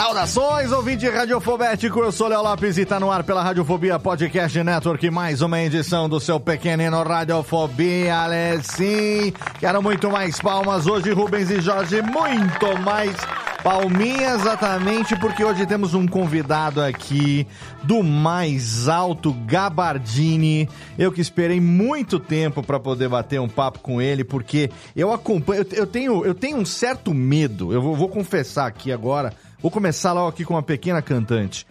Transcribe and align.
Saudações, 0.00 0.72
ouvinte 0.72 1.06
radiofobético, 1.10 2.00
eu 2.00 2.10
sou 2.10 2.26
Léo 2.26 2.42
Lopes 2.42 2.78
e 2.78 2.86
tá 2.86 2.98
no 2.98 3.10
ar 3.10 3.22
pela 3.22 3.42
Radiofobia 3.42 3.98
Podcast 3.98 4.62
Network, 4.62 5.10
mais 5.10 5.42
uma 5.42 5.60
edição 5.60 6.08
do 6.08 6.18
seu 6.18 6.40
pequenino 6.40 7.02
Radiofobia, 7.02 8.16
sim. 8.62 9.30
Quero 9.58 9.82
muito 9.82 10.10
mais 10.10 10.40
palmas 10.40 10.86
hoje, 10.86 11.12
Rubens 11.12 11.50
e 11.50 11.60
Jorge, 11.60 12.00
muito 12.00 12.80
mais 12.82 13.14
palminhas 13.62 14.40
exatamente, 14.40 15.14
porque 15.16 15.44
hoje 15.44 15.66
temos 15.66 15.92
um 15.92 16.06
convidado 16.06 16.80
aqui 16.80 17.46
do 17.82 18.02
mais 18.02 18.88
alto 18.88 19.34
Gabardini. 19.44 20.66
Eu 20.98 21.12
que 21.12 21.20
esperei 21.20 21.60
muito 21.60 22.18
tempo 22.18 22.62
para 22.62 22.80
poder 22.80 23.10
bater 23.10 23.38
um 23.38 23.48
papo 23.48 23.80
com 23.80 24.00
ele, 24.00 24.24
porque 24.24 24.70
eu 24.96 25.12
acompanho, 25.12 25.66
eu 25.72 25.86
tenho, 25.86 26.24
eu 26.24 26.34
tenho 26.34 26.56
um 26.56 26.64
certo 26.64 27.12
medo, 27.12 27.70
eu 27.70 27.82
vou, 27.82 27.94
vou 27.94 28.08
confessar 28.08 28.66
aqui 28.66 28.90
agora, 28.90 29.34
Vou 29.62 29.70
começar 29.70 30.12
logo 30.12 30.28
aqui 30.28 30.44
com 30.44 30.54
uma 30.54 30.62
pequena 30.62 31.02
cantante. 31.02 31.66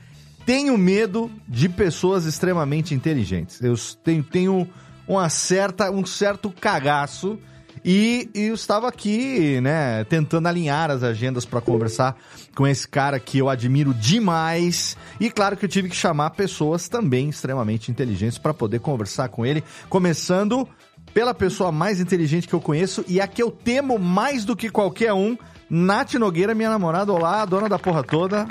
Tenho 0.45 0.77
medo 0.77 1.31
de 1.47 1.67
pessoas 1.67 2.25
extremamente 2.25 2.93
inteligentes. 2.93 3.61
Eu 3.61 3.75
tenho, 4.03 4.23
tenho 4.23 4.69
uma 5.07 5.29
certa, 5.29 5.91
um 5.91 6.05
certo 6.05 6.51
cagaço 6.51 7.39
e, 7.83 8.29
e 8.35 8.45
eu 8.47 8.53
estava 8.53 8.87
aqui, 8.87 9.59
né, 9.61 10.03
tentando 10.03 10.47
alinhar 10.47 10.91
as 10.91 11.01
agendas 11.01 11.45
para 11.45 11.61
conversar 11.61 12.15
com 12.55 12.67
esse 12.67 12.87
cara 12.87 13.19
que 13.19 13.37
eu 13.37 13.49
admiro 13.49 13.93
demais. 13.93 14.97
E 15.19 15.29
claro 15.29 15.55
que 15.57 15.65
eu 15.65 15.69
tive 15.69 15.89
que 15.89 15.95
chamar 15.95 16.31
pessoas 16.31 16.87
também 16.89 17.29
extremamente 17.29 17.89
inteligentes 17.89 18.37
para 18.37 18.53
poder 18.53 18.79
conversar 18.79 19.29
com 19.29 19.45
ele, 19.45 19.63
começando 19.87 20.67
pela 21.13 21.33
pessoa 21.33 21.71
mais 21.71 21.99
inteligente 21.99 22.47
que 22.47 22.53
eu 22.53 22.61
conheço 22.61 23.03
e 23.07 23.19
a 23.19 23.27
que 23.27 23.41
eu 23.41 23.49
temo 23.49 23.97
mais 23.97 24.45
do 24.45 24.55
que 24.55 24.69
qualquer 24.69 25.13
um, 25.13 25.37
Nath 25.69 26.15
Nogueira, 26.15 26.55
minha 26.55 26.69
namorada, 26.69 27.13
olá, 27.13 27.45
dona 27.45 27.69
da 27.69 27.77
porra 27.77 28.03
toda. 28.03 28.47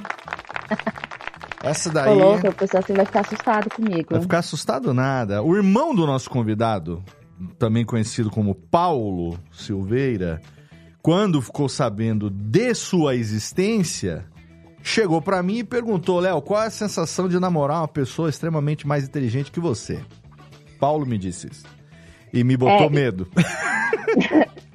Essa 1.63 1.91
daí. 1.91 2.09
Ô, 2.11 2.15
louco, 2.15 2.49
o 2.49 2.55
pessoal 2.55 2.83
assim 2.83 2.95
vai 2.95 3.05
ficar 3.05 3.21
assustado 3.21 3.69
comigo. 3.71 4.09
Vai 4.11 4.21
ficar 4.21 4.39
assustado 4.39 4.95
nada. 4.95 5.43
O 5.43 5.57
irmão 5.57 5.95
do 5.95 6.07
nosso 6.07 6.31
convidado, 6.31 7.03
também 7.59 7.85
conhecido 7.85 8.31
como 8.31 8.55
Paulo 8.55 9.39
Silveira, 9.51 10.41
quando 11.03 11.43
ficou 11.43 11.69
sabendo 11.69 12.31
de 12.31 12.73
sua 12.75 13.17
existência, 13.17 14.25
chegou 14.83 15.21
para 15.21 15.43
mim 15.43 15.59
e 15.59 15.65
perguntou: 15.65 16.21
Léo, 16.21 16.41
qual 16.41 16.63
é 16.63 16.67
a 16.67 16.71
sensação 16.71 17.29
de 17.29 17.41
namorar 17.41 17.79
uma 17.81 17.89
pessoa 17.89 18.31
extremamente 18.31 18.87
mais 18.87 19.05
inteligente 19.05 19.51
que 19.51 19.59
você? 19.61 20.01
Paulo 20.79 21.05
me 21.05 21.19
disse 21.19 21.49
isso. 21.51 21.65
E 22.33 22.45
me 22.45 22.57
botou 22.57 22.87
É, 22.87 22.91
medo. 22.91 23.27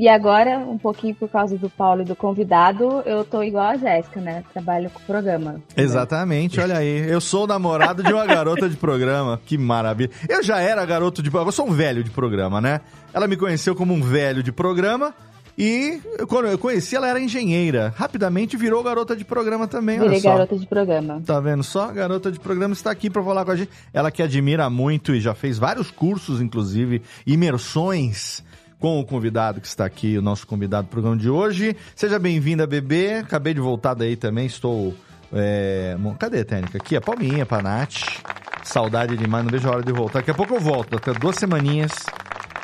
E 0.00 0.08
agora, 0.08 0.56
um 0.60 0.78
pouquinho 0.78 1.14
por 1.14 1.28
causa 1.28 1.58
do 1.58 1.68
Paulo 1.68 2.00
e 2.00 2.04
do 2.06 2.16
convidado, 2.16 3.02
eu 3.04 3.22
tô 3.22 3.42
igual 3.42 3.66
a 3.66 3.76
Jéssica, 3.76 4.18
né? 4.18 4.42
Trabalho 4.50 4.88
com 4.88 4.98
o 4.98 5.02
programa. 5.02 5.60
Exatamente, 5.76 6.58
olha 6.58 6.78
aí. 6.78 7.06
Eu 7.06 7.20
sou 7.20 7.44
o 7.44 7.46
namorado 7.46 8.02
de 8.02 8.10
uma 8.10 8.24
garota 8.24 8.66
de 8.66 8.78
programa. 8.78 9.38
Que 9.44 9.58
maravilha. 9.58 10.08
Eu 10.26 10.42
já 10.42 10.58
era 10.58 10.86
garoto 10.86 11.22
de 11.22 11.30
programa. 11.30 11.48
Eu 11.48 11.52
sou 11.52 11.68
um 11.68 11.72
velho 11.72 12.02
de 12.02 12.08
programa, 12.08 12.62
né? 12.62 12.80
Ela 13.12 13.28
me 13.28 13.36
conheceu 13.36 13.74
como 13.76 13.92
um 13.92 14.00
velho 14.00 14.42
de 14.42 14.50
programa. 14.50 15.14
E 15.58 16.00
quando 16.28 16.46
eu 16.46 16.56
conheci, 16.56 16.96
ela 16.96 17.06
era 17.06 17.20
engenheira. 17.20 17.92
Rapidamente 17.94 18.56
virou 18.56 18.82
garota 18.82 19.14
de 19.14 19.26
programa 19.26 19.68
também, 19.68 19.98
olha 19.98 20.08
Virei 20.08 20.22
só. 20.22 20.30
garota 20.32 20.56
de 20.56 20.66
programa. 20.66 21.22
Tá 21.26 21.38
vendo 21.40 21.62
só? 21.62 21.88
Garota 21.88 22.32
de 22.32 22.40
programa 22.40 22.72
está 22.72 22.90
aqui 22.90 23.10
para 23.10 23.22
falar 23.22 23.44
com 23.44 23.50
a 23.50 23.56
gente. 23.56 23.70
Ela 23.92 24.10
que 24.10 24.22
admira 24.22 24.70
muito 24.70 25.14
e 25.14 25.20
já 25.20 25.34
fez 25.34 25.58
vários 25.58 25.90
cursos, 25.90 26.40
inclusive, 26.40 27.02
imersões 27.26 28.42
com 28.80 28.98
o 28.98 29.04
convidado 29.04 29.60
que 29.60 29.66
está 29.66 29.84
aqui, 29.84 30.16
o 30.16 30.22
nosso 30.22 30.46
convidado 30.46 30.88
do 30.88 30.90
programa 30.90 31.16
de 31.16 31.28
hoje. 31.28 31.76
Seja 31.94 32.18
bem-vinda, 32.18 32.66
bebê. 32.66 33.16
Acabei 33.16 33.52
de 33.52 33.60
voltar 33.60 33.92
daí 33.92 34.16
também, 34.16 34.46
estou... 34.46 34.96
é, 35.32 35.96
Cadê 36.18 36.40
a 36.40 36.44
técnica? 36.44 36.78
Aqui, 36.78 36.96
a 36.96 37.00
palminha 37.00 37.44
pra 37.44 37.60
Nath. 37.60 37.96
Saudade 38.64 39.16
demais, 39.16 39.44
não 39.44 39.50
vejo 39.50 39.68
a 39.68 39.72
hora 39.72 39.82
de 39.82 39.92
voltar. 39.92 40.20
Daqui 40.20 40.30
a 40.30 40.34
pouco 40.34 40.54
eu 40.54 40.60
volto, 40.60 40.96
até 40.96 41.12
duas 41.12 41.36
semaninhas 41.36 41.92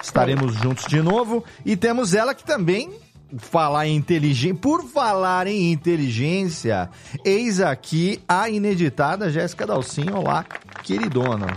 estaremos 0.03 0.55
juntos 0.55 0.87
de 0.87 1.03
novo. 1.03 1.44
E 1.65 1.76
temos 1.76 2.15
ela 2.15 2.34
que 2.34 2.44
também 2.44 2.91
falar 3.37 3.87
em 3.87 3.97
inteligência. 3.97 4.55
Por 4.55 4.84
falar 4.84 5.47
em 5.47 5.71
inteligência, 5.71 6.88
eis 7.25 7.60
aqui 7.60 8.22
a 8.26 8.49
ineditada 8.49 9.31
Jéssica 9.31 9.66
Dalcin. 9.66 10.10
Olá, 10.10 10.47
queridona. 10.82 11.49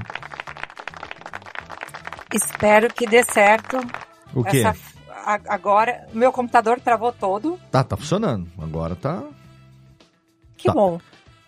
Espero 2.34 2.94
que 2.94 3.08
dê 3.08 3.24
certo. 3.24 3.78
O 4.34 4.44
quê? 4.44 4.60
Essa, 4.60 4.76
a- 5.26 5.40
agora, 5.48 6.08
meu 6.14 6.32
computador 6.32 6.80
travou 6.80 7.12
todo. 7.12 7.60
Tá, 7.72 7.84
tá 7.84 7.98
funcionando. 7.98 8.48
Agora 8.62 8.96
tá. 8.96 9.24
Que 10.58 10.68
Tá. 10.68 10.74
bom. 10.74 11.00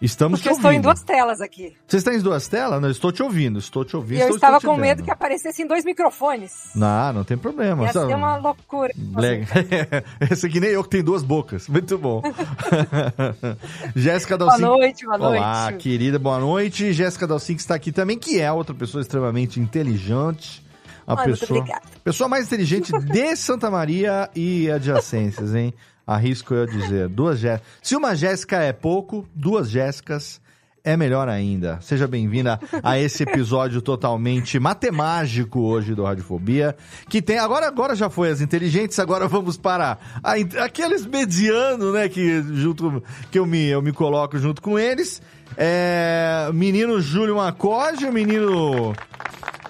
Estamos 0.01 0.39
Porque 0.39 0.49
te 0.49 0.53
eu 0.53 0.55
estou 0.57 0.71
em 0.71 0.77
ouvindo. 0.77 0.83
duas 0.85 1.03
telas 1.03 1.41
aqui. 1.41 1.75
Você 1.87 1.97
está 1.97 2.11
em 2.11 2.17
duas 2.19 2.47
telas? 2.47 2.81
Não, 2.81 2.87
eu 2.87 2.91
estou 2.91 3.11
te 3.11 3.21
ouvindo. 3.21 3.59
Estou 3.59 3.85
te 3.85 3.95
ouvindo. 3.95 4.17
e 4.17 4.21
eu 4.21 4.25
estou- 4.29 4.35
estava 4.37 4.57
estou 4.57 4.73
com 4.73 4.81
medo 4.81 5.03
que 5.03 5.11
aparecessem 5.11 5.67
dois 5.67 5.85
microfones. 5.85 6.71
Não, 6.73 7.13
não 7.13 7.23
tem 7.23 7.37
problema. 7.37 7.83
Ia 7.83 7.93
ser 7.93 8.15
uma 8.15 8.35
loucura. 8.37 8.91
Black. 8.97 9.45
Esse 10.31 10.47
aqui 10.47 10.59
nem 10.59 10.71
eu 10.71 10.83
que 10.83 10.89
tenho 10.89 11.03
duas 11.03 11.21
bocas. 11.21 11.67
Muito 11.67 11.99
bom. 11.99 12.23
Jéssica 13.95 14.37
Boa 14.37 14.49
Dalcin. 14.57 14.63
noite, 14.63 15.05
boa 15.05 15.17
noite. 15.19 15.37
Olá, 15.37 15.73
querida, 15.73 16.17
boa 16.19 16.39
noite. 16.39 16.93
Jéssica 16.93 17.27
Dalcin 17.27 17.53
que 17.55 17.61
está 17.61 17.75
aqui 17.75 17.91
também, 17.91 18.17
que 18.17 18.39
é 18.41 18.51
outra 18.51 18.73
pessoa 18.73 19.01
extremamente 19.01 19.59
inteligente. 19.59 20.63
A 21.05 21.19
Ai, 21.19 21.25
pessoa, 21.25 21.65
pessoa 22.03 22.29
mais 22.29 22.45
inteligente 22.45 22.91
de 23.05 23.35
Santa 23.35 23.69
Maria 23.69 24.29
e 24.35 24.69
adjacências, 24.69 25.55
hein? 25.55 25.73
Arrisco 26.05 26.53
eu 26.53 26.65
dizer. 26.65 27.07
Duas 27.07 27.39
Jéssicas. 27.39 27.67
Se 27.81 27.95
uma 27.95 28.15
Jéssica 28.15 28.57
é 28.57 28.73
pouco, 28.73 29.25
duas 29.33 29.69
Jéssicas 29.69 30.41
é 30.83 30.97
melhor 30.97 31.29
ainda. 31.29 31.79
Seja 31.81 32.07
bem-vinda 32.07 32.59
a 32.81 32.97
esse 32.97 33.23
episódio 33.23 33.81
totalmente 33.81 34.59
matemático 34.59 35.59
hoje 35.59 35.93
do 35.93 36.03
Radiofobia, 36.03 36.75
que 37.07 37.21
tem 37.21 37.37
agora 37.37 37.67
agora 37.67 37.95
já 37.95 38.09
foi 38.09 38.31
as 38.31 38.41
inteligentes, 38.41 38.97
agora 38.97 39.27
vamos 39.27 39.57
para 39.57 39.97
a 40.23 40.33
aqueles 40.63 41.05
medianos, 41.05 41.93
né, 41.93 42.09
que 42.09 42.41
junto 42.55 43.03
que 43.29 43.37
eu 43.37 43.45
me 43.45 43.67
eu 43.67 43.81
me 43.81 43.91
coloco 43.91 44.37
junto 44.37 44.61
com 44.61 44.77
eles. 44.77 45.21
É, 45.55 46.49
menino 46.53 46.99
Júlio 46.99 47.35
Macode, 47.35 48.05
o 48.05 48.11
menino 48.11 48.93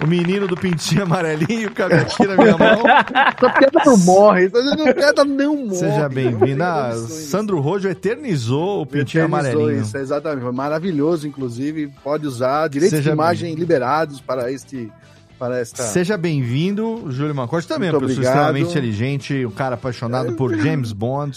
o 0.03 0.07
menino 0.07 0.47
do 0.47 0.55
pintinho 0.55 1.03
amarelinho, 1.03 1.73
com 1.73 1.83
a 1.83 1.85
aqui 1.85 2.27
na 2.27 2.35
minha 2.35 2.57
mão. 2.57 2.83
Essa 2.87 3.49
piada 3.49 3.81
não 3.85 3.97
morre. 3.97 4.45
Essa 4.45 4.93
piada 4.93 5.25
não 5.25 5.55
morre. 5.57 5.75
Seja 5.75 6.09
bem-vindo. 6.09 6.63
Sandro 7.07 7.59
Rojo 7.59 7.87
eternizou 7.87 8.81
o 8.81 8.85
pintinho 8.85 9.25
Eternizou 9.25 9.51
amarelinho. 9.61 9.81
Isso, 9.81 9.97
exatamente. 9.97 10.43
Foi 10.43 10.51
maravilhoso, 10.51 11.27
inclusive. 11.27 11.91
Pode 12.03 12.25
usar. 12.25 12.67
Direitos 12.67 12.97
Seja 12.97 13.09
de 13.11 13.15
imagem 13.15 13.55
liberados 13.55 14.19
para 14.19 14.51
este 14.51 14.91
tá. 15.39 15.83
Seja 15.83 16.17
bem-vindo, 16.17 17.05
Júlio 17.09 17.33
Mancote, 17.33 17.67
também 17.67 17.89
é 17.89 17.91
uma 17.91 17.99
Muito 17.99 18.09
pessoa 18.15 18.27
obrigado. 18.27 18.55
extremamente 18.55 18.71
inteligente, 18.71 19.45
um 19.45 19.51
cara 19.51 19.73
apaixonado 19.75 20.33
por 20.33 20.55
James 20.55 20.91
Bond. 20.91 21.35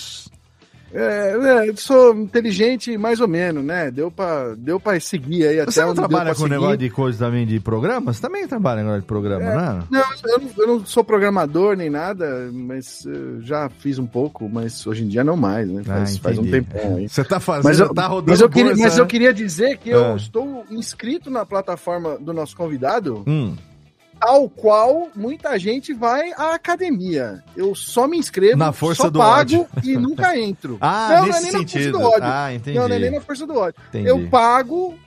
É, 0.95 1.69
é, 1.69 1.73
sou 1.77 2.15
inteligente 2.17 2.97
mais 2.97 3.19
ou 3.21 3.27
menos, 3.27 3.65
né? 3.65 3.91
Deu 3.91 4.11
pra, 4.11 4.55
deu 4.57 4.79
pra 4.79 4.99
seguir 5.01 5.47
aí 5.49 5.59
até 5.61 5.71
Você 5.73 5.81
não 5.83 5.89
onde 5.91 5.99
trabalha 5.99 6.31
com 6.31 6.37
seguir. 6.43 6.51
negócio 6.51 6.77
de 6.79 6.91
coisa 6.91 7.19
também 7.27 7.45
de 7.47 7.59
programas? 7.59 8.21
Também 8.21 8.47
trabalha 8.47 8.79
com 8.79 8.85
negócio 8.85 9.01
de 9.03 9.07
programa, 9.09 9.45
né? 9.45 9.83
Não, 9.91 10.05
eu 10.33 10.39
não, 10.41 10.51
eu 10.57 10.67
não 10.69 10.87
sou 10.87 11.03
programador 11.03 11.77
nem 11.77 11.91
nada, 11.91 12.49
mas 12.53 13.05
eh, 13.07 13.11
já 13.41 13.69
fiz 13.69 13.99
um 13.99 14.07
pouco, 14.07 14.49
mas 14.49 14.87
hoje 14.87 15.03
em 15.05 15.09
dia 15.09 15.25
não 15.25 15.37
mais, 15.37 15.69
né? 15.69 15.83
Faz, 15.83 16.17
Ah, 16.17 16.21
faz 16.23 16.39
um 16.39 16.45
tempão 16.51 16.97
aí. 16.97 17.09
Você 17.09 17.25
tá 17.25 17.41
fazendo, 17.41 17.65
Mas 17.65 17.81
eu, 17.81 17.93
tá 17.93 18.07
rodando 18.07 18.31
mas 18.31 18.41
eu 18.41 18.49
queria, 18.49 18.71
bolsa, 18.71 18.83
mas 18.85 18.95
né? 18.97 19.01
eu 19.03 19.07
queria 19.07 19.35
dizer 19.35 19.79
que 19.79 19.91
eu 19.91 20.13
Ah. 20.13 20.17
estou 20.17 20.65
inscrito 20.71 21.29
na 21.31 21.45
plataforma 21.45 22.17
do 22.19 22.33
nosso 22.33 22.57
convidado, 22.57 23.25
Hum, 23.27 23.57
ao 24.25 24.49
qual 24.49 25.09
muita 25.15 25.59
gente 25.59 25.93
vai 25.93 26.33
à 26.33 26.55
academia. 26.55 27.43
Eu 27.57 27.75
só 27.75 28.09
me 28.09 28.17
inscrevo, 28.19 28.57
Na 28.57 28.73
força 28.73 29.03
só 29.05 29.11
do 29.11 29.19
pago 29.19 29.67
e 29.83 29.97
nunca 29.97 30.37
entro. 30.39 30.79
Ah, 30.83 31.09
não, 31.11 31.17
não 31.17 31.25
é 31.25 31.29
nesse 31.29 31.43
nem 31.43 31.53
na 31.53 31.59
sentido. 31.59 31.93
força 31.93 31.99
do 31.99 32.15
ódio. 32.17 32.29
Ah, 32.33 32.55
entendi. 32.55 32.79
Não, 32.79 32.89
não 32.89 32.97
é 32.97 32.99
nem 32.99 33.11
na 33.11 33.21
força 33.21 33.47
do 33.47 33.55
ódio. 33.57 33.81
entendi. 33.89 34.09
Eu 34.09 34.29
pago, 34.29 34.99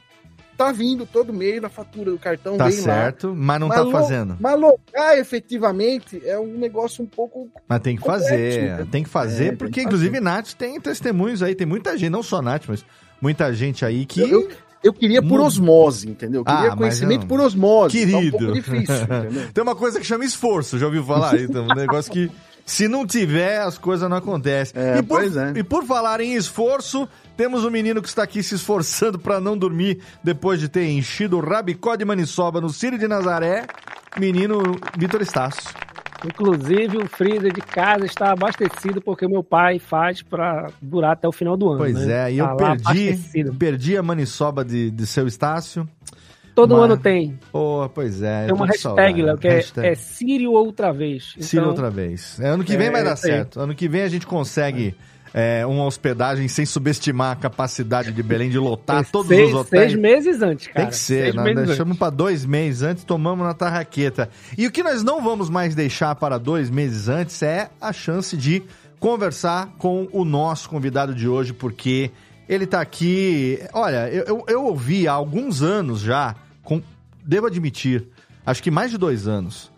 tá 0.57 0.71
vindo 0.71 1.05
todo 1.05 1.33
mês 1.33 1.61
na 1.61 1.69
fatura 1.69 2.11
do 2.11 2.17
cartão, 2.19 2.57
Tá 2.57 2.65
bem 2.67 2.77
lá. 2.77 2.83
certo, 2.83 3.33
mas 3.35 3.59
não 3.59 3.67
Mas 3.67 3.77
tá 3.77 3.83
lo- 3.83 3.91
fazendo. 3.91 4.37
Mas 4.39 4.59
logar 4.59 5.17
efetivamente 5.17 6.21
é 6.25 6.37
um 6.39 6.57
negócio 6.57 7.03
um 7.03 7.07
pouco. 7.07 7.49
Mas 7.67 7.79
tem 7.81 7.95
que 7.95 8.01
complexo, 8.01 8.27
fazer, 8.29 8.61
né? 8.77 8.87
tem 8.91 9.03
que 9.03 9.09
fazer, 9.09 9.47
É, 9.47 9.55
porque 9.55 9.81
que 9.81 9.85
inclusive 9.85 10.19
Nath 10.19 10.53
tem 10.53 10.79
testemunhos 10.79 11.41
aí, 11.43 11.55
tem 11.55 11.67
muita 11.67 11.97
gente, 11.97 12.09
não 12.11 12.23
só 12.23 12.41
Nath, 12.41 12.63
mas 12.67 12.85
muita 13.21 13.53
gente 13.53 13.83
aí 13.85 14.05
que... 14.05 14.21
Eu, 14.21 14.41
eu 14.41 14.49
queria 14.93 15.21
por 15.21 15.39
osmose, 15.39 16.09
entendeu? 16.09 16.41
Eu 16.41 16.45
Ah, 16.47 16.55
queria 16.55 16.69
mas 16.69 16.77
conhecimento 16.79 17.25
por 17.27 17.39
osmose. 17.39 17.99
Tá 18.11 18.17
um 18.17 18.21
Querido. 18.21 18.53
difícil, 18.53 18.95
entendeu? 19.03 19.47
Tem 19.53 19.63
uma 19.63 19.75
coisa 19.75 19.99
que 19.99 20.05
chama 20.05 20.23
esforço, 20.25 20.77
já 20.77 20.85
ouviu 20.85 21.03
falar? 21.03 21.39
Então, 21.39 21.65
um 21.65 21.75
negócio 21.75 22.11
que 22.11 22.31
se 22.65 22.87
não 22.87 23.05
tiver, 23.07 23.61
as 23.61 23.77
coisas 23.77 24.09
não 24.09 24.17
acontecem. 24.17 24.79
É, 24.79 24.97
e, 24.97 25.01
por, 25.01 25.19
pois 25.19 25.37
é. 25.37 25.53
e 25.55 25.63
por 25.63 25.85
falar 25.85 26.19
em 26.19 26.33
esforço, 26.35 27.07
temos 27.37 27.63
um 27.63 27.69
menino 27.69 28.01
que 28.01 28.09
está 28.09 28.23
aqui 28.23 28.43
se 28.43 28.55
esforçando 28.55 29.17
para 29.17 29.39
não 29.39 29.57
dormir 29.57 29.99
depois 30.23 30.59
de 30.59 30.67
ter 30.67 30.85
enchido 30.85 31.37
o 31.37 31.39
rabicó 31.39 31.95
de 31.95 32.03
maniçoba 32.03 32.59
no 32.59 32.69
Círio 32.69 32.99
de 32.99 33.07
Nazaré. 33.07 33.65
Menino 34.19 34.61
Vitor 34.97 35.21
Estácio. 35.21 35.69
Inclusive, 36.25 36.97
o 36.97 37.07
freezer 37.07 37.53
de 37.53 37.61
casa 37.61 38.05
está 38.05 38.31
abastecido 38.31 39.01
porque 39.01 39.25
o 39.25 39.29
meu 39.29 39.43
pai 39.43 39.79
faz 39.79 40.21
para 40.21 40.69
durar 40.81 41.11
até 41.13 41.27
o 41.27 41.31
final 41.31 41.55
do 41.55 41.69
ano. 41.69 41.77
Pois 41.79 41.93
né? 42.05 42.29
é, 42.29 42.33
e 42.33 42.37
Tá 42.37 42.43
eu 42.51 42.55
perdi, 42.57 42.81
abastecido. 43.09 43.53
perdi 43.55 43.97
a 43.97 44.03
maniçoba 44.03 44.65
de, 44.65 44.89
de 44.91 45.05
seu 45.05 45.27
Estácio. 45.27 45.87
Todo 46.55 46.75
Mas- 46.75 46.85
ano 46.85 46.97
tem. 46.97 47.37
Oh, 47.53 47.87
pois 47.93 48.23
é. 48.23 48.45
Tem 48.45 48.55
uma 48.55 48.65
hashtag. 48.65 49.21
Léo, 49.21 49.37
que 49.37 49.47
é, 49.47 49.51
Hashtag 49.57 49.87
é 49.89 49.93
Sírio 49.95 50.51
outra 50.53 50.91
vez. 50.91 51.35
Então, 51.37 51.67
outra 51.67 51.89
vez. 51.91 52.39
É, 52.39 52.47
ano 52.49 52.63
que 52.63 52.75
vem 52.75 52.87
É, 52.87 52.91
vai 52.91 53.03
dar 53.03 53.15
certo. 53.15 53.59
Ano 53.59 53.75
que 53.75 53.87
vem 53.87 54.01
a 54.01 54.07
gente 54.09 54.25
consegue 54.25 54.87
é, 54.87 54.93
uma 55.67 55.85
hospedagem 55.85 56.47
sem 56.47 56.65
subestimar 56.65 57.31
a 57.31 57.35
capacidade 57.35 58.11
de 58.11 58.23
Belém 58.23 58.49
de 58.49 58.57
lotar 58.57 59.05
todos 59.11 59.27
seis, 59.27 59.49
os 59.49 59.53
hotéis. 59.53 59.91
Seis 59.91 59.99
meses 60.01 60.41
antes, 60.41 60.67
cara. 60.67 60.79
Tem 60.79 60.87
que 60.89 60.95
ser, 60.95 61.33
nós 61.33 61.45
meses 61.45 61.67
deixamos 61.67 61.97
para 61.97 62.09
dois 62.09 62.45
meses 62.45 62.81
antes, 62.81 63.03
tomamos 63.03 63.45
na 63.45 63.53
tarraqueta. 63.53 64.29
E 64.57 64.65
o 64.65 64.71
que 64.71 64.81
nós 64.81 65.03
não 65.03 65.21
vamos 65.21 65.49
mais 65.49 65.75
deixar 65.75 66.15
para 66.15 66.37
dois 66.37 66.69
meses 66.69 67.07
antes 67.07 67.41
é 67.43 67.69
a 67.79 67.93
chance 67.93 68.35
de 68.35 68.63
conversar 68.99 69.75
com 69.77 70.07
o 70.11 70.25
nosso 70.25 70.67
convidado 70.69 71.13
de 71.13 71.27
hoje, 71.27 71.53
porque 71.53 72.09
ele 72.49 72.65
tá 72.65 72.81
aqui. 72.81 73.59
Olha, 73.73 74.09
eu, 74.09 74.23
eu, 74.25 74.45
eu 74.47 74.63
ouvi 74.65 75.07
há 75.07 75.13
alguns 75.13 75.61
anos 75.61 75.99
já, 76.01 76.35
com- 76.63 76.81
devo 77.23 77.45
admitir, 77.45 78.07
acho 78.45 78.63
que 78.63 78.71
mais 78.71 78.89
de 78.89 78.97
dois 78.97 79.27
anos, 79.27 79.71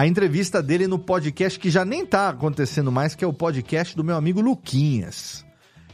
a 0.00 0.06
entrevista 0.06 0.62
dele 0.62 0.86
no 0.86 0.98
podcast 0.98 1.60
que 1.60 1.68
já 1.68 1.84
nem 1.84 2.06
tá 2.06 2.30
acontecendo 2.30 2.90
mais, 2.90 3.14
que 3.14 3.22
é 3.22 3.28
o 3.28 3.34
podcast 3.34 3.94
do 3.94 4.02
meu 4.02 4.16
amigo 4.16 4.40
Luquinhas. 4.40 5.44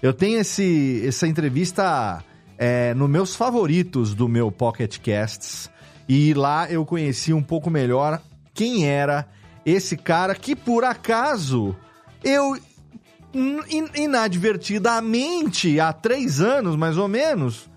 Eu 0.00 0.14
tenho 0.14 0.38
esse, 0.38 1.02
essa 1.04 1.26
entrevista 1.26 2.22
é, 2.56 2.94
nos 2.94 3.10
meus 3.10 3.34
favoritos 3.34 4.14
do 4.14 4.28
meu 4.28 4.52
Pocket 4.52 4.98
Casts. 5.00 5.68
E 6.08 6.32
lá 6.34 6.70
eu 6.70 6.86
conheci 6.86 7.32
um 7.32 7.42
pouco 7.42 7.68
melhor 7.68 8.22
quem 8.54 8.88
era 8.88 9.26
esse 9.64 9.96
cara 9.96 10.36
que, 10.36 10.54
por 10.54 10.84
acaso, 10.84 11.74
eu 12.22 12.56
in- 13.34 13.90
inadvertidamente, 13.96 15.80
há 15.80 15.92
três 15.92 16.40
anos 16.40 16.76
mais 16.76 16.96
ou 16.96 17.08
menos, 17.08 17.68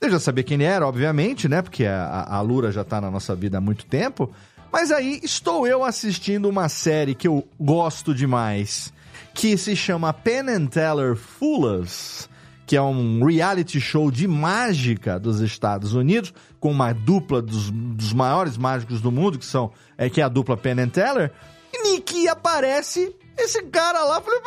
eu 0.00 0.08
já 0.08 0.20
sabia 0.20 0.44
quem 0.44 0.54
ele 0.54 0.64
era, 0.64 0.86
obviamente, 0.86 1.48
né? 1.48 1.60
Porque 1.60 1.84
a, 1.84 2.24
a 2.28 2.40
Lura 2.40 2.70
já 2.70 2.84
tá 2.84 3.00
na 3.00 3.10
nossa 3.10 3.34
vida 3.34 3.58
há 3.58 3.60
muito 3.60 3.84
tempo. 3.84 4.30
Mas 4.72 4.90
aí 4.90 5.20
estou 5.22 5.66
eu 5.66 5.84
assistindo 5.84 6.48
uma 6.48 6.68
série 6.68 7.14
que 7.14 7.28
eu 7.28 7.46
gosto 7.60 8.14
demais, 8.14 8.92
que 9.34 9.56
se 9.58 9.76
chama 9.76 10.12
Penn 10.12 10.48
and 10.48 10.66
Teller 10.66 11.14
Fullers, 11.14 12.28
que 12.66 12.74
é 12.74 12.80
um 12.80 13.22
reality 13.22 13.78
show 13.78 14.10
de 14.10 14.26
mágica 14.26 15.18
dos 15.20 15.40
Estados 15.40 15.92
Unidos, 15.92 16.32
com 16.58 16.70
uma 16.70 16.94
dupla 16.94 17.42
dos, 17.42 17.70
dos 17.70 18.14
maiores 18.14 18.56
mágicos 18.56 19.02
do 19.02 19.12
mundo, 19.12 19.38
que 19.38 19.44
são 19.44 19.70
é, 19.98 20.08
que 20.08 20.22
é 20.22 20.24
a 20.24 20.28
dupla 20.28 20.56
Penn 20.56 20.78
and 20.80 20.88
Teller, 20.88 21.30
e 21.72 22.00
que 22.00 22.26
aparece 22.26 23.14
esse 23.36 23.62
cara 23.64 24.02
lá. 24.04 24.22
Falei, 24.22 24.40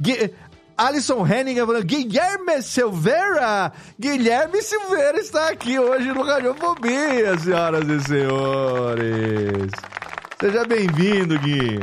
peraí. 0.00 0.34
Alisson 0.76 1.26
Hennigan 1.26 1.66
falando, 1.66 1.84
Guilherme 1.84 2.62
Silveira! 2.62 3.72
Guilherme 3.98 4.62
Silveira 4.62 5.18
está 5.18 5.50
aqui 5.50 5.78
hoje 5.78 6.08
no 6.08 6.22
Radiofobia, 6.22 7.38
senhoras 7.38 7.88
e 7.88 8.00
senhores! 8.00 9.70
Seja 10.40 10.64
bem-vindo, 10.64 11.38
Gui! 11.38 11.78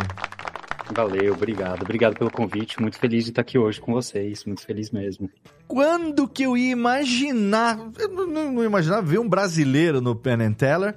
Valeu, 0.94 1.33
obrigado. 1.33 1.83
Obrigado 1.83 2.15
pelo 2.15 2.31
convite. 2.31 2.81
Muito 2.81 2.97
feliz 2.97 3.24
de 3.24 3.31
estar 3.31 3.41
aqui 3.41 3.57
hoje 3.57 3.80
com 3.80 3.94
vocês. 3.94 4.44
Muito 4.44 4.65
feliz 4.65 4.89
mesmo. 4.89 5.30
Quando 5.68 6.27
que 6.27 6.44
eu 6.44 6.57
ia 6.57 6.71
imaginar, 6.71 7.80
eu 7.97 8.09
não, 8.09 8.51
não, 8.51 8.63
imaginava 8.63 9.03
ver 9.03 9.19
um 9.19 9.30
brasileiro 9.30 10.01
no 10.01 10.15
Penn 10.15 10.42
and 10.42 10.53
Teller, 10.53 10.95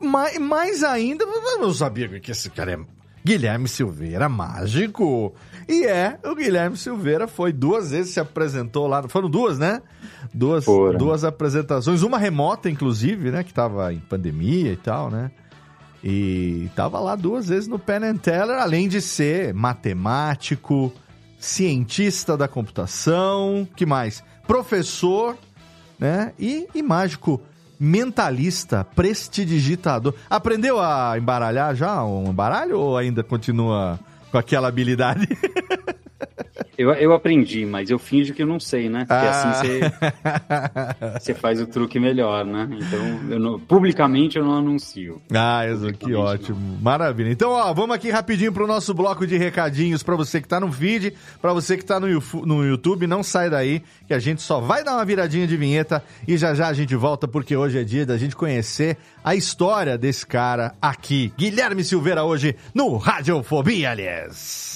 mais, 0.00 0.36
mais 0.38 0.82
ainda, 0.82 1.24
eu 1.24 1.58
não 1.58 1.72
sabia 1.72 2.08
que 2.20 2.32
esse 2.32 2.50
cara 2.50 2.72
é 2.72 2.78
Guilherme 3.24 3.66
Silveira, 3.66 4.28
mágico. 4.28 5.34
E 5.68 5.84
é, 5.84 6.18
o 6.24 6.34
Guilherme 6.34 6.76
Silveira 6.76 7.26
foi 7.26 7.52
duas 7.52 7.90
vezes, 7.90 8.14
se 8.14 8.20
apresentou 8.20 8.86
lá, 8.86 9.02
foram 9.08 9.28
duas, 9.28 9.58
né? 9.58 9.82
Duas, 10.32 10.64
duas 10.96 11.24
apresentações, 11.24 12.02
uma 12.02 12.18
remota, 12.18 12.70
inclusive, 12.70 13.30
né? 13.30 13.42
Que 13.42 13.52
tava 13.52 13.92
em 13.92 13.98
pandemia 13.98 14.72
e 14.72 14.76
tal, 14.76 15.10
né? 15.10 15.30
E 16.04 16.70
tava 16.76 17.00
lá 17.00 17.16
duas 17.16 17.48
vezes 17.48 17.66
no 17.66 17.80
Penn 17.80 18.04
and 18.04 18.16
Teller, 18.18 18.58
além 18.58 18.88
de 18.88 19.00
ser 19.00 19.52
matemático, 19.52 20.92
cientista 21.36 22.36
da 22.36 22.46
computação, 22.46 23.66
que 23.74 23.84
mais? 23.84 24.22
Professor, 24.46 25.36
né? 25.98 26.32
E, 26.38 26.68
e 26.74 26.82
mágico, 26.82 27.42
mentalista, 27.78 28.84
prestidigitador. 28.94 30.14
Aprendeu 30.30 30.80
a 30.80 31.18
embaralhar 31.18 31.74
já 31.74 32.04
um 32.04 32.32
baralho 32.32 32.78
ou 32.78 32.96
ainda 32.96 33.24
continua 33.24 33.98
com 34.30 34.38
aquela 34.38 34.68
habilidade? 34.68 35.26
Eu, 36.78 36.90
eu 36.92 37.12
aprendi, 37.14 37.64
mas 37.64 37.88
eu 37.90 37.98
finjo 37.98 38.34
que 38.34 38.42
eu 38.42 38.46
não 38.46 38.60
sei, 38.60 38.88
né? 38.88 39.00
Porque 39.00 39.12
Ah. 39.14 39.50
assim 39.50 39.80
você, 41.20 41.34
faz 41.34 41.60
o 41.60 41.66
truque 41.66 41.98
melhor, 41.98 42.44
né? 42.44 42.68
Então, 42.70 43.30
eu 43.32 43.38
não- 43.38 43.58
publicamente 43.60 44.36
eu 44.38 44.44
não 44.44 44.56
anuncio. 44.58 45.20
Ah, 45.32 45.66
isso, 45.66 45.92
que 45.94 46.14
ótimo. 46.14 46.78
Maravilha. 46.82 47.30
Então, 47.30 47.50
ó, 47.50 47.72
vamos 47.72 47.94
aqui 47.96 48.10
rapidinho 48.10 48.52
pro 48.52 48.66
nosso 48.66 48.92
bloco 48.94 49.26
de 49.26 49.36
recadinhos 49.36 50.02
pra 50.02 50.16
você 50.16 50.40
que 50.40 50.48
tá 50.48 50.60
no 50.60 50.70
feed, 50.70 51.14
pra 51.40 51.52
você 51.52 51.76
que 51.76 51.84
tá 51.84 51.98
no, 51.98 52.06
no 52.44 52.64
YouTube, 52.64 53.06
não 53.06 53.22
sai 53.22 53.48
daí, 53.50 53.82
que 54.06 54.12
a 54.14 54.18
gente 54.18 54.42
só 54.42 54.60
vai 54.60 54.84
dar 54.84 54.94
uma 54.94 55.04
viradinha 55.04 55.46
de 55.46 55.56
vinheta 55.56 56.02
e 56.28 56.36
já 56.36 56.54
já 56.54 56.68
a 56.68 56.72
gente 56.72 56.94
volta, 56.94 57.26
porque 57.26 57.56
hoje 57.56 57.78
é 57.78 57.84
dia 57.84 58.04
da 58.06 58.16
gente 58.18 58.36
conhecer 58.36 58.96
a 59.24 59.34
história 59.34 59.96
desse 59.98 60.26
cara 60.26 60.74
aqui. 60.80 61.32
Guilherme 61.38 61.82
Silveira 61.84 62.22
hoje 62.24 62.54
no 62.74 62.96
Radiofobia, 62.96 63.90
aliás. 63.90 64.75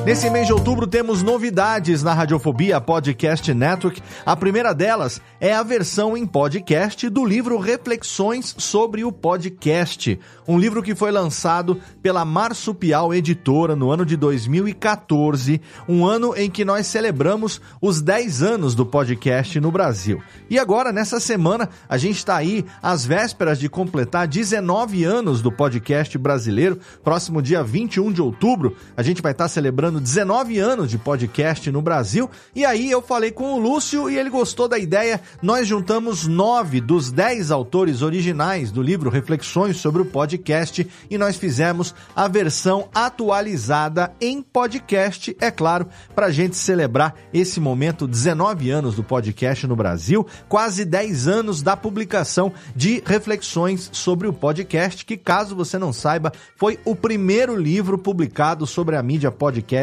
Nesse 0.05 0.29
mês 0.29 0.49
de 0.49 0.53
outubro 0.53 0.85
temos 0.85 1.23
novidades 1.23 2.03
na 2.03 2.13
Radiofobia 2.13 2.81
Podcast 2.81 3.55
Network. 3.55 4.03
A 4.27 4.35
primeira 4.35 4.75
delas 4.75 5.21
é 5.41 5.55
a 5.55 5.63
versão 5.63 6.17
em 6.17 6.27
podcast 6.27 7.09
do 7.09 7.25
livro 7.25 7.57
Reflexões 7.57 8.53
sobre 8.59 9.05
o 9.05 9.13
Podcast, 9.13 10.19
um 10.47 10.59
livro 10.59 10.83
que 10.83 10.97
foi 10.97 11.13
lançado 11.13 11.81
pela 12.03 12.25
Marsupial 12.25 13.15
Editora 13.15 13.77
no 13.77 13.93
ano 13.93 14.05
de 14.05 14.17
2014, 14.17 15.61
um 15.89 16.05
ano 16.05 16.35
em 16.37 16.51
que 16.51 16.65
nós 16.65 16.89
celebramos 16.89 17.61
os 17.81 18.03
10 18.03 18.43
anos 18.43 18.75
do 18.75 18.85
podcast 18.85 19.61
no 19.61 19.71
Brasil. 19.71 20.21
E 20.51 20.59
agora, 20.59 20.91
nessa 20.91 21.21
semana, 21.21 21.69
a 21.89 21.97
gente 21.97 22.17
está 22.17 22.35
aí 22.35 22.65
às 22.83 23.07
vésperas 23.07 23.57
de 23.57 23.69
completar 23.69 24.27
19 24.27 25.05
anos 25.05 25.41
do 25.41 25.53
podcast 25.53 26.19
brasileiro. 26.19 26.81
Próximo 27.05 27.41
dia 27.41 27.63
21 27.63 28.11
de 28.11 28.21
outubro, 28.21 28.77
a 28.97 29.03
gente 29.05 29.23
vai 29.23 29.31
estar 29.31 29.47
celebrando 29.47 29.92
19 30.01 30.59
anos 30.59 30.91
de 30.91 30.99
podcast 30.99 31.71
no 31.71 31.83
Brasil. 31.83 32.31
E 32.55 32.65
aí 32.65 32.91
eu 32.91 33.03
falei 33.03 33.31
com 33.31 33.55
o 33.55 33.59
Lúcio 33.59 34.09
e 34.09 34.19
ele 34.19 34.31
gostou 34.31 34.69
da 34.69 34.79
ideia. 34.79 35.21
Nós 35.41 35.69
juntamos 35.69 36.27
nove 36.27 36.81
dos 36.81 37.11
10 37.11 37.51
autores 37.51 38.03
originais 38.03 38.71
do 38.71 38.83
livro 38.83 39.11
Reflexões 39.11 39.77
sobre 39.77 40.03
o 40.03 40.05
Podcast 40.05 40.87
e 41.11 41.19
nós 41.19 41.37
fizemos 41.37 41.95
a 42.15 42.29
versão 42.29 42.89
atualizada 42.95 44.13
em 44.21 44.43
podcast, 44.43 45.37
é 45.41 45.51
claro, 45.51 45.87
para 46.15 46.27
a 46.27 46.33
gente 46.33 46.57
celebrar 46.57 47.15
esse 47.33 47.61
momento, 47.61 48.07
19 48.07 48.71
anos 48.71 48.95
do 48.95 49.03
podcast 49.03 49.67
no 49.67 49.77
Brasil, 49.77 50.27
quase 50.49 50.85
10 50.85 51.29
anos 51.29 51.63
da 51.63 51.77
publicação 51.77 52.53
de 52.75 53.03
Reflexões 53.05 53.91
sobre 53.93 54.29
o 54.29 54.33
Podcast, 54.33 55.05
que 55.05 55.17
caso 55.17 55.57
você 55.57 55.79
não 55.79 55.93
saiba, 55.93 56.33
foi 56.57 56.79
o 56.85 56.95
primeiro 56.95 57.57
livro 57.57 57.99
publicado 57.99 58.67
sobre 58.67 58.97
a 58.97 59.03
mídia 59.03 59.31
podcast 59.31 59.82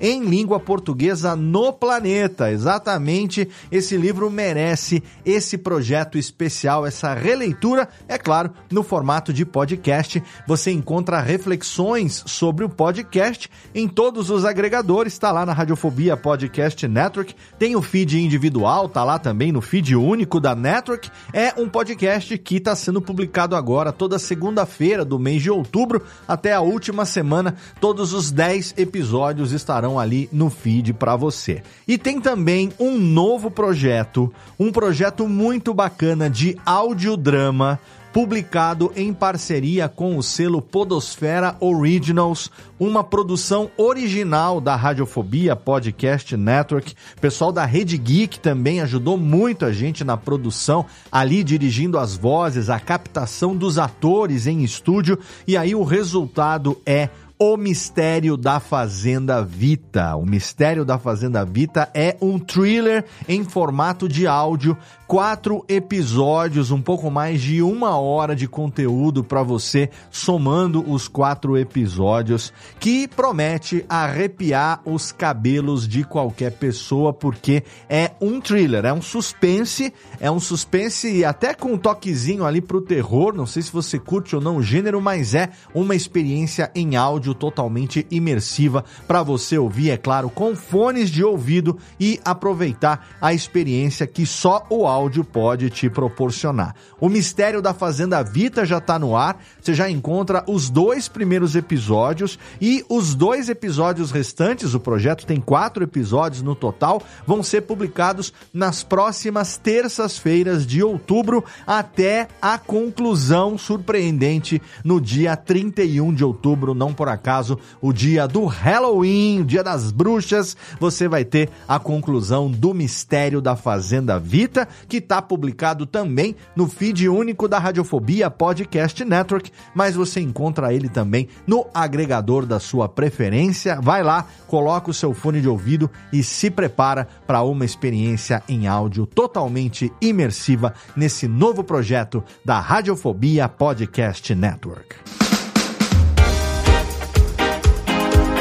em 0.00 0.24
língua 0.24 0.60
portuguesa 0.60 1.34
no 1.36 1.72
planeta. 1.72 2.50
Exatamente, 2.50 3.48
esse 3.70 3.96
livro 3.96 4.30
merece 4.30 5.02
esse 5.24 5.56
projeto 5.56 6.18
especial, 6.18 6.86
essa 6.86 7.14
releitura, 7.14 7.88
é 8.06 8.18
claro, 8.18 8.50
no 8.70 8.82
formato 8.82 9.32
de 9.32 9.44
podcast. 9.44 10.22
Você 10.46 10.70
encontra 10.70 11.20
reflexões 11.20 12.22
sobre 12.26 12.64
o 12.64 12.68
podcast 12.68 13.50
em 13.74 13.88
todos 13.88 14.30
os 14.30 14.44
agregadores, 14.44 15.12
está 15.12 15.32
lá 15.32 15.44
na 15.44 15.52
Radiofobia 15.52 16.16
Podcast 16.16 16.86
Network, 16.86 17.34
tem 17.58 17.76
o 17.76 17.82
feed 17.82 18.20
individual, 18.20 18.88
tá 18.88 19.04
lá 19.04 19.18
também 19.18 19.52
no 19.52 19.60
feed 19.60 19.94
único 19.94 20.40
da 20.40 20.54
Network. 20.54 21.10
É 21.32 21.52
um 21.60 21.68
podcast 21.68 22.36
que 22.38 22.56
está 22.56 22.74
sendo 22.74 23.00
publicado 23.00 23.56
agora 23.56 23.92
toda 23.92 24.18
segunda-feira 24.18 25.04
do 25.04 25.18
mês 25.18 25.42
de 25.42 25.50
outubro 25.50 26.02
até 26.26 26.52
a 26.52 26.60
última 26.60 27.04
semana, 27.04 27.54
todos 27.80 28.12
os 28.12 28.30
10 28.30 28.74
episódios 28.76 29.37
estarão 29.52 29.98
ali 29.98 30.28
no 30.32 30.50
feed 30.50 30.92
para 30.92 31.16
você. 31.16 31.62
E 31.86 31.96
tem 31.96 32.20
também 32.20 32.72
um 32.78 32.98
novo 32.98 33.50
projeto, 33.50 34.32
um 34.58 34.70
projeto 34.70 35.28
muito 35.28 35.72
bacana 35.72 36.28
de 36.28 36.56
audiodrama 36.64 37.78
publicado 38.12 38.92
em 38.96 39.12
parceria 39.12 39.88
com 39.88 40.16
o 40.16 40.22
selo 40.22 40.62
Podosfera 40.62 41.56
Originals, 41.60 42.50
uma 42.78 43.04
produção 43.04 43.70
original 43.76 44.60
da 44.60 44.74
Radiofobia 44.74 45.54
Podcast 45.54 46.36
Network. 46.36 46.94
O 47.16 47.20
pessoal 47.20 47.52
da 47.52 47.64
Rede 47.64 47.96
Geek 47.96 48.40
também 48.40 48.80
ajudou 48.80 49.16
muito 49.16 49.64
a 49.64 49.72
gente 49.72 50.04
na 50.04 50.16
produção, 50.16 50.86
ali 51.12 51.44
dirigindo 51.44 51.98
as 51.98 52.16
vozes, 52.16 52.70
a 52.70 52.80
captação 52.80 53.54
dos 53.54 53.78
atores 53.78 54.46
em 54.46 54.62
estúdio, 54.62 55.18
e 55.46 55.56
aí 55.56 55.74
o 55.74 55.84
resultado 55.84 56.80
é 56.84 57.10
o 57.38 57.56
Mistério 57.56 58.36
da 58.36 58.58
Fazenda 58.58 59.42
Vita. 59.42 60.16
O 60.16 60.26
Mistério 60.26 60.84
da 60.84 60.98
Fazenda 60.98 61.44
Vita 61.44 61.88
é 61.94 62.16
um 62.20 62.36
thriller 62.36 63.04
em 63.28 63.44
formato 63.44 64.08
de 64.08 64.26
áudio, 64.26 64.76
quatro 65.08 65.64
episódios, 65.68 66.70
um 66.70 66.80
pouco 66.80 67.10
mais 67.10 67.40
de 67.40 67.60
uma 67.60 67.98
hora 67.98 68.36
de 68.36 68.46
conteúdo 68.46 69.24
para 69.24 69.42
você, 69.42 69.90
somando 70.10 70.88
os 70.88 71.08
quatro 71.08 71.56
episódios, 71.56 72.52
que 72.78 73.08
promete 73.08 73.84
arrepiar 73.88 74.80
os 74.84 75.10
cabelos 75.10 75.88
de 75.88 76.04
qualquer 76.04 76.52
pessoa, 76.52 77.12
porque 77.12 77.64
é 77.88 78.12
um 78.20 78.40
thriller, 78.40 78.84
é 78.84 78.92
um 78.92 79.02
suspense, 79.02 79.92
é 80.20 80.30
um 80.30 80.38
suspense 80.38 81.24
até 81.24 81.54
com 81.54 81.72
um 81.72 81.78
toquezinho 81.78 82.44
ali 82.44 82.60
pro 82.60 82.80
terror. 82.80 83.34
Não 83.34 83.46
sei 83.46 83.62
se 83.62 83.72
você 83.72 83.98
curte 83.98 84.36
ou 84.36 84.40
não 84.40 84.58
o 84.58 84.62
gênero, 84.62 85.00
mas 85.00 85.34
é 85.34 85.48
uma 85.74 85.96
experiência 85.96 86.70
em 86.76 86.94
áudio 86.94 87.08
áudio 87.08 87.34
totalmente 87.34 88.06
imersiva 88.10 88.84
para 89.06 89.22
você 89.22 89.56
ouvir, 89.56 89.90
é 89.90 89.96
claro, 89.96 90.28
com 90.28 90.54
fones 90.54 91.10
de 91.10 91.24
ouvido 91.24 91.78
e 91.98 92.20
aproveitar 92.24 93.08
a 93.20 93.32
experiência 93.32 94.06
que 94.06 94.26
só 94.26 94.66
o 94.68 94.86
áudio 94.86 94.97
pode 95.32 95.70
te 95.70 95.88
proporcionar. 95.88 96.74
O 97.00 97.08
Mistério 97.08 97.62
da 97.62 97.72
Fazenda 97.72 98.22
Vita 98.22 98.64
já 98.64 98.78
está 98.78 98.98
no 98.98 99.16
ar, 99.16 99.40
você 99.60 99.72
já 99.72 99.88
encontra 99.88 100.42
os 100.48 100.68
dois 100.68 101.08
primeiros 101.08 101.54
episódios 101.54 102.38
e 102.60 102.84
os 102.88 103.14
dois 103.14 103.48
episódios 103.48 104.10
restantes, 104.10 104.74
o 104.74 104.80
projeto 104.80 105.24
tem 105.24 105.40
quatro 105.40 105.84
episódios 105.84 106.42
no 106.42 106.54
total, 106.54 107.02
vão 107.26 107.42
ser 107.42 107.62
publicados 107.62 108.32
nas 108.52 108.82
próximas 108.82 109.56
terças-feiras 109.56 110.66
de 110.66 110.82
outubro 110.82 111.44
até 111.66 112.28
a 112.42 112.58
conclusão 112.58 113.56
surpreendente 113.56 114.60
no 114.82 115.00
dia 115.00 115.36
31 115.36 116.12
de 116.12 116.24
outubro, 116.24 116.74
não 116.74 116.92
por 116.92 117.08
acaso, 117.08 117.58
o 117.80 117.92
dia 117.92 118.26
do 118.26 118.46
Halloween, 118.46 119.40
o 119.40 119.44
dia 119.44 119.62
das 119.62 119.92
bruxas, 119.92 120.56
você 120.80 121.06
vai 121.06 121.24
ter 121.24 121.50
a 121.68 121.78
conclusão 121.78 122.50
do 122.50 122.74
Mistério 122.74 123.40
da 123.40 123.54
Fazenda 123.54 124.18
Vita, 124.18 124.66
que 124.88 124.96
está 124.96 125.20
publicado 125.20 125.86
também 125.86 126.34
no 126.56 126.66
feed 126.66 127.08
único 127.08 127.46
da 127.46 127.58
Radiofobia 127.58 128.30
Podcast 128.30 129.04
Network, 129.04 129.52
mas 129.74 129.94
você 129.94 130.20
encontra 130.20 130.72
ele 130.72 130.88
também 130.88 131.28
no 131.46 131.66
agregador 131.74 132.46
da 132.46 132.58
sua 132.58 132.88
preferência. 132.88 133.80
Vai 133.80 134.02
lá, 134.02 134.26
coloca 134.46 134.90
o 134.90 134.94
seu 134.94 135.12
fone 135.12 135.40
de 135.40 135.48
ouvido 135.48 135.90
e 136.12 136.22
se 136.22 136.50
prepara 136.50 137.06
para 137.26 137.42
uma 137.42 137.64
experiência 137.64 138.42
em 138.48 138.66
áudio 138.66 139.06
totalmente 139.06 139.92
imersiva 140.00 140.72
nesse 140.96 141.28
novo 141.28 141.62
projeto 141.62 142.24
da 142.44 142.58
Radiofobia 142.58 143.48
Podcast 143.48 144.34
Network. 144.34 145.37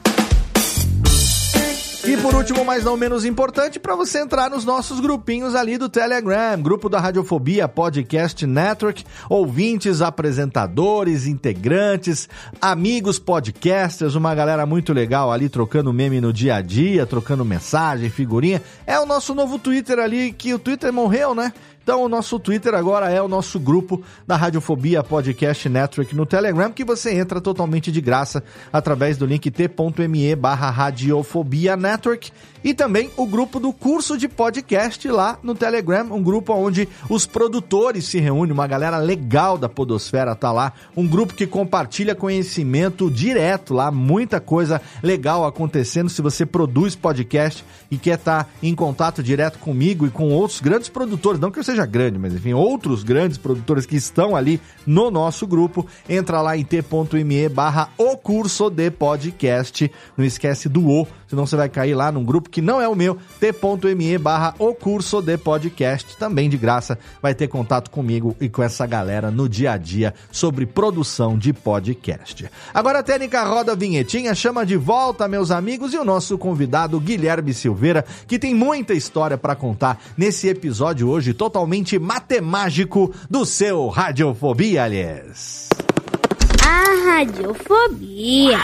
E 2.04 2.16
por 2.16 2.34
último, 2.34 2.64
mas 2.64 2.82
não 2.82 2.96
menos 2.96 3.24
importante, 3.24 3.78
para 3.78 3.94
você 3.94 4.18
entrar 4.18 4.50
nos 4.50 4.64
nossos 4.64 4.98
grupinhos 4.98 5.54
ali 5.54 5.78
do 5.78 5.88
Telegram, 5.88 6.60
grupo 6.60 6.88
da 6.88 6.98
Radiofobia 6.98 7.68
Podcast 7.68 8.44
Network, 8.44 9.04
ouvintes, 9.28 10.02
apresentadores, 10.02 11.26
integrantes, 11.28 12.28
amigos 12.60 13.20
podcasters, 13.20 14.16
uma 14.16 14.34
galera 14.34 14.66
muito 14.66 14.92
legal 14.92 15.30
ali 15.30 15.48
trocando 15.48 15.92
meme 15.92 16.20
no 16.20 16.32
dia 16.32 16.56
a 16.56 16.60
dia, 16.60 17.06
trocando 17.06 17.44
mensagem, 17.44 18.10
figurinha. 18.10 18.60
É 18.84 18.98
o 18.98 19.06
nosso 19.06 19.32
novo 19.32 19.56
Twitter 19.56 20.00
ali, 20.00 20.32
que 20.32 20.52
o 20.52 20.58
Twitter 20.58 20.92
morreu, 20.92 21.36
né? 21.36 21.52
Então 21.82 22.04
o 22.04 22.08
nosso 22.08 22.38
Twitter 22.38 22.74
agora 22.74 23.10
é 23.10 23.20
o 23.20 23.26
nosso 23.26 23.58
grupo 23.58 24.02
da 24.24 24.36
Radiofobia 24.36 25.02
Podcast 25.02 25.68
Network 25.68 26.14
no 26.14 26.24
Telegram, 26.24 26.70
que 26.70 26.84
você 26.84 27.12
entra 27.12 27.40
totalmente 27.40 27.90
de 27.90 28.00
graça 28.00 28.44
através 28.72 29.16
do 29.16 29.26
link 29.26 29.50
t.me 29.50 30.36
barra 30.36 30.70
Radiofobia 30.70 31.76
Network 31.76 32.30
e 32.64 32.72
também 32.72 33.10
o 33.16 33.26
grupo 33.26 33.58
do 33.58 33.72
curso 33.72 34.16
de 34.16 34.28
podcast 34.28 35.08
lá 35.08 35.38
no 35.42 35.54
Telegram, 35.54 36.04
um 36.12 36.22
grupo 36.22 36.52
onde 36.52 36.88
os 37.08 37.26
produtores 37.26 38.04
se 38.04 38.20
reúnem, 38.20 38.52
uma 38.52 38.66
galera 38.66 38.98
legal 38.98 39.58
da 39.58 39.68
podosfera 39.68 40.36
tá 40.36 40.52
lá, 40.52 40.72
um 40.96 41.06
grupo 41.06 41.34
que 41.34 41.46
compartilha 41.46 42.14
conhecimento 42.14 43.10
direto 43.10 43.74
lá, 43.74 43.90
muita 43.90 44.40
coisa 44.40 44.80
legal 45.02 45.44
acontecendo. 45.44 46.08
Se 46.08 46.22
você 46.22 46.46
produz 46.46 46.94
podcast 46.94 47.64
e 47.90 47.98
quer 47.98 48.18
estar 48.18 48.44
tá 48.44 48.50
em 48.62 48.74
contato 48.74 49.22
direto 49.22 49.58
comigo 49.58 50.06
e 50.06 50.10
com 50.10 50.30
outros 50.30 50.60
grandes 50.60 50.88
produtores, 50.88 51.40
não 51.40 51.50
que 51.50 51.58
eu 51.58 51.64
seja 51.72 51.86
grande, 51.86 52.18
mas 52.18 52.34
enfim, 52.34 52.52
outros 52.52 53.02
grandes 53.02 53.38
produtores 53.38 53.86
que 53.86 53.96
estão 53.96 54.36
ali 54.36 54.60
no 54.86 55.10
nosso 55.10 55.46
grupo, 55.46 55.86
entra 56.08 56.40
lá 56.42 56.56
em 56.56 56.64
t.me 56.64 57.48
barra 57.48 57.88
o 57.96 58.16
curso 58.16 58.68
de 58.68 58.90
podcast, 58.90 59.90
não 60.16 60.24
esquece 60.24 60.68
do 60.68 60.86
O, 60.86 61.06
senão 61.26 61.46
você 61.46 61.56
vai 61.56 61.68
cair 61.68 61.94
lá 61.94 62.12
num 62.12 62.24
grupo 62.24 62.50
que 62.50 62.60
não 62.60 62.80
é 62.80 62.86
o 62.86 62.94
meu, 62.94 63.16
t.me 63.40 64.18
barra 64.18 64.54
o 64.58 64.74
curso 64.74 65.22
de 65.22 65.38
podcast, 65.38 66.16
também 66.18 66.50
de 66.50 66.58
graça, 66.58 66.98
vai 67.22 67.34
ter 67.34 67.48
contato 67.48 67.90
comigo 67.90 68.36
e 68.38 68.48
com 68.48 68.62
essa 68.62 68.86
galera 68.86 69.30
no 69.30 69.48
dia 69.48 69.72
a 69.72 69.76
dia 69.78 70.12
sobre 70.30 70.66
produção 70.66 71.38
de 71.38 71.54
podcast. 71.54 72.50
Agora 72.74 72.98
a 72.98 73.02
técnica 73.02 73.42
roda 73.44 73.72
a 73.72 73.76
vinhetinha, 73.76 74.34
chama 74.34 74.66
de 74.66 74.76
volta 74.76 75.26
meus 75.26 75.50
amigos 75.50 75.94
e 75.94 75.98
o 75.98 76.04
nosso 76.04 76.36
convidado 76.36 77.00
Guilherme 77.00 77.54
Silveira, 77.54 78.04
que 78.26 78.38
tem 78.38 78.54
muita 78.54 78.92
história 78.92 79.38
para 79.38 79.56
contar 79.56 80.02
nesse 80.18 80.48
episódio 80.48 81.08
hoje 81.08 81.32
totalmente 81.32 81.61
matemágico 81.98 83.14
do 83.28 83.44
seu 83.44 83.88
Radiofobia, 83.88 84.84
aliás. 84.84 85.68
A 86.64 87.10
Radiofobia. 87.10 88.58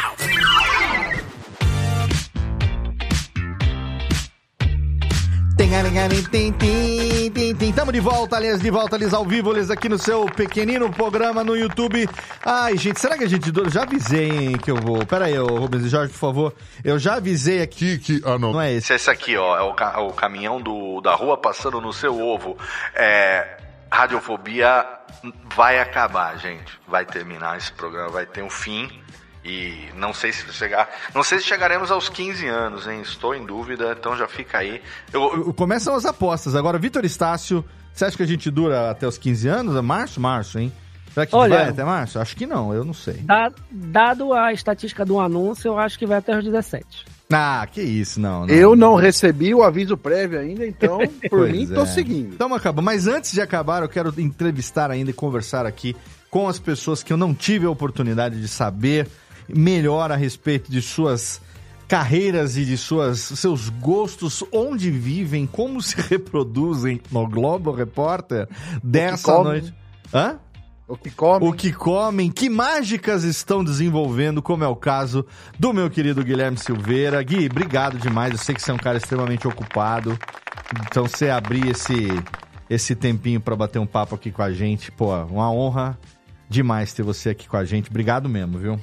Estamos 7.60 7.92
de 7.92 8.00
volta, 8.00 8.36
aliás, 8.36 8.60
de 8.60 8.70
volta, 8.70 8.94
aliás, 8.96 9.12
ao 9.12 9.24
vivo, 9.24 9.50
aliás, 9.50 9.70
aqui 9.70 9.88
no 9.88 9.98
seu 9.98 10.24
pequenino 10.26 10.90
programa 10.90 11.42
no 11.42 11.56
YouTube. 11.56 12.08
Ai, 12.44 12.76
gente, 12.76 13.00
será 13.00 13.18
que 13.18 13.24
a 13.24 13.28
gente... 13.28 13.50
Já 13.68 13.82
avisei, 13.82 14.30
hein, 14.30 14.58
que 14.58 14.70
eu 14.70 14.76
vou... 14.76 15.04
Pera 15.04 15.26
aí, 15.26 15.38
ô, 15.38 15.46
Rubens 15.46 15.84
e 15.84 15.88
Jorge, 15.88 16.12
por 16.12 16.18
favor. 16.18 16.54
Eu 16.84 16.98
já 16.98 17.14
avisei 17.14 17.60
aqui 17.60 17.98
que... 17.98 18.22
Ah, 18.24 18.38
não. 18.38 18.52
Não 18.52 18.60
é 18.60 18.72
esse. 18.72 18.92
Esse 18.92 19.10
aqui, 19.10 19.36
ó, 19.36 19.56
é 19.58 19.62
o, 19.62 19.74
ca- 19.74 20.00
o 20.00 20.12
caminhão 20.12 20.60
do, 20.60 21.00
da 21.00 21.14
rua 21.14 21.36
passando 21.36 21.80
no 21.80 21.92
seu 21.92 22.20
ovo. 22.20 22.56
É... 22.94 23.56
Radiofobia 23.90 24.84
vai 25.56 25.80
acabar, 25.80 26.38
gente. 26.38 26.78
Vai 26.86 27.04
terminar 27.06 27.56
esse 27.56 27.72
programa, 27.72 28.10
vai 28.10 28.26
ter 28.26 28.42
um 28.42 28.50
fim. 28.50 28.88
E 29.48 29.88
não 29.96 30.12
sei 30.12 30.30
se 30.30 30.44
chegar. 30.52 30.90
Não 31.14 31.22
sei 31.22 31.38
se 31.38 31.46
chegaremos 31.46 31.90
aos 31.90 32.10
15 32.10 32.46
anos, 32.46 32.86
hein? 32.86 33.00
Estou 33.00 33.34
em 33.34 33.46
dúvida, 33.46 33.96
então 33.98 34.14
já 34.14 34.28
fica 34.28 34.58
aí. 34.58 34.82
Eu, 35.10 35.54
Começam 35.54 35.94
as 35.94 36.04
apostas. 36.04 36.54
Agora, 36.54 36.76
Vitor 36.78 37.02
Estácio, 37.04 37.64
você 37.94 38.04
acha 38.04 38.16
que 38.16 38.22
a 38.22 38.26
gente 38.26 38.50
dura 38.50 38.90
até 38.90 39.08
os 39.08 39.16
15 39.16 39.48
anos? 39.48 39.74
É 39.74 39.80
março? 39.80 40.20
Março, 40.20 40.58
hein? 40.58 40.70
Será 41.14 41.24
que 41.24 41.34
Olha- 41.34 41.56
vai 41.56 41.68
até 41.70 41.82
março? 41.82 42.18
Acho 42.18 42.36
que 42.36 42.46
não, 42.46 42.74
eu 42.74 42.84
não 42.84 42.92
sei. 42.92 43.14
Da- 43.14 43.50
dado 43.70 44.34
a 44.34 44.52
estatística 44.52 45.02
do 45.04 45.18
anúncio, 45.18 45.68
eu 45.68 45.78
acho 45.78 45.98
que 45.98 46.04
vai 46.06 46.18
até 46.18 46.36
os 46.36 46.44
17. 46.44 47.06
Ah, 47.32 47.66
que 47.70 47.80
isso, 47.82 48.20
não. 48.20 48.46
não. 48.46 48.54
Eu 48.54 48.76
não 48.76 48.94
recebi 48.96 49.54
o 49.54 49.62
aviso 49.62 49.96
prévio 49.96 50.38
ainda, 50.38 50.66
então, 50.66 50.98
por 51.28 51.48
mim, 51.48 51.66
tô 51.66 51.82
é. 51.82 51.86
seguindo. 51.86 52.34
Então 52.34 52.54
acaba. 52.54 52.82
Mas 52.82 53.06
antes 53.06 53.32
de 53.32 53.40
acabar, 53.40 53.82
eu 53.82 53.88
quero 53.88 54.12
entrevistar 54.18 54.90
ainda 54.90 55.10
e 55.10 55.14
conversar 55.14 55.64
aqui 55.66 55.96
com 56.30 56.46
as 56.46 56.58
pessoas 56.58 57.02
que 57.02 57.12
eu 57.12 57.16
não 57.16 57.34
tive 57.34 57.64
a 57.66 57.70
oportunidade 57.70 58.38
de 58.40 58.48
saber 58.48 59.08
melhor 59.48 60.12
a 60.12 60.16
respeito 60.16 60.70
de 60.70 60.82
suas 60.82 61.40
carreiras 61.88 62.56
e 62.56 62.64
de 62.64 62.76
suas 62.76 63.18
seus 63.18 63.70
gostos, 63.70 64.44
onde 64.52 64.90
vivem, 64.90 65.46
como 65.46 65.80
se 65.80 65.96
reproduzem 66.08 67.00
no 67.10 67.26
Globo 67.26 67.72
Repórter 67.72 68.46
dessa 68.82 69.42
noite. 69.42 69.74
Hã? 70.12 70.38
O 70.86 70.96
que 70.96 71.10
comem. 71.10 71.48
O 71.48 71.52
que 71.52 71.70
comem, 71.70 72.30
que 72.30 72.48
mágicas 72.48 73.22
estão 73.22 73.62
desenvolvendo, 73.62 74.40
como 74.40 74.64
é 74.64 74.66
o 74.68 74.74
caso 74.74 75.24
do 75.58 75.72
meu 75.72 75.90
querido 75.90 76.24
Guilherme 76.24 76.56
Silveira. 76.56 77.22
Gui, 77.22 77.46
obrigado 77.46 77.98
demais. 77.98 78.32
Eu 78.32 78.38
sei 78.38 78.54
que 78.54 78.62
você 78.62 78.70
é 78.70 78.74
um 78.74 78.78
cara 78.78 78.96
extremamente 78.96 79.46
ocupado. 79.46 80.18
Então, 80.86 81.06
você 81.06 81.28
abrir 81.28 81.68
esse, 81.68 82.08
esse 82.70 82.94
tempinho 82.94 83.38
para 83.38 83.54
bater 83.54 83.78
um 83.78 83.86
papo 83.86 84.14
aqui 84.14 84.30
com 84.30 84.42
a 84.42 84.50
gente, 84.50 84.90
pô, 84.90 85.14
uma 85.24 85.52
honra 85.52 85.98
demais 86.48 86.94
ter 86.94 87.02
você 87.02 87.30
aqui 87.30 87.46
com 87.46 87.58
a 87.58 87.66
gente. 87.66 87.90
Obrigado 87.90 88.26
mesmo, 88.26 88.58
viu? 88.58 88.80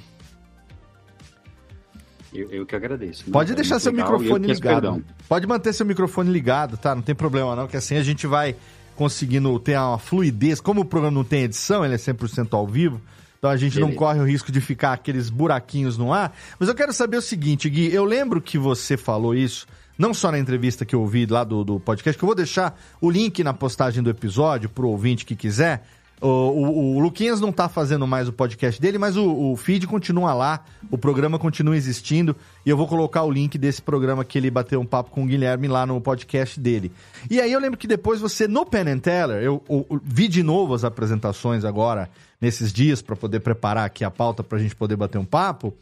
Eu, 2.37 2.49
eu 2.51 2.65
que 2.65 2.75
agradeço. 2.75 3.23
né? 3.25 3.31
Pode 3.31 3.51
É 3.51 3.55
deixar 3.55 3.79
seu 3.79 3.91
legal, 3.91 4.11
microfone 4.19 4.47
ligado. 4.47 4.73
perdão. 4.73 5.03
Pode 5.27 5.47
manter 5.47 5.73
seu 5.73 5.85
microfone 5.85 6.31
ligado, 6.31 6.77
tá? 6.77 6.93
Não 6.95 7.01
tem 7.01 7.15
problema 7.15 7.55
não, 7.55 7.67
que 7.67 7.77
assim 7.77 7.95
a 7.97 8.03
gente 8.03 8.27
vai 8.27 8.55
conseguindo 8.95 9.57
ter 9.59 9.77
uma 9.77 9.97
fluidez. 9.97 10.59
Como 10.61 10.81
o 10.81 10.85
programa 10.85 11.15
não 11.15 11.23
tem 11.23 11.43
edição, 11.43 11.83
ele 11.83 11.93
é 11.95 11.97
100% 11.97 12.47
ao 12.53 12.65
vivo, 12.67 13.01
então 13.37 13.49
a 13.49 13.57
gente 13.57 13.75
não 13.79 13.87
Beleza. 13.87 13.99
corre 13.99 14.19
o 14.19 14.23
risco 14.25 14.51
de 14.51 14.61
ficar 14.61 14.93
aqueles 14.93 15.29
buraquinhos 15.29 15.97
no 15.97 16.13
ar. 16.13 16.35
Mas 16.59 16.69
eu 16.69 16.75
quero 16.75 16.93
saber 16.93 17.17
o 17.17 17.21
seguinte, 17.21 17.69
Gui, 17.69 17.93
eu 17.93 18.05
lembro 18.05 18.41
que 18.41 18.57
você 18.57 18.95
falou 18.97 19.35
isso, 19.35 19.67
não 19.97 20.13
só 20.13 20.31
na 20.31 20.39
entrevista 20.39 20.85
que 20.85 20.95
eu 20.95 21.01
ouvi 21.01 21.25
lá 21.25 21.43
do, 21.43 21.63
do 21.63 21.79
podcast, 21.79 22.17
que 22.17 22.23
eu 22.23 22.27
vou 22.27 22.35
deixar 22.35 22.79
o 23.01 23.09
link 23.09 23.43
na 23.43 23.53
postagem 23.53 24.01
do 24.01 24.09
episódio 24.09 24.69
pro 24.69 24.87
ouvinte 24.87 25.25
que 25.25 25.35
quiser. 25.35 25.85
O, 26.21 26.28
o, 26.28 26.95
o 26.95 26.99
Luquinhas 26.99 27.41
não 27.41 27.51
tá 27.51 27.67
fazendo 27.67 28.08
mais 28.08 28.28
o 28.30 28.34
podcast 28.34 28.82
dele, 28.82 28.97
mas 28.97 29.17
o, 29.17 29.51
o 29.51 29.56
feed 29.58 29.86
continua 29.86 30.34
lá, 30.34 30.63
o 30.89 30.97
programa 30.97 31.38
continua 31.38 31.75
existindo, 31.75 32.34
e 32.65 32.69
eu 32.69 32.78
vou 32.78 32.88
colocar 32.88 33.23
o 33.23 33.32
link 33.32 33.58
desse 33.58 33.82
programa 33.82 34.23
que 34.23 34.38
ele 34.38 34.49
bateu 34.49 34.80
um 34.80 34.86
papo 34.86 35.12
com 35.12 35.23
o 35.23 35.25
Guilherme 35.28 35.67
lá 35.67 35.86
no 35.86 35.99
podcast 35.99 36.58
dele. 36.60 36.89
E 37.30 37.41
aí 37.41 37.51
eu 37.51 37.60
lembro 37.60 37.78
que 37.78 37.86
depois 37.86 38.21
você, 38.21 38.47
no 38.47 38.65
Penn 38.65 38.88
and 38.88 38.99
Teller, 38.99 39.43
eu, 39.43 39.62
eu- 39.69 39.86
eu 39.89 40.01
vi 40.04 40.28
de 40.30 40.41
novo 40.41 40.73
as 40.73 40.86
apresentações 40.86 41.65
agora, 41.65 42.10
nesses 42.39 42.71
dias, 42.71 43.01
para 43.01 43.15
poder 43.17 43.41
preparar 43.41 43.86
aqui 43.86 44.04
a 44.06 44.10
pauta 44.10 44.41
pra 44.41 44.58
gente 44.58 44.75
poder 44.75 44.95
bater 44.95 45.17
um 45.17 45.25
papo, 45.25 45.73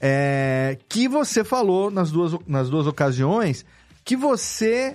é, 0.00 0.78
que 0.88 1.08
você 1.08 1.42
falou 1.44 1.90
nas 1.90 2.10
duas, 2.12 2.36
nas 2.46 2.70
duas 2.70 2.86
ocasiões 2.86 3.64
que 4.04 4.16
você 4.16 4.94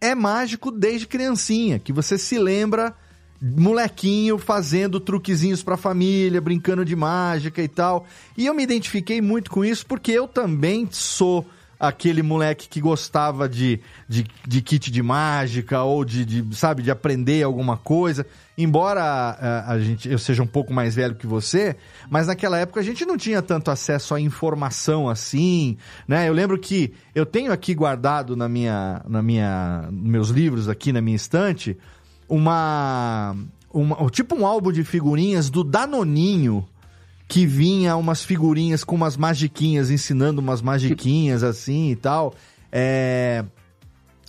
é 0.00 0.14
mágico 0.14 0.70
desde 0.70 1.06
criancinha, 1.06 1.78
que 1.78 1.92
você 1.92 2.16
se 2.18 2.38
lembra 2.38 2.94
molequinho 3.40 4.38
fazendo 4.38 4.98
truquezinhos 4.98 5.62
pra 5.62 5.76
família, 5.76 6.40
brincando 6.40 6.84
de 6.84 6.96
mágica 6.96 7.62
e 7.62 7.68
tal. 7.68 8.06
E 8.36 8.46
eu 8.46 8.54
me 8.54 8.62
identifiquei 8.62 9.20
muito 9.20 9.50
com 9.50 9.64
isso 9.64 9.84
porque 9.86 10.12
eu 10.12 10.26
também 10.26 10.88
sou 10.90 11.46
aquele 11.78 12.22
moleque 12.22 12.68
que 12.68 12.80
gostava 12.80 13.48
de, 13.48 13.80
de, 14.08 14.26
de 14.46 14.62
kit 14.62 14.90
de 14.90 15.02
mágica 15.02 15.82
ou 15.82 16.04
de, 16.04 16.24
de, 16.24 16.56
sabe, 16.56 16.82
de 16.82 16.90
aprender 16.90 17.42
alguma 17.42 17.76
coisa. 17.76 18.26
Embora 18.56 19.02
a, 19.02 19.72
a 19.72 19.78
gente, 19.78 20.08
eu 20.08 20.18
seja 20.18 20.42
um 20.42 20.46
pouco 20.46 20.72
mais 20.72 20.94
velho 20.94 21.14
que 21.14 21.26
você, 21.26 21.76
mas 22.08 22.26
naquela 22.26 22.58
época 22.58 22.80
a 22.80 22.82
gente 22.82 23.04
não 23.04 23.18
tinha 23.18 23.42
tanto 23.42 23.70
acesso 23.70 24.14
à 24.14 24.20
informação 24.20 25.08
assim, 25.08 25.76
né? 26.08 26.28
Eu 26.28 26.32
lembro 26.32 26.58
que 26.58 26.94
eu 27.14 27.26
tenho 27.26 27.52
aqui 27.52 27.74
guardado 27.74 28.34
na 28.34 28.48
minha, 28.48 29.02
na 29.06 29.22
minha, 29.22 29.88
meus 29.92 30.30
livros 30.30 30.70
aqui 30.70 30.92
na 30.92 31.02
minha 31.02 31.16
estante, 31.16 31.76
uma, 32.28 33.36
uma 33.72 34.10
tipo 34.10 34.36
um 34.36 34.46
álbum 34.46 34.72
de 34.72 34.84
figurinhas 34.84 35.50
do 35.50 35.62
Danoninho 35.62 36.66
que 37.28 37.46
vinha 37.46 37.96
umas 37.96 38.24
figurinhas 38.24 38.84
com 38.84 38.94
umas 38.94 39.16
magiquinhas, 39.16 39.90
ensinando 39.90 40.40
umas 40.40 40.62
magiquinhas 40.62 41.42
assim 41.42 41.90
e 41.90 41.96
tal. 41.96 42.34
É... 42.70 43.44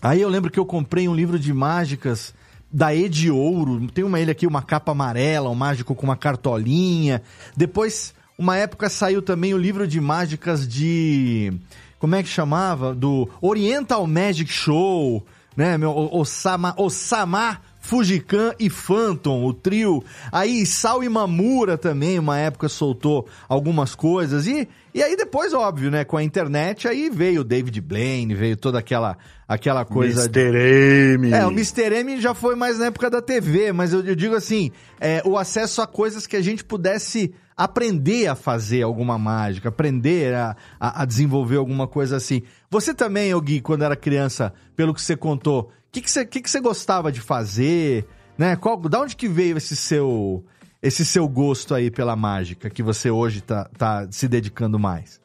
Aí 0.02 0.22
eu 0.22 0.30
lembro 0.30 0.52
que 0.52 0.60
eu 0.60 0.66
comprei 0.66 1.08
um 1.08 1.16
livro 1.16 1.40
de 1.40 1.54
mágicas 1.54 2.34
da 2.72 2.94
E 2.94 3.08
de 3.08 3.32
Ouro. 3.32 3.88
Tem 3.92 4.04
uma 4.04 4.20
ele 4.20 4.32
aqui, 4.32 4.46
uma 4.46 4.62
capa 4.62 4.92
amarela, 4.92 5.50
um 5.50 5.56
mágico 5.56 5.96
com 5.96 6.06
uma 6.06 6.16
cartolinha. 6.16 7.22
Depois, 7.56 8.14
uma 8.38 8.58
época 8.58 8.90
saiu 8.90 9.22
também 9.22 9.54
o 9.54 9.58
livro 9.58 9.88
de 9.88 10.00
mágicas 10.00 10.68
de. 10.68 11.54
Como 12.00 12.16
é 12.16 12.22
que 12.22 12.30
chamava? 12.30 12.94
Do 12.94 13.30
Oriental 13.42 14.06
Magic 14.06 14.52
Show, 14.52 15.26
né? 15.56 15.78
Meu, 15.78 15.92
Osama, 15.92 16.76
Osama 16.78 17.60
Fujikan 17.88 18.54
e 18.60 18.70
Phantom, 18.70 19.46
o 19.46 19.54
trio. 19.54 20.04
Aí 20.30 20.66
Sal 20.66 21.06
e 21.06 21.08
Mamura 21.08 21.78
também, 21.78 22.20
uma 22.20 22.38
época 22.38 22.68
soltou 22.68 23.26
algumas 23.48 23.96
coisas. 23.96 24.46
E, 24.46 24.68
e 24.94 25.02
aí 25.02 25.16
depois, 25.16 25.54
óbvio, 25.54 25.90
né, 25.90 26.04
com 26.04 26.18
a 26.18 26.24
internet, 26.24 26.86
aí 26.86 27.10
veio 27.10 27.42
o 27.42 27.44
David 27.46 27.80
Blaine, 27.80 28.36
veio 28.36 28.58
toda 28.58 28.78
aquela, 28.78 29.18
aquela 29.48 29.86
coisa... 29.86 30.26
Mr. 30.26 31.14
M. 31.14 31.32
É, 31.32 31.46
o 31.46 31.52
Mr. 31.52 31.96
M 31.96 32.20
já 32.20 32.34
foi 32.34 32.58
mais 32.58 32.78
na 32.78 32.88
época 32.88 33.10
da 33.10 33.22
TV, 33.22 33.72
mas 33.72 33.94
eu, 33.94 34.04
eu 34.04 34.16
digo 34.16 34.36
assim, 34.36 34.70
é, 35.00 35.22
o 35.24 35.38
acesso 35.38 35.82
a 35.82 35.88
coisas 35.88 36.28
que 36.28 36.36
a 36.36 36.42
gente 36.42 36.66
pudesse 36.66 37.34
aprender 37.56 38.28
a 38.28 38.36
fazer 38.36 38.84
alguma 38.84 39.18
mágica, 39.18 39.70
aprender 39.70 40.36
a, 40.36 40.56
a, 40.80 41.02
a 41.02 41.06
desenvolver 41.06 41.56
alguma 41.56 41.88
coisa 41.88 42.18
assim. 42.18 42.44
Você 42.70 42.94
também, 42.94 43.34
Gui, 43.40 43.62
quando 43.62 43.84
era 43.84 43.96
criança, 43.96 44.54
pelo 44.76 44.94
que 44.94 45.02
você 45.02 45.16
contou, 45.16 45.72
o 45.88 45.92
que, 45.92 46.10
você, 46.10 46.26
que, 46.26 46.42
que 46.42 46.60
gostava 46.60 47.12
de 47.12 47.22
fazer? 47.22 48.06
né? 48.38 48.56
Qual, 48.56 48.78
da 48.78 49.02
onde 49.02 49.16
que 49.16 49.28
veio 49.28 49.58
esse 49.58 49.76
seu 49.76 50.46
esse 50.82 51.04
seu 51.04 51.28
gosto 51.28 51.74
aí 51.74 51.90
pela 51.90 52.16
mágica 52.16 52.70
que 52.70 52.84
você 52.84 53.10
hoje 53.10 53.42
tá, 53.42 53.68
tá 53.78 54.08
se 54.12 54.28
dedicando 54.28 54.78
mais? 54.78 55.20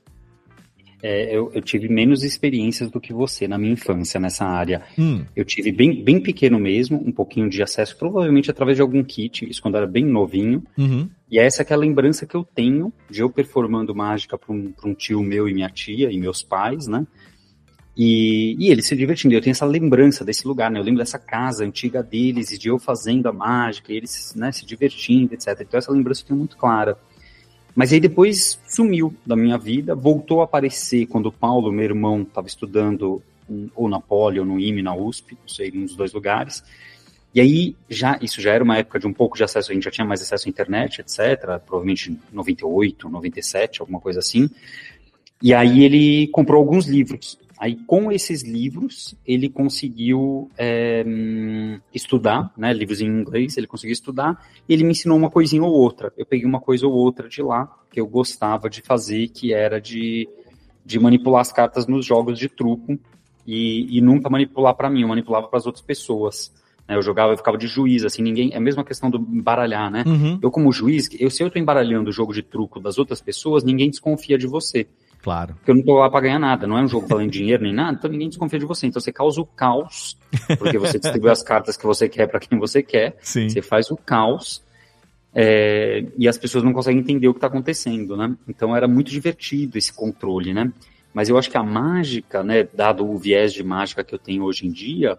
É, 1.02 1.36
eu, 1.36 1.50
eu, 1.52 1.60
tive 1.60 1.88
menos 1.88 2.22
experiências 2.22 2.88
do 2.88 3.00
que 3.00 3.12
você 3.12 3.48
na 3.48 3.58
minha 3.58 3.72
infância 3.72 4.20
nessa 4.20 4.46
área. 4.46 4.82
Hum. 4.96 5.24
Eu 5.34 5.44
tive 5.44 5.72
bem, 5.72 6.02
bem 6.02 6.20
pequeno 6.20 6.60
mesmo, 6.60 6.96
um 7.04 7.10
pouquinho 7.10 7.50
de 7.50 7.60
acesso, 7.60 7.96
provavelmente 7.98 8.50
através 8.50 8.76
de 8.76 8.82
algum 8.82 9.02
kit, 9.02 9.44
isso 9.50 9.60
quando 9.60 9.74
eu 9.74 9.82
era 9.82 9.90
bem 9.90 10.06
novinho. 10.06 10.62
Uhum. 10.78 11.10
E 11.28 11.40
essa 11.40 11.62
é 11.62 11.72
a 11.72 11.76
lembrança 11.76 12.24
que 12.24 12.36
eu 12.36 12.44
tenho 12.44 12.92
de 13.10 13.20
eu 13.20 13.28
performando 13.28 13.94
mágica 13.94 14.38
para 14.38 14.54
um, 14.54 14.72
um 14.84 14.94
tio 14.94 15.22
meu 15.22 15.48
e 15.48 15.52
minha 15.52 15.68
tia 15.68 16.10
e 16.10 16.18
meus 16.18 16.40
pais, 16.40 16.86
né? 16.86 17.04
E, 17.96 18.56
e 18.58 18.70
eles 18.70 18.86
se 18.86 18.96
divertindo. 18.96 19.34
Eu 19.34 19.40
tenho 19.40 19.52
essa 19.52 19.66
lembrança 19.66 20.24
desse 20.24 20.46
lugar, 20.46 20.70
né? 20.70 20.78
Eu 20.78 20.84
lembro 20.84 21.00
dessa 21.00 21.18
casa 21.18 21.64
antiga 21.64 22.02
deles 22.02 22.50
e 22.50 22.58
de 22.58 22.68
eu 22.68 22.78
fazendo 22.78 23.28
a 23.28 23.32
mágica, 23.32 23.92
e 23.92 23.96
eles 23.96 24.34
né, 24.34 24.50
se 24.50 24.64
divertindo, 24.64 25.34
etc. 25.34 25.60
Então 25.60 25.78
essa 25.78 25.92
lembrança 25.92 26.22
eu 26.22 26.26
tenho 26.28 26.38
muito 26.38 26.56
clara. 26.56 26.96
Mas 27.74 27.92
aí 27.92 28.00
depois 28.00 28.60
sumiu 28.68 29.14
da 29.24 29.34
minha 29.34 29.56
vida, 29.56 29.94
voltou 29.94 30.40
a 30.40 30.44
aparecer 30.44 31.06
quando 31.06 31.26
o 31.26 31.32
Paulo, 31.32 31.72
meu 31.72 31.84
irmão, 31.84 32.22
estava 32.22 32.46
estudando 32.46 33.22
ou 33.74 33.88
na 33.88 34.00
Poli 34.00 34.38
ou 34.38 34.46
no 34.46 34.58
IME, 34.58 34.82
na 34.82 34.94
USP, 34.94 35.36
não 35.40 35.48
sei, 35.48 35.70
num 35.70 35.84
dos 35.84 35.96
dois 35.96 36.12
lugares. 36.12 36.62
E 37.34 37.40
aí, 37.40 37.76
já, 37.88 38.18
isso 38.20 38.42
já 38.42 38.52
era 38.52 38.62
uma 38.62 38.76
época 38.76 38.98
de 38.98 39.06
um 39.06 39.12
pouco 39.12 39.36
de 39.36 39.44
acesso, 39.44 39.70
a 39.70 39.74
gente 39.74 39.84
já 39.84 39.90
tinha 39.90 40.06
mais 40.06 40.20
acesso 40.20 40.46
à 40.46 40.50
internet, 40.50 41.00
etc. 41.00 41.58
Provavelmente 41.64 42.18
98, 42.30 43.08
97, 43.08 43.80
alguma 43.80 44.00
coisa 44.00 44.18
assim. 44.18 44.50
E 45.40 45.54
aí 45.54 45.82
ele 45.82 46.28
comprou 46.28 46.58
alguns 46.58 46.86
livros. 46.86 47.38
Aí, 47.62 47.76
com 47.86 48.10
esses 48.10 48.42
livros, 48.42 49.14
ele 49.24 49.48
conseguiu 49.48 50.50
é, 50.58 51.04
estudar, 51.94 52.52
né, 52.56 52.72
livros 52.72 53.00
em 53.00 53.06
inglês, 53.06 53.56
ele 53.56 53.68
conseguiu 53.68 53.92
estudar, 53.92 54.36
e 54.68 54.72
ele 54.72 54.82
me 54.82 54.90
ensinou 54.90 55.16
uma 55.16 55.30
coisinha 55.30 55.62
ou 55.62 55.70
outra. 55.70 56.12
Eu 56.18 56.26
peguei 56.26 56.44
uma 56.44 56.60
coisa 56.60 56.88
ou 56.88 56.92
outra 56.92 57.28
de 57.28 57.40
lá, 57.40 57.72
que 57.88 58.00
eu 58.00 58.06
gostava 58.08 58.68
de 58.68 58.82
fazer, 58.82 59.28
que 59.28 59.54
era 59.54 59.80
de, 59.80 60.28
de 60.84 60.98
manipular 60.98 61.40
as 61.40 61.52
cartas 61.52 61.86
nos 61.86 62.04
jogos 62.04 62.36
de 62.36 62.48
truco, 62.48 62.98
e, 63.46 63.96
e 63.96 64.00
nunca 64.00 64.28
manipular 64.28 64.74
para 64.74 64.90
mim, 64.90 65.02
eu 65.02 65.08
manipulava 65.08 65.46
para 65.46 65.58
as 65.58 65.64
outras 65.64 65.84
pessoas. 65.84 66.52
Né, 66.88 66.96
eu 66.96 67.02
jogava, 67.02 67.32
eu 67.32 67.36
ficava 67.36 67.56
de 67.56 67.68
juiz, 67.68 68.04
assim, 68.04 68.22
ninguém. 68.22 68.50
É 68.52 68.56
a 68.56 68.60
mesma 68.60 68.82
questão 68.82 69.08
do 69.08 69.18
embaralhar, 69.18 69.88
né? 69.88 70.02
Uhum. 70.04 70.36
Eu, 70.42 70.50
como 70.50 70.72
juiz, 70.72 71.08
eu, 71.16 71.30
se 71.30 71.44
eu 71.44 71.48
tô 71.48 71.60
embaralhando 71.60 72.10
o 72.10 72.12
jogo 72.12 72.34
de 72.34 72.42
truco 72.42 72.80
das 72.80 72.98
outras 72.98 73.20
pessoas, 73.20 73.62
ninguém 73.62 73.88
desconfia 73.88 74.36
de 74.36 74.48
você. 74.48 74.88
Claro. 75.22 75.54
Porque 75.54 75.70
eu 75.70 75.76
não 75.76 75.82
tô 75.82 75.98
lá 75.98 76.10
para 76.10 76.20
ganhar 76.20 76.38
nada, 76.38 76.66
não 76.66 76.76
é 76.76 76.82
um 76.82 76.88
jogo 76.88 77.06
valendo 77.06 77.30
dinheiro 77.30 77.62
nem 77.62 77.72
nada, 77.72 77.96
então 77.96 78.10
ninguém 78.10 78.28
desconfia 78.28 78.58
de 78.58 78.66
você. 78.66 78.88
Então 78.88 79.00
você 79.00 79.12
causa 79.12 79.40
o 79.40 79.46
caos, 79.46 80.18
porque 80.58 80.78
você 80.78 80.98
distribui 80.98 81.30
as 81.30 81.42
cartas 81.42 81.76
que 81.76 81.86
você 81.86 82.08
quer 82.08 82.26
para 82.26 82.40
quem 82.40 82.58
você 82.58 82.82
quer. 82.82 83.16
Sim. 83.20 83.48
Você 83.48 83.62
faz 83.62 83.90
o 83.90 83.96
caos 83.96 84.62
é, 85.34 86.04
e 86.18 86.28
as 86.28 86.36
pessoas 86.36 86.64
não 86.64 86.72
conseguem 86.72 87.00
entender 87.00 87.28
o 87.28 87.32
que 87.32 87.38
está 87.38 87.46
acontecendo, 87.46 88.16
né? 88.16 88.36
Então 88.48 88.76
era 88.76 88.88
muito 88.88 89.10
divertido 89.10 89.78
esse 89.78 89.92
controle, 89.92 90.52
né? 90.52 90.70
Mas 91.14 91.28
eu 91.28 91.38
acho 91.38 91.50
que 91.50 91.56
a 91.56 91.62
mágica, 91.62 92.42
né, 92.42 92.66
dado 92.74 93.08
o 93.08 93.16
viés 93.16 93.52
de 93.52 93.62
mágica 93.62 94.02
que 94.02 94.14
eu 94.14 94.18
tenho 94.18 94.44
hoje 94.44 94.66
em 94.66 94.72
dia, 94.72 95.18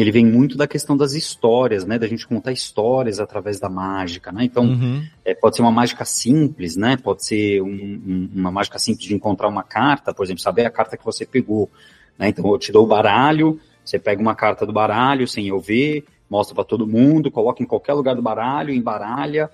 ele 0.00 0.12
vem 0.12 0.26
muito 0.26 0.56
da 0.56 0.66
questão 0.66 0.96
das 0.96 1.14
histórias, 1.14 1.84
né? 1.84 1.98
Da 1.98 2.06
gente 2.06 2.26
contar 2.26 2.52
histórias 2.52 3.18
através 3.18 3.58
da 3.58 3.68
mágica, 3.68 4.30
né? 4.30 4.44
Então, 4.44 4.64
uhum. 4.64 5.02
é, 5.24 5.34
pode 5.34 5.56
ser 5.56 5.62
uma 5.62 5.70
mágica 5.70 6.04
simples, 6.04 6.76
né? 6.76 6.96
Pode 6.96 7.24
ser 7.24 7.62
um, 7.62 7.68
um, 7.68 8.30
uma 8.34 8.50
mágica 8.50 8.78
simples 8.78 9.08
de 9.08 9.14
encontrar 9.14 9.48
uma 9.48 9.62
carta, 9.62 10.12
por 10.12 10.24
exemplo, 10.24 10.42
saber 10.42 10.66
a 10.66 10.70
carta 10.70 10.96
que 10.96 11.04
você 11.04 11.24
pegou, 11.24 11.70
né? 12.18 12.28
Então, 12.28 12.50
eu 12.50 12.58
te 12.58 12.70
dou 12.70 12.84
o 12.84 12.86
baralho, 12.86 13.58
você 13.84 13.98
pega 13.98 14.20
uma 14.20 14.34
carta 14.34 14.66
do 14.66 14.72
baralho 14.72 15.26
sem 15.26 15.48
eu 15.48 15.58
ver, 15.58 16.04
mostra 16.28 16.54
para 16.54 16.64
todo 16.64 16.86
mundo, 16.86 17.30
coloca 17.30 17.62
em 17.62 17.66
qualquer 17.66 17.94
lugar 17.94 18.14
do 18.14 18.22
baralho, 18.22 18.74
embaralha, 18.74 19.50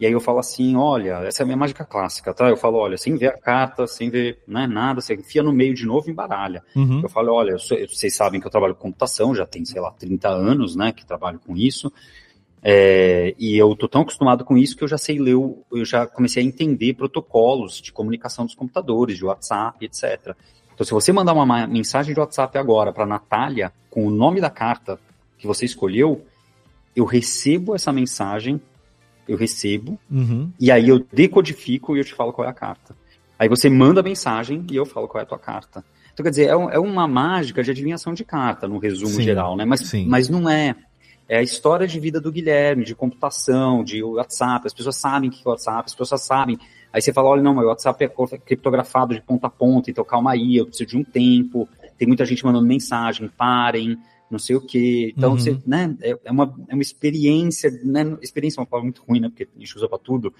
e 0.00 0.06
aí 0.06 0.12
eu 0.12 0.20
falo 0.20 0.38
assim, 0.38 0.76
olha, 0.76 1.24
essa 1.24 1.42
é 1.42 1.44
a 1.44 1.46
minha 1.46 1.56
mágica 1.56 1.84
clássica, 1.84 2.32
tá? 2.32 2.48
Eu 2.48 2.56
falo, 2.56 2.78
olha, 2.78 2.96
sem 2.96 3.16
ver 3.16 3.28
a 3.28 3.38
carta, 3.38 3.86
sem 3.86 4.08
ver 4.08 4.38
né, 4.46 4.66
nada, 4.66 5.00
você 5.00 5.14
enfia 5.14 5.42
no 5.42 5.52
meio 5.52 5.74
de 5.74 5.84
novo 5.84 6.08
e 6.08 6.12
embaralha. 6.12 6.62
Uhum. 6.76 7.00
Eu 7.02 7.08
falo, 7.08 7.32
olha, 7.32 7.52
eu 7.52 7.58
sou, 7.58 7.76
vocês 7.88 8.14
sabem 8.14 8.40
que 8.40 8.46
eu 8.46 8.50
trabalho 8.50 8.74
com 8.74 8.82
computação, 8.82 9.34
já 9.34 9.44
tem, 9.44 9.64
sei 9.64 9.80
lá, 9.80 9.90
30 9.90 10.28
anos, 10.28 10.76
né, 10.76 10.92
que 10.92 11.04
trabalho 11.04 11.40
com 11.44 11.56
isso. 11.56 11.92
É, 12.62 13.34
e 13.38 13.56
eu 13.56 13.74
tô 13.74 13.88
tão 13.88 14.02
acostumado 14.02 14.44
com 14.44 14.56
isso 14.56 14.76
que 14.76 14.84
eu 14.84 14.88
já 14.88 14.98
sei 14.98 15.18
ler, 15.18 15.34
eu 15.34 15.84
já 15.84 16.06
comecei 16.06 16.42
a 16.42 16.46
entender 16.46 16.94
protocolos 16.94 17.80
de 17.80 17.92
comunicação 17.92 18.44
dos 18.44 18.54
computadores, 18.54 19.16
de 19.16 19.24
WhatsApp, 19.24 19.84
etc. 19.84 20.34
Então, 20.74 20.86
se 20.86 20.92
você 20.92 21.12
mandar 21.12 21.32
uma 21.32 21.66
mensagem 21.66 22.14
de 22.14 22.20
WhatsApp 22.20 22.56
agora 22.56 22.92
para 22.92 23.04
Natália 23.04 23.72
com 23.90 24.06
o 24.06 24.10
nome 24.10 24.40
da 24.40 24.50
carta 24.50 24.98
que 25.36 25.46
você 25.46 25.64
escolheu, 25.64 26.24
eu 26.94 27.04
recebo 27.04 27.74
essa 27.74 27.92
mensagem 27.92 28.60
eu 29.28 29.36
recebo, 29.36 29.98
uhum. 30.10 30.50
e 30.58 30.72
aí 30.72 30.88
eu 30.88 30.98
decodifico 31.12 31.94
e 31.94 32.00
eu 32.00 32.04
te 32.04 32.14
falo 32.14 32.32
qual 32.32 32.46
é 32.46 32.50
a 32.50 32.54
carta. 32.54 32.96
Aí 33.38 33.48
você 33.48 33.70
manda 33.70 34.00
a 34.00 34.02
mensagem 34.02 34.66
e 34.70 34.74
eu 34.74 34.84
falo 34.84 35.06
qual 35.06 35.20
é 35.20 35.22
a 35.22 35.26
tua 35.26 35.38
carta. 35.38 35.84
Então, 36.12 36.24
quer 36.24 36.30
dizer, 36.30 36.46
é, 36.46 36.50
é 36.50 36.78
uma 36.80 37.06
mágica 37.06 37.62
de 37.62 37.70
adivinhação 37.70 38.12
de 38.12 38.24
carta, 38.24 38.66
no 38.66 38.78
resumo 38.78 39.12
Sim, 39.12 39.22
geral, 39.22 39.56
né? 39.56 39.64
Mas, 39.64 39.80
sim. 39.80 40.06
mas 40.08 40.28
não 40.28 40.48
é. 40.50 40.74
É 41.28 41.38
a 41.38 41.42
história 41.42 41.86
de 41.86 42.00
vida 42.00 42.20
do 42.20 42.32
Guilherme, 42.32 42.84
de 42.84 42.94
computação, 42.94 43.84
de 43.84 44.02
WhatsApp. 44.02 44.66
As 44.66 44.72
pessoas 44.72 44.96
sabem 44.96 45.28
o 45.28 45.32
que 45.32 45.42
é 45.46 45.48
WhatsApp, 45.48 45.84
as 45.84 45.94
pessoas 45.94 46.22
sabem. 46.22 46.58
Aí 46.92 47.02
você 47.02 47.12
fala, 47.12 47.28
olha, 47.28 47.42
não, 47.42 47.54
meu 47.54 47.68
WhatsApp 47.68 48.02
é 48.02 48.08
criptografado 48.38 49.14
de 49.14 49.20
ponta 49.20 49.46
a 49.46 49.50
ponta, 49.50 49.90
então 49.90 50.02
calma 50.04 50.32
aí, 50.32 50.56
eu 50.56 50.66
preciso 50.66 50.88
de 50.88 50.96
um 50.96 51.04
tempo. 51.04 51.68
Tem 51.98 52.08
muita 52.08 52.24
gente 52.24 52.44
mandando 52.44 52.66
mensagem, 52.66 53.28
parem 53.36 53.98
não 54.30 54.38
sei 54.38 54.56
o 54.56 54.60
quê. 54.60 55.12
Então, 55.16 55.32
Uhum. 55.32 55.38
você, 55.38 55.58
né, 55.66 55.94
é, 56.02 56.18
é 56.24 56.30
uma, 56.32 56.54
é 56.68 56.74
uma 56.74 56.82
experiência, 56.82 57.70
né, 57.84 58.16
experiência 58.22 58.58
é 58.58 58.62
uma 58.62 58.66
palavra 58.66 58.84
muito 58.86 59.02
ruim, 59.08 59.20
né, 59.20 59.28
porque 59.28 59.48
a 59.56 59.58
gente 59.58 59.76
usa 59.76 59.88
para 59.88 59.98
tudo, 59.98 60.32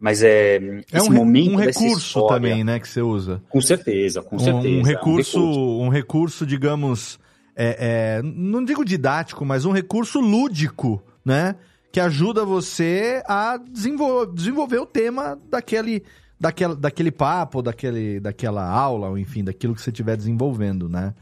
mas 0.00 0.22
é, 0.22 0.56
É 0.92 1.02
um, 1.02 1.10
momento 1.12 1.52
um 1.52 1.56
recurso 1.56 1.96
história- 1.98 2.28
também, 2.36 2.64
né, 2.64 2.78
que 2.78 2.88
você 2.88 3.02
usa. 3.02 3.42
Com 3.48 3.60
certeza, 3.60 4.22
com 4.22 4.36
Um- 4.36 4.38
certeza. 4.38 4.68
Um, 4.68 4.80
é 4.80 4.84
recurso, 4.84 5.40
um 5.40 5.88
recurso, 5.88 6.46
digamos, 6.46 7.18
é, 7.56 8.18
é, 8.20 8.22
não 8.22 8.64
digo 8.64 8.84
didático, 8.84 9.44
mas 9.44 9.64
um 9.64 9.72
recurso 9.72 10.20
lúdico, 10.20 11.02
né? 11.24 11.56
Que 11.90 11.98
ajuda 11.98 12.44
você 12.44 13.22
a 13.26 13.56
desenvol- 13.56 14.26
desenvolver 14.26 14.78
o 14.78 14.86
tema 14.86 15.36
daquele, 15.50 16.04
daquela, 16.38 16.76
daquele 16.76 17.10
papo, 17.10 17.60
daquele, 17.60 18.20
daquela 18.20 18.64
aula, 18.64 19.08
ou 19.08 19.18
enfim, 19.18 19.42
daquilo 19.42 19.74
que 19.74 19.82
você 19.82 19.90
estiver 19.90 20.16
desenvolvendo, 20.16 20.88
né? 20.88 21.12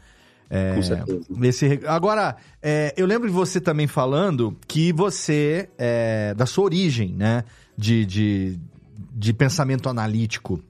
É, 0.49 0.75
Com 0.75 0.81
certeza. 0.81 1.25
esse 1.43 1.81
agora, 1.85 2.37
é, 2.61 2.93
eu 2.95 3.05
lembro 3.05 3.27
de 3.27 3.33
você 3.33 3.59
também 3.59 3.85
falando 3.85 4.55
que 4.67 4.93
você, 4.93 5.69
é, 5.77 6.33
da 6.35 6.45
sua 6.45 6.63
origem, 6.63 7.13
né, 7.13 7.43
de, 7.77 8.05
de, 8.05 8.59
de 9.13 9.33
pensamento 9.33 9.89
analítico, 9.89 10.63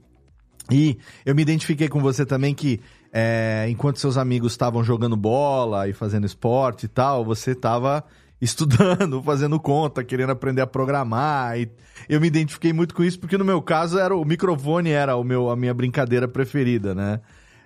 e 0.70 0.98
eu 1.24 1.34
me 1.34 1.42
identifiquei 1.42 1.88
com 1.88 2.00
você 2.00 2.26
também 2.26 2.54
que, 2.54 2.80
é, 3.12 3.66
enquanto 3.70 3.98
seus 3.98 4.18
amigos 4.18 4.52
estavam 4.52 4.84
jogando 4.84 5.16
bola 5.16 5.88
e 5.88 5.92
fazendo 5.92 6.26
esporte 6.26 6.84
e 6.84 6.88
tal, 6.88 7.24
você 7.24 7.52
estava 7.52 8.04
estudando, 8.40 9.22
fazendo 9.22 9.58
conta, 9.58 10.04
querendo 10.04 10.30
aprender 10.30 10.60
a 10.60 10.66
programar. 10.66 11.58
E 11.58 11.70
eu 12.08 12.20
me 12.20 12.26
identifiquei 12.26 12.72
muito 12.72 12.94
com 12.94 13.02
isso, 13.02 13.18
porque 13.18 13.38
no 13.38 13.44
meu 13.44 13.62
caso 13.62 13.98
era 13.98 14.14
o 14.14 14.24
microfone 14.24 14.90
era 14.90 15.16
o 15.16 15.24
meu, 15.24 15.50
a 15.50 15.56
minha 15.56 15.72
brincadeira 15.72 16.28
preferida, 16.28 16.94
né? 16.94 17.20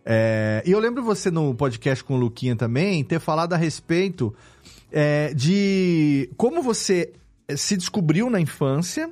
É, 0.05 0.63
e 0.67 0.73
eu 0.73 0.81
lembro 0.81 1.03
você 1.03 1.31
no 1.31 1.55
podcast 1.55 2.03
com 2.03 2.15
o 2.15 2.19
Luquinha 2.19 2.57
também 2.57 3.05
ter 3.05 3.21
falado 3.21 3.53
a 3.53 3.57
respeito 3.57 4.35
é, 4.91 5.33
de 5.33 6.29
como 6.37 6.63
você 6.63 7.13
se 7.57 7.77
descobriu 7.77 8.29
na 8.29 8.41
infância 8.41 9.11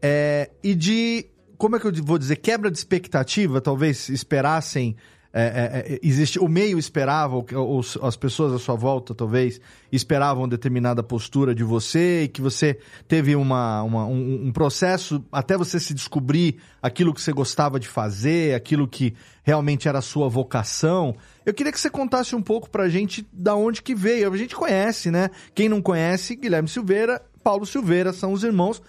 é, 0.00 0.50
e 0.62 0.74
de 0.74 1.26
como 1.58 1.76
é 1.76 1.80
que 1.80 1.86
eu 1.86 1.92
vou 2.02 2.18
dizer 2.18 2.36
quebra 2.36 2.70
de 2.70 2.78
expectativa 2.78 3.60
talvez 3.60 4.08
esperassem 4.08 4.96
é, 5.32 5.42
é, 5.42 5.94
é, 5.94 5.98
existe 6.02 6.38
o 6.40 6.48
meio 6.48 6.78
esperava 6.78 7.36
ou, 7.36 7.46
ou 7.54 7.80
as 8.02 8.16
pessoas 8.16 8.52
à 8.52 8.58
sua 8.58 8.74
volta 8.74 9.14
talvez 9.14 9.60
esperavam 9.92 10.48
determinada 10.48 11.02
postura 11.02 11.54
de 11.54 11.62
você 11.62 12.24
e 12.24 12.28
que 12.28 12.40
você 12.40 12.78
teve 13.06 13.36
uma, 13.36 13.82
uma- 13.82 14.06
um, 14.06 14.46
um 14.46 14.52
processo 14.52 15.24
até 15.30 15.56
você 15.56 15.78
se 15.78 15.94
descobrir 15.94 16.56
aquilo 16.82 17.14
que 17.14 17.22
você 17.22 17.32
gostava 17.32 17.78
de 17.78 17.86
fazer 17.86 18.54
aquilo 18.54 18.88
que 18.88 19.14
realmente 19.44 19.88
era 19.88 19.98
a 19.98 20.02
sua 20.02 20.28
vocação. 20.28 21.14
Eu 21.46 21.54
queria 21.54 21.72
que 21.72 21.80
você 21.80 21.90
contasse 21.90 22.34
um 22.34 22.42
pouco 22.42 22.68
pra 22.68 22.88
gente 22.88 23.26
da 23.32 23.54
onde 23.54 23.82
que 23.82 23.94
veio. 23.94 24.32
A 24.32 24.36
gente 24.36 24.54
conhece 24.56 25.10
né? 25.10 25.30
Quem 25.54 25.68
não 25.68 25.80
conhece 25.80 26.34
Guilherme 26.36 26.68
Silveira 26.68 27.22
Paulo 27.42 27.64
Silveira 27.64 28.12
são 28.12 28.32
os 28.32 28.44
irmãos 28.44 28.82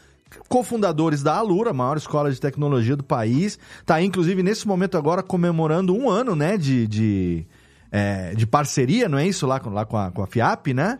cofundadores 0.47 1.21
da 1.23 1.35
Alura, 1.35 1.71
a 1.71 1.73
maior 1.73 1.97
escola 1.97 2.31
de 2.31 2.39
tecnologia 2.39 2.95
do 2.95 3.03
país. 3.03 3.57
Tá, 3.85 4.01
inclusive, 4.01 4.41
nesse 4.43 4.67
momento 4.67 4.97
agora 4.97 5.21
comemorando 5.23 5.95
um 5.95 6.09
ano, 6.09 6.35
né, 6.35 6.57
de, 6.57 6.87
de, 6.87 7.45
é, 7.91 8.33
de 8.35 8.45
parceria, 8.47 9.07
não 9.09 9.17
é 9.17 9.27
isso? 9.27 9.45
Lá, 9.47 9.59
com- 9.59 9.69
lá 9.69 9.85
com, 9.85 9.97
a, 9.97 10.11
com 10.11 10.21
a 10.23 10.27
FIAP, 10.27 10.73
né? 10.73 10.99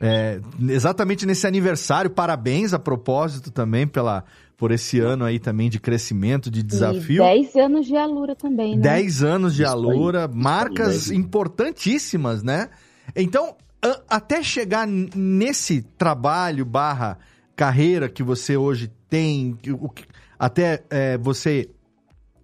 É, 0.00 0.40
exatamente 0.68 1.24
nesse 1.24 1.46
aniversário, 1.46 2.10
parabéns 2.10 2.72
a 2.74 2.78
propósito 2.78 3.52
também 3.52 3.86
pela, 3.86 4.24
por 4.56 4.72
esse 4.72 4.98
ano 4.98 5.24
aí 5.24 5.38
também 5.38 5.70
de 5.70 5.78
crescimento, 5.78 6.50
de 6.50 6.60
desafio. 6.60 7.22
E 7.22 7.26
10 7.42 7.54
anos 7.56 7.86
de 7.86 7.96
Alura 7.96 8.34
também, 8.34 8.74
né? 8.74 8.82
10 8.82 9.22
anos 9.22 9.54
de 9.54 9.64
Alura, 9.64 10.26
marcas 10.26 10.88
10 10.88 11.06
anos. 11.06 11.10
importantíssimas, 11.10 12.42
né? 12.42 12.68
Então, 13.14 13.54
a- 13.80 14.00
até 14.16 14.42
chegar 14.42 14.86
nesse 14.88 15.82
trabalho 15.96 16.64
barra 16.64 17.18
carreira 17.62 18.08
que 18.08 18.24
você 18.24 18.56
hoje 18.56 18.90
tem, 19.08 19.56
o 19.68 19.88
até 20.36 20.82
é, 20.90 21.16
você 21.16 21.70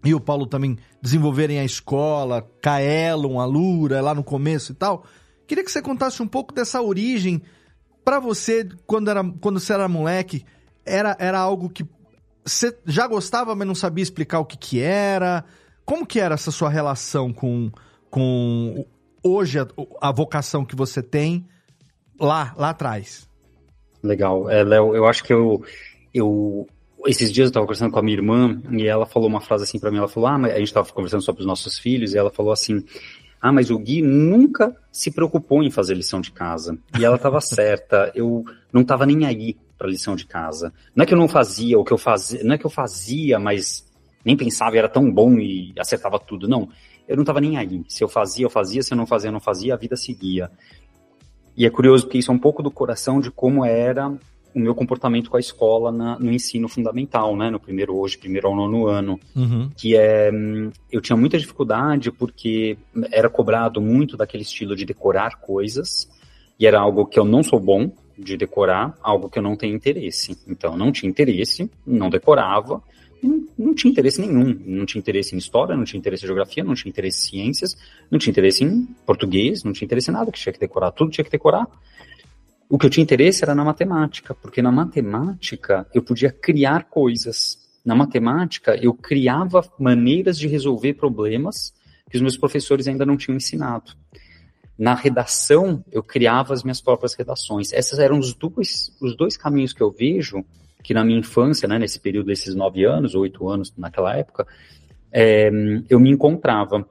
e 0.04 0.14
o 0.14 0.20
Paulo 0.20 0.46
também 0.46 0.78
desenvolverem 1.02 1.58
a 1.58 1.64
escola, 1.64 2.48
Kaelon, 2.62 3.40
a 3.40 3.44
Lura, 3.44 4.00
lá 4.00 4.14
no 4.14 4.22
começo 4.22 4.70
e 4.70 4.74
tal, 4.76 5.04
queria 5.44 5.64
que 5.64 5.72
você 5.72 5.82
contasse 5.82 6.22
um 6.22 6.28
pouco 6.28 6.54
dessa 6.54 6.80
origem 6.80 7.42
pra 8.04 8.20
você, 8.20 8.68
quando, 8.86 9.10
era, 9.10 9.24
quando 9.40 9.58
você 9.58 9.72
era 9.72 9.88
moleque, 9.88 10.44
era, 10.86 11.16
era 11.18 11.40
algo 11.40 11.68
que 11.68 11.84
você 12.44 12.78
já 12.86 13.08
gostava, 13.08 13.56
mas 13.56 13.66
não 13.66 13.74
sabia 13.74 14.04
explicar 14.04 14.38
o 14.38 14.46
que 14.46 14.56
que 14.56 14.80
era? 14.80 15.44
Como 15.84 16.06
que 16.06 16.20
era 16.20 16.36
essa 16.36 16.52
sua 16.52 16.70
relação 16.70 17.32
com, 17.32 17.72
com 18.08 18.86
hoje 19.20 19.58
a, 19.58 19.66
a 20.00 20.12
vocação 20.12 20.64
que 20.64 20.76
você 20.76 21.02
tem 21.02 21.44
lá, 22.20 22.54
lá 22.56 22.70
atrás? 22.70 23.27
Legal. 24.02 24.48
É, 24.50 24.62
Léo, 24.62 24.94
eu 24.94 25.06
acho 25.06 25.24
que 25.24 25.32
eu, 25.32 25.62
eu. 26.12 26.66
Esses 27.06 27.32
dias 27.32 27.46
eu 27.46 27.48
estava 27.48 27.66
conversando 27.66 27.92
com 27.92 27.98
a 27.98 28.02
minha 28.02 28.16
irmã 28.16 28.60
e 28.70 28.86
ela 28.86 29.06
falou 29.06 29.28
uma 29.28 29.40
frase 29.40 29.64
assim 29.64 29.78
para 29.78 29.90
mim. 29.90 29.98
Ela 29.98 30.08
falou: 30.08 30.28
Ah, 30.28 30.38
mas 30.38 30.52
a 30.52 30.58
gente 30.58 30.68
estava 30.68 30.90
conversando 30.92 31.22
sobre 31.22 31.40
os 31.40 31.46
nossos 31.46 31.78
filhos 31.78 32.14
e 32.14 32.18
ela 32.18 32.30
falou 32.30 32.52
assim: 32.52 32.84
Ah, 33.40 33.52
mas 33.52 33.70
o 33.70 33.78
Gui 33.78 34.02
nunca 34.02 34.76
se 34.92 35.10
preocupou 35.10 35.62
em 35.62 35.70
fazer 35.70 35.94
lição 35.94 36.20
de 36.20 36.30
casa. 36.30 36.78
E 36.98 37.04
ela 37.04 37.16
estava 37.16 37.40
certa. 37.42 38.12
Eu 38.14 38.44
não 38.72 38.82
estava 38.82 39.06
nem 39.06 39.26
aí 39.26 39.56
para 39.76 39.88
lição 39.88 40.16
de 40.16 40.26
casa. 40.26 40.72
Não 40.94 41.04
é 41.04 41.06
que 41.06 41.14
eu 41.14 41.18
não 41.18 41.28
fazia, 41.28 41.78
o 41.78 41.84
que 41.84 41.92
eu 41.92 41.98
fazia, 41.98 42.42
não 42.42 42.54
é 42.54 42.58
que 42.58 42.66
eu 42.66 42.70
fazia, 42.70 43.38
mas 43.38 43.86
nem 44.24 44.36
pensava 44.36 44.74
e 44.74 44.78
era 44.78 44.88
tão 44.88 45.10
bom 45.10 45.38
e 45.38 45.72
acertava 45.78 46.18
tudo. 46.18 46.48
Não. 46.48 46.68
Eu 47.06 47.16
não 47.16 47.22
estava 47.22 47.40
nem 47.40 47.56
aí. 47.56 47.82
Se 47.88 48.04
eu 48.04 48.08
fazia, 48.08 48.44
eu 48.44 48.50
fazia. 48.50 48.82
Se 48.82 48.92
eu 48.92 48.96
não 48.96 49.06
fazia, 49.06 49.28
eu 49.28 49.32
não 49.32 49.40
fazia. 49.40 49.72
A 49.72 49.76
vida 49.76 49.96
seguia. 49.96 50.50
E 51.58 51.66
é 51.66 51.70
curioso 51.70 52.04
porque 52.04 52.18
isso 52.18 52.30
é 52.30 52.34
um 52.34 52.38
pouco 52.38 52.62
do 52.62 52.70
coração 52.70 53.20
de 53.20 53.32
como 53.32 53.64
era 53.64 54.08
o 54.54 54.58
meu 54.60 54.74
comportamento 54.76 55.28
com 55.28 55.36
a 55.36 55.40
escola 55.40 55.90
na- 55.90 56.18
no 56.18 56.32
ensino 56.32 56.68
fundamental, 56.68 57.36
né? 57.36 57.50
No 57.50 57.58
primeiro 57.58 57.96
hoje, 57.96 58.16
primeiro 58.16 58.46
ao 58.46 58.54
nono 58.56 58.86
ano. 58.86 59.18
Uhum. 59.34 59.68
Que 59.76 59.96
é. 59.96 60.30
Eu 60.90 61.00
tinha 61.00 61.16
muita 61.16 61.36
dificuldade 61.36 62.12
porque 62.12 62.78
era 63.10 63.28
cobrado 63.28 63.80
muito 63.80 64.16
daquele 64.16 64.44
estilo 64.44 64.76
de 64.76 64.84
decorar 64.84 65.40
coisas. 65.40 66.08
E 66.60 66.66
era 66.66 66.78
algo 66.80 67.04
que 67.06 67.18
eu 67.18 67.24
não 67.24 67.42
sou 67.42 67.58
bom 67.60 67.90
de 68.16 68.36
decorar, 68.36 68.96
algo 69.02 69.28
que 69.28 69.38
eu 69.38 69.42
não 69.42 69.56
tenho 69.56 69.74
interesse. 69.76 70.36
Então, 70.46 70.76
não 70.76 70.90
tinha 70.92 71.10
interesse, 71.10 71.68
não 71.84 72.08
decorava. 72.08 72.80
Não, 73.22 73.46
não 73.58 73.74
tinha 73.74 73.90
interesse 73.90 74.20
nenhum. 74.20 74.58
Não 74.64 74.86
tinha 74.86 75.00
interesse 75.00 75.34
em 75.34 75.38
história, 75.38 75.76
não 75.76 75.84
tinha 75.84 75.98
interesse 75.98 76.24
em 76.24 76.26
geografia, 76.26 76.62
não 76.64 76.74
tinha 76.74 76.90
interesse 76.90 77.18
em 77.18 77.30
ciências, 77.30 77.76
não 78.10 78.18
tinha 78.18 78.30
interesse 78.30 78.64
em 78.64 78.84
português, 79.04 79.64
não 79.64 79.72
tinha 79.72 79.86
interesse 79.86 80.10
em 80.10 80.14
nada 80.14 80.30
que 80.30 80.38
tinha 80.38 80.52
que 80.52 80.60
decorar. 80.60 80.92
Tudo 80.92 81.10
tinha 81.10 81.24
que 81.24 81.30
decorar. 81.30 81.66
O 82.68 82.78
que 82.78 82.84
eu 82.84 82.90
tinha 82.90 83.02
interesse 83.02 83.42
era 83.42 83.54
na 83.54 83.64
matemática, 83.64 84.34
porque 84.34 84.60
na 84.60 84.70
matemática 84.70 85.86
eu 85.94 86.02
podia 86.02 86.30
criar 86.30 86.84
coisas. 86.84 87.58
Na 87.84 87.94
matemática 87.94 88.76
eu 88.76 88.92
criava 88.92 89.64
maneiras 89.78 90.38
de 90.38 90.46
resolver 90.46 90.94
problemas 90.94 91.72
que 92.10 92.16
os 92.16 92.22
meus 92.22 92.36
professores 92.36 92.86
ainda 92.86 93.06
não 93.06 93.16
tinham 93.16 93.36
ensinado. 93.36 93.92
Na 94.78 94.94
redação 94.94 95.82
eu 95.90 96.02
criava 96.02 96.52
as 96.52 96.62
minhas 96.62 96.80
próprias 96.80 97.14
redações. 97.14 97.72
Esses 97.72 97.98
eram 97.98 98.18
os 98.18 98.34
dois, 98.34 98.94
os 99.00 99.16
dois 99.16 99.36
caminhos 99.36 99.72
que 99.72 99.82
eu 99.82 99.90
vejo 99.90 100.44
que 100.88 100.94
na 100.94 101.04
minha 101.04 101.18
infância, 101.18 101.68
né, 101.68 101.78
nesse 101.78 102.00
período 102.00 102.28
desses 102.28 102.54
nove 102.54 102.82
anos, 102.82 103.14
oito 103.14 103.46
anos 103.46 103.70
naquela 103.76 104.16
época, 104.16 104.46
é, 105.12 105.50
eu 105.86 106.00
me 106.00 106.08
encontrava. 106.10 106.88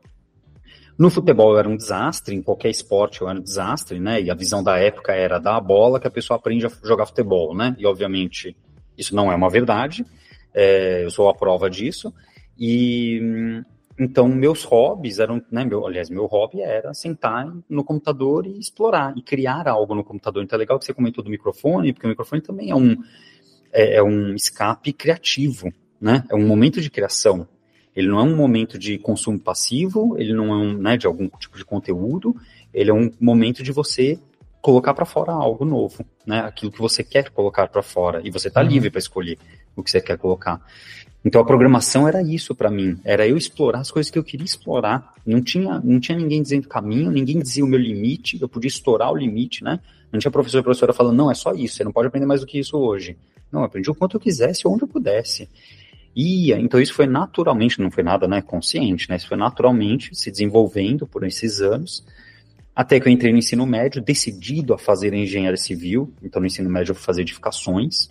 No 0.95 1.09
futebol 1.09 1.53
eu 1.53 1.57
era 1.57 1.67
um 1.67 1.75
desastre, 1.75 2.35
em 2.35 2.43
qualquer 2.43 2.69
esporte 2.69 3.21
eu 3.21 3.27
era 3.27 3.39
um 3.39 3.41
desastre, 3.41 3.99
né? 3.99 4.21
E 4.21 4.29
a 4.29 4.35
visão 4.35 4.61
da 4.61 4.77
época 4.77 5.13
era 5.13 5.39
dar 5.39 5.55
a 5.55 5.59
bola 5.59 5.99
que 5.99 6.05
a 6.05 6.11
pessoa 6.11 6.37
aprende 6.37 6.67
a 6.67 6.71
jogar 6.83 7.07
futebol, 7.07 7.55
né? 7.55 7.75
E 7.79 7.87
obviamente 7.87 8.55
isso 8.95 9.15
não 9.15 9.31
é 9.31 9.35
uma 9.35 9.49
verdade, 9.49 10.05
é, 10.53 11.03
eu 11.03 11.09
sou 11.09 11.27
a 11.27 11.33
prova 11.33 11.67
disso. 11.67 12.13
E 12.55 13.19
então 13.97 14.27
meus 14.27 14.63
hobbies 14.63 15.17
eram, 15.17 15.41
né? 15.51 15.65
Meu, 15.65 15.87
aliás, 15.87 16.07
meu 16.07 16.27
hobby 16.27 16.61
era 16.61 16.93
sentar 16.93 17.51
no 17.67 17.83
computador 17.83 18.45
e 18.45 18.59
explorar 18.59 19.17
e 19.17 19.23
criar 19.23 19.67
algo 19.67 19.95
no 19.95 20.03
computador. 20.03 20.43
Então 20.43 20.55
é 20.55 20.59
legal 20.59 20.77
que 20.77 20.85
você 20.85 20.93
comentou 20.93 21.23
do 21.23 21.31
microfone, 21.31 21.93
porque 21.93 22.05
o 22.05 22.09
microfone 22.09 22.43
também 22.43 22.69
é 22.69 22.75
um 22.75 22.95
é, 23.71 23.95
é 23.95 24.03
um 24.03 24.33
escape 24.33 24.93
criativo, 24.93 25.71
né? 25.99 26.23
É 26.29 26.35
um 26.35 26.45
momento 26.47 26.81
de 26.81 26.89
criação. 26.89 27.47
Ele 27.95 28.07
não 28.07 28.19
é 28.19 28.23
um 28.23 28.35
momento 28.35 28.77
de 28.77 28.97
consumo 28.99 29.39
passivo, 29.39 30.15
ele 30.19 30.31
não 30.31 30.51
é 30.53 30.55
um, 30.57 30.77
né, 30.77 30.97
de 30.97 31.07
algum 31.07 31.27
tipo 31.29 31.57
de 31.57 31.65
conteúdo, 31.65 32.35
ele 32.71 32.91
é 32.91 32.93
um 32.93 33.11
momento 33.19 33.63
de 33.63 33.71
você 33.71 34.19
colocar 34.61 34.93
para 34.93 35.05
fora 35.05 35.31
algo 35.31 35.65
novo, 35.65 36.05
né? 36.25 36.41
Aquilo 36.41 36.71
que 36.71 36.79
você 36.79 37.03
quer 37.03 37.29
colocar 37.31 37.67
para 37.67 37.81
fora 37.81 38.21
e 38.23 38.29
você 38.29 38.49
está 38.49 38.61
Uhum. 38.61 38.67
livre 38.67 38.89
para 38.89 38.99
escolher 38.99 39.37
o 39.75 39.81
que 39.81 39.89
você 39.89 40.01
quer 40.01 40.17
colocar. 40.17 40.61
Então 41.25 41.41
a 41.41 41.45
programação 41.45 42.07
era 42.07 42.21
isso 42.21 42.53
para 42.53 42.69
mim, 42.69 42.99
era 43.03 43.27
eu 43.27 43.35
explorar 43.35 43.79
as 43.79 43.91
coisas 43.91 44.11
que 44.11 44.19
eu 44.19 44.23
queria 44.23 44.45
explorar. 44.45 45.13
Não 45.25 45.41
tinha, 45.41 45.81
não 45.83 45.99
tinha 45.99 46.17
ninguém 46.17 46.41
dizendo 46.41 46.67
caminho, 46.67 47.09
ninguém 47.11 47.39
dizia 47.39 47.65
o 47.65 47.67
meu 47.67 47.79
limite, 47.79 48.37
eu 48.41 48.47
podia 48.47 48.67
estourar 48.67 49.11
o 49.11 49.17
limite, 49.17 49.63
né? 49.63 49.79
Não 50.11 50.19
tinha 50.19 50.31
professor 50.31 50.59
e 50.59 50.63
professora 50.63 50.93
falando, 50.93 51.17
não, 51.17 51.31
é 51.31 51.33
só 51.33 51.53
isso, 51.53 51.75
você 51.75 51.83
não 51.83 51.91
pode 51.91 52.07
aprender 52.07 52.25
mais 52.25 52.41
do 52.41 52.47
que 52.47 52.59
isso 52.59 52.77
hoje. 52.77 53.17
Não, 53.51 53.61
eu 53.61 53.65
aprendi 53.65 53.89
o 53.89 53.95
quanto 53.95 54.17
eu 54.17 54.21
quisesse, 54.21 54.67
onde 54.67 54.83
eu 54.83 54.87
pudesse. 54.87 55.49
Ia, 56.15 56.59
então 56.59 56.79
isso 56.81 56.93
foi 56.93 57.05
naturalmente, 57.05 57.79
não 57.79 57.91
foi 57.91 58.03
nada 58.03 58.27
né, 58.27 58.41
consciente, 58.41 59.09
né? 59.09 59.17
Isso 59.17 59.27
foi 59.27 59.37
naturalmente 59.37 60.15
se 60.15 60.31
desenvolvendo 60.31 61.05
por 61.05 61.23
esses 61.23 61.61
anos, 61.61 62.03
até 62.75 62.99
que 62.99 63.07
eu 63.07 63.11
entrei 63.11 63.31
no 63.31 63.37
ensino 63.37 63.65
médio, 63.65 64.01
decidido 64.01 64.73
a 64.73 64.77
fazer 64.77 65.13
engenharia 65.13 65.57
civil, 65.57 66.11
então 66.23 66.39
no 66.39 66.47
ensino 66.47 66.69
médio 66.69 66.91
eu 66.91 66.95
fui 66.95 67.03
fazer 67.03 67.21
edificações, 67.21 68.09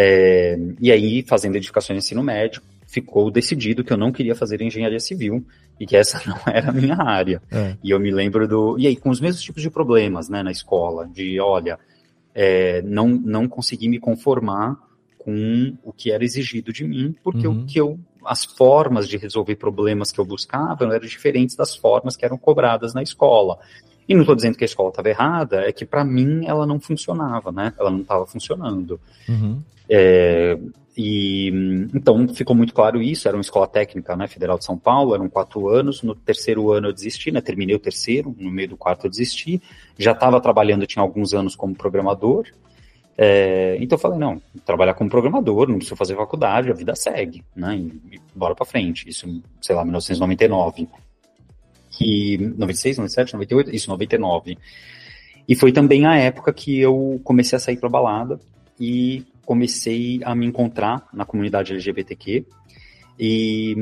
é, 0.00 0.56
e 0.80 0.92
aí, 0.92 1.24
fazendo 1.26 1.56
edificações 1.56 1.96
no 1.96 1.98
ensino 1.98 2.22
médio, 2.22 2.62
ficou 2.86 3.30
decidido 3.32 3.82
que 3.82 3.92
eu 3.92 3.96
não 3.96 4.12
queria 4.12 4.34
fazer 4.34 4.62
engenharia 4.62 5.00
civil 5.00 5.44
e 5.78 5.84
que 5.84 5.96
essa 5.96 6.22
não 6.28 6.38
era 6.46 6.70
a 6.70 6.72
minha 6.72 6.96
área. 6.96 7.42
É. 7.50 7.76
E 7.82 7.90
eu 7.90 7.98
me 7.98 8.12
lembro 8.12 8.46
do. 8.46 8.78
E 8.78 8.86
aí, 8.86 8.94
com 8.94 9.10
os 9.10 9.20
mesmos 9.20 9.42
tipos 9.42 9.60
de 9.60 9.70
problemas, 9.70 10.28
né, 10.28 10.42
na 10.42 10.52
escola, 10.52 11.06
de 11.06 11.40
olha, 11.40 11.78
é, 12.40 12.80
não, 12.82 13.08
não 13.08 13.48
consegui 13.48 13.88
me 13.88 13.98
conformar 13.98 14.76
com 15.18 15.76
o 15.82 15.92
que 15.92 16.12
era 16.12 16.22
exigido 16.24 16.72
de 16.72 16.84
mim, 16.84 17.12
porque 17.24 17.48
Uhum. 17.48 17.62
o 17.62 17.66
que 17.66 17.80
eu. 17.80 17.98
As 18.24 18.44
formas 18.44 19.08
de 19.08 19.16
resolver 19.16 19.56
problemas 19.56 20.12
que 20.12 20.20
eu 20.20 20.24
buscava 20.24 20.84
eram 20.84 21.06
diferentes 21.06 21.56
das 21.56 21.74
formas 21.74 22.16
que 22.16 22.24
eram 22.24 22.36
cobradas 22.36 22.92
na 22.94 23.02
escola. 23.02 23.58
E 24.08 24.14
não 24.14 24.20
estou 24.20 24.36
dizendo 24.36 24.56
que 24.56 24.64
a 24.64 24.66
escola 24.66 24.90
estava 24.90 25.08
errada, 25.08 25.62
é 25.62 25.72
que 25.72 25.84
para 25.84 26.04
mim 26.04 26.46
ela 26.46 26.66
não 26.66 26.78
funcionava, 26.78 27.50
né? 27.50 27.72
Ela 27.78 27.90
não 27.90 28.02
estava 28.02 28.26
funcionando. 28.26 29.00
Uhum. 29.28 29.62
É, 29.88 30.58
e 31.00 31.48
então 31.94 32.26
ficou 32.34 32.56
muito 32.56 32.74
claro 32.74 33.00
isso. 33.00 33.28
Era 33.28 33.36
uma 33.36 33.40
escola 33.40 33.68
técnica, 33.68 34.16
né, 34.16 34.26
Federal 34.26 34.58
de 34.58 34.64
São 34.64 34.76
Paulo. 34.76 35.14
Eram 35.14 35.28
quatro 35.28 35.68
anos. 35.68 36.02
No 36.02 36.12
terceiro 36.12 36.72
ano 36.72 36.88
eu 36.88 36.92
desisti, 36.92 37.30
né? 37.30 37.40
Terminei 37.40 37.76
o 37.76 37.78
terceiro. 37.78 38.34
No 38.36 38.50
meio 38.50 38.70
do 38.70 38.76
quarto 38.76 39.06
eu 39.06 39.10
desisti. 39.10 39.62
Já 39.96 40.10
estava 40.10 40.40
trabalhando, 40.40 40.88
tinha 40.88 41.00
alguns 41.00 41.32
anos 41.32 41.54
como 41.54 41.72
programador. 41.72 42.46
É, 43.16 43.76
então 43.80 43.96
eu 43.96 44.00
falei 44.00 44.18
não, 44.18 44.42
trabalhar 44.64 44.94
como 44.94 45.08
programador, 45.08 45.68
não 45.68 45.76
preciso 45.76 45.96
fazer 45.96 46.14
faculdade, 46.14 46.70
a 46.70 46.74
vida 46.74 46.94
segue, 46.94 47.44
né? 47.54 47.76
E, 47.76 48.16
e 48.16 48.20
bora 48.34 48.56
para 48.56 48.66
frente. 48.66 49.08
Isso, 49.08 49.40
sei 49.62 49.76
lá, 49.76 49.84
1999. 49.84 50.88
E 52.00 52.38
96, 52.38 52.98
97, 52.98 53.34
98, 53.34 53.74
isso 53.74 53.88
99. 53.88 54.58
E 55.48 55.54
foi 55.54 55.70
também 55.70 56.06
a 56.06 56.16
época 56.16 56.52
que 56.52 56.76
eu 56.76 57.20
comecei 57.22 57.56
a 57.56 57.60
sair 57.60 57.76
para 57.76 57.88
balada 57.88 58.40
e 58.80 59.24
comecei 59.48 60.20
a 60.24 60.34
me 60.34 60.44
encontrar 60.44 61.08
na 61.10 61.24
comunidade 61.24 61.72
LGBTQ 61.72 62.44
e, 63.18 63.74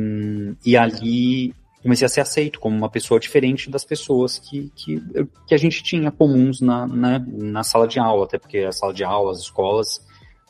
e 0.64 0.76
ali 0.76 1.52
comecei 1.82 2.06
a 2.06 2.08
ser 2.08 2.20
aceito 2.20 2.60
como 2.60 2.76
uma 2.76 2.88
pessoa 2.88 3.18
diferente 3.18 3.68
das 3.68 3.84
pessoas 3.84 4.38
que, 4.38 4.70
que, 4.76 5.02
que 5.44 5.52
a 5.52 5.58
gente 5.58 5.82
tinha 5.82 6.12
comuns 6.12 6.60
na, 6.60 6.86
na, 6.86 7.18
na 7.18 7.64
sala 7.64 7.88
de 7.88 7.98
aula, 7.98 8.26
até 8.26 8.38
porque 8.38 8.58
a 8.58 8.70
sala 8.70 8.94
de 8.94 9.02
aula, 9.02 9.32
as 9.32 9.40
escolas, 9.40 10.00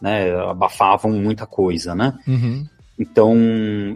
né, 0.03 0.35
abafavam 0.39 1.13
muita 1.13 1.47
coisa, 1.47 1.95
né? 1.95 2.13
Uhum. 2.29 2.67
Então, 2.99 3.37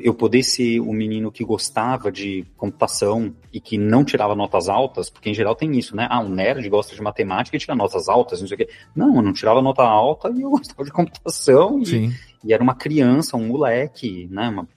eu 0.03 0.13
poder 0.13 0.43
ser 0.43 0.79
o 0.81 0.93
menino 0.93 1.33
que 1.33 1.43
gostava 1.43 2.13
de 2.13 2.45
computação 2.57 3.35
e 3.51 3.59
que 3.59 3.79
não 3.79 4.05
tirava 4.05 4.35
notas 4.35 4.69
altas, 4.69 5.09
porque 5.09 5.31
em 5.31 5.35
geral 5.35 5.55
tem 5.55 5.79
isso, 5.79 5.97
né? 5.97 6.07
Ah, 6.11 6.21
um 6.21 6.29
nerd 6.29 6.69
gosta 6.69 6.95
de 6.95 7.01
matemática 7.01 7.57
e 7.57 7.61
tira 7.61 7.75
notas 7.75 8.09
altas, 8.09 8.41
não 8.41 8.49
sei 8.49 8.57
o 8.57 8.59
quê. 8.59 8.69
Não, 8.95 9.17
eu 9.17 9.23
não 9.23 9.33
tirava 9.33 9.63
nota 9.63 9.83
alta 9.83 10.31
e 10.31 10.43
eu 10.43 10.51
gostava 10.51 10.85
de 10.85 10.91
computação 10.91 11.81
e, 11.83 12.13
e 12.45 12.53
era 12.53 12.63
uma 12.63 12.75
criança, 12.75 13.39
um 13.39 13.47
moleque, 13.49 14.29
né? 14.31 14.51
Uma 14.51 14.69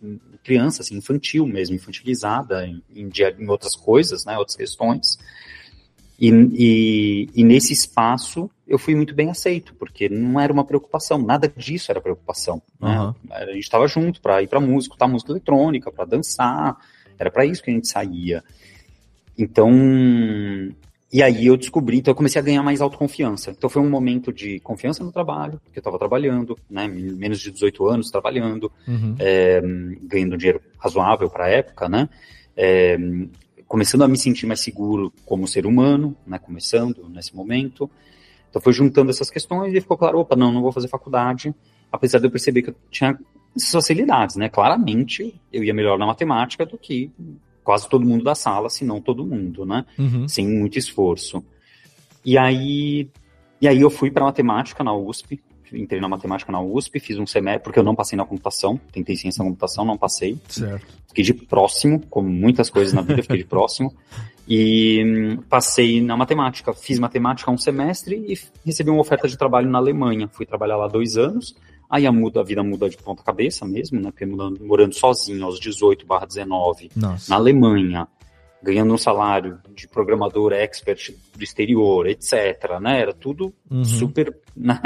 criança, 0.42 0.82
assim, 0.82 0.96
infantil 0.96 1.46
mesmo, 1.46 1.76
infantilizada 1.76 2.66
em, 2.66 2.82
em, 2.96 3.10
em 3.40 3.50
outras 3.50 3.76
coisas, 3.76 4.24
né? 4.24 4.38
Outras 4.38 4.56
questões. 4.56 5.18
E, 6.26 6.30
e, 6.54 7.30
e 7.36 7.44
nesse 7.44 7.74
espaço 7.74 8.50
eu 8.66 8.80
fui 8.80 8.96
muito 8.96 9.14
bem 9.14 9.30
aceito, 9.30 9.76
porque 9.76 10.08
não 10.08 10.40
era 10.40 10.54
uma 10.54 10.64
preocupação, 10.64 11.18
nada 11.18 11.52
disso 11.56 11.92
era 11.92 12.00
preocupação. 12.00 12.62
Né? 12.80 12.96
Aham. 12.96 13.16
A 13.30 13.46
gente 13.48 13.60
estava 13.64 13.86
junto 13.88 14.22
para 14.22 14.42
ir 14.42 14.48
para 14.48 14.60
música, 14.62 14.94
escutar 14.94 15.08
música 15.08 15.32
eletrônica, 15.34 15.92
para 15.92 16.06
dançar, 16.06 16.78
era 17.20 17.30
para 17.30 17.46
isso 17.46 17.62
que 17.62 17.70
a 17.70 17.74
gente 17.74 17.88
saía. 17.90 18.42
Então, 19.38 19.70
E 21.12 21.22
aí 21.22 21.46
eu 21.46 21.56
descobri, 21.58 21.98
então 21.98 22.12
eu 22.12 22.16
comecei 22.16 22.42
a 22.42 22.44
ganhar 22.44 22.64
mais 22.64 22.82
autoconfiança. 22.82 23.52
Então 23.52 23.70
foi 23.70 23.82
um 23.82 23.90
momento 23.90 24.34
de 24.34 24.60
confiança 24.62 25.04
no 25.04 25.12
trabalho, 25.12 25.60
porque 25.64 25.78
eu 25.78 25.82
estava 25.82 26.00
trabalhando, 26.00 26.58
né, 26.70 26.88
menos 26.88 27.40
de 27.40 27.52
18 27.52 27.86
anos 27.88 28.10
trabalhando, 28.10 28.72
Uhum. 28.88 29.16
é, 29.20 29.62
ganhando 30.04 30.38
dinheiro 30.38 30.62
razoável 30.80 31.30
para 31.30 31.46
a 31.46 31.50
época, 31.50 31.88
né, 31.88 32.10
é, 32.58 32.98
começando 33.74 34.04
a 34.04 34.08
me 34.08 34.20
sentir 34.20 34.46
mais 34.46 34.60
seguro 34.60 35.12
como 35.26 35.48
ser 35.48 35.66
humano, 35.66 36.16
né, 36.28 36.38
começando 36.38 37.10
nesse 37.10 37.36
momento. 37.36 37.90
Então 38.48 38.62
foi 38.62 38.72
juntando 38.72 39.10
essas 39.10 39.32
questões 39.32 39.74
e 39.74 39.82
ficou 39.82 39.98
claro, 39.98 40.20
opa, 40.20 40.36
não, 40.36 40.52
não 40.52 40.62
vou 40.62 40.72
fazer 40.72 40.88
faculdade, 40.88 41.52
apesar 41.92 42.20
de 42.20 42.28
eu 42.28 42.30
perceber 42.30 42.62
que 42.62 42.70
eu 42.70 42.76
tinha 42.92 43.18
essas 43.58 43.72
facilidades, 43.72 44.36
né, 44.36 44.48
claramente 44.48 45.42
eu 45.52 45.64
ia 45.64 45.74
melhor 45.74 45.98
na 45.98 46.06
matemática 46.06 46.68
do 46.68 46.78
que 46.78 47.10
quase 47.64 47.90
todo 47.90 48.06
mundo 48.06 48.24
da 48.24 48.36
sala, 48.36 48.70
se 48.70 48.86
não 48.86 49.02
todo 49.02 49.26
mundo, 49.26 49.66
né? 49.66 49.84
Uhum. 49.98 50.28
Sem 50.28 50.48
muito 50.48 50.78
esforço. 50.78 51.44
E 52.24 52.38
aí, 52.38 53.10
e 53.60 53.68
aí 53.68 53.82
eu 53.82 53.90
fui 53.90 54.12
para 54.12 54.24
matemática 54.24 54.84
na 54.84 54.94
USP, 54.94 55.42
entrei 55.74 56.00
na 56.00 56.08
matemática 56.08 56.52
na 56.52 56.62
USP, 56.62 57.00
fiz 57.00 57.18
um 57.18 57.26
semestre, 57.26 57.64
porque 57.64 57.80
eu 57.80 57.84
não 57.84 57.96
passei 57.96 58.18
na 58.18 58.26
computação, 58.26 58.80
tentei 58.92 59.16
ciência 59.16 59.44
da 59.44 59.50
computação, 59.50 59.86
não 59.86 59.98
passei. 59.98 60.38
Certo. 60.48 60.86
Fiquei 61.08 61.24
de 61.24 61.34
próximo, 61.34 62.00
como 62.10 62.30
muitas 62.30 62.70
coisas 62.70 62.94
na 62.94 63.02
vida, 63.02 63.22
fiquei 63.22 63.38
de 63.38 63.46
próximo. 63.46 63.94
E 64.46 65.02
hum, 65.06 65.42
passei 65.50 66.02
na 66.02 66.18
matemática, 66.18 66.74
fiz 66.74 67.00
matemática 67.00 67.50
um 67.50 67.58
semestre 67.58 68.16
e 68.16 68.38
recebi 68.66 68.90
uma 68.90 69.00
oferta 69.00 69.26
de 69.26 69.38
trabalho 69.38 69.70
na 69.70 69.78
Alemanha. 69.78 70.28
Fui 70.28 70.46
trabalhar 70.46 70.76
lá 70.76 70.88
dois 70.88 71.16
anos. 71.16 71.56
Aí 71.90 72.06
a, 72.06 72.12
muda, 72.12 72.42
a 72.42 72.44
vida 72.44 72.64
muda 72.64 72.90
de 72.90 72.98
ponta 72.98 73.24
cabeça 73.24 73.66
mesmo, 73.66 74.00
né? 74.02 74.12
Porque 74.12 74.26
mudando, 74.26 74.60
morando 74.66 74.96
sozinho 74.96 75.46
aos 75.46 75.60
18 75.60 76.06
barra 76.06 76.26
19 76.26 76.92
Nossa. 76.96 77.30
na 77.30 77.38
Alemanha, 77.38 78.08
ganhando 78.64 78.94
um 78.94 78.98
salário 78.98 79.60
de 79.76 79.88
programador 79.88 80.54
expert 80.54 81.12
do 81.36 81.44
exterior, 81.44 82.08
etc. 82.08 82.80
Né? 82.82 83.02
Era 83.02 83.14
tudo 83.14 83.54
Uhum. 83.70 83.84
super. 83.84 84.34
Né? 84.56 84.80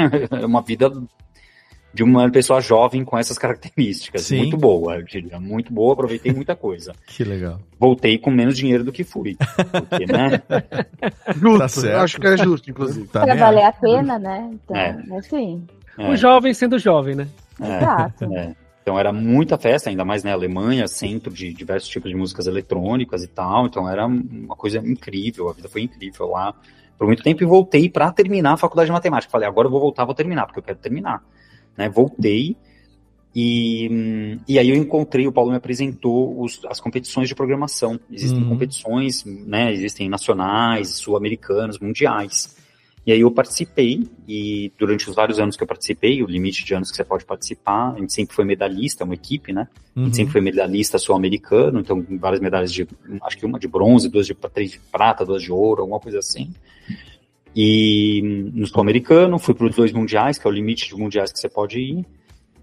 uma 0.46 0.62
vida 0.62 0.90
de 1.92 2.02
uma 2.02 2.30
pessoa 2.30 2.60
jovem 2.60 3.04
com 3.04 3.18
essas 3.18 3.36
características. 3.38 4.22
Sim. 4.22 4.38
Muito 4.38 4.56
boa, 4.56 4.96
eu 4.96 5.02
diria. 5.02 5.38
Muito 5.40 5.72
boa, 5.72 5.92
aproveitei 5.92 6.32
muita 6.32 6.54
coisa. 6.56 6.92
Que 7.06 7.22
legal. 7.24 7.60
Voltei 7.78 8.18
com 8.18 8.30
menos 8.30 8.56
dinheiro 8.56 8.82
do 8.84 8.92
que 8.92 9.04
fui. 9.04 9.36
Porque, 9.88 10.06
né? 10.06 10.42
Justo, 11.36 11.58
Tá 11.58 11.68
certo. 11.68 11.96
acho 12.02 12.20
que 12.20 12.26
é 12.26 12.36
justo, 12.36 12.70
inclusive. 12.70 13.06
Tá 13.08 13.24
vendo? 13.24 13.38
valer 13.38 13.64
a 13.64 13.72
pena, 13.72 14.18
né? 14.18 14.50
Então, 14.52 14.76
É. 14.76 14.96
assim. 15.18 15.66
É, 15.98 16.10
O 16.10 16.16
jovem 16.16 16.54
sendo 16.54 16.78
jovem, 16.78 17.14
né? 17.14 17.28
é, 17.60 17.76
Exato. 17.76 18.24
é. 18.34 18.54
Então 18.88 18.98
era 18.98 19.12
muita 19.12 19.58
festa, 19.58 19.90
ainda 19.90 20.02
mais 20.02 20.24
na 20.24 20.32
Alemanha, 20.32 20.88
centro 20.88 21.30
de 21.30 21.52
diversos 21.52 21.90
tipos 21.90 22.10
de 22.10 22.16
músicas 22.16 22.46
eletrônicas 22.46 23.22
e 23.22 23.26
tal. 23.28 23.66
Então 23.66 23.86
era 23.86 24.06
uma 24.06 24.56
coisa 24.56 24.78
incrível, 24.78 25.50
a 25.50 25.52
vida 25.52 25.68
foi 25.68 25.82
incrível 25.82 26.28
lá 26.30 26.54
por 26.96 27.06
muito 27.06 27.22
tempo 27.22 27.42
e 27.42 27.46
voltei 27.46 27.90
para 27.90 28.10
terminar 28.10 28.54
a 28.54 28.56
faculdade 28.56 28.86
de 28.86 28.92
matemática. 28.92 29.30
Falei, 29.30 29.46
agora 29.46 29.66
eu 29.66 29.70
vou 29.70 29.78
voltar, 29.80 30.06
vou 30.06 30.14
terminar, 30.14 30.46
porque 30.46 30.58
eu 30.60 30.62
quero 30.62 30.78
terminar. 30.78 31.22
Né? 31.76 31.86
Voltei 31.90 32.56
e, 33.34 34.38
e 34.48 34.58
aí 34.58 34.70
eu 34.70 34.74
encontrei, 34.74 35.26
o 35.26 35.32
Paulo 35.32 35.50
me 35.50 35.56
apresentou 35.58 36.40
os- 36.42 36.60
as 36.66 36.80
competições 36.80 37.28
de 37.28 37.34
programação. 37.34 38.00
Existem 38.10 38.42
Uhum. 38.42 38.48
competições, 38.48 39.22
né? 39.24 39.70
Existem 39.72 40.08
nacionais, 40.08 40.88
sul-americanas, 40.96 41.78
mundiais. 41.78 42.56
E 43.08 43.12
aí 43.12 43.20
eu 43.20 43.30
participei, 43.30 44.06
e 44.28 44.70
durante 44.78 45.08
os 45.08 45.16
vários 45.16 45.40
anos 45.40 45.56
que 45.56 45.62
eu 45.62 45.66
participei, 45.66 46.22
o 46.22 46.26
limite 46.26 46.62
de 46.62 46.74
anos 46.74 46.90
que 46.90 46.96
você 46.98 47.02
pode 47.02 47.24
participar, 47.24 47.94
a 47.94 47.98
gente 47.98 48.12
sempre 48.12 48.36
foi 48.36 48.44
medalhista, 48.44 49.02
uma 49.02 49.14
equipe, 49.14 49.50
né? 49.50 49.66
A 49.96 49.98
Uhum. 49.98 50.04
gente 50.04 50.16
sempre 50.16 50.32
foi 50.32 50.42
medalhista 50.42 50.98
sul-americano, 50.98 51.80
então 51.80 52.04
várias 52.20 52.38
medalhas 52.38 52.70
de, 52.70 52.86
acho 53.22 53.38
que 53.38 53.46
uma 53.46 53.58
de 53.58 53.66
bronze, 53.66 54.10
duas 54.10 54.26
de 54.26 54.34
três 54.34 54.72
de 54.72 54.78
prata, 54.92 55.24
duas 55.24 55.42
de 55.42 55.50
ouro, 55.50 55.80
alguma 55.80 55.98
coisa 55.98 56.18
assim. 56.18 56.52
E 57.56 58.50
no 58.52 58.66
sul-americano, 58.66 59.38
fui 59.38 59.54
para 59.54 59.68
os 59.68 59.74
dois 59.74 59.90
mundiais, 59.90 60.36
que 60.36 60.46
é 60.46 60.50
o 60.50 60.52
limite 60.52 60.86
de 60.86 60.94
mundiais 60.94 61.32
que 61.32 61.38
você 61.38 61.48
pode 61.48 61.80
ir, 61.80 62.04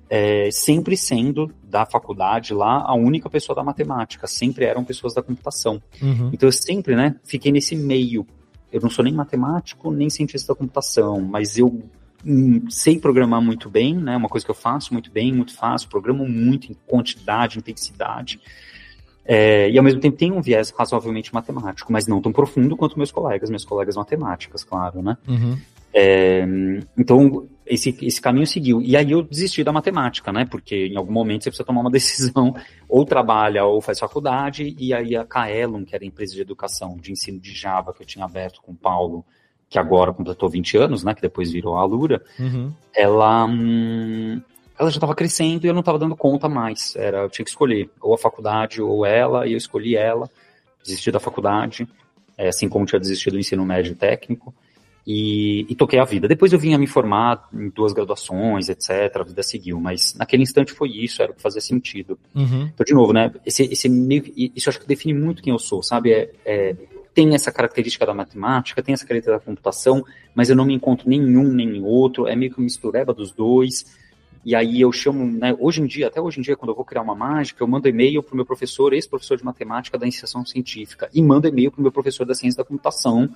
é, 0.07 0.51
sempre 0.51 0.95
sendo 0.95 1.51
da 1.63 1.87
faculdade 1.87 2.53
lá 2.53 2.83
a 2.85 2.93
única 2.93 3.31
pessoa 3.31 3.55
da 3.55 3.63
matemática, 3.63 4.27
sempre 4.27 4.65
eram 4.65 4.83
pessoas 4.83 5.15
da 5.15 5.23
computação. 5.23 5.81
Uhum. 5.99 6.29
Então 6.31 6.47
eu 6.47 6.53
sempre, 6.53 6.95
né, 6.95 7.15
fiquei 7.23 7.51
nesse 7.51 7.75
meio. 7.75 8.27
Eu 8.71 8.81
não 8.81 8.89
sou 8.89 9.03
nem 9.03 9.13
matemático, 9.13 9.91
nem 9.91 10.09
cientista 10.09 10.53
da 10.53 10.57
computação, 10.57 11.21
mas 11.21 11.57
eu 11.57 11.83
hum, 12.25 12.63
sei 12.69 12.99
programar 12.99 13.41
muito 13.41 13.69
bem, 13.69 13.95
né, 13.95 14.17
uma 14.17 14.29
coisa 14.29 14.45
que 14.45 14.51
eu 14.51 14.55
faço 14.55 14.93
muito 14.93 15.11
bem, 15.11 15.31
muito 15.31 15.55
fácil, 15.55 15.89
programo 15.89 16.27
muito 16.27 16.71
em 16.71 16.75
quantidade, 16.85 17.57
intensidade. 17.57 18.39
É, 19.27 19.69
e 19.71 19.77
ao 19.77 19.83
mesmo 19.83 19.99
tempo 19.99 20.17
tem 20.17 20.31
um 20.31 20.41
viés 20.41 20.69
razoavelmente 20.69 21.33
matemático, 21.33 21.91
mas 21.91 22.05
não 22.05 22.21
tão 22.21 22.31
profundo 22.31 22.77
quanto 22.77 22.97
meus 22.97 23.11
colegas, 23.11 23.49
meus 23.49 23.65
colegas 23.65 23.95
matemáticas, 23.95 24.63
claro, 24.63 25.01
né? 25.01 25.17
Uhum. 25.27 25.57
É, 25.91 26.45
então, 26.95 27.47
esse, 27.65 27.97
esse 28.01 28.21
caminho 28.21 28.45
seguiu. 28.45 28.81
E 28.81 28.95
aí 28.95 29.11
eu 29.11 29.21
desisti 29.23 29.63
da 29.63 29.71
matemática, 29.71 30.31
né? 30.31 30.45
Porque 30.45 30.87
em 30.87 30.97
algum 30.97 31.11
momento 31.11 31.43
você 31.43 31.49
precisa 31.49 31.65
tomar 31.65 31.81
uma 31.81 31.89
decisão, 31.91 32.55
ou 32.87 33.05
trabalha 33.05 33.65
ou 33.65 33.81
faz 33.81 33.99
faculdade, 33.99 34.75
e 34.77 34.93
aí 34.93 35.15
a 35.15 35.25
Kaelon, 35.25 35.83
que 35.83 35.95
era 35.95 36.03
a 36.03 36.07
empresa 36.07 36.33
de 36.33 36.41
educação, 36.41 36.97
de 36.97 37.11
ensino 37.11 37.39
de 37.39 37.53
Java 37.53 37.93
que 37.93 38.03
eu 38.03 38.07
tinha 38.07 38.25
aberto 38.25 38.61
com 38.61 38.71
o 38.71 38.75
Paulo, 38.75 39.25
que 39.69 39.79
agora 39.79 40.13
completou 40.13 40.47
20 40.49 40.77
anos, 40.77 41.03
né? 41.03 41.13
Que 41.13 41.21
depois 41.21 41.51
virou 41.51 41.75
a 41.75 41.81
Alura, 41.81 42.21
Uhum. 42.39 42.71
ela, 42.93 43.45
hum, 43.45 44.41
ela 44.77 44.89
já 44.89 44.97
estava 44.97 45.15
crescendo 45.15 45.65
e 45.65 45.69
eu 45.69 45.73
não 45.73 45.79
estava 45.79 45.97
dando 45.97 46.15
conta 46.15 46.47
mais. 46.47 46.95
Era, 46.95 47.19
eu 47.23 47.29
tinha 47.29 47.43
que 47.43 47.49
escolher 47.49 47.89
ou 47.99 48.13
a 48.13 48.17
faculdade 48.17 48.81
ou 48.81 49.05
ela, 49.05 49.47
e 49.47 49.53
eu 49.53 49.57
escolhi 49.57 49.95
ela, 49.95 50.29
desisti 50.83 51.11
da 51.11 51.19
faculdade, 51.19 51.87
é, 52.37 52.47
assim 52.49 52.69
como 52.69 52.85
tinha 52.85 52.99
desistido 52.99 53.33
do 53.33 53.39
ensino 53.39 53.65
médio 53.65 53.95
técnico, 53.95 54.53
e, 55.05 55.65
e 55.69 55.75
toquei 55.75 55.99
a 55.99 56.03
vida. 56.03 56.27
Depois 56.27 56.51
eu 56.51 56.57
vim 56.57 56.73
a 56.73 56.77
me 56.77 56.87
formar 56.87 57.47
em 57.53 57.69
duas 57.69 57.93
graduações, 57.93 58.69
etc. 58.69 59.15
A 59.15 59.23
vida 59.23 59.43
seguiu, 59.43 59.79
mas 59.79 60.15
naquele 60.15 60.43
instante 60.43 60.73
foi 60.73 60.89
isso, 60.89 61.21
era 61.21 61.31
o 61.31 61.35
que 61.35 61.41
fazia 61.41 61.61
sentido. 61.61 62.17
Uhum. 62.33 62.69
Então, 62.73 62.83
de 62.83 62.93
novo, 62.93 63.13
né? 63.13 63.31
Esse, 63.45 63.63
esse 63.63 63.87
meio, 63.87 64.23
isso 64.35 64.67
acho 64.69 64.79
que 64.79 64.87
define 64.87 65.13
muito 65.13 65.43
quem 65.43 65.53
eu 65.53 65.59
sou, 65.59 65.83
sabe? 65.83 66.11
É, 66.11 66.31
é, 66.43 66.75
tem 67.13 67.33
essa 67.35 67.51
característica 67.51 68.05
da 68.05 68.13
matemática, 68.13 68.81
tem 68.81 68.93
essa 68.93 69.05
característica 69.05 69.39
da 69.39 69.45
computação, 69.45 70.03
mas 70.33 70.49
eu 70.49 70.55
não 70.55 70.65
me 70.65 70.73
encontro 70.73 71.07
nenhum 71.07 71.43
nem 71.43 71.81
outro, 71.83 72.27
é 72.27 72.35
meio 72.35 72.51
que 72.51 72.57
uma 72.57 72.65
mistureba 72.65 73.13
dos 73.13 73.31
dois. 73.31 73.85
E 74.43 74.53
aí 74.53 74.81
eu 74.81 74.91
chamo, 74.91 75.25
né, 75.25 75.55
hoje 75.59 75.81
em 75.81 75.87
dia, 75.87 76.07
até 76.07 76.19
hoje 76.19 76.39
em 76.39 76.43
dia, 76.43 76.55
quando 76.55 76.69
eu 76.69 76.75
vou 76.75 76.85
criar 76.85 77.01
uma 77.01 77.15
mágica, 77.15 77.63
eu 77.63 77.67
mando 77.67 77.87
e-mail 77.87 78.21
para 78.21 78.33
o 78.33 78.35
meu 78.35 78.45
professor, 78.45 78.93
ex-professor 78.93 79.37
de 79.37 79.45
matemática 79.45 79.97
da 79.97 80.05
iniciação 80.05 80.45
científica, 80.45 81.09
e 81.13 81.21
mando 81.21 81.47
e-mail 81.47 81.71
para 81.71 81.79
o 81.79 81.81
meu 81.81 81.91
professor 81.91 82.25
da 82.25 82.35
ciência 82.35 82.57
da 82.57 82.63
computação, 82.63 83.29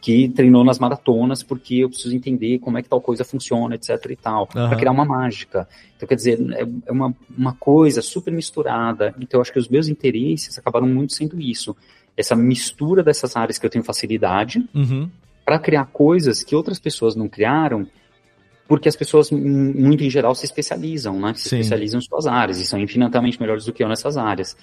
que 0.00 0.28
treinou 0.30 0.64
nas 0.64 0.78
maratonas, 0.78 1.42
porque 1.42 1.76
eu 1.76 1.88
preciso 1.90 2.16
entender 2.16 2.58
como 2.58 2.78
é 2.78 2.82
que 2.82 2.88
tal 2.88 3.00
coisa 3.02 3.22
funciona, 3.24 3.74
etc 3.74 3.90
e 4.10 4.16
tal, 4.16 4.48
Aham. 4.56 4.68
para 4.68 4.78
criar 4.78 4.92
uma 4.92 5.04
mágica. 5.04 5.68
Então, 5.96 6.08
quer 6.08 6.14
dizer, 6.14 6.38
é 6.52 6.66
é 6.86 6.92
uma, 6.92 7.14
uma 7.36 7.52
coisa 7.54 8.00
super 8.00 8.32
misturada. 8.32 9.14
Então, 9.20 9.38
eu 9.38 9.42
acho 9.42 9.52
que 9.52 9.58
os 9.58 9.68
meus 9.68 9.88
interesses 9.88 10.58
acabaram 10.58 10.86
muito 10.88 11.12
sendo 11.12 11.38
isso. 11.38 11.76
Essa 12.16 12.34
mistura 12.34 13.02
dessas 13.02 13.36
áreas 13.36 13.58
que 13.58 13.66
eu 13.66 13.70
tenho 13.70 13.84
facilidade, 13.84 14.66
Uhum. 14.74 15.10
para 15.44 15.58
criar 15.58 15.84
coisas 15.86 16.42
que 16.42 16.56
outras 16.56 16.78
pessoas 16.78 17.14
não 17.14 17.28
criaram, 17.28 17.86
porque 18.66 18.88
as 18.88 18.96
pessoas, 18.96 19.30
muito 19.30 20.04
em 20.04 20.08
geral, 20.08 20.34
se 20.34 20.44
especializam, 20.46 21.18
né? 21.20 21.34
Se 21.34 21.48
Sim. 21.48 21.56
especializam 21.58 21.98
em 21.98 22.02
suas 22.02 22.26
áreas 22.26 22.58
e 22.60 22.66
são 22.66 22.78
infinitamente 22.78 23.38
melhores 23.40 23.64
do 23.64 23.72
que 23.72 23.82
eu 23.82 23.88
nessas 23.88 24.16
áreas. 24.16 24.56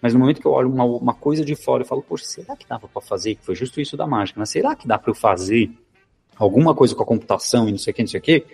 Mas 0.00 0.14
no 0.14 0.20
momento 0.20 0.40
que 0.40 0.46
eu 0.46 0.52
olho 0.52 0.68
uma, 0.70 0.84
uma 0.84 1.14
coisa 1.14 1.44
de 1.44 1.54
fora, 1.56 1.82
eu 1.82 1.86
falo, 1.86 2.02
poxa, 2.02 2.24
será 2.24 2.56
que 2.56 2.66
dava 2.68 2.86
para 2.86 3.00
fazer? 3.02 3.34
Que 3.34 3.44
foi 3.44 3.54
justo 3.54 3.80
isso 3.80 3.96
da 3.96 4.06
mágica, 4.06 4.38
né? 4.38 4.46
Será 4.46 4.76
que 4.76 4.86
dá 4.86 4.98
para 4.98 5.10
eu 5.10 5.14
fazer 5.14 5.70
alguma 6.36 6.74
coisa 6.74 6.94
com 6.94 7.02
a 7.02 7.06
computação 7.06 7.68
e 7.68 7.72
não 7.72 7.78
sei 7.78 7.90
o 7.92 7.94
que, 7.94 8.02
não 8.02 8.08
sei 8.08 8.20
o 8.20 8.22
que? 8.22 8.44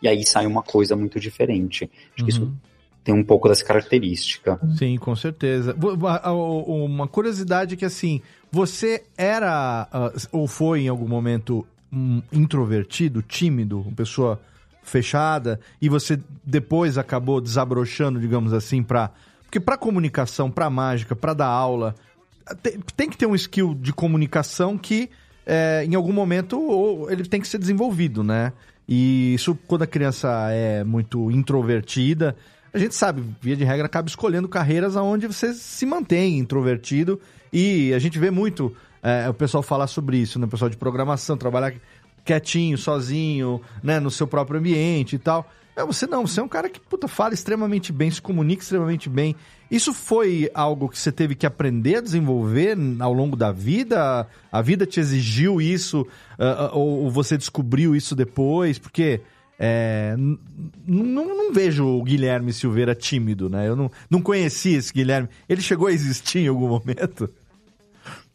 E 0.00 0.08
aí 0.08 0.24
sai 0.24 0.46
uma 0.46 0.62
coisa 0.62 0.94
muito 0.96 1.18
diferente. 1.18 1.90
Acho 2.14 2.24
que 2.24 2.30
isso 2.30 2.42
Uhum. 2.42 2.54
tem 3.04 3.14
um 3.14 3.24
pouco 3.24 3.48
dessa 3.48 3.64
característica. 3.64 4.60
Sim, 4.78 4.96
com 4.96 5.14
certeza. 5.16 5.76
Uma 5.76 7.08
curiosidade 7.08 7.76
que, 7.76 7.84
assim, 7.84 8.20
você 8.50 9.04
era 9.16 9.88
ah, 9.92 10.12
ou 10.30 10.46
foi 10.46 10.82
em 10.82 10.88
algum 10.88 11.08
momento 11.08 11.66
um 11.92 12.22
introvertido, 12.32 13.22
tímido, 13.22 13.80
uma 13.80 13.92
pessoa 13.92 14.40
fechada, 14.82 15.60
e 15.80 15.88
você 15.88 16.18
depois 16.44 16.96
acabou 16.98 17.40
desabrochando, 17.40 18.20
digamos 18.20 18.52
assim, 18.52 18.82
pra. 18.82 19.10
Porque 19.52 19.60
pra 19.60 19.76
comunicação, 19.76 20.50
pra 20.50 20.70
mágica, 20.70 21.14
pra 21.14 21.34
dar 21.34 21.48
aula, 21.48 21.94
tem, 22.62 22.78
tem 22.96 23.10
que 23.10 23.18
ter 23.18 23.26
um 23.26 23.34
skill 23.34 23.74
de 23.74 23.92
comunicação 23.92 24.78
que 24.78 25.10
é, 25.44 25.84
em 25.84 25.94
algum 25.94 26.10
momento 26.14 27.06
ele 27.10 27.24
tem 27.24 27.38
que 27.38 27.46
ser 27.46 27.58
desenvolvido, 27.58 28.24
né? 28.24 28.54
E 28.88 29.34
isso 29.34 29.54
quando 29.66 29.82
a 29.82 29.86
criança 29.86 30.48
é 30.50 30.82
muito 30.82 31.30
introvertida, 31.30 32.34
a 32.72 32.78
gente 32.78 32.94
sabe, 32.94 33.22
via 33.42 33.54
de 33.54 33.62
regra, 33.62 33.84
acaba 33.84 34.08
escolhendo 34.08 34.48
carreiras 34.48 34.96
onde 34.96 35.26
você 35.26 35.52
se 35.52 35.84
mantém 35.84 36.38
introvertido 36.38 37.20
e 37.52 37.92
a 37.92 37.98
gente 37.98 38.18
vê 38.18 38.30
muito 38.30 38.74
é, 39.02 39.28
o 39.28 39.34
pessoal 39.34 39.62
falar 39.62 39.86
sobre 39.86 40.16
isso, 40.16 40.38
né? 40.38 40.46
O 40.46 40.48
pessoal 40.48 40.70
de 40.70 40.78
programação, 40.78 41.36
trabalhar 41.36 41.74
quietinho, 42.24 42.78
sozinho, 42.78 43.60
né? 43.82 44.00
No 44.00 44.10
seu 44.10 44.26
próprio 44.26 44.58
ambiente 44.58 45.16
e 45.16 45.18
tal. 45.18 45.46
É, 45.74 45.84
você 45.84 46.06
não, 46.06 46.26
você 46.26 46.40
é 46.40 46.42
um 46.42 46.48
cara 46.48 46.68
que, 46.68 46.78
puta, 46.78 47.08
fala 47.08 47.32
extremamente 47.32 47.92
bem, 47.92 48.10
se 48.10 48.20
comunica 48.20 48.62
extremamente 48.62 49.08
bem. 49.08 49.34
Isso 49.70 49.94
foi 49.94 50.50
algo 50.52 50.88
que 50.88 50.98
você 50.98 51.10
teve 51.10 51.34
que 51.34 51.46
aprender 51.46 51.96
a 51.96 52.00
desenvolver 52.02 52.76
ao 53.00 53.12
longo 53.12 53.36
da 53.36 53.50
vida? 53.50 54.26
A 54.50 54.60
vida 54.60 54.84
te 54.84 55.00
exigiu 55.00 55.60
isso? 55.62 56.02
Uh, 56.38 56.76
ou 56.76 57.10
você 57.10 57.38
descobriu 57.38 57.96
isso 57.96 58.14
depois? 58.14 58.78
Porque 58.78 59.22
é, 59.58 60.14
não, 60.86 61.36
não 61.36 61.52
vejo 61.52 61.86
o 61.86 62.02
Guilherme 62.02 62.52
Silveira 62.52 62.94
tímido, 62.94 63.48
né? 63.48 63.68
Eu 63.68 63.76
não, 63.76 63.90
não 64.10 64.20
conheci 64.20 64.74
esse 64.74 64.92
Guilherme. 64.92 65.28
Ele 65.48 65.62
chegou 65.62 65.86
a 65.86 65.92
existir 65.92 66.40
em 66.40 66.48
algum 66.48 66.68
momento? 66.68 67.30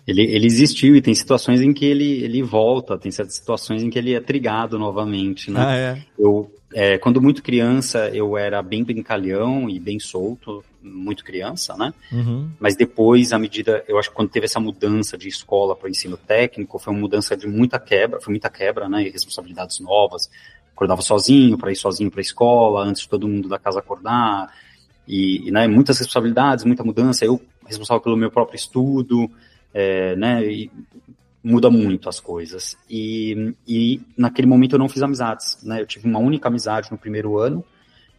Ele, 0.07 0.21
ele 0.23 0.45
existiu 0.45 0.95
e 0.95 1.01
tem 1.01 1.13
situações 1.13 1.59
em 1.59 1.73
que 1.73 1.83
ele, 1.83 2.23
ele 2.23 2.41
volta, 2.41 2.97
tem 2.97 3.11
certas 3.11 3.35
situações 3.35 3.83
em 3.83 3.89
que 3.89 3.99
ele 3.99 4.13
é 4.13 4.21
trigado 4.21 4.79
novamente, 4.79 5.51
né? 5.51 5.59
Ah, 5.61 5.75
é? 5.75 6.01
Eu, 6.17 6.49
é, 6.74 6.97
quando 6.97 7.22
muito 7.22 7.41
criança, 7.41 8.09
eu 8.09 8.38
era 8.38 8.61
bem 8.61 8.84
brincalhão 8.84 9.70
e 9.70 9.80
bem 9.80 9.99
solto, 9.99 10.63
muito 10.82 11.24
criança, 11.24 11.76
né? 11.78 11.93
Uhum. 12.11 12.49
Mas 12.59 12.76
depois, 12.76 13.32
à 13.32 13.39
medida, 13.39 13.84
eu 13.88 13.97
acho 13.97 14.09
que 14.09 14.15
quando 14.15 14.30
teve 14.30 14.45
essa 14.45 14.59
mudança 14.59 15.18
de 15.18 15.28
escola 15.28 15.76
para 15.76 15.89
ensino 15.89 16.18
técnico, 16.18 16.78
foi 16.78 16.93
uma 16.93 16.99
mudança 16.99 17.38
de 17.38 17.47
muita 17.47 17.80
quebra, 17.80 18.20
foi 18.20 18.32
muita 18.32 18.49
quebra, 18.49 18.89
né? 18.89 19.03
E 19.03 19.09
responsabilidades 19.09 19.80
novas. 19.80 20.30
Acordava 20.76 21.01
sozinho, 21.01 21.57
para 21.57 21.72
ir 21.72 21.76
sozinho 21.76 22.11
para 22.11 22.20
a 22.20 22.22
escola, 22.22 22.84
antes 22.84 23.03
de 23.03 23.09
todo 23.09 23.28
mundo 23.28 23.47
da 23.47 23.57
casa 23.57 23.80
acordar. 23.80 24.53
E, 25.07 25.47
e 25.47 25.51
né, 25.51 25.68
muitas 25.68 25.97
responsabilidades, 25.97 26.65
muita 26.65 26.84
mudança. 26.84 27.26
Eu 27.26 27.41
responsável 27.65 28.01
pelo 28.01 28.18
meu 28.18 28.30
próprio 28.30 28.57
estudo, 28.57 29.32
é, 29.74 30.15
né? 30.15 30.45
E 30.45 30.72
muda 31.47 31.69
muito 31.69 32.09
as 32.09 32.19
coisas. 32.19 32.77
E, 32.89 33.53
e 33.67 34.01
naquele 34.17 34.47
momento 34.47 34.73
eu 34.73 34.79
não 34.79 34.89
fiz 34.89 35.01
amizades, 35.01 35.63
né? 35.63 35.81
Eu 35.81 35.85
tive 35.85 36.07
uma 36.07 36.19
única 36.19 36.49
amizade 36.49 36.91
no 36.91 36.97
primeiro 36.97 37.37
ano. 37.37 37.63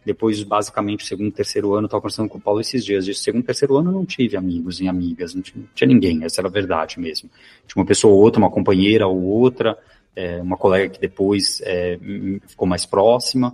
Depois, 0.03 0.41
basicamente, 0.41 1.05
segundo 1.05 1.31
terceiro 1.31 1.73
ano, 1.75 1.85
estava 1.85 2.01
conversando 2.01 2.29
com 2.29 2.37
o 2.37 2.41
Paulo 2.41 2.61
esses 2.61 2.83
dias. 2.83 3.05
De 3.05 3.13
segundo 3.13 3.43
terceiro 3.43 3.77
ano, 3.77 3.89
eu 3.89 3.93
não 3.93 4.05
tive 4.05 4.35
amigos 4.35 4.81
e 4.81 4.87
amigas, 4.87 5.35
não 5.35 5.41
tinha, 5.41 5.61
não 5.61 5.69
tinha, 5.75 5.87
ninguém, 5.87 6.23
essa 6.23 6.41
era 6.41 6.47
a 6.47 6.51
verdade 6.51 6.99
mesmo. 6.99 7.29
Tinha 7.67 7.81
uma 7.81 7.85
pessoa 7.85 8.13
ou 8.13 8.19
outra, 8.19 8.39
uma 8.39 8.49
companheira 8.49 9.07
ou 9.07 9.21
outra, 9.21 9.77
é, 10.15 10.41
uma 10.41 10.57
colega 10.57 10.93
que 10.93 10.99
depois 10.99 11.61
é, 11.63 11.99
ficou 12.47 12.67
mais 12.67 12.85
próxima, 12.85 13.51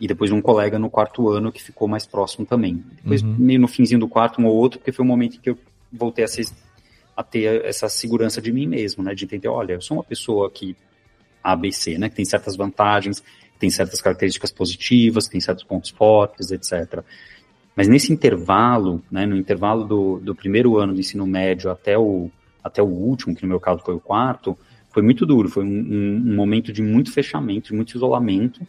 e 0.00 0.08
depois 0.08 0.32
um 0.32 0.40
colega 0.40 0.78
no 0.78 0.90
quarto 0.90 1.28
ano 1.28 1.52
que 1.52 1.62
ficou 1.62 1.86
mais 1.86 2.06
próximo 2.06 2.44
também. 2.44 2.82
Depois, 3.02 3.22
uhum. 3.22 3.36
meio 3.38 3.60
no 3.60 3.68
finzinho 3.68 4.00
do 4.00 4.08
quarto, 4.08 4.40
um 4.40 4.46
ou 4.46 4.56
outro, 4.56 4.78
porque 4.78 4.92
foi 4.92 5.04
o 5.04 5.08
momento 5.08 5.36
em 5.36 5.40
que 5.40 5.50
eu 5.50 5.58
voltei 5.92 6.24
a 6.24 6.28
ser 6.28 6.46
a 7.16 7.22
ter 7.22 7.64
essa 7.64 7.88
segurança 7.88 8.42
de 8.42 8.52
mim 8.52 8.66
mesmo, 8.66 9.02
né? 9.02 9.14
De 9.14 9.24
entender, 9.24 9.48
olha, 9.48 9.72
eu 9.72 9.80
sou 9.80 9.96
uma 9.96 10.04
pessoa 10.04 10.50
que 10.50 10.76
ABC, 11.42 11.96
né? 11.96 12.08
Que 12.08 12.16
tem 12.16 12.24
certas 12.24 12.56
vantagens, 12.56 13.22
tem 13.58 13.70
certas 13.70 14.00
características 14.00 14.52
positivas, 14.52 15.26
tem 15.26 15.40
certos 15.40 15.64
pontos 15.64 15.90
fortes, 15.90 16.50
etc. 16.50 17.02
Mas 17.74 17.88
nesse 17.88 18.12
intervalo, 18.12 19.02
né? 19.10 19.24
No 19.24 19.36
intervalo 19.36 19.84
do, 19.84 20.20
do 20.20 20.34
primeiro 20.34 20.76
ano 20.78 20.92
do 20.92 21.00
ensino 21.00 21.26
médio 21.26 21.70
até 21.70 21.96
o, 21.96 22.30
até 22.62 22.82
o 22.82 22.86
último, 22.86 23.34
que 23.34 23.42
no 23.42 23.48
meu 23.48 23.60
caso 23.60 23.82
foi 23.82 23.94
o 23.94 24.00
quarto, 24.00 24.56
foi 24.90 25.02
muito 25.02 25.24
duro. 25.24 25.48
Foi 25.48 25.64
um, 25.64 25.68
um, 25.68 26.22
um 26.26 26.34
momento 26.34 26.72
de 26.72 26.82
muito 26.82 27.12
fechamento, 27.12 27.68
de 27.68 27.74
muito 27.74 27.96
isolamento. 27.96 28.66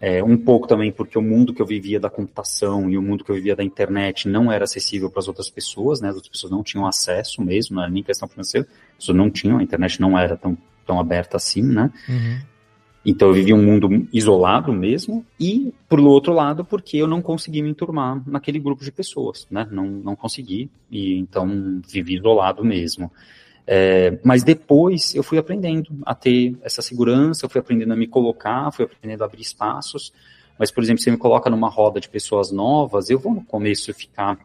É, 0.00 0.22
um 0.22 0.36
pouco 0.36 0.68
também 0.68 0.92
porque 0.92 1.18
o 1.18 1.22
mundo 1.22 1.52
que 1.52 1.60
eu 1.60 1.66
vivia 1.66 1.98
da 1.98 2.08
computação 2.08 2.88
e 2.88 2.96
o 2.96 3.02
mundo 3.02 3.24
que 3.24 3.30
eu 3.30 3.34
vivia 3.34 3.56
da 3.56 3.64
internet 3.64 4.28
não 4.28 4.50
era 4.50 4.62
acessível 4.62 5.10
para 5.10 5.18
as 5.18 5.26
outras 5.26 5.50
pessoas, 5.50 6.00
né? 6.00 6.08
As 6.08 6.14
outras 6.14 6.30
pessoas 6.30 6.52
não 6.52 6.62
tinham 6.62 6.86
acesso 6.86 7.42
mesmo, 7.42 7.76
não 7.76 7.82
era 7.82 7.90
nem 7.90 8.02
questão 8.02 8.28
financeira, 8.28 8.66
as 8.92 8.98
pessoas 8.98 9.18
não 9.18 9.28
tinham, 9.28 9.58
a 9.58 9.62
internet 9.62 10.00
não 10.00 10.16
era 10.16 10.36
tão, 10.36 10.56
tão 10.86 11.00
aberta 11.00 11.36
assim, 11.36 11.62
né? 11.62 11.90
Uhum. 12.08 12.38
Então 13.04 13.28
eu 13.28 13.34
vivia 13.34 13.56
um 13.56 13.62
mundo 13.62 14.06
isolado 14.12 14.72
mesmo, 14.72 15.24
e 15.40 15.72
por 15.88 15.98
outro 16.00 16.32
lado, 16.32 16.64
porque 16.64 16.96
eu 16.96 17.06
não 17.06 17.22
consegui 17.22 17.62
me 17.62 17.70
enturmar 17.70 18.22
naquele 18.26 18.58
grupo 18.58 18.84
de 18.84 18.92
pessoas, 18.92 19.46
né? 19.50 19.66
Não, 19.70 19.86
não 19.86 20.14
consegui, 20.14 20.70
e 20.90 21.16
então 21.16 21.80
vivi 21.88 22.16
isolado 22.16 22.64
mesmo. 22.64 23.10
É, 23.70 24.18
mas 24.24 24.42
depois 24.42 25.14
eu 25.14 25.22
fui 25.22 25.36
aprendendo 25.36 25.90
a 26.06 26.14
ter 26.14 26.56
essa 26.62 26.80
segurança, 26.80 27.44
eu 27.44 27.50
fui 27.50 27.60
aprendendo 27.60 27.92
a 27.92 27.96
me 27.96 28.06
colocar, 28.06 28.72
fui 28.72 28.86
aprendendo 28.86 29.20
a 29.20 29.26
abrir 29.26 29.42
espaços. 29.42 30.10
Mas, 30.58 30.70
por 30.70 30.82
exemplo, 30.82 31.00
se 31.00 31.04
você 31.04 31.10
me 31.10 31.18
coloca 31.18 31.50
numa 31.50 31.68
roda 31.68 32.00
de 32.00 32.08
pessoas 32.08 32.50
novas, 32.50 33.10
eu 33.10 33.18
vou 33.18 33.34
no 33.34 33.44
começo 33.44 33.92
ficar 33.92 34.38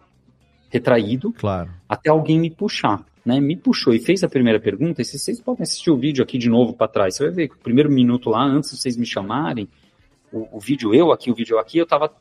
retraído, 0.69 1.31
claro. 1.31 1.69
até 1.87 2.09
alguém 2.09 2.37
me 2.37 2.51
puxar. 2.51 3.01
Né, 3.25 3.39
me 3.39 3.55
puxou 3.55 3.93
e 3.93 3.99
fez 3.99 4.21
a 4.21 4.27
primeira 4.27 4.59
pergunta, 4.59 5.01
e 5.01 5.05
se 5.05 5.17
vocês 5.17 5.39
podem 5.39 5.63
assistir 5.63 5.89
o 5.89 5.95
vídeo 5.95 6.21
aqui 6.21 6.37
de 6.37 6.49
novo 6.49 6.73
para 6.73 6.89
trás, 6.89 7.15
você 7.15 7.23
vai 7.23 7.33
ver 7.33 7.47
que 7.47 7.55
o 7.55 7.59
primeiro 7.59 7.89
minuto 7.89 8.29
lá, 8.29 8.43
antes 8.43 8.71
de 8.71 8.77
vocês 8.77 8.97
me 8.97 9.05
chamarem, 9.05 9.69
o, 10.29 10.57
o 10.57 10.59
vídeo 10.59 10.93
eu 10.93 11.09
aqui, 11.09 11.31
o 11.31 11.33
vídeo 11.33 11.57
aqui, 11.57 11.77
eu 11.77 11.85
tava 11.85 12.11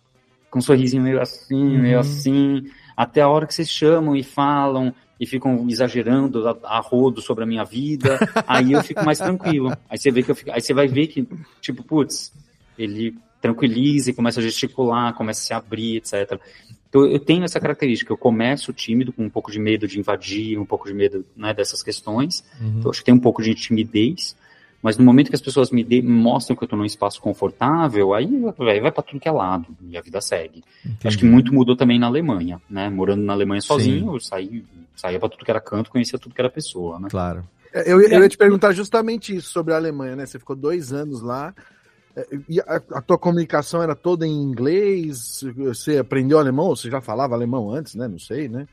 com 0.48 0.60
um 0.60 0.62
sorrisinho 0.62 1.02
meio 1.02 1.20
assim, 1.20 1.56
uhum. 1.56 1.82
meio 1.82 1.98
assim, 1.98 2.62
até 2.96 3.20
a 3.20 3.28
hora 3.28 3.48
que 3.48 3.54
vocês 3.54 3.68
chamam 3.68 4.14
e 4.14 4.22
falam, 4.22 4.94
e 5.18 5.26
ficam 5.26 5.66
exagerando 5.68 6.48
a, 6.48 6.58
a 6.64 6.80
rodo 6.80 7.20
sobre 7.20 7.44
a 7.44 7.46
minha 7.46 7.64
vida, 7.64 8.18
aí 8.46 8.72
eu 8.72 8.82
fico 8.82 9.04
mais 9.04 9.18
tranquilo. 9.18 9.70
Aí 9.88 9.98
você 9.98 10.10
vê 10.10 10.22
que 10.22 10.30
eu 10.30 10.34
fico, 10.34 10.50
aí 10.50 10.60
você 10.60 10.74
vai 10.74 10.88
ver 10.88 11.06
que, 11.06 11.26
tipo, 11.60 11.82
putz, 11.82 12.32
ele 12.78 13.16
tranquiliza 13.40 14.10
e 14.10 14.14
começa 14.14 14.40
a 14.40 14.42
gesticular, 14.42 15.14
começa 15.14 15.40
a 15.40 15.44
se 15.44 15.52
abrir, 15.52 15.96
etc. 15.96 16.40
Então 16.88 17.06
eu 17.06 17.18
tenho 17.18 17.44
essa 17.44 17.58
característica, 17.58 18.12
eu 18.12 18.18
começo 18.18 18.72
tímido, 18.72 19.12
com 19.12 19.24
um 19.24 19.30
pouco 19.30 19.50
de 19.50 19.58
medo 19.58 19.88
de 19.88 19.98
invadir, 19.98 20.58
um 20.58 20.64
pouco 20.66 20.86
de 20.86 20.94
medo 20.94 21.24
né, 21.36 21.52
dessas 21.54 21.82
questões. 21.82 22.44
Uhum. 22.60 22.74
Então 22.78 22.90
acho 22.90 23.00
que 23.00 23.06
tem 23.06 23.14
um 23.14 23.20
pouco 23.20 23.42
de 23.42 23.54
timidez. 23.54 24.36
Mas 24.82 24.98
no 24.98 25.04
momento 25.04 25.28
que 25.28 25.36
as 25.36 25.40
pessoas 25.40 25.70
me, 25.70 25.84
de, 25.84 26.02
mostram 26.02 26.56
que 26.56 26.64
eu 26.64 26.66
estou 26.66 26.78
num 26.78 26.84
espaço 26.84 27.20
confortável, 27.20 28.12
aí 28.12 28.26
vai, 28.58 28.80
vai 28.80 28.90
para 28.90 29.02
tudo 29.02 29.20
que 29.20 29.28
é 29.28 29.32
lado 29.32 29.68
e 29.88 29.96
a 29.96 30.00
vida 30.00 30.20
segue. 30.20 30.64
Entendi. 30.84 31.06
Acho 31.06 31.18
que 31.18 31.24
muito 31.24 31.54
mudou 31.54 31.76
também 31.76 32.00
na 32.00 32.08
Alemanha, 32.08 32.60
né? 32.68 32.90
Morando 32.90 33.22
na 33.22 33.32
Alemanha 33.32 33.60
sozinho, 33.60 34.06
Sim. 34.06 34.14
eu 34.14 34.20
saí, 34.20 34.64
saía 34.94 35.18
para 35.18 35.28
tudo 35.28 35.44
que 35.44 35.50
era 35.50 35.60
canto, 35.60 35.90
conhecia 35.90 36.18
tudo 36.18 36.34
que 36.34 36.40
era 36.40 36.50
pessoa, 36.50 36.98
né? 36.98 37.08
Claro. 37.10 37.44
Eu, 37.72 38.00
eu 38.02 38.22
ia 38.22 38.28
te 38.28 38.36
perguntar 38.36 38.72
justamente 38.72 39.34
isso 39.34 39.50
sobre 39.50 39.72
a 39.72 39.76
Alemanha, 39.76 40.14
né? 40.14 40.26
Você 40.26 40.38
ficou 40.38 40.54
dois 40.54 40.92
anos 40.92 41.22
lá. 41.22 41.54
E 42.46 42.60
a, 42.60 42.76
a, 42.92 43.00
tua 43.00 43.16
comunicação 43.16 43.82
era 43.82 43.94
toda 43.94 44.26
em 44.26 44.42
inglês? 44.42 45.42
Você 45.56 45.96
aprendeu 45.96 46.38
alemão? 46.38 46.76
Você 46.76 46.90
já 46.90 47.00
falava 47.00 47.34
alemão 47.34 47.70
antes, 47.70 47.94
né? 47.94 48.06
Não 48.06 48.18
sei, 48.18 48.48
né? 48.48 48.68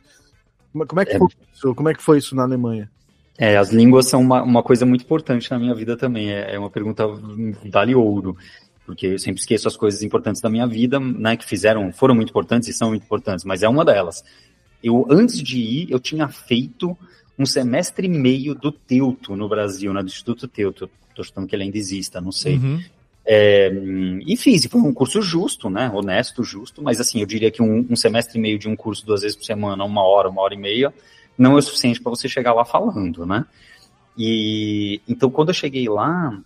Como 0.73 0.99
é 0.99 1.05
que, 1.05 1.15
é. 1.15 1.17
Foi, 1.17 1.27
isso? 1.53 1.75
Como 1.75 1.89
é 1.89 1.93
que 1.93 2.03
foi 2.03 2.17
isso 2.17 2.35
na 2.35 2.43
Alemanha? 2.43 2.91
É, 3.37 3.57
as 3.57 3.71
línguas 3.71 4.07
são 4.07 4.19
uma, 4.19 4.43
uma 4.43 4.61
coisa 4.61 4.85
muito 4.85 5.05
importante 5.05 5.49
na 5.49 5.57
minha 5.57 5.73
vida 5.73 5.95
também. 5.95 6.31
É, 6.31 6.55
é 6.55 6.59
uma 6.59 6.69
pergunta 6.69 7.07
vale 7.71 7.95
ouro, 7.95 8.35
porque 8.85 9.07
eu 9.07 9.19
sempre 9.19 9.39
esqueço 9.39 9.67
as 9.67 9.77
coisas 9.77 10.03
importantes 10.03 10.41
da 10.41 10.49
minha 10.49 10.67
vida, 10.67 10.99
né, 10.99 11.37
que 11.37 11.45
fizeram, 11.45 11.91
foram 11.93 12.13
muito 12.13 12.29
importantes 12.29 12.67
e 12.67 12.73
são 12.73 12.89
muito 12.89 13.03
importantes, 13.03 13.45
mas 13.45 13.63
é 13.63 13.69
uma 13.69 13.85
delas. 13.85 14.23
Eu, 14.83 15.05
antes 15.09 15.41
de 15.41 15.59
ir, 15.59 15.91
eu 15.91 15.99
tinha 15.99 16.27
feito 16.27 16.97
um 17.37 17.45
semestre 17.45 18.07
e 18.07 18.09
meio 18.09 18.53
do 18.53 18.71
Teuto 18.71 19.35
no 19.35 19.47
Brasil, 19.47 19.93
né, 19.93 20.01
do 20.01 20.07
Instituto 20.07 20.47
Teuto. 20.47 20.89
Estou 21.09 21.23
chutando 21.23 21.47
que 21.47 21.55
ele 21.55 21.63
ainda 21.63 21.77
exista, 21.77 22.19
não 22.19 22.31
sei. 22.31 22.57
Uhum. 22.57 22.81
É, 23.25 23.71
e 24.25 24.35
fiz, 24.35 24.65
foi 24.65 24.81
um 24.81 24.93
curso 24.93 25.21
justo, 25.21 25.69
né, 25.69 25.91
honesto, 25.93 26.43
justo, 26.43 26.81
mas 26.81 26.99
assim, 26.99 27.19
eu 27.19 27.25
diria 27.25 27.51
que 27.51 27.61
um, 27.61 27.85
um 27.89 27.95
semestre 27.95 28.39
e 28.39 28.41
meio 28.41 28.57
de 28.57 28.67
um 28.67 28.75
curso 28.75 29.05
duas 29.05 29.21
vezes 29.21 29.37
por 29.37 29.43
semana, 29.43 29.83
uma 29.83 30.01
hora, 30.01 30.29
uma 30.29 30.41
hora 30.41 30.55
e 30.55 30.57
meia, 30.57 30.93
não 31.37 31.55
é 31.55 31.59
o 31.59 31.61
suficiente 31.61 32.01
para 32.01 32.09
você 32.09 32.27
chegar 32.27 32.53
lá 32.53 32.65
falando, 32.65 33.25
né? 33.25 33.45
E 34.17 34.99
então 35.07 35.29
quando 35.29 35.49
eu 35.49 35.53
cheguei 35.53 35.87
lá, 35.87 36.37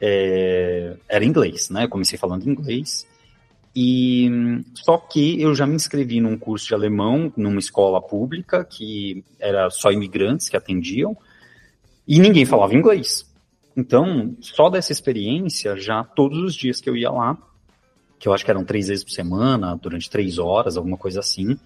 é, 0.00 0.96
era 1.08 1.24
inglês, 1.24 1.70
né? 1.70 1.84
Eu 1.84 1.88
comecei 1.88 2.18
falando 2.18 2.48
inglês. 2.48 3.06
E 3.74 4.30
só 4.74 4.98
que 4.98 5.40
eu 5.40 5.54
já 5.54 5.66
me 5.66 5.74
inscrevi 5.74 6.20
num 6.20 6.36
curso 6.36 6.66
de 6.66 6.74
alemão 6.74 7.32
numa 7.36 7.58
escola 7.58 8.02
pública 8.02 8.64
que 8.64 9.24
era 9.40 9.70
só 9.70 9.90
imigrantes 9.90 10.48
que 10.48 10.56
atendiam 10.56 11.16
e 12.06 12.18
ninguém 12.18 12.44
falava 12.44 12.74
inglês. 12.74 13.26
Então, 13.76 14.36
só 14.40 14.68
dessa 14.68 14.92
experiência, 14.92 15.76
já 15.76 16.04
todos 16.04 16.38
os 16.38 16.54
dias 16.54 16.80
que 16.80 16.90
eu 16.90 16.96
ia 16.96 17.10
lá, 17.10 17.38
que 18.18 18.28
eu 18.28 18.34
acho 18.34 18.44
que 18.44 18.50
eram 18.50 18.64
três 18.64 18.88
vezes 18.88 19.02
por 19.02 19.10
semana, 19.10 19.74
durante 19.76 20.10
três 20.10 20.38
horas, 20.38 20.76
alguma 20.76 20.98
coisa 20.98 21.20
assim, 21.20 21.58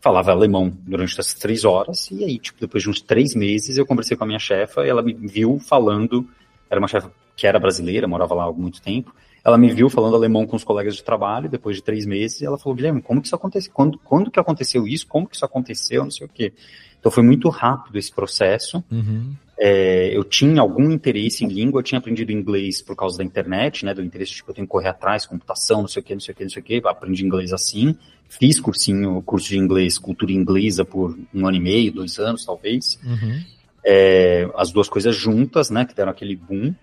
falava 0.00 0.30
alemão 0.30 0.76
durante 0.86 1.18
essas 1.18 1.34
três 1.34 1.64
horas, 1.64 2.10
e 2.10 2.22
aí, 2.22 2.38
tipo, 2.38 2.60
depois 2.60 2.82
de 2.82 2.90
uns 2.90 3.00
três 3.00 3.34
meses, 3.34 3.78
eu 3.78 3.86
conversei 3.86 4.16
com 4.16 4.24
a 4.24 4.26
minha 4.26 4.38
chefa, 4.38 4.84
e 4.84 4.88
ela 4.90 5.02
me 5.02 5.14
viu 5.14 5.58
falando, 5.58 6.28
era 6.68 6.78
uma 6.78 6.88
chefa 6.88 7.10
que 7.34 7.46
era 7.46 7.58
brasileira, 7.58 8.06
morava 8.06 8.34
lá 8.34 8.44
há 8.44 8.52
muito 8.52 8.82
tempo, 8.82 9.14
ela 9.46 9.56
me 9.56 9.72
viu 9.72 9.88
falando 9.88 10.16
alemão 10.16 10.44
com 10.44 10.56
os 10.56 10.64
colegas 10.64 10.96
de 10.96 11.04
trabalho, 11.04 11.48
depois 11.48 11.76
de 11.76 11.82
três 11.82 12.04
meses, 12.04 12.40
e 12.40 12.44
ela 12.44 12.58
falou, 12.58 12.74
Guilherme, 12.74 13.00
como 13.00 13.20
que 13.20 13.28
isso 13.28 13.36
aconteceu? 13.36 13.70
Quando, 13.72 13.96
quando 13.96 14.28
que 14.28 14.40
aconteceu 14.40 14.88
isso? 14.88 15.06
Como 15.06 15.24
que 15.24 15.36
isso 15.36 15.44
aconteceu? 15.44 16.02
Não 16.02 16.10
sei 16.10 16.26
o 16.26 16.28
quê. 16.28 16.52
Então 16.98 17.12
foi 17.12 17.22
muito 17.22 17.48
rápido 17.48 17.96
esse 17.96 18.12
processo. 18.12 18.82
Uhum. 18.90 19.34
É, 19.56 20.08
eu 20.12 20.24
tinha 20.24 20.60
algum 20.60 20.90
interesse 20.90 21.44
em 21.44 21.48
língua, 21.48 21.78
eu 21.78 21.84
tinha 21.84 22.00
aprendido 22.00 22.32
inglês 22.32 22.82
por 22.82 22.96
causa 22.96 23.18
da 23.18 23.22
internet, 23.22 23.84
né, 23.84 23.94
do 23.94 24.02
interesse, 24.02 24.32
tipo, 24.32 24.50
eu 24.50 24.54
tenho 24.54 24.66
que 24.66 24.72
correr 24.72 24.88
atrás, 24.88 25.24
computação, 25.24 25.82
não 25.82 25.88
sei 25.88 26.02
o 26.02 26.04
que, 26.04 26.12
não 26.12 26.20
sei 26.20 26.34
o 26.34 26.36
que, 26.36 26.42
não 26.42 26.50
sei 26.50 26.62
o 26.62 26.64
que, 26.64 26.82
aprendi 26.84 27.24
inglês 27.24 27.52
assim, 27.52 27.96
fiz 28.28 28.58
cursinho, 28.58 29.22
curso 29.22 29.48
de 29.48 29.58
inglês, 29.58 29.96
cultura 29.96 30.32
inglesa 30.32 30.84
por 30.84 31.16
um 31.32 31.46
ano 31.46 31.56
e 31.56 31.60
meio, 31.60 31.92
dois 31.92 32.18
anos, 32.18 32.44
talvez, 32.44 32.98
uhum. 33.02 33.40
é, 33.84 34.50
as 34.56 34.72
duas 34.72 34.88
coisas 34.88 35.14
juntas, 35.14 35.70
né, 35.70 35.84
que 35.84 35.94
deram 35.94 36.10
aquele 36.10 36.34
boom, 36.34 36.74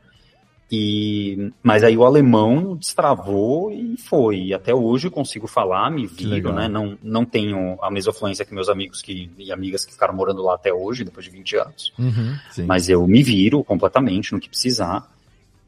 E, 0.71 1.51
mas 1.61 1.83
aí 1.83 1.95
o 1.95 2.03
alemão 2.03 2.75
destravou 2.75 3.71
e 3.71 3.95
foi. 3.97 4.37
E 4.37 4.53
até 4.53 4.73
hoje 4.73 5.07
eu 5.07 5.11
consigo 5.11 5.45
falar, 5.45 5.91
me 5.91 6.07
viro, 6.07 6.51
né? 6.51 6.67
Não, 6.67 6.97
não 7.03 7.25
tenho 7.25 7.77
a 7.81 7.91
mesma 7.91 8.11
fluência 8.11 8.43
que 8.43 8.53
meus 8.53 8.69
amigos 8.69 9.01
que, 9.01 9.29
e 9.37 9.51
amigas 9.51 9.85
que 9.85 9.91
ficaram 9.91 10.15
morando 10.15 10.41
lá 10.41 10.55
até 10.55 10.73
hoje, 10.73 11.03
depois 11.03 11.25
de 11.25 11.31
20 11.31 11.57
anos. 11.57 11.93
Uhum. 11.99 12.65
Mas 12.65 12.89
eu 12.89 13.05
me 13.07 13.21
viro 13.21 13.63
completamente 13.63 14.33
no 14.33 14.39
que 14.39 14.49
precisar. 14.49 15.07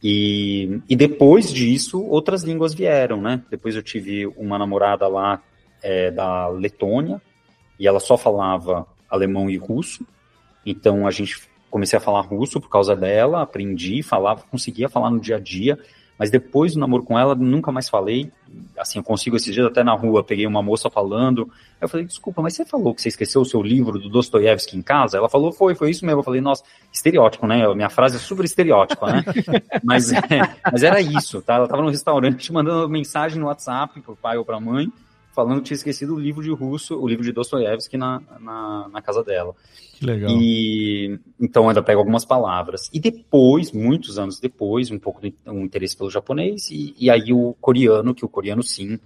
E, 0.02 0.82
e 0.90 0.96
depois 0.96 1.52
disso, 1.52 2.02
outras 2.02 2.44
línguas 2.44 2.74
vieram, 2.74 3.22
né? 3.22 3.42
Depois 3.50 3.76
eu 3.76 3.84
tive 3.84 4.26
uma 4.38 4.58
namorada 4.58 5.08
lá 5.08 5.42
é, 5.84 6.10
da 6.10 6.48
Letônia, 6.48 7.22
e 7.80 7.88
ela 7.88 8.00
só 8.00 8.18
falava 8.18 8.88
alemão 9.10 9.50
e 9.50 9.58
russo. 9.58 10.06
Então 10.66 11.06
a 11.06 11.12
gente 11.12 11.48
comecei 11.76 11.98
a 11.98 12.02
falar 12.02 12.22
russo 12.22 12.62
por 12.62 12.70
causa 12.70 12.96
dela, 12.96 13.42
aprendi, 13.42 14.02
falava, 14.02 14.46
conseguia 14.50 14.88
falar 14.88 15.10
no 15.10 15.20
dia 15.20 15.36
a 15.36 15.40
dia. 15.42 15.78
Mas 16.18 16.30
depois 16.30 16.74
do 16.74 16.80
namoro 16.80 17.04
com 17.04 17.20
ela, 17.20 17.36
nunca 17.36 17.70
mais 17.70 17.90
falei. 17.90 18.32
Assim, 18.78 19.00
eu 19.00 19.04
consigo 19.04 19.36
esses 19.36 19.54
dias 19.54 19.68
até 19.68 19.84
na 19.84 19.94
rua, 19.94 20.24
peguei 20.24 20.48
uma 20.48 20.64
moça 20.64 20.90
falando. 20.90 21.52
Eu 21.82 21.90
falei, 21.90 22.06
desculpa, 22.06 22.42
mas 22.42 22.54
você 22.54 22.64
falou 22.64 22.96
que 22.96 23.02
você 23.02 23.10
esqueceu 23.10 23.42
o 23.42 23.46
seu 23.46 23.62
livro 23.62 24.00
do 24.00 24.08
Dostoiévski 24.08 24.78
em 24.78 24.82
casa? 24.82 25.18
Ela 25.18 25.28
falou, 25.28 25.52
foi, 25.52 25.76
foi 25.76 25.92
isso 25.92 26.06
mesmo. 26.06 26.22
Eu 26.22 26.24
falei, 26.24 26.40
nossa, 26.40 26.64
estereótipo, 26.94 27.46
né? 27.46 27.68
Minha 27.76 27.90
frase 27.90 28.16
é 28.16 28.20
super 28.20 28.46
estereótipa, 28.46 29.12
né? 29.12 29.26
mas, 29.84 30.14
é, 30.14 30.22
mas 30.72 30.82
era 30.82 31.02
isso, 31.02 31.42
tá? 31.42 31.56
Ela 31.56 31.68
tava 31.68 31.84
no 31.84 31.90
restaurante 31.90 32.50
mandando 32.54 32.88
mensagem 32.88 33.38
no 33.38 33.48
WhatsApp 33.48 34.00
pro 34.00 34.16
pai 34.16 34.38
ou 34.38 34.46
pra 34.46 34.62
mãe, 34.62 34.90
falando 35.36 35.60
que 35.60 35.66
tinha 35.66 35.76
esquecido 35.76 36.16
o 36.16 36.20
livro 36.20 36.42
de 36.42 36.50
russo, 36.52 36.98
o 36.98 37.08
livro 37.08 37.24
de 37.24 37.34
Dostoiévski 37.34 37.98
na, 37.98 38.22
na, 38.40 38.88
na 38.88 39.02
casa 39.02 39.22
dela. 39.22 39.54
Que 39.94 40.06
legal. 40.06 40.32
E 40.32 41.20
então 41.40 41.68
ainda 41.68 41.84
pego 41.84 42.00
algumas 42.00 42.24
palavras. 42.24 42.90
E 42.94 43.00
depois, 43.00 43.72
muitos 43.74 44.18
anos 44.18 44.40
depois, 44.40 44.90
um 44.90 44.98
pouco 44.98 45.22
de 45.22 45.36
um 45.46 45.64
interesse 45.64 45.98
pelo 45.98 46.10
japonês, 46.10 46.72
e, 46.72 46.96
e 46.98 47.10
aí 47.10 47.34
o 47.34 47.54
coreano, 47.60 48.16
que 48.16 48.24
o 48.24 48.30
coreano 48.30 48.64
sim 48.64 48.98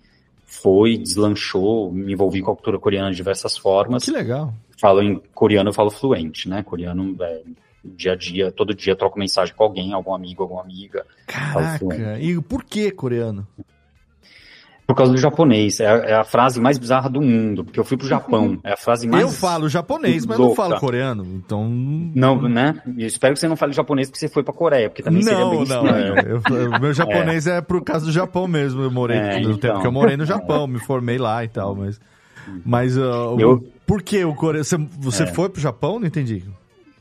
foi, 0.45 0.97
deslanchou, 0.97 1.91
me 1.91 2.13
envolvi 2.13 2.41
com 2.41 2.51
a 2.51 2.55
cultura 2.55 2.79
coreana 2.79 3.09
de 3.09 3.17
diversas 3.17 3.57
formas. 3.57 4.05
Que 4.05 4.11
legal. 4.11 4.53
Falo 4.79 5.01
em 5.01 5.21
coreano, 5.33 5.69
eu 5.69 5.73
falo 5.73 5.91
fluente, 5.91 6.47
né? 6.47 6.63
Coreano, 6.63 7.15
é, 7.21 7.43
dia 7.83 8.13
a 8.13 8.15
dia, 8.15 8.51
todo 8.51 8.73
dia 8.73 8.95
troco 8.95 9.19
mensagem 9.19 9.53
com 9.55 9.63
alguém, 9.63 9.93
algum 9.93 10.13
amigo, 10.13 10.43
alguma 10.43 10.61
amiga. 10.61 11.05
Caraca, 11.27 12.19
e 12.19 12.39
por 12.41 12.63
que 12.63 12.91
coreano? 12.91 13.47
Por 14.89 14.95
causa 14.95 15.11
do 15.13 15.19
japonês. 15.19 15.79
É 15.79 15.85
a, 15.87 15.91
é 15.97 16.13
a 16.15 16.23
frase 16.23 16.59
mais 16.59 16.79
bizarra 16.79 17.07
do 17.11 17.21
mundo, 17.21 17.63
porque 17.63 17.79
eu 17.79 17.83
fui 17.83 17.95
pro 17.95 18.07
Japão. 18.07 18.57
É 18.65 18.73
a 18.73 18.75
frase 18.77 19.07
mais. 19.07 19.21
Eu 19.21 19.29
falo 19.29 19.69
japonês, 19.69 20.25
mas 20.25 20.37
não 20.39 20.47
louca. 20.47 20.63
falo 20.63 20.79
coreano, 20.79 21.23
então... 21.35 21.69
Não, 21.69 22.41
né? 22.41 22.81
Eu 22.97 23.05
espero 23.05 23.35
que 23.35 23.39
você 23.39 23.47
não 23.47 23.55
fale 23.55 23.71
japonês 23.71 24.09
porque 24.09 24.19
você 24.19 24.27
foi 24.27 24.41
pra 24.43 24.51
Coreia, 24.51 24.89
porque 24.89 25.03
também 25.03 25.21
seria 25.21 25.39
Não, 25.41 25.49
bem 25.51 25.59
não, 25.59 25.85
estranho. 25.85 26.15
é, 26.17 26.79
meu 26.79 26.91
japonês 26.93 27.45
é. 27.45 27.61
por 27.61 27.83
causa 27.83 28.05
do 28.07 28.11
Japão 28.11 28.47
mesmo, 28.47 28.81
eu 28.81 28.89
morei, 28.89 29.17
É, 29.19 29.39
no 29.41 29.51
então. 29.51 29.57
tempo 29.59 29.81
que 29.81 29.85
eu 29.87 29.91
morei 29.91 30.17
no 30.17 30.25
Japão, 30.25 30.65
me 30.65 30.79
formei 30.79 31.19
lá 31.19 31.43
e 31.43 31.47
tal, 31.47 31.75
mas... 31.75 32.01
Mas 32.65 32.97
uh, 32.97 33.35
o- 33.35 33.39
Eu- 33.39 33.63
por 33.85 34.01
que 34.01 34.25
o 34.25 34.33
coreano? 34.33 34.63
Você, 34.65 34.77
você 34.99 35.23
É. 35.23 35.27
foi 35.27 35.49
pro 35.49 35.61
Japão? 35.61 35.99
Não 35.99 36.07
entendi. 36.07 36.43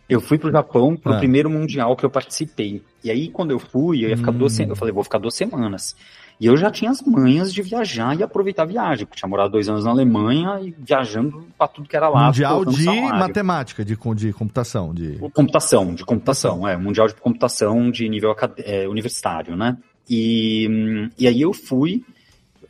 Eu 0.09 0.21
fui 0.21 0.37
pro 0.37 0.51
Japão 0.53 0.95
pro 0.95 1.15
Ah. 1.15 1.19
primeiro 1.19 1.49
mundial 1.49 1.97
que 1.97 2.05
eu 2.05 2.11
participei. 2.11 2.83
E 3.03 3.11
aí, 3.11 3.29
quando 3.31 3.51
eu 3.53 3.59
fui, 3.59 4.05
eu 4.05 4.11
ia 4.11 4.17
ficar 4.17 4.31
Hum. 4.31 4.39
duas 4.39 4.53
semanas. 4.53 4.77
Eu 4.77 4.79
falei, 4.79 4.93
vou 4.95 5.05
ficar 5.05 5.19
duas 5.19 5.35
semanas. 5.35 5.97
E 6.41 6.47
eu 6.47 6.57
já 6.57 6.71
tinha 6.71 6.91
as 6.91 7.03
manhas 7.03 7.53
de 7.53 7.63
viajar 7.63 8.17
e 8.17 8.23
aproveitar 8.23 8.63
a 8.63 8.67
viagem, 8.67 9.05
porque 9.05 9.19
tinha 9.19 9.29
morado 9.29 9.51
dois 9.51 9.69
anos 9.69 9.85
na 9.85 9.91
Alemanha 9.91 10.61
e 10.61 10.75
viajando 10.79 11.47
pra 11.59 11.67
tudo 11.67 11.89
que 11.89 11.97
era 11.97 12.09
lá. 12.09 12.27
Mundial 12.27 12.65
de 12.65 12.85
salário. 12.85 13.19
matemática, 13.19 13.85
de, 13.85 13.97
de 13.97 14.33
computação, 14.33 14.95
de... 14.95 15.19
Computação, 15.33 15.95
de 15.95 16.05
computação, 16.05 16.69
é, 16.69 16.77
mundial 16.77 17.09
de 17.09 17.15
computação 17.15 17.91
de 17.91 18.09
nível 18.09 18.37
é, 18.59 18.87
universitário, 18.87 19.57
né? 19.57 19.77
E, 20.09 21.11
e 21.19 21.27
aí 21.27 21.41
eu 21.41 21.53
fui, 21.53 22.05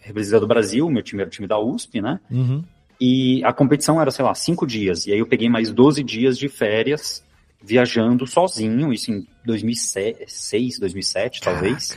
representando 0.01 0.45
o 0.45 0.49
Brasil, 0.49 0.91
meu 0.91 1.03
time 1.03 1.21
era 1.21 1.29
o 1.29 1.31
time 1.31 1.47
da 1.47 1.59
USP, 1.59 2.01
né? 2.01 2.19
Uhum. 2.31 2.64
E 3.01 3.45
a 3.45 3.53
competição 3.53 4.01
era, 4.01 4.11
sei 4.11 4.25
lá, 4.25 4.35
cinco 4.35 4.66
dias. 4.66 5.07
E 5.07 5.12
aí 5.12 5.19
eu 5.19 5.27
peguei 5.27 5.49
mais 5.49 5.71
12 5.71 6.03
dias 6.03 6.39
de 6.39 6.49
férias 6.49 7.23
viajando 7.62 8.27
sozinho, 8.27 8.93
isso 8.93 9.11
em 9.12 9.27
2006, 9.45 10.79
2007, 10.79 11.41
talvez. 11.41 11.97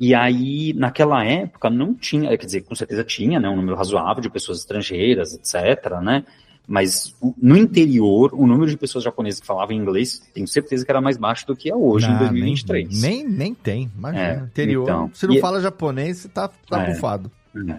E 0.00 0.14
aí, 0.14 0.72
naquela 0.74 1.24
época, 1.24 1.70
não 1.70 1.94
tinha, 1.94 2.36
quer 2.36 2.44
dizer, 2.46 2.62
com 2.62 2.74
certeza 2.74 3.04
tinha, 3.04 3.38
né, 3.38 3.48
um 3.48 3.56
número 3.56 3.76
razoável 3.76 4.20
de 4.22 4.28
pessoas 4.30 4.58
estrangeiras, 4.58 5.32
etc, 5.34 6.00
né? 6.02 6.24
Mas 6.66 7.14
no 7.40 7.56
interior, 7.56 8.30
o 8.34 8.46
número 8.46 8.70
de 8.70 8.76
pessoas 8.76 9.02
japonesas 9.04 9.40
que 9.40 9.46
falavam 9.46 9.74
inglês, 9.76 10.22
tenho 10.32 10.46
certeza 10.46 10.84
que 10.84 10.90
era 10.90 11.00
mais 11.00 11.16
baixo 11.16 11.46
do 11.46 11.56
que 11.56 11.68
é 11.70 11.74
hoje, 11.74 12.06
em 12.06 12.14
Ah, 12.14 12.18
2023. 12.18 13.00
Nem, 13.02 13.24
nem, 13.24 13.28
nem 13.28 13.54
tem, 13.54 13.90
imagina. 13.96 14.24
É, 14.24 14.36
Interior, 14.44 14.84
então. 14.84 15.10
se 15.12 15.26
não 15.26 15.34
E- 15.34 15.40
fala 15.40 15.60
japonês, 15.60 16.18
você 16.18 16.28
tá, 16.28 16.48
tá 16.48 16.82
É. 16.84 16.92
bufado. 16.94 17.30
É. 17.68 17.78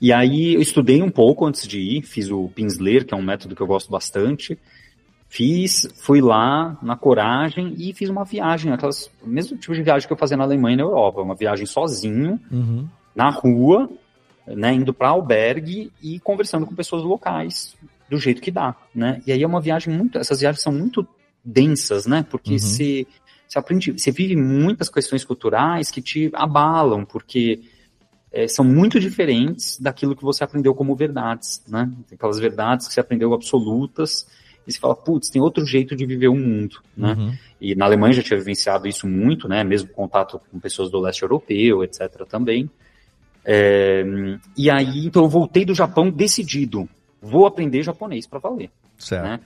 E 0.00 0.12
aí 0.12 0.54
eu 0.54 0.60
estudei 0.60 1.00
um 1.00 1.10
pouco 1.10 1.46
antes 1.46 1.66
de 1.66 1.78
ir, 1.78 2.02
fiz 2.02 2.28
o 2.30 2.48
Pinsler, 2.48 3.06
que 3.06 3.14
é 3.14 3.16
um 3.16 3.22
método 3.22 3.54
que 3.54 3.62
eu 3.62 3.66
gosto 3.66 3.90
bastante. 3.90 4.58
Fiz, 5.34 5.88
fui 5.96 6.20
lá 6.20 6.78
na 6.80 6.96
coragem 6.96 7.74
e 7.76 7.92
fiz 7.92 8.08
uma 8.08 8.24
viagem, 8.24 8.72
aquelas 8.72 9.10
o 9.20 9.26
mesmo 9.26 9.58
tipo 9.58 9.74
de 9.74 9.82
viagem 9.82 10.06
que 10.06 10.12
eu 10.12 10.16
fazia 10.16 10.36
na 10.36 10.44
Alemanha 10.44 10.74
e 10.74 10.76
na 10.76 10.84
Europa, 10.84 11.20
uma 11.22 11.34
viagem 11.34 11.66
sozinho, 11.66 12.38
Uhum. 12.52 12.86
na 13.16 13.30
rua, 13.30 13.90
né, 14.46 14.72
indo 14.72 14.94
para 14.94 15.08
albergue 15.08 15.90
e 16.00 16.20
conversando 16.20 16.64
com 16.64 16.72
pessoas 16.76 17.02
locais 17.02 17.74
do 18.08 18.16
jeito 18.16 18.40
que 18.40 18.52
dá, 18.52 18.76
né? 18.94 19.20
E 19.26 19.32
aí 19.32 19.42
é 19.42 19.46
uma 19.46 19.60
viagem 19.60 19.92
muito, 19.92 20.18
essas 20.18 20.38
viagens 20.38 20.62
são 20.62 20.72
muito 20.72 21.04
densas, 21.44 22.06
né? 22.06 22.24
Porque 22.30 22.52
Uhum. 22.52 22.58
você 22.58 23.04
você 23.48 23.58
aprende, 23.58 23.90
você 23.90 24.12
vive 24.12 24.36
muitas 24.36 24.88
questões 24.88 25.24
culturais 25.24 25.90
que 25.90 26.00
te 26.00 26.30
abalam, 26.32 27.04
porque 27.04 27.60
é, 28.32 28.46
são 28.46 28.64
muito 28.64 29.00
diferentes 29.00 29.80
daquilo 29.80 30.14
que 30.14 30.22
você 30.22 30.44
aprendeu 30.44 30.76
como 30.76 30.94
verdades, 30.94 31.60
né? 31.66 31.90
Tem 32.08 32.14
aquelas 32.14 32.38
verdades 32.38 32.86
que 32.86 32.94
você 32.94 33.00
aprendeu 33.00 33.34
absolutas 33.34 34.26
e 34.66 34.72
você 34.72 34.78
fala, 34.78 34.94
putz, 34.94 35.28
tem 35.28 35.42
outro 35.42 35.64
jeito 35.64 35.94
de 35.94 36.06
viver 36.06 36.28
o 36.28 36.34
mundo, 36.34 36.80
né? 36.96 37.12
Uhum. 37.12 37.32
E 37.60 37.74
na 37.74 37.84
Alemanha 37.84 38.14
já 38.14 38.22
tinha 38.22 38.38
vivenciado 38.38 38.88
isso 38.88 39.06
muito, 39.06 39.48
né? 39.48 39.62
Mesmo 39.62 39.88
contato 39.90 40.40
com 40.50 40.58
pessoas 40.58 40.90
do 40.90 41.00
leste 41.00 41.22
europeu, 41.22 41.84
etc. 41.84 42.24
também. 42.28 42.70
É, 43.44 44.02
e 44.56 44.70
aí, 44.70 45.06
então 45.06 45.22
eu 45.22 45.28
voltei 45.28 45.64
do 45.64 45.74
Japão 45.74 46.10
decidido, 46.10 46.88
vou 47.20 47.46
aprender 47.46 47.82
japonês 47.82 48.26
para 48.26 48.38
valer. 48.38 48.70
Certo. 48.98 49.24
Né? 49.24 49.40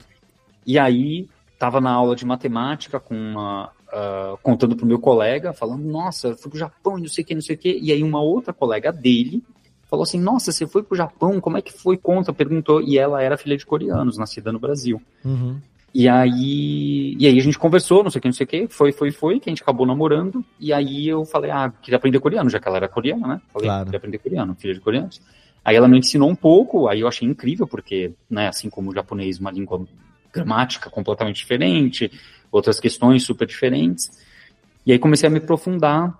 E 0.65 0.79
aí, 0.79 1.27
estava 1.53 1.81
na 1.81 1.91
aula 1.91 2.15
de 2.15 2.25
matemática 2.25 2.99
com 2.99 3.15
uma, 3.15 3.71
ah, 3.91 4.37
contando 4.43 4.75
pro 4.75 4.85
meu 4.85 4.99
colega, 4.99 5.51
falando, 5.51 5.83
nossa, 5.83 6.29
eu 6.29 6.37
fui 6.37 6.51
pro 6.51 6.59
Japão 6.59 6.97
e 6.97 7.01
não 7.01 7.09
sei 7.09 7.23
o 7.23 7.27
que, 7.27 7.35
não 7.35 7.41
sei 7.41 7.55
o 7.55 7.59
que. 7.59 7.79
E 7.81 7.91
aí 7.91 8.03
uma 8.03 8.21
outra 8.21 8.53
colega 8.53 8.91
dele 8.91 9.43
falou 9.89 10.03
assim, 10.03 10.19
nossa, 10.19 10.51
você 10.51 10.67
foi 10.67 10.83
pro 10.83 10.95
Japão, 10.95 11.41
como 11.41 11.57
é 11.57 11.61
que 11.61 11.73
foi? 11.73 11.97
Conta, 11.97 12.31
perguntou. 12.31 12.81
E 12.81 12.97
ela 12.97 13.21
era 13.21 13.37
filha 13.37 13.57
de 13.57 13.65
coreanos, 13.65 14.17
nascida 14.17 14.51
no 14.51 14.59
Brasil. 14.59 15.01
Uhum. 15.25 15.59
E 15.93 16.07
aí, 16.07 17.15
e 17.17 17.25
aí 17.25 17.39
a 17.39 17.41
gente 17.41 17.57
conversou, 17.57 18.03
não 18.03 18.11
sei 18.11 18.19
o 18.19 18.21
que, 18.21 18.27
não 18.27 18.33
sei 18.33 18.43
o 18.43 18.47
que, 18.47 18.67
foi, 18.67 18.91
foi, 18.91 19.09
foi, 19.09 19.39
que 19.39 19.49
a 19.49 19.51
gente 19.51 19.63
acabou 19.63 19.87
namorando. 19.87 20.45
E 20.59 20.71
aí 20.71 21.07
eu 21.07 21.25
falei, 21.25 21.49
ah, 21.49 21.73
queria 21.81 21.97
aprender 21.97 22.19
coreano, 22.19 22.49
já 22.49 22.59
que 22.59 22.67
ela 22.67 22.77
era 22.77 22.87
coreana, 22.87 23.27
né? 23.27 23.41
Falei, 23.51 23.67
Claro. 23.67 23.85
queria 23.85 23.97
aprender 23.97 24.17
coreano, 24.19 24.55
filha 24.59 24.73
de 24.75 24.79
coreanos. 24.79 25.19
Aí 25.65 25.75
ela 25.75 25.87
me 25.87 25.97
ensinou 25.97 26.29
um 26.29 26.35
pouco, 26.35 26.87
aí 26.87 26.99
eu 26.99 27.07
achei 27.07 27.27
incrível, 27.27 27.67
porque, 27.67 28.11
né, 28.29 28.47
assim 28.47 28.69
como 28.69 28.91
o 28.91 28.93
japonês, 28.93 29.39
uma 29.39 29.51
língua 29.51 29.83
gramática 30.31 30.89
completamente 30.91 31.37
diferente, 31.37 32.11
outras 32.51 32.79
questões 32.79 33.23
super 33.23 33.47
diferentes. 33.47 34.11
E 34.85 34.91
aí 34.91 34.99
comecei 34.99 35.27
a 35.27 35.29
me 35.29 35.39
aprofundar, 35.39 36.18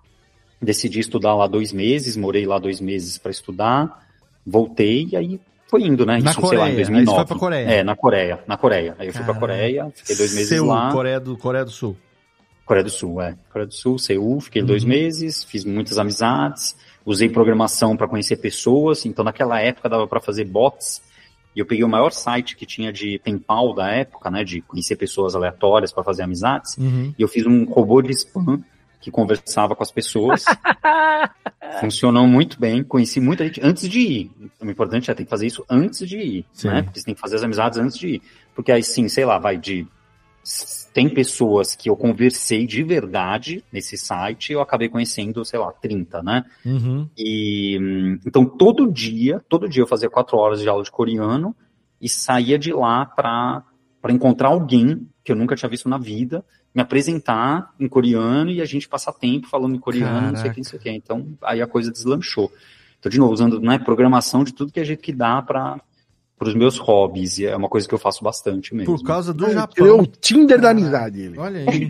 decidi 0.61 0.99
estudar 0.99 1.33
lá 1.35 1.47
dois 1.47 1.71
meses, 1.71 2.15
morei 2.17 2.45
lá 2.45 2.59
dois 2.59 2.79
meses 2.81 3.17
para 3.17 3.31
estudar, 3.31 4.07
voltei 4.45 5.07
e 5.11 5.15
aí 5.15 5.39
foi 5.67 5.83
indo, 5.83 6.05
né? 6.05 6.19
Na 6.19 6.31
Isso, 6.31 6.41
sei 6.47 6.57
lá, 6.57 6.65
Coreia, 6.65 6.65
em 6.65 6.65
aí 6.65 6.71
você 6.85 6.91
2009. 6.91 7.17
foi 7.17 7.25
pra 7.25 7.37
Coreia. 7.37 7.65
É, 7.69 7.83
na 7.83 7.95
Coreia, 7.95 8.39
na 8.47 8.57
Coreia. 8.57 8.95
Aí 8.97 9.07
eu 9.07 9.13
fui 9.13 9.23
pra 9.23 9.33
Caramba. 9.35 9.39
Coreia, 9.53 9.91
fiquei 9.95 10.15
dois 10.15 10.33
meses 10.33 10.49
Seul, 10.49 10.67
lá. 10.67 10.91
Coreia 10.91 11.19
do, 11.19 11.37
Coreia 11.37 11.63
do 11.65 11.71
Sul. 11.71 11.95
Coreia 12.65 12.83
do 12.83 12.89
Sul, 12.89 13.21
é. 13.21 13.35
Coreia 13.51 13.67
do 13.67 13.73
Sul, 13.73 13.97
Seul, 13.99 14.39
fiquei 14.41 14.61
dois 14.63 14.83
Uhum. 14.83 14.89
meses, 14.89 15.43
fiz 15.43 15.63
muitas 15.65 15.97
amizades, 15.99 16.75
usei 17.05 17.29
programação 17.29 17.95
para 17.97 18.07
conhecer 18.07 18.37
pessoas, 18.37 19.05
então 19.05 19.23
naquela 19.25 19.59
época 19.59 19.89
dava 19.89 20.07
para 20.07 20.19
fazer 20.19 20.45
bots, 20.45 21.01
e 21.55 21.59
eu 21.59 21.65
peguei 21.65 21.83
o 21.83 21.89
maior 21.89 22.11
site 22.11 22.55
que 22.55 22.65
tinha 22.67 22.91
de 22.93 23.19
PayPal 23.23 23.73
da 23.73 23.89
época, 23.89 24.29
né, 24.29 24.43
de 24.43 24.61
conhecer 24.61 24.95
pessoas 24.95 25.35
aleatórias 25.35 25.91
para 25.91 26.03
fazer 26.03 26.21
amizades, 26.23 26.77
Uhum. 26.77 27.11
e 27.17 27.21
eu 27.21 27.27
fiz 27.27 27.45
um 27.45 27.63
robô 27.65 28.01
de 28.03 28.11
spam 28.11 28.63
que 28.99 29.11
conversava 29.11 29.75
com 29.75 29.83
as 29.83 29.91
pessoas. 29.91 30.43
Funcionou 31.79 32.27
muito 32.27 32.59
bem, 32.59 32.83
conheci 32.83 33.19
muita 33.19 33.45
gente 33.45 33.61
antes 33.63 33.87
de 33.87 33.99
ir. 33.99 34.31
O 34.59 34.65
importante 34.69 35.09
é 35.09 35.13
ter 35.13 35.23
que 35.23 35.29
fazer 35.29 35.47
isso 35.47 35.63
antes 35.69 36.07
de 36.07 36.17
ir, 36.17 36.45
Sim. 36.51 36.67
né? 36.67 36.81
Porque 36.81 36.99
você 36.99 37.05
tem 37.05 37.15
que 37.15 37.21
fazer 37.21 37.37
as 37.37 37.43
amizades 37.43 37.79
antes 37.79 37.97
de 37.97 38.15
ir. 38.15 38.21
Porque 38.53 38.71
aí 38.71 38.83
sim, 38.83 39.07
sei 39.07 39.25
lá, 39.25 39.37
vai 39.37 39.57
de 39.57 39.87
tem 40.93 41.07
pessoas 41.07 41.75
que 41.75 41.89
eu 41.89 41.95
conversei 41.95 42.65
de 42.65 42.83
verdade 42.83 43.63
nesse 43.71 43.97
site, 43.97 44.51
eu 44.51 44.61
acabei 44.61 44.89
conhecendo, 44.89 45.45
sei 45.45 45.59
lá, 45.59 45.71
30, 45.71 46.23
né? 46.23 46.45
Uhum. 46.65 47.07
E 47.17 47.77
então 48.25 48.45
todo 48.45 48.91
dia, 48.91 49.43
todo 49.47 49.69
dia 49.69 49.83
eu 49.83 49.87
fazia 49.87 50.09
quatro 50.09 50.37
horas 50.37 50.59
de 50.59 50.67
aula 50.67 50.83
de 50.83 50.91
coreano 50.91 51.55
e 52.01 52.09
saía 52.09 52.57
de 52.57 52.73
lá 52.73 53.05
para 53.05 53.63
para 54.01 54.11
encontrar 54.13 54.49
alguém 54.49 55.07
que 55.23 55.31
eu 55.31 55.35
nunca 55.35 55.55
tinha 55.55 55.69
visto 55.69 55.87
na 55.89 55.97
vida 55.97 56.43
me 56.73 56.81
apresentar 56.81 57.73
em 57.79 57.87
coreano 57.87 58.51
e 58.51 58.61
a 58.61 58.65
gente 58.65 58.87
passar 58.87 59.11
tempo 59.13 59.47
falando 59.47 59.75
em 59.75 59.79
coreano, 59.79 60.27
não 60.27 60.29
sei 60.29 60.31
o 60.31 60.35
Caraca. 60.35 60.53
que, 60.53 60.59
não 60.59 60.63
sei 60.65 60.79
o 60.79 60.81
que. 60.81 60.89
Então, 60.91 61.27
aí 61.41 61.61
a 61.61 61.67
coisa 61.67 61.91
deslanchou. 61.91 62.51
Então, 62.99 63.09
de 63.09 63.17
novo, 63.17 63.33
usando 63.33 63.59
né, 63.59 63.79
programação 63.79 64.43
de 64.43 64.53
tudo 64.53 64.71
que 64.71 64.79
a 64.79 64.83
gente 64.83 65.01
que 65.01 65.11
dá 65.11 65.41
para 65.41 65.81
os 66.39 66.53
meus 66.53 66.77
hobbies. 66.77 67.39
E 67.39 67.47
é 67.47 67.55
uma 67.55 67.67
coisa 67.69 67.87
que 67.87 67.93
eu 67.93 67.97
faço 67.97 68.23
bastante 68.23 68.75
mesmo. 68.75 68.95
Por 68.95 69.03
causa 69.03 69.33
do 69.33 69.45
Ele 69.45 69.53
Japão. 69.55 69.73
criou 69.73 70.01
o 70.01 70.05
Tinder 70.05 70.61
da 70.61 70.69
amizade, 70.69 71.21
ele. 71.21 71.39
Olha 71.39 71.59
aí. 71.69 71.87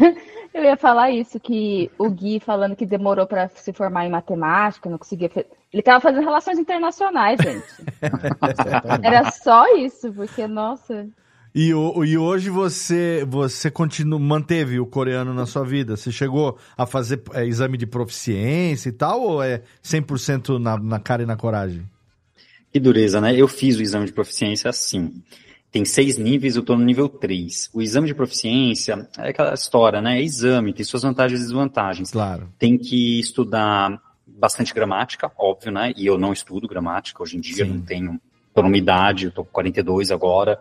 Eu 0.54 0.64
ia 0.64 0.78
falar 0.78 1.12
isso, 1.12 1.40
que 1.40 1.92
o 1.98 2.10
Gui 2.10 2.40
falando 2.40 2.76
que 2.76 2.86
demorou 2.86 3.28
para 3.28 3.50
se 3.50 3.74
formar 3.74 4.06
em 4.06 4.10
matemática, 4.10 4.90
não 4.90 4.98
conseguia. 4.98 5.30
fe- 5.30 5.46
Ele 5.74 5.84
tava 5.84 6.00
fazendo 6.00 6.24
relações 6.24 6.58
internacionais, 6.58 7.38
gente. 7.42 7.66
Era 9.04 9.30
só 9.32 9.76
isso, 9.76 10.12
porque, 10.14 10.48
nossa. 10.48 11.08
E, 11.54 11.74
o- 11.74 12.06
e 12.06 12.18
hoje 12.18 12.50
você 12.50 13.26
você 13.28 13.72
continua, 13.72 14.20
manteve 14.20 14.80
o 14.80 14.86
coreano 14.86 15.34
na 15.34 15.46
sua 15.46 15.64
vida? 15.64 15.98
Você 15.98 16.12
chegou 16.12 16.58
a 16.78 16.86
fazer 16.86 17.22
é, 17.34 17.46
exame 17.46 17.78
de 17.78 17.88
proficiência 17.88 18.90
e 18.90 18.92
tal? 18.92 19.22
Ou 19.22 19.44
é 19.44 19.64
100% 19.84 20.60
na, 20.60 20.78
na 20.78 21.00
cara 21.00 21.24
e 21.24 21.26
na 21.26 21.36
coragem? 21.36 21.84
Que 22.72 22.80
dureza, 22.80 23.20
né? 23.20 23.36
Eu 23.36 23.48
fiz 23.48 23.78
o 23.78 23.82
exame 23.82 24.06
de 24.06 24.14
proficiência 24.14 24.70
assim. 24.70 25.24
Tem 25.72 25.86
seis 25.86 26.18
níveis, 26.18 26.56
eu 26.56 26.64
tô 26.64 26.76
no 26.76 26.84
nível 26.84 27.08
3. 27.10 27.70
O 27.74 27.82
exame 27.82 28.08
de 28.08 28.14
proficiência 28.16 29.08
é 29.18 29.30
aquela 29.30 29.54
história, 29.54 30.02
né? 30.02 30.20
É 30.20 30.24
exame, 30.24 30.74
tem 30.74 30.84
suas 30.84 31.04
vantagens 31.04 31.40
e 31.42 31.44
desvantagens. 31.44 32.12
Claro. 32.12 32.50
Tem 32.58 32.78
que 32.78 33.20
estudar 33.20 34.00
bastante 34.26 34.74
gramática, 34.74 35.32
óbvio, 35.38 35.72
né? 35.72 35.94
E 35.96 36.06
eu 36.08 36.18
não 36.18 36.32
estudo 36.34 36.68
gramática 36.68 37.22
hoje 37.22 37.38
em 37.38 37.40
dia, 37.42 37.66
Sim. 37.66 37.74
não 37.74 37.82
tenho. 37.82 38.20
Tô 38.54 38.62
numa 38.64 38.78
idade, 38.78 39.26
eu 39.26 39.32
tô 39.32 39.44
com 39.44 39.52
42 39.52 40.10
agora. 40.12 40.60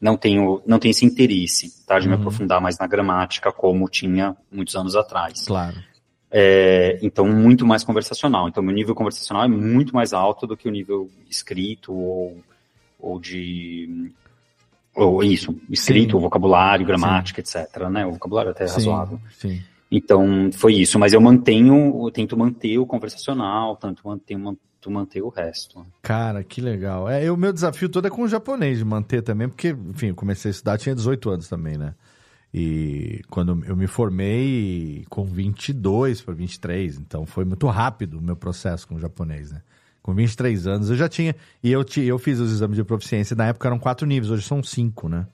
Não 0.00 0.16
tenho, 0.16 0.62
não 0.66 0.78
tenho 0.78 0.90
esse 0.92 1.04
interesse, 1.04 1.84
tá? 1.86 1.98
De 1.98 2.08
me 2.08 2.14
Uhum. 2.14 2.20
aprofundar 2.20 2.60
mais 2.60 2.78
na 2.78 2.86
gramática, 2.86 3.52
como 3.52 3.88
tinha 3.88 4.34
muitos 4.50 4.74
anos 4.74 4.96
atrás. 4.96 5.46
Claro. 5.46 5.76
É, 6.30 6.98
então, 7.02 7.26
muito 7.26 7.66
mais 7.66 7.82
conversacional. 7.84 8.48
Então, 8.48 8.62
meu 8.62 8.74
nível 8.74 8.94
conversacional 8.94 9.44
é 9.44 9.48
muito 9.48 9.94
mais 9.94 10.12
alto 10.12 10.46
do 10.46 10.56
que 10.56 10.68
o 10.68 10.70
nível 10.70 11.10
escrito 11.28 11.92
ou, 11.92 12.38
ou 12.98 13.18
de. 13.20 14.10
Ou 14.94 15.22
isso, 15.22 15.54
escrito, 15.68 16.16
Sim. 16.16 16.22
vocabulário, 16.22 16.84
gramática, 16.86 17.40
etc. 17.40 17.88
Né? 17.90 18.04
O 18.06 18.12
vocabulário 18.12 18.50
até 18.50 18.64
é 18.64 18.68
Sim, 18.68 18.74
razoável. 18.74 19.20
sim. 19.38 19.60
Então, 19.90 20.50
foi 20.52 20.74
isso. 20.74 20.98
Mas 20.98 21.12
eu 21.12 21.20
mantenho, 21.20 22.06
eu 22.06 22.10
tento 22.10 22.36
manter 22.36 22.78
o 22.78 22.86
conversacional, 22.86 23.76
tanto 23.76 24.06
mantenho, 24.06 24.56
tento 24.80 24.90
manter 24.90 25.22
o 25.22 25.28
resto. 25.28 25.86
Cara, 26.02 26.42
que 26.42 26.60
legal. 26.60 27.08
É, 27.08 27.30
o 27.30 27.36
meu 27.36 27.52
desafio 27.52 27.88
todo 27.88 28.06
é 28.06 28.10
com 28.10 28.22
o 28.22 28.28
japonês, 28.28 28.78
de 28.78 28.84
manter 28.84 29.22
também, 29.22 29.48
porque, 29.48 29.68
enfim, 29.68 30.08
eu 30.08 30.14
comecei 30.14 30.48
a 30.48 30.52
estudar, 30.52 30.78
tinha 30.78 30.94
18 30.94 31.30
anos 31.30 31.48
também, 31.48 31.76
né? 31.76 31.94
E 32.52 33.20
quando 33.28 33.62
eu 33.64 33.76
me 33.76 33.86
formei 33.86 35.04
com 35.08 35.24
22 35.24 36.20
para 36.22 36.34
23, 36.34 36.98
então 36.98 37.24
foi 37.24 37.44
muito 37.44 37.66
rápido 37.68 38.18
o 38.18 38.22
meu 38.22 38.34
processo 38.34 38.88
com 38.88 38.96
o 38.96 38.98
japonês, 38.98 39.52
né? 39.52 39.62
Com 40.02 40.14
23 40.14 40.66
anos 40.66 40.90
eu 40.90 40.96
já 40.96 41.08
tinha, 41.08 41.36
e 41.62 41.70
eu, 41.70 41.84
eu 41.98 42.18
fiz 42.18 42.40
os 42.40 42.50
exames 42.50 42.76
de 42.76 42.82
proficiência, 42.82 43.36
na 43.36 43.46
época 43.46 43.68
eram 43.68 43.78
quatro 43.78 44.06
níveis, 44.06 44.32
hoje 44.32 44.42
são 44.42 44.62
cinco, 44.62 45.08
né? 45.08 45.26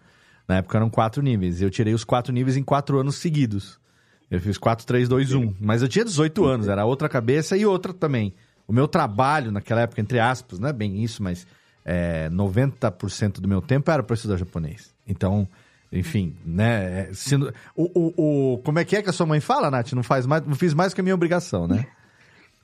Na 0.46 0.56
época 0.56 0.76
eram 0.76 0.90
quatro 0.90 1.22
níveis, 1.22 1.62
eu 1.62 1.70
tirei 1.70 1.94
os 1.94 2.04
quatro 2.04 2.32
níveis 2.32 2.56
em 2.56 2.62
quatro 2.62 2.98
anos 2.98 3.16
seguidos. 3.16 3.80
Eu 4.28 4.40
fiz 4.40 4.58
4, 4.58 4.84
3, 4.84 5.08
2, 5.08 5.34
1. 5.34 5.54
Mas 5.60 5.82
eu 5.82 5.88
tinha 5.88 6.04
18 6.04 6.44
anos, 6.44 6.66
era 6.66 6.84
outra 6.84 7.08
cabeça 7.08 7.56
e 7.56 7.64
outra 7.64 7.94
também. 7.94 8.34
O 8.68 8.72
meu 8.72 8.88
trabalho 8.88 9.52
naquela 9.52 9.82
época, 9.82 10.00
entre 10.00 10.18
aspas, 10.18 10.58
não 10.58 10.68
é 10.68 10.72
bem 10.72 11.02
isso, 11.02 11.22
mas 11.22 11.46
é, 11.84 12.28
90% 12.30 13.40
do 13.40 13.48
meu 13.48 13.60
tempo 13.62 13.90
era 13.90 14.02
para 14.02 14.14
estudar 14.14 14.36
japonês. 14.36 14.92
Então, 15.06 15.46
enfim, 15.92 16.34
né? 16.44 17.08
é, 17.08 17.10
se 17.12 17.36
o, 17.36 17.52
o, 17.76 18.54
o- 18.54 18.58
como 18.58 18.78
é 18.78 18.84
que 18.84 18.96
é 18.96 19.02
que 19.02 19.08
a 19.08 19.12
sua 19.12 19.26
mãe 19.26 19.38
fala, 19.40 19.70
Nath? 19.70 19.92
Não, 19.92 20.02
faz 20.02 20.26
mais, 20.26 20.44
não 20.44 20.54
fiz 20.56 20.74
mais 20.74 20.92
que 20.92 21.00
a 21.00 21.04
minha 21.04 21.14
obrigação, 21.14 21.66
né? 21.68 21.86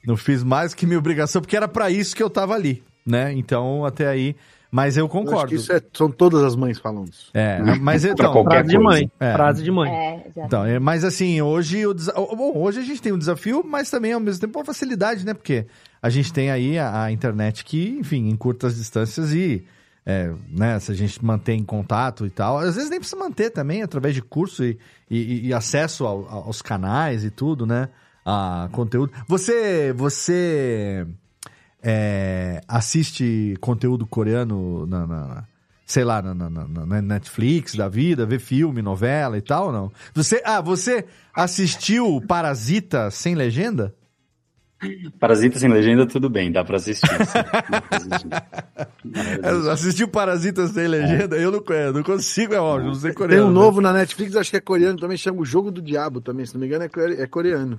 Não 0.05 0.17
fiz 0.17 0.43
mais 0.43 0.75
que 0.75 0.85
minha 0.85 0.99
obrigação, 0.99 1.41
porque 1.41 1.57
era 1.57 1.69
para 1.69 1.89
isso 1.89 2.17
que 2.17 2.21
eu 2.21 2.29
tava 2.29 2.55
ali, 2.55 2.83
né? 3.07 3.33
Então, 3.35 3.85
até 3.85 4.09
aí. 4.09 4.35
Mas 4.69 4.97
eu 4.97 5.03
Eu 5.03 5.07
acho 5.07 5.13
concordo. 5.13 5.47
que 5.51 5.55
isso 5.55 5.73
é, 5.73 5.81
são 5.93 6.11
todas 6.11 6.43
as 6.43 6.57
mães 6.57 6.77
falando 6.81 7.09
isso. 7.09 7.31
É, 7.33 7.61
mas 7.79 8.03
Pra 8.03 8.11
então. 8.11 8.33
qualquer 8.33 8.65
Frase 8.65 8.69
de 8.71 8.79
mãe. 8.81 9.11
É. 9.21 9.33
Frase 9.33 9.63
de 9.63 9.71
mãe. 9.71 9.93
É. 9.93 10.27
Então, 10.39 10.65
é, 10.65 10.81
mas 10.81 11.05
assim, 11.05 11.41
hoje 11.41 11.87
o 11.87 11.95
desa- 11.95 12.15
bom, 12.15 12.53
hoje 12.57 12.81
a 12.81 12.83
gente 12.83 13.01
tem 13.01 13.13
um 13.13 13.19
desafio, 13.19 13.63
mas 13.65 13.91
também 13.91 14.13
ao 14.13 14.19
mesmo 14.19 14.41
tempo 14.41 14.59
uma 14.59 14.65
facilidade, 14.65 15.25
né? 15.25 15.35
Porque 15.35 15.67
a 16.03 16.11
gente 16.11 16.33
tem 16.33 16.51
aí 16.51 16.79
a, 16.79 17.05
a 17.05 17.13
internet 17.13 17.65
que, 17.65 17.89
enfim, 18.01 18.29
encurta 18.29 18.67
as 18.67 18.75
distâncias 18.77 19.33
e, 19.33 19.65
é, 20.05 20.33
né, 20.49 20.79
se 20.81 20.91
a 20.91 20.95
gente 20.95 21.25
mantém 21.25 21.63
contato 21.63 22.27
e 22.27 22.31
tal, 22.31 22.59
às 22.59 22.75
vezes 22.75 22.91
nem 22.91 22.99
precisa 22.99 23.21
manter 23.21 23.51
também 23.51 23.83
através 23.83 24.15
de 24.15 24.21
curso 24.21 24.65
e, 24.65 24.77
e- 25.09 25.47
e 25.47 25.55
acesso 25.55 26.05
ao- 26.05 26.29
aos 26.29 26.61
canais 26.61 27.25
e 27.25 27.31
tudo, 27.31 27.65
né? 27.65 27.89
A 28.25 28.69
conteúdo. 28.73 29.13
Você, 29.29 29.93
você 29.97 31.07
é, 31.83 32.61
assiste 32.69 33.57
conteúdo 33.61 34.07
coreano 34.07 34.87
na, 34.87 35.07
na- 35.07 35.45
sei 35.87 36.05
lá, 36.05 36.23
na, 36.23 36.33
na- 36.35 36.49
na- 36.51 36.87
na 36.87 37.03
Netflix 37.03 37.75
da 37.75 37.89
vida, 37.89 38.25
vê 38.25 38.39
filme, 38.39 38.81
novela 38.81 39.37
e 39.37 39.43
tal, 39.43 39.73
não? 39.73 39.91
Você, 40.15 40.41
ah, 40.45 40.61
você 40.61 41.05
assistiu 41.35 42.21
Parasita 42.27 43.11
sem 43.11 43.35
legenda? 43.35 43.95
Parasita 45.19 45.59
sem 45.59 45.71
legenda, 45.71 46.07
tudo 46.07 46.29
bem, 46.29 46.51
dá 46.51 46.65
pra 46.65 46.77
assistir. 46.77 47.09
Assistiu 49.71 50.09
Parasita 50.09 50.67
sem 50.67 50.89
legenda? 50.89 51.37
Eu 51.37 51.51
não, 51.51 51.63
eu 51.75 51.93
não 51.93 52.03
consigo, 52.03 52.55
é 52.55 52.61
óbvio, 52.61 52.89
não 52.89 52.95
sei 52.95 53.11
Tem 53.11 53.19
coreano. 53.19 53.47
um 53.47 53.49
né? 53.49 53.55
novo 53.55 53.81
na 53.81 53.93
Netflix, 53.93 54.35
acho 54.37 54.51
que 54.51 54.57
é 54.57 54.61
coreano 54.61 54.99
também, 54.99 55.17
chama 55.17 55.41
O 55.41 55.45
Jogo 55.45 55.71
do 55.71 55.81
Diabo 55.81 56.21
também, 56.21 56.45
se 56.47 56.55
não 56.55 56.61
me 56.61 56.67
engano, 56.67 56.85
é 56.85 57.23
é 57.23 57.27
coreano. 57.27 57.79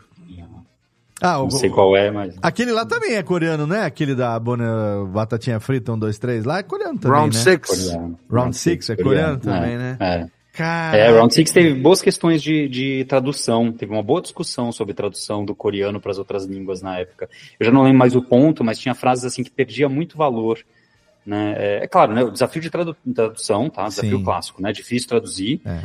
Ah, 1.21 1.39
o, 1.39 1.43
Não 1.43 1.51
sei 1.51 1.69
qual 1.69 1.95
é, 1.95 2.11
mas. 2.11 2.35
Aquele 2.41 2.73
lá 2.73 2.85
também 2.85 3.15
é 3.15 3.23
coreano, 3.23 3.65
né? 3.65 3.83
Aquele 3.85 4.13
da 4.13 4.37
Bona 4.37 5.05
Batatinha 5.05 5.57
Frita, 5.57 5.93
um, 5.93 5.97
dois, 5.97 6.17
três, 6.17 6.43
lá 6.43 6.59
é 6.59 6.63
coreano 6.63 6.99
também, 6.99 7.17
Round 7.17 7.37
né? 7.37 7.43
Six. 7.43 7.69
Coreano. 7.69 8.19
Round 8.29 8.57
Six 8.57 8.89
é 8.89 8.95
coreano 8.97 9.37
também, 9.39 9.73
é, 9.73 9.77
né? 9.77 9.97
É. 10.01 10.27
Cara, 10.53 10.95
É, 10.95 11.09
Round 11.09 11.33
Six 11.33 11.51
teve 11.51 11.73
boas 11.73 11.99
questões 11.99 12.41
de, 12.41 12.69
de 12.69 13.05
tradução, 13.05 13.71
teve 13.71 13.91
uma 13.91 14.03
boa 14.03 14.21
discussão 14.21 14.71
sobre 14.71 14.93
tradução 14.93 15.43
do 15.43 15.55
coreano 15.55 15.99
para 15.99 16.11
as 16.11 16.19
outras 16.19 16.45
línguas 16.45 16.79
na 16.81 16.99
época. 16.99 17.27
Eu 17.59 17.65
já 17.65 17.71
não 17.71 17.81
lembro 17.81 17.97
mais 17.97 18.15
o 18.15 18.21
ponto, 18.21 18.63
mas 18.63 18.77
tinha 18.77 18.93
frases 18.93 19.25
assim 19.25 19.43
que 19.43 19.49
perdia 19.49 19.89
muito 19.89 20.15
valor. 20.15 20.59
Né? 21.25 21.55
É, 21.57 21.83
é 21.85 21.87
claro, 21.87 22.13
né, 22.13 22.23
o 22.23 22.29
desafio 22.29 22.61
de 22.61 22.69
tradu- 22.69 22.95
tradução, 23.15 23.67
tá? 23.69 23.87
Desafio 23.87 24.19
Sim. 24.19 24.23
clássico, 24.23 24.61
né? 24.61 24.71
Difícil 24.71 25.09
traduzir. 25.09 25.59
É. 25.65 25.81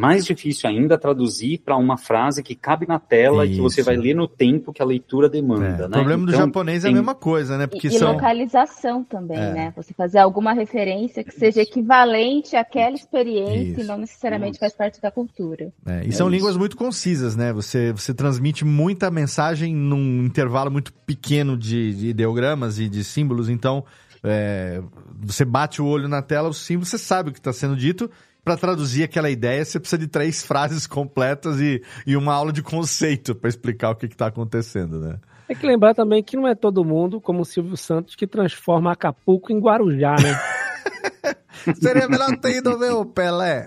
Mais 0.00 0.24
difícil 0.24 0.68
ainda 0.70 0.96
traduzir 0.96 1.58
para 1.58 1.76
uma 1.76 1.96
frase 1.96 2.42
que 2.42 2.54
cabe 2.54 2.86
na 2.86 2.98
tela 2.98 3.44
e 3.44 3.50
que 3.54 3.60
você 3.60 3.80
Isso. 3.82 3.86
vai 3.90 3.96
ler 3.96 4.14
no 4.14 4.26
tempo 4.26 4.72
que 4.72 4.80
a 4.80 4.84
leitura 4.84 5.28
demanda. 5.28 5.66
É, 5.66 5.78
né? 5.78 5.86
O 5.86 5.90
problema 5.90 6.24
do 6.26 6.32
Então, 6.32 6.46
japonês 6.46 6.84
é 6.84 6.86
a 6.86 6.90
tem- 6.90 6.94
mesma 6.94 7.14
coisa, 7.14 7.58
né? 7.58 7.66
Porque 7.66 7.88
E, 7.88 7.90
e 7.94 7.98
são. 7.98 8.12
localização 8.12 9.04
também, 9.04 9.38
É. 9.38 9.52
né? 9.52 9.72
Você 9.76 9.92
fazer 9.94 10.18
alguma 10.18 10.52
referência 10.52 11.22
que 11.22 11.32
seja 11.32 11.60
equivalente 11.62 12.56
àquela 12.56 12.94
experiência 12.94 13.72
Isso. 13.72 13.80
e 13.80 13.84
não 13.84 13.98
necessariamente 13.98 14.58
faz 14.58 14.72
parte 14.72 15.00
da 15.00 15.10
cultura. 15.10 15.72
É, 15.86 16.06
e 16.06 16.12
são 16.12 16.28
isso. 16.28 16.36
línguas 16.36 16.56
muito 16.56 16.76
concisas, 16.76 17.36
né? 17.36 17.52
Você, 17.52 17.92
você 17.92 18.14
transmite 18.14 18.64
muita 18.64 19.10
mensagem 19.10 19.74
num 19.74 20.24
intervalo 20.24 20.70
muito 20.70 20.92
pequeno 21.06 21.56
de, 21.56 21.94
de 21.94 22.08
ideogramas 22.08 22.78
e 22.78 22.88
de 22.88 23.04
símbolos, 23.04 23.48
então 23.48 23.84
é, 24.22 24.82
você 25.18 25.44
bate 25.44 25.80
o 25.80 25.86
olho 25.86 26.08
na 26.08 26.22
tela, 26.22 26.48
o 26.48 26.54
símbolo, 26.54 26.84
você 26.86 26.98
sabe 26.98 27.30
o 27.30 27.32
que 27.32 27.38
está 27.38 27.52
sendo 27.52 27.76
dito. 27.76 28.10
Para 28.44 28.56
traduzir 28.56 29.04
aquela 29.04 29.30
ideia, 29.30 29.64
você 29.64 29.78
precisa 29.78 29.98
de 29.98 30.08
três 30.08 30.42
frases 30.46 30.86
completas 30.86 31.60
e, 31.60 31.82
e 32.06 32.16
uma 32.16 32.34
aula 32.34 32.52
de 32.52 32.62
conceito 32.62 33.34
para 33.34 33.48
explicar 33.48 33.90
o 33.90 33.96
que 33.96 34.06
está 34.06 34.26
acontecendo, 34.26 34.98
né? 35.00 35.18
Tem 35.46 35.56
que 35.56 35.66
lembrar 35.66 35.94
também 35.94 36.22
que 36.22 36.36
não 36.36 36.46
é 36.46 36.54
todo 36.54 36.84
mundo, 36.84 37.20
como 37.20 37.40
o 37.40 37.44
Silvio 37.44 37.76
Santos, 37.76 38.14
que 38.14 38.26
transforma 38.26 38.92
Acapulco 38.92 39.52
em 39.52 39.58
Guarujá, 39.58 40.14
né? 40.14 40.38
Seria 41.80 42.08
melhor 42.08 42.36
ter 42.38 42.56
ido 42.56 42.78
ver 42.78 42.92
o 42.92 43.04
Pelé. 43.04 43.66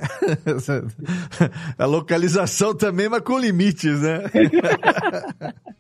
A 1.78 1.86
localização 1.86 2.74
também, 2.76 3.10
mas 3.10 3.22
com 3.22 3.38
limites, 3.38 4.02
né? 4.02 4.24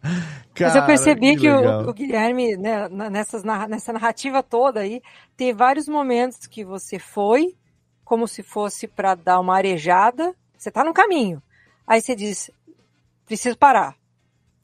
Mas 0.03 0.75
eu 0.75 0.81
Cara, 0.81 0.85
percebi 0.85 1.35
que, 1.35 1.49
legal. 1.49 1.85
o, 1.85 1.89
o 1.89 1.93
Guilherme, 1.93 2.55
né, 2.57 2.87
nessas 3.09 3.43
nessa 3.43 3.93
narrativa 3.93 4.43
toda 4.43 4.81
aí, 4.81 5.01
tem 5.35 5.53
vários 5.53 5.87
momentos 5.87 6.45
que 6.45 6.63
você 6.63 6.99
foi, 6.99 7.55
como 8.03 8.27
se 8.27 8.43
fosse 8.43 8.87
para 8.87 9.15
dar 9.15 9.39
uma 9.39 9.55
arejada, 9.55 10.35
você 10.57 10.69
tá 10.71 10.83
no 10.83 10.93
caminho. 10.93 11.41
Aí 11.85 12.01
você 12.01 12.15
diz, 12.15 12.49
preciso 13.25 13.57
parar. 13.57 13.95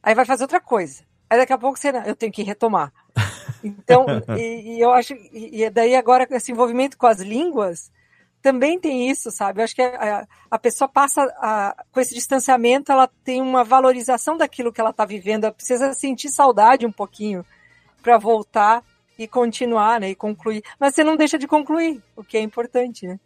Aí 0.01 0.15
vai 0.15 0.25
fazer 0.25 0.43
outra 0.43 0.59
coisa. 0.61 1.03
Aí 1.29 1.37
daqui 1.37 1.53
a 1.53 1.57
pouco 1.57 1.77
você, 1.77 1.89
eu 2.05 2.15
tenho 2.15 2.31
que 2.31 2.43
retomar. 2.43 2.91
Então, 3.61 4.05
e, 4.37 4.77
e 4.77 4.79
eu 4.79 4.93
acho, 4.93 5.13
e, 5.13 5.63
e 5.63 5.69
daí 5.69 5.93
agora 5.93 6.25
esse 6.31 6.49
envolvimento 6.49 6.97
com 6.97 7.05
as 7.05 7.19
línguas 7.19 7.91
também 8.41 8.79
tem 8.79 9.09
isso, 9.09 9.31
sabe? 9.31 9.59
Eu 9.59 9.65
acho 9.65 9.75
que 9.75 9.81
a, 9.81 10.25
a 10.49 10.57
pessoa 10.57 10.87
passa, 10.87 11.23
a- 11.39 11.75
com 11.91 11.99
esse 11.99 12.13
distanciamento, 12.15 12.89
ela 12.89 13.09
tem 13.21 13.41
uma 13.41 13.65
valorização 13.65 14.37
daquilo 14.37 14.71
que 14.71 14.79
ela 14.79 14.91
está 14.91 15.03
vivendo, 15.03 15.43
ela 15.43 15.53
precisa 15.53 15.93
sentir 15.93 16.29
saudade 16.29 16.85
um 16.85 16.91
pouquinho 16.91 17.45
para 18.01 18.17
voltar 18.17 18.81
e 19.19 19.27
continuar, 19.27 19.99
né? 19.99 20.11
E 20.11 20.15
concluir. 20.15 20.63
Mas 20.79 20.95
você 20.95 21.03
não 21.03 21.17
deixa 21.17 21.37
de 21.37 21.45
concluir, 21.45 22.01
o 22.15 22.23
que 22.23 22.37
é 22.37 22.41
importante, 22.41 23.05
né? 23.05 23.19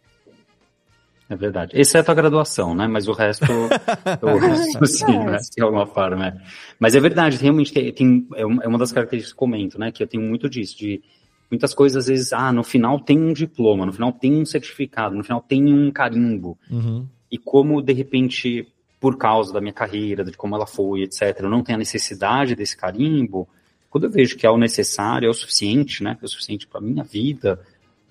É 1.30 1.36
verdade. 1.36 1.72
Exceto 1.74 2.10
a 2.10 2.14
graduação, 2.14 2.74
né? 2.74 2.86
Mas 2.88 3.06
o 3.06 3.12
resto, 3.12 3.46
o 4.20 4.36
resto 4.36 4.86
sim, 4.86 5.18
né? 5.20 5.38
De 5.56 5.62
alguma 5.62 5.86
forma. 5.86 6.26
É. 6.26 6.36
Mas 6.78 6.96
é 6.96 7.00
verdade, 7.00 7.38
realmente 7.38 7.72
tem, 7.72 7.92
tem, 7.92 8.28
é 8.36 8.44
uma 8.44 8.76
das 8.76 8.92
características 8.92 9.32
que 9.32 9.36
eu 9.36 9.38
comento, 9.38 9.78
né? 9.78 9.92
Que 9.92 10.02
eu 10.02 10.06
tenho 10.06 10.22
muito 10.22 10.50
disso, 10.50 10.76
de 10.76 11.00
muitas 11.48 11.72
coisas, 11.72 12.04
às 12.04 12.08
vezes, 12.08 12.32
ah, 12.32 12.52
no 12.52 12.64
final 12.64 12.98
tem 12.98 13.18
um 13.18 13.32
diploma, 13.32 13.86
no 13.86 13.92
final 13.92 14.12
tem 14.12 14.34
um 14.34 14.44
certificado, 14.44 15.14
no 15.14 15.22
final 15.22 15.40
tem 15.40 15.72
um 15.72 15.90
carimbo. 15.92 16.58
Uhum. 16.68 17.06
E 17.30 17.38
como, 17.38 17.80
de 17.80 17.92
repente, 17.92 18.68
por 19.00 19.16
causa 19.16 19.52
da 19.52 19.60
minha 19.60 19.72
carreira, 19.72 20.24
de 20.24 20.36
como 20.36 20.56
ela 20.56 20.66
foi, 20.66 21.02
etc., 21.02 21.40
eu 21.40 21.50
não 21.50 21.62
tenho 21.62 21.76
a 21.76 21.78
necessidade 21.78 22.56
desse 22.56 22.76
carimbo, 22.76 23.48
quando 23.94 24.04
eu 24.06 24.10
vejo 24.10 24.36
que 24.36 24.44
é 24.44 24.50
o 24.50 24.58
necessário, 24.58 25.28
é 25.28 25.30
o 25.30 25.32
suficiente, 25.32 26.02
né? 26.02 26.18
É 26.20 26.24
o 26.24 26.28
suficiente 26.28 26.66
para 26.66 26.80
minha 26.80 27.04
vida, 27.04 27.60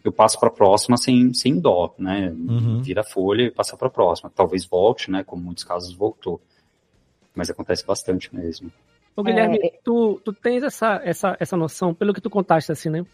eu 0.02 0.14
passo 0.14 0.40
para 0.40 0.48
a 0.48 0.52
próxima 0.54 0.96
sem, 0.96 1.34
sem 1.34 1.60
dó, 1.60 1.94
né? 2.00 2.30
Uhum. 2.30 2.82
Vira 2.82 3.02
a 3.02 3.04
folha 3.04 3.44
e 3.44 3.52
passa 3.52 3.76
para 3.76 3.90
a 3.90 3.92
próxima. 3.92 4.32
Talvez 4.34 4.66
volte, 4.66 5.12
né? 5.12 5.26
Como 5.26 5.44
muitos 5.44 5.66
casos 5.66 5.94
voltou. 5.94 6.40
Mas 7.36 7.50
acontece 7.50 7.86
bastante 7.86 8.34
mesmo. 8.34 8.72
Ô, 9.14 9.24
Guilherme, 9.24 9.60
É. 9.62 9.78
tu, 9.84 10.22
tu 10.24 10.32
tens 10.32 10.64
essa, 10.64 11.02
essa, 11.04 11.36
essa 11.38 11.58
noção, 11.58 11.94
pelo 11.94 12.14
que 12.14 12.22
tu 12.22 12.30
contaste, 12.30 12.72
assim, 12.72 12.90
né? 12.90 13.06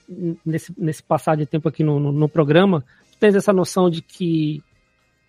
Nesse, 0.45 0.71
nesse 0.77 1.01
passar 1.01 1.35
de 1.35 1.47
tempo 1.47 1.67
aqui 1.67 1.83
no, 1.83 1.99
no, 1.99 2.11
no 2.11 2.29
programa, 2.29 2.85
tu 3.11 3.17
tens 3.17 3.33
essa 3.33 3.51
noção 3.51 3.89
de 3.89 4.03
que 4.03 4.63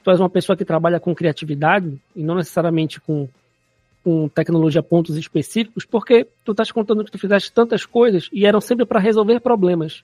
tu 0.05 0.11
és 0.11 0.21
uma 0.21 0.29
pessoa 0.29 0.59
que 0.59 0.65
trabalha 0.67 1.01
com 1.01 1.15
criatividade 1.15 1.99
e 2.15 2.23
não 2.23 2.35
necessariamente 2.35 3.01
com, 3.01 3.27
com 4.03 4.29
tecnologia 4.29 4.83
pontos 4.83 5.17
específicos, 5.17 5.85
porque 5.85 6.27
tu 6.45 6.53
estás 6.53 6.73
contando 6.73 7.05
que 7.05 7.11
tu 7.11 7.19
fizeste 7.19 7.53
tantas 7.53 7.85
coisas 7.85 8.29
e 8.33 8.47
eram 8.47 8.61
sempre 8.61 8.87
para 8.87 8.99
resolver 8.99 9.41
problemas. 9.41 10.03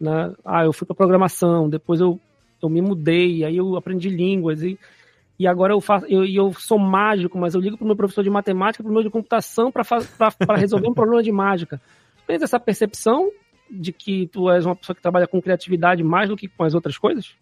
Né? 0.00 0.32
Ah, 0.44 0.64
eu 0.64 0.72
fui 0.72 0.86
para 0.86 0.96
programação, 0.96 1.68
depois 1.68 2.00
eu, 2.00 2.18
eu 2.62 2.68
me 2.68 2.80
mudei, 2.80 3.44
aí 3.44 3.56
eu 3.56 3.76
aprendi 3.76 4.08
línguas 4.08 4.62
e 4.62 4.78
e 5.40 5.46
agora 5.46 5.72
eu 5.72 5.80
faço, 5.80 6.04
eu, 6.04 6.22
eu 6.26 6.52
sou 6.52 6.78
mágico, 6.78 7.38
mas 7.38 7.54
eu 7.54 7.62
ligo 7.62 7.74
para 7.74 7.84
o 7.84 7.86
meu 7.86 7.96
professor 7.96 8.22
de 8.22 8.28
matemática, 8.28 8.84
para 8.84 8.90
o 8.90 8.92
meu 8.92 9.02
de 9.02 9.08
computação, 9.08 9.72
para 9.72 10.54
resolver 10.54 10.86
um 10.86 10.92
problema 10.92 11.22
de 11.22 11.32
mágica. 11.32 11.80
Tens 12.26 12.42
essa 12.42 12.60
percepção 12.60 13.30
de 13.70 13.90
que 13.90 14.26
tu 14.26 14.50
és 14.50 14.66
uma 14.66 14.76
pessoa 14.76 14.94
que 14.94 15.00
trabalha 15.00 15.26
com 15.26 15.40
criatividade 15.40 16.04
mais 16.04 16.28
do 16.28 16.36
que 16.36 16.46
com 16.46 16.62
as 16.62 16.74
outras 16.74 16.98
coisas? 16.98 17.34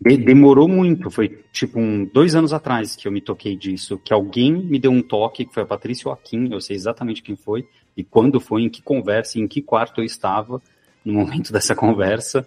De- 0.00 0.16
demorou 0.16 0.68
muito, 0.68 1.10
foi 1.10 1.40
tipo 1.52 1.78
um, 1.78 2.04
dois 2.04 2.34
anos 2.34 2.52
atrás 2.52 2.94
que 2.94 3.08
eu 3.08 3.12
me 3.12 3.20
toquei 3.20 3.56
disso, 3.56 3.98
que 3.98 4.12
alguém 4.12 4.52
me 4.52 4.78
deu 4.78 4.90
um 4.90 5.02
toque, 5.02 5.44
que 5.44 5.54
foi 5.54 5.62
a 5.62 5.66
Patrícia 5.66 6.04
Joaquim, 6.04 6.52
eu 6.52 6.60
sei 6.60 6.76
exatamente 6.76 7.22
quem 7.22 7.36
foi, 7.36 7.66
e 7.96 8.04
quando 8.04 8.38
foi, 8.38 8.62
em 8.62 8.68
que 8.68 8.82
conversa, 8.82 9.38
em 9.38 9.48
que 9.48 9.62
quarto 9.62 10.00
eu 10.00 10.04
estava 10.04 10.60
no 11.04 11.14
momento 11.14 11.50
dessa 11.52 11.74
conversa. 11.74 12.46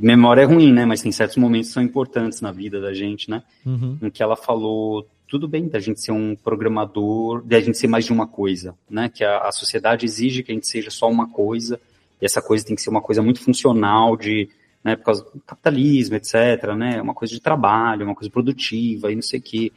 Memória 0.00 0.42
é 0.42 0.44
ruim, 0.44 0.72
né? 0.72 0.84
Mas 0.84 1.02
tem 1.02 1.12
certos 1.12 1.36
momentos 1.36 1.68
que 1.68 1.74
são 1.74 1.82
importantes 1.82 2.40
na 2.40 2.50
vida 2.50 2.80
da 2.80 2.92
gente, 2.92 3.30
né? 3.30 3.42
Uhum. 3.64 3.98
em 4.02 4.10
que 4.10 4.22
ela 4.22 4.36
falou 4.36 5.06
tudo 5.28 5.48
bem 5.48 5.68
da 5.68 5.80
gente 5.80 6.00
ser 6.00 6.12
um 6.12 6.36
programador, 6.36 7.42
da 7.44 7.60
gente 7.60 7.76
ser 7.76 7.88
mais 7.88 8.04
de 8.04 8.12
uma 8.12 8.26
coisa, 8.26 8.74
né? 8.88 9.08
Que 9.08 9.24
a, 9.24 9.38
a 9.38 9.52
sociedade 9.52 10.04
exige 10.06 10.42
que 10.42 10.52
a 10.52 10.54
gente 10.54 10.68
seja 10.68 10.90
só 10.90 11.08
uma 11.08 11.28
coisa, 11.28 11.80
e 12.20 12.24
essa 12.24 12.40
coisa 12.40 12.64
tem 12.64 12.76
que 12.76 12.82
ser 12.82 12.90
uma 12.90 13.02
coisa 13.02 13.22
muito 13.22 13.40
funcional 13.40 14.16
de, 14.16 14.48
né, 14.86 14.94
por 14.94 15.06
causa 15.06 15.24
do 15.24 15.40
capitalismo, 15.44 16.14
etc, 16.14 16.74
né? 16.76 17.02
Uma 17.02 17.12
coisa 17.12 17.34
de 17.34 17.40
trabalho, 17.40 18.04
uma 18.04 18.14
coisa 18.14 18.30
produtiva 18.30 19.10
e 19.10 19.16
não 19.16 19.22
sei 19.22 19.40
o 19.40 19.42
quê. 19.42 19.72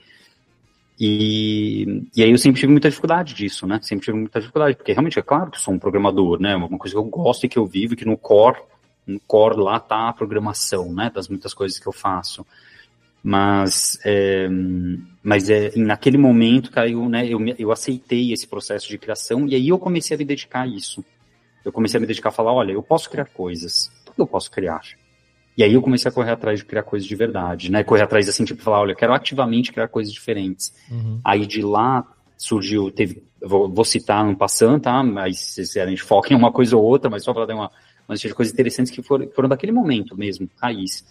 E, 0.99 2.03
e 2.15 2.21
aí 2.21 2.29
eu 2.29 2.37
sempre 2.37 2.61
tive 2.61 2.71
muita 2.71 2.89
dificuldade 2.89 3.33
disso, 3.33 3.65
né? 3.65 3.79
Sempre 3.81 4.05
tive 4.05 4.17
muita 4.19 4.39
dificuldade, 4.39 4.77
porque 4.77 4.91
realmente 4.91 5.17
é 5.17 5.23
claro 5.23 5.49
que 5.49 5.57
eu 5.57 5.61
sou 5.61 5.73
um 5.73 5.79
programador, 5.79 6.39
né? 6.39 6.55
Uma 6.55 6.77
coisa 6.77 6.93
que 6.93 6.99
eu 6.99 7.05
gosto 7.05 7.45
e 7.45 7.49
que 7.49 7.57
eu 7.57 7.65
vivo, 7.65 7.93
e 7.93 7.95
que 7.95 8.05
no 8.05 8.15
core, 8.15 8.59
no 9.07 9.19
core 9.21 9.59
lá 9.59 9.79
tá 9.79 10.09
a 10.09 10.13
programação, 10.13 10.93
né? 10.93 11.09
Das 11.11 11.27
muitas 11.27 11.55
coisas 11.55 11.79
que 11.79 11.87
eu 11.87 11.93
faço. 11.93 12.45
Mas, 13.23 13.97
é, 14.05 14.47
mas 15.23 15.49
é, 15.49 15.71
naquele 15.75 16.19
momento, 16.19 16.69
cara, 16.69 16.87
eu, 16.87 17.09
né, 17.09 17.27
eu, 17.27 17.39
eu 17.57 17.71
aceitei 17.71 18.31
esse 18.31 18.47
processo 18.47 18.87
de 18.87 18.97
criação 18.99 19.47
e 19.47 19.55
aí 19.55 19.69
eu 19.69 19.79
comecei 19.79 20.13
a 20.13 20.17
me 20.19 20.23
dedicar 20.23 20.61
a 20.61 20.67
isso. 20.67 21.03
Eu 21.65 21.71
comecei 21.71 21.97
a 21.97 22.01
me 22.01 22.07
dedicar 22.07 22.29
a 22.29 22.31
falar, 22.31 22.53
olha, 22.53 22.71
eu 22.71 22.83
posso 22.83 23.09
criar 23.09 23.25
coisas, 23.25 23.91
tudo 24.19 24.23
eu 24.23 24.27
posso 24.27 24.51
criar. 24.51 24.81
E 25.57 25.63
aí 25.63 25.73
eu 25.73 25.81
comecei 25.81 26.09
a 26.09 26.13
correr 26.13 26.31
atrás 26.31 26.59
de 26.59 26.65
criar 26.65 26.83
coisas 26.83 27.07
de 27.07 27.15
verdade, 27.15 27.71
né? 27.71 27.83
Correr 27.83 28.03
atrás, 28.03 28.29
assim, 28.29 28.45
tipo, 28.45 28.61
falar, 28.61 28.81
olha, 28.81 28.91
eu 28.91 28.95
quero 28.95 29.13
ativamente 29.13 29.71
criar 29.71 29.87
coisas 29.87 30.13
diferentes. 30.13 30.73
Uhum. 30.89 31.19
Aí 31.23 31.45
de 31.45 31.61
lá 31.61 32.05
surgiu, 32.37 32.89
teve, 32.89 33.23
vou, 33.41 33.67
vou 33.67 33.83
citar 33.83 34.25
um 34.25 34.35
passando, 34.35 34.81
tá? 34.81 35.03
Mas 35.03 35.39
se 35.39 35.63
gente 35.85 36.01
foca 36.01 36.33
em 36.33 36.35
uma 36.35 36.51
coisa 36.51 36.77
ou 36.77 36.83
outra, 36.83 37.09
mas 37.09 37.23
só 37.23 37.33
para 37.33 37.45
dar 37.45 37.55
uma, 37.55 37.71
uma 38.07 38.15
de 38.15 38.33
coisas 38.33 38.53
interessantes 38.53 38.91
que 38.91 39.01
foram, 39.01 39.29
foram 39.31 39.49
daquele 39.49 39.71
momento 39.73 40.17
mesmo, 40.17 40.49
raiz. 40.61 41.05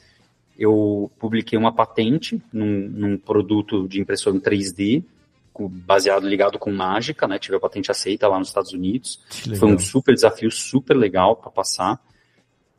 Eu 0.59 1.11
publiquei 1.19 1.59
uma 1.59 1.73
patente 1.73 2.43
num, 2.53 2.89
num 2.89 3.19
produto 3.19 3.87
de 3.87 4.01
impressora 4.01 4.35
em 4.35 4.41
3D, 4.41 5.05
com- 5.53 5.69
baseado, 5.69 6.27
ligado 6.27 6.59
com 6.59 6.73
mágica, 6.73 7.29
né? 7.29 7.39
Tive 7.39 7.57
a 7.57 7.61
patente 7.61 7.91
aceita 7.91 8.27
lá 8.27 8.39
nos 8.39 8.49
Estados 8.49 8.73
Unidos. 8.73 9.21
Que 9.29 9.57
Foi 9.57 9.69
um 9.71 9.79
super 9.79 10.15
desafio, 10.15 10.51
super 10.51 10.97
legal 10.97 11.37
para 11.37 11.51
passar. 11.51 12.01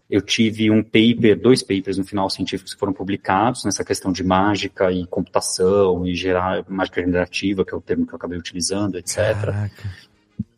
Eu 0.10 0.22
tive 0.22 0.72
um 0.72 0.82
paper, 0.82 1.39
dois 1.39 1.62
papers 1.62 1.97
no 1.97 2.03
final 2.03 2.30
científicos 2.30 2.74
que 2.74 2.80
foram 2.80 2.93
publicados 2.93 3.64
nessa 3.64 3.86
questão 3.86 4.12
de 4.12 4.24
mágica 4.24 4.91
e 4.91 5.05
computação 5.05 6.05
e 6.05 6.16
gerar 6.16 6.66
mágica 6.68 7.01
generativa, 7.01 7.64
que 7.64 7.74
é 7.74 7.78
o 7.78 7.82
termo 7.82 8.07
que 8.07 8.14
eu 8.14 8.18
acabei 8.18 8.38
utilizando, 8.38 8.97
etc. 8.97 9.16
Caraca. 9.16 9.89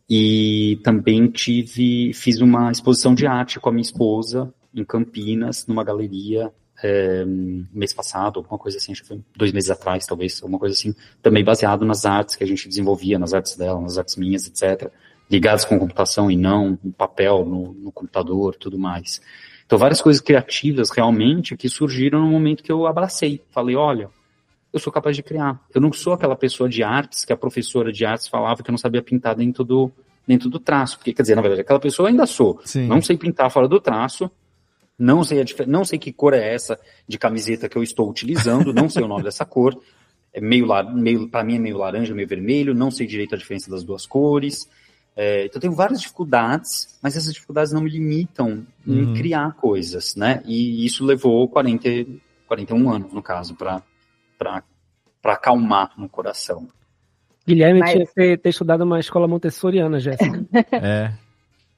E 0.08 0.80
também 0.82 1.26
tive, 1.28 2.12
fiz 2.14 2.40
uma 2.40 2.70
exposição 2.70 3.14
de 3.14 3.26
arte 3.26 3.60
com 3.60 3.68
a 3.68 3.72
minha 3.72 3.82
esposa 3.82 4.52
em 4.74 4.84
Campinas, 4.84 5.66
numa 5.66 5.84
galeria 5.84 6.50
é, 6.82 7.24
mês 7.24 7.92
passado, 7.92 8.38
alguma 8.40 8.58
coisa 8.58 8.78
assim, 8.78 8.92
acho 8.92 9.02
que 9.02 9.08
foi 9.08 9.20
dois 9.36 9.52
meses 9.52 9.70
atrás, 9.70 10.04
talvez, 10.04 10.42
alguma 10.42 10.58
coisa 10.58 10.74
assim, 10.74 10.94
também 11.22 11.44
baseado 11.44 11.84
nas 11.84 12.04
artes 12.04 12.36
que 12.36 12.42
a 12.42 12.46
gente 12.46 12.68
desenvolvia, 12.68 13.18
nas 13.18 13.32
artes 13.32 13.56
dela, 13.56 13.80
nas 13.80 13.98
artes 13.98 14.16
minhas, 14.16 14.46
etc., 14.46 14.90
ligadas 15.32 15.64
com 15.64 15.78
computação 15.78 16.30
e 16.30 16.36
não 16.36 16.78
no 16.84 16.92
papel, 16.92 17.44
no, 17.44 17.72
no 17.72 17.90
computador, 17.90 18.54
tudo 18.54 18.78
mais. 18.78 19.22
Então, 19.64 19.78
várias 19.78 20.02
coisas 20.02 20.20
criativas, 20.20 20.90
realmente, 20.90 21.56
que 21.56 21.70
surgiram 21.70 22.20
no 22.20 22.26
momento 22.26 22.62
que 22.62 22.70
eu 22.70 22.86
abracei. 22.86 23.40
Falei, 23.50 23.74
olha, 23.74 24.10
eu 24.70 24.78
sou 24.78 24.92
capaz 24.92 25.16
de 25.16 25.22
criar. 25.22 25.58
Eu 25.74 25.80
não 25.80 25.90
sou 25.90 26.12
aquela 26.12 26.36
pessoa 26.36 26.68
de 26.68 26.82
artes 26.82 27.24
que 27.24 27.32
a 27.32 27.36
professora 27.36 27.90
de 27.90 28.04
artes 28.04 28.28
falava 28.28 28.62
que 28.62 28.68
eu 28.68 28.72
não 28.72 28.78
sabia 28.78 29.00
pintar 29.00 29.34
dentro 29.34 29.64
do, 29.64 29.90
dentro 30.26 30.50
do 30.50 30.60
traço. 30.60 30.98
Porque, 30.98 31.14
quer 31.14 31.22
dizer, 31.22 31.34
na 31.34 31.40
verdade, 31.40 31.62
aquela 31.62 31.80
pessoa 31.80 32.06
eu 32.06 32.10
ainda 32.10 32.26
sou. 32.26 32.60
Sim. 32.66 32.86
Não 32.86 33.00
sei 33.00 33.16
pintar 33.16 33.50
fora 33.50 33.66
do 33.66 33.80
traço, 33.80 34.30
não 34.98 35.24
sei, 35.24 35.40
a 35.40 35.44
não 35.66 35.84
sei 35.86 35.98
que 35.98 36.12
cor 36.12 36.34
é 36.34 36.54
essa 36.54 36.78
de 37.08 37.18
camiseta 37.18 37.70
que 37.70 37.78
eu 37.78 37.82
estou 37.82 38.10
utilizando, 38.10 38.74
não 38.74 38.90
sei 38.90 39.02
o 39.02 39.08
nome 39.08 39.22
dessa 39.22 39.46
cor. 39.46 39.74
É 40.34 40.40
meio, 40.40 40.66
meio 40.92 41.28
para 41.28 41.42
mim 41.42 41.56
é 41.56 41.58
meio 41.58 41.78
laranja, 41.78 42.14
meio 42.14 42.28
vermelho, 42.28 42.74
não 42.74 42.90
sei 42.90 43.06
direito 43.06 43.34
a 43.34 43.38
diferença 43.38 43.70
das 43.70 43.82
duas 43.82 44.04
cores. 44.04 44.68
É, 45.14 45.44
então 45.44 45.56
eu 45.58 45.60
tenho 45.60 45.74
várias 45.74 46.00
dificuldades, 46.00 46.98
mas 47.02 47.16
essas 47.16 47.32
dificuldades 47.34 47.72
não 47.72 47.82
me 47.82 47.90
limitam 47.90 48.66
em 48.86 49.04
Uhum. 49.06 49.14
criar 49.14 49.54
coisas, 49.54 50.16
né? 50.16 50.42
E 50.46 50.84
isso 50.86 51.04
levou 51.04 51.46
40, 51.48 51.88
41 52.48 52.90
anos, 52.90 53.12
no 53.12 53.22
caso, 53.22 53.54
para 53.54 53.82
para 54.38 55.34
acalmar 55.34 55.92
no 55.96 56.08
coração. 56.08 56.66
Guilherme 57.46 57.78
Mas- 57.78 57.92
tinha 57.92 58.06
que 58.06 58.12
ter, 58.14 58.38
ter 58.40 58.48
estudado 58.48 58.82
uma 58.82 58.98
escola 58.98 59.28
montessoriana, 59.28 60.00
Jéssica. 60.00 60.44
É. 60.72 61.12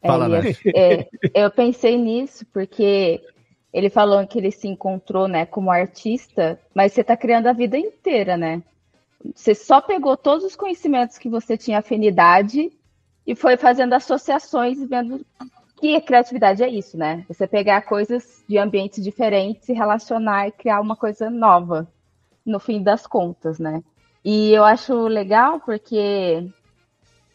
Fala, 0.01 0.25
É, 0.27 0.29
Nath. 0.29 0.57
é, 0.75 1.09
eu 1.35 1.51
pensei 1.51 1.99
nisso 1.99 2.47
porque 2.53 3.23
ele 3.73 3.91
falou 3.91 4.27
que 4.27 4.39
ele 4.39 4.51
se 4.51 4.67
encontrou, 4.69 5.27
né, 5.29 5.45
como 5.45 5.71
artista, 5.71 6.59
mas 6.75 6.93
você 6.93 7.01
está 7.03 7.17
criando 7.17 7.49
a 7.49 7.53
vida 7.53 7.77
inteira, 7.77 8.37
né? 8.37 8.63
Você 9.35 9.55
só 9.55 9.81
pegou 9.81 10.17
todos 10.17 10.45
os 10.45 10.57
conhecimentos 10.57 11.19
que 11.19 11.29
você 11.29 11.57
tinha 11.57 11.79
afinidade 11.81 12.71
e 13.27 13.35
foi 13.35 13.57
fazendo 13.57 13.95
associações 13.95 14.79
e 14.79 14.87
vendo 14.87 15.25
que 15.77 15.97
a 15.97 16.01
criatividade 16.01 16.63
é 16.63 16.69
isso, 16.69 16.97
né? 16.97 17.25
Você 17.29 17.47
pegar 17.47 17.83
coisas 17.83 18.45
de 18.49 18.59
ambientes 18.59 19.03
diferentes 19.03 19.69
e 19.69 19.73
relacionar 19.73 20.49
e 20.49 20.53
criar 20.53 20.81
uma 20.81 20.97
coisa 20.97 21.31
nova, 21.31 21.89
no 22.45 22.61
fim 22.61 22.83
das 22.83 23.07
contas, 23.07 23.59
né? 23.59 23.83
E 24.25 24.53
eu 24.53 24.65
acho 24.65 25.07
legal 25.07 25.61
porque 25.61 26.49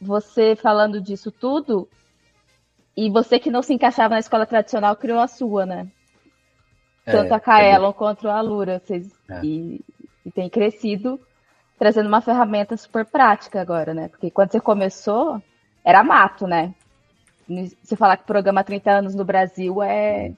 você 0.02 0.56
falando 0.56 1.02
disso 1.02 1.32
tudo, 1.32 1.88
e 2.96 3.10
você 3.10 3.40
que 3.40 3.52
não 3.52 3.62
se 3.62 3.74
encaixava 3.74 4.16
na 4.16 4.20
escola 4.20 4.46
tradicional 4.46 4.96
criou 4.96 5.20
a 5.20 5.28
sua, 5.28 5.66
né? 5.66 5.88
Tanto 7.06 7.34
É, 7.34 7.36
a 7.36 7.40
Kaelon 7.40 7.94
quanto 7.94 8.28
a 8.28 8.42
Lura. 8.42 8.80
Vocês, 8.80 9.12
É. 9.30 9.42
e, 9.44 9.82
e 10.26 10.32
tem 10.32 10.50
crescido 10.50 11.20
trazendo 11.78 12.08
uma 12.08 12.22
ferramenta 12.22 12.76
super 12.76 13.06
prática 13.06 13.62
agora, 13.62 13.94
né? 13.94 14.10
Porque 14.10 14.30
quando 14.30 14.52
você 14.52 14.60
começou, 14.60 15.42
era 15.84 16.04
mato, 16.04 16.48
né? 16.48 16.74
Se 17.84 17.96
falar 17.96 18.18
que 18.18 18.28
programa 18.28 18.62
há 18.62 18.64
30 18.64 18.92
anos 18.92 19.16
no 19.16 19.26
Brasil 19.26 19.82
é, 19.82 20.34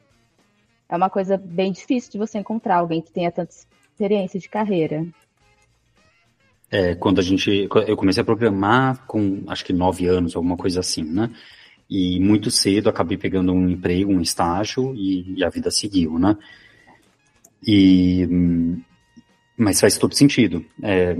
é 0.88 0.96
uma 0.96 1.10
coisa 1.10 1.38
bem 1.38 1.72
difícil 1.72 2.12
de 2.12 2.18
você 2.18 2.38
encontrar 2.38 2.78
alguém 2.78 3.02
que 3.02 3.12
tenha 3.12 3.32
tanta 3.32 3.52
experiência 3.52 4.40
de 4.40 4.48
carreira. 4.48 5.06
É, 6.72 6.96
quando 6.96 7.20
a 7.20 7.22
gente, 7.22 7.68
eu 7.86 7.98
comecei 7.98 8.22
a 8.22 8.26
programar 8.26 9.06
com, 9.06 9.44
acho 9.48 9.66
que 9.66 9.74
nove 9.74 10.08
anos, 10.08 10.36
alguma 10.36 10.56
coisa 10.56 10.80
assim, 10.80 11.04
né? 11.04 11.30
E 11.90 12.18
muito 12.22 12.50
cedo 12.50 12.88
acabei 12.88 13.18
pegando 13.18 13.52
um 13.52 13.70
emprego, 13.70 14.14
um 14.14 14.22
estágio 14.22 14.96
e, 14.96 15.34
e 15.36 15.44
a 15.44 15.50
vida 15.50 15.70
seguiu, 15.70 16.18
né? 16.18 16.38
E, 17.68 18.26
hum, 18.32 18.82
mas 19.58 19.82
faz 19.82 19.98
todo 19.98 20.16
sentido. 20.16 20.66
É, 20.82 21.16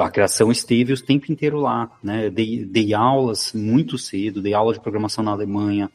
a 0.00 0.10
criação 0.10 0.50
esteve 0.50 0.92
o 0.92 1.00
tempo 1.00 1.30
inteiro 1.30 1.58
lá, 1.58 1.90
né? 2.02 2.30
Dei, 2.30 2.64
dei 2.64 2.94
aulas 2.94 3.52
muito 3.52 3.96
cedo, 3.98 4.42
dei 4.42 4.54
aula 4.54 4.72
de 4.72 4.80
programação 4.80 5.24
na 5.24 5.30
Alemanha, 5.30 5.90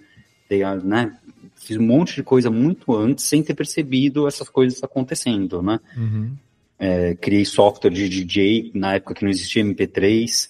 dei, 0.50 0.64
né? 0.84 1.18
Fiz 1.56 1.78
um 1.78 1.84
monte 1.84 2.16
de 2.16 2.24
coisa 2.24 2.50
muito 2.50 2.96
antes, 2.96 3.26
sem 3.26 3.44
ter 3.44 3.54
percebido 3.54 4.28
essas 4.28 4.50
coisas 4.50 4.82
acontecendo, 4.84 5.62
né? 5.62 5.80
Uhum. 5.96 6.32
É, 6.78 7.14
criei 7.16 7.44
software 7.44 7.92
de 7.92 8.08
DJ 8.08 8.72
na 8.74 8.96
época 8.96 9.14
que 9.14 9.24
não 9.24 9.30
existia 9.30 9.64
MP3. 9.64 10.50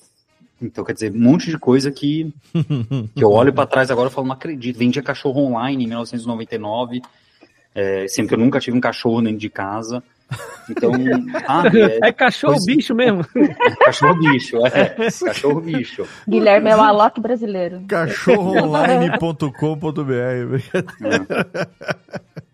Então, 0.61 0.83
quer 0.83 0.93
dizer, 0.93 1.11
um 1.11 1.19
monte 1.19 1.49
de 1.49 1.57
coisa 1.57 1.91
que, 1.91 2.31
que 3.15 3.23
eu 3.23 3.31
olho 3.31 3.51
para 3.51 3.65
trás 3.65 3.89
agora 3.89 4.09
e 4.09 4.11
falo, 4.11 4.27
não 4.27 4.35
acredito. 4.35 4.77
Vendia 4.77 5.01
cachorro 5.01 5.41
online 5.45 5.83
em 5.83 5.87
1999, 5.87 7.01
é, 7.73 8.07
sendo 8.07 8.27
que 8.27 8.33
eu 8.33 8.37
nunca 8.37 8.59
tive 8.59 8.77
um 8.77 8.81
cachorro 8.81 9.21
dentro 9.21 9.39
de 9.39 9.49
casa. 9.49 10.03
Então, 10.69 10.91
sabe, 11.47 11.81
É 12.03 12.11
cachorro 12.11 12.53
coisa- 12.53 12.65
bicho 12.67 12.93
mesmo. 12.93 13.25
Cachorro 13.83 14.13
bicho, 14.15 14.57
é. 14.67 14.89
Cachorro 15.25 15.61
bicho. 15.61 16.05
Guilherme 16.27 16.69
é 16.69 16.75
o 16.75 16.81
Alok 16.81 17.19
brasileiro. 17.19 17.81
Cachorroonline.com.br. 17.87 20.59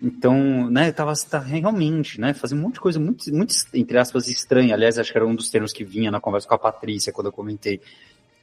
Então, 0.02 0.70
né, 0.70 0.92
tava, 0.92 1.14
tá, 1.30 1.40
realmente, 1.40 2.20
né, 2.22 2.34
fazendo 2.34 2.60
um 2.60 2.64
monte 2.64 2.76
de 2.76 2.80
coisa 2.82 3.00
muito, 3.00 3.34
muito, 3.34 3.56
entre 3.74 3.98
aspas, 3.98 4.28
estranha. 4.28 4.74
Aliás, 4.76 5.00
acho 5.00 5.12
que 5.12 5.18
era 5.18 5.26
um 5.26 5.36
dos 5.36 5.50
termos 5.50 5.74
que 5.74 5.84
vinha 5.84 6.12
na 6.12 6.20
conversa 6.20 6.48
com 6.48 6.54
a 6.56 6.60
Patrícia, 6.60 7.12
quando 7.12 7.28
eu 7.28 7.34
comentei. 7.34 7.82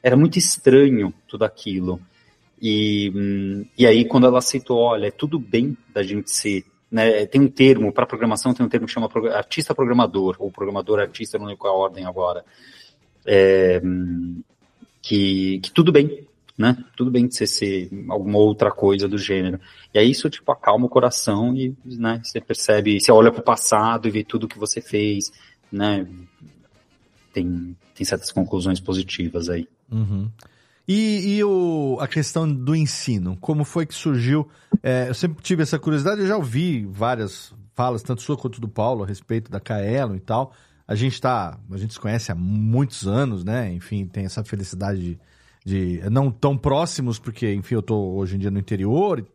Era 0.01 0.17
muito 0.17 0.37
estranho 0.37 1.13
tudo 1.27 1.45
aquilo. 1.45 1.99
E, 2.61 3.11
hum, 3.15 3.65
e 3.77 3.85
aí, 3.87 4.03
quando 4.05 4.27
ela 4.27 4.39
aceitou, 4.39 4.77
olha, 4.79 5.07
é 5.07 5.11
tudo 5.11 5.39
bem 5.39 5.77
da 5.93 6.03
gente 6.03 6.31
ser, 6.31 6.65
né, 6.93 7.25
tem 7.25 7.41
um 7.41 7.47
termo, 7.47 7.91
para 7.91 8.05
programação 8.05 8.53
tem 8.53 8.63
um 8.63 8.69
termo 8.69 8.85
que 8.85 8.93
chama 8.93 9.09
artista 9.33 9.73
programador, 9.73 10.35
ou 10.37 10.51
programador 10.51 10.99
artista, 10.99 11.39
não 11.39 11.47
lembro 11.47 11.59
qual 11.59 11.73
é 11.73 11.75
a 11.75 11.79
ordem 11.79 12.05
agora. 12.05 12.45
É, 13.25 13.81
que, 15.01 15.59
que 15.59 15.71
tudo 15.71 15.91
bem, 15.91 16.27
né? 16.55 16.77
Tudo 16.95 17.09
bem 17.09 17.27
de 17.27 17.35
você 17.35 17.47
ser 17.47 17.89
alguma 18.07 18.37
outra 18.37 18.69
coisa 18.69 19.07
do 19.07 19.17
gênero. 19.17 19.59
E 19.91 19.97
aí 19.97 20.11
isso, 20.11 20.29
tipo, 20.29 20.51
acalma 20.51 20.85
o 20.85 20.89
coração 20.89 21.55
e, 21.55 21.75
né, 21.83 22.21
você 22.23 22.39
percebe, 22.39 23.01
você 23.01 23.11
olha 23.11 23.31
pro 23.31 23.41
passado 23.41 24.07
e 24.07 24.11
vê 24.11 24.23
tudo 24.23 24.47
que 24.47 24.59
você 24.59 24.79
fez, 24.79 25.31
né? 25.71 26.07
Tem, 27.33 27.75
tem 27.95 28.05
certas 28.05 28.31
conclusões 28.31 28.79
positivas 28.79 29.49
aí. 29.49 29.67
Uhum. 29.91 30.29
E, 30.87 31.37
e 31.37 31.43
o, 31.43 31.97
a 32.01 32.07
questão 32.07 32.51
do 32.51 32.75
ensino, 32.75 33.37
como 33.39 33.63
foi 33.63 33.85
que 33.85 33.93
surgiu? 33.93 34.49
É, 34.81 35.07
eu 35.07 35.13
sempre 35.13 35.41
tive 35.41 35.63
essa 35.63 35.79
curiosidade, 35.79 36.21
eu 36.21 36.27
já 36.27 36.35
ouvi 36.35 36.85
várias 36.85 37.53
falas, 37.73 38.03
tanto 38.03 38.21
sua 38.21 38.37
quanto 38.37 38.59
do 38.59 38.67
Paulo, 38.67 39.03
a 39.03 39.07
respeito 39.07 39.49
da 39.49 39.59
Kaelo 39.59 40.15
e 40.15 40.19
tal. 40.19 40.53
A 40.85 40.95
gente 40.95 41.19
tá, 41.21 41.57
a 41.71 41.77
gente 41.77 41.93
se 41.93 41.99
conhece 41.99 42.31
há 42.31 42.35
muitos 42.35 43.07
anos, 43.07 43.45
né? 43.45 43.71
Enfim, 43.71 44.05
tem 44.05 44.25
essa 44.25 44.43
felicidade 44.43 45.17
de, 45.65 45.99
de 46.01 46.09
não 46.09 46.29
tão 46.29 46.57
próximos, 46.57 47.17
porque, 47.17 47.53
enfim, 47.53 47.75
eu 47.75 47.81
tô 47.81 48.15
hoje 48.15 48.35
em 48.35 48.39
dia 48.39 48.51
no 48.51 48.59
interior, 48.59 49.25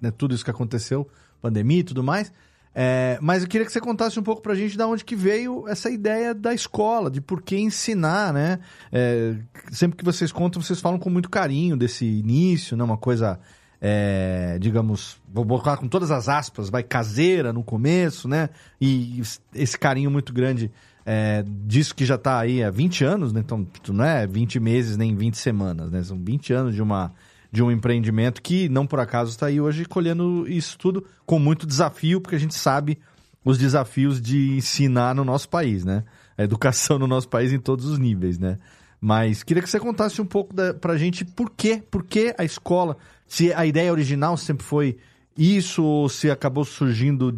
né, 0.00 0.12
tudo 0.12 0.34
isso 0.34 0.44
que 0.44 0.50
aconteceu, 0.50 1.08
pandemia 1.40 1.80
e 1.80 1.84
tudo 1.84 2.04
mais. 2.04 2.32
É, 2.74 3.18
mas 3.20 3.42
eu 3.42 3.48
queria 3.48 3.66
que 3.66 3.72
você 3.72 3.80
contasse 3.80 4.18
um 4.18 4.22
pouco 4.22 4.40
pra 4.40 4.54
gente 4.54 4.76
de 4.76 4.82
onde 4.82 5.04
que 5.04 5.14
veio 5.14 5.68
essa 5.68 5.90
ideia 5.90 6.34
da 6.34 6.54
escola, 6.54 7.10
de 7.10 7.20
por 7.20 7.42
que 7.42 7.56
ensinar, 7.58 8.32
né? 8.32 8.58
É, 8.90 9.36
sempre 9.70 9.98
que 9.98 10.04
vocês 10.04 10.32
contam, 10.32 10.62
vocês 10.62 10.80
falam 10.80 10.98
com 10.98 11.10
muito 11.10 11.28
carinho 11.28 11.76
desse 11.76 12.06
início, 12.06 12.76
né? 12.76 12.82
Uma 12.82 12.96
coisa, 12.96 13.38
é, 13.80 14.56
digamos, 14.58 15.20
vou 15.30 15.44
botar 15.44 15.76
com 15.76 15.86
todas 15.86 16.10
as 16.10 16.28
aspas, 16.28 16.70
vai 16.70 16.82
caseira 16.82 17.52
no 17.52 17.62
começo, 17.62 18.26
né? 18.26 18.48
E 18.80 19.20
esse 19.54 19.78
carinho 19.78 20.10
muito 20.10 20.32
grande 20.32 20.70
é, 21.04 21.44
disso 21.46 21.94
que 21.94 22.06
já 22.06 22.16
tá 22.16 22.38
aí 22.38 22.64
há 22.64 22.70
20 22.70 23.04
anos, 23.04 23.32
né? 23.34 23.40
Então, 23.40 23.66
não 23.88 24.04
é 24.04 24.26
20 24.26 24.58
meses 24.60 24.96
nem 24.96 25.14
20 25.14 25.36
semanas, 25.36 25.90
né? 25.90 26.02
São 26.02 26.18
20 26.18 26.52
anos 26.54 26.74
de 26.74 26.80
uma 26.80 27.12
de 27.52 27.62
um 27.62 27.70
empreendimento 27.70 28.40
que 28.40 28.66
não 28.70 28.86
por 28.86 28.98
acaso 28.98 29.30
está 29.30 29.46
aí 29.46 29.60
hoje 29.60 29.84
colhendo 29.84 30.48
isso 30.48 30.78
tudo 30.78 31.04
com 31.26 31.38
muito 31.38 31.66
desafio, 31.66 32.18
porque 32.18 32.34
a 32.34 32.40
gente 32.40 32.54
sabe 32.54 32.98
os 33.44 33.58
desafios 33.58 34.20
de 34.20 34.56
ensinar 34.56 35.14
no 35.14 35.24
nosso 35.24 35.48
país, 35.50 35.84
né? 35.84 36.02
A 36.38 36.42
educação 36.42 36.98
no 36.98 37.06
nosso 37.06 37.28
país 37.28 37.52
em 37.52 37.58
todos 37.58 37.84
os 37.84 37.98
níveis, 37.98 38.38
né? 38.38 38.56
Mas 38.98 39.42
queria 39.42 39.62
que 39.62 39.68
você 39.68 39.78
contasse 39.78 40.22
um 40.22 40.24
pouco 40.24 40.54
da, 40.54 40.72
pra 40.72 40.96
gente 40.96 41.24
por 41.24 41.50
quê, 41.50 41.82
por 41.90 42.04
que 42.04 42.34
a 42.38 42.44
escola, 42.44 42.96
se 43.26 43.52
a 43.52 43.66
ideia 43.66 43.92
original 43.92 44.36
sempre 44.36 44.64
foi 44.64 44.96
isso, 45.36 45.82
ou 45.82 46.08
se 46.08 46.30
acabou 46.30 46.64
surgindo 46.64 47.36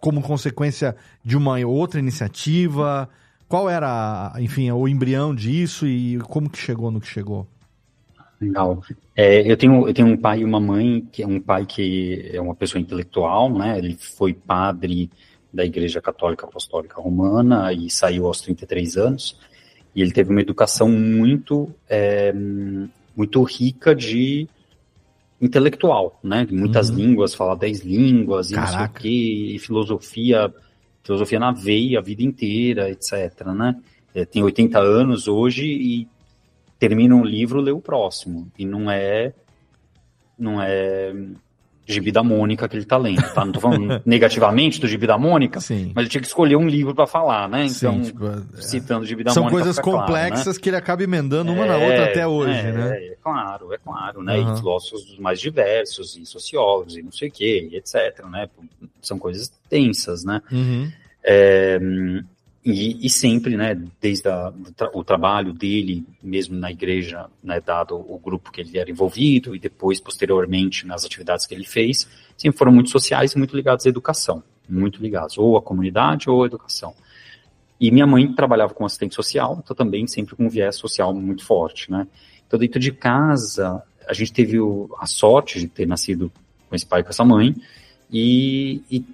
como 0.00 0.22
consequência 0.22 0.96
de 1.22 1.36
uma 1.36 1.58
outra 1.66 2.00
iniciativa, 2.00 3.08
qual 3.48 3.68
era, 3.68 4.32
enfim, 4.38 4.70
o 4.70 4.88
embrião 4.88 5.34
disso 5.34 5.86
e 5.86 6.18
como 6.18 6.50
que 6.50 6.58
chegou 6.58 6.90
no 6.90 7.00
que 7.00 7.06
chegou? 7.06 7.46
Legal. 8.40 8.82
É, 9.14 9.50
eu, 9.50 9.56
tenho, 9.56 9.88
eu 9.88 9.94
tenho 9.94 10.08
um 10.08 10.16
pai 10.16 10.40
e 10.40 10.44
uma 10.44 10.60
mãe, 10.60 11.06
que 11.10 11.22
é 11.22 11.26
um 11.26 11.40
pai 11.40 11.64
que 11.64 12.30
é 12.32 12.40
uma 12.40 12.54
pessoa 12.54 12.80
intelectual, 12.80 13.50
né? 13.52 13.78
Ele 13.78 13.96
foi 13.96 14.34
padre 14.34 15.10
da 15.52 15.64
Igreja 15.64 16.02
Católica 16.02 16.44
Apostólica 16.46 17.00
Romana 17.00 17.72
e 17.72 17.88
saiu 17.88 18.26
aos 18.26 18.40
33 18.42 18.96
anos. 18.98 19.38
E 19.94 20.02
ele 20.02 20.12
teve 20.12 20.30
uma 20.30 20.42
educação 20.42 20.90
muito, 20.90 21.70
é, 21.88 22.30
muito 23.16 23.42
rica 23.42 23.94
de 23.94 24.46
intelectual, 25.40 26.18
né? 26.22 26.44
De 26.44 26.54
muitas 26.54 26.90
Uhum. 26.90 26.96
línguas, 26.96 27.34
falar 27.34 27.54
10 27.54 27.80
línguas 27.84 28.50
e 28.50 28.54
não 28.56 28.66
sei 28.66 28.74
o 28.74 28.78
Caraca. 28.78 29.00
quê, 29.00 29.52
e 29.54 29.58
filosofia, 29.58 30.52
filosofia 31.02 31.38
na 31.38 31.52
veia 31.52 31.98
a 31.98 32.02
vida 32.02 32.22
inteira, 32.22 32.90
etc, 32.90 33.46
né? 33.54 33.76
É, 34.14 34.24
tem 34.24 34.42
80 34.42 34.78
anos 34.78 35.28
hoje 35.28 35.66
e 35.66 36.08
termina 36.78 37.14
um 37.14 37.24
livro, 37.24 37.60
lê 37.60 37.70
o 37.72 37.80
próximo. 37.80 38.50
E 38.58 38.64
não 38.64 38.90
é 38.90 39.32
não 40.38 40.60
é 40.60 41.14
Gibi 41.88 42.10
da 42.10 42.22
Mônica 42.22 42.68
que 42.68 42.76
ele 42.76 42.84
tá 42.84 42.96
lendo, 42.98 43.22
tá? 43.32 43.44
Não 43.44 43.52
tô 43.52 43.60
falando 43.60 44.02
negativamente 44.04 44.80
do 44.80 44.88
Gibi 44.88 45.06
da 45.06 45.16
Mônica, 45.16 45.60
Sim. 45.60 45.92
mas 45.94 46.02
ele 46.02 46.10
tinha 46.10 46.20
que 46.20 46.26
escolher 46.26 46.56
um 46.56 46.66
livro 46.68 46.92
para 46.94 47.06
falar, 47.06 47.48
né? 47.48 47.68
Sim, 47.68 47.76
Então, 47.86 48.02
tipo, 48.02 48.26
é- 48.26 48.60
citando 48.60 49.02
o 49.02 49.06
Gibi 49.06 49.22
da 49.22 49.30
São 49.30 49.44
Mônica. 49.44 49.56
coisas 49.62 49.76
fica 49.76 49.90
claro, 49.90 50.12
né? 50.12 50.24
complexas 50.24 50.58
que 50.58 50.68
ele 50.68 50.76
acaba 50.76 51.04
emendando 51.04 51.52
uma 51.52 51.64
na 51.64 51.74
É, 51.74 51.86
outra 51.86 52.04
até 52.06 52.26
hoje, 52.26 52.58
é, 52.58 52.72
né? 52.72 52.90
É, 53.06 53.16
claro, 53.22 53.72
é 53.72 53.78
claro, 53.78 54.20
né? 54.22 54.36
Aham. 54.36 54.54
E 54.54 54.58
filósofos 54.58 55.04
dos 55.06 55.18
mais 55.18 55.40
diversos, 55.40 56.16
e 56.16 56.26
sociólogos, 56.26 56.96
e 56.96 57.02
não 57.02 57.12
sei 57.12 57.28
o 57.28 57.32
quê, 57.32 57.68
e 57.70 57.76
etc, 57.76 58.24
né? 58.30 58.48
São 59.00 59.16
coisas 59.18 59.50
tensas, 59.70 60.24
né? 60.24 60.42
Uhum. 60.50 60.90
É, 61.22 61.78
e, 62.68 63.06
e 63.06 63.08
sempre, 63.08 63.56
né, 63.56 63.80
desde 64.00 64.28
a, 64.28 64.48
o, 64.48 64.72
tra- 64.72 64.90
o 64.92 65.04
trabalho 65.04 65.52
dele, 65.52 66.04
mesmo 66.20 66.56
na 66.56 66.68
igreja, 66.68 67.30
né, 67.40 67.60
dado 67.60 67.94
o 67.94 68.18
grupo 68.18 68.50
que 68.50 68.60
ele 68.60 68.76
era 68.76 68.90
envolvido, 68.90 69.54
e 69.54 69.58
depois, 69.60 70.00
posteriormente, 70.00 70.84
nas 70.84 71.04
atividades 71.04 71.46
que 71.46 71.54
ele 71.54 71.64
fez, 71.64 72.08
sempre 72.36 72.58
foram 72.58 72.72
muito 72.72 72.90
sociais 72.90 73.32
e 73.32 73.38
muito 73.38 73.54
ligados 73.54 73.86
à 73.86 73.88
educação, 73.88 74.42
muito 74.68 75.00
ligados, 75.00 75.38
ou 75.38 75.56
à 75.56 75.62
comunidade 75.62 76.28
ou 76.28 76.42
à 76.42 76.46
educação. 76.46 76.92
E 77.78 77.92
minha 77.92 78.06
mãe 78.06 78.32
trabalhava 78.32 78.74
como 78.74 78.84
assistente 78.86 79.14
social, 79.14 79.60
então 79.62 79.76
também 79.76 80.06
sempre 80.08 80.34
com 80.34 80.46
um 80.46 80.48
viés 80.48 80.74
social 80.74 81.14
muito 81.14 81.44
forte, 81.44 81.88
né. 81.88 82.08
Então, 82.48 82.58
dentro 82.58 82.80
de 82.80 82.90
casa, 82.90 83.80
a 84.08 84.12
gente 84.12 84.32
teve 84.32 84.58
o- 84.58 84.92
a 84.98 85.06
sorte 85.06 85.60
de 85.60 85.68
ter 85.68 85.86
nascido 85.86 86.32
com 86.68 86.74
esse 86.74 86.84
pai 86.86 87.00
e 87.00 87.04
com 87.04 87.10
essa 87.10 87.24
mãe, 87.24 87.54
e, 88.10 88.82
e 88.90 89.04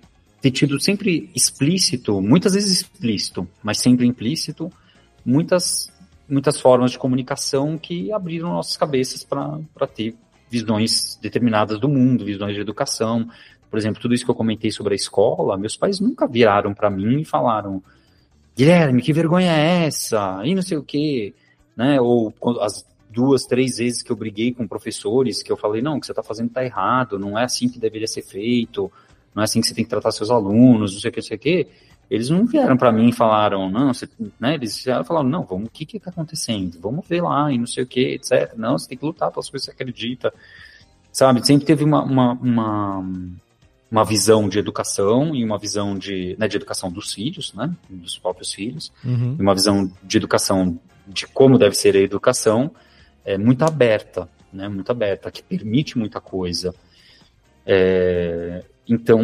ter 0.42 0.50
tido 0.50 0.78
sempre 0.80 1.30
explícito, 1.36 2.20
muitas 2.20 2.54
vezes 2.54 2.72
explícito, 2.72 3.48
mas 3.62 3.78
sempre 3.78 4.04
implícito, 4.04 4.72
muitas, 5.24 5.90
muitas 6.28 6.60
formas 6.60 6.90
de 6.90 6.98
comunicação 6.98 7.78
que 7.78 8.12
abriram 8.12 8.48
nossas 8.48 8.76
cabeças 8.76 9.22
para 9.22 9.86
ter 9.86 10.16
visões 10.50 11.16
determinadas 11.22 11.78
do 11.78 11.88
mundo, 11.88 12.24
visões 12.24 12.56
de 12.56 12.60
educação. 12.60 13.28
Por 13.70 13.78
exemplo, 13.78 14.02
tudo 14.02 14.14
isso 14.14 14.24
que 14.24 14.30
eu 14.32 14.34
comentei 14.34 14.72
sobre 14.72 14.94
a 14.94 14.96
escola, 14.96 15.56
meus 15.56 15.76
pais 15.76 16.00
nunca 16.00 16.26
viraram 16.26 16.74
para 16.74 16.90
mim 16.90 17.20
e 17.20 17.24
falaram: 17.24 17.80
Guilherme, 18.56 19.00
que 19.00 19.12
vergonha 19.12 19.52
é 19.52 19.86
essa? 19.86 20.42
E 20.44 20.56
não 20.56 20.62
sei 20.62 20.76
o 20.76 20.82
quê. 20.82 21.32
Né? 21.76 22.00
Ou 22.00 22.34
as 22.60 22.84
duas, 23.08 23.46
três 23.46 23.76
vezes 23.76 24.02
que 24.02 24.10
eu 24.10 24.16
briguei 24.16 24.52
com 24.52 24.66
professores, 24.66 25.40
que 25.40 25.52
eu 25.52 25.56
falei: 25.56 25.80
não, 25.80 25.98
o 25.98 26.00
que 26.00 26.06
você 26.06 26.12
está 26.12 26.22
fazendo 26.22 26.48
está 26.48 26.64
errado, 26.64 27.16
não 27.16 27.38
é 27.38 27.44
assim 27.44 27.68
que 27.68 27.78
deveria 27.78 28.08
ser 28.08 28.22
feito, 28.22 28.90
não 29.34 29.42
é 29.42 29.44
assim 29.44 29.60
que 29.60 29.66
você 29.66 29.74
tem 29.74 29.84
que 29.84 29.90
tratar 29.90 30.12
seus 30.12 30.30
alunos, 30.30 30.92
não 30.92 31.00
sei 31.00 31.10
o 31.10 31.12
que, 31.12 31.20
não 31.20 31.26
sei 31.26 31.36
o 31.36 31.40
que. 31.40 31.68
Eles 32.10 32.28
não 32.28 32.44
vieram 32.44 32.76
para 32.76 32.92
mim 32.92 33.08
e 33.08 33.12
falaram, 33.12 33.70
não, 33.70 33.94
você, 33.94 34.06
né? 34.38 34.54
Eles 34.54 34.84
falaram, 35.06 35.28
não, 35.28 35.44
vamos, 35.44 35.68
o 35.68 35.70
que 35.70 35.86
que 35.86 35.98
tá 35.98 36.10
acontecendo? 36.10 36.78
Vamos 36.78 37.08
ver 37.08 37.22
lá 37.22 37.50
e 37.50 37.56
não 37.56 37.66
sei 37.66 37.84
o 37.84 37.86
que, 37.86 38.00
etc. 38.00 38.52
Não, 38.54 38.76
você 38.76 38.86
tem 38.88 38.98
que 38.98 39.04
lutar 39.04 39.30
pelas 39.30 39.48
coisas 39.48 39.66
que 39.66 39.74
você 39.74 39.82
acredita. 39.82 40.32
Sabe? 41.10 41.46
Sempre 41.46 41.64
teve 41.64 41.84
uma, 41.84 42.02
uma, 42.02 42.32
uma, 42.32 43.04
uma 43.90 44.04
visão 44.04 44.46
de 44.46 44.58
educação 44.58 45.34
e 45.34 45.42
uma 45.42 45.58
visão 45.58 45.96
de, 45.96 46.36
né, 46.38 46.48
de 46.48 46.56
educação 46.56 46.92
dos 46.92 47.14
filhos, 47.14 47.54
né? 47.54 47.74
Dos 47.88 48.18
próprios 48.18 48.52
filhos. 48.52 48.92
Uhum. 49.02 49.36
E 49.38 49.42
uma 49.42 49.54
visão 49.54 49.90
de 50.02 50.16
educação, 50.18 50.78
de 51.06 51.26
como 51.26 51.58
deve 51.58 51.74
ser 51.74 51.96
a 51.96 52.00
educação, 52.00 52.70
é 53.24 53.38
muito 53.38 53.64
aberta, 53.64 54.28
né? 54.52 54.68
Muito 54.68 54.90
aberta, 54.90 55.30
que 55.30 55.42
permite 55.42 55.96
muita 55.96 56.20
coisa. 56.20 56.74
É, 57.64 58.64
Então, 58.88 59.20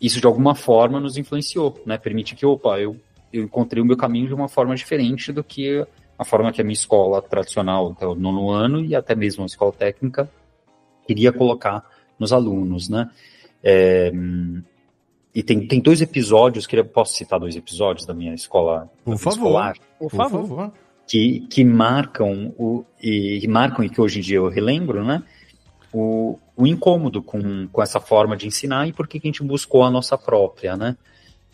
isso 0.00 0.20
de 0.20 0.26
alguma 0.26 0.54
forma 0.54 1.00
nos 1.00 1.16
influenciou, 1.16 1.80
né? 1.86 1.96
Permite 1.96 2.34
que, 2.34 2.44
opa, 2.44 2.78
eu, 2.78 2.96
eu 3.32 3.44
encontrei 3.44 3.82
o 3.82 3.86
meu 3.86 3.96
caminho 3.96 4.26
de 4.26 4.34
uma 4.34 4.48
forma 4.48 4.74
diferente 4.74 5.32
do 5.32 5.42
que 5.42 5.86
a 6.18 6.24
forma 6.24 6.52
que 6.52 6.60
a 6.60 6.64
minha 6.64 6.74
escola 6.74 7.22
tradicional, 7.22 7.92
até 7.92 8.06
o 8.06 8.14
nono 8.14 8.50
ano, 8.50 8.84
e 8.84 8.94
até 8.94 9.14
mesmo 9.14 9.44
a 9.44 9.46
escola 9.46 9.72
técnica, 9.72 10.28
queria 11.06 11.32
colocar 11.32 11.84
nos 12.18 12.32
alunos, 12.32 12.88
né? 12.88 13.08
É, 13.62 14.12
e 15.34 15.42
tem, 15.42 15.66
tem 15.66 15.80
dois 15.80 16.00
episódios, 16.00 16.66
que 16.66 16.76
eu 16.76 16.84
posso 16.84 17.14
citar 17.14 17.38
dois 17.38 17.54
episódios 17.54 18.04
da 18.04 18.12
minha 18.12 18.34
escola 18.34 18.90
Por 19.04 19.10
minha 19.10 19.18
favor. 19.18 19.36
escolar, 19.36 19.76
Por 19.98 20.10
favor. 20.10 20.72
que, 21.06 21.40
que 21.48 21.64
marcam 21.64 22.52
o 22.58 22.84
e, 23.00 23.38
e 23.42 23.46
marcam 23.48 23.84
e 23.84 23.88
que 23.88 24.00
hoje 24.00 24.18
em 24.18 24.22
dia 24.22 24.38
eu 24.38 24.48
relembro, 24.48 25.04
né? 25.04 25.22
O, 25.92 26.38
o 26.56 26.66
incômodo 26.66 27.22
com, 27.22 27.66
com 27.68 27.82
essa 27.82 27.98
forma 27.98 28.36
de 28.36 28.46
ensinar 28.46 28.86
e 28.86 28.92
por 28.92 29.08
que 29.08 29.18
a 29.18 29.26
gente 29.26 29.42
buscou 29.42 29.82
a 29.82 29.90
nossa 29.90 30.18
própria, 30.18 30.76
né? 30.76 30.96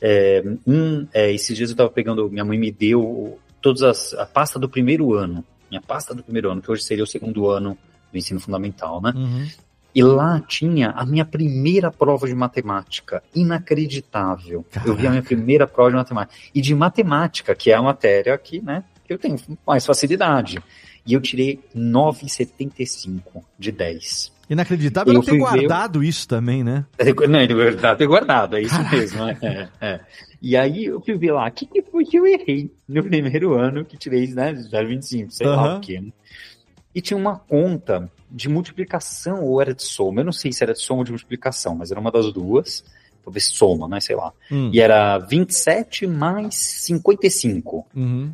É, 0.00 0.42
um, 0.66 1.06
é, 1.14 1.32
esses 1.32 1.56
dias 1.56 1.70
eu 1.70 1.74
estava 1.74 1.88
pegando, 1.88 2.28
minha 2.28 2.44
mãe 2.44 2.58
me 2.58 2.70
deu 2.70 3.38
todas 3.62 3.82
as, 3.82 4.14
a 4.14 4.26
pasta 4.26 4.58
do 4.58 4.68
primeiro 4.68 5.14
ano, 5.14 5.44
minha 5.70 5.80
pasta 5.80 6.14
do 6.14 6.22
primeiro 6.22 6.50
ano, 6.50 6.60
que 6.60 6.70
hoje 6.70 6.82
seria 6.82 7.04
o 7.04 7.06
segundo 7.06 7.48
ano 7.48 7.78
do 8.12 8.18
ensino 8.18 8.40
fundamental, 8.40 9.00
né? 9.00 9.12
Uhum. 9.14 9.46
E 9.94 10.02
lá 10.02 10.40
tinha 10.40 10.90
a 10.90 11.06
minha 11.06 11.24
primeira 11.24 11.90
prova 11.90 12.26
de 12.26 12.34
matemática. 12.34 13.22
Inacreditável. 13.34 14.64
Eu 14.84 14.96
vi 14.96 15.06
a 15.06 15.10
minha 15.10 15.22
primeira 15.22 15.68
prova 15.68 15.90
de 15.90 15.96
matemática. 15.96 16.34
E 16.52 16.60
de 16.60 16.74
matemática, 16.74 17.54
que 17.54 17.70
é 17.70 17.74
a 17.74 17.82
matéria 17.82 18.36
que, 18.36 18.60
né, 18.60 18.82
que 19.06 19.12
eu 19.12 19.18
tenho 19.18 19.36
mais 19.64 19.86
facilidade. 19.86 20.60
E 21.06 21.12
eu 21.12 21.20
tirei 21.20 21.60
9,75 21.76 23.42
de 23.58 23.70
10. 23.72 24.32
Inacreditável 24.48 25.14
Eu 25.14 25.20
ter 25.20 25.30
fui 25.30 25.38
ver- 25.38 25.44
guardado 25.44 26.02
isso 26.04 26.28
também, 26.28 26.62
né? 26.62 26.84
Não, 27.28 27.38
é 27.38 27.46
guardado, 27.46 28.02
é 28.02 28.06
guardado, 28.06 28.56
é 28.56 28.62
isso 28.62 28.90
mesmo. 28.90 29.24
É, 29.42 29.68
é. 29.80 30.00
E 30.42 30.56
aí 30.56 30.84
eu 30.86 31.00
fui 31.00 31.16
ver 31.16 31.32
lá, 31.32 31.48
o 31.48 31.50
que, 31.50 31.64
que 31.66 31.82
foi 31.82 32.04
que 32.04 32.18
eu 32.18 32.26
errei 32.26 32.70
no 32.86 33.02
primeiro 33.02 33.54
ano 33.54 33.84
que 33.84 33.96
tirei, 33.96 34.26
né, 34.28 34.52
0,25, 34.52 35.30
sei 35.30 35.46
lá 35.46 35.54
Aham. 35.54 35.76
o 35.78 35.80
quê. 35.80 36.00
né? 36.00 36.12
E 36.94 37.00
tinha 37.00 37.16
uma 37.16 37.38
conta 37.38 38.10
de 38.30 38.48
multiplicação 38.48 39.42
ou 39.44 39.60
era 39.60 39.74
de 39.74 39.82
soma, 39.82 40.20
eu 40.20 40.24
não 40.24 40.32
sei 40.32 40.52
se 40.52 40.62
era 40.62 40.72
de 40.74 40.80
soma 40.80 40.98
ou 41.00 41.04
de 41.04 41.10
multiplicação, 41.12 41.74
mas 41.74 41.90
era 41.90 41.98
uma 41.98 42.10
das 42.12 42.30
duas, 42.32 42.84
talvez 43.24 43.46
soma, 43.46 43.88
né, 43.88 43.98
sei 44.00 44.14
lá. 44.16 44.32
Hum. 44.52 44.70
E 44.72 44.80
era 44.80 45.18
27 45.18 46.06
mais 46.06 46.54
55. 46.54 47.86
Uhum. 47.96 48.30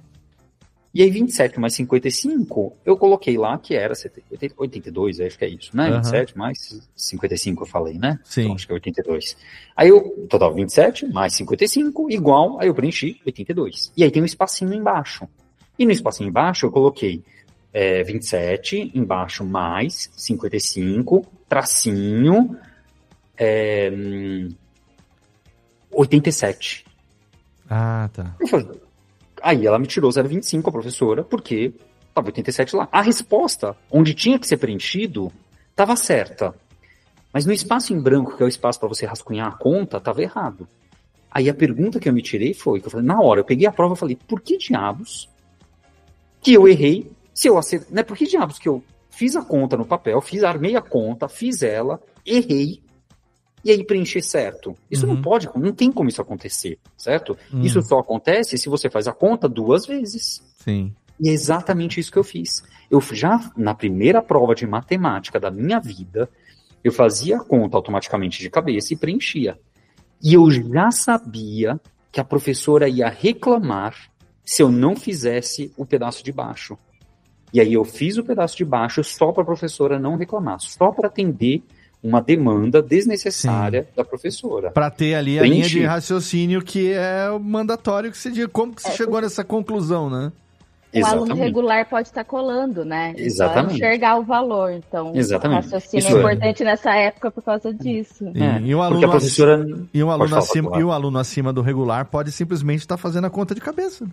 E 0.92 1.02
aí 1.02 1.10
27 1.10 1.60
mais 1.60 1.74
55, 1.74 2.76
eu 2.84 2.96
coloquei 2.96 3.38
lá 3.38 3.56
que 3.56 3.76
era 3.76 3.94
70, 3.94 4.26
80, 4.30 4.54
82, 4.58 5.20
acho 5.20 5.38
que 5.38 5.44
é 5.44 5.48
isso, 5.48 5.76
né? 5.76 5.84
Aham. 5.84 5.96
27 5.98 6.36
mais 6.36 6.90
55 6.96 7.62
eu 7.62 7.66
falei, 7.66 7.96
né? 7.96 8.18
Sim. 8.24 8.42
Então, 8.42 8.54
acho 8.54 8.66
que 8.66 8.72
é 8.72 8.74
82. 8.74 9.36
Aí 9.76 9.88
eu, 9.88 10.26
total 10.28 10.52
27 10.52 11.06
mais 11.06 11.34
55 11.34 12.10
igual, 12.10 12.60
aí 12.60 12.66
eu 12.66 12.74
preenchi 12.74 13.20
82. 13.24 13.92
E 13.96 14.02
aí 14.02 14.10
tem 14.10 14.20
um 14.20 14.26
espacinho 14.26 14.74
embaixo. 14.74 15.28
E 15.78 15.86
no 15.86 15.92
espacinho 15.92 16.28
embaixo 16.28 16.66
eu 16.66 16.72
coloquei 16.72 17.22
é, 17.72 18.02
27, 18.02 18.90
embaixo 18.92 19.44
mais 19.44 20.10
55, 20.16 21.24
tracinho, 21.48 22.56
é, 23.36 23.90
hum, 23.92 24.48
87. 25.92 26.84
Ah, 27.68 28.10
tá. 28.12 28.34
Eu 28.40 28.48
falei, 28.48 28.66
Aí 29.42 29.66
ela 29.66 29.78
me 29.78 29.86
tirou 29.86 30.10
0,25, 30.10 30.68
a 30.68 30.72
professora, 30.72 31.24
porque 31.24 31.72
estava 32.08 32.28
87 32.28 32.76
lá. 32.76 32.88
A 32.90 33.00
resposta, 33.00 33.76
onde 33.90 34.14
tinha 34.14 34.38
que 34.38 34.46
ser 34.46 34.56
preenchido, 34.56 35.32
estava 35.70 35.96
certa. 35.96 36.54
Mas 37.32 37.46
no 37.46 37.52
espaço 37.52 37.92
em 37.92 38.00
branco, 38.00 38.36
que 38.36 38.42
é 38.42 38.46
o 38.46 38.48
espaço 38.48 38.78
para 38.78 38.88
você 38.88 39.06
rascunhar 39.06 39.48
a 39.48 39.56
conta, 39.56 39.98
estava 39.98 40.22
errado. 40.22 40.66
Aí 41.30 41.48
a 41.48 41.54
pergunta 41.54 42.00
que 42.00 42.08
eu 42.08 42.12
me 42.12 42.22
tirei 42.22 42.52
foi, 42.52 42.80
que 42.80 42.86
eu 42.86 42.90
falei, 42.90 43.06
na 43.06 43.20
hora, 43.20 43.40
eu 43.40 43.44
peguei 43.44 43.66
a 43.66 43.72
prova 43.72 43.94
e 43.94 43.96
falei, 43.96 44.16
por 44.16 44.40
que 44.40 44.58
diabos 44.58 45.28
que 46.42 46.52
eu 46.52 46.66
errei? 46.66 47.10
Se 47.32 47.48
eu 47.48 47.56
acertei, 47.56 47.94
né? 47.94 48.02
Por 48.02 48.16
que 48.16 48.26
diabos 48.26 48.58
que 48.58 48.68
eu 48.68 48.82
fiz 49.10 49.36
a 49.36 49.42
conta 49.42 49.76
no 49.76 49.84
papel, 49.84 50.20
fiz, 50.20 50.42
armei 50.42 50.74
a 50.74 50.82
conta, 50.82 51.28
fiz 51.28 51.62
ela, 51.62 52.00
errei, 52.26 52.82
e 53.64 53.70
aí 53.70 53.84
preencher 53.84 54.22
certo. 54.22 54.74
Isso 54.90 55.06
não 55.06 55.20
pode, 55.20 55.48
não 55.54 55.72
tem 55.72 55.92
como 55.92 56.08
isso 56.08 56.22
acontecer, 56.22 56.78
certo? 56.96 57.36
Uhum. 57.52 57.62
Isso 57.62 57.82
só 57.82 57.98
acontece 57.98 58.56
se 58.56 58.68
você 58.68 58.88
faz 58.88 59.06
a 59.06 59.12
conta 59.12 59.48
duas 59.48 59.86
vezes. 59.86 60.42
Sim. 60.56 60.94
E 61.18 61.28
é 61.28 61.32
exatamente 61.32 62.00
isso 62.00 62.10
que 62.10 62.18
eu 62.18 62.24
fiz. 62.24 62.62
Eu 62.90 63.00
já, 63.00 63.50
na 63.56 63.74
primeira 63.74 64.22
prova 64.22 64.54
de 64.54 64.66
matemática 64.66 65.38
da 65.38 65.50
minha 65.50 65.78
vida, 65.78 66.28
eu 66.82 66.92
fazia 66.92 67.36
a 67.36 67.44
conta 67.44 67.76
automaticamente 67.76 68.40
de 68.40 68.48
cabeça 68.48 68.94
e 68.94 68.96
preenchia. 68.96 69.58
E 70.22 70.34
eu 70.34 70.50
já 70.50 70.90
sabia 70.90 71.78
que 72.10 72.20
a 72.20 72.24
professora 72.24 72.88
ia 72.88 73.08
reclamar 73.08 73.94
se 74.44 74.62
eu 74.62 74.70
não 74.70 74.96
fizesse 74.96 75.72
o 75.76 75.84
pedaço 75.84 76.24
de 76.24 76.32
baixo. 76.32 76.76
E 77.52 77.60
aí 77.60 77.74
eu 77.74 77.84
fiz 77.84 78.16
o 78.16 78.24
pedaço 78.24 78.56
de 78.56 78.64
baixo 78.64 79.04
só 79.04 79.32
para 79.32 79.42
a 79.42 79.46
professora 79.46 79.98
não 79.98 80.16
reclamar, 80.16 80.60
só 80.60 80.90
para 80.90 81.08
atender 81.08 81.62
uma 82.02 82.20
demanda 82.20 82.80
desnecessária 82.82 83.86
da 83.94 84.04
professora. 84.04 84.70
Pra 84.70 84.90
ter 84.90 85.14
ali 85.14 85.38
a 85.38 85.42
Preenchi. 85.42 85.58
linha 85.58 85.68
de 85.68 85.84
raciocínio 85.84 86.62
que 86.62 86.92
é 86.92 87.30
o 87.30 87.38
mandatório 87.38 88.10
que 88.10 88.16
você 88.18 88.30
diga. 88.30 88.48
Como 88.48 88.74
que 88.74 88.82
você 88.82 88.92
chegou 88.92 89.20
nessa 89.20 89.44
conclusão, 89.44 90.08
né? 90.08 90.32
O 90.92 91.06
aluno 91.06 91.34
regular 91.36 91.88
pode 91.88 92.08
estar 92.08 92.24
colando, 92.24 92.84
né? 92.84 93.12
E 93.16 93.30
só 93.30 93.44
Exatamente. 93.44 93.74
enxergar 93.76 94.18
o 94.18 94.24
valor. 94.24 94.72
Então, 94.72 95.12
Exatamente. 95.14 95.68
o 95.68 95.70
raciocínio 95.70 95.98
Isso 96.04 96.08
é 96.08 96.16
é. 96.16 96.18
importante 96.20 96.64
nessa 96.64 96.94
época 96.96 97.30
por 97.30 97.44
causa 97.44 97.72
disso. 97.72 98.24
E, 98.34 98.68
e 98.68 98.74
o 98.74 98.78
porque 98.78 98.82
aluno, 98.82 99.06
a 99.06 99.10
professora- 99.10 99.68
e 99.94 100.02
o 100.02 100.10
aluno 100.10 100.36
acima, 100.36 100.80
e 100.80 100.82
o 100.82 100.90
aluno 100.90 101.18
acima 101.18 101.52
do 101.52 101.62
regular 101.62 102.06
pode 102.06 102.32
simplesmente 102.32 102.80
estar 102.80 102.96
fazendo 102.96 103.26
a 103.26 103.30
conta 103.30 103.54
de 103.54 103.60
cabeça. 103.60 104.04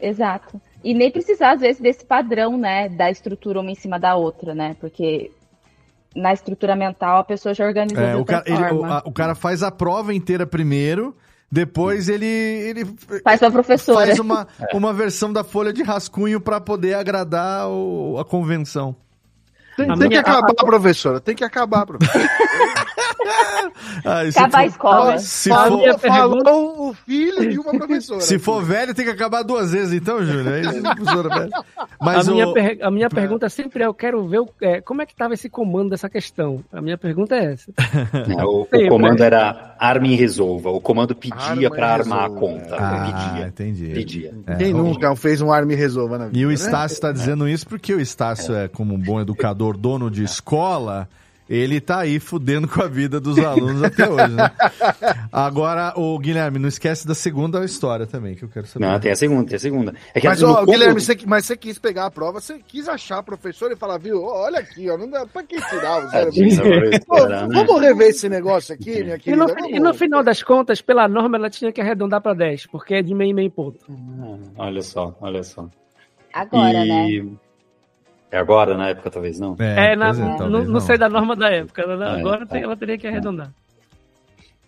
Exato. 0.00 0.60
E 0.82 0.92
nem 0.94 1.12
precisar, 1.12 1.52
às 1.52 1.60
vezes, 1.60 1.80
desse 1.80 2.04
padrão, 2.04 2.58
né? 2.58 2.88
Da 2.88 3.08
estrutura 3.08 3.60
uma 3.60 3.70
em 3.70 3.74
cima 3.76 3.98
da 3.98 4.16
outra, 4.16 4.52
né? 4.52 4.74
Porque 4.80 5.30
na 6.16 6.32
estrutura 6.32 6.74
mental 6.74 7.18
a 7.18 7.24
pessoa 7.24 7.54
já 7.54 7.64
organiza 7.66 8.00
É, 8.00 8.14
de 8.14 8.20
o, 8.20 8.24
cara, 8.24 8.44
ele- 8.46 8.72
o, 8.72 8.84
a- 8.84 9.02
o 9.04 9.12
cara 9.12 9.34
faz 9.34 9.62
a 9.62 9.70
prova 9.70 10.14
inteira 10.14 10.46
primeiro, 10.46 11.14
depois 11.52 12.08
ele, 12.08 12.26
ele 12.26 12.84
Faz 13.22 13.38
pra 13.38 13.50
professora. 13.50 14.06
faz 14.06 14.18
uma, 14.18 14.46
É. 14.72 14.76
uma 14.76 14.92
versão 14.92 15.32
da 15.32 15.44
folha 15.44 15.72
de 15.72 15.82
rascunho 15.82 16.40
para 16.40 16.60
poder 16.60 16.94
agradar 16.94 17.68
o- 17.68 18.16
a 18.18 18.24
convenção. 18.24 18.96
Tem, 19.76 19.84
A 19.90 19.94
tem 19.94 20.02
que 20.02 20.08
minha- 20.08 20.20
acabar, 20.20 20.50
a- 20.50 20.64
professora. 20.64 21.20
Tem 21.20 21.34
que 21.34 21.44
acabar, 21.44 21.84
professora. 21.86 22.24
Se 24.30 24.38
Acabar 24.38 24.58
a 24.58 24.62
for- 24.62 24.66
escola. 24.68 25.18
Se 25.18 25.48
Falou, 25.48 25.80
for, 25.84 25.98
falou 26.00 26.88
o 26.90 26.94
filho 26.94 27.50
de 27.50 27.58
uma 27.58 27.72
professora. 27.72 28.20
se 28.20 28.38
for 28.38 28.62
velho, 28.62 28.94
tem 28.94 29.04
que 29.04 29.10
acabar 29.10 29.42
duas 29.42 29.72
vezes, 29.72 29.92
então, 29.92 30.24
Júnior. 30.24 30.54
É 30.54 30.60
isso, 30.60 30.82
professora. 30.82 31.48
Mas 32.00 32.28
a, 32.28 32.32
minha 32.32 32.48
o- 32.48 32.52
per- 32.54 32.78
a 32.82 32.90
minha 32.90 33.08
pergunta 33.10 33.48
sempre 33.48 33.82
é: 33.82 33.86
eu 33.86 33.94
quero 33.94 34.26
ver 34.28 34.40
o- 34.40 34.48
é, 34.60 34.80
como 34.80 35.02
é 35.02 35.06
que 35.06 35.12
estava 35.12 35.34
esse 35.34 35.48
comando 35.48 35.90
dessa 35.90 36.08
questão. 36.08 36.62
A 36.72 36.80
minha 36.80 36.96
pergunta 36.96 37.34
é 37.34 37.52
essa. 37.54 37.72
Né, 38.28 38.36
o, 38.44 38.62
o 38.62 38.88
comando 38.88 39.22
era 39.22 39.74
arme 39.78 40.12
e 40.12 40.16
resolva. 40.16 40.70
O 40.70 40.80
comando 40.80 41.14
pedia 41.14 41.36
Arma 41.38 41.70
para 41.70 41.92
armar 41.92 42.24
a 42.24 42.30
conta. 42.30 42.76
Ah, 42.76 43.32
pedia. 43.32 43.46
entendi. 43.48 43.88
Pedia. 43.88 44.34
É. 44.46 44.54
Quem 44.56 44.72
nunca 44.72 45.14
fez 45.16 45.40
um 45.40 45.52
arme 45.52 45.74
e 45.74 45.76
resolva 45.76 46.18
na 46.18 46.26
vida? 46.26 46.38
E 46.38 46.44
o 46.44 46.48
né? 46.48 46.54
Estácio 46.54 46.94
está 46.94 47.12
dizendo 47.12 47.48
isso 47.48 47.66
porque 47.66 47.94
o 47.94 48.00
Estácio 48.00 48.54
é, 48.54 48.68
como 48.68 48.94
um 48.94 48.98
bom 48.98 49.20
educador, 49.20 49.76
dono 49.76 50.10
de 50.10 50.24
escola, 50.24 51.08
ele 51.48 51.80
tá 51.80 52.00
aí 52.00 52.18
fudendo 52.18 52.66
com 52.66 52.82
a 52.82 52.88
vida 52.88 53.20
dos 53.20 53.38
alunos 53.38 53.82
até 53.82 54.08
hoje, 54.08 54.34
né? 54.34 54.50
Agora, 55.32 55.92
o 55.96 56.18
Guilherme, 56.18 56.58
não 56.58 56.68
esquece 56.68 57.06
da 57.06 57.14
segunda 57.14 57.64
história 57.64 58.06
também, 58.06 58.34
que 58.34 58.42
eu 58.44 58.48
quero 58.48 58.66
saber. 58.66 58.84
Não, 58.86 58.98
tem 58.98 59.12
a 59.12 59.16
segunda, 59.16 59.46
tem 59.48 59.56
a 59.56 59.60
segunda. 59.60 59.94
É 60.14 60.20
que 60.20 60.26
Mas, 60.26 60.40
no 60.40 60.50
ó, 60.50 60.54
combo- 60.60 60.72
Guilherme, 60.72 61.00
você, 61.00 61.16
mas 61.26 61.46
você 61.46 61.56
quis 61.56 61.78
pegar 61.78 62.06
a 62.06 62.10
prova, 62.10 62.40
você 62.40 62.58
quis 62.66 62.88
achar 62.88 63.18
a 63.18 63.22
professora 63.22 63.72
e 63.74 63.76
falar, 63.76 63.98
viu, 63.98 64.22
olha 64.24 64.58
aqui, 64.58 64.88
ó, 64.90 64.96
não 64.98 65.08
dá 65.08 65.26
pra 65.26 65.42
que 65.42 65.56
tirar 65.56 66.04
o 66.04 66.10
zero. 66.10 66.26
Tadinha 66.26 66.56
da 66.56 66.62
professora, 66.62 67.00
Pô, 67.06 67.26
né? 67.28 67.48
Vamos 67.64 67.80
rever 67.80 68.08
esse 68.08 68.28
negócio 68.28 68.74
aqui, 68.74 69.02
minha 69.04 69.16
E 69.16 69.18
querida. 69.20 69.42
no, 69.46 69.54
Vamos- 69.54 69.70
e 69.70 69.78
no 69.80 69.94
final 69.94 70.22
das 70.22 70.42
contas, 70.42 70.80
pela 70.80 71.06
norma, 71.08 71.36
ela 71.36 71.50
tinha 71.50 71.70
que 71.72 71.80
arredondar 71.80 72.20
para 72.20 72.34
10, 72.34 72.66
porque 72.66 72.94
é 72.94 73.02
de 73.02 73.14
meio 73.14 73.30
e 73.30 73.34
meio 73.34 73.50
ponto. 73.50 73.78
Olha 74.56 74.82
só, 74.82 75.16
olha 75.20 75.42
só. 75.42 75.68
Agora, 76.32 76.84
né? 76.84 77.08
É 78.30 78.38
agora, 78.38 78.76
na 78.76 78.88
época, 78.88 79.10
talvez 79.10 79.38
não? 79.38 79.54
É, 79.58 79.94
na- 79.94 80.06
pois 80.06 80.18
é, 80.18 80.22
não, 80.24 80.36
talvez 80.36 80.68
não 80.68 80.80
sei 80.80 80.98
da 80.98 81.08
norma 81.08 81.36
da 81.36 81.48
época. 81.50 81.86
né? 81.96 82.06
É, 82.16 82.20
Agora 82.20 82.42
é. 82.42 82.46
tem- 82.46 82.62
ela 82.62 82.76
teria 82.76 82.98
que 82.98 83.06
arredondar. 83.06 83.52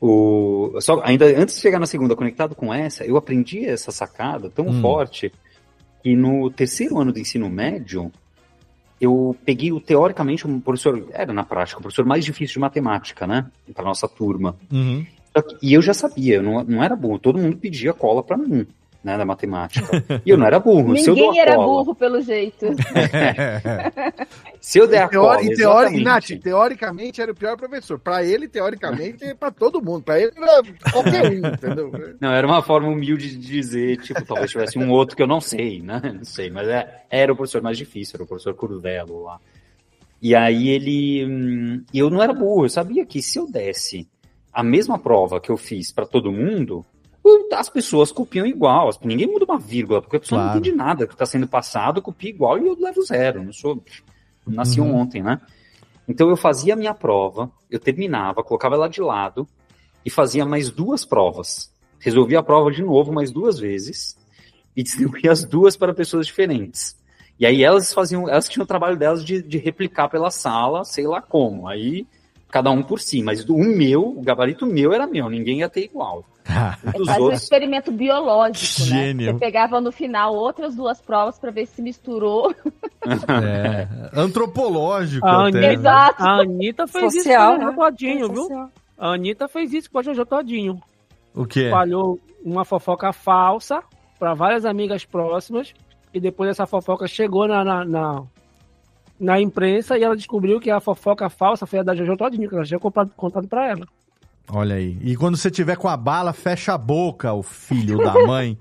O, 0.00 0.78
só, 0.80 1.00
ainda 1.04 1.26
antes 1.26 1.56
de 1.56 1.60
chegar 1.60 1.80
na 1.80 1.86
segunda, 1.86 2.14
conectado 2.14 2.54
com 2.54 2.72
essa, 2.72 3.04
eu 3.04 3.16
aprendi 3.16 3.64
essa 3.66 3.90
sacada 3.90 4.48
tão 4.48 4.68
Hum. 4.68 4.80
forte 4.80 5.32
que 6.02 6.14
no 6.14 6.50
terceiro 6.50 6.98
ano 7.00 7.12
do 7.12 7.18
ensino 7.18 7.50
médio, 7.50 8.12
eu 9.00 9.34
peguei 9.44 9.72
o, 9.72 9.80
teoricamente, 9.80 10.46
um 10.46 10.60
professor, 10.60 11.08
era 11.12 11.32
na 11.32 11.42
prática, 11.44 11.78
o 11.80 11.82
professor 11.82 12.04
mais 12.04 12.24
difícil 12.24 12.54
de 12.54 12.60
matemática, 12.60 13.26
né? 13.26 13.46
Para 13.74 13.84
nossa 13.84 14.08
turma. 14.08 14.54
Uhum. 14.72 15.04
E 15.62 15.72
eu 15.74 15.82
já 15.82 15.94
sabia, 15.94 16.36
eu 16.36 16.42
não, 16.42 16.62
não 16.64 16.82
era 16.82 16.94
bom, 16.96 17.18
todo 17.18 17.38
mundo 17.38 17.56
pedia 17.56 17.92
cola 17.92 18.22
para 18.22 18.36
mim. 18.36 18.66
Né, 19.02 19.16
da 19.16 19.24
matemática. 19.24 19.86
E 20.24 20.30
eu 20.30 20.36
não 20.36 20.46
era 20.46 20.58
burro. 20.58 20.96
se 20.96 21.08
eu 21.08 21.14
dou 21.14 21.26
Ninguém 21.26 21.40
a 21.40 21.42
era 21.44 21.54
cola- 21.56 21.66
burro 21.84 21.94
pelo 21.94 22.20
jeito. 22.20 22.66
Se 24.60 24.78
eu 24.78 24.86
der 24.88 25.02
a 25.04 25.08
cola, 25.08 25.42
e 25.42 25.54
teori-. 25.54 26.02
Nath, 26.02 26.28
teoricamente 26.42 27.20
era 27.22 27.30
o 27.32 27.34
pior 27.34 27.56
professor. 27.56 27.98
Pra 27.98 28.24
ele, 28.24 28.48
teoricamente, 28.48 29.24
é 29.24 29.34
pra 29.34 29.50
todo 29.50 29.80
mundo. 29.82 30.02
Pra 30.02 30.18
ele 30.20 30.32
era 30.36 30.62
qualquer 30.92 31.30
um, 31.30 31.46
entendeu? 31.46 31.92
Não, 32.20 32.32
era 32.32 32.46
uma 32.46 32.62
forma 32.62 32.88
humilde 32.88 33.30
de 33.30 33.38
dizer, 33.38 33.98
tipo, 33.98 34.24
talvez 34.24 34.50
tivesse 34.50 34.78
um 34.78 34.90
outro 34.90 35.16
que 35.16 35.22
eu 35.22 35.26
não 35.28 35.40
sei, 35.40 35.80
né? 35.80 36.00
Não 36.18 36.24
sei, 36.24 36.50
mas 36.50 36.66
é, 36.68 37.04
era 37.08 37.32
o 37.32 37.36
professor 37.36 37.62
mais 37.62 37.78
difícil, 37.78 38.14
era 38.16 38.24
o 38.24 38.26
professor 38.26 38.54
Curvelo 38.54 39.22
lá. 39.22 39.38
E 40.20 40.34
aí 40.34 40.68
ele. 40.68 41.24
hum, 41.24 41.84
e 41.94 41.98
eu 41.98 42.10
não 42.10 42.20
era 42.22 42.32
burro, 42.34 42.64
eu 42.64 42.68
sabia 42.68 43.06
que 43.06 43.22
se 43.22 43.38
eu 43.38 43.46
desse 43.48 44.08
a 44.52 44.62
mesma 44.64 44.98
prova 44.98 45.40
que 45.40 45.50
eu 45.50 45.56
fiz 45.56 45.92
pra 45.92 46.04
todo 46.04 46.32
mundo, 46.32 46.84
as 47.52 47.68
pessoas 47.68 48.10
copiam 48.12 48.46
igual. 48.46 48.90
Ninguém 49.02 49.26
muda 49.26 49.44
uma 49.44 49.58
vírgula, 49.58 50.00
porque 50.02 50.16
a 50.16 50.20
pessoa 50.20 50.40
Claro. 50.40 50.52
não 50.54 50.58
entende 50.60 50.76
nada 50.76 51.06
que 51.06 51.12
está 51.14 51.26
sendo 51.26 51.46
passado, 51.48 52.02
copia 52.02 52.30
igual 52.30 52.58
e 52.58 52.66
eu 52.66 52.76
levo 52.78 53.02
zero. 53.02 53.42
Não 53.42 53.52
sou. 53.52 53.82
Nasci 54.46 54.80
Uhum. 54.80 54.94
ontem, 54.96 55.22
né? 55.22 55.40
Então 56.08 56.30
eu 56.30 56.36
fazia 56.36 56.72
a 56.72 56.76
minha 56.76 56.94
prova, 56.94 57.50
eu 57.70 57.78
terminava, 57.78 58.42
colocava 58.42 58.74
ela 58.76 58.88
de 58.88 59.00
lado 59.02 59.46
e 60.04 60.10
fazia 60.10 60.44
mais 60.46 60.70
duas 60.70 61.04
provas. 61.04 61.70
Resolvia 61.98 62.38
a 62.38 62.42
prova 62.42 62.70
de 62.70 62.82
novo 62.82 63.12
mais 63.12 63.30
duas 63.30 63.58
vezes 63.58 64.16
e 64.74 64.82
distribuía 64.84 65.30
as 65.32 65.44
duas 65.44 65.76
para 65.76 65.92
pessoas 65.92 66.26
diferentes. 66.26 66.96
E 67.38 67.44
aí 67.44 67.62
elas 67.62 67.92
faziam, 67.92 68.28
elas 68.28 68.48
tinham 68.48 68.64
o 68.64 68.66
trabalho 68.66 68.96
delas 68.96 69.24
de, 69.24 69.42
de 69.42 69.58
replicar 69.58 70.08
pela 70.08 70.30
sala, 70.30 70.82
sei 70.84 71.06
lá 71.06 71.20
como. 71.20 71.68
Aí 71.68 72.06
cada 72.50 72.70
um 72.70 72.82
por 72.82 73.00
si, 73.00 73.22
mas 73.22 73.44
o 73.48 73.56
meu, 73.58 74.02
o 74.08 74.22
gabarito 74.22 74.66
meu 74.66 74.92
era 74.92 75.06
meu, 75.06 75.28
ninguém 75.28 75.60
ia 75.60 75.68
ter 75.68 75.84
igual. 75.84 76.24
Faz 76.44 77.18
um 77.18 77.22
outros 77.24 77.42
experimento 77.42 77.92
biológico, 77.92 78.82
Gênio. 78.88 79.26
né? 79.26 79.32
Você 79.32 79.38
pegava 79.38 79.80
no 79.82 79.92
final 79.92 80.34
outras 80.34 80.74
duas 80.74 80.98
provas 81.00 81.38
pra 81.38 81.50
ver 81.50 81.66
se 81.66 81.82
misturou. 81.82 82.54
É, 83.06 83.86
antropológico 84.14 85.26
A 85.26 85.48
até. 85.48 85.58
Anitta, 85.58 85.72
Exato. 85.72 86.22
a 86.22 86.40
Anitta 86.40 86.86
fez 86.86 87.14
Social, 87.14 87.52
isso 87.52 87.60
com 87.60 87.64
o 87.64 87.66
né? 87.66 87.66
Jojo 87.66 87.76
todinho, 87.76 88.24
É 88.24 88.28
viu? 88.28 88.42
social. 88.42 88.70
A 88.98 89.08
Anitta 89.12 89.48
fez 89.48 89.72
isso 89.72 89.90
com 89.90 89.98
o 89.98 90.02
Jojo 90.02 90.26
todinho. 90.26 90.80
O 91.34 91.44
quê? 91.46 91.64
Espalhou 91.66 92.18
uma 92.44 92.64
fofoca 92.64 93.12
falsa 93.12 93.82
para 94.18 94.34
várias 94.34 94.64
amigas 94.64 95.04
próximas 95.04 95.72
e 96.12 96.18
depois 96.18 96.50
essa 96.50 96.66
fofoca 96.66 97.06
chegou 97.06 97.46
na, 97.46 97.62
na, 97.64 97.84
na, 97.84 98.22
na 99.18 99.40
imprensa 99.40 99.98
e 99.98 100.02
ela 100.02 100.16
descobriu 100.16 100.60
que 100.60 100.70
a 100.70 100.80
fofoca 100.80 101.28
falsa 101.28 101.66
foi 101.66 101.80
a 101.80 101.82
da 101.82 101.94
Jojo 101.94 102.16
todinho, 102.16 102.48
que 102.48 102.54
ela 102.54 102.64
tinha 102.64 102.78
comprado, 102.78 103.10
contado 103.16 103.48
para 103.48 103.68
ela. 103.68 103.86
Olha 104.50 104.76
aí. 104.76 104.96
E 105.02 105.14
quando 105.14 105.36
você 105.36 105.50
tiver 105.50 105.76
com 105.76 105.88
a 105.88 105.96
bala, 105.96 106.32
fecha 106.32 106.72
a 106.72 106.78
boca, 106.78 107.32
o 107.34 107.42
filho 107.42 107.98
da 107.98 108.14
mãe. 108.26 108.56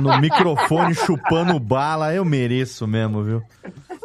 no 0.00 0.18
microfone 0.18 0.94
chupando 0.94 1.60
bala. 1.60 2.14
Eu 2.14 2.24
mereço 2.24 2.86
mesmo, 2.86 3.22
viu? 3.22 3.42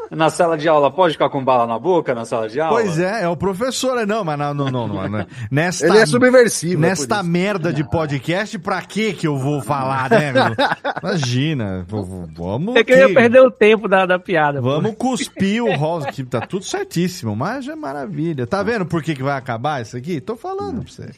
Na 0.10 0.30
sala 0.30 0.58
de 0.58 0.68
aula, 0.70 0.90
pode 0.90 1.14
ficar 1.14 1.30
com 1.30 1.44
bala 1.44 1.68
na 1.68 1.78
boca 1.78 2.16
na 2.16 2.24
sala 2.26 2.48
de 2.48 2.60
aula? 2.62 2.80
Pois 2.82 2.98
é, 3.00 3.24
é 3.24 3.28
o 3.28 3.36
professor, 3.36 3.98
é 3.98 4.06
não, 4.06 4.24
mas 4.24 4.40
não, 4.40 4.54
não, 4.54 4.72
não, 4.72 4.88
não, 4.88 5.10
não. 5.10 5.26
Nesta, 5.52 5.86
Ele 5.88 5.98
é 5.98 6.06
subversivo. 6.06 6.84
é 6.84 6.90
Nesta 6.90 7.22
merda 7.22 7.74
de 7.74 7.84
podcast, 7.84 8.58
pra 8.60 8.82
que 8.82 9.14
que 9.14 9.28
eu 9.28 9.38
vou 9.38 9.62
falar, 9.62 10.10
né? 10.10 10.32
meu? 10.32 10.44
Imagina, 11.04 11.86
vamos 11.88 12.76
É 12.76 12.84
que 12.84 12.94
eu 12.94 13.10
ia 13.10 13.14
perder 13.14 13.42
o 13.42 13.52
tempo 13.52 13.88
da, 13.88 14.06
da 14.06 14.18
piada. 14.20 14.62
pô. 14.62 14.70
Vamos 14.70 14.96
cuspir 14.96 15.64
o 15.64 15.74
rosa, 15.76 16.12
que 16.12 16.24
tá 16.24 16.42
tudo 16.42 16.64
certíssimo, 16.66 17.36
mas 17.36 17.68
é 17.68 17.76
maravilha. 17.76 18.48
Tá 18.48 18.64
vendo 18.64 18.86
por 18.86 19.04
que, 19.04 19.14
que 19.16 19.24
vai 19.24 19.38
acabar 19.38 19.82
isso 19.82 19.98
aqui? 19.98 20.22
Tô 20.22 20.36
falando 20.36 20.84
pra 20.84 20.92
você. 20.92 21.10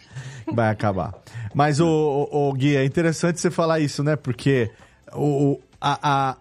Vai 0.51 0.69
acabar. 0.69 1.13
Mas, 1.53 1.79
o, 1.79 2.27
o, 2.31 2.51
Gui, 2.53 2.75
é 2.75 2.83
interessante 2.83 3.39
você 3.39 3.51
falar 3.51 3.79
isso, 3.79 4.03
né? 4.03 4.15
Porque 4.15 4.69
o, 5.13 5.51
o- 5.53 5.61
a, 5.79 5.99
a- 6.31 6.35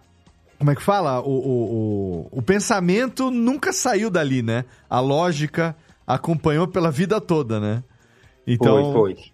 Como 0.59 0.69
é 0.71 0.75
que 0.75 0.81
fala? 0.83 1.21
O, 1.21 1.29
o, 1.31 2.27
o, 2.33 2.39
o 2.39 2.41
pensamento 2.41 3.31
nunca 3.31 3.71
saiu 3.73 4.09
dali, 4.11 4.43
né? 4.43 4.65
A 4.89 4.99
lógica 4.99 5.75
acompanhou 6.05 6.67
pela 6.67 6.91
vida 6.91 7.19
toda, 7.21 7.59
né? 7.59 7.81
Então, 8.45 8.91
Foi, 8.93 9.15
foi. 9.15 9.25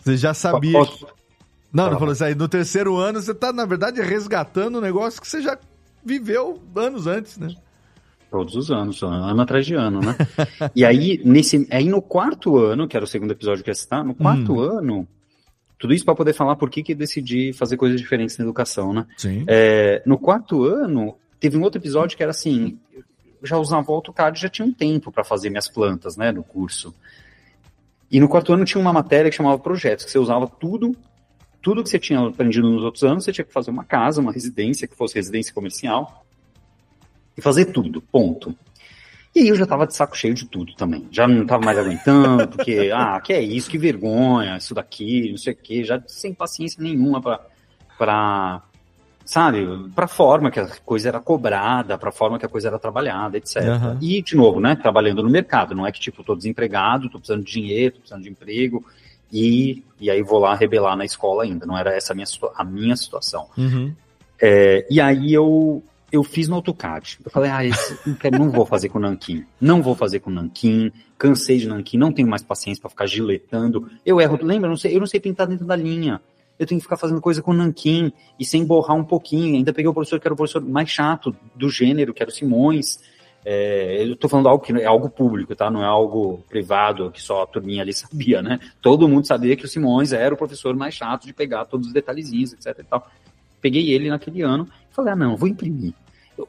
você 0.00 0.16
já 0.16 0.32
sabia. 0.32 0.72
Posso- 0.72 1.06
Não, 1.72 1.84
Fala. 1.84 1.90
não 1.92 1.98
falou 1.98 2.14
isso 2.14 2.24
aí. 2.24 2.34
No 2.34 2.48
terceiro 2.48 2.96
ano, 2.96 3.20
você 3.20 3.34
tá, 3.34 3.52
na 3.52 3.66
verdade, 3.66 4.00
resgatando 4.00 4.78
um 4.78 4.80
negócio 4.80 5.20
que 5.20 5.28
você 5.28 5.42
já 5.42 5.58
viveu 6.04 6.62
anos 6.74 7.06
antes, 7.06 7.36
né? 7.36 7.54
Todos 8.30 8.54
os 8.56 8.70
anos, 8.70 9.02
ano 9.02 9.40
atrás 9.42 9.66
de 9.66 9.74
ano, 9.74 10.00
né? 10.00 10.14
e 10.74 10.84
aí, 10.84 11.20
nesse, 11.24 11.66
aí 11.70 11.84
no 11.88 12.00
quarto 12.00 12.56
ano, 12.58 12.86
que 12.88 12.96
era 12.96 13.04
o 13.04 13.08
segundo 13.08 13.32
episódio 13.32 13.62
que 13.64 13.70
ia 13.70 13.74
citar, 13.74 14.02
no 14.04 14.14
quarto 14.14 14.54
Hum. 14.54 14.60
ano, 14.78 15.08
tudo 15.78 15.94
isso 15.94 16.04
para 16.04 16.14
poder 16.14 16.32
falar 16.32 16.56
por 16.56 16.68
que 16.68 16.82
que 16.82 16.94
decidi 16.94 17.52
fazer 17.52 17.76
coisas 17.76 18.00
diferentes 18.00 18.36
na 18.36 18.44
educação, 18.44 18.92
né? 18.92 19.06
Sim. 19.16 19.44
É, 19.46 20.02
no 20.04 20.18
quarto 20.18 20.64
ano, 20.64 21.16
teve 21.38 21.56
um 21.56 21.62
outro 21.62 21.80
episódio 21.80 22.16
que 22.16 22.22
era 22.22 22.30
assim, 22.30 22.78
eu 23.40 23.46
já 23.46 23.56
usava 23.56 23.90
o 23.90 23.94
AutoCAD 23.94 24.40
já 24.40 24.48
tinha 24.48 24.66
um 24.66 24.72
tempo 24.72 25.12
para 25.12 25.22
fazer 25.22 25.50
minhas 25.50 25.68
plantas, 25.68 26.16
né, 26.16 26.32
no 26.32 26.42
curso. 26.42 26.92
E 28.10 28.18
no 28.18 28.28
quarto 28.28 28.52
ano 28.52 28.64
tinha 28.64 28.80
uma 28.80 28.92
matéria 28.92 29.30
que 29.30 29.36
chamava 29.36 29.58
projetos, 29.58 30.04
que 30.04 30.10
você 30.10 30.18
usava 30.18 30.48
tudo, 30.48 30.96
tudo 31.62 31.82
que 31.82 31.90
você 31.90 31.98
tinha 31.98 32.20
aprendido 32.26 32.68
nos 32.68 32.82
outros 32.82 33.04
anos, 33.04 33.24
você 33.24 33.32
tinha 33.32 33.44
que 33.44 33.52
fazer 33.52 33.70
uma 33.70 33.84
casa, 33.84 34.20
uma 34.20 34.32
residência, 34.32 34.88
que 34.88 34.96
fosse 34.96 35.14
residência 35.14 35.54
comercial, 35.54 36.24
e 37.36 37.40
fazer 37.40 37.66
tudo, 37.66 38.00
ponto. 38.00 38.54
E 39.34 39.40
aí 39.40 39.48
eu 39.48 39.56
já 39.56 39.66
tava 39.66 39.86
de 39.86 39.94
saco 39.94 40.16
cheio 40.16 40.34
de 40.34 40.46
tudo 40.46 40.74
também. 40.74 41.06
Já 41.10 41.28
não 41.28 41.46
tava 41.46 41.64
mais 41.64 41.78
aguentando, 41.78 42.48
porque, 42.48 42.90
ah, 42.94 43.20
que 43.20 43.32
é 43.32 43.40
isso, 43.40 43.70
que 43.70 43.78
vergonha, 43.78 44.56
isso 44.56 44.74
daqui, 44.74 45.30
não 45.30 45.38
sei 45.38 45.52
o 45.52 45.56
quê, 45.56 45.84
já 45.84 46.02
sem 46.06 46.34
paciência 46.34 46.82
nenhuma 46.82 47.20
pra, 47.20 47.40
pra 47.96 48.62
sabe, 49.28 49.66
pra 49.94 50.08
forma 50.08 50.50
que 50.50 50.58
a 50.58 50.66
coisa 50.66 51.08
era 51.10 51.20
cobrada, 51.20 51.98
pra 51.98 52.10
forma 52.10 52.38
que 52.38 52.46
a 52.46 52.48
coisa 52.48 52.68
era 52.68 52.78
trabalhada, 52.78 53.36
etc. 53.36 53.58
Aham. 53.58 53.98
E, 54.00 54.22
de 54.22 54.34
novo, 54.34 54.58
né, 54.58 54.74
trabalhando 54.74 55.22
no 55.22 55.28
mercado, 55.28 55.74
não 55.74 55.86
é 55.86 55.92
que, 55.92 56.00
tipo, 56.00 56.24
tô 56.24 56.34
desempregado, 56.34 57.10
tô 57.10 57.18
precisando 57.18 57.44
de 57.44 57.52
dinheiro, 57.52 57.96
tô 57.96 58.00
precisando 58.00 58.22
de 58.22 58.30
emprego, 58.30 58.82
e, 59.30 59.84
e 60.00 60.10
aí 60.10 60.22
vou 60.22 60.38
lá 60.38 60.54
rebelar 60.54 60.96
na 60.96 61.04
escola 61.04 61.42
ainda, 61.42 61.66
não 61.66 61.76
era 61.76 61.94
essa 61.94 62.14
a 62.14 62.16
minha, 62.16 62.26
a 62.56 62.64
minha 62.64 62.96
situação. 62.96 63.48
Uhum. 63.58 63.92
É, 64.40 64.86
e 64.90 64.98
aí 64.98 65.34
eu, 65.34 65.82
eu 66.10 66.24
fiz 66.24 66.48
no 66.48 66.56
AutoCAD. 66.56 67.18
Eu 67.24 67.30
falei, 67.30 67.50
ah, 67.50 67.64
esse, 67.64 67.98
não, 68.32 68.50
vou 68.50 68.64
fazer 68.64 68.88
com 68.88 68.98
Nanquim. 68.98 69.44
Não 69.60 69.82
vou 69.82 69.94
fazer 69.94 70.20
com 70.20 70.30
Nanquim. 70.30 70.90
Cansei 71.18 71.58
de 71.58 71.68
Nanquim, 71.68 71.98
não 71.98 72.12
tenho 72.12 72.28
mais 72.28 72.42
paciência 72.42 72.80
para 72.80 72.90
ficar 72.90 73.06
giletando. 73.06 73.90
Eu 74.04 74.20
erro, 74.20 74.38
lembra? 74.42 74.66
Eu 74.66 74.70
não 74.70 74.76
sei, 74.76 74.96
eu 74.96 75.00
não 75.00 75.06
sei 75.06 75.20
pintar 75.20 75.46
dentro 75.46 75.66
da 75.66 75.76
linha. 75.76 76.20
Eu 76.58 76.66
tenho 76.66 76.80
que 76.80 76.84
ficar 76.84 76.96
fazendo 76.96 77.20
coisa 77.20 77.42
com 77.42 77.52
Nanquim 77.52 78.12
e 78.38 78.44
sem 78.44 78.64
borrar 78.64 78.96
um 78.96 79.04
pouquinho. 79.04 79.56
Ainda 79.56 79.72
peguei 79.72 79.88
o 79.88 79.94
professor 79.94 80.18
que 80.18 80.26
era 80.26 80.34
o 80.34 80.36
professor 80.36 80.62
mais 80.62 80.88
chato 80.88 81.34
do 81.54 81.68
gênero, 81.68 82.14
que 82.14 82.22
era 82.22 82.30
o 82.30 82.34
Simões. 82.34 82.98
É, 83.44 84.04
eu 84.04 84.16
tô 84.16 84.28
falando 84.28 84.48
algo 84.48 84.64
que 84.64 84.72
é 84.72 84.84
algo 84.84 85.08
público, 85.08 85.54
tá? 85.54 85.70
Não 85.70 85.82
é 85.82 85.86
algo 85.86 86.42
privado 86.48 87.10
que 87.10 87.22
só 87.22 87.42
a 87.42 87.46
turminha 87.46 87.82
ali 87.82 87.92
sabia, 87.92 88.42
né? 88.42 88.58
Todo 88.82 89.08
mundo 89.08 89.26
sabia 89.26 89.56
que 89.56 89.64
o 89.64 89.68
Simões 89.68 90.12
era 90.12 90.34
o 90.34 90.38
professor 90.38 90.74
mais 90.74 90.94
chato 90.94 91.26
de 91.26 91.32
pegar 91.32 91.64
todos 91.66 91.86
os 91.86 91.92
detalhezinhos, 91.92 92.52
etc 92.54 92.78
e 92.78 92.84
tal. 92.84 93.08
Peguei 93.60 93.90
ele 93.90 94.08
naquele 94.08 94.42
ano 94.42 94.68
falei, 94.90 95.12
ah, 95.12 95.16
não, 95.16 95.36
vou 95.36 95.48
imprimir. 95.48 95.92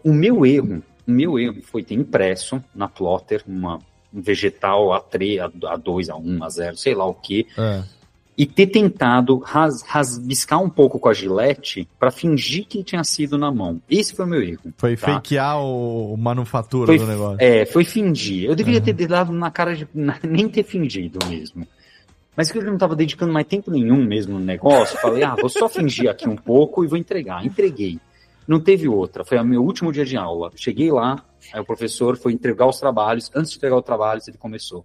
O 0.03 0.13
meu 0.13 0.45
erro, 0.45 0.83
o 1.07 1.11
meu 1.11 1.39
erro 1.39 1.61
foi 1.63 1.83
ter 1.83 1.95
impresso 1.95 2.63
na 2.75 2.87
plotter 2.87 3.43
uma, 3.47 3.79
um 4.13 4.21
vegetal 4.21 4.87
A3, 4.89 5.39
A, 5.41 5.49
A2, 5.77 6.07
A1, 6.07 6.37
A0, 6.39 6.75
sei 6.75 6.93
lá 6.93 7.05
o 7.05 7.13
que, 7.13 7.47
É. 7.57 7.83
e 8.37 8.45
ter 8.45 8.67
tentado 8.67 9.39
ras, 9.39 9.81
rasbiscar 9.81 10.61
um 10.61 10.69
pouco 10.69 10.99
com 10.99 11.09
a 11.09 11.13
gilete 11.13 11.87
para 11.99 12.11
fingir 12.11 12.65
que 12.67 12.83
tinha 12.83 13.03
sido 13.03 13.37
na 13.37 13.51
mão. 13.51 13.81
Esse 13.89 14.15
foi 14.15 14.25
o 14.25 14.27
meu 14.27 14.41
erro. 14.43 14.71
Foi 14.77 14.95
tá? 14.95 15.13
fakear 15.15 15.59
o, 15.59 16.13
o 16.13 16.17
manufatura 16.17 16.85
Foi, 16.87 16.97
do 16.99 17.05
negócio. 17.07 17.37
é, 17.39 17.65
foi 17.65 17.83
fingir. 17.83 18.47
Eu 18.49 18.55
deveria 18.55 18.79
ter 18.79 18.93
dado 19.07 19.31
na 19.33 19.49
cara 19.51 19.75
de. 19.75 19.87
na- 19.93 20.19
nem 20.23 20.47
ter 20.47 20.63
fingido 20.63 21.19
mesmo. 21.27 21.67
Mas 22.37 22.49
que 22.51 22.57
eu 22.57 22.63
não 22.63 22.75
estava 22.75 22.95
dedicando 22.95 23.33
mais 23.33 23.45
tempo 23.47 23.69
nenhum 23.69 24.01
mesmo 24.05 24.39
no 24.39 24.45
negócio, 24.45 24.97
falei, 25.01 25.23
ah, 25.23 25.35
vou 25.35 25.49
só 25.49 25.67
fingir 25.67 26.09
aqui 26.09 26.29
um 26.29 26.37
pouco 26.37 26.85
e 26.85 26.87
vou 26.87 26.97
entregar. 26.97 27.45
Entreguei. 27.45 27.99
Não 28.49 28.59
teve 28.59 28.87
outra. 28.87 29.23
Foi 29.23 29.37
o 29.37 29.45
meu 29.45 29.63
último 29.63 29.93
dia 29.93 30.03
de 30.03 30.17
aula. 30.17 30.51
Cheguei 30.55 30.91
lá, 30.91 31.23
aí 31.53 31.61
o 31.61 31.63
professor 31.65 32.17
foi 32.17 32.33
entregar 32.33 32.65
os 32.65 32.79
trabalhos. 32.79 33.29
Antes 33.35 33.51
de 33.51 33.57
entregar 33.57 33.77
os 33.77 33.85
trabalhos, 33.85 34.27
ele 34.27 34.39
começou. 34.39 34.83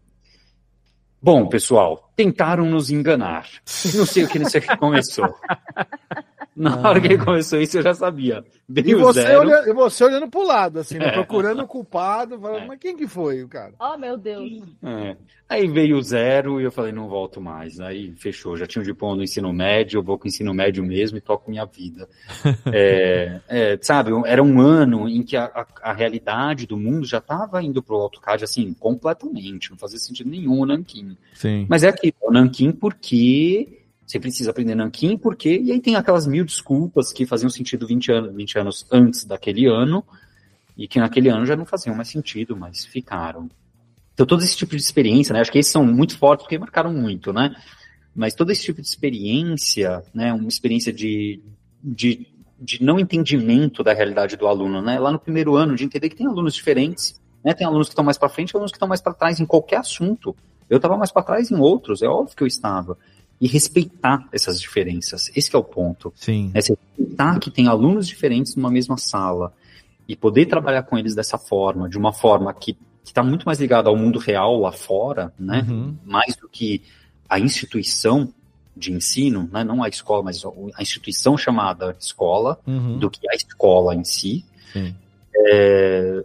Bom, 1.23 1.49
pessoal, 1.49 2.13
tentaram 2.15 2.67
nos 2.67 2.91
enganar. 2.91 3.49
Não 3.95 4.05
sei 4.05 4.25
o 4.25 4.29
que, 4.29 4.45
sei 4.51 4.61
o 4.61 4.65
que 4.65 4.77
começou. 4.77 5.35
Na 6.57 6.79
hora 6.89 7.01
que 7.01 7.09
ele 7.09 7.19
começou 7.19 7.61
isso, 7.61 7.79
eu 7.79 7.83
já 7.83 7.95
sabia. 7.95 8.45
E 8.69 8.83
Veio 8.83 9.01
você, 9.01 9.23
zero. 9.23 9.41
olha, 9.41 9.69
e 9.69 9.73
você 9.73 10.05
olhando 10.05 10.29
pro 10.29 10.47
lado, 10.47 10.79
assim, 10.79 10.99
né, 10.99 11.09
É. 11.09 11.11
procurando 11.13 11.63
o 11.63 11.67
culpado, 11.67 12.39
falando, 12.39 12.67
mas 12.69 12.79
quem 12.79 12.97
que 12.97 13.07
foi 13.09 13.43
o 13.43 13.49
cara? 13.49 13.73
Oh, 13.81 13.99
meu 13.99 14.17
Deus. 14.17 14.63
É. 14.83 15.17
Aí 15.49 15.69
veio 15.69 15.97
o 15.99 16.03
zero 16.03 16.61
e 16.61 16.65
eu 16.65 16.73
falei, 16.73 16.91
não 16.93 17.09
volto 17.09 17.41
mais. 17.41 17.79
Aí 17.81 18.13
fechou, 18.17 18.57
já 18.57 18.67
tinha 18.67 18.81
um 18.81 18.85
diploma 18.85 19.17
do 19.17 19.23
ensino 19.23 19.53
médio, 19.53 19.99
eu 19.99 20.03
vou 20.03 20.17
com 20.19 20.25
o 20.25 20.29
ensino 20.29 20.55
médio 20.55 20.83
mesmo 20.85 21.19
e 21.19 21.21
toco 21.21 21.51
minha 21.51 21.65
vida. 21.65 22.09
É, 22.73 23.41
é, 23.49 23.79
sabe, 23.83 24.11
era 24.27 24.43
um 24.43 24.61
ano 24.61 25.09
em 25.09 25.23
que 25.23 25.37
a, 25.37 25.45
a- 25.45 25.67
a 25.83 25.93
realidade 25.93 26.67
do 26.67 26.77
mundo 26.77 27.07
já 27.07 27.19
estava 27.19 27.63
indo 27.63 27.83
pro 27.83 27.97
AutoCAD, 27.97 28.45
assim, 28.45 28.73
completamente, 28.75 29.71
não 29.71 29.77
fazia 29.77 29.99
sentido 29.99 30.31
nenhum 30.31 30.61
o 30.61 30.67
Nanquim. 30.67 31.17
Sim. 31.35 31.67
Mas 31.69 31.83
é 31.85 31.89
aqui, 31.89 32.15
o 32.21 32.31
Nanquim 32.33 32.73
porque 32.73 33.84
Você 34.07 34.21
precisa 34.21 34.51
aprender 34.51 34.75
Nanquim, 34.75 35.17
por 35.17 35.35
quê? 35.35 35.61
E 35.63 35.73
aí 35.73 35.81
tem 35.81 35.97
aquelas 35.97 36.27
mil 36.27 36.45
desculpas 36.45 37.13
que 37.13 37.25
faziam 37.25 37.49
sentido 37.49 37.87
20 37.87 38.13
anos, 38.13 38.35
20 38.35 38.59
anos 38.59 38.87
antes 38.91 39.25
daquele 39.25 39.67
ano, 39.67 40.05
e 40.77 40.87
que 40.87 40.99
naquele 40.99 41.29
ano 41.29 41.47
já 41.47 41.57
não 41.57 41.65
faziam 41.65 41.97
mais 41.97 42.09
sentido, 42.09 42.57
mas 42.57 42.85
ficaram. 42.85 43.49
Então, 44.13 44.27
todo 44.27 44.43
esse 44.43 44.57
tipo 44.57 44.77
de 44.77 44.83
experiência, 44.83 45.33
né? 45.33 45.41
Acho 45.41 45.51
que 45.51 45.59
esses 45.59 45.73
são 45.73 45.85
muito 45.85 46.19
fortes 46.19 46.45
porque 46.45 46.59
marcaram 46.59 46.93
muito, 46.93 47.33
né? 47.33 47.55
Mas 48.15 48.35
todo 48.35 48.51
esse 48.51 48.63
tipo 48.63 48.81
de 48.81 48.87
experiência, 48.87 50.03
né? 50.15 50.33
Uma 50.33 50.49
experiência 50.49 50.93
de, 50.93 51.43
de, 51.83 52.27
de 52.61 52.83
não 52.83 53.01
entendimento 53.01 53.83
da 53.83 53.93
realidade 53.93 54.37
do 54.37 54.47
aluno, 54.47 54.83
né? 54.83 54.99
Lá 54.99 55.11
no 55.11 55.19
primeiro 55.19 55.57
ano, 55.57 55.75
de 55.75 55.85
entender 55.85 56.11
que 56.11 56.17
tem 56.17 56.27
alunos 56.27 56.55
diferentes, 56.55 57.21
né? 57.45 57.55
Tem 57.55 57.67
alunos 57.67 57.89
que 57.89 57.93
estão 57.93 58.05
mais 58.05 58.19
para 58.19 58.29
frente 58.29 58.55
alunos 58.55 58.71
que 58.71 58.77
estão 58.77 58.89
mais 58.89 59.01
para 59.01 59.15
trás 59.15 59.41
em 59.41 59.47
qualquer 59.47 59.79
assunto. 59.79 60.37
Eu 60.71 60.77
estava 60.77 60.97
mais 60.97 61.11
para 61.11 61.23
trás 61.23 61.51
em 61.51 61.57
outros, 61.57 62.03
é 62.03 62.07
óbvio 62.07 62.37
que 62.37 62.43
eu 62.43 62.47
estava. 62.47 62.97
E 63.45 63.47
respeitar 63.47 64.27
essas 64.33 64.59
diferenças, 64.59 65.31
esse 65.37 65.55
é 65.55 65.59
o 65.59 65.63
ponto. 65.63 66.11
Sim. 66.17 66.51
É 66.55 66.61
respeitar 66.61 67.39
que 67.39 67.51
tem 67.51 67.69
alunos 67.69 68.09
diferentes 68.09 68.57
numa 68.57 68.71
mesma 68.71 68.97
sala 68.97 69.53
e 70.09 70.17
poder 70.17 70.47
trabalhar 70.47 70.83
com 70.85 70.97
eles 70.97 71.15
dessa 71.15 71.37
forma, 71.37 71.87
de 71.87 71.99
uma 71.99 72.11
forma 72.11 72.55
que 72.55 72.75
está 73.05 73.23
muito 73.23 73.45
mais 73.45 73.61
ligada 73.61 73.91
ao 73.91 73.97
mundo 73.99 74.19
real 74.19 74.59
lá 74.61 74.73
fora, 74.73 75.31
né? 75.39 75.63
Uhum. 75.69 75.95
Mais 76.07 76.35
do 76.37 76.49
que 76.49 76.81
a 77.29 77.39
instituição 77.39 78.33
de 78.75 78.91
ensino, 78.95 79.47
né? 79.53 79.63
Não 79.63 79.83
a 79.83 79.91
escola, 79.91 80.23
mas 80.23 80.43
a 80.75 80.81
instituição 80.81 81.37
chamada 81.37 81.95
escola, 82.01 82.59
Uhum. 82.67 82.99
do 82.99 83.11
que 83.11 83.29
a 83.31 83.35
escola 83.35 83.95
em 83.95 84.05
si. 84.05 84.43
Sim. 84.73 84.95
É, 85.37 86.23
é, 86.23 86.25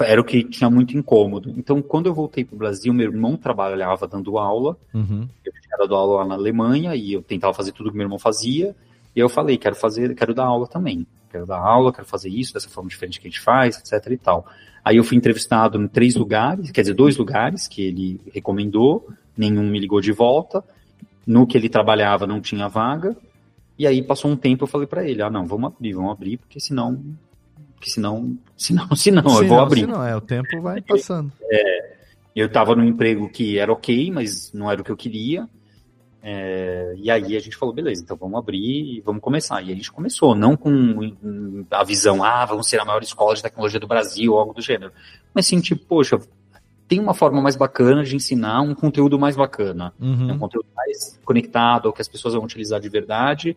era 0.00 0.20
o 0.20 0.24
que 0.24 0.42
tinha 0.42 0.68
muito 0.68 0.96
incômodo. 0.96 1.52
Então, 1.56 1.80
quando 1.80 2.06
eu 2.06 2.14
voltei 2.14 2.44
para 2.44 2.54
o 2.54 2.58
Brasil, 2.58 2.92
meu 2.92 3.06
irmão 3.06 3.36
trabalhava 3.36 4.08
dando 4.08 4.36
aula. 4.36 4.76
Uhum. 4.92 5.28
Eu 5.44 5.52
tinha 5.52 5.78
dado 5.78 5.94
aula 5.94 6.16
lá 6.18 6.26
na 6.26 6.34
Alemanha 6.34 6.96
e 6.96 7.12
eu 7.12 7.22
tentava 7.22 7.54
fazer 7.54 7.72
tudo 7.72 7.90
que 7.90 7.96
meu 7.96 8.04
irmão 8.04 8.18
fazia. 8.18 8.74
E 9.14 9.20
eu 9.20 9.28
falei, 9.28 9.56
quero 9.56 9.76
fazer, 9.76 10.14
quero 10.16 10.34
dar 10.34 10.46
aula 10.46 10.66
também. 10.66 11.06
Quero 11.30 11.46
dar 11.46 11.58
aula, 11.58 11.92
quero 11.92 12.06
fazer 12.06 12.28
isso 12.28 12.54
dessa 12.54 12.68
forma 12.68 12.90
diferente 12.90 13.20
que 13.20 13.28
a 13.28 13.30
gente 13.30 13.40
faz, 13.40 13.78
etc 13.78 14.12
e 14.12 14.16
tal. 14.16 14.46
Aí 14.84 14.96
eu 14.96 15.04
fui 15.04 15.16
entrevistado 15.16 15.80
em 15.80 15.86
três 15.86 16.16
lugares, 16.16 16.70
quer 16.70 16.80
dizer, 16.80 16.94
dois 16.94 17.16
lugares 17.16 17.68
que 17.68 17.82
ele 17.82 18.20
recomendou, 18.32 19.08
nenhum 19.36 19.68
me 19.68 19.78
ligou 19.78 20.00
de 20.00 20.12
volta. 20.12 20.64
No 21.26 21.46
que 21.46 21.58
ele 21.58 21.68
trabalhava 21.68 22.26
não 22.26 22.40
tinha 22.40 22.68
vaga. 22.68 23.16
E 23.78 23.86
aí 23.86 24.02
passou 24.02 24.30
um 24.30 24.36
tempo, 24.36 24.64
eu 24.64 24.68
falei 24.68 24.86
para 24.86 25.08
ele, 25.08 25.22
ah, 25.22 25.30
não, 25.30 25.46
vamos 25.46 25.72
abrir, 25.72 25.92
vamos 25.92 26.10
abrir, 26.10 26.38
porque 26.38 26.58
senão, 26.58 27.00
porque 27.78 27.90
senão, 27.90 28.36
senão, 28.56 28.94
senão 28.94 29.22
eu 29.24 29.30
Se 29.30 29.44
vou 29.44 29.60
abrir. 29.60 29.80
se 29.80 29.86
não, 29.86 30.04
é, 30.04 30.16
o 30.16 30.20
tempo 30.20 30.60
vai 30.60 30.82
passando. 30.82 31.32
É, 31.50 31.96
eu 32.34 32.46
estava 32.46 32.74
num 32.74 32.84
emprego 32.84 33.28
que 33.30 33.58
era 33.58 33.72
ok, 33.72 34.10
mas 34.10 34.52
não 34.52 34.70
era 34.70 34.80
o 34.80 34.84
que 34.84 34.90
eu 34.90 34.96
queria. 34.96 35.48
É, 36.20 36.94
e 36.96 37.10
aí 37.10 37.36
a 37.36 37.40
gente 37.40 37.56
falou, 37.56 37.74
beleza, 37.74 38.02
então 38.02 38.16
vamos 38.16 38.38
abrir 38.38 38.98
e 38.98 39.00
vamos 39.00 39.22
começar. 39.22 39.62
E 39.62 39.72
a 39.72 39.74
gente 39.74 39.90
começou, 39.90 40.34
não 40.34 40.56
com 40.56 41.14
a 41.70 41.84
visão, 41.84 42.22
ah, 42.22 42.44
vamos 42.44 42.68
ser 42.68 42.80
a 42.80 42.84
maior 42.84 43.02
escola 43.02 43.34
de 43.34 43.42
tecnologia 43.42 43.80
do 43.80 43.86
Brasil 43.86 44.32
ou 44.32 44.38
algo 44.38 44.52
do 44.52 44.60
gênero. 44.60 44.92
Mas 45.32 45.46
sim, 45.46 45.60
tipo, 45.60 45.84
poxa, 45.86 46.20
tem 46.88 46.98
uma 46.98 47.14
forma 47.14 47.40
mais 47.40 47.54
bacana 47.54 48.02
de 48.02 48.16
ensinar 48.16 48.62
um 48.62 48.74
conteúdo 48.74 49.18
mais 49.18 49.36
bacana. 49.36 49.92
Uhum. 50.00 50.30
É 50.30 50.32
um 50.32 50.38
conteúdo 50.38 50.66
mais 50.74 51.18
conectado, 51.24 51.86
ao 51.86 51.92
que 51.92 52.00
as 52.00 52.08
pessoas 52.08 52.34
vão 52.34 52.44
utilizar 52.44 52.80
de 52.80 52.88
verdade. 52.88 53.56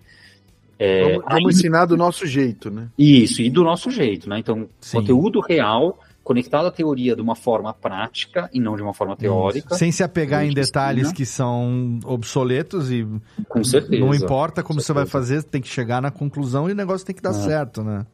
É, 0.83 1.03
Vamos, 1.03 1.25
vamos 1.29 1.45
aí- 1.45 1.53
ensinar 1.59 1.85
do 1.85 1.95
nosso 1.95 2.25
jeito, 2.25 2.71
né? 2.71 2.87
isso, 2.97 3.41
e 3.41 3.49
do 3.51 3.63
nosso 3.63 3.91
jeito, 3.91 4.27
né? 4.27 4.39
Então, 4.39 4.67
Sim. 4.79 4.97
conteúdo 4.97 5.39
real, 5.39 5.99
conectado 6.23 6.65
à 6.67 6.71
teoria 6.71 7.15
de 7.15 7.21
uma 7.21 7.35
forma 7.35 7.71
prática 7.73 8.49
e 8.51 8.59
não 8.59 8.75
de 8.75 8.81
uma 8.81 8.93
forma 8.93 9.15
teórica. 9.15 9.75
Sem 9.75 9.91
se 9.91 10.01
apegar 10.03 10.43
em 10.43 10.53
detalhes 10.53 11.03
ensina. 11.03 11.15
que 11.15 11.25
são 11.25 11.99
obsoletos 12.03 12.91
e 12.91 13.05
Com 13.47 13.63
certeza. 13.63 14.03
não 14.03 14.13
importa 14.13 14.63
como 14.63 14.79
Com 14.79 14.83
você 14.85 14.93
vai 14.93 15.05
fazer, 15.05 15.43
tem 15.43 15.61
que 15.61 15.67
chegar 15.67 16.01
na 16.01 16.09
conclusão 16.09 16.67
e 16.67 16.71
o 16.71 16.75
negócio 16.75 17.05
tem 17.05 17.15
que 17.15 17.21
dar 17.21 17.29
É. 17.31 17.33
certo, 17.33 17.83
né? 17.83 18.05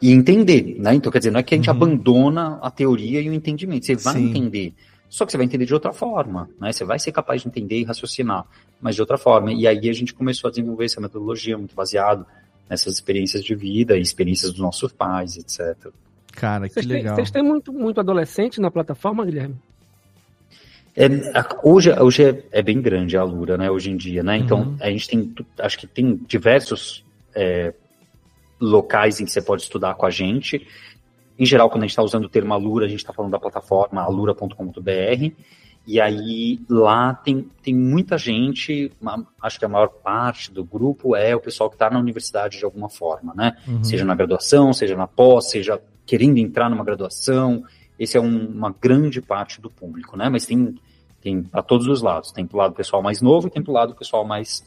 E 0.00 0.12
entender, 0.12 0.76
né? 0.78 0.94
Então, 0.94 1.10
quer 1.10 1.18
dizer, 1.18 1.30
não 1.30 1.40
é 1.40 1.42
que 1.42 1.54
a 1.54 1.58
gente 1.58 1.70
Uhum. 1.70 1.76
abandona 1.76 2.58
a 2.62 2.70
teoria 2.70 3.20
e 3.20 3.28
o 3.30 3.32
entendimento. 3.32 3.86
Você 3.86 3.96
vai 3.96 4.14
Sim. 4.14 4.28
entender. 4.30 4.74
Só 5.08 5.24
que 5.24 5.30
você 5.32 5.36
vai 5.36 5.46
entender 5.46 5.66
de 5.66 5.74
outra 5.74 5.92
forma, 5.92 6.48
né? 6.60 6.72
Você 6.72 6.84
vai 6.84 6.98
ser 6.98 7.12
capaz 7.12 7.42
de 7.42 7.48
entender 7.48 7.78
e 7.78 7.84
raciocinar, 7.84 8.44
mas 8.80 8.94
de 8.94 9.00
outra 9.00 9.16
forma. 9.16 9.52
E 9.52 9.66
aí 9.66 9.88
a 9.88 9.92
gente 9.92 10.12
começou 10.12 10.48
a 10.48 10.50
desenvolver 10.50 10.84
essa 10.86 11.00
metodologia 11.00 11.56
muito 11.56 11.74
baseado 11.74 12.26
nessas 12.68 12.94
experiências 12.94 13.44
de 13.44 13.54
vida 13.54 13.96
e 13.96 14.00
experiências 14.00 14.50
dos 14.50 14.60
nossos 14.60 14.92
pais, 14.92 15.36
etc. 15.36 15.76
Cara, 16.32 16.68
que 16.68 16.74
Vocês 16.74 16.86
têm, 16.86 16.96
legal. 16.96 17.14
vocês 17.14 17.30
têm 17.30 17.42
muito, 17.42 17.72
muito 17.72 18.00
adolescente 18.00 18.60
na 18.60 18.70
plataforma, 18.70 19.24
Guilherme? 19.24 19.56
É, 20.94 21.06
hoje 21.62 21.92
hoje 21.92 22.24
é, 22.24 22.42
é 22.50 22.62
bem 22.62 22.80
grande 22.80 23.16
a 23.16 23.22
Lura, 23.22 23.56
né? 23.58 23.70
Hoje 23.70 23.90
em 23.90 23.96
dia, 23.96 24.22
né? 24.22 24.36
Então 24.38 24.60
Uhum. 24.60 24.76
a 24.80 24.90
gente 24.90 25.08
tem, 25.08 25.34
acho 25.60 25.78
que 25.78 25.86
tem 25.86 26.16
diversos 26.26 27.04
é, 27.34 27.74
locais 28.58 29.20
em 29.20 29.24
que 29.26 29.30
você 29.30 29.42
pode 29.42 29.62
estudar 29.62 29.94
com 29.94 30.06
a 30.06 30.10
gente. 30.10 30.66
Em 31.38 31.44
geral, 31.46 31.68
quando 31.68 31.82
a 31.82 31.86
gente 31.86 31.90
está 31.92 32.02
usando 32.02 32.24
o 32.24 32.28
termo 32.28 32.52
Alura, 32.54 32.86
a 32.86 32.88
gente 32.88 33.00
está 33.00 33.12
falando 33.12 33.32
da 33.32 33.38
plataforma 33.38 34.02
alura.com.br. 34.02 35.30
E 35.86 36.00
aí 36.00 36.58
lá 36.68 37.14
tem, 37.14 37.48
tem 37.62 37.72
muita 37.72 38.18
gente, 38.18 38.90
acho 39.40 39.58
que 39.58 39.64
a 39.64 39.68
maior 39.68 39.88
parte 39.88 40.50
do 40.50 40.64
grupo 40.64 41.14
é 41.14 41.36
o 41.36 41.40
pessoal 41.40 41.70
que 41.70 41.76
está 41.76 41.88
na 41.88 42.00
universidade 42.00 42.58
de 42.58 42.64
alguma 42.64 42.88
forma, 42.88 43.32
né? 43.36 43.56
Uhum. 43.68 43.84
Seja 43.84 44.04
na 44.04 44.14
graduação, 44.16 44.72
seja 44.72 44.96
na 44.96 45.06
pós, 45.06 45.48
seja 45.50 45.80
querendo 46.04 46.38
entrar 46.38 46.68
numa 46.68 46.84
graduação. 46.84 47.62
Esse 47.96 48.16
é 48.16 48.20
um- 48.20 48.46
uma 48.48 48.74
grande 48.80 49.22
parte 49.22 49.60
do 49.60 49.70
público, 49.70 50.16
né? 50.16 50.28
Mas 50.28 50.44
tem, 50.44 50.74
tem 51.20 51.42
para 51.44 51.62
todos 51.62 51.86
os 51.86 52.02
lados. 52.02 52.32
Tem 52.32 52.44
pro 52.44 52.58
lado 52.58 52.72
do 52.72 52.76
pessoal 52.76 53.00
mais 53.00 53.22
novo 53.22 53.46
e 53.46 53.50
tem 53.50 53.62
pro 53.62 53.72
lado 53.72 53.92
do 53.92 53.98
pessoal 53.98 54.24
mais, 54.24 54.64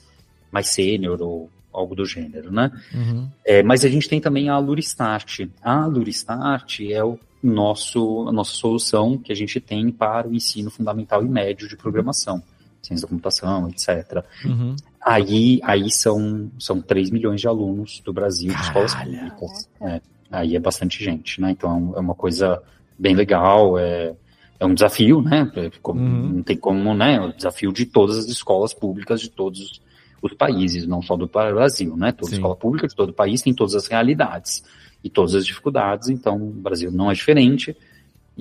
mais 0.49 0.69
sênior 0.69 1.21
ou 1.21 1.49
algo 1.73 1.95
do 1.95 2.05
gênero, 2.05 2.51
né? 2.51 2.71
Uhum. 2.93 3.29
É, 3.45 3.63
mas 3.63 3.85
a 3.85 3.89
gente 3.89 4.09
tem 4.09 4.19
também 4.19 4.49
a 4.49 4.57
Luristart. 4.57 5.41
A 5.61 5.85
Luristart 5.85 6.79
é 6.81 7.03
o 7.03 7.19
nosso, 7.41 8.27
a 8.27 8.31
nossa 8.31 8.51
solução 8.51 9.17
que 9.17 9.31
a 9.31 9.35
gente 9.35 9.59
tem 9.59 9.91
para 9.91 10.27
o 10.27 10.33
ensino 10.33 10.69
fundamental 10.69 11.23
e 11.23 11.29
médio 11.29 11.67
de 11.67 11.77
programação, 11.77 12.43
ciência 12.81 13.07
da 13.07 13.09
computação, 13.09 13.69
etc. 13.69 14.23
Uhum. 14.45 14.75
Aí, 15.01 15.59
aí 15.63 15.89
são, 15.89 16.51
são 16.59 16.81
3 16.81 17.09
milhões 17.09 17.39
de 17.39 17.47
alunos 17.47 18.01
do 18.03 18.11
Brasil, 18.11 18.53
de 18.53 18.61
escolas 18.61 18.93
públicas. 18.93 19.69
É, 19.81 20.01
aí 20.29 20.55
é 20.55 20.59
bastante 20.59 21.03
gente, 21.03 21.39
né? 21.39 21.51
Então 21.51 21.93
é 21.95 21.99
uma 21.99 22.15
coisa 22.15 22.61
bem 22.97 23.15
legal, 23.15 23.77
é, 23.79 24.13
é 24.59 24.65
um 24.65 24.73
desafio, 24.73 25.21
né? 25.21 25.49
É 25.55 25.69
Uhum. 25.89 26.33
Não 26.35 26.43
tem 26.43 26.57
como, 26.57 26.93
né? 26.93 27.15
É 27.15 27.21
o 27.21 27.33
desafio 27.33 27.71
de 27.71 27.85
todas 27.85 28.17
as 28.17 28.25
escolas 28.25 28.73
públicas 28.73 29.21
de 29.21 29.29
todos 29.29 29.81
os, 30.21 30.33
países, 30.33 30.85
não 30.85 31.01
só 31.01 31.15
do 31.15 31.27
Brasil, 31.27 31.95
né? 31.95 32.11
Toda 32.11 32.29
Sim. 32.29 32.35
escola 32.35 32.55
pública 32.55 32.87
de 32.87 32.95
todo 32.95 33.09
o 33.09 33.13
país 33.13 33.41
tem 33.41 33.53
todas 33.53 33.75
as 33.75 33.87
realidades 33.87 34.63
e 35.03 35.09
todas 35.09 35.35
as 35.35 35.45
dificuldades, 35.45 36.09
então 36.09 36.35
o 36.35 36.51
Brasil 36.51 36.91
não 36.91 37.09
é 37.09 37.13
diferente. 37.13 37.75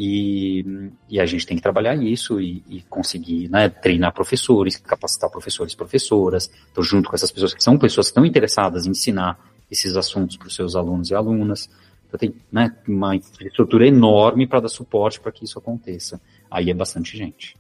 E, 0.00 0.64
e 1.08 1.18
a 1.18 1.26
gente 1.26 1.44
tem 1.44 1.56
que 1.56 1.62
trabalhar 1.62 1.96
isso 1.96 2.40
e, 2.40 2.62
e 2.68 2.82
conseguir 2.82 3.48
né, 3.48 3.68
treinar 3.68 4.12
professores, 4.14 4.76
capacitar 4.76 5.28
professores 5.28 5.72
e 5.72 5.76
professoras. 5.76 6.48
Então, 6.70 6.84
junto 6.84 7.08
com 7.08 7.16
essas 7.16 7.32
pessoas 7.32 7.52
que 7.52 7.62
são 7.62 7.76
pessoas 7.76 8.06
que 8.06 8.10
estão 8.12 8.24
interessadas 8.24 8.86
em 8.86 8.90
ensinar 8.90 9.40
esses 9.68 9.96
assuntos 9.96 10.36
para 10.36 10.46
os 10.46 10.54
seus 10.54 10.76
alunos 10.76 11.10
e 11.10 11.16
alunas. 11.16 11.68
Então, 12.06 12.16
tem 12.16 12.32
né, 12.50 12.76
uma 12.86 13.16
infraestrutura 13.16 13.88
enorme 13.88 14.46
para 14.46 14.60
dar 14.60 14.68
suporte 14.68 15.18
para 15.18 15.32
que 15.32 15.44
isso 15.44 15.58
aconteça. 15.58 16.20
Aí 16.48 16.70
é 16.70 16.74
bastante 16.74 17.18
gente. 17.18 17.56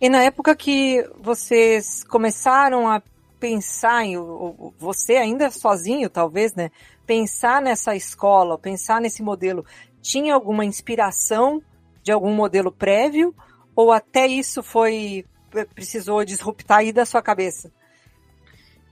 E 0.00 0.08
na 0.08 0.22
época 0.22 0.54
que 0.54 1.04
vocês 1.20 2.04
começaram 2.04 2.88
a 2.88 3.02
pensar 3.44 4.06
em 4.06 4.16
o- 4.16 4.22
o- 4.58 4.74
você 4.78 5.16
ainda 5.16 5.50
sozinho, 5.50 6.08
talvez, 6.08 6.54
né? 6.54 6.70
Pensar 7.06 7.60
nessa 7.60 7.94
escola, 7.94 8.56
pensar 8.56 9.02
nesse 9.02 9.22
modelo, 9.22 9.66
tinha 10.00 10.32
alguma 10.34 10.64
inspiração 10.64 11.60
de 12.02 12.10
algum 12.10 12.32
modelo 12.32 12.72
prévio 12.72 13.34
ou 13.76 13.92
até 13.92 14.26
isso 14.26 14.62
foi 14.62 15.26
precisou 15.74 16.24
disruptar 16.24 16.78
aí 16.78 16.90
da 16.90 17.04
sua 17.04 17.20
cabeça? 17.20 17.70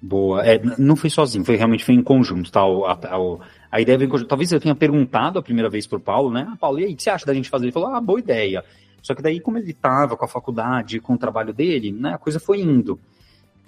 Boa. 0.02 0.46
É, 0.46 0.60
não 0.78 0.96
foi 0.96 1.08
sozinho, 1.08 1.46
foi 1.46 1.56
realmente 1.56 1.84
foi 1.84 1.94
em 1.94 2.02
conjunto, 2.02 2.52
tá? 2.52 2.64
O- 2.66 2.84
a, 2.84 2.92
a- 2.92 3.46
a 3.70 3.80
ideia 3.80 3.96
veio 3.96 4.08
em 4.08 4.10
conjunto. 4.10 4.28
Talvez 4.28 4.52
eu 4.52 4.60
tenha 4.60 4.74
perguntado 4.74 5.38
a 5.38 5.42
primeira 5.42 5.70
vez 5.70 5.86
pro 5.86 5.98
Paulo, 5.98 6.30
né? 6.30 6.46
Ah, 6.52 6.56
Paulo, 6.56 6.78
e 6.78 6.84
aí, 6.84 6.92
o 6.92 6.96
que 6.96 7.02
você 7.02 7.08
acha 7.10 7.24
da 7.24 7.32
gente 7.32 7.48
fazer? 7.48 7.64
Ele 7.64 7.72
falou, 7.72 7.88
ah, 7.94 8.00
boa 8.02 8.18
ideia. 8.20 8.62
Só 9.02 9.14
que 9.14 9.22
daí, 9.22 9.40
como 9.40 9.56
ele 9.56 9.70
estava 9.70 10.14
com 10.14 10.24
a 10.26 10.28
faculdade, 10.28 11.00
com 11.00 11.14
o 11.14 11.18
trabalho 11.18 11.54
dele, 11.54 11.90
né? 11.90 12.12
A 12.14 12.18
coisa 12.18 12.38
foi 12.38 12.60
indo. 12.60 13.00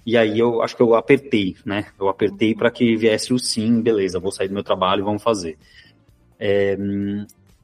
E 0.06 0.16
aí 0.16 0.38
eu 0.38 0.62
acho 0.62 0.76
que 0.76 0.82
eu 0.82 0.94
apertei, 0.94 1.56
né? 1.64 1.86
Eu 1.98 2.08
apertei 2.08 2.54
para 2.54 2.70
que 2.70 2.96
viesse 2.96 3.32
o 3.32 3.38
sim, 3.38 3.80
beleza, 3.80 4.20
vou 4.20 4.30
sair 4.30 4.48
do 4.48 4.54
meu 4.54 4.64
trabalho 4.64 5.00
e 5.00 5.04
vamos 5.04 5.22
fazer. 5.22 5.56
É, 6.38 6.76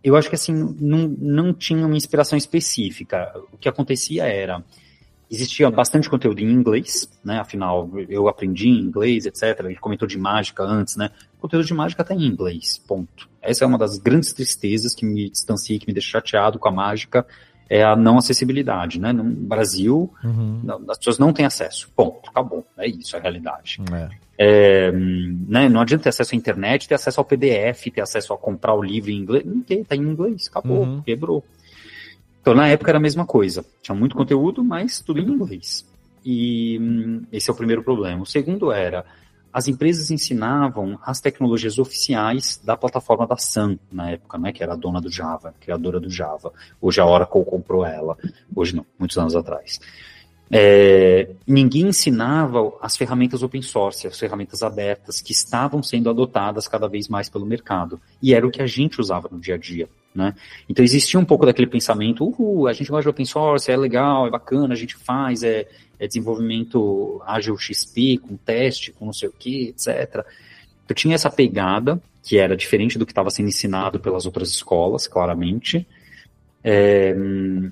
eu 0.03 0.17
acho 0.17 0.29
que 0.29 0.35
assim, 0.35 0.55
não, 0.81 1.09
não 1.19 1.53
tinha 1.53 1.87
uma 1.87 1.97
inspiração 1.97 2.39
específica. 2.39 3.31
O 3.53 3.59
que 3.59 3.69
acontecia 3.69 4.25
era, 4.25 4.65
existia 5.31 5.71
bastante 5.71 6.09
conteúdo 6.09 6.41
em 6.41 6.51
inglês, 6.51 7.11
né? 7.23 7.39
Afinal, 7.39 7.91
eu 8.09 8.27
aprendi 8.27 8.69
inglês, 8.69 9.27
etc. 9.27 9.63
Gente 9.69 9.81
comentou 9.81 10.09
de 10.09 10.19
mágica 10.19 10.63
antes, 10.63 10.97
né? 10.97 11.11
Conteúdo 11.39 11.67
de 11.67 11.75
mágica 11.75 12.03
está 12.03 12.15
em 12.15 12.25
inglês, 12.25 12.79
ponto. 12.79 13.29
Essa 13.43 13.65
é 13.65 13.67
uma 13.67 13.79
das 13.79 13.99
grandes 13.99 14.33
tristezas 14.33 14.95
que 14.95 15.05
me 15.05 15.31
distancia, 15.31 15.79
que 15.79 15.87
me 15.87 15.93
deixa 15.93 16.11
chateado 16.11 16.59
com 16.59 16.69
a 16.69 16.73
mágica, 16.73 17.27
é 17.71 17.85
a 17.85 17.95
não 17.95 18.19
acessibilidade, 18.19 19.01
né? 19.01 19.13
No 19.13 19.23
Brasil, 19.25 20.13
Uhum. 20.25 20.61
não, 20.65 20.83
as 20.91 20.99
pessoas 20.99 21.19
não 21.19 21.33
têm 21.33 21.47
acesso. 21.47 21.89
Ponto, 21.95 22.29
acabou. 22.29 22.67
É 22.77 22.87
isso, 22.89 23.15
é 23.15 23.19
a 23.21 23.23
realidade. 23.23 23.79
É. 23.93 24.09
É, 24.43 24.91
né, 24.93 25.69
não 25.69 25.81
adianta 25.81 26.03
ter 26.05 26.09
acesso 26.09 26.35
à 26.35 26.37
internet, 26.37 26.89
ter 26.89 26.95
acesso 26.97 27.21
ao 27.21 27.25
PDF, 27.25 27.85
ter 27.95 28.01
acesso 28.01 28.33
a 28.33 28.39
comprar 28.39 28.75
o 28.75 28.83
livro 28.83 29.11
em 29.11 29.17
inglês. 29.19 29.45
Não 29.47 29.61
tem, 29.63 29.85
tá 29.85 29.95
em 29.95 30.01
inglês, 30.01 30.49
acabou, 30.51 30.83
Uhum. 30.85 31.03
quebrou. 31.03 31.45
Então, 32.41 32.55
na 32.55 32.67
época 32.67 32.91
era 32.91 32.99
a 32.99 33.03
mesma 33.03 33.25
coisa. 33.27 33.65
Tinha 33.83 33.95
muito 33.95 34.17
conteúdo, 34.17 34.65
mas 34.65 35.01
tudo 35.01 35.21
em 35.21 35.29
inglês. 35.29 35.87
E 36.25 36.79
hum, 36.81 37.23
esse 37.31 37.51
é 37.51 37.53
o 37.53 37.57
primeiro 37.57 37.83
problema. 37.85 38.23
O 38.23 38.27
segundo 38.27 38.73
era, 38.73 39.05
as 39.53 39.69
empresas 39.69 40.11
ensinavam 40.11 40.99
as 41.03 41.21
tecnologias 41.21 41.79
oficiais 41.79 42.61
da 42.63 42.77
plataforma 42.77 43.27
da 43.27 43.37
Sun, 43.37 43.79
na 43.91 44.11
época, 44.11 44.39
né, 44.39 44.53
que 44.53 44.63
era 44.63 44.75
a 44.75 44.77
dona 44.77 45.01
do 45.01 45.11
Java, 45.11 45.55
criadora 45.61 45.99
do 45.99 46.11
Java. 46.11 46.53
Hoje 46.81 47.01
a 47.01 47.07
Oracle 47.07 47.45
comprou 47.45 47.85
ela. 47.85 48.17
Hoje 48.55 48.77
não, 48.77 48.87
muitos 48.99 49.19
anos 49.19 49.35
atrás. 49.35 49.81
É, 50.53 51.31
ninguém 51.47 51.87
ensinava 51.87 52.73
as 52.83 52.97
ferramentas 52.97 53.43
open 53.43 53.63
source, 53.63 54.09
as 54.09 54.19
ferramentas 54.19 54.63
abertas 54.63 55.21
que 55.21 55.31
estavam 55.31 55.81
sendo 55.81 56.11
adotadas 56.11 56.67
cada 56.67 56.89
vez 56.89 57.09
mais 57.09 57.29
pelo 57.29 57.47
mercado. 57.47 58.01
E 58.21 58.35
era 58.35 58.47
o 58.47 58.51
que 58.51 58.61
a 58.61 58.67
gente 58.67 59.01
usava 59.01 59.29
no 59.31 59.39
dia 59.39 59.55
a 59.55 59.59
dia. 59.59 59.89
Né? 60.13 60.35
Então 60.69 60.85
existia 60.85 61.21
um 61.21 61.25
pouco 61.25 61.47
daquele 61.47 61.69
pensamento, 61.69 62.35
a 62.69 62.73
gente 62.73 62.91
gosta 62.91 63.03
de 63.03 63.09
open 63.11 63.25
source, 63.25 63.71
é 63.71 63.77
legal, 63.77 64.27
é 64.27 64.31
bacana, 64.31 64.75
a 64.75 64.77
gente 64.77 64.97
faz, 64.97 65.45
é, 65.45 65.69
é 66.01 66.07
desenvolvimento 66.09 67.23
ágil 67.25 67.57
XP, 67.57 68.19
com 68.19 68.37
teste, 68.37 68.91
com 68.91 69.07
não 69.07 69.13
sei 69.13 69.29
o 69.29 69.33
que, 69.33 69.69
etc. 69.69 70.27
Eu 70.89 70.95
tinha 70.97 71.15
essa 71.15 71.31
pegada, 71.31 72.03
que 72.25 72.39
era 72.39 72.57
diferente 72.57 72.99
do 72.99 73.07
que 73.07 73.13
estava 73.13 73.31
sendo 73.31 73.49
ensinado 73.49 74.01
pelas 74.01 74.27
outras 74.27 74.49
escolas, 74.49 75.07
claramente. 75.07 75.87
É, 76.65 77.15
hum, 77.17 77.71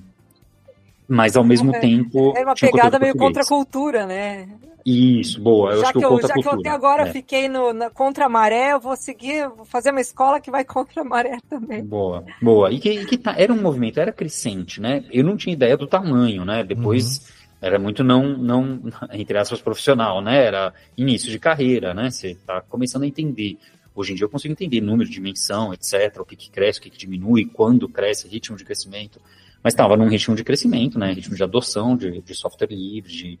mas 1.09 1.35
ao 1.35 1.43
mesmo 1.43 1.71
tempo. 1.73 2.33
É 2.37 2.43
uma 2.43 2.53
tinha 2.53 2.71
pegada 2.71 2.99
meio 2.99 3.13
português. 3.13 3.27
contra 3.27 3.43
a 3.43 3.45
cultura, 3.45 4.05
né? 4.05 4.47
Isso, 4.85 5.41
boa. 5.41 5.71
Eu 5.71 5.81
já 5.81 5.89
acho 5.89 5.99
que, 5.99 6.05
eu, 6.05 6.09
contra 6.09 6.27
já 6.27 6.33
a 6.33 6.35
que 6.35 6.39
eu 6.39 6.43
cultura. 6.43 6.69
até 6.69 6.75
agora 6.75 7.03
é. 7.09 7.11
fiquei 7.11 7.49
no, 7.49 7.73
na, 7.73 7.89
contra 7.89 8.25
a 8.25 8.29
maré, 8.29 8.71
eu 8.73 8.79
vou 8.79 8.95
seguir, 8.95 9.47
vou 9.49 9.65
fazer 9.65 9.91
uma 9.91 10.01
escola 10.01 10.39
que 10.39 10.51
vai 10.51 10.63
contra 10.65 11.01
a 11.01 11.05
maré 11.05 11.37
também. 11.49 11.83
Boa, 11.83 12.23
boa. 12.41 12.71
E 12.71 12.79
que, 12.79 12.89
e 12.91 13.05
que 13.05 13.17
tá- 13.17 13.35
era 13.37 13.51
um 13.51 13.61
movimento, 13.61 13.99
era 13.99 14.11
crescente, 14.11 14.79
né? 14.79 15.03
Eu 15.11 15.23
não 15.23 15.35
tinha 15.35 15.53
ideia 15.53 15.75
do 15.75 15.87
tamanho, 15.87 16.45
né? 16.45 16.63
Depois 16.63 17.27
era 17.61 17.77
muito 17.77 18.03
não, 18.03 18.37
não, 18.37 18.81
entre 19.11 19.37
aspas, 19.37 19.61
profissional, 19.61 20.21
né? 20.21 20.45
Era 20.45 20.73
início 20.97 21.29
de 21.29 21.39
carreira, 21.39 21.93
né? 21.93 22.09
Você 22.09 22.35
tá 22.45 22.61
começando 22.61 23.03
a 23.03 23.07
entender. 23.07 23.57
Hoje 23.93 24.13
em 24.13 24.15
dia 24.15 24.23
eu 24.25 24.29
consigo 24.29 24.51
entender 24.53 24.79
número, 24.79 25.09
dimensão, 25.09 25.73
etc., 25.73 26.19
o 26.19 26.25
que, 26.25 26.35
que 26.35 26.49
cresce, 26.49 26.79
o 26.79 26.83
que, 26.83 26.89
que 26.89 26.97
diminui, 26.97 27.45
quando 27.45 27.89
cresce, 27.89 28.27
ritmo 28.27 28.55
de 28.55 28.63
crescimento. 28.63 29.19
Mas 29.63 29.73
estava 29.73 29.97
num 29.97 30.07
ritmo 30.07 30.35
de 30.35 30.43
crescimento, 30.43 30.97
né? 30.97 31.11
Ritmo 31.11 31.35
de 31.35 31.43
adoção 31.43 31.95
de, 31.97 32.21
de 32.21 32.33
software 32.33 32.69
livre, 32.71 33.11
de 33.11 33.39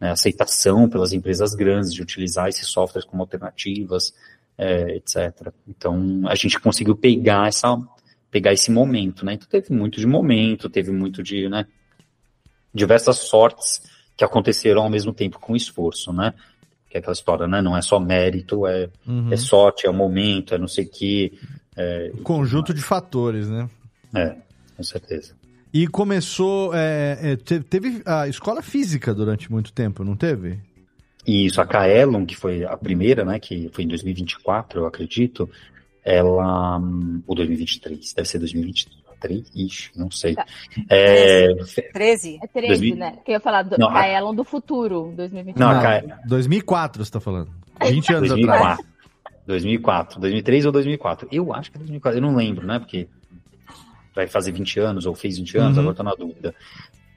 né, 0.00 0.10
aceitação 0.10 0.88
pelas 0.88 1.12
empresas 1.12 1.54
grandes 1.54 1.92
de 1.92 2.02
utilizar 2.02 2.48
esses 2.48 2.66
softwares 2.66 3.06
como 3.08 3.22
alternativas, 3.22 4.12
é, 4.56 4.96
etc. 4.96 5.52
Então 5.68 6.22
a 6.26 6.34
gente 6.34 6.58
conseguiu 6.58 6.96
pegar 6.96 7.48
essa 7.48 7.78
pegar 8.30 8.52
esse 8.52 8.70
momento, 8.70 9.24
né? 9.24 9.34
Então 9.34 9.48
teve 9.48 9.72
muito 9.72 10.00
de 10.00 10.06
momento, 10.06 10.70
teve 10.70 10.90
muito 10.92 11.22
de, 11.22 11.48
né? 11.48 11.66
Diversas 12.72 13.16
sortes 13.18 13.82
que 14.16 14.24
aconteceram 14.24 14.82
ao 14.82 14.90
mesmo 14.90 15.12
tempo 15.12 15.38
com 15.40 15.56
esforço, 15.56 16.12
né? 16.12 16.32
Que 16.88 16.96
é 16.96 17.00
aquela 17.00 17.12
história, 17.12 17.46
né? 17.48 17.60
Não 17.60 17.76
é 17.76 17.82
só 17.82 17.98
mérito, 17.98 18.66
é, 18.66 18.88
Uhum. 19.06 19.32
é 19.32 19.36
sorte, 19.36 19.86
é 19.86 19.90
momento, 19.90 20.54
é 20.54 20.58
não 20.58 20.68
sei 20.68 20.84
o 20.84 20.88
que. 20.88 21.38
É, 21.76 22.12
Um 22.14 22.22
conjunto 22.22 22.72
de 22.72 22.80
fatores, 22.82 23.48
né? 23.48 23.68
é, 24.14 24.36
com 24.76 24.82
certeza. 24.82 25.34
E 25.72 25.86
começou. 25.86 26.72
é, 26.74 27.18
é, 27.22 27.36
te- 27.36 27.60
teve 27.60 28.02
a 28.04 28.26
escola 28.28 28.60
física 28.62 29.14
durante 29.14 29.50
muito 29.50 29.72
tempo, 29.72 30.02
não 30.04 30.16
teve? 30.16 30.58
E 31.26 31.46
isso, 31.46 31.60
a 31.60 31.66
Kaelon, 31.66 32.24
que 32.26 32.34
foi 32.36 32.64
a 32.64 32.76
primeira, 32.76 33.24
né, 33.24 33.38
que 33.38 33.70
foi 33.72 33.84
em 33.84 33.88
2024, 33.88 34.80
eu 34.80 34.86
acredito, 34.86 35.48
ela, 36.04 36.78
hum, 36.78 37.22
ou 37.26 37.34
2023, 37.36 38.14
deve 38.14 38.26
ser 38.28 38.38
2023, 38.38 39.50
ixi, 39.54 39.90
não 39.94 40.10
sei. 40.10 40.34
Tá. 40.34 40.46
É, 40.88 41.54
13? 41.92 42.38
É 42.42 42.46
13, 42.46 42.68
2000 42.68 42.96
né? 42.96 43.18
Que 43.24 43.30
eu 43.30 43.34
ia 43.34 43.40
falar 43.40 43.62
do 43.62 43.76
Não, 43.78 43.88
a- 43.90 43.92
Kaelon 43.92 44.34
do 44.34 44.44
futuro, 44.44 45.12
2021. 45.16 45.60
Não, 45.62 45.70
a 45.78 45.82
Ca- 45.82 46.20
2004 46.26 47.04
você 47.04 47.10
tá 47.12 47.20
falando. 47.20 47.50
20 47.86 48.12
anos 48.14 48.30
atrás. 48.32 48.78
2004. 48.78 48.86
2004, 49.46 50.20
2003 50.20 50.66
ou 50.66 50.72
2004? 50.72 51.28
Eu 51.30 51.52
acho 51.52 51.70
que 51.70 51.76
é 51.76 51.80
2004, 51.80 52.18
eu 52.18 52.22
não 52.22 52.34
lembro, 52.34 52.66
né, 52.66 52.78
porque 52.78 53.06
vai 54.14 54.26
fazer 54.26 54.52
20 54.52 54.80
anos 54.80 55.06
ou 55.06 55.14
fez 55.14 55.38
20 55.38 55.58
anos, 55.58 55.76
Uhum. 55.76 55.82
agora 55.82 55.96
tô 55.96 56.02
na 56.02 56.14
dúvida. 56.14 56.54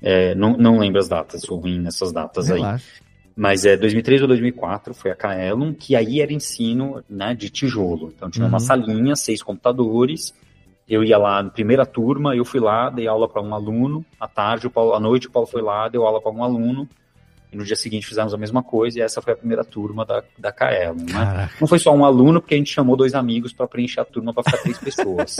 É, 0.01 0.35
não, 0.35 0.57
não 0.57 0.79
lembro 0.79 0.99
as 0.99 1.07
datas, 1.07 1.41
sou 1.41 1.57
ruim 1.59 1.79
nessas 1.79 2.11
datas 2.11 2.51
aí. 2.51 2.59
Relaxa. 2.59 2.85
Mas 3.35 3.65
é 3.65 3.75
2003 3.75 4.21
ou 4.21 4.27
2004 4.27 4.93
foi 4.93 5.09
a 5.09 5.15
Kaelon, 5.15 5.73
que 5.73 5.95
aí 5.95 6.21
era 6.21 6.31
ensino 6.31 7.03
né, 7.09 7.33
de 7.33 7.49
tijolo. 7.49 8.13
Então 8.15 8.29
tinha 8.29 8.45
uma 8.45 8.57
Uhum. 8.57 8.59
salinha, 8.59 9.15
seis 9.15 9.41
computadores. 9.41 10.33
Eu 10.87 11.03
ia 11.03 11.17
lá 11.17 11.41
na 11.41 11.49
primeira 11.49 11.85
turma, 11.85 12.35
eu 12.35 12.45
fui 12.45 12.59
lá, 12.59 12.89
dei 12.89 13.07
aula 13.07 13.27
para 13.27 13.41
um 13.41 13.53
aluno. 13.55 14.05
À 14.19 14.27
tarde, 14.27 14.67
o 14.67 14.69
Paulo, 14.69 14.93
à 14.93 14.99
noite, 14.99 15.27
o 15.27 15.31
Paulo 15.31 15.47
foi 15.47 15.61
lá, 15.61 15.87
deu 15.87 16.05
aula 16.05 16.21
para 16.21 16.31
um 16.31 16.43
aluno. 16.43 16.87
E 17.51 17.55
no 17.55 17.63
dia 17.63 17.75
seguinte 17.75 18.05
fizemos 18.05 18.33
a 18.33 18.37
mesma 18.37 18.61
coisa, 18.61 18.99
e 18.99 19.01
essa 19.01 19.21
foi 19.21 19.33
a 19.33 19.35
primeira 19.35 19.63
turma 19.63 20.05
da, 20.05 20.23
da 20.37 20.51
Kaelon. 20.51 20.95
Né? 20.97 21.49
Não 21.61 21.67
foi 21.67 21.79
só 21.79 21.91
um 21.95 22.03
aluno, 22.03 22.41
porque 22.41 22.53
a 22.55 22.57
gente 22.57 22.71
chamou 22.73 22.95
dois 22.97 23.15
amigos 23.15 23.53
para 23.53 23.67
preencher 23.67 24.01
a 24.01 24.05
turma 24.05 24.33
para 24.33 24.43
ficar 24.43 24.57
três 24.57 24.77
pessoas. 24.79 25.37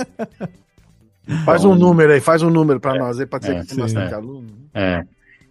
Faz 1.45 1.63
um 1.63 1.75
número 1.75 2.11
aí, 2.11 2.19
faz 2.19 2.41
um 2.41 2.49
número 2.49 2.79
pra 2.79 2.95
nós 2.95 3.19
aí, 3.19 3.25
pra 3.25 3.39
dizer 3.39 3.55
é, 3.55 3.61
que 3.61 3.67
tem 3.67 3.77
bastante 3.77 4.11
é. 4.11 4.15
aluno. 4.15 4.47
É. 4.73 5.05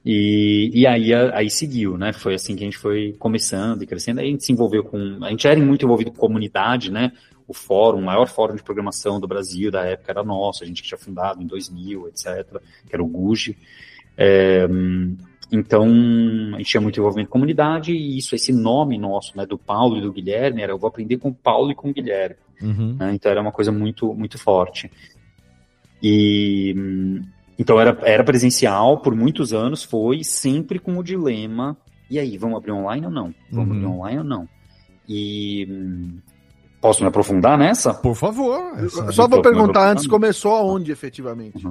E, 0.05 0.71
e 0.75 0.87
aí, 0.87 1.15
aí 1.15 1.49
seguiu, 1.49 1.97
né? 1.97 2.13
Foi 2.13 2.35
assim 2.35 2.57
que 2.57 2.63
a 2.63 2.67
gente 2.67 2.79
foi 2.79 3.15
começando 3.19 3.83
e 3.83 3.87
crescendo. 3.87 4.21
Aí 4.21 4.27
a 4.27 4.31
gente 4.31 4.45
se 4.45 4.53
envolveu 4.53 4.85
com. 4.85 5.19
A 5.23 5.31
gente 5.31 5.47
era 5.47 5.59
muito 5.61 5.85
envolvido 5.85 6.11
com 6.11 6.19
comunidade, 6.19 6.91
né? 6.91 7.13
O 7.47 7.55
fórum, 7.55 7.99
o 7.99 8.03
maior 8.03 8.29
fórum 8.29 8.55
de 8.55 8.63
programação 8.63 9.21
do 9.21 9.29
Brasil 9.29 9.71
da 9.71 9.85
época 9.85 10.13
era 10.13 10.23
nosso, 10.23 10.63
a 10.63 10.67
gente 10.67 10.83
que 10.83 10.89
tinha 10.89 10.99
fundado 10.99 11.43
em 11.43 11.47
2000, 11.47 12.09
etc., 12.09 12.61
que 12.87 12.95
era 12.95 13.03
o 13.03 13.07
GUGE. 13.07 13.57
É, 14.17 14.67
então, 15.51 15.85
a 16.55 16.59
gente 16.59 16.71
tinha 16.71 16.81
muito 16.81 16.99
envolvimento 16.99 17.29
com 17.29 17.35
comunidade 17.35 17.93
e 17.93 18.17
isso, 18.17 18.35
esse 18.35 18.53
nome 18.53 18.97
nosso, 18.97 19.37
né, 19.37 19.45
do 19.45 19.59
Paulo 19.59 19.99
e 19.99 20.01
do 20.01 20.13
Guilherme, 20.13 20.63
era 20.63 20.73
eu 20.73 20.79
vou 20.79 20.89
aprender 20.89 21.19
com 21.19 21.29
o 21.29 21.35
Paulo 21.35 21.71
e 21.71 21.75
com 21.75 21.91
o 21.91 21.93
Guilherme. 21.93 22.37
Uhum. 22.63 22.95
né? 22.95 23.13
Então 23.13 23.31
era 23.31 23.41
uma 23.41 23.53
coisa 23.53 23.71
muito, 23.71 24.15
muito 24.15 24.39
forte. 24.39 24.91
E 26.03 26.75
então 27.59 27.81
era, 27.81 27.97
era 28.03 28.25
presencial 28.25 28.99
por 28.99 29.15
muitos 29.15 29.53
anos, 29.53 29.85
foi 29.85 30.25
sempre 30.25 30.79
com 30.79 30.97
o 30.99 31.03
dilema: 31.03 31.77
e 32.11 32.19
aí, 32.19 32.37
vamos 32.37 32.57
abrir 32.57 32.73
online 32.73 33.07
ou 33.07 33.13
não? 33.13 33.35
Vamos 33.51 33.69
Uhum. 33.71 33.77
abrir 33.77 33.87
online 33.87 34.19
ou 34.19 34.25
não? 34.25 34.49
E 35.09 35.69
posso 36.81 37.03
me 37.03 37.09
aprofundar 37.09 37.57
nessa? 37.59 37.95
Por 37.95 38.15
favor. 38.15 38.59
Essa- 38.79 39.13
só 39.13 39.29
vou 39.29 39.43
perguntar 39.43 39.91
antes, 39.91 40.07
começou 40.07 40.53
aonde 40.55 40.91
efetivamente? 40.91 41.65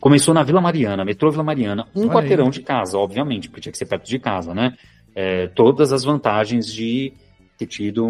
Começou 0.00 0.32
na 0.32 0.42
Vila 0.42 0.60
Mariana, 0.62 1.04
metrô 1.04 1.30
Vila 1.30 1.44
Mariana, 1.44 1.86
um 1.94 2.02
Olha 2.02 2.10
quarteirão 2.10 2.46
aí. 2.46 2.50
de 2.50 2.62
casa, 2.62 2.96
obviamente, 2.98 3.48
porque 3.48 3.60
tinha 3.60 3.72
que 3.72 3.78
ser 3.78 3.86
perto 3.86 4.06
de 4.08 4.18
casa, 4.18 4.54
né? 4.54 4.74
É, 5.14 5.46
todas 5.48 5.92
as 5.92 6.04
vantagens 6.04 6.66
de 6.72 7.12
ter 7.58 7.66
tido, 7.66 8.06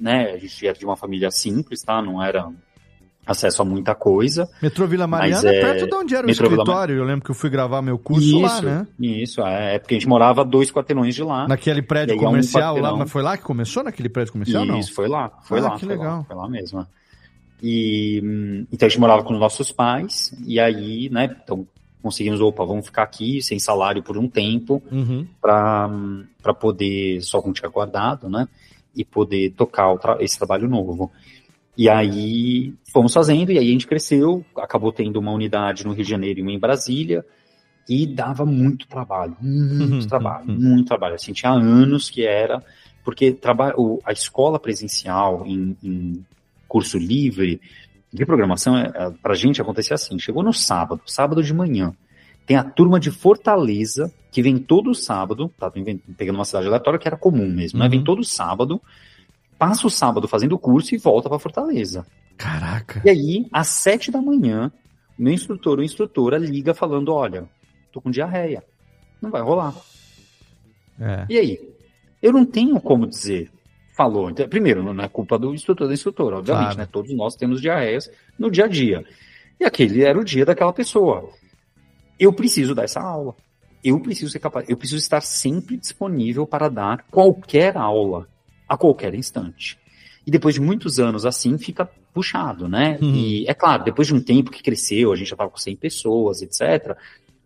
né? 0.00 0.30
A 0.32 0.38
gente 0.38 0.66
era 0.66 0.78
de 0.78 0.84
uma 0.86 0.96
família 0.96 1.30
simples, 1.30 1.82
tá? 1.82 2.00
Não 2.00 2.22
era 2.22 2.48
acesso 3.26 3.62
a 3.62 3.64
muita 3.64 3.94
coisa. 3.94 4.48
Metrô 4.62 4.86
Vila 4.86 5.06
Mariana 5.06 5.48
é 5.50 5.56
é- 5.56 5.60
perto 5.60 5.86
de 5.88 5.94
onde 5.94 6.14
era 6.14 6.24
o 6.24 6.26
Metrô 6.28 6.46
escritório. 6.46 6.96
Eu 6.96 7.04
lembro 7.04 7.24
que 7.24 7.30
eu 7.30 7.34
fui 7.34 7.48
gravar 7.50 7.80
meu 7.82 7.98
curso 7.98 8.40
lá, 8.40 8.48
isso, 8.56 8.62
né? 8.64 8.86
isso, 9.00 9.40
é, 9.42 9.74
é 9.74 9.78
porque 9.78 9.94
a 9.94 9.98
gente 9.98 10.08
morava 10.08 10.42
a 10.42 10.44
dois 10.44 10.70
quarteirões 10.70 11.14
de 11.14 11.22
lá. 11.22 11.48
Naquele 11.48 11.82
prédio 11.82 12.14
é 12.14 12.16
um 12.16 12.20
comercial 12.20 12.74
lá, 12.74 12.80
quarteirão. 12.80 12.98
mas 12.98 13.10
foi 13.10 13.22
lá 13.22 13.36
que 13.36 13.42
começou 13.44 13.82
naquele 13.82 14.08
prédio 14.08 14.32
comercial, 14.32 14.64
não? 14.64 14.78
Isso, 14.78 14.92
foi 14.92 15.08
lá, 15.08 15.30
foi 15.42 15.58
Ah, 15.60 15.62
lá. 15.62 15.70
que 15.74 15.80
foi 15.86 15.88
legal. 15.96 16.18
Lá, 16.18 16.24
foi 16.24 16.36
lá 16.36 16.48
mesmo. 16.48 16.86
E 17.62 18.66
então 18.70 18.86
a 18.86 18.88
gente 18.90 19.00
morava 19.00 19.22
com 19.22 19.32
os 19.32 19.40
nossos 19.40 19.72
pais, 19.72 20.34
e 20.46 20.60
aí, 20.60 21.08
né, 21.10 21.34
então 21.44 21.66
conseguimos, 22.02 22.38
opa, 22.42 22.62
vamos 22.66 22.84
ficar 22.84 23.02
aqui 23.04 23.40
sem 23.40 23.58
salário 23.58 24.02
por 24.02 24.18
um 24.18 24.28
tempo, 24.28 24.82
Uhum. 24.92 25.26
para 25.40 25.88
poder, 26.60 27.22
só 27.22 27.40
com 27.40 27.52
tinha 27.52 27.70
guardado, 27.70 28.28
né, 28.28 28.46
e 28.94 29.04
poder 29.04 29.50
tocar 29.52 29.90
o 29.92 29.98
tra- 29.98 30.18
esse 30.20 30.36
trabalho 30.36 30.68
novo. 30.68 31.10
E 31.76 31.88
aí 31.88 32.72
fomos 32.92 33.12
fazendo, 33.12 33.50
e 33.50 33.58
aí 33.58 33.68
a 33.68 33.72
gente 33.72 33.86
cresceu, 33.86 34.44
acabou 34.56 34.92
tendo 34.92 35.18
uma 35.18 35.32
unidade 35.32 35.84
no 35.84 35.92
Rio 35.92 36.04
de 36.04 36.10
Janeiro 36.10 36.38
e 36.38 36.42
uma 36.42 36.52
em 36.52 36.58
Brasília, 36.58 37.24
e 37.88 38.06
dava 38.06 38.46
muito 38.46 38.86
trabalho, 38.86 39.36
muito 39.40 40.06
trabalho, 40.06 40.46
muito 40.46 40.86
trabalho. 40.86 41.14
Assim, 41.16 41.32
tinha 41.32 41.52
anos 41.52 42.08
que 42.08 42.24
era, 42.24 42.62
porque 43.04 43.32
traba, 43.32 43.74
o, 43.76 44.00
a 44.04 44.12
escola 44.12 44.58
presencial 44.58 45.44
em, 45.46 45.76
em 45.82 46.24
curso 46.66 46.96
livre 46.96 47.60
de 48.12 48.24
programação, 48.24 48.76
é, 48.76 48.92
é, 48.94 49.10
pra 49.22 49.34
gente 49.34 49.60
acontecia 49.60 49.94
assim, 49.94 50.18
chegou 50.18 50.42
no 50.42 50.52
sábado, 50.52 51.02
sábado 51.04 51.42
de 51.42 51.52
manhã, 51.52 51.92
tem 52.46 52.56
a 52.56 52.62
turma 52.62 53.00
de 53.00 53.10
Fortaleza, 53.10 54.12
que 54.30 54.42
vem 54.42 54.58
todo 54.58 54.94
sábado, 54.94 55.50
tá 55.58 55.70
pegando 56.16 56.36
uma 56.36 56.44
cidade 56.44 56.66
aleatória 56.66 56.98
que 56.98 57.08
era 57.08 57.16
comum 57.16 57.48
mesmo, 57.48 57.78
né? 57.78 57.86
Uhum. 57.86 57.90
Vem 57.90 58.04
todo 58.04 58.22
sábado, 58.22 58.80
passa 59.64 59.86
o 59.86 59.90
sábado 59.90 60.28
fazendo 60.28 60.52
o 60.52 60.58
curso 60.58 60.94
e 60.94 60.98
volta 60.98 61.26
para 61.26 61.38
Fortaleza. 61.38 62.06
Caraca. 62.36 63.00
E 63.02 63.08
aí, 63.08 63.46
às 63.50 63.68
sete 63.68 64.10
da 64.10 64.20
manhã, 64.20 64.70
meu 65.18 65.32
instrutor 65.32 65.78
ou 65.78 65.84
instrutora 65.84 66.36
liga 66.36 66.74
falando, 66.74 67.10
olha, 67.14 67.48
tô 67.90 67.98
com 67.98 68.10
diarreia. 68.10 68.62
Não 69.22 69.30
vai 69.30 69.40
rolar. 69.40 69.74
É. 71.00 71.24
E 71.30 71.38
aí? 71.38 71.74
Eu 72.20 72.30
não 72.30 72.44
tenho 72.44 72.78
como 72.78 73.06
dizer, 73.06 73.50
falou. 73.96 74.28
Então, 74.28 74.46
primeiro, 74.46 74.82
não 74.82 75.02
é 75.02 75.08
culpa 75.08 75.38
do 75.38 75.54
instrutor 75.54 75.88
da 75.88 75.94
instrutora, 75.94 76.36
obviamente, 76.36 76.64
Claro. 76.64 76.78
né? 76.80 76.88
Todos 76.92 77.14
nós 77.14 77.34
temos 77.34 77.62
diarreias 77.62 78.10
no 78.38 78.50
dia 78.50 78.66
a 78.66 78.68
dia. 78.68 79.02
E 79.58 79.64
aquele 79.64 80.02
era 80.04 80.18
o 80.18 80.24
dia 80.24 80.44
daquela 80.44 80.74
pessoa. 80.74 81.30
Eu 82.20 82.34
preciso 82.34 82.74
dar 82.74 82.84
essa 82.84 83.00
aula. 83.00 83.34
Eu 83.82 83.98
preciso 83.98 84.30
ser 84.30 84.40
capaz, 84.40 84.68
eu 84.68 84.76
preciso 84.76 84.98
estar 85.00 85.22
sempre 85.22 85.78
disponível 85.78 86.46
para 86.46 86.68
dar 86.68 87.06
qualquer 87.10 87.78
aula, 87.78 88.28
a 88.68 88.76
qualquer 88.76 89.14
instante. 89.14 89.78
E 90.26 90.30
depois 90.30 90.54
de 90.54 90.60
muitos 90.60 90.98
anos 90.98 91.26
assim, 91.26 91.58
fica 91.58 91.88
puxado, 92.12 92.68
né? 92.68 92.98
Uhum. 93.00 93.14
E 93.14 93.46
é 93.46 93.54
claro, 93.54 93.84
depois 93.84 94.08
de 94.08 94.14
um 94.14 94.20
tempo 94.20 94.50
que 94.50 94.62
cresceu, 94.62 95.12
a 95.12 95.16
gente 95.16 95.28
já 95.28 95.34
estava 95.34 95.50
com 95.50 95.58
100 95.58 95.76
pessoas, 95.76 96.42
etc., 96.42 96.96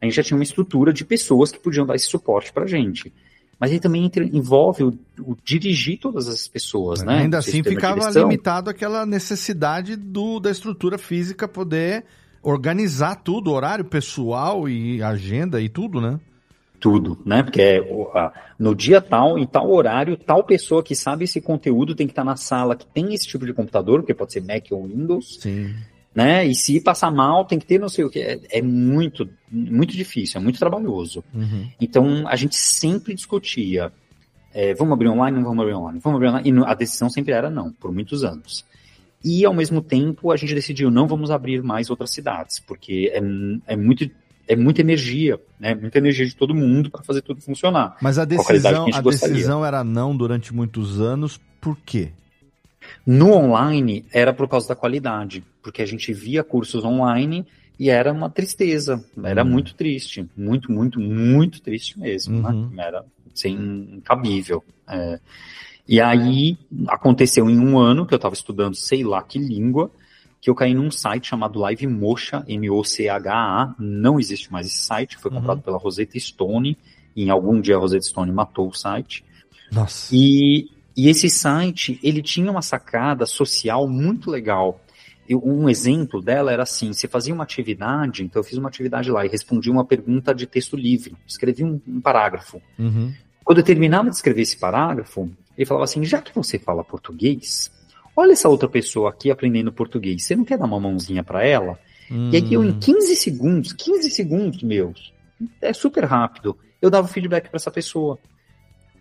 a 0.01 0.05
gente 0.05 0.15
já 0.15 0.23
tinha 0.23 0.37
uma 0.37 0.45
estrutura 0.45 0.93
de 0.93 1.05
pessoas 1.05 1.51
que 1.51 1.59
podiam 1.59 1.85
dar 1.85 1.97
esse 1.97 2.07
suporte 2.07 2.53
para 2.53 2.67
gente. 2.67 3.13
Mas 3.59 3.73
aí 3.73 3.81
também 3.81 4.09
envolve 4.33 4.85
o, 4.85 4.99
o 5.19 5.37
dirigir 5.45 5.99
todas 5.99 6.29
essas 6.29 6.47
pessoas, 6.47 7.03
né? 7.03 7.23
Ainda 7.23 7.39
assim 7.39 7.63
ficava 7.65 8.09
limitado 8.11 8.71
àquela 8.71 9.05
necessidade 9.05 9.97
do, 9.97 10.39
da 10.39 10.51
estrutura 10.51 10.97
física 10.97 11.49
poder 11.49 12.05
organizar 12.41 13.17
tudo, 13.17 13.51
horário 13.51 13.85
pessoal 13.85 14.69
e 14.69 15.03
agenda 15.03 15.61
e 15.61 15.69
tudo, 15.69 16.01
né? 16.01 16.21
Tudo, 16.81 17.19
né? 17.27 17.43
Porque 17.43 17.61
é, 17.61 17.83
no 18.59 18.73
dia 18.75 19.01
tal, 19.01 19.37
em 19.37 19.47
tal 19.47 19.69
horário, 19.71 20.17
tal 20.17 20.45
pessoa 20.45 20.83
que 20.83 20.95
sabe 20.95 21.25
esse 21.25 21.41
conteúdo 21.41 21.95
tem 21.95 22.07
que 22.07 22.13
estar 22.13 22.23
na 22.23 22.37
sala 22.37 22.77
que 22.77 22.87
tem 22.87 23.13
esse 23.15 23.27
tipo 23.27 23.45
de 23.45 23.53
computador, 23.53 24.01
porque 24.01 24.15
pode 24.15 24.33
ser 24.33 24.43
Mac 24.43 24.65
ou 24.71 24.87
Windows, 24.87 25.39
Sim. 25.41 25.75
né? 26.15 26.47
E 26.47 26.55
se 26.55 26.81
passar 26.81 27.11
mal, 27.11 27.45
tem 27.45 27.59
que 27.59 27.67
ter 27.67 27.81
não 27.81 27.89
sei 27.89 28.05
o 28.05 28.11
que. 28.11 28.21
É, 28.21 28.39
é 28.51 28.63
muito, 28.63 29.29
muito 29.51 29.93
difícil, 29.97 30.41
é 30.41 30.43
muito 30.43 30.59
trabalhoso. 30.59 31.25
Uhum. 31.35 31.69
Então, 31.81 32.29
a 32.29 32.37
gente 32.37 32.55
sempre 32.55 33.13
discutia, 33.13 33.93
é, 34.55 34.73
vamos 34.75 34.93
abrir 34.93 35.09
online, 35.09 35.37
não 35.37 35.45
vamos 35.45 35.63
abrir 35.63 35.75
online, 35.75 36.01
vamos 36.01 36.17
abrir 36.17 36.29
online, 36.29 36.49
e 36.49 36.65
a 36.65 36.75
decisão 36.75 37.11
sempre 37.11 37.33
era 37.33 37.51
não, 37.51 37.73
por 37.73 37.93
muitos 37.93 38.23
anos. 38.23 38.65
E, 39.25 39.45
ao 39.45 39.53
mesmo 39.53 39.83
tempo, 39.83 40.31
a 40.31 40.37
gente 40.37 40.55
decidiu, 40.55 40.93
não 40.93 41.09
vamos 41.09 41.33
abrir 41.33 41.61
mais 41.61 41.91
outras 41.91 42.11
cidades, 42.11 42.61
porque 42.61 43.11
é, 43.13 43.73
é 43.73 43.77
muito... 43.77 44.09
É 44.49 44.57
muita 44.57 44.81
energia, 44.81 45.39
né? 45.61 45.75
Muita 45.75 45.99
energia 45.99 46.25
de 46.27 46.35
todo 46.35 46.55
mundo 46.55 46.91
para 46.91 47.03
fazer 47.03 47.21
tudo 47.23 47.41
funcionar. 47.41 47.97
Mas 48.01 48.19
a 48.19 48.25
decisão, 48.25 48.87
a 48.93 48.99
a 48.99 49.01
decisão 49.03 49.65
era 49.65 49.85
não 49.85 50.17
durante 50.17 50.55
muitos 50.55 51.01
anos, 51.01 51.39
por 51.61 51.77
quê? 51.85 52.11
No 53.07 53.33
online 53.35 54.05
era 54.13 54.33
por 54.33 54.49
causa 54.49 54.69
da 54.69 54.75
qualidade, 54.75 55.45
porque 55.63 55.83
a 55.83 55.87
gente 55.87 56.13
via 56.13 56.43
cursos 56.43 56.85
online 56.85 57.47
e 57.79 57.91
era 57.91 58.13
uma 58.13 58.31
tristeza, 58.31 59.05
era 59.23 59.45
Hum. 59.45 59.49
muito 59.49 59.75
triste, 59.75 60.27
muito, 60.37 60.73
muito, 60.73 60.99
muito 60.99 61.61
triste 61.61 61.99
mesmo, 61.99 62.39
Uhum. 62.39 62.71
né? 62.71 62.85
Era 62.87 63.05
sem 63.35 63.55
incabível. 63.97 64.65
É. 64.89 65.21
E 65.87 66.01
aí 66.01 66.57
aconteceu 66.89 67.49
em 67.49 67.59
um 67.59 67.79
ano 67.79 68.05
que 68.07 68.13
eu 68.15 68.17
estava 68.17 68.35
estudando 68.35 68.75
sei 68.75 69.05
lá 69.05 69.23
que 69.23 69.39
língua, 69.39 69.91
que 70.41 70.49
eu 70.49 70.55
caí 70.55 70.73
num 70.75 70.91
site 70.91 71.29
chamado 71.29 71.59
Live 71.59 71.87
Mocha, 71.87 72.45
M-O-C-H-A, 72.47 73.75
não 73.79 74.19
existe 74.19 74.53
mais 74.53 74.67
esse 74.67 74.79
site, 74.83 75.17
foi 75.17 75.31
Uhum. 75.31 75.39
comprado 75.39 75.63
pela 75.63 75.79
Rosetta 75.79 76.19
Stone, 76.19 76.77
e 77.15 77.25
em 77.25 77.31
algum 77.31 77.61
dia 77.61 77.77
a 77.77 77.79
Rosetta 77.79 78.07
Stone 78.07 78.31
matou 78.33 78.69
o 78.69 78.75
site. 78.75 79.25
Nossa. 79.73 80.15
E, 80.15 80.71
e 80.97 81.09
esse 81.09 81.29
site, 81.29 81.99
ele 82.03 82.23
tinha 82.23 82.51
uma 82.51 82.63
sacada 82.63 83.27
social 83.27 83.89
muito 83.89 84.31
legal. 84.31 84.81
Eu- 85.29 85.43
um 85.45 85.69
exemplo 85.69 86.23
dela 86.23 86.53
era 86.53 86.63
assim, 86.63 86.93
você 86.93 87.07
fazia 87.09 87.35
uma 87.35 87.45
atividade, 87.45 88.23
então 88.23 88.41
eu 88.41 88.45
fiz 88.45 88.57
uma 88.57 88.69
atividade 88.69 89.11
lá 89.11 89.27
e 89.27 89.29
respondi 89.29 89.71
uma 89.71 89.85
pergunta 89.85 90.35
de 90.35 90.47
texto 90.47 90.77
livre, 90.77 91.15
escrevi 91.27 91.65
um, 91.65 91.81
um 91.87 92.01
parágrafo. 92.01 92.63
Uhum. 92.79 93.13
Quando 93.45 93.59
eu 93.59 93.65
terminava 93.65 94.09
de 94.09 94.17
escrever 94.17 94.43
esse 94.43 94.57
parágrafo, 94.57 95.31
ele 95.57 95.67
falava 95.67 95.85
assim, 95.85 96.05
já 96.05 96.23
que 96.23 96.35
você 96.35 96.59
fala 96.59 96.85
português, 96.85 97.71
olha 98.19 98.33
essa 98.33 98.49
outra 98.49 98.69
pessoa 98.69 99.11
aqui 99.11 99.31
aprendendo 99.31 99.73
português, 99.73 100.25
você 100.25 100.35
não 100.37 100.45
quer 100.45 100.59
dar 100.59 100.67
uma 100.67 100.81
mãozinha 100.81 101.23
para 101.23 101.45
ela? 101.47 101.79
E 102.11 102.37
aí 102.37 102.53
eu, 102.55 102.65
em 102.65 102.71
Hum. 102.71 102.79
15 102.81 103.17
segundos, 103.17 103.73
15 103.73 104.11
segundos, 104.11 104.63
meus, 104.63 105.13
é 105.61 105.73
super 105.73 106.05
rápido, 106.05 106.57
eu 106.81 106.89
dava 106.91 107.07
feedback 107.07 107.49
para 107.49 107.57
essa 107.57 107.71
pessoa. 107.71 108.19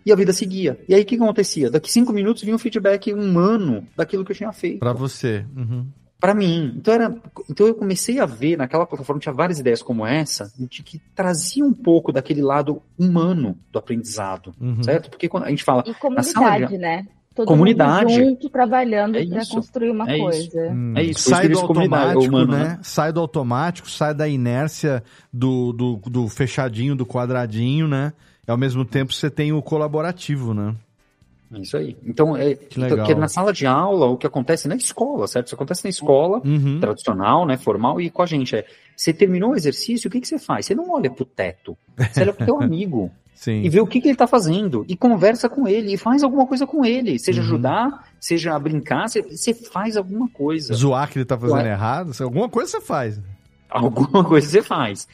E 0.06 0.12
a 0.12 0.16
vida 0.16 0.32
seguia. 0.32 0.78
E 0.88 0.94
aí 0.94 1.02
o 1.02 1.04
que 1.04 1.16
acontecia? 1.16 1.70
Daqui 1.70 1.90
cinco 1.90 2.12
minutos 2.12 2.42
vinha 2.42 2.54
um 2.54 2.58
feedback 2.58 3.12
humano 3.12 3.86
daquilo 3.96 4.24
que 4.24 4.32
eu 4.32 4.36
tinha 4.36 4.52
feito. 4.52 4.78
Pra 4.78 4.92
você. 4.92 5.44
Uhum. 5.56 5.86
Pra 6.20 6.34
mim. 6.34 6.72
Então, 6.76 6.94
era, 6.94 7.14
então 7.48 7.66
eu 7.66 7.74
comecei 7.74 8.18
a 8.18 8.26
ver 8.26 8.56
naquela 8.56 8.84
plataforma, 8.86 9.20
tinha 9.20 9.32
várias 9.32 9.58
ideias 9.60 9.82
como 9.82 10.04
essa, 10.06 10.50
de 10.58 10.82
que 10.82 10.98
trazia 11.14 11.64
um 11.64 11.72
pouco 11.72 12.10
daquele 12.12 12.42
lado 12.42 12.82
humano 12.98 13.56
do 13.70 13.78
aprendizado, 13.78 14.52
Uhum. 14.60 14.82
certo? 14.82 15.10
Porque 15.10 15.28
quando 15.28 15.44
a 15.44 15.50
gente 15.50 15.62
fala. 15.64 15.84
E 15.86 15.90
na 15.90 15.94
sala 15.94 16.20
de- 16.22 16.34
comunidade, 16.34 16.78
né? 16.78 17.06
Todo 17.38 17.46
Comunidade. 17.46 18.12
mundo 18.18 18.24
junto, 18.30 18.48
trabalhando 18.50 19.16
É 19.16 19.24
para 19.26 19.40
isso, 19.42 19.54
construir 19.54 19.90
uma 19.90 20.10
é 20.10 20.14
isso. 20.16 20.22
coisa. 20.24 20.70
Hum, 20.72 20.92
É 20.96 21.02
isso, 21.04 21.28
sai 21.30 21.46
do 21.46 21.52
isso 21.52 21.60
automático, 21.62 22.24
humano, 22.24 22.52
né? 22.52 22.64
né? 22.64 22.78
Sai 22.82 23.12
do 23.12 23.20
automático, 23.20 23.88
sai 23.90 24.12
da 24.14 24.26
inércia 24.28 25.02
do, 25.32 25.72
do, 25.72 25.96
do 26.10 26.28
fechadinho, 26.28 26.96
do 26.96 27.06
quadradinho, 27.06 27.86
né? 27.86 28.12
E 28.46 28.50
ao 28.50 28.56
mesmo 28.56 28.84
tempo 28.84 29.12
você 29.12 29.30
tem 29.30 29.52
o 29.52 29.62
colaborativo, 29.62 30.52
né? 30.52 30.74
Isso 31.52 31.76
aí. 31.78 31.96
Então, 32.04 32.36
é, 32.36 32.54
Que 32.56 32.78
legal. 32.78 32.98
então, 32.98 33.06
que 33.06 33.14
na 33.14 33.28
sala 33.28 33.52
de 33.54 33.66
aula, 33.66 34.06
o 34.06 34.18
que 34.18 34.26
acontece 34.26 34.68
na 34.68 34.74
escola, 34.76 35.26
certo? 35.26 35.46
Isso 35.46 35.54
acontece 35.54 35.82
na 35.84 35.88
escola, 35.90 36.42
Uhum. 36.44 36.78
tradicional, 36.80 37.46
né, 37.46 37.56
formal, 37.56 37.98
e 38.00 38.10
com 38.10 38.20
a 38.20 38.26
gente 38.26 38.54
é, 38.54 38.66
você 38.94 39.14
terminou 39.14 39.52
o 39.52 39.56
exercício, 39.56 40.08
o 40.08 40.10
que, 40.10 40.20
que 40.20 40.28
você 40.28 40.38
faz? 40.38 40.66
Você 40.66 40.74
não 40.74 40.90
olha 40.90 41.10
pro 41.10 41.24
teto, 41.24 41.74
você 42.12 42.20
olha 42.22 42.32
pro 42.34 42.44
teu 42.44 42.60
amigo 42.60 43.10
Sim. 43.40 43.62
e 43.62 43.68
vê 43.68 43.80
o 43.80 43.86
que, 43.86 44.00
que 44.00 44.08
ele 44.08 44.16
tá 44.16 44.26
fazendo, 44.26 44.84
e 44.88 44.96
conversa 44.96 45.48
com 45.48 45.68
ele, 45.68 45.92
e 45.94 45.96
faz 45.96 46.24
alguma 46.24 46.44
coisa 46.44 46.66
com 46.66 46.84
ele, 46.84 47.18
seja 47.20 47.40
Uhum. 47.40 47.46
ajudar, 47.46 48.08
seja 48.18 48.58
brincar, 48.58 49.08
você, 49.08 49.54
faz 49.54 49.96
alguma 49.96 50.28
coisa. 50.28 50.74
Zoar 50.74 51.08
que 51.08 51.18
ele 51.18 51.24
tá 51.24 51.38
fazendo 51.38 51.56
Ué. 51.62 51.70
errado, 51.70 52.10
alguma 52.20 52.48
coisa 52.48 52.72
você 52.72 52.80
faz. 52.80 53.20
Alguma 53.70 54.24
coisa 54.24 54.48
você 54.48 54.60
faz. 54.60 55.06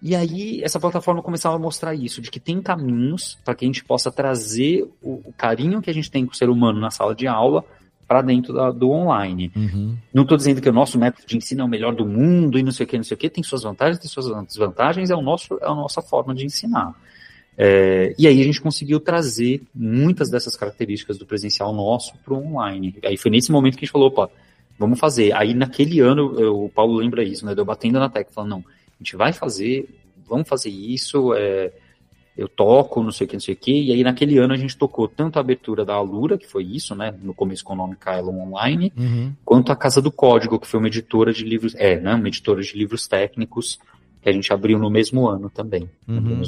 E 0.00 0.14
aí, 0.16 0.62
essa 0.62 0.78
plataforma 0.80 1.22
começava 1.22 1.56
a 1.56 1.58
mostrar 1.58 1.94
isso, 1.94 2.20
de 2.22 2.30
que 2.30 2.40
tem 2.40 2.62
caminhos 2.62 3.38
para 3.44 3.54
que 3.54 3.64
a 3.64 3.68
gente 3.68 3.84
possa 3.84 4.10
trazer 4.10 4.88
o, 5.02 5.20
o 5.26 5.34
carinho 5.36 5.82
que 5.82 5.90
a 5.90 5.94
gente 5.94 6.10
tem 6.10 6.24
com 6.24 6.32
o 6.32 6.36
ser 6.36 6.48
humano 6.48 6.80
na 6.80 6.90
sala 6.90 7.14
de 7.14 7.26
aula 7.26 7.62
para 8.08 8.22
dentro 8.22 8.52
da- 8.54 8.70
do 8.70 8.90
online. 8.90 9.50
Uhum. 9.56 9.96
Não 10.14 10.22
estou 10.22 10.36
dizendo 10.38 10.60
que 10.62 10.68
o 10.68 10.72
nosso 10.72 10.98
método 10.98 11.26
de 11.26 11.36
ensino 11.36 11.62
é 11.62 11.64
o 11.64 11.68
melhor 11.68 11.94
do 11.94 12.06
mundo 12.06 12.58
e 12.58 12.62
não 12.62 12.70
sei 12.72 12.84
o 12.86 12.88
que, 12.88 12.96
não 12.96 13.04
sei 13.04 13.16
o 13.16 13.18
que, 13.18 13.28
tem 13.28 13.42
suas 13.42 13.64
vantagens, 13.64 13.98
tem 13.98 14.08
suas 14.08 14.26
desvantagens, 14.46 15.10
é, 15.10 15.14
o 15.16 15.22
nosso, 15.22 15.58
é 15.60 15.66
a 15.66 15.74
nossa 15.74 16.00
forma 16.00 16.34
de 16.34 16.44
ensinar. 16.46 16.94
É, 17.58 18.14
e 18.18 18.26
aí 18.26 18.40
a 18.40 18.44
gente 18.44 18.60
conseguiu 18.60 19.00
trazer 19.00 19.62
muitas 19.74 20.28
dessas 20.28 20.56
características 20.56 21.16
do 21.18 21.24
presencial 21.26 21.72
nosso 21.74 22.12
para 22.24 22.34
o 22.34 22.36
online. 22.46 22.94
Aí 23.04 23.16
foi 23.16 23.30
nesse 23.30 23.50
momento 23.50 23.74
que 23.74 23.84
a 23.84 23.86
gente 23.86 23.92
falou, 23.92 24.08
opa, 24.08 24.30
vamos 24.78 24.98
fazer. 24.98 25.32
Aí 25.34 25.54
naquele 25.54 26.00
ano, 26.00 26.38
eu- 26.38 26.64
o 26.64 26.68
Paulo 26.68 26.94
lembra 26.96 27.24
isso, 27.24 27.46
né? 27.46 27.54
Deu 27.54 27.64
batendo 27.64 27.98
na 27.98 28.08
tecla, 28.10 28.32
falando, 28.32 28.50
não, 28.50 28.58
a 28.58 29.02
gente 29.02 29.16
vai 29.16 29.32
fazer, 29.32 29.88
vamos 30.28 30.46
fazer 30.48 30.68
isso, 30.68 31.32
é, 31.34 31.72
eu 32.36 32.46
toco, 32.46 33.02
não 33.02 33.10
sei 33.10 33.24
o 33.26 33.28
que, 33.28 33.36
não 33.36 33.40
sei 33.40 33.54
o 33.54 33.56
que. 33.56 33.72
E 33.84 33.92
aí 33.92 34.04
naquele 34.04 34.36
ano 34.36 34.52
a 34.52 34.56
gente 34.58 34.76
tocou 34.76 35.08
tanto 35.08 35.38
a 35.38 35.40
abertura 35.40 35.82
da 35.82 35.94
Alura, 35.94 36.36
que 36.36 36.46
foi 36.46 36.62
isso, 36.64 36.94
né? 36.94 37.14
No 37.22 37.32
começo 37.32 37.64
com 37.64 37.72
o 37.72 37.76
nome 37.76 37.96
Kylon 37.96 38.38
Online, 38.48 38.92
Uhum. 38.94 39.32
quanto 39.42 39.72
a 39.72 39.76
Casa 39.76 40.02
do 40.02 40.12
Código, 40.12 40.60
que 40.60 40.66
foi 40.66 40.78
uma 40.78 40.88
editora 40.88 41.32
de 41.32 41.42
livros, 41.42 41.74
é, 41.76 41.98
né, 41.98 42.14
uma 42.14 42.28
editora 42.28 42.60
de 42.60 42.76
livros 42.76 43.08
técnicos, 43.08 43.78
que 44.26 44.30
a 44.30 44.32
gente 44.32 44.52
abriu 44.52 44.76
no 44.76 44.90
mesmo 44.90 45.28
ano 45.28 45.48
também. 45.48 45.88
Uhum. 46.08 46.42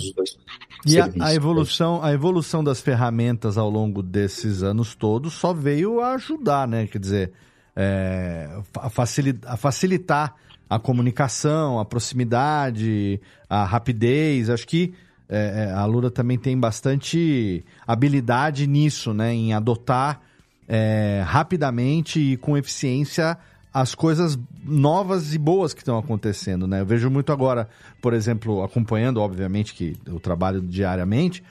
E 0.85 0.99
a, 0.99 1.09
a 1.21 1.33
evolução, 1.33 2.03
a 2.03 2.13
evolução 2.13 2.65
das 2.65 2.81
ferramentas 2.81 3.57
ao 3.57 3.71
longo 3.71 4.03
desses 4.03 4.65
anos 4.65 4.97
todos 4.97 5.35
só 5.35 5.55
veio 5.55 6.01
a 6.01 6.15
ajudar, 6.15 6.67
né? 6.67 6.89
Quer 6.89 6.99
dizer, 6.99 7.33
é, 7.77 8.51
a, 8.75 8.91
facili- 8.91 9.39
a 9.47 9.57
facilitar 9.57 10.35
a 10.69 10.81
comunicação, 10.81 11.79
a 11.79 11.85
proximidade, 11.85 13.21
a 13.49 13.65
rapidez. 13.65 14.51
Acho 14.51 14.67
que 14.67 14.93
é, 15.29 15.69
é, 15.69 15.73
a 15.73 15.85
Lura 15.85 16.11
também 16.11 16.37
tem 16.37 16.59
bastante 16.59 17.65
habilidade 17.87 18.67
nisso, 18.67 19.15
né? 19.15 19.33
Em 19.33 19.53
adotar 19.53 20.21
é, 20.67 21.23
rapidamente 21.25 22.19
e 22.19 22.37
com 22.37 22.59
eficiência 22.59 23.39
as 23.81 23.95
coisas 23.95 24.39
novas 24.65 25.35
e 25.35 25.39
boas 25.39 25.73
que 25.73 25.81
estão 25.81 25.97
acontecendo, 25.99 26.67
né? 26.67 26.81
Eu 26.81 26.87
vejo 26.87 27.09
muito 27.11 27.33
agora, 27.33 27.69
por 28.03 28.13
exemplo, 28.13 28.63
acompanhando, 28.63 29.21
obviamente, 29.21 29.73
que 29.75 29.97
eu 30.05 30.19
trabalho 30.19 30.61
diariamente, 30.61 31.43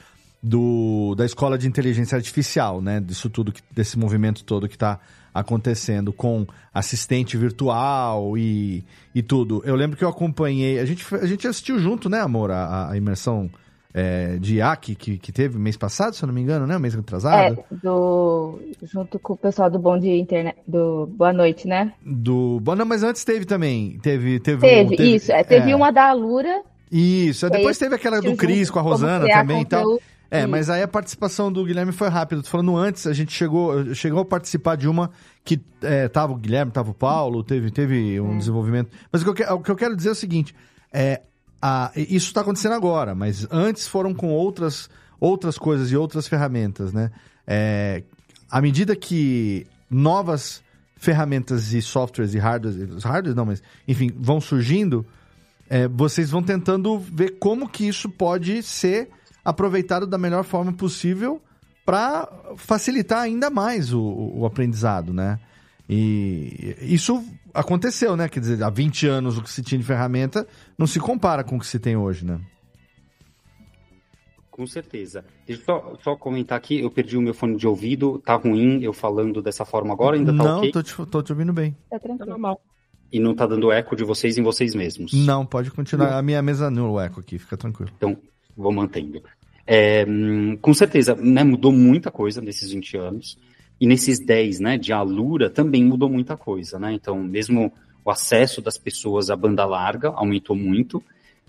do, 0.44 1.16
da 1.16 1.26
escola 1.26 1.58
de 1.58 1.68
inteligência 1.68 2.16
artificial, 2.16 2.82
né? 2.82 3.00
Disso 3.00 3.30
tudo, 3.30 3.52
que- 3.52 3.62
desse 3.72 3.98
movimento 3.98 4.44
todo 4.44 4.68
que 4.68 4.76
está 4.76 5.00
acontecendo 5.34 6.12
com 6.12 6.46
assistente 6.74 7.38
virtual 7.38 8.38
e, 8.38 8.84
e 9.16 9.22
tudo. 9.22 9.62
Eu 9.66 9.76
lembro 9.76 9.96
que 9.98 10.04
eu 10.04 10.10
acompanhei, 10.10 10.80
a 10.80 10.86
gente, 10.86 11.06
a 11.16 11.26
gente 11.26 11.48
assistiu 11.48 11.80
junto, 11.80 12.10
né, 12.10 12.20
amor, 12.22 12.52
a, 12.52 12.92
a 12.92 12.98
imersão 12.98 13.50
é, 13.98 14.38
de 14.38 14.58
IAC 14.58 14.94
que, 14.94 15.18
que 15.18 15.32
teve 15.32 15.58
mês 15.58 15.76
passado, 15.76 16.16
se 16.16 16.24
eu 16.24 16.28
não 16.28 16.34
me 16.34 16.40
engano, 16.40 16.68
né? 16.68 16.78
Mês 16.78 16.96
atrasado. 16.96 17.60
É, 17.60 17.76
do, 17.82 18.60
junto 18.84 19.18
com 19.18 19.34
o 19.34 19.38
pessoal 19.38 19.72
do 19.72 19.80
Bom 19.80 19.98
Dia 19.98 20.16
Internet, 20.16 20.60
do 20.68 21.08
Boa 21.08 21.34
Noite, 21.34 21.68
né? 21.68 21.94
Do. 22.06 22.60
Bom, 22.62 22.76
não, 22.76 22.86
mas 22.86 23.02
antes 23.02 23.24
teve 23.24 23.44
também. 23.44 23.98
Teve, 24.00 24.40
teve, 24.40 24.62
Teve, 24.62 24.96
um- 24.96 25.16
isso. 25.16 25.32
É, 25.32 25.44
teve 25.44 25.72
é. 25.72 25.76
uma 25.76 25.92
da 25.92 26.10
Alura. 26.10 26.62
Isso, 26.92 27.48
aí 27.48 27.52
depois 27.52 27.78
teve 27.78 27.96
aquela 27.96 28.22
do 28.22 28.36
Cris 28.36 28.70
com 28.70 28.78
a 28.78 28.84
Rosana 28.84 29.28
também 29.28 29.62
e 29.62 29.66
tal. 29.66 30.00
É, 30.30 30.40
Isso. 30.40 30.50
mas 30.50 30.70
aí 30.70 30.82
a 30.84 30.88
participação 30.88 31.52
do 31.52 31.66
Guilherme 31.66 31.92
foi 31.92 32.10
rápida. 32.10 32.42
Tô 32.44 32.50
falando 32.50 32.76
antes, 32.76 33.08
a 33.08 33.14
gente 33.14 33.32
chegou, 33.32 33.96
chegou 33.96 34.20
a 34.20 34.26
participar 34.26 34.76
de 34.76 34.88
uma 34.88 35.10
que 35.44 35.60
é, 35.82 36.08
tava 36.08 36.34
o 36.34 36.36
Guilherme, 36.36 36.72
tava 36.72 36.92
o 36.92 36.94
Paulo, 36.94 37.44
teve, 37.44 37.72
teve 37.72 38.20
um 38.20 38.38
desenvolvimento. 38.38 38.92
Mas 39.12 39.22
o 39.22 39.34
que, 39.34 39.44
eu, 39.44 39.56
o 39.56 39.62
que 39.62 39.72
eu 39.72 39.76
quero 39.76 39.96
dizer 39.96 40.10
é 40.10 40.12
o 40.12 40.16
seguinte: 40.16 40.54
é, 40.92 41.22
a- 41.62 41.92
isso 41.96 42.28
está 42.28 42.42
acontecendo 42.42 42.74
agora, 42.74 43.14
mas 43.16 43.48
antes 43.52 43.88
foram 43.88 44.14
com 44.14 44.30
outras, 44.30 44.90
outras 45.20 45.58
coisas 45.58 45.92
e 45.92 45.98
outras 45.98 46.28
ferramentas, 46.28 46.94
né? 46.94 47.12
É, 47.46 48.04
à 48.50 48.62
medida 48.62 48.96
que 48.96 49.66
novas 49.90 50.62
ferramentas 50.98 51.74
e 51.74 51.82
softwares 51.82 52.34
e 52.34 52.38
hardwares, 52.40 53.04
hardwares 53.04 53.36
não, 53.36 53.46
mas 53.46 53.62
enfim, 53.88 54.12
vão 54.18 54.42
surgindo, 54.42 55.06
é, 55.70 55.88
vocês 55.88 56.30
vão 56.30 56.42
tentando 56.42 56.98
ver 57.00 57.38
como 57.40 57.68
que 57.70 57.88
isso 57.88 58.10
pode 58.10 58.64
ser 58.64 59.10
aproveitado 59.46 60.06
da 60.08 60.18
melhor 60.18 60.44
forma 60.44 60.74
possível 60.74 61.42
para 61.86 62.28
facilitar 62.58 63.22
ainda 63.22 63.50
mais 63.50 63.94
o, 63.94 64.02
o 64.36 64.46
aprendizado, 64.46 65.14
né? 65.14 65.40
E 65.90 66.76
isso 66.82 67.24
aconteceu, 67.60 68.16
né? 68.16 68.30
Quer 68.30 68.40
dizer, 68.40 68.64
há 68.64 68.70
20 68.70 69.08
anos 69.08 69.38
o 69.38 69.44
que 69.44 69.50
se 69.50 69.62
tinha 69.64 69.80
de 69.80 69.86
ferramenta 69.86 70.48
não 70.78 70.88
se 70.88 71.00
compara 71.00 71.44
com 71.44 71.58
o 71.58 71.60
que 71.60 71.68
se 71.68 71.80
tem 71.80 71.98
hoje, 71.98 72.26
né? 72.26 72.40
Com 74.50 74.66
certeza. 74.66 75.24
Deixa 75.46 75.62
eu 75.62 75.66
só, 75.66 75.98
só 76.04 76.16
comentar 76.16 76.58
aqui, 76.58 76.80
eu 76.80 76.90
perdi 76.90 77.16
o 77.16 77.22
meu 77.22 77.34
fone 77.34 77.56
de 77.58 77.68
ouvido, 77.68 78.20
tá 78.20 78.36
ruim 78.36 78.82
eu 78.82 78.92
falando 78.92 79.42
dessa 79.42 79.64
forma 79.64 79.94
agora, 79.94 80.16
ainda 80.16 80.32
tá 80.32 80.44
não, 80.44 80.58
ok? 80.60 80.72
tô, 80.72 80.82
te, 80.82 81.06
tô 81.06 81.22
te 81.22 81.32
ouvindo 81.32 81.54
bem. 81.54 81.76
Tá 81.90 82.00
tranquilo. 82.00 82.32
normal. 82.32 82.62
E 83.12 83.20
não 83.20 83.36
tá 83.36 83.46
dando 83.46 83.72
eco 83.72 83.96
de 83.96 84.04
vocês 84.04 84.38
em 84.38 84.44
vocês 84.44 84.74
mesmos. 84.74 85.14
Não, 85.14 85.46
pode 85.46 85.72
continuar. 85.72 86.18
A 86.18 86.22
minha 86.22 86.42
mesa 86.42 86.68
anula 86.68 86.92
o 86.92 87.00
eco 87.00 87.20
aqui, 87.20 87.38
fica 87.38 87.56
tranquilo. 87.56 87.92
Então, 87.96 88.18
vou 88.56 88.74
mantendo. 88.74 89.22
É, 89.66 90.06
hum, 90.08 90.58
com 90.58 90.74
certeza, 90.74 91.16
né, 91.16 91.44
mudou 91.44 91.72
muita 91.72 92.10
coisa 92.10 92.42
nesses 92.42 92.72
20 92.72 92.98
anos. 92.98 93.38
E 93.80 93.86
nesses 93.88 94.20
10, 94.20 94.60
né, 94.60 94.78
de 94.78 94.92
Alura 94.92 95.50
também 95.50 95.84
mudou 95.84 96.10
muita 96.10 96.36
coisa, 96.36 96.80
né? 96.80 96.94
Então, 96.94 97.22
mesmo 97.24 97.72
o 98.04 98.10
acesso 98.10 98.62
das 98.62 98.78
pessoas 98.78 99.30
à 99.30 99.36
banda 99.36 99.66
larga 99.66 100.10
aumentou 100.10 100.56
muito, 100.56 101.04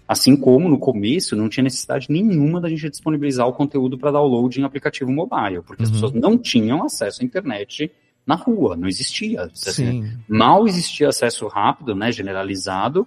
assim 0.06 0.36
como 0.36 0.68
no 0.68 0.78
começo 0.78 1.36
não 1.36 1.48
tinha 1.48 1.64
necessidade 1.64 2.06
nenhuma 2.10 2.60
da 2.60 2.68
gente 2.68 2.90
disponibilizar 2.90 3.46
o 3.46 3.52
conteúdo 3.52 3.96
para 3.98 4.10
download 4.10 4.60
em 4.60 4.64
aplicativo 4.64 5.10
mobile, 5.10 5.62
porque 5.66 5.82
as 5.82 5.88
Uhum. 5.88 5.94
pessoas 5.94 6.12
não 6.14 6.36
tinham 6.36 6.82
acesso 6.82 7.22
à 7.22 7.24
internet 7.24 7.90
na 8.26 8.34
rua, 8.34 8.76
não 8.76 8.88
existia. 8.88 9.42
Assim, 9.44 9.72
Sim. 9.72 10.10
mal 10.28 10.66
existia 10.66 11.08
acesso 11.08 11.46
rápido, 11.46 11.94
né, 11.94 12.10
generalizado, 12.12 13.06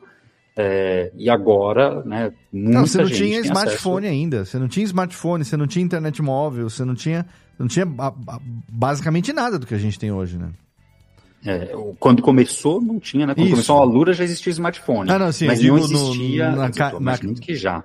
é, 0.55 1.11
e 1.15 1.29
agora, 1.29 2.03
né, 2.03 2.31
muita 2.51 2.79
Não, 2.79 2.85
você 2.87 2.97
não 2.97 3.09
tinha 3.09 3.39
smartphone 3.39 4.07
ainda. 4.07 4.45
Você 4.45 4.59
não 4.59 4.67
tinha 4.67 4.83
smartphone, 4.85 5.45
você 5.45 5.55
não 5.55 5.67
tinha 5.67 5.83
internet 5.85 6.21
móvel, 6.21 6.69
você 6.69 6.83
não 6.83 6.95
tinha, 6.95 7.25
não 7.59 7.67
tinha 7.67 7.85
ba- 7.85 8.11
ba- 8.11 8.41
basicamente 8.69 9.31
nada 9.33 9.57
do 9.59 9.65
que 9.67 9.73
a 9.73 9.77
gente 9.77 9.97
tem 9.99 10.11
hoje, 10.11 10.37
né? 10.37 10.49
É, 11.45 11.71
quando 11.99 12.21
começou, 12.21 12.79
não 12.79 12.99
tinha, 12.99 13.25
né? 13.25 13.33
Quando 13.33 13.45
Isso. 13.47 13.51
começou 13.55 13.79
a 13.79 13.83
Lura 13.83 14.13
já 14.13 14.23
existia 14.23 14.51
smartphone. 14.51 15.09
Ah, 15.09 15.17
não, 15.17 15.31
sim, 15.31 15.47
mas 15.47 15.63
eu 15.63 15.75
não 15.75 15.87
digo 15.87 15.97
no- 15.99 16.05
existia. 16.11 16.51
na 16.51 16.69
ca- 16.71 16.99
na- 16.99 17.17
que 17.17 17.55
já. 17.55 17.83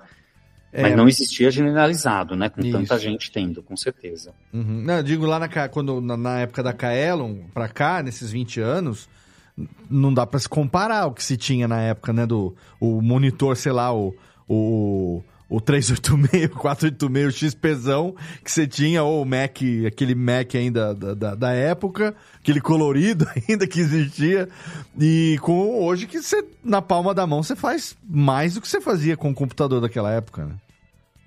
É. 0.71 0.81
Mas 0.83 0.95
não 0.95 1.07
existia 1.07 1.49
generalizado, 1.49 2.35
né? 2.35 2.49
Com 2.49 2.61
tanta 2.61 2.95
Isso. 2.95 2.99
gente 3.03 3.31
tendo, 3.31 3.63
com 3.63 3.75
certeza. 3.75 4.31
Uhum. 4.53 4.83
Não, 4.83 4.95
eu 4.97 5.03
digo 5.03 5.25
lá 5.25 5.39
na, 5.39 5.47
quando, 5.69 5.99
na, 6.01 6.15
na 6.17 6.39
época 6.41 6.61
da 6.61 6.71
Kaelon, 6.73 7.37
pra 7.53 7.67
cá, 7.67 8.03
nesses 8.03 8.29
20 8.29 8.59
anos, 8.59 9.09
não 9.89 10.13
dá 10.13 10.25
pra 10.27 10.39
se 10.39 10.47
comparar 10.47 11.07
o 11.07 11.13
que 11.13 11.23
se 11.23 11.35
tinha 11.35 11.67
na 11.67 11.81
época, 11.81 12.13
né? 12.13 12.27
Do 12.27 12.55
o 12.79 13.01
monitor, 13.01 13.55
sei 13.57 13.71
lá, 13.71 13.91
o, 13.91 14.13
o, 14.47 15.23
o 15.49 15.61
386, 15.61 16.51
o 16.51 16.59
486, 16.59 17.27
o 17.27 17.31
XPzão 17.31 18.15
que 18.43 18.51
você 18.51 18.67
tinha, 18.67 19.03
ou 19.03 19.21
o 19.21 19.25
Mac, 19.25 19.57
aquele 19.87 20.13
Mac 20.13 20.55
ainda 20.55 20.93
da, 20.93 21.13
da, 21.13 21.35
da 21.35 21.51
época, 21.51 22.15
aquele 22.39 22.59
colorido 22.59 23.25
ainda 23.47 23.65
que 23.65 23.79
existia. 23.79 24.49
E 24.99 25.37
com 25.41 25.83
hoje 25.83 26.05
que 26.05 26.21
você, 26.21 26.43
na 26.63 26.81
palma 26.81 27.13
da 27.13 27.25
mão, 27.25 27.41
você 27.41 27.55
faz 27.55 27.95
mais 28.07 28.55
do 28.55 28.61
que 28.61 28.67
você 28.67 28.81
fazia 28.81 29.15
com 29.15 29.31
o 29.31 29.35
computador 29.35 29.79
daquela 29.79 30.11
época, 30.11 30.45
né? 30.45 30.55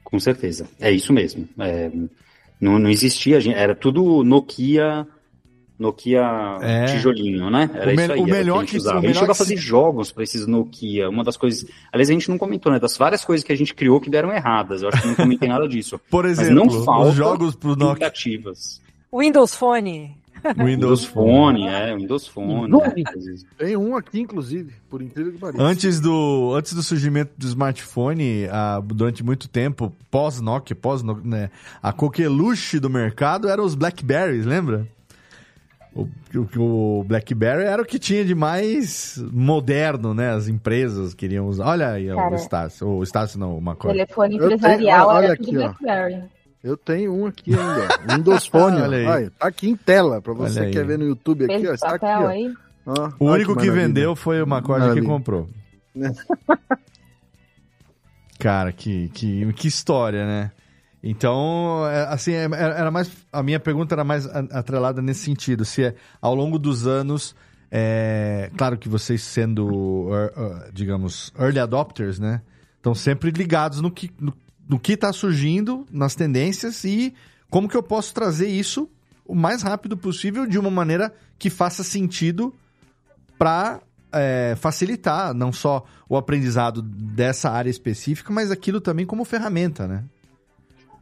Com 0.05 0.19
certeza. 0.19 0.69
É 0.79 0.91
isso 0.91 1.13
mesmo. 1.13 1.49
É, 1.59 1.91
não, 2.61 2.79
não 2.79 2.91
existia, 2.91 3.39
era 3.55 3.75
tudo 3.75 4.23
Nokia. 4.25 5.07
Nokia 5.81 6.23
É. 6.61 6.85
tijolinho, 6.87 7.49
né? 7.51 7.69
Era 7.75 7.91
O 7.91 7.95
isso 7.95 8.13
aí. 8.13 8.21
o 8.21 8.25
melhor 8.25 8.65
que 8.65 8.77
a 8.77 8.79
gente 8.79 8.83
que- 8.83 8.89
A 8.89 9.01
chegou 9.15 9.25
a 9.25 9.27
que 9.29 9.35
se- 9.35 9.39
fazer 9.39 9.57
jogos 9.57 10.13
para 10.13 10.23
esses 10.23 10.47
Nokia. 10.47 11.09
Uma 11.09 11.25
das 11.25 11.37
coisas. 11.37 11.67
Aliás, 11.93 12.11
a 12.11 12.13
gente 12.13 12.29
não 12.31 12.37
comentou, 12.39 12.71
né? 12.71 12.79
Das 12.79 12.97
várias 12.97 13.25
coisas 13.25 13.43
que 13.45 13.53
a 13.53 13.57
gente 13.57 13.75
criou 13.75 14.01
que 14.01 14.11
deram 14.11 14.31
erradas. 14.33 14.83
Eu 14.83 14.89
acho 14.91 15.01
que 15.01 15.09
não 15.09 15.15
comentei 15.15 15.49
nada 15.49 15.67
disso. 15.67 15.99
Por 16.11 16.25
Mas 16.25 16.39
exemplo, 16.39 16.55
não 16.55 16.67
os 16.67 16.85
falta 16.85 17.13
jogos 17.13 17.55
pro 17.57 17.75
Nokia. 17.75 18.13
Windows 19.13 19.55
Phone. 19.57 20.17
Windows 20.57 21.05
Phone, 21.05 21.67
é, 21.67 21.95
Windows 21.95 22.27
Phone. 22.27 22.71
né? 22.71 22.95
Tem 23.59 23.77
um 23.77 23.95
aqui, 23.95 24.21
inclusive, 24.21 24.73
por 24.89 25.03
incrível 25.03 25.33
que 25.33 25.39
pareça. 25.39 25.63
Antes 25.63 26.01
do, 26.01 26.55
antes 26.55 26.73
do 26.73 26.83
surgimento 26.83 27.33
do 27.37 27.47
smartphone, 27.47 28.47
ah, 28.51 28.81
durante 28.83 29.23
muito 29.23 29.49
tempo, 29.49 29.93
pós-Nokia, 30.11 30.75
pós 30.75 31.03
né, 31.03 31.51
a 31.83 31.93
coqueluche 31.93 32.79
do 32.81 32.89
mercado 32.89 33.49
eram 33.51 33.65
os 33.65 33.75
Blackberries, 33.75 34.47
lembra? 34.47 34.87
O, 35.95 36.07
o, 36.57 37.01
o 37.01 37.05
Blackberry 37.05 37.65
era 37.65 37.83
o 37.83 37.85
que 37.85 37.99
tinha 37.99 38.25
de 38.25 38.35
mais 38.35 39.21
moderno, 39.33 40.15
né? 40.15 40.31
As 40.31 40.47
empresas 40.47 41.15
queriam 41.15 41.47
usar. 41.49 41.67
Olha 41.67 41.91
aí 41.91 42.07
Cara. 42.07 42.31
o 42.31 42.35
Estácio. 42.37 42.87
O 42.89 43.03
Estácio 43.03 43.39
não, 43.41 43.57
o 43.57 43.61
McCoy. 43.61 43.93
Telefone 43.93 44.35
Eu 44.37 44.41
tenho- 44.41 44.53
empresarial 44.55 45.09
olha 45.09 45.25
era 45.25 45.33
aqui, 45.35 45.45
tudo 45.47 45.59
ó. 45.59 45.63
BlackBerry. 45.81 46.23
Eu 46.63 46.77
tenho 46.77 47.13
um 47.15 47.27
aqui 47.27 47.53
ainda. 47.55 48.15
Windows 48.17 48.47
Phone. 48.53 48.77
Olha 48.77 48.85
olha 48.85 48.99
aí. 48.99 49.07
Olha, 49.07 49.31
tá 49.39 49.49
aqui 49.49 49.69
em 49.71 49.77
tela, 49.77 50.21
pra 50.23 50.33
você 50.33 50.61
Olha 50.61 50.69
que 50.69 50.77
quer 50.77 50.85
ver 50.87 50.99
no 50.99 51.07
YouTube 51.07 51.45
aqui, 51.45 51.55
Fez 51.55 51.69
ó. 51.71 51.75
Está 51.75 51.89
aqui, 51.89 51.99
papel 52.01 52.23
ó. 52.23 52.29
aí? 52.29 52.55
Ó, 52.87 52.93
O 53.19 53.25
olha 53.27 53.35
único 53.35 53.53
que, 53.57 53.67
maravilha. 53.67 53.87
vendeu 53.87 54.15
foi 54.17 54.41
o 54.43 54.47
McCoy 54.47 54.95
que 54.95 55.03
comprou. 55.03 55.49
Cara, 58.39 58.73
que, 58.73 59.09
que, 59.11 59.53
que 59.53 59.69
história, 59.69 60.25
né? 60.27 60.51
Então, 61.03 61.87
é, 61.87 62.05
assim, 62.13 62.33
é- 62.33 62.45
era 62.45 62.75
era 62.75 62.91
mais. 62.91 63.11
A 63.33 63.43
minha 63.43 63.59
pergunta 63.59 63.95
era 63.95 64.05
mais 64.05 64.27
atrelada 64.27 65.01
nesse 65.01 65.25
sentido. 65.25 65.65
Se 65.65 65.85
é, 65.85 65.95
ao 66.21 66.35
longo 66.35 66.59
dos 66.59 66.87
anos. 66.87 67.35
é, 67.71 68.51
claro 68.57 68.77
que 68.77 68.89
vocês 68.89 69.23
sendo, 69.23 70.09
er, 70.13 70.33
er, 70.37 70.73
digamos, 70.73 71.33
early 71.39 71.61
adopters, 71.61 72.19
né? 72.19 72.43
Estão 72.77 72.95
sempre 72.95 73.31
ligados 73.31 73.81
no 73.81 73.91
que, 73.91 74.11
no, 74.19 74.35
no 74.69 74.79
que 74.79 74.95
está 74.95 75.13
surgindo, 75.13 75.87
nas 75.91 76.15
tendências 76.15 76.83
e 76.85 77.15
como 77.49 77.69
que 77.69 77.77
eu 77.77 77.83
posso 77.83 78.13
trazer 78.13 78.49
isso 78.49 78.89
o 79.25 79.35
mais 79.35 79.63
rápido 79.63 79.97
possível 79.97 80.47
de 80.47 80.59
uma 80.59 80.71
maneira 80.71 81.15
que 81.39 81.49
faça 81.49 81.85
sentido 81.85 82.53
para 83.39 83.81
facilitar 84.57 85.33
não 85.33 85.53
só 85.53 85.85
o 86.09 86.17
aprendizado 86.17 86.83
dessa 86.83 87.49
área 87.51 87.71
específica, 87.71 88.33
mas 88.33 88.51
aquilo 88.51 88.81
também 88.81 89.07
como 89.07 89.25
ferramenta, 89.25 89.87
né? 89.87 90.03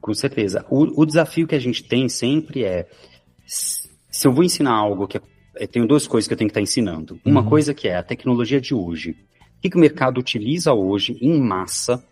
Com 0.00 0.14
certeza. 0.14 0.64
O, 0.70 1.02
o 1.02 1.06
desafio 1.06 1.46
que 1.46 1.54
a 1.54 1.58
gente 1.58 1.82
tem 1.84 2.08
sempre 2.08 2.64
é: 2.64 2.88
se 3.46 4.26
eu 4.26 4.32
vou 4.32 4.44
ensinar 4.44 4.72
algo 4.72 5.06
que 5.06 5.18
é, 5.18 5.20
eu 5.60 5.68
tenho 5.68 5.86
duas 5.86 6.06
coisas 6.06 6.26
que 6.28 6.34
eu 6.34 6.38
tenho 6.38 6.48
que 6.48 6.52
estar 6.52 6.60
ensinando. 6.60 7.18
Uma 7.24 7.40
Uhum. 7.40 7.48
coisa 7.48 7.74
que 7.74 7.88
é 7.88 7.96
a 7.96 8.02
tecnologia 8.02 8.60
de 8.60 8.74
hoje. 8.74 9.10
O 9.58 9.60
que, 9.60 9.70
que 9.70 9.76
o 9.76 9.80
mercado 9.80 10.18
utiliza 10.18 10.72
hoje 10.72 11.16
em 11.20 11.40
massa? 11.40 12.02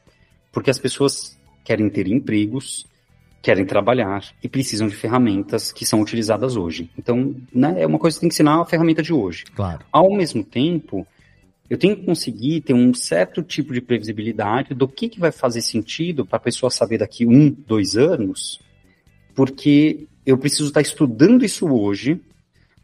Porque 0.52 0.68
as 0.70 0.78
pessoas 0.78 1.38
querem 1.64 1.88
ter 1.88 2.08
empregos, 2.08 2.86
querem 3.40 3.64
trabalhar 3.64 4.24
e 4.42 4.48
precisam 4.48 4.88
de 4.88 4.96
ferramentas 4.96 5.70
que 5.70 5.86
são 5.86 6.00
utilizadas 6.00 6.56
hoje. 6.56 6.90
Então, 6.98 7.36
né, 7.54 7.76
é 7.82 7.86
uma 7.86 7.98
coisa 8.00 8.16
que 8.16 8.20
tem 8.22 8.28
que 8.28 8.34
ensinar 8.34 8.60
a 8.60 8.64
ferramenta 8.64 9.00
de 9.02 9.12
hoje. 9.12 9.44
Claro. 9.54 9.84
Ao 9.92 10.10
mesmo 10.12 10.42
tempo, 10.42 11.06
eu 11.68 11.76
tenho 11.76 11.96
que 11.96 12.04
conseguir 12.04 12.60
ter 12.60 12.74
um 12.74 12.94
certo 12.94 13.42
tipo 13.42 13.72
de 13.72 13.80
previsibilidade 13.80 14.74
do 14.74 14.86
que, 14.86 15.08
que 15.08 15.20
vai 15.20 15.32
fazer 15.32 15.60
sentido 15.60 16.24
para 16.24 16.36
a 16.36 16.40
pessoa 16.40 16.70
saber 16.70 16.98
daqui 16.98 17.26
um, 17.26 17.50
dois 17.50 17.96
anos, 17.96 18.60
porque 19.34 20.06
eu 20.24 20.38
preciso 20.38 20.68
estar 20.68 20.80
estudando 20.80 21.44
isso 21.44 21.66
hoje 21.66 22.20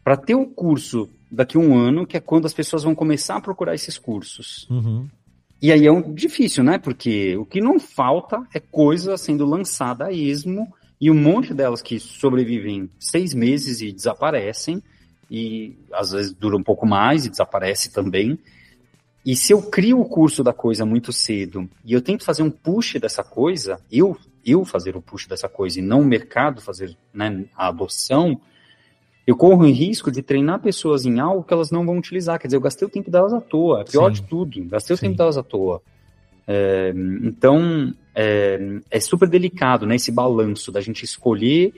para 0.03 0.17
ter 0.17 0.35
o 0.35 0.45
curso 0.45 1.09
daqui 1.31 1.57
um 1.57 1.77
ano, 1.77 2.05
que 2.05 2.17
é 2.17 2.19
quando 2.19 2.45
as 2.45 2.53
pessoas 2.53 2.83
vão 2.83 2.93
começar 2.93 3.37
a 3.37 3.41
procurar 3.41 3.73
esses 3.73 3.97
cursos. 3.97 4.67
Uhum. 4.69 5.07
E 5.61 5.71
aí 5.71 5.87
é 5.87 5.91
um, 5.91 6.13
difícil, 6.13 6.63
né? 6.63 6.77
Porque 6.77 7.37
o 7.37 7.45
que 7.45 7.61
não 7.61 7.79
falta 7.79 8.45
é 8.53 8.59
coisa 8.59 9.15
sendo 9.17 9.45
lançada 9.45 10.07
a 10.07 10.11
esmo 10.11 10.67
e 10.99 11.09
um 11.09 11.15
monte 11.15 11.53
delas 11.53 11.81
que 11.81 11.99
sobrevivem 11.99 12.89
seis 12.99 13.33
meses 13.33 13.81
e 13.81 13.91
desaparecem, 13.91 14.83
e 15.31 15.75
às 15.91 16.11
vezes 16.11 16.33
dura 16.33 16.55
um 16.55 16.63
pouco 16.63 16.85
mais 16.85 17.25
e 17.25 17.29
desaparece 17.29 17.91
também. 17.91 18.37
E 19.25 19.35
se 19.35 19.53
eu 19.53 19.61
crio 19.61 20.01
o 20.01 20.05
curso 20.05 20.43
da 20.43 20.51
coisa 20.51 20.85
muito 20.85 21.13
cedo 21.13 21.69
e 21.85 21.93
eu 21.93 22.01
tento 22.01 22.25
fazer 22.25 22.43
um 22.43 22.51
push 22.51 22.95
dessa 22.99 23.23
coisa, 23.23 23.79
eu, 23.89 24.17
eu 24.45 24.65
fazer 24.65 24.97
o 24.97 25.01
push 25.01 25.27
dessa 25.27 25.47
coisa 25.47 25.79
e 25.79 25.81
não 25.81 26.01
o 26.01 26.05
mercado 26.05 26.61
fazer 26.61 26.97
né, 27.13 27.45
a 27.55 27.69
adoção, 27.69 28.39
eu 29.25 29.37
corro 29.37 29.65
em 29.65 29.71
risco 29.71 30.11
de 30.11 30.21
treinar 30.21 30.59
pessoas 30.59 31.05
em 31.05 31.21
algo 31.21 31.43
que 31.43 31.53
elas 31.53 31.71
não 31.71 31.85
vão 31.85 31.97
utilizar. 31.97 32.37
Quer 32.37 32.47
dizer, 32.47 32.57
eu 32.57 32.61
gastei 32.61 32.85
o 32.85 32.91
tempo 32.91 33.09
delas 33.09 33.33
à 33.33 33.39
toa. 33.39 33.81
É 33.81 33.83
pior 33.85 34.13
Sim. 34.13 34.21
de 34.21 34.27
tudo, 34.27 34.63
gastei 34.65 34.97
Sim. 34.97 35.05
o 35.05 35.07
tempo 35.07 35.17
delas 35.17 35.37
à 35.37 35.43
toa. 35.43 35.81
É, 36.45 36.93
então, 37.23 37.93
é, 38.13 38.59
é 38.91 38.99
super 38.99 39.29
delicado, 39.29 39.85
né, 39.85 39.95
esse 39.95 40.11
balanço 40.11 40.71
da 40.71 40.81
gente 40.81 41.05
escolher, 41.05 41.73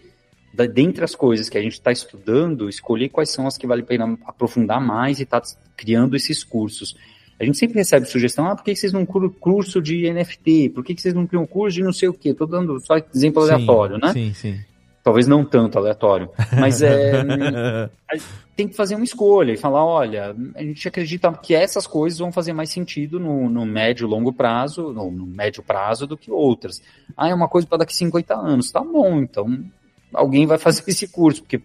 da, 0.52 0.66
dentre 0.66 1.04
as 1.04 1.14
coisas 1.14 1.48
que 1.48 1.58
a 1.60 1.62
gente 1.62 1.74
está 1.74 1.92
estudando, 1.92 2.68
escolher 2.68 3.10
quais 3.10 3.30
são 3.30 3.46
as 3.46 3.58
que 3.58 3.68
vale 3.68 3.84
a 3.84 3.86
pena 3.86 4.18
aprofundar 4.26 4.82
mais 4.82 5.20
e 5.20 5.24
estar 5.24 5.44
criando 5.78 6.16
esses 6.16 6.44
cursos. 6.44 6.96
A 7.40 7.44
gente 7.44 7.58
sempre 7.58 7.78
recebe 7.78 8.06
sugestão, 8.06 8.48
ah, 8.48 8.56
por 8.56 8.64
que 8.64 8.76
vocês 8.76 8.94
não 8.94 9.06
criam 9.06 9.30
curso 9.30 9.82
de 9.82 10.10
NFT? 10.12 10.70
Por 10.70 10.84
que 10.84 10.96
vocês 10.96 11.14
não 11.14 11.28
criam 11.28 11.46
curso 11.46 11.76
de 11.76 11.84
não 11.84 11.92
sei 11.92 12.08
o 12.08 12.14
quê? 12.14 12.30
Estou 12.30 12.48
dando 12.48 12.80
só 12.80 12.96
exemplo 13.14 13.46
Sim, 13.46 13.52
aleatório, 13.52 13.98
né? 13.98 14.14
Sim, 14.14 14.34
sim. 14.34 14.60
Talvez 15.04 15.28
não 15.28 15.46
tanto 15.46 15.78
aleatório, 15.78 16.32
mas 16.60 16.82
é, 16.84 17.92
tem 18.56 18.68
que 18.68 18.76
fazer 18.76 18.96
uma 18.96 19.04
escolha 19.04 19.52
e 19.52 19.58
falar, 19.58 19.86
olha, 19.86 20.36
a 20.56 20.64
gente 20.64 20.88
acredita 20.88 21.32
que 21.34 21.54
essas 21.54 21.86
coisas 21.86 22.18
vão 22.18 22.32
fazer 22.32 22.54
mais 22.54 22.72
sentido 22.72 23.20
no, 23.20 23.48
no 23.48 23.68
médio 23.68 24.08
e 24.08 24.10
longo 24.10 24.34
prazo, 24.34 24.92
no, 24.92 25.12
no 25.12 25.28
médio 25.28 25.62
prazo 25.62 26.08
do 26.08 26.18
que 26.18 26.32
outras. 26.32 26.82
Ah, 27.16 27.30
é 27.30 27.36
uma 27.36 27.48
coisa 27.48 27.68
para 27.68 27.80
daqui 27.80 27.96
50 27.96 28.34
anos, 28.34 28.72
tá 28.72 28.80
bom, 28.80 29.20
então 29.20 29.64
alguém 30.12 30.48
vai 30.48 30.58
fazer 30.58 30.82
esse 30.90 31.08
curso, 31.08 31.42
porque 31.42 31.62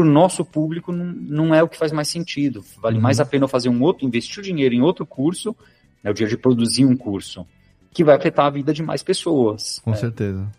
para 0.00 0.08
o 0.08 0.10
nosso 0.10 0.44
público 0.44 0.92
não, 0.92 1.04
não 1.04 1.54
é 1.54 1.62
o 1.62 1.68
que 1.68 1.76
faz 1.76 1.92
mais 1.92 2.08
sentido. 2.08 2.64
Vale 2.78 2.96
Uhum. 2.96 3.02
mais 3.02 3.20
a 3.20 3.26
pena 3.26 3.44
eu 3.44 3.48
fazer 3.48 3.68
um 3.68 3.82
outro, 3.82 4.06
investir 4.06 4.38
o 4.38 4.42
dinheiro 4.42 4.74
em 4.74 4.80
outro 4.80 5.04
curso, 5.04 5.54
né, 6.02 6.10
o 6.10 6.14
dia 6.14 6.26
de 6.26 6.36
produzir 6.36 6.86
um 6.86 6.96
curso, 6.96 7.46
que 7.92 8.02
vai 8.02 8.16
afetar 8.16 8.46
a 8.46 8.50
vida 8.50 8.72
de 8.72 8.82
mais 8.82 9.02
pessoas. 9.02 9.78
Com 9.80 9.94
certeza. 9.94 10.50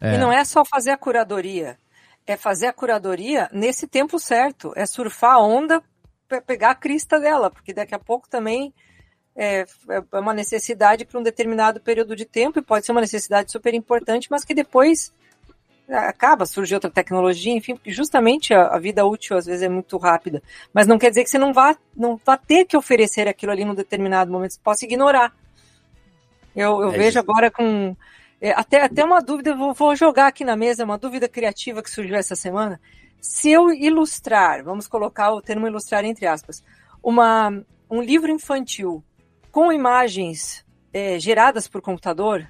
E 0.00 0.18
não 0.18 0.30
é 0.30 0.44
só 0.44 0.64
fazer 0.64 0.90
a 0.90 0.98
curadoria, 0.98 1.78
é 2.26 2.36
fazer 2.36 2.66
a 2.66 2.72
curadoria 2.74 3.48
nesse 3.52 3.86
tempo 3.86 4.18
certo, 4.18 4.72
é 4.76 4.84
surfar 4.84 5.36
a 5.36 5.42
onda 5.42 5.82
para 6.28 6.42
pegar 6.42 6.72
a 6.72 6.74
crista 6.74 7.18
dela, 7.18 7.50
porque 7.50 7.72
daqui 7.72 7.94
a 7.94 7.98
pouco 7.98 8.28
também 8.28 8.74
é, 9.34 9.64
é 9.88 10.18
uma 10.18 10.34
necessidade 10.34 11.06
para 11.06 11.18
um 11.18 11.22
determinado 11.22 11.80
período 11.80 12.14
de 12.14 12.26
tempo 12.26 12.58
e 12.58 12.62
pode 12.62 12.84
ser 12.84 12.92
uma 12.92 13.00
necessidade 13.00 13.50
super 13.50 13.72
importante, 13.72 14.28
mas 14.30 14.44
que 14.44 14.52
depois 14.52 15.10
acaba, 15.88 16.46
surge 16.46 16.74
outra 16.74 16.90
tecnologia, 16.90 17.52
enfim, 17.52 17.74
porque 17.74 17.90
justamente 17.90 18.54
a, 18.54 18.68
a 18.68 18.78
vida 18.78 19.04
útil 19.04 19.36
às 19.36 19.46
vezes 19.46 19.62
é 19.62 19.68
muito 19.68 19.96
rápida, 19.98 20.42
mas 20.72 20.86
não 20.86 20.98
quer 20.98 21.10
dizer 21.10 21.24
que 21.24 21.30
você 21.30 21.38
não 21.38 21.52
vá, 21.52 21.76
não 21.96 22.18
vá 22.24 22.36
ter 22.36 22.64
que 22.64 22.76
oferecer 22.76 23.28
aquilo 23.28 23.52
ali 23.52 23.64
num 23.64 23.74
determinado 23.74 24.30
momento, 24.32 24.52
você 24.54 24.60
possa 24.62 24.84
ignorar. 24.84 25.34
Eu, 26.56 26.80
eu 26.82 26.92
É 26.92 26.96
vejo 26.96 27.08
isso. 27.08 27.18
agora 27.18 27.50
com 27.50 27.96
é, 28.40 28.52
até, 28.52 28.82
até 28.82 29.04
uma 29.04 29.20
dúvida, 29.22 29.56
vou, 29.56 29.72
vou 29.72 29.96
jogar 29.96 30.26
aqui 30.26 30.44
na 30.44 30.56
mesa, 30.56 30.84
uma 30.84 30.98
dúvida 30.98 31.28
criativa 31.28 31.82
que 31.82 31.90
surgiu 31.90 32.16
essa 32.16 32.36
semana. 32.36 32.80
Se 33.20 33.50
eu 33.50 33.72
ilustrar, 33.72 34.62
vamos 34.62 34.86
colocar 34.86 35.32
o 35.32 35.40
termo 35.40 35.66
ilustrar 35.66 36.04
entre 36.04 36.26
aspas, 36.26 36.62
uma, 37.02 37.64
um 37.90 38.02
livro 38.02 38.30
infantil 38.30 39.02
com 39.50 39.72
imagens 39.72 40.64
é, 40.92 41.18
geradas 41.18 41.66
por 41.66 41.80
computador, 41.80 42.46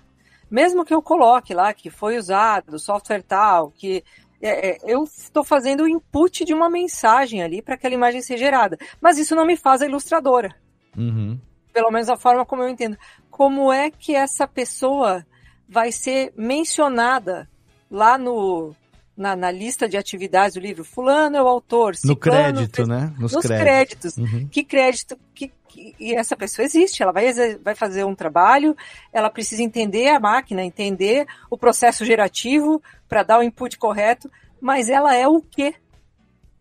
mesmo 0.55 0.85
que 0.85 0.95
eu 0.95 1.03
coloque 1.03 1.53
lá 1.53 1.73
que 1.75 1.91
foi 1.91 2.17
usado 2.17 2.79
software 2.79 3.23
tal, 3.23 3.71
que 3.73 4.05
é, 4.41 4.71
é, 4.71 4.79
eu 4.85 5.03
estou 5.05 5.43
fazendo 5.43 5.83
o 5.85 5.89
input 5.89 6.45
de 6.45 6.55
uma 6.55 6.69
mensagem 6.71 7.43
ali 7.43 7.61
para 7.63 7.75
aquela 7.75 7.95
imagem 7.95 8.23
ser 8.23 8.37
gerada, 8.39 8.77
mas 9.01 9.19
isso 9.19 9.35
não 9.35 9.45
me 9.47 9.57
faz 9.57 9.83
a 9.83 9.87
ilustradora 9.87 10.55
Uhum. 10.97 11.39
pelo 11.73 11.91
menos 11.91 12.09
a 12.09 12.17
forma 12.17 12.47
como 12.47 12.63
eu 12.63 12.69
entendo. 12.69 12.97
Como 13.31 13.73
é 13.73 13.91
que 13.91 14.15
essa 14.15 14.47
pessoa 14.47 15.27
vai 15.69 15.91
ser 15.91 16.33
mencionada 16.37 17.49
lá 17.91 18.17
no 18.17 18.73
na, 19.17 19.35
na 19.37 19.51
lista 19.51 19.89
de 19.89 19.97
atividades 19.97 20.55
do 20.55 20.61
livro? 20.61 20.85
Fulano 20.85 21.37
é 21.37 21.43
o 21.43 21.49
autor. 21.49 21.95
No 22.05 22.11
ciclano 22.15 22.55
crédito, 22.55 22.77
fez- 22.77 22.89
né? 22.89 23.13
Nos 23.19 23.33
Nos, 23.33 23.45
créditos. 23.47 24.15
créditos. 24.15 24.17
Uhum. 24.19 24.49
Que 24.49 24.63
crédito 24.65 25.19
que, 25.35 25.53
que- 25.75 25.95
e 25.99 26.15
essa 26.15 26.37
pessoa 26.37 26.65
existe? 26.65 27.03
Ela 27.03 27.11
vai, 27.13 27.33
vai 27.57 27.75
fazer 27.75 28.05
um 28.05 28.15
trabalho, 28.15 28.77
ela 29.13 29.29
precisa 29.29 29.63
entender 29.63 30.09
a 30.09 30.21
máquina, 30.21 30.63
entender 30.65 31.27
o 31.51 31.59
processo 31.59 32.05
gerativo 32.05 32.81
para 33.09 33.23
dar 33.25 33.41
o 33.41 33.43
input 33.43 33.77
correto, 33.77 34.31
mas 34.61 34.89
ela 34.89 35.15
é 35.15 35.27
o 35.27 35.43
quê? 35.43 35.75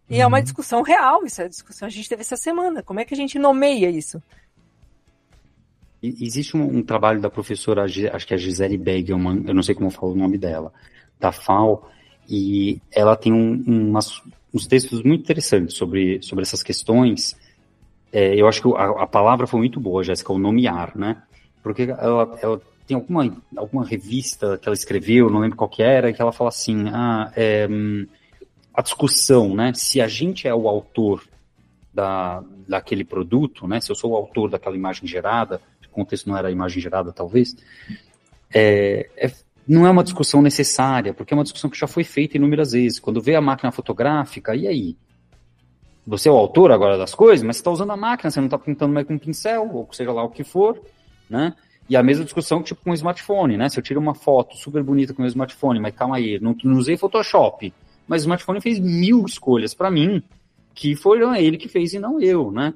E 0.10 0.20
é 0.20 0.28
uma 0.28 0.38
Uhum. 0.38 0.44
discussão 0.44 0.82
real, 0.82 1.24
isso 1.26 1.42
é 1.42 1.46
a 1.46 1.50
discussão 1.50 1.88
que 1.88 1.94
a 1.94 1.98
gente 1.98 2.10
teve 2.10 2.22
essa 2.22 2.36
semana. 2.36 2.82
Como 2.84 3.00
é 3.00 3.06
que 3.06 3.14
a 3.14 3.18
gente 3.18 3.38
nomeia 3.40 3.90
isso? 3.90 4.22
Existe 6.02 6.58
um, 6.58 6.80
um 6.80 6.84
trabalho 6.84 7.22
da 7.22 7.30
professora, 7.30 7.86
acho 7.86 8.28
que 8.28 8.34
é 8.34 8.36
a 8.36 8.40
Gisele 8.40 8.78
Begelman, 8.78 9.44
eu 9.48 9.54
não 9.54 9.64
sei 9.64 9.74
como 9.74 9.88
eu 9.88 9.92
falo 9.92 10.12
o 10.12 10.18
nome 10.18 10.38
dela, 10.38 10.74
da 11.18 11.32
FAO, 11.32 11.88
e 12.28 12.82
ela 12.92 13.16
tem 13.16 13.32
um- 13.32 13.64
umas- 13.66 14.22
uns 14.54 14.68
textos 14.68 15.02
muito 15.02 15.22
interessantes 15.22 15.78
sobre, 15.78 16.22
sobre 16.22 16.42
essas 16.44 16.62
questões. 16.62 17.38
É, 18.14 18.36
eu 18.40 18.48
acho 18.48 18.62
que 18.62 18.68
a, 18.78 19.04
a 19.04 19.08
palavra 19.08 19.48
foi 19.48 19.60
muito 19.60 19.80
boa, 19.80 20.04
Jéssica, 20.04 20.32
o 20.32 20.38
nomear, 20.38 20.96
né? 20.96 21.24
Porque 21.64 21.82
ela, 21.82 22.38
ela 22.40 22.62
tem 22.86 22.94
alguma, 22.96 23.36
alguma 23.58 23.84
revista 23.84 24.56
que 24.60 24.70
ela 24.70 24.76
escreveu, 24.76 25.32
não 25.32 25.40
lembro 25.40 25.58
qual 25.58 25.70
que 25.70 25.82
era, 25.82 26.14
que 26.14 26.22
ela 26.22 26.32
fala 26.32 26.50
assim, 26.50 26.86
ah, 26.90 27.32
é, 27.36 27.68
a 28.72 28.84
discussão, 28.84 29.56
né? 29.56 29.74
Se 29.74 30.00
a 30.00 30.08
gente 30.08 30.48
é 30.48 30.54
o 30.54 30.68
autor 30.68 31.24
da, 31.92 32.44
daquele 32.68 33.04
produto, 33.04 33.68
né? 33.68 33.82
Se 33.82 33.92
eu 33.92 33.96
sou 33.96 34.12
o 34.12 34.16
autor 34.16 34.48
daquela 34.48 34.76
imagem 34.76 35.08
gerada, 35.08 35.60
o 35.84 35.90
contexto 35.90 36.30
não 36.30 36.38
era 36.38 36.50
a 36.50 36.52
imagem 36.52 36.80
gerada, 36.80 37.12
talvez, 37.12 37.56
é, 38.54 39.10
é- 39.18 39.32
não 39.68 39.88
é 39.88 39.90
uma 39.90 40.04
discussão 40.04 40.42
necessária, 40.42 41.14
porque 41.14 41.34
é 41.34 41.38
uma 41.38 41.44
discussão 41.44 41.70
que 41.70 41.80
já 41.80 41.88
foi 41.88 42.04
feita 42.04 42.38
inúmeras 42.38 42.74
vezes. 42.74 43.00
Quando 43.00 43.22
vê 43.22 43.34
a 43.34 43.42
máquina 43.42 43.72
fotográfica, 43.72 44.56
e 44.56 44.68
aí? 44.68 44.98
Você 46.06 46.28
é 46.28 46.32
o 46.32 46.36
autor 46.36 46.72
agora 46.72 46.98
das 46.98 47.16
coisas, 47.16 47.46
mas 47.46 47.56
você 47.56 47.62
está 47.62 47.72
usando 47.72 47.92
a 47.92 47.98
máquina, 47.98 48.30
você 48.30 48.40
não 48.40 48.48
está 48.48 48.58
pintando 48.58 48.94
mais 48.94 49.08
com 49.08 49.14
um 49.14 49.20
pincel, 49.20 49.70
ou 49.74 49.88
seja 49.92 50.12
lá 50.12 50.24
o 50.24 50.30
que 50.30 50.44
for, 50.44 50.82
né? 51.30 51.54
E 51.90 51.96
a 51.96 52.04
mesma 52.04 52.24
discussão 52.24 52.62
tipo 52.62 52.82
com 52.84 52.92
o 52.92 52.94
smartphone, 52.94 53.58
né? 53.58 53.70
Se 53.70 53.80
eu 53.80 53.84
tiro 53.84 54.00
uma 54.00 54.14
foto 54.14 54.58
super 54.58 54.84
bonita 54.84 55.14
com 55.14 55.20
o 55.20 55.24
meu 55.24 55.30
smartphone, 55.30 55.80
mas 55.80 55.96
calma 55.96 56.18
aí, 56.18 56.40
não, 56.40 56.56
não 56.64 56.78
usei 56.78 56.98
Photoshop, 56.98 57.74
mas 58.08 58.22
o 58.22 58.26
smartphone 58.26 58.62
fez 58.62 58.80
mil 58.80 59.26
escolhas 59.26 59.74
para 59.74 59.90
mim, 59.90 60.22
que 60.74 60.96
foram 60.96 61.36
ele 61.36 61.58
que 61.58 61.70
fez 61.70 61.94
e 61.94 62.00
não 62.00 62.20
eu, 62.20 62.52
né? 62.52 62.74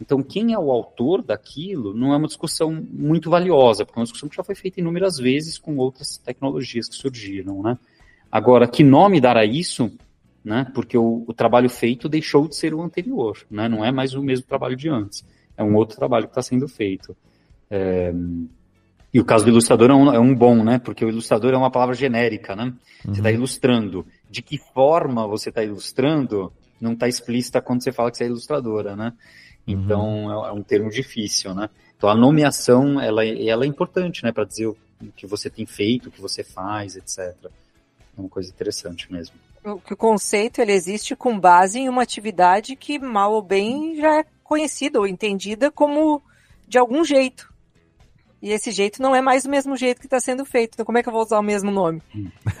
Então, 0.00 0.20
quem 0.20 0.52
é 0.52 0.58
o 0.58 0.72
autor 0.72 1.22
daquilo 1.22 1.94
não 1.94 2.12
é 2.12 2.16
uma 2.16 2.26
discussão 2.26 2.72
muito 2.90 3.30
valiosa, 3.30 3.84
porque 3.84 3.98
é 3.98 4.00
uma 4.00 4.04
discussão 4.04 4.28
que 4.28 4.34
já 4.34 4.42
foi 4.42 4.56
feita 4.56 4.80
inúmeras 4.80 5.16
vezes 5.16 5.58
com 5.58 5.76
outras 5.76 6.18
tecnologias 6.18 6.88
que 6.88 6.96
surgiram, 6.96 7.62
né? 7.62 7.78
Agora, 8.30 8.66
que 8.66 8.82
nome 8.82 9.20
dar 9.20 9.36
a 9.36 9.44
isso, 9.44 9.92
né? 10.44 10.66
Porque 10.74 10.96
o, 10.98 11.24
o 11.26 11.32
trabalho 11.32 11.68
feito 11.70 12.08
deixou 12.08 12.48
de 12.48 12.56
ser 12.56 12.74
o 12.74 12.82
anterior, 12.82 13.38
né? 13.50 13.68
Não 13.68 13.84
é 13.84 13.92
mais 13.92 14.14
o 14.14 14.22
mesmo 14.22 14.46
trabalho 14.46 14.76
de 14.76 14.88
antes. 14.88 15.24
É 15.56 15.62
um 15.62 15.74
outro 15.76 15.96
trabalho 15.96 16.24
que 16.26 16.30
está 16.32 16.42
sendo 16.42 16.66
feito. 16.68 17.16
É, 17.70 18.12
E 19.14 19.20
o 19.20 19.24
caso 19.24 19.44
do 19.44 19.50
ilustrador 19.50 19.90
é 19.90 19.94
um, 19.94 20.12
é 20.14 20.18
um 20.18 20.34
bom, 20.34 20.64
né? 20.64 20.78
Porque 20.78 21.04
o 21.04 21.08
ilustrador 21.08 21.52
é 21.52 21.56
uma 21.56 21.70
palavra 21.70 21.94
genérica, 21.94 22.56
né? 22.56 22.72
Você 23.04 23.20
está 23.20 23.30
ilustrando. 23.30 24.06
De 24.30 24.40
que 24.42 24.58
forma 24.58 25.26
você 25.26 25.50
está 25.50 25.62
ilustrando 25.62 26.52
não 26.80 26.94
está 26.94 27.06
explícita 27.06 27.60
quando 27.60 27.82
você 27.82 27.92
fala 27.92 28.10
que 28.10 28.16
você 28.16 28.24
é 28.24 28.26
ilustradora, 28.26 28.96
né? 28.96 29.12
Então 29.66 30.44
é, 30.46 30.48
é 30.48 30.52
um 30.52 30.62
termo 30.62 30.90
difícil, 30.90 31.54
né? 31.54 31.68
Então 31.96 32.08
a 32.10 32.14
nomeação 32.16 33.00
ela, 33.00 33.24
é- 33.24 33.46
ela 33.46 33.64
é 33.64 33.68
importante, 33.68 34.24
né? 34.24 34.32
Para 34.32 34.44
dizer 34.44 34.66
o 34.66 34.76
que 35.14 35.26
você 35.26 35.48
tem 35.50 35.66
feito, 35.66 36.08
o 36.08 36.10
que 36.10 36.20
você 36.20 36.42
faz, 36.42 36.96
etc. 36.96 37.36
É 37.44 38.20
uma 38.20 38.28
coisa 38.28 38.48
interessante 38.50 39.12
mesmo. 39.12 39.36
O, 39.64 39.78
que 39.78 39.94
o 39.94 39.96
conceito 39.96 40.60
ele 40.60 40.72
existe 40.72 41.14
com 41.14 41.38
base 41.38 41.78
em 41.78 41.88
uma 41.88 42.02
atividade 42.02 42.76
que 42.76 42.98
mal 42.98 43.32
ou 43.32 43.42
bem 43.42 43.96
já 43.96 44.20
é 44.20 44.24
conhecida 44.42 44.98
ou 44.98 45.06
entendida 45.06 45.70
como 45.70 46.22
de 46.66 46.78
algum 46.78 47.04
jeito. 47.04 47.52
E 48.42 48.50
esse 48.50 48.72
jeito 48.72 49.00
não 49.00 49.14
é 49.14 49.22
mais 49.22 49.44
o 49.44 49.50
mesmo 49.50 49.76
jeito 49.76 50.00
que 50.00 50.06
está 50.06 50.18
sendo 50.18 50.44
feito. 50.44 50.74
Então 50.74 50.84
como 50.84 50.98
é 50.98 51.02
que 51.02 51.08
eu 51.08 51.12
vou 51.12 51.22
usar 51.22 51.38
o 51.38 51.42
mesmo 51.42 51.70
nome? 51.70 52.02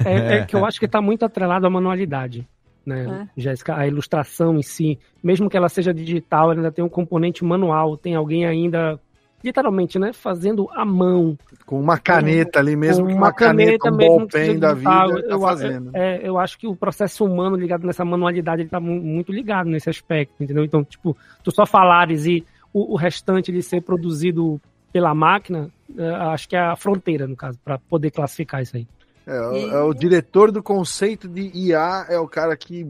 É, 0.04 0.38
é 0.38 0.44
que 0.44 0.54
eu 0.54 0.64
acho 0.64 0.78
que 0.78 0.86
está 0.86 1.00
muito 1.02 1.24
atrelado 1.24 1.66
à 1.66 1.70
manualidade, 1.70 2.46
né, 2.86 3.28
Jéssica? 3.36 3.76
A 3.76 3.86
ilustração 3.86 4.56
em 4.56 4.62
si, 4.62 4.98
mesmo 5.22 5.50
que 5.50 5.56
ela 5.56 5.68
seja 5.68 5.92
digital, 5.92 6.52
ela 6.52 6.60
ainda 6.60 6.72
tem 6.72 6.84
um 6.84 6.88
componente 6.88 7.44
manual. 7.44 7.96
Tem 7.96 8.14
alguém 8.14 8.46
ainda, 8.46 8.98
literalmente, 9.42 9.98
né, 9.98 10.12
fazendo 10.12 10.68
à 10.72 10.84
mão. 10.84 11.36
Com 11.66 11.80
uma 11.80 11.98
caneta 11.98 12.58
ali 12.60 12.76
mesmo, 12.76 13.06
Com 13.06 13.14
uma 13.14 13.32
caneta, 13.32 13.90
um 13.90 13.96
mesmo 13.96 14.12
que 14.26 14.32
ballpen 14.32 14.44
seja 14.46 14.60
da 14.60 14.74
vida, 14.74 15.22
tá 15.22 15.28
eu, 15.34 15.40
fazendo. 15.40 15.90
é, 15.94 16.20
eu 16.28 16.38
acho 16.38 16.58
que 16.58 16.66
o 16.66 16.76
processo 16.76 17.24
humano 17.24 17.56
ligado 17.56 17.86
nessa 17.86 18.04
manualidade, 18.04 18.62
ele 18.62 18.68
tá 18.68 18.80
mu- 18.80 19.00
muito 19.00 19.32
ligado 19.32 19.68
nesse 19.68 19.90
aspecto, 19.90 20.34
entendeu? 20.42 20.64
Então, 20.64 20.84
tipo, 20.84 21.16
tu 21.42 21.50
só 21.50 21.66
falares 21.66 22.26
e 22.26 22.44
o, 22.72 22.92
o 22.92 22.96
restante 22.96 23.50
de 23.52 23.62
ser 23.62 23.80
produzido 23.82 24.60
pela 24.92 25.14
máquina, 25.14 25.68
é, 25.96 26.08
acho 26.32 26.48
que 26.48 26.56
é 26.56 26.60
a 26.60 26.76
fronteira, 26.76 27.26
no 27.26 27.36
caso, 27.36 27.58
para 27.64 27.78
poder 27.78 28.10
classificar 28.10 28.62
isso 28.62 28.76
aí. 28.76 28.86
É, 29.26 29.40
o- 29.40 29.70
é 29.70 29.82
o 29.84 29.94
diretor 29.94 30.50
do 30.50 30.62
conceito 30.62 31.28
de 31.28 31.50
IA, 31.54 32.06
é 32.08 32.18
o 32.18 32.26
cara 32.28 32.56
que 32.56 32.86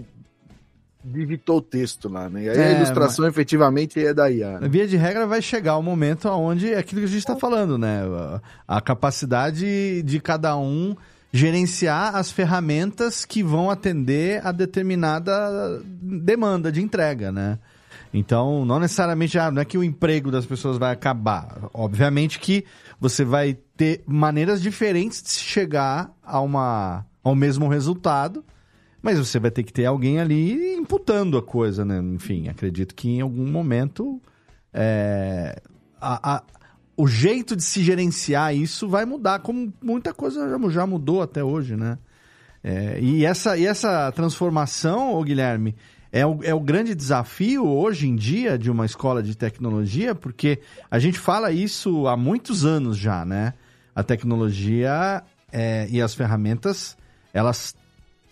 digitou 1.04 1.58
o 1.58 1.62
texto 1.62 2.08
lá, 2.08 2.28
né? 2.28 2.44
E 2.44 2.48
aí 2.50 2.58
É, 2.58 2.66
a 2.68 2.72
ilustração 2.72 3.26
efetivamente 3.26 4.04
é 4.04 4.14
da 4.14 4.30
IA. 4.30 4.60
né? 4.60 4.68
Via 4.68 4.86
de 4.86 4.96
regra, 4.96 5.26
vai 5.26 5.42
chegar 5.42 5.76
o 5.76 5.82
momento 5.82 6.28
onde 6.28 6.72
é 6.72 6.78
aquilo 6.78 7.00
que 7.00 7.06
a 7.06 7.10
gente 7.10 7.18
está 7.18 7.36
falando, 7.36 7.76
né? 7.76 8.02
A- 8.66 8.80
capacidade 8.80 10.02
de 10.02 10.20
cada 10.20 10.56
um 10.56 10.96
gerenciar 11.32 12.14
as 12.14 12.30
ferramentas 12.30 13.24
que 13.24 13.42
vão 13.42 13.70
atender 13.70 14.46
a 14.46 14.52
determinada 14.52 15.82
demanda 16.00 16.70
de 16.70 16.82
entrega, 16.82 17.32
né? 17.32 17.58
Então, 18.14 18.64
não 18.66 18.78
necessariamente, 18.78 19.38
ah, 19.38 19.50
não 19.50 19.62
é 19.62 19.64
que 19.64 19.78
o 19.78 19.82
emprego 19.82 20.30
das 20.30 20.44
pessoas 20.44 20.76
vai 20.76 20.92
acabar. 20.92 21.56
Obviamente 21.72 22.38
que 22.38 22.64
você 23.00 23.24
vai 23.24 23.56
ter 23.76 24.02
maneiras 24.06 24.60
diferentes 24.60 25.22
de 25.22 25.30
se 25.30 25.40
chegar 25.40 26.10
a 26.22 26.38
uma, 26.40 27.06
ao 27.24 27.34
mesmo 27.34 27.68
resultado, 27.68 28.44
mas 29.02 29.18
você 29.18 29.38
vai 29.38 29.50
ter 29.50 29.62
que 29.64 29.72
ter 29.72 29.84
alguém 29.84 30.20
ali 30.20 30.74
imputando 30.76 31.36
a 31.36 31.42
coisa, 31.42 31.84
né? 31.84 31.98
Enfim, 31.98 32.48
acredito 32.48 32.94
que 32.94 33.08
em 33.10 33.20
algum 33.20 33.50
momento 33.50 34.20
é, 34.72 35.60
a- 36.00 36.36
a- 36.36 36.42
o 36.96 37.06
jeito 37.06 37.56
de 37.56 37.62
se 37.62 37.82
gerenciar 37.82 38.54
isso 38.54 38.88
vai 38.88 39.04
mudar, 39.04 39.40
como 39.40 39.72
muita 39.82 40.12
coisa 40.14 40.58
já, 40.70 40.86
mudou 40.86 41.20
até 41.22 41.42
hoje, 41.42 41.76
né? 41.76 41.98
É, 42.64 42.98
e, 43.00 43.24
essa, 43.24 43.56
e 43.58 43.66
essa 43.66 44.12
transformação, 44.12 45.14
ô 45.14 45.22
Guilherme, 45.24 45.74
é 46.12 46.24
o, 46.24 46.38
é 46.44 46.54
o 46.54 46.60
grande 46.60 46.94
desafio 46.94 47.66
hoje 47.66 48.06
em 48.06 48.14
dia 48.14 48.56
de 48.58 48.70
uma 48.70 48.84
escola 48.86 49.22
de 49.22 49.34
tecnologia, 49.36 50.14
porque 50.14 50.60
a 50.90 50.98
gente 50.98 51.18
fala 51.18 51.50
isso 51.50 52.06
há 52.06 52.16
muitos 52.16 52.64
anos 52.64 52.96
já, 52.98 53.24
né? 53.24 53.54
A 53.94 54.02
tecnologia 54.02 55.22
é, 55.50 55.86
e 55.90 56.00
as 56.00 56.14
ferramentas, 56.14 56.96
elas, 57.32 57.74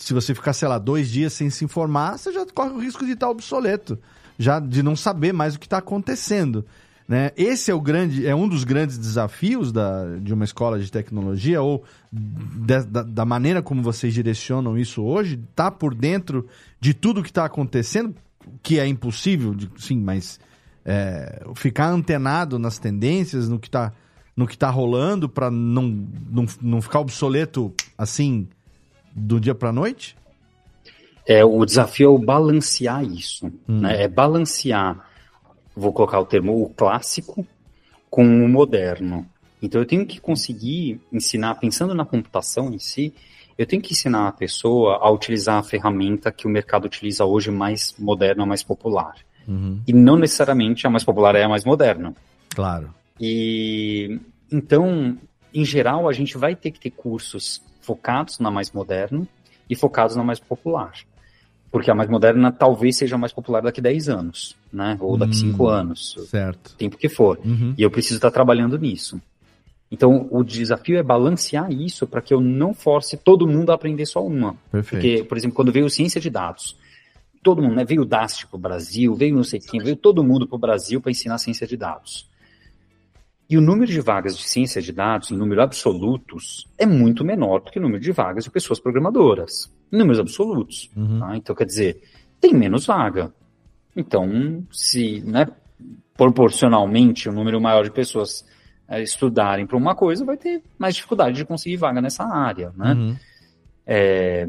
se 0.01 0.15
você 0.15 0.35
ficar, 0.35 0.53
sei 0.55 0.67
lá, 0.67 0.79
dois 0.79 1.11
dias 1.11 1.33
sem 1.35 1.51
se 1.51 1.65
informar, 1.65 2.19
você 2.19 2.33
já 2.33 2.45
corre 2.47 2.71
o 2.71 2.79
risco 2.81 3.05
de 3.05 3.13
estar 3.13 3.29
obsoleto, 3.29 3.99
já 4.39 4.59
de 4.59 4.83
não 4.83 4.97
saber 4.97 5.33
mais 5.33 5.55
o 5.55 5.59
que 5.61 5.67
está 5.67 5.77
acontecendo. 5.79 6.65
Né? 7.07 7.33
Esse 7.37 7.71
é 7.71 7.75
o 7.75 7.81
grande, 7.81 8.27
é 8.27 8.35
um 8.35 8.49
dos 8.49 8.65
grandes 8.65 8.97
desafios 8.97 9.71
da, 9.73 10.17
de 10.17 10.33
uma 10.33 10.45
escola 10.45 10.79
de 10.79 10.91
tecnologia, 10.91 11.61
ou 11.61 11.85
de- 12.11 12.83
da, 12.85 13.03
da 13.03 13.25
maneira 13.25 13.61
como 13.61 13.83
vocês 13.83 14.15
direcionam 14.15 14.79
isso 14.79 15.03
hoje, 15.03 15.39
tá 15.55 15.71
por 15.71 15.95
dentro 15.95 16.47
de 16.81 16.95
tudo 16.95 17.23
que 17.23 17.29
está 17.29 17.45
acontecendo, 17.45 18.15
que 18.63 18.79
é 18.79 18.87
impossível, 18.87 19.53
de- 19.55 19.69
sim, 19.77 19.99
mas 20.01 20.41
é, 20.85 21.43
ficar 21.57 21.89
antenado 21.91 22.59
nas 22.59 22.79
tendências, 22.79 23.49
no 23.49 23.59
que 23.59 23.69
está 23.69 23.93
no 24.37 24.47
que 24.47 24.57
tá 24.57 24.71
rolando, 24.71 25.29
para 25.29 25.51
não, 25.51 26.07
não, 26.31 26.47
não 26.63 26.81
ficar 26.81 27.01
obsoleto 27.01 27.75
assim 27.99 28.49
do 29.15 29.41
dia 29.41 29.55
para 29.55 29.73
noite? 29.73 30.17
É, 31.27 31.45
o 31.45 31.65
desafio 31.65 32.07
é 32.07 32.11
o 32.11 32.19
balancear 32.19 33.05
isso, 33.05 33.53
né? 33.69 34.05
É 34.05 34.09
balancear, 34.09 35.07
vou 35.77 35.93
colocar 35.93 36.19
o 36.19 36.27
termo, 36.27 36.63
o 36.63 36.69
clássico 36.71 37.47
com 38.09 38.25
o 38.25 38.49
moderno. 38.49 39.27
Então 39.63 39.81
eu 39.81 39.87
tenho 39.87 40.07
que 40.07 40.21
conseguir 40.21 41.01
ensinar, 41.13 41.55
pensando 41.57 41.95
na 41.95 42.05
computação 42.05 42.73
em 42.73 42.79
si, 42.79 43.15
eu 43.57 43.67
tenho 43.67 43.83
que 43.83 43.93
ensinar 43.93 44.29
a 44.29 44.33
pessoa 44.33 44.99
a 45.03 45.11
utilizar 45.11 45.59
a 45.59 45.63
ferramenta 45.63 46.33
que 46.33 46.47
o 46.47 46.51
mercado 46.51 46.87
utiliza 46.87 47.25
hoje 47.25 47.51
mais 47.51 47.95
moderna, 47.99 48.47
mais 48.47 48.63
popular. 48.63 49.15
E 49.87 49.93
não 49.93 50.17
necessariamente 50.17 50.87
a 50.87 50.91
mais 50.91 51.05
popular 51.05 51.35
é 51.35 51.45
a 51.45 51.49
mais 51.49 51.65
moderna. 51.65 52.15
Claro. 52.55 52.95
E 53.21 54.21
então, 54.51 55.19
em 55.53 55.65
geral, 55.65 56.09
a 56.09 56.13
gente 56.13 56.39
vai 56.39 56.55
ter 56.55 56.71
que 56.71 56.81
ter 56.81 56.91
cursos 56.91 57.63
focados 57.81 58.39
na 58.39 58.51
mais 58.51 58.71
moderna 58.73 59.27
e 59.69 59.75
focados 59.77 60.17
na 60.17 60.25
mais 60.25 60.39
popular. 60.41 60.93
Porque 61.71 61.91
a 61.91 61.95
mais 61.95 62.09
moderna 62.11 62.51
talvez 62.51 62.97
seja 62.97 63.17
mais 63.17 63.33
popular 63.33 63.63
daqui 63.63 63.79
a 63.81 63.83
10 63.83 64.09
anos, 64.09 64.57
né? 64.73 64.97
Ou 65.01 65.17
daqui 65.17 65.35
a 65.35 65.37
Hum, 65.47 65.53
5 65.53 65.67
anos, 65.69 66.17
Certo. 66.29 66.75
tempo 66.77 66.97
que 66.97 67.09
for. 67.09 67.39
Uhum. 67.45 67.75
E 67.79 67.83
eu 67.83 67.91
preciso 67.91 68.17
estar 68.17 68.31
trabalhando 68.33 68.77
nisso. 68.77 69.21
Então, 69.93 70.29
o 70.31 70.45
desafio 70.45 70.99
é 70.99 71.03
balancear 71.03 71.71
isso 71.73 72.07
para 72.07 72.21
que 72.21 72.33
eu 72.33 72.41
não 72.41 72.73
force 72.73 73.17
todo 73.17 73.47
mundo 73.47 73.71
a 73.71 73.75
aprender 73.75 74.07
só 74.07 74.25
uma. 74.25 74.57
Perfeito. 74.71 75.03
Porque, 75.03 75.25
por 75.25 75.37
exemplo, 75.37 75.57
quando 75.57 75.73
veio 75.73 75.91
ciência 75.91 76.21
de 76.21 76.31
dados, 76.31 76.77
todo 77.43 77.63
mundo, 77.63 77.75
né? 77.75 77.85
Veio 77.85 78.03
o 78.03 78.05
DAST 78.05 78.47
para 78.47 78.57
o 78.57 78.61
Brasil, 78.61 79.15
veio 79.15 79.35
não 79.35 79.43
sei 79.45 79.59
quem, 79.59 79.81
veio 79.81 79.97
todo 79.97 80.23
mundo 80.23 80.47
para 80.47 80.57
o 80.57 80.59
Brasil 80.61 81.01
para 81.01 81.11
ensinar 81.11 81.39
ciência 81.39 81.67
de 81.67 81.77
dados. 81.77 82.29
E 83.51 83.59
o 83.59 83.61
número 83.61 83.91
de 83.91 84.01
vagas 84.01 84.39
de 84.39 84.45
ciência 84.45 84.81
de 84.81 84.93
dados, 84.93 85.33
em 85.33 85.37
número 85.37 85.61
absolutos, 85.61 86.69
é 86.79 86.87
muito 86.87 87.25
menor 87.25 87.59
do 87.61 87.73
que 87.73 87.81
o 87.81 87.83
número 87.83 88.01
de 88.01 88.13
vagas 88.13 88.45
de 88.45 88.51
pessoas 88.51 88.79
programadoras. 88.79 89.69
Em 89.93 89.99
números 89.99 90.21
absolutos. 90.21 90.89
tá? 91.19 91.37
Então, 91.37 91.57
quer 91.57 91.65
dizer, 91.65 92.01
tem 92.41 92.55
menos 92.55 92.87
vaga. 92.87 93.35
Então, 93.97 94.65
se 94.71 95.21
né, 95.23 95.49
proporcionalmente 96.17 97.29
o 97.29 97.33
número 97.33 97.61
maior 97.61 97.83
de 97.83 97.91
pessoas 97.91 98.47
eh, 98.89 99.03
estudarem 99.03 99.67
para 99.67 99.77
uma 99.77 99.97
coisa, 99.97 100.25
vai 100.25 100.37
ter 100.37 100.63
mais 100.79 100.95
dificuldade 100.95 101.35
de 101.35 101.45
conseguir 101.45 101.77
vaga 101.77 102.01
nessa 102.01 102.23
área. 102.23 102.73
Né? 102.77 102.93
Uhum. 102.93 103.17
É, 103.85 104.47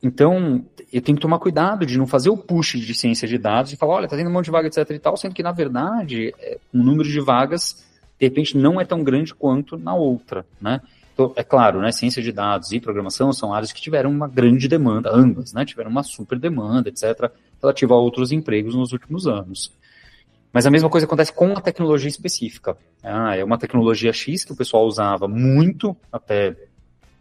então, 0.00 0.64
eu 0.92 1.02
tenho 1.02 1.16
que 1.16 1.22
tomar 1.22 1.40
cuidado 1.40 1.84
de 1.84 1.98
não 1.98 2.06
fazer 2.06 2.30
o 2.30 2.36
push 2.36 2.78
de 2.78 2.94
ciência 2.94 3.26
de 3.26 3.36
dados 3.36 3.72
e 3.72 3.76
falar, 3.76 3.94
olha, 3.94 4.08
tá 4.08 4.16
tendo 4.16 4.30
um 4.30 4.32
monte 4.32 4.44
de 4.44 4.52
vaga, 4.52 4.68
etc 4.68 4.88
e 4.90 4.98
tal, 5.00 5.16
sendo 5.16 5.34
que, 5.34 5.42
na 5.42 5.50
verdade, 5.50 6.32
é, 6.38 6.58
o 6.72 6.78
número 6.78 7.08
de 7.08 7.20
vagas, 7.20 7.87
de 8.18 8.26
repente, 8.26 8.56
não 8.56 8.80
é 8.80 8.84
tão 8.84 9.02
grande 9.02 9.34
quanto 9.34 9.76
na 9.76 9.94
outra, 9.94 10.44
né? 10.60 10.80
Então, 11.14 11.32
é 11.34 11.42
claro, 11.42 11.80
né, 11.80 11.90
ciência 11.90 12.22
de 12.22 12.30
dados 12.30 12.70
e 12.70 12.78
programação 12.78 13.32
são 13.32 13.52
áreas 13.52 13.72
que 13.72 13.80
tiveram 13.80 14.08
uma 14.08 14.28
grande 14.28 14.68
demanda, 14.68 15.10
ambas, 15.12 15.52
né, 15.52 15.64
tiveram 15.64 15.90
uma 15.90 16.04
super 16.04 16.38
demanda, 16.38 16.88
etc, 16.88 17.32
relativa 17.60 17.94
a 17.94 17.98
outros 17.98 18.30
empregos 18.30 18.76
nos 18.76 18.92
últimos 18.92 19.26
anos. 19.26 19.72
Mas 20.52 20.64
a 20.64 20.70
mesma 20.70 20.88
coisa 20.88 21.06
acontece 21.06 21.32
com 21.32 21.52
a 21.52 21.60
tecnologia 21.60 22.08
específica. 22.08 22.76
Ah, 23.02 23.36
é 23.36 23.42
uma 23.42 23.58
tecnologia 23.58 24.12
X 24.12 24.44
que 24.44 24.52
o 24.52 24.56
pessoal 24.56 24.86
usava 24.86 25.26
muito 25.26 25.96
até 26.12 26.56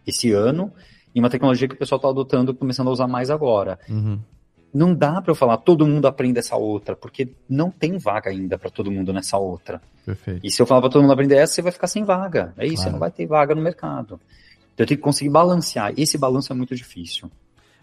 esse 0.05 0.31
ano, 0.31 0.71
e 1.13 1.19
uma 1.19 1.29
tecnologia 1.29 1.67
que 1.67 1.73
o 1.73 1.77
pessoal 1.77 1.97
está 1.97 2.09
adotando, 2.09 2.53
começando 2.53 2.89
a 2.89 2.91
usar 2.91 3.07
mais 3.07 3.31
agora. 3.31 3.79
Uhum. 3.89 4.19
Não 4.73 4.93
dá 4.93 5.21
para 5.21 5.31
eu 5.31 5.35
falar 5.35 5.57
todo 5.57 5.87
mundo 5.87 6.07
aprenda 6.07 6.39
essa 6.39 6.55
outra, 6.55 6.95
porque 6.95 7.29
não 7.49 7.71
tem 7.71 7.97
vaga 7.97 8.29
ainda 8.29 8.57
para 8.57 8.69
todo 8.69 8.91
mundo 8.91 9.11
nessa 9.13 9.37
outra. 9.37 9.81
Perfeito. 10.05 10.45
E 10.45 10.51
se 10.51 10.61
eu 10.61 10.65
falar 10.65 10.81
para 10.81 10.89
todo 10.89 11.01
mundo 11.01 11.13
aprender 11.13 11.35
essa, 11.35 11.53
você 11.53 11.61
vai 11.61 11.71
ficar 11.71 11.87
sem 11.87 12.03
vaga. 12.03 12.53
É 12.57 12.65
isso, 12.65 12.75
Claro. 12.75 12.83
você 12.83 12.91
não 12.91 12.99
vai 12.99 13.11
ter 13.11 13.25
vaga 13.25 13.55
no 13.55 13.61
mercado. 13.61 14.19
Então 14.73 14.83
eu 14.83 14.87
tenho 14.87 14.97
que 14.97 15.03
conseguir 15.03 15.29
balancear. 15.29 15.93
Esse 15.97 16.17
balanço 16.17 16.51
é 16.53 16.55
muito 16.55 16.75
difícil. 16.75 17.31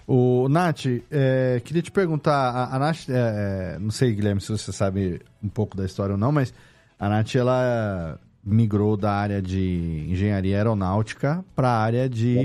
O 0.06 0.48
Nath, 0.48 0.84
é, 1.10 1.60
queria 1.64 1.80
te 1.82 1.90
perguntar, 1.90 2.50
a, 2.50 2.76
a 2.76 2.78
Nath, 2.78 3.08
é, 3.08 3.74
é, 3.74 3.78
não 3.78 3.90
sei, 3.90 4.12
Guilherme, 4.14 4.40
se 4.40 4.52
você 4.52 4.70
sabe 4.70 5.20
um 5.42 5.48
pouco 5.48 5.76
da 5.76 5.84
história 5.86 6.12
ou 6.12 6.18
não, 6.18 6.30
mas 6.30 6.52
a 6.98 7.08
Nath, 7.08 7.34
ela 7.34 8.20
migrou 8.44 8.96
da 8.96 9.10
área 9.12 9.40
de 9.40 10.06
engenharia 10.10 10.58
aeronáutica 10.58 11.42
para 11.56 11.68
a 11.68 11.78
área 11.78 12.08
de, 12.08 12.36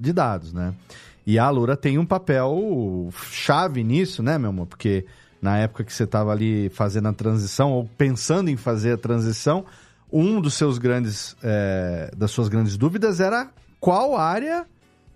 de 0.00 0.12
dados, 0.12 0.52
né? 0.52 0.72
E 1.26 1.38
a 1.38 1.44
Alura 1.44 1.76
tem 1.76 1.98
um 1.98 2.06
papel 2.06 3.08
chave 3.30 3.84
nisso, 3.84 4.22
né, 4.22 4.38
meu 4.38 4.50
amor? 4.50 4.66
Porque 4.66 5.06
na 5.40 5.58
época 5.58 5.84
que 5.84 5.92
você 5.92 6.04
estava 6.04 6.32
ali 6.32 6.68
fazendo 6.68 7.08
a 7.08 7.12
transição, 7.12 7.72
ou 7.72 7.88
pensando 7.98 8.48
em 8.48 8.56
fazer 8.56 8.92
a 8.92 8.96
transição, 8.96 9.64
um 10.12 10.40
dos 10.40 10.54
seus 10.54 10.78
grandes, 10.78 11.36
é, 11.42 12.10
das 12.16 12.30
suas 12.30 12.48
grandes 12.48 12.76
dúvidas 12.76 13.20
era 13.20 13.50
qual 13.80 14.16
área 14.16 14.66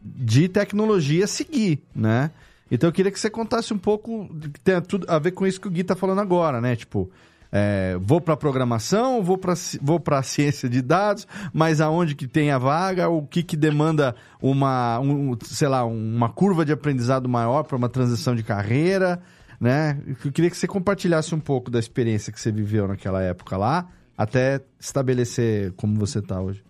de 0.02 0.48
tecnologia 0.48 1.26
seguir, 1.26 1.80
né? 1.94 2.30
Então 2.70 2.88
eu 2.88 2.92
queria 2.92 3.12
que 3.12 3.20
você 3.20 3.30
contasse 3.30 3.72
um 3.72 3.78
pouco, 3.78 4.28
tem 4.64 4.80
tudo 4.80 5.06
a 5.08 5.18
ver 5.18 5.32
com 5.32 5.46
isso 5.46 5.60
que 5.60 5.68
o 5.68 5.70
Gui 5.70 5.84
tá 5.84 5.94
falando 5.94 6.20
agora, 6.20 6.60
né? 6.60 6.74
Tipo, 6.74 7.10
é, 7.52 7.96
vou 8.00 8.20
para 8.20 8.36
programação, 8.36 9.22
vou 9.22 9.38
para 9.38 9.54
vou 9.80 10.00
para 10.00 10.22
ciência 10.22 10.68
de 10.68 10.82
dados, 10.82 11.26
mas 11.52 11.80
aonde 11.80 12.14
que 12.14 12.26
tem 12.26 12.50
a 12.50 12.58
vaga, 12.58 13.08
o 13.08 13.26
que 13.26 13.42
que 13.42 13.56
demanda 13.56 14.14
uma, 14.40 14.98
um, 15.00 15.36
sei 15.42 15.68
lá, 15.68 15.84
uma 15.84 16.28
curva 16.28 16.64
de 16.64 16.72
aprendizado 16.72 17.28
maior 17.28 17.62
para 17.62 17.76
uma 17.76 17.88
transição 17.88 18.34
de 18.34 18.42
carreira, 18.42 19.20
né? 19.60 20.00
Eu 20.06 20.32
queria 20.32 20.50
que 20.50 20.56
você 20.56 20.66
compartilhasse 20.66 21.34
um 21.34 21.40
pouco 21.40 21.70
da 21.70 21.78
experiência 21.78 22.32
que 22.32 22.40
você 22.40 22.50
viveu 22.50 22.86
naquela 22.88 23.22
época 23.22 23.56
lá, 23.56 23.88
até 24.16 24.60
estabelecer 24.78 25.72
como 25.72 25.98
você 25.98 26.20
tá 26.20 26.40
hoje. 26.40 26.62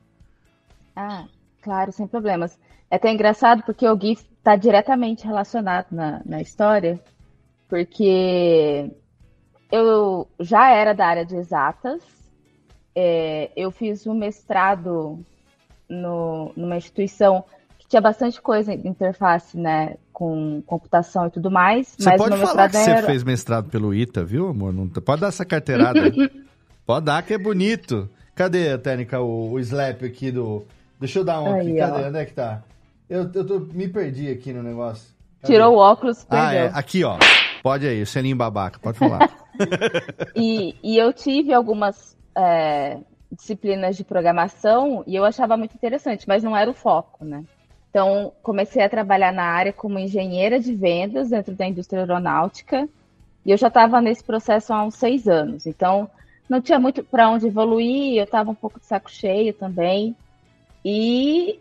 Ah, 0.95 1.25
claro, 1.63 1.93
sem 1.93 2.07
problemas. 2.07 2.59
É 2.91 2.97
até 2.97 3.13
engraçado 3.13 3.63
porque 3.65 3.87
o 3.87 3.97
Gui 3.97 4.13
está 4.13 4.57
diretamente 4.57 5.27
relacionado 5.27 5.87
na, 5.91 6.23
na 6.25 6.41
história, 6.41 7.01
porque 7.69 8.91
eu 9.71 10.27
já 10.41 10.71
era 10.71 10.93
da 10.93 11.07
área 11.07 11.25
de 11.25 11.37
exatas, 11.37 12.03
é, 12.95 13.51
eu 13.57 13.71
fiz 13.71 14.07
um 14.07 14.15
mestrado 14.15 15.19
no, 15.89 16.53
numa 16.57 16.77
instituição 16.77 17.45
que 17.79 17.87
tinha 17.89 18.01
bastante 18.01 18.41
coisa 18.41 18.77
de 18.77 18.89
interface, 18.89 19.57
né, 19.57 19.97
com 20.13 20.63
computação 20.67 21.27
e 21.27 21.31
tudo 21.31 21.51
mais, 21.51 21.95
Você 21.99 22.09
mas 22.11 22.17
pode 22.21 22.37
falar 22.39 22.69
que 22.69 22.77
você 22.77 22.91
era... 22.91 23.07
fez 23.07 23.23
mestrado 23.23 23.69
pelo 23.69 23.95
ITA, 23.95 24.25
viu, 24.25 24.49
amor? 24.49 24.73
Não, 24.73 24.89
pode 24.89 25.21
dar 25.21 25.29
essa 25.29 25.45
carteirada. 25.45 26.01
pode 26.87 27.05
dar, 27.05 27.23
que 27.23 27.35
é 27.35 27.39
bonito. 27.39 28.09
Cadê 28.35 28.71
a 28.73 28.79
técnica, 28.79 29.21
o, 29.21 29.53
o 29.53 29.61
slap 29.61 30.03
aqui 30.05 30.31
do... 30.31 30.65
Deixa 30.99 31.19
eu 31.19 31.25
dar 31.25 31.41
um 31.43 31.55
aqui. 31.55 31.73
Aí, 31.73 31.77
Cadê? 31.77 32.03
ó. 32.05 32.09
Onde 32.09 32.19
é 32.19 32.25
que 32.25 32.33
tá? 32.33 32.63
Eu, 33.09 33.31
eu 33.35 33.47
tô- 33.47 33.61
me 33.61 33.87
perdi 33.89 34.31
aqui 34.31 34.53
no 34.53 34.63
negócio. 34.63 35.15
Tirou 35.45 35.75
o 35.75 35.79
óculos, 35.79 36.27
Ah, 36.31 36.49
perdeu. 36.49 36.67
é. 36.67 36.71
Aqui, 36.75 37.05
ó. 37.05 37.19
Pode 37.63 37.87
aí, 37.87 38.05
selinho 38.07 38.37
babaca, 38.37 38.79
pode 38.81 38.99
falar. 38.99 39.31
E, 40.35 40.75
e 40.83 40.99
eu 40.99 41.13
tive 41.13 41.53
algumas 41.53 42.17
é, 42.37 42.99
disciplinas 43.31 43.97
de 43.97 44.05
programação 44.05 45.03
e 45.07 45.17
eu 45.17 45.25
achava 45.25 45.57
muito 45.57 45.75
interessante, 45.75 46.27
mas 46.29 46.43
não 46.43 46.57
era 46.57 46.71
o 46.71 46.75
foco, 46.75 47.25
né? 47.25 47.45
Então, 47.91 48.33
comecei 48.43 48.83
a 48.83 48.89
trabalhar 48.89 49.33
na 49.33 49.45
área 49.45 49.73
como 49.73 49.99
engenheira 49.99 50.61
de 50.61 50.75
vendas 50.75 51.31
dentro 51.31 51.55
da 51.55 51.67
indústria 51.67 52.01
aeronáutica 52.01 52.87
e 53.45 53.51
eu 53.51 53.57
já 53.57 53.69
estava 53.69 54.01
nesse 54.01 54.23
processo 54.23 54.73
há 54.73 54.85
uns 54.85 54.97
seis 54.97 55.27
anos. 55.27 55.67
Então, 55.67 56.11
não 56.49 56.61
tinha 56.61 56.79
muito 56.79 57.03
para 57.03 57.31
onde 57.31 57.47
evoluir, 57.47 58.19
eu 58.19 58.25
estava 58.25 58.51
um 58.51 58.55
pouco 58.55 58.79
de 58.79 58.87
saco 58.87 59.11
cheio 59.11 59.55
também. 59.55 60.15
E 60.85 61.59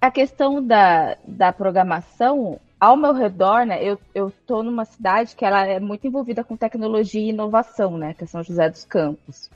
a 0.00 0.10
questão 0.10 0.62
da, 0.62 1.16
da 1.26 1.52
programação, 1.52 2.58
ao 2.80 2.96
meu 2.96 3.12
redor, 3.12 3.66
né, 3.66 3.82
eu, 3.82 3.98
eu 4.14 4.32
tô 4.46 4.62
numa 4.62 4.84
cidade 4.84 5.34
que 5.34 5.44
ela 5.44 5.66
é 5.66 5.80
muito 5.80 6.06
envolvida 6.06 6.44
com 6.44 6.56
tecnologia 6.56 7.20
e 7.20 7.30
inovação, 7.30 7.96
né, 7.98 8.14
que 8.14 8.24
é 8.24 8.26
São 8.26 8.42
José 8.42 8.68
dos 8.68 8.84
Campos. 8.84 9.50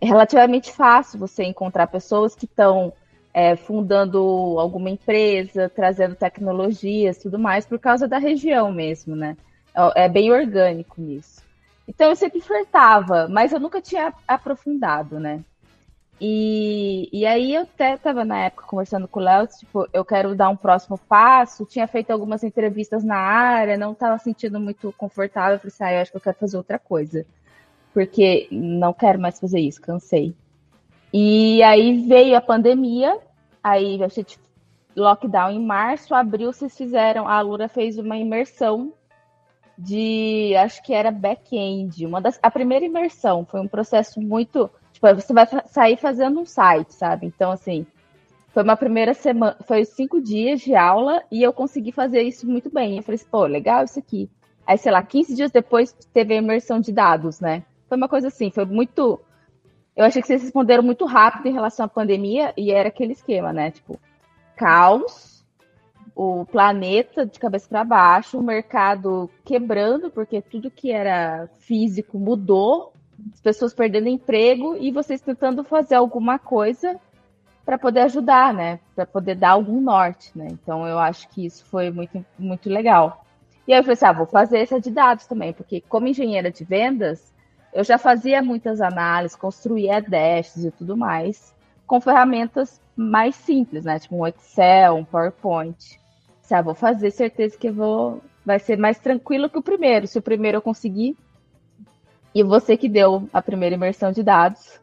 É 0.00 0.06
relativamente 0.06 0.72
fácil 0.72 1.18
você 1.18 1.44
encontrar 1.44 1.86
pessoas 1.86 2.34
que 2.34 2.46
estão 2.46 2.92
é, 3.32 3.56
fundando 3.56 4.18
alguma 4.58 4.90
empresa, 4.90 5.68
trazendo 5.68 6.14
tecnologias, 6.14 7.18
tudo 7.18 7.38
mais, 7.38 7.66
por 7.66 7.78
causa 7.78 8.06
da 8.06 8.18
região 8.18 8.70
mesmo, 8.70 9.16
né? 9.16 9.36
É, 9.74 10.04
é 10.04 10.08
bem 10.08 10.30
orgânico 10.30 11.00
nisso. 11.00 11.42
Então 11.86 12.08
eu 12.08 12.16
sempre 12.16 12.40
flertava, 12.40 13.28
mas 13.28 13.52
eu 13.52 13.60
nunca 13.60 13.80
tinha 13.80 14.14
aprofundado, 14.26 15.18
né? 15.18 15.44
E, 16.20 17.08
e 17.12 17.26
aí 17.26 17.54
eu 17.54 17.62
até 17.62 17.94
estava 17.94 18.24
na 18.24 18.38
época 18.44 18.66
conversando 18.66 19.08
com 19.08 19.20
o 19.20 19.22
Léo, 19.22 19.46
tipo, 19.46 19.88
eu 19.92 20.04
quero 20.04 20.34
dar 20.34 20.48
um 20.48 20.56
próximo 20.56 20.96
passo, 20.96 21.66
tinha 21.66 21.86
feito 21.88 22.10
algumas 22.10 22.44
entrevistas 22.44 23.02
na 23.02 23.16
área, 23.16 23.76
não 23.76 23.92
estava 23.92 24.16
sentindo 24.18 24.60
muito 24.60 24.94
confortável, 24.96 25.58
falei 25.58 25.72
assim, 25.74 25.84
ah, 25.84 25.92
eu 25.92 26.02
acho 26.02 26.10
que 26.12 26.16
eu 26.16 26.20
quero 26.20 26.38
fazer 26.38 26.56
outra 26.56 26.78
coisa. 26.78 27.26
Porque 27.92 28.48
não 28.50 28.92
quero 28.92 29.20
mais 29.20 29.38
fazer 29.38 29.60
isso, 29.60 29.80
cansei. 29.80 30.34
E 31.12 31.62
aí 31.62 32.06
veio 32.06 32.36
a 32.36 32.40
pandemia, 32.40 33.18
aí 33.62 34.02
a 34.02 34.08
gente 34.08 34.38
lockdown 34.96 35.50
em 35.50 35.64
março, 35.64 36.14
abril 36.14 36.52
vocês 36.52 36.76
fizeram, 36.76 37.28
a 37.28 37.40
Lura 37.40 37.68
fez 37.68 37.98
uma 37.98 38.16
imersão 38.16 38.92
de, 39.76 40.54
acho 40.56 40.82
que 40.82 40.94
era 40.94 41.10
back-end, 41.10 42.06
uma 42.06 42.20
das, 42.20 42.38
a 42.42 42.50
primeira 42.50 42.84
imersão, 42.84 43.44
foi 43.44 43.60
um 43.60 43.68
processo 43.68 44.20
muito, 44.20 44.70
tipo, 44.94 45.14
você 45.14 45.32
vai 45.32 45.46
sair 45.66 45.96
fazendo 45.96 46.40
um 46.40 46.46
site, 46.46 46.94
sabe? 46.94 47.26
Então, 47.26 47.50
assim, 47.50 47.84
foi 48.54 48.62
uma 48.62 48.76
primeira 48.76 49.12
semana, 49.12 49.56
foi 49.66 49.84
cinco 49.84 50.22
dias 50.22 50.60
de 50.60 50.74
aula 50.76 51.22
e 51.30 51.42
eu 51.42 51.52
consegui 51.52 51.90
fazer 51.90 52.22
isso 52.22 52.46
muito 52.46 52.70
bem. 52.70 52.96
Eu 52.96 53.02
falei 53.02 53.16
assim, 53.16 53.28
pô, 53.30 53.44
legal 53.44 53.84
isso 53.84 53.98
aqui. 53.98 54.30
Aí, 54.64 54.78
sei 54.78 54.92
lá, 54.92 55.02
15 55.02 55.34
dias 55.34 55.50
depois 55.50 55.92
teve 56.12 56.34
a 56.34 56.38
imersão 56.38 56.78
de 56.80 56.92
dados, 56.92 57.40
né? 57.40 57.64
Foi 57.88 57.98
uma 57.98 58.08
coisa 58.08 58.28
assim, 58.28 58.50
foi 58.50 58.64
muito. 58.64 59.20
Eu 59.96 60.04
achei 60.04 60.22
que 60.22 60.28
vocês 60.28 60.42
responderam 60.42 60.82
muito 60.82 61.04
rápido 61.04 61.46
em 61.46 61.52
relação 61.52 61.84
à 61.84 61.88
pandemia 61.88 62.54
e 62.56 62.70
era 62.70 62.88
aquele 62.88 63.12
esquema, 63.12 63.52
né? 63.52 63.72
Tipo, 63.72 63.98
caos, 64.56 65.44
o 66.14 66.46
planeta 66.46 67.26
de 67.26 67.38
cabeça 67.40 67.68
para 67.68 67.84
baixo, 67.84 68.38
o 68.38 68.42
mercado 68.42 69.28
quebrando, 69.44 70.10
porque 70.10 70.40
tudo 70.40 70.70
que 70.70 70.92
era 70.92 71.48
físico 71.58 72.18
mudou, 72.18 72.93
as 73.32 73.40
pessoas 73.40 73.74
perdendo 73.74 74.08
emprego 74.08 74.76
e 74.76 74.90
vocês 74.90 75.20
tentando 75.20 75.64
fazer 75.64 75.94
alguma 75.94 76.38
coisa 76.38 76.98
para 77.64 77.78
poder 77.78 78.00
ajudar, 78.00 78.52
né? 78.52 78.78
Para 78.94 79.06
poder 79.06 79.34
dar 79.34 79.50
algum 79.50 79.80
norte, 79.80 80.30
né? 80.36 80.48
Então 80.50 80.86
eu 80.86 80.98
acho 80.98 81.28
que 81.30 81.46
isso 81.46 81.64
foi 81.64 81.90
muito, 81.90 82.24
muito 82.38 82.68
legal. 82.68 83.24
E 83.66 83.72
aí 83.72 83.78
eu 83.78 83.82
falei 83.82 83.94
assim, 83.94 84.06
ah, 84.06 84.12
vou 84.12 84.26
fazer 84.26 84.58
essa 84.58 84.80
de 84.80 84.90
dados 84.90 85.26
também, 85.26 85.52
porque 85.52 85.80
como 85.80 86.06
engenheira 86.06 86.50
de 86.50 86.64
vendas, 86.64 87.32
eu 87.72 87.82
já 87.82 87.96
fazia 87.96 88.42
muitas 88.42 88.80
análises, 88.80 89.36
construía 89.36 90.00
dashes 90.02 90.64
e 90.64 90.70
tudo 90.70 90.96
mais, 90.96 91.54
com 91.86 92.00
ferramentas 92.00 92.80
mais 92.94 93.34
simples, 93.34 93.84
né? 93.84 93.98
Tipo 93.98 94.16
um 94.16 94.26
Excel, 94.26 94.96
um 94.96 95.04
PowerPoint. 95.04 95.98
Ah, 96.50 96.62
vou 96.62 96.74
fazer, 96.74 97.10
certeza 97.10 97.56
que 97.56 97.70
vou, 97.70 98.20
vai 98.44 98.58
ser 98.58 98.76
mais 98.76 98.98
tranquilo 98.98 99.48
que 99.48 99.58
o 99.58 99.62
primeiro. 99.62 100.06
Se 100.06 100.18
o 100.18 100.22
primeiro 100.22 100.58
eu 100.58 100.62
conseguir, 100.62 101.16
e 102.34 102.42
você 102.42 102.76
que 102.76 102.88
deu 102.88 103.28
a 103.32 103.40
primeira 103.40 103.74
imersão 103.74 104.10
de 104.10 104.22
dados. 104.22 104.80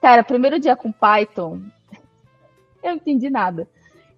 Cara, 0.00 0.24
primeiro 0.24 0.58
dia 0.58 0.74
com 0.74 0.90
Python, 0.90 1.60
eu 2.82 2.90
não 2.90 2.96
entendi 2.96 3.28
nada. 3.28 3.68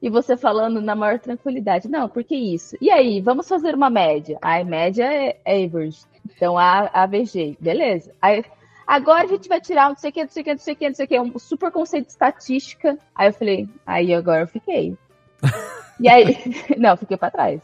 E 0.00 0.10
você 0.10 0.36
falando 0.36 0.80
na 0.80 0.94
maior 0.94 1.18
tranquilidade. 1.18 1.88
Não, 1.88 2.08
por 2.08 2.22
que 2.22 2.36
isso? 2.36 2.76
E 2.80 2.90
aí, 2.90 3.20
vamos 3.20 3.48
fazer 3.48 3.74
uma 3.74 3.88
média. 3.88 4.38
Aí, 4.42 4.62
média 4.62 5.04
é 5.04 5.40
average. 5.46 6.04
Então, 6.26 6.58
a 6.58 6.90
AVG. 6.92 7.56
Beleza. 7.58 8.12
Aí, 8.20 8.44
agora 8.86 9.24
a 9.24 9.26
gente 9.26 9.48
vai 9.48 9.60
tirar 9.62 9.86
um 9.86 9.90
não 9.90 9.96
sei 9.96 10.10
o 10.10 10.12
que, 10.12 10.22
não 10.22 10.30
sei 10.30 10.42
o 10.42 10.44
que, 10.44 10.52
não 10.52 10.58
sei 10.58 10.74
o 10.74 10.76
que, 10.76 10.88
não 10.88 10.94
sei 10.94 11.04
o 11.06 11.08
que. 11.08 11.20
Um 11.20 11.38
super 11.38 11.72
conceito 11.72 12.04
de 12.04 12.12
estatística. 12.12 12.98
Aí 13.14 13.28
eu 13.28 13.32
falei, 13.32 13.68
aí 13.86 14.14
agora 14.14 14.42
eu 14.42 14.48
fiquei. 14.48 14.96
E 16.00 16.08
aí, 16.08 16.36
não, 16.76 16.96
fiquei 16.96 17.16
para 17.16 17.30
trás. 17.30 17.60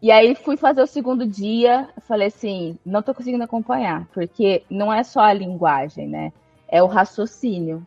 E 0.00 0.10
aí 0.10 0.34
fui 0.34 0.56
fazer 0.56 0.82
o 0.82 0.86
segundo 0.86 1.26
dia, 1.26 1.88
falei 2.02 2.28
assim, 2.28 2.78
não 2.84 3.02
tô 3.02 3.14
conseguindo 3.14 3.44
acompanhar, 3.44 4.06
porque 4.12 4.62
não 4.70 4.92
é 4.92 5.02
só 5.02 5.20
a 5.20 5.32
linguagem, 5.32 6.06
né? 6.06 6.32
É 6.68 6.82
o 6.82 6.86
raciocínio. 6.86 7.84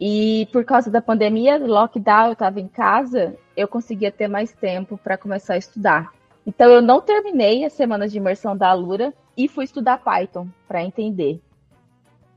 E 0.00 0.46
por 0.52 0.64
causa 0.64 0.90
da 0.90 1.02
pandemia, 1.02 1.58
lockdown, 1.58 2.26
eu 2.26 2.32
estava 2.34 2.60
em 2.60 2.68
casa, 2.68 3.34
eu 3.56 3.66
conseguia 3.66 4.12
ter 4.12 4.28
mais 4.28 4.52
tempo 4.52 4.96
para 4.96 5.18
começar 5.18 5.54
a 5.54 5.58
estudar. 5.58 6.12
Então 6.46 6.70
eu 6.70 6.80
não 6.80 7.00
terminei 7.00 7.64
a 7.64 7.70
semana 7.70 8.08
de 8.08 8.16
imersão 8.16 8.56
da 8.56 8.70
Alura 8.70 9.12
e 9.36 9.48
fui 9.48 9.64
estudar 9.64 9.98
Python 9.98 10.46
para 10.68 10.84
entender. 10.84 11.40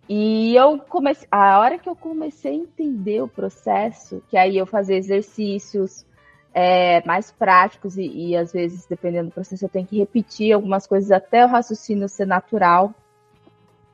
E 0.09 0.55
eu 0.55 0.79
comecei, 0.79 1.27
a 1.31 1.59
hora 1.59 1.77
que 1.77 1.87
eu 1.87 1.95
comecei 1.95 2.51
a 2.51 2.55
entender 2.55 3.21
o 3.21 3.27
processo, 3.27 4.21
que 4.27 4.35
aí 4.35 4.57
eu 4.57 4.65
fazia 4.65 4.97
exercícios 4.97 6.05
é, 6.53 7.05
mais 7.05 7.31
práticos 7.31 7.97
e, 7.97 8.03
e 8.03 8.37
às 8.37 8.51
vezes, 8.51 8.85
dependendo 8.85 9.29
do 9.29 9.33
processo, 9.33 9.65
eu 9.65 9.69
tenho 9.69 9.87
que 9.87 9.99
repetir 9.99 10.53
algumas 10.53 10.85
coisas 10.85 11.11
até 11.11 11.45
o 11.45 11.47
raciocínio 11.47 12.09
ser 12.09 12.25
natural. 12.25 12.93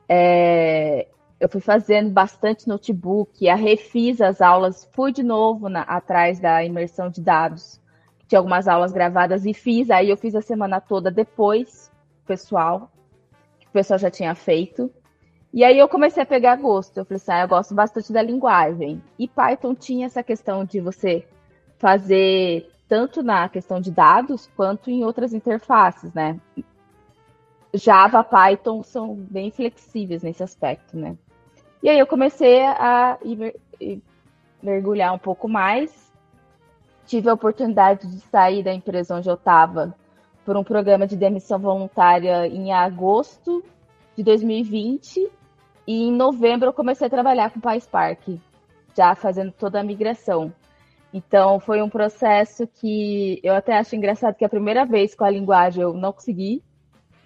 É, 0.08 1.06
eu 1.38 1.48
fui 1.48 1.60
fazendo 1.60 2.10
bastante 2.10 2.66
notebook, 2.66 3.48
a 3.48 3.54
refiz 3.54 4.20
as 4.20 4.40
aulas, 4.40 4.88
fui 4.92 5.12
de 5.12 5.22
novo 5.22 5.68
na, 5.68 5.82
atrás 5.82 6.40
da 6.40 6.64
imersão 6.64 7.08
de 7.08 7.20
dados, 7.20 7.80
tinha 8.26 8.38
algumas 8.38 8.66
aulas 8.66 8.92
gravadas 8.92 9.46
e 9.46 9.54
fiz, 9.54 9.90
aí 9.90 10.10
eu 10.10 10.16
fiz 10.16 10.34
a 10.34 10.42
semana 10.42 10.80
toda 10.80 11.10
depois, 11.10 11.92
pessoal, 12.26 12.90
que 13.60 13.68
o 13.68 13.70
pessoal 13.70 13.98
já 13.98 14.10
tinha 14.10 14.34
feito. 14.34 14.90
E 15.52 15.64
aí 15.64 15.78
eu 15.78 15.88
comecei 15.88 16.22
a 16.22 16.26
pegar 16.26 16.56
gosto. 16.56 16.98
Eu 16.98 17.06
falei 17.06 17.16
assim, 17.16 17.32
ah, 17.32 17.40
eu 17.40 17.48
gosto 17.48 17.74
bastante 17.74 18.12
da 18.12 18.20
linguagem. 18.20 19.02
E 19.18 19.26
Python 19.26 19.74
tinha 19.74 20.04
essa 20.04 20.22
questão 20.22 20.62
de 20.62 20.78
você 20.78 21.26
fazer 21.78 22.70
tanto 22.88 23.22
na 23.22 23.48
questão 23.48 23.80
de 23.80 23.90
dados 23.90 24.48
quanto 24.56 24.90
em 24.90 25.04
outras 25.04 25.32
interfaces, 25.32 26.12
né? 26.12 26.40
Java, 27.74 28.24
Python 28.24 28.82
são 28.82 29.14
bem 29.14 29.50
flexíveis 29.50 30.22
nesse 30.22 30.42
aspecto, 30.42 30.96
né? 30.96 31.16
E 31.82 31.88
aí 31.88 31.98
eu 31.98 32.06
comecei 32.06 32.64
a 32.64 33.18
mergulhar 34.62 35.14
um 35.14 35.18
pouco 35.18 35.48
mais. 35.48 36.10
Tive 37.06 37.28
a 37.28 37.34
oportunidade 37.34 38.06
de 38.06 38.20
sair 38.20 38.62
da 38.62 38.72
empresa 38.72 39.16
onde 39.16 39.28
eu 39.28 39.34
estava 39.34 39.94
por 40.44 40.56
um 40.56 40.64
programa 40.64 41.06
de 41.06 41.16
demissão 41.16 41.58
voluntária 41.58 42.46
em 42.46 42.72
agosto 42.72 43.62
de 44.16 44.22
2020 44.22 45.30
e 45.86 46.08
em 46.08 46.12
novembro 46.12 46.68
eu 46.68 46.72
comecei 46.72 47.06
a 47.06 47.10
trabalhar 47.10 47.50
com 47.50 47.58
o 47.58 47.62
PySpark, 47.62 48.40
já 48.96 49.14
fazendo 49.14 49.52
toda 49.52 49.80
a 49.80 49.84
migração. 49.84 50.52
Então 51.12 51.58
foi 51.58 51.82
um 51.82 51.88
processo 51.88 52.66
que 52.66 53.40
eu 53.42 53.54
até 53.54 53.76
acho 53.78 53.96
engraçado 53.96 54.34
que 54.34 54.44
a 54.44 54.48
primeira 54.48 54.84
vez 54.84 55.14
com 55.14 55.24
a 55.24 55.30
linguagem 55.30 55.82
eu 55.82 55.94
não 55.94 56.12
consegui. 56.12 56.62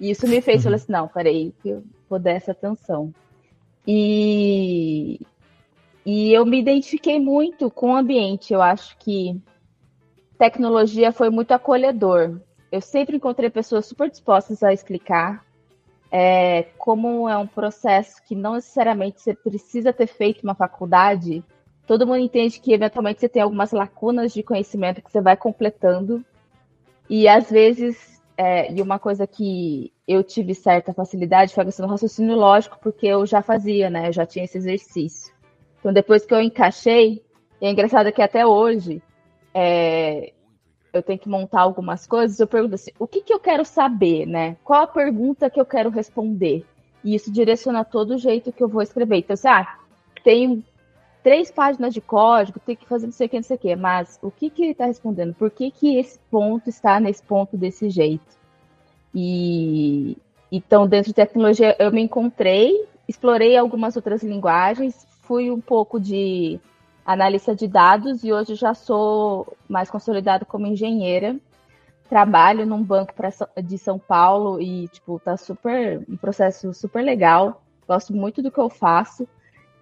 E 0.01 0.11
isso 0.11 0.27
me 0.27 0.41
fez 0.41 0.63
falar 0.63 0.77
assim, 0.77 0.93
não, 0.93 1.09
peraí, 1.09 1.53
que 1.63 1.71
eu 1.71 1.85
vou 2.09 2.19
dar 2.19 2.33
essa 2.33 2.53
atenção. 2.53 3.13
E, 3.87 5.21
e 6.05 6.33
eu 6.33 6.47
me 6.47 6.61
identifiquei 6.61 7.21
muito 7.21 7.71
com 7.71 7.91
o 7.91 7.97
ambiente. 7.97 8.53
Eu 8.53 8.63
acho 8.63 8.97
que 8.99 9.41
tecnologia 10.39 11.13
foi 11.13 11.31
muito 11.31 11.53
acolhedor. 11.53 12.41
Eu 12.71 12.81
sempre 12.81 13.17
encontrei 13.17 13.51
pessoas 13.51 13.87
super 13.87 14.11
dispostas 14.11 14.63
a 14.63 14.73
explicar 14.73 15.45
é, 16.11 16.65
como 16.77 17.29
é 17.29 17.37
um 17.39 17.47
processo 17.47 18.23
que 18.23 18.35
não 18.35 18.55
necessariamente 18.55 19.21
você 19.21 19.35
precisa 19.35 19.93
ter 19.93 20.07
feito 20.07 20.43
uma 20.43 20.55
faculdade. 20.55 21.43
Todo 21.87 22.07
mundo 22.07 22.19
entende 22.19 22.61
que 22.61 22.73
eventualmente 22.73 23.21
você 23.21 23.29
tem 23.29 23.43
algumas 23.43 23.73
lacunas 23.73 24.33
de 24.33 24.43
conhecimento 24.43 25.03
que 25.03 25.11
você 25.11 25.21
vai 25.21 25.37
completando. 25.37 26.25
E 27.09 27.27
às 27.29 27.51
vezes, 27.51 28.23
é, 28.37 28.73
e 28.73 28.81
uma 28.81 28.99
coisa 28.99 29.27
que 29.27 29.93
eu 30.07 30.23
tive 30.23 30.55
certa 30.55 30.93
facilidade 30.93 31.55
foi 31.55 31.63
a 31.63 31.67
questão 31.67 31.89
raciocínio 31.89 32.37
lógico, 32.37 32.79
porque 32.81 33.07
eu 33.07 33.27
já 33.27 33.43
fazia, 33.43 33.91
né? 33.91 34.09
Eu 34.09 34.13
já 34.13 34.25
tinha 34.25 34.45
esse 34.45 34.59
exercício. 34.59 35.33
Então, 35.81 35.93
depois 35.93 36.25
que 36.25 36.33
eu 36.33 36.41
encaixei, 36.41 37.23
e 37.61 37.67
é 37.67 37.71
engraçado 37.71 38.13
que 38.13 38.23
até 38.23 38.47
hoje, 38.47 39.03
é, 39.53 40.33
eu 40.93 41.03
tenho 41.03 41.19
que 41.19 41.29
montar 41.29 41.63
algumas 41.63 42.07
coisas, 42.07 42.39
eu 42.39 42.47
pergunto 42.47 42.75
assim, 42.75 42.91
o 42.99 43.07
que, 43.07 43.23
que 43.23 43.33
eu 43.33 43.41
quero 43.41 43.65
saber, 43.65 44.27
né? 44.27 44.57
Qual 44.63 44.83
a 44.83 44.87
pergunta 44.87 45.51
que 45.51 45.61
eu 45.61 45.65
quero 45.65 45.91
responder? 45.91 46.65
E 47.03 47.15
isso 47.15 47.33
direciona 47.33 47.85
todo 47.85 48.15
o 48.15 48.19
jeito 48.19 48.53
que 48.53 48.63
eu 48.63 48.69
vou 48.69 48.83
escrever. 48.83 49.17
Então, 49.17 49.35
assim, 49.35 49.49
ah, 49.49 49.79
tenho 50.23 50.63
três 51.23 51.51
páginas 51.51 51.95
de 51.95 52.01
código, 52.01 52.61
tem 52.61 52.77
que 52.77 52.87
fazer 52.87 53.07
não 53.07 53.13
sei 53.13 53.27
o 53.27 53.31
que, 53.31 53.37
não 53.37 53.43
sei 53.43 53.57
o 53.57 53.61
que, 53.61 53.77
mas 53.77 54.19
o 54.23 54.31
que, 54.31 54.51
que 54.51 54.63
ele 54.63 54.73
está 54.73 54.87
respondendo? 54.87 55.35
Por 55.35 55.51
que, 55.51 55.71
que 55.71 55.97
esse 55.97 56.19
ponto 56.31 56.69
está 56.69 56.99
nesse 56.99 57.23
ponto 57.23 57.57
desse 57.57 57.89
jeito? 57.89 58.37
E 59.15 60.17
então, 60.51 60.87
dentro 60.87 61.09
de 61.09 61.15
tecnologia, 61.15 61.75
eu 61.79 61.91
me 61.91 62.03
encontrei, 62.03 62.87
explorei 63.09 63.57
algumas 63.57 63.97
outras 63.97 64.23
linguagens, 64.23 65.07
fui 65.23 65.51
um 65.51 65.61
pouco 65.61 65.99
de 65.99 66.61
analista 67.07 67.55
de 67.55 67.67
dados 67.67 68.23
e 68.23 68.33
hoje 68.33 68.55
já 68.55 68.75
sou 68.75 69.57
mais 69.69 69.91
consolidado 69.91 70.45
como 70.45 70.67
engenheira. 70.67 71.37
Trabalho 72.09 72.67
num 72.67 72.83
banco 72.83 73.15
pra, 73.15 73.31
de 73.63 73.79
São 73.79 73.99
Paulo 73.99 74.61
e, 74.61 74.89
tipo, 74.89 75.19
tá 75.19 75.37
super, 75.39 76.05
um 76.07 76.17
processo 76.19 76.75
super 76.75 77.03
legal. 77.03 77.63
Gosto 77.89 78.13
muito 78.13 78.43
do 78.43 78.51
que 78.51 78.61
eu 78.61 78.69
faço. 78.69 79.27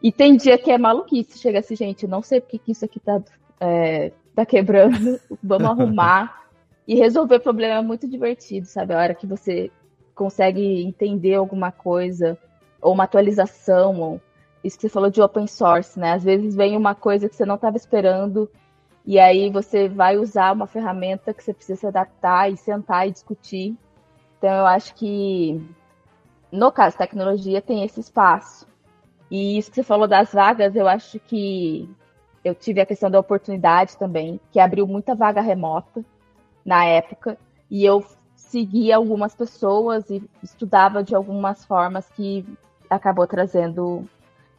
E 0.02 0.10
tem 0.10 0.36
dia 0.36 0.59
que 0.59 0.70
é 0.70 0.78
maluquice. 0.78 1.39
Chega 1.39 1.59
assim, 1.59 1.77
gente, 1.77 2.06
não 2.06 2.22
sei 2.22 2.40
porque 2.40 2.59
que 2.59 2.72
isso 2.72 2.85
aqui 2.85 2.98
tá, 3.01 3.22
é, 3.60 4.12
tá 4.35 4.47
quebrando. 4.47 5.20
Vamos 5.43 5.68
arrumar. 5.68 6.47
E 6.86 6.94
resolver 6.94 7.40
problema 7.40 7.74
é 7.74 7.82
muito 7.82 8.09
divertido, 8.09 8.66
sabe? 8.66 8.94
A 8.94 8.98
hora 8.98 9.14
que 9.14 9.27
você 9.27 9.70
consegue 10.14 10.82
entender 10.82 11.35
alguma 11.35 11.70
coisa, 11.70 12.36
ou 12.81 12.93
uma 12.93 13.05
atualização, 13.05 14.01
ou 14.01 14.20
isso 14.62 14.77
que 14.77 14.82
você 14.82 14.89
falou 14.89 15.10
de 15.10 15.22
open 15.22 15.47
source, 15.47 15.98
né? 15.98 16.12
Às 16.12 16.24
vezes 16.24 16.55
vem 16.55 16.77
uma 16.77 16.94
coisa 16.94 17.28
que 17.28 17.36
você 17.36 17.47
não 17.47 17.55
estava 17.55 17.77
esperando, 17.77 18.51
e 19.06 19.18
aí 19.18 19.51
você 19.51 19.89
vai 19.89 20.16
usar 20.16 20.52
uma 20.52 20.66
ferramenta 20.66 21.32
que 21.32 21.43
você 21.43 21.55
precisa 21.55 21.81
se 21.81 21.86
adaptar 21.86 22.51
e 22.51 22.56
sentar 22.56 23.09
e 23.09 23.12
discutir. 23.12 23.77
Então 24.39 24.51
eu 24.51 24.66
acho 24.66 24.94
que 24.94 25.60
no 26.52 26.70
caso 26.70 26.98
tecnologia 26.98 27.62
tem 27.62 27.85
esse 27.85 28.01
espaço. 28.01 28.66
E 29.31 29.57
isso 29.59 29.70
que 29.70 29.77
você 29.77 29.82
falou 29.82 30.09
das 30.09 30.32
vagas, 30.32 30.74
eu 30.74 30.89
acho 30.89 31.20
que 31.20 31.89
eu 32.44 32.55
tive 32.55 32.81
a 32.81 32.86
questão 32.86 33.11
da 33.11 33.20
oportunidade 33.20 33.97
também, 33.97 34.40
que 34.51 34.59
abriu 34.59 34.86
muita 34.86 35.15
vaga 35.15 35.40
remota 35.40 36.05
na 36.65 36.85
época, 36.85 37.39
e 37.70 37.85
eu 37.85 38.05
seguia 38.35 38.97
algumas 38.97 39.35
pessoas 39.35 40.11
e 40.11 40.23
estudava 40.43 41.05
de 41.05 41.15
algumas 41.15 41.65
formas 41.65 42.09
que 42.11 42.44
acabou 42.89 43.27
trazendo 43.27 44.05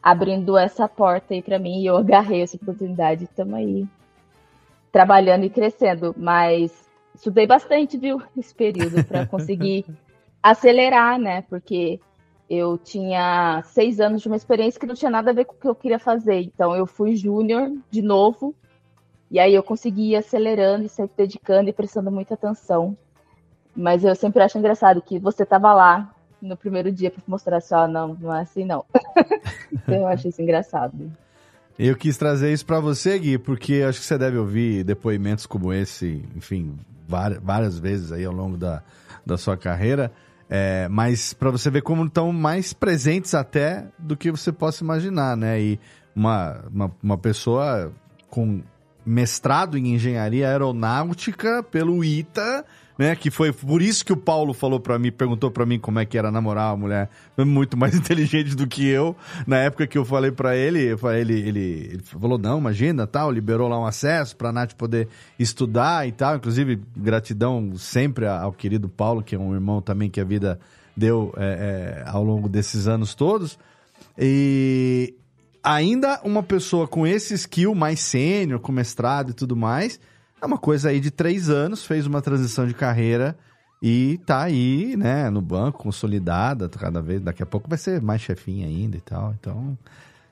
abrindo 0.02 0.56
essa 0.56 0.88
porta 0.88 1.34
aí 1.34 1.42
para 1.42 1.58
mim 1.58 1.80
e 1.80 1.86
eu 1.86 1.96
agarrei 1.96 2.42
essa 2.42 2.56
oportunidade. 2.56 3.24
Estamos 3.24 3.54
aí 3.54 3.86
trabalhando 4.90 5.44
e 5.44 5.50
crescendo, 5.50 6.14
mas 6.16 6.72
estudei 7.14 7.46
bastante, 7.46 7.96
viu, 7.98 8.20
esse 8.36 8.54
período 8.54 9.04
para 9.04 9.26
conseguir 9.26 9.84
acelerar, 10.42 11.18
né? 11.18 11.42
Porque 11.42 12.00
eu 12.54 12.76
tinha 12.76 13.62
seis 13.64 13.98
anos 13.98 14.20
de 14.20 14.28
uma 14.28 14.36
experiência 14.36 14.78
que 14.78 14.86
não 14.86 14.94
tinha 14.94 15.10
nada 15.10 15.30
a 15.30 15.32
ver 15.34 15.46
com 15.46 15.54
o 15.54 15.58
que 15.58 15.66
eu 15.66 15.74
queria 15.74 15.98
fazer. 15.98 16.42
Então 16.42 16.76
eu 16.76 16.86
fui 16.86 17.16
júnior 17.16 17.72
de 17.90 18.02
novo 18.02 18.54
e 19.30 19.40
aí 19.40 19.54
eu 19.54 19.62
consegui 19.62 20.10
ir 20.10 20.16
acelerando 20.16 20.84
e 20.84 20.88
sempre 20.90 21.14
dedicando 21.16 21.70
e 21.70 21.72
prestando 21.72 22.10
muita 22.10 22.34
atenção. 22.34 22.94
Mas 23.74 24.04
eu 24.04 24.14
sempre 24.14 24.42
acho 24.42 24.58
engraçado 24.58 25.00
que 25.00 25.18
você 25.18 25.44
estava 25.44 25.72
lá 25.72 26.14
no 26.42 26.54
primeiro 26.54 26.92
dia 26.92 27.10
para 27.10 27.22
mostrar 27.26 27.62
só, 27.62 27.88
não, 27.88 28.14
não 28.20 28.34
é 28.34 28.42
assim 28.42 28.66
não. 28.66 28.84
então 29.72 29.94
eu 29.94 30.06
achei 30.06 30.28
isso 30.28 30.42
engraçado. 30.42 31.10
Eu 31.78 31.96
quis 31.96 32.18
trazer 32.18 32.52
isso 32.52 32.66
para 32.66 32.80
você, 32.80 33.18
Gui, 33.18 33.38
porque 33.38 33.82
acho 33.88 33.98
que 33.98 34.04
você 34.04 34.18
deve 34.18 34.36
ouvir 34.36 34.84
depoimentos 34.84 35.46
como 35.46 35.72
esse, 35.72 36.22
enfim, 36.36 36.78
várias 37.08 37.78
vezes 37.78 38.12
aí 38.12 38.26
ao 38.26 38.32
longo 38.34 38.58
da, 38.58 38.82
da 39.24 39.38
sua 39.38 39.56
carreira. 39.56 40.12
É, 40.54 40.86
mas 40.90 41.32
para 41.32 41.50
você 41.50 41.70
ver 41.70 41.80
como 41.80 42.04
estão 42.04 42.30
mais 42.30 42.74
presentes 42.74 43.34
até 43.34 43.86
do 43.98 44.14
que 44.14 44.30
você 44.30 44.52
possa 44.52 44.84
imaginar, 44.84 45.34
né? 45.34 45.58
E 45.58 45.80
uma, 46.14 46.62
uma, 46.70 46.96
uma 47.02 47.16
pessoa 47.16 47.90
com 48.28 48.60
mestrado 49.04 49.78
em 49.78 49.94
engenharia 49.94 50.46
aeronáutica 50.46 51.62
pelo 51.62 52.04
ITA 52.04 52.66
né? 53.02 53.16
Que 53.16 53.30
foi 53.32 53.52
por 53.52 53.82
isso 53.82 54.04
que 54.04 54.12
o 54.12 54.16
Paulo 54.16 54.54
falou 54.54 54.78
para 54.78 54.96
mim, 54.96 55.10
perguntou 55.10 55.50
para 55.50 55.66
mim 55.66 55.76
como 55.76 55.98
é 55.98 56.06
que 56.06 56.16
era 56.16 56.30
namorar 56.30 56.70
uma 56.70 56.76
mulher 56.76 57.10
muito 57.36 57.76
mais 57.76 57.94
inteligente 57.98 58.54
do 58.54 58.64
que 58.64 58.86
eu. 58.86 59.16
Na 59.44 59.58
época 59.58 59.88
que 59.88 59.98
eu 59.98 60.04
falei 60.04 60.30
para 60.30 60.56
ele, 60.56 60.78
ele, 60.80 61.40
ele, 61.40 61.60
ele 61.92 62.02
falou: 62.04 62.38
não, 62.38 62.58
imagina, 62.58 63.04
tal, 63.04 63.30
liberou 63.30 63.68
lá 63.68 63.78
um 63.78 63.84
acesso 63.84 64.36
pra 64.36 64.52
Nath 64.52 64.74
poder 64.74 65.08
estudar 65.36 66.06
e 66.06 66.12
tal. 66.12 66.36
Inclusive, 66.36 66.80
gratidão 66.96 67.76
sempre 67.76 68.26
ao 68.26 68.52
querido 68.52 68.88
Paulo, 68.88 69.20
que 69.20 69.34
é 69.34 69.38
um 69.38 69.52
irmão 69.52 69.82
também 69.82 70.08
que 70.08 70.20
a 70.20 70.24
vida 70.24 70.60
deu 70.96 71.34
é, 71.36 72.04
é, 72.04 72.08
ao 72.08 72.22
longo 72.22 72.48
desses 72.48 72.86
anos 72.86 73.14
todos. 73.14 73.58
E 74.16 75.14
ainda 75.60 76.20
uma 76.22 76.42
pessoa 76.42 76.86
com 76.86 77.04
esse 77.04 77.34
skill 77.34 77.74
mais 77.74 77.98
sênior, 77.98 78.60
com 78.60 78.70
mestrado 78.70 79.30
e 79.30 79.34
tudo 79.34 79.56
mais 79.56 79.98
é 80.42 80.46
uma 80.46 80.58
coisa 80.58 80.88
aí 80.90 80.98
de 80.98 81.10
três 81.10 81.48
anos, 81.48 81.86
fez 81.86 82.04
uma 82.04 82.20
transição 82.20 82.66
de 82.66 82.74
carreira 82.74 83.38
e 83.80 84.18
tá 84.26 84.42
aí, 84.42 84.96
né, 84.96 85.30
no 85.30 85.40
banco, 85.40 85.78
consolidada, 85.84 86.68
cada 86.68 87.00
vez, 87.00 87.20
daqui 87.20 87.42
a 87.42 87.46
pouco 87.46 87.68
vai 87.68 87.78
ser 87.78 88.02
mais 88.02 88.20
chefinha 88.20 88.66
ainda 88.66 88.96
e 88.96 89.00
tal, 89.00 89.34
então 89.38 89.78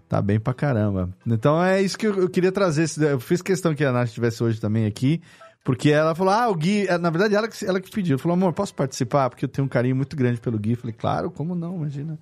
tá 0.09 0.21
bem 0.21 0.41
pra 0.41 0.53
caramba. 0.53 1.09
Então 1.25 1.63
é 1.63 1.81
isso 1.81 1.97
que 1.97 2.09
eu, 2.09 2.15
eu 2.17 2.29
queria 2.29 2.51
trazer, 2.51 2.87
eu 2.99 3.21
fiz 3.21 3.41
questão 3.41 3.73
que 3.73 3.85
a 3.85 3.93
Nath 3.93 4.09
estivesse 4.09 4.43
hoje 4.43 4.61
também 4.61 4.85
aqui, 4.85 5.23
porque 5.63 5.91
ela 5.91 6.13
falou, 6.13 6.35
ah, 6.35 6.49
o 6.49 6.55
Gui, 6.57 6.89
é, 6.89 6.99
na 6.99 7.11
verdade 7.11 7.37
ela 7.37 7.47
que, 7.47 7.65
ela 7.65 7.81
que 7.81 7.91
pediu, 7.91 8.19
falou, 8.19 8.35
amor, 8.35 8.53
posso 8.53 8.75
participar? 8.75 9.31
Porque 9.31 9.45
eu 9.45 9.49
tenho 9.49 9.67
um 9.67 9.69
carinho 9.69 9.95
muito 9.95 10.17
grande 10.17 10.41
pelo 10.41 10.59
Gui, 10.59 10.73
eu 10.73 10.77
falei, 10.77 10.95
claro, 10.99 11.31
como 11.31 11.55
não, 11.55 11.77
imagina. 11.77 12.19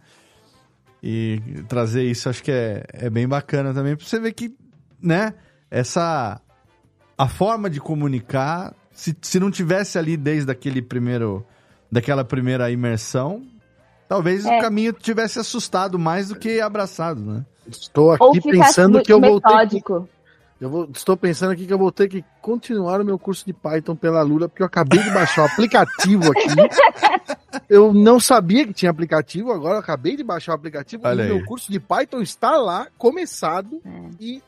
E 1.02 1.40
trazer 1.68 2.02
isso 2.02 2.28
acho 2.28 2.42
que 2.42 2.50
é, 2.50 2.84
é 2.92 3.08
bem 3.08 3.26
bacana 3.26 3.72
também, 3.72 3.96
pra 3.96 4.04
você 4.04 4.20
ver 4.20 4.32
que, 4.32 4.54
né, 5.00 5.32
essa 5.70 6.38
a 7.18 7.26
forma 7.26 7.68
de 7.68 7.80
comunicar, 7.80 8.72
se, 8.92 9.14
se 9.20 9.40
não 9.40 9.50
tivesse 9.50 9.98
ali 9.98 10.16
desde 10.16 10.52
aquele 10.52 10.80
primeiro, 10.80 11.44
daquela 11.90 12.24
primeira 12.24 12.70
imersão, 12.70 13.42
talvez 14.08 14.46
é. 14.46 14.56
o 14.56 14.60
caminho 14.62 14.92
tivesse 14.92 15.40
assustado 15.40 15.98
mais 15.98 16.28
do 16.28 16.36
que 16.36 16.60
abraçado, 16.60 17.20
né? 17.20 17.44
Estou 17.66 18.12
aqui 18.12 18.40
pensando 18.40 19.02
que 19.02 19.12
eu 19.12 19.20
metódico. 19.20 19.92
vou 19.92 20.00
ter 20.00 20.06
que... 20.06 20.18
Eu 20.60 20.68
vou, 20.68 20.88
estou 20.92 21.16
pensando 21.16 21.52
aqui 21.52 21.66
que 21.66 21.72
eu 21.72 21.78
vou 21.78 21.92
ter 21.92 22.08
que 22.08 22.24
continuar 22.42 23.00
o 23.00 23.04
meu 23.04 23.16
curso 23.16 23.46
de 23.46 23.52
Python 23.52 23.94
pela 23.94 24.22
Lula, 24.22 24.48
porque 24.48 24.62
eu 24.62 24.66
acabei 24.66 25.00
de 25.00 25.10
baixar 25.10 25.42
o 25.42 25.46
aplicativo 25.46 26.32
aqui. 26.32 26.48
Eu 27.68 27.92
não 27.92 28.18
sabia 28.18 28.66
que 28.66 28.72
tinha 28.72 28.90
aplicativo, 28.90 29.52
agora 29.52 29.74
eu 29.74 29.80
acabei 29.80 30.16
de 30.16 30.24
baixar 30.24 30.52
o 30.52 30.54
aplicativo. 30.54 31.02
Olha 31.06 31.24
e 31.24 31.28
meu 31.28 31.44
curso 31.44 31.70
de 31.70 31.78
Python 31.78 32.20
está 32.20 32.56
lá, 32.56 32.88
começado, 32.96 33.80
é. 33.84 34.10
e 34.18 34.42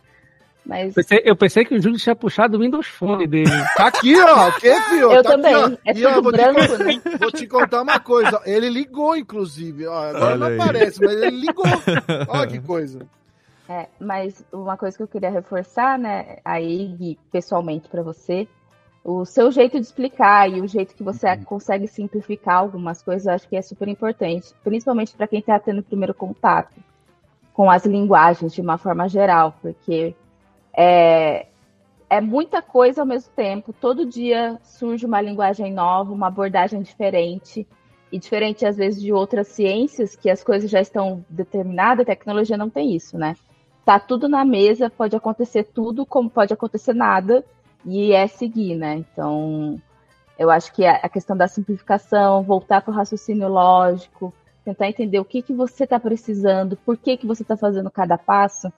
mas... 0.70 0.94
Pensei, 0.94 1.20
eu 1.24 1.34
pensei 1.34 1.64
que 1.64 1.74
o 1.74 1.82
Júlio 1.82 1.98
tinha 1.98 2.14
puxado 2.14 2.56
o 2.56 2.60
Windows 2.60 2.86
Phone 2.86 3.26
dele. 3.26 3.50
Tá 3.76 3.88
aqui, 3.88 4.14
ó. 4.20 4.48
O 4.48 4.52
que, 4.52 4.80
filho? 4.82 5.10
Eu 5.10 5.22
tá 5.22 5.30
também. 5.30 5.54
Aqui, 5.54 5.78
é 5.84 5.94
tudo 5.94 6.06
ó, 6.06 6.22
vou 6.22 6.32
branco, 6.32 6.60
te, 6.60 6.84
né? 6.84 7.02
Vou 7.18 7.32
te 7.32 7.46
contar 7.48 7.82
uma 7.82 7.98
coisa. 7.98 8.40
Ele 8.44 8.68
ligou, 8.68 9.16
inclusive. 9.16 9.88
Ó, 9.88 9.98
agora 9.98 10.26
Olha 10.26 10.36
não 10.36 10.46
aí. 10.46 10.60
aparece, 10.60 11.00
mas 11.00 11.20
ele 11.20 11.40
ligou. 11.40 11.64
Olha 12.28 12.46
que 12.46 12.60
coisa. 12.60 13.00
É, 13.68 13.88
mas 13.98 14.44
uma 14.52 14.76
coisa 14.76 14.96
que 14.96 15.02
eu 15.02 15.08
queria 15.08 15.30
reforçar, 15.30 15.98
né, 15.98 16.38
aí, 16.44 17.18
pessoalmente 17.32 17.88
para 17.88 18.02
você, 18.02 18.46
o 19.02 19.24
seu 19.24 19.50
jeito 19.50 19.80
de 19.80 19.86
explicar 19.86 20.48
e 20.48 20.60
o 20.60 20.68
jeito 20.68 20.94
que 20.94 21.02
você 21.02 21.30
uhum. 21.30 21.42
consegue 21.42 21.88
simplificar 21.88 22.58
algumas 22.58 23.02
coisas, 23.02 23.26
eu 23.26 23.32
acho 23.32 23.48
que 23.48 23.56
é 23.56 23.62
super 23.62 23.88
importante, 23.88 24.54
principalmente 24.62 25.16
para 25.16 25.26
quem 25.26 25.40
está 25.40 25.58
tendo 25.58 25.80
o 25.80 25.84
primeiro 25.84 26.14
contato 26.14 26.74
com 27.52 27.68
as 27.68 27.84
linguagens 27.84 28.52
de 28.52 28.60
uma 28.60 28.78
forma 28.78 29.08
geral, 29.08 29.56
porque 29.60 30.14
é, 30.72 31.46
é 32.08 32.20
muita 32.20 32.60
coisa 32.60 33.02
ao 33.02 33.06
mesmo 33.06 33.32
tempo. 33.34 33.72
Todo 33.72 34.06
dia 34.06 34.58
surge 34.62 35.06
uma 35.06 35.20
linguagem 35.20 35.72
nova, 35.72 36.12
uma 36.12 36.26
abordagem 36.26 36.82
diferente. 36.82 37.66
E 38.12 38.18
diferente, 38.18 38.66
às 38.66 38.76
vezes, 38.76 39.00
de 39.00 39.12
outras 39.12 39.48
ciências, 39.48 40.16
que 40.16 40.28
as 40.28 40.42
coisas 40.42 40.68
já 40.68 40.80
estão 40.80 41.24
determinadas, 41.28 42.02
a 42.02 42.06
tecnologia 42.06 42.56
não 42.56 42.68
tem 42.68 42.94
isso, 42.94 43.16
né? 43.16 43.36
Tá 43.84 44.00
tudo 44.00 44.28
na 44.28 44.44
mesa, 44.44 44.90
pode 44.90 45.14
acontecer 45.14 45.64
tudo, 45.64 46.04
como 46.04 46.28
pode 46.28 46.52
acontecer 46.52 46.92
nada, 46.92 47.44
e 47.86 48.12
é 48.12 48.26
seguir, 48.26 48.74
né? 48.74 48.96
Então, 48.96 49.80
eu 50.36 50.50
acho 50.50 50.72
que 50.72 50.84
a 50.84 51.08
questão 51.08 51.36
da 51.36 51.46
simplificação, 51.46 52.42
voltar 52.42 52.80
para 52.80 52.90
o 52.90 52.94
raciocínio 52.94 53.48
lógico, 53.48 54.34
tentar 54.64 54.88
entender 54.88 55.20
o 55.20 55.24
que, 55.24 55.40
que 55.40 55.52
você 55.52 55.84
está 55.84 56.00
precisando, 56.00 56.76
por 56.78 56.96
que, 56.96 57.16
que 57.16 57.26
você 57.26 57.42
está 57.42 57.56
fazendo 57.56 57.90
cada 57.90 58.18
passo, 58.18 58.72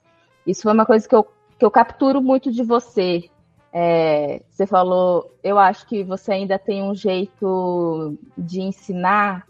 isso 0.45 0.63
foi 0.63 0.73
uma 0.73 0.85
coisa 0.85 1.07
que 1.07 1.15
eu 1.15 1.25
que 1.57 1.65
eu 1.65 1.71
capturo 1.71 2.21
muito 2.21 2.51
de 2.51 2.63
você. 2.63 3.29
É, 3.71 4.41
você 4.51 4.67
falou, 4.67 5.35
eu 5.43 5.57
acho 5.57 5.87
que 5.87 6.03
você 6.03 6.31
ainda 6.33 6.59
tem 6.59 6.83
um 6.83 6.93
jeito 6.93 8.15
de 8.37 8.61
ensinar 8.61 9.47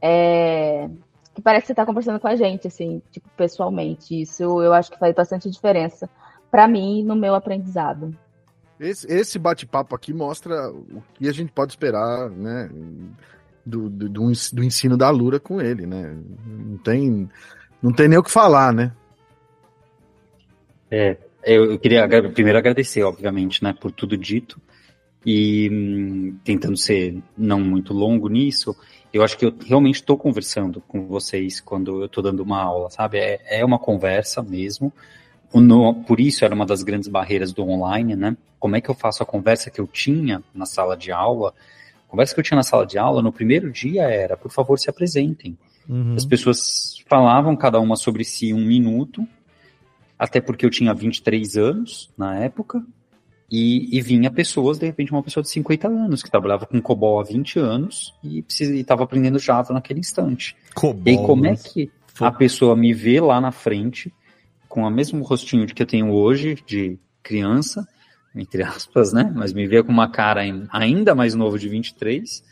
é, 0.00 0.88
que 1.34 1.42
parece 1.42 1.62
que 1.62 1.66
você 1.66 1.72
está 1.72 1.84
conversando 1.84 2.20
com 2.20 2.28
a 2.28 2.36
gente, 2.36 2.68
assim, 2.68 3.02
tipo, 3.10 3.28
pessoalmente. 3.36 4.20
Isso 4.20 4.42
eu 4.62 4.72
acho 4.72 4.90
que 4.90 4.98
faz 4.98 5.14
bastante 5.14 5.50
diferença 5.50 6.08
para 6.50 6.68
mim 6.68 7.02
no 7.02 7.16
meu 7.16 7.34
aprendizado. 7.34 8.16
Esse, 8.78 9.10
esse 9.10 9.38
bate-papo 9.38 9.94
aqui 9.94 10.12
mostra 10.12 10.70
o 10.70 11.02
que 11.14 11.28
a 11.28 11.32
gente 11.32 11.50
pode 11.50 11.72
esperar, 11.72 12.30
né? 12.30 12.70
Do, 13.64 13.88
do, 13.90 14.08
do, 14.08 14.30
ens- 14.30 14.52
do 14.52 14.62
ensino 14.62 14.96
da 14.96 15.10
Lura 15.10 15.40
com 15.40 15.60
ele, 15.60 15.86
né? 15.86 16.16
Não 16.46 16.78
tem, 16.78 17.28
não 17.82 17.92
tem 17.92 18.06
nem 18.06 18.18
o 18.18 18.22
que 18.22 18.30
falar, 18.30 18.72
né? 18.72 18.92
É, 20.90 21.16
eu, 21.46 21.72
eu 21.72 21.78
queria 21.78 22.04
agra- 22.04 22.28
primeiro 22.30 22.58
agradecer, 22.58 23.02
obviamente, 23.02 23.62
né, 23.62 23.72
por 23.72 23.90
tudo 23.90 24.16
dito. 24.16 24.60
E 25.24 25.68
hum, 25.72 26.36
tentando 26.44 26.76
ser 26.76 27.20
não 27.36 27.58
muito 27.60 27.92
longo 27.92 28.28
nisso, 28.28 28.76
eu 29.12 29.24
acho 29.24 29.36
que 29.36 29.46
eu 29.46 29.54
realmente 29.64 29.96
estou 29.96 30.16
conversando 30.16 30.80
com 30.86 31.06
vocês 31.06 31.60
quando 31.60 32.00
eu 32.02 32.06
estou 32.06 32.22
dando 32.22 32.40
uma 32.40 32.62
aula, 32.62 32.90
sabe? 32.90 33.18
É, 33.18 33.40
é 33.60 33.64
uma 33.64 33.78
conversa 33.78 34.42
mesmo. 34.42 34.92
No- 35.54 35.94
por 36.04 36.20
isso 36.20 36.44
era 36.44 36.54
uma 36.54 36.66
das 36.66 36.82
grandes 36.82 37.08
barreiras 37.08 37.52
do 37.52 37.62
online, 37.62 38.14
né? 38.14 38.36
Como 38.58 38.76
é 38.76 38.80
que 38.80 38.88
eu 38.90 38.94
faço 38.94 39.22
a 39.22 39.26
conversa 39.26 39.70
que 39.70 39.80
eu 39.80 39.86
tinha 39.86 40.42
na 40.54 40.66
sala 40.66 40.96
de 40.96 41.10
aula? 41.10 41.54
A 42.06 42.10
conversa 42.10 42.34
que 42.34 42.40
eu 42.40 42.44
tinha 42.44 42.56
na 42.56 42.62
sala 42.62 42.86
de 42.86 42.98
aula 42.98 43.22
no 43.22 43.32
primeiro 43.32 43.70
dia 43.70 44.02
era, 44.02 44.36
por 44.36 44.50
favor, 44.50 44.78
se 44.78 44.90
apresentem. 44.90 45.56
Uhum. 45.88 46.14
As 46.14 46.24
pessoas 46.24 47.02
falavam 47.08 47.56
cada 47.56 47.80
uma 47.80 47.96
sobre 47.96 48.24
si 48.24 48.52
um 48.52 48.64
minuto, 48.64 49.26
até 50.18 50.40
porque 50.40 50.64
eu 50.64 50.70
tinha 50.70 50.94
23 50.94 51.56
anos 51.56 52.10
na 52.16 52.36
época, 52.36 52.82
e, 53.50 53.96
e 53.96 54.00
vinha 54.00 54.30
pessoas, 54.30 54.78
de 54.78 54.86
repente 54.86 55.12
uma 55.12 55.22
pessoa 55.22 55.42
de 55.42 55.48
50 55.50 55.86
anos, 55.86 56.22
que 56.22 56.30
trabalhava 56.30 56.66
com 56.66 56.80
COBOL 56.80 57.20
há 57.20 57.22
20 57.22 57.58
anos 57.60 58.12
e 58.22 58.44
estava 58.50 59.04
aprendendo 59.04 59.38
Java 59.38 59.72
naquele 59.72 60.00
instante. 60.00 60.56
COBOL, 60.74 61.02
e 61.06 61.10
aí, 61.10 61.16
como 61.24 61.46
é 61.46 61.54
que 61.54 61.90
a 62.20 62.32
pessoa 62.32 62.74
me 62.74 62.92
vê 62.92 63.20
lá 63.20 63.40
na 63.40 63.52
frente, 63.52 64.12
com 64.68 64.82
o 64.82 64.90
mesmo 64.90 65.22
rostinho 65.22 65.64
de 65.64 65.74
que 65.74 65.82
eu 65.82 65.86
tenho 65.86 66.10
hoje, 66.10 66.58
de 66.66 66.98
criança, 67.22 67.86
entre 68.34 68.62
aspas, 68.62 69.12
né? 69.12 69.32
Mas 69.34 69.52
me 69.52 69.66
vê 69.66 69.82
com 69.82 69.92
uma 69.92 70.08
cara 70.10 70.40
ain- 70.40 70.66
ainda 70.70 71.14
mais 71.14 71.34
novo 71.34 71.58
de 71.58 71.68
23 71.68 72.42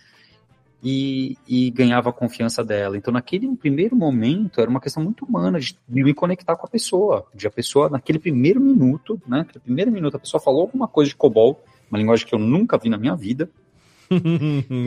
e, 0.84 1.38
e 1.48 1.70
ganhava 1.70 2.10
a 2.10 2.12
confiança 2.12 2.62
dela. 2.62 2.94
Então, 2.98 3.10
naquele 3.10 3.48
primeiro 3.56 3.96
momento, 3.96 4.60
era 4.60 4.68
uma 4.68 4.80
questão 4.80 5.02
muito 5.02 5.24
humana 5.24 5.58
de 5.58 5.74
me 5.88 6.12
conectar 6.12 6.54
com 6.56 6.66
a 6.66 6.70
pessoa, 6.70 7.26
de 7.34 7.46
a 7.46 7.50
pessoa, 7.50 7.88
naquele 7.88 8.18
primeiro 8.18 8.60
minuto, 8.60 9.18
né? 9.26 9.38
Naquele 9.38 9.60
primeiro 9.60 9.90
minuto, 9.90 10.16
a 10.16 10.20
pessoa 10.20 10.40
falou 10.42 10.60
alguma 10.60 10.86
coisa 10.86 11.08
de 11.08 11.16
COBOL, 11.16 11.64
uma 11.90 11.98
linguagem 11.98 12.26
que 12.26 12.34
eu 12.34 12.38
nunca 12.38 12.76
vi 12.76 12.90
na 12.90 12.98
minha 12.98 13.16
vida. 13.16 13.48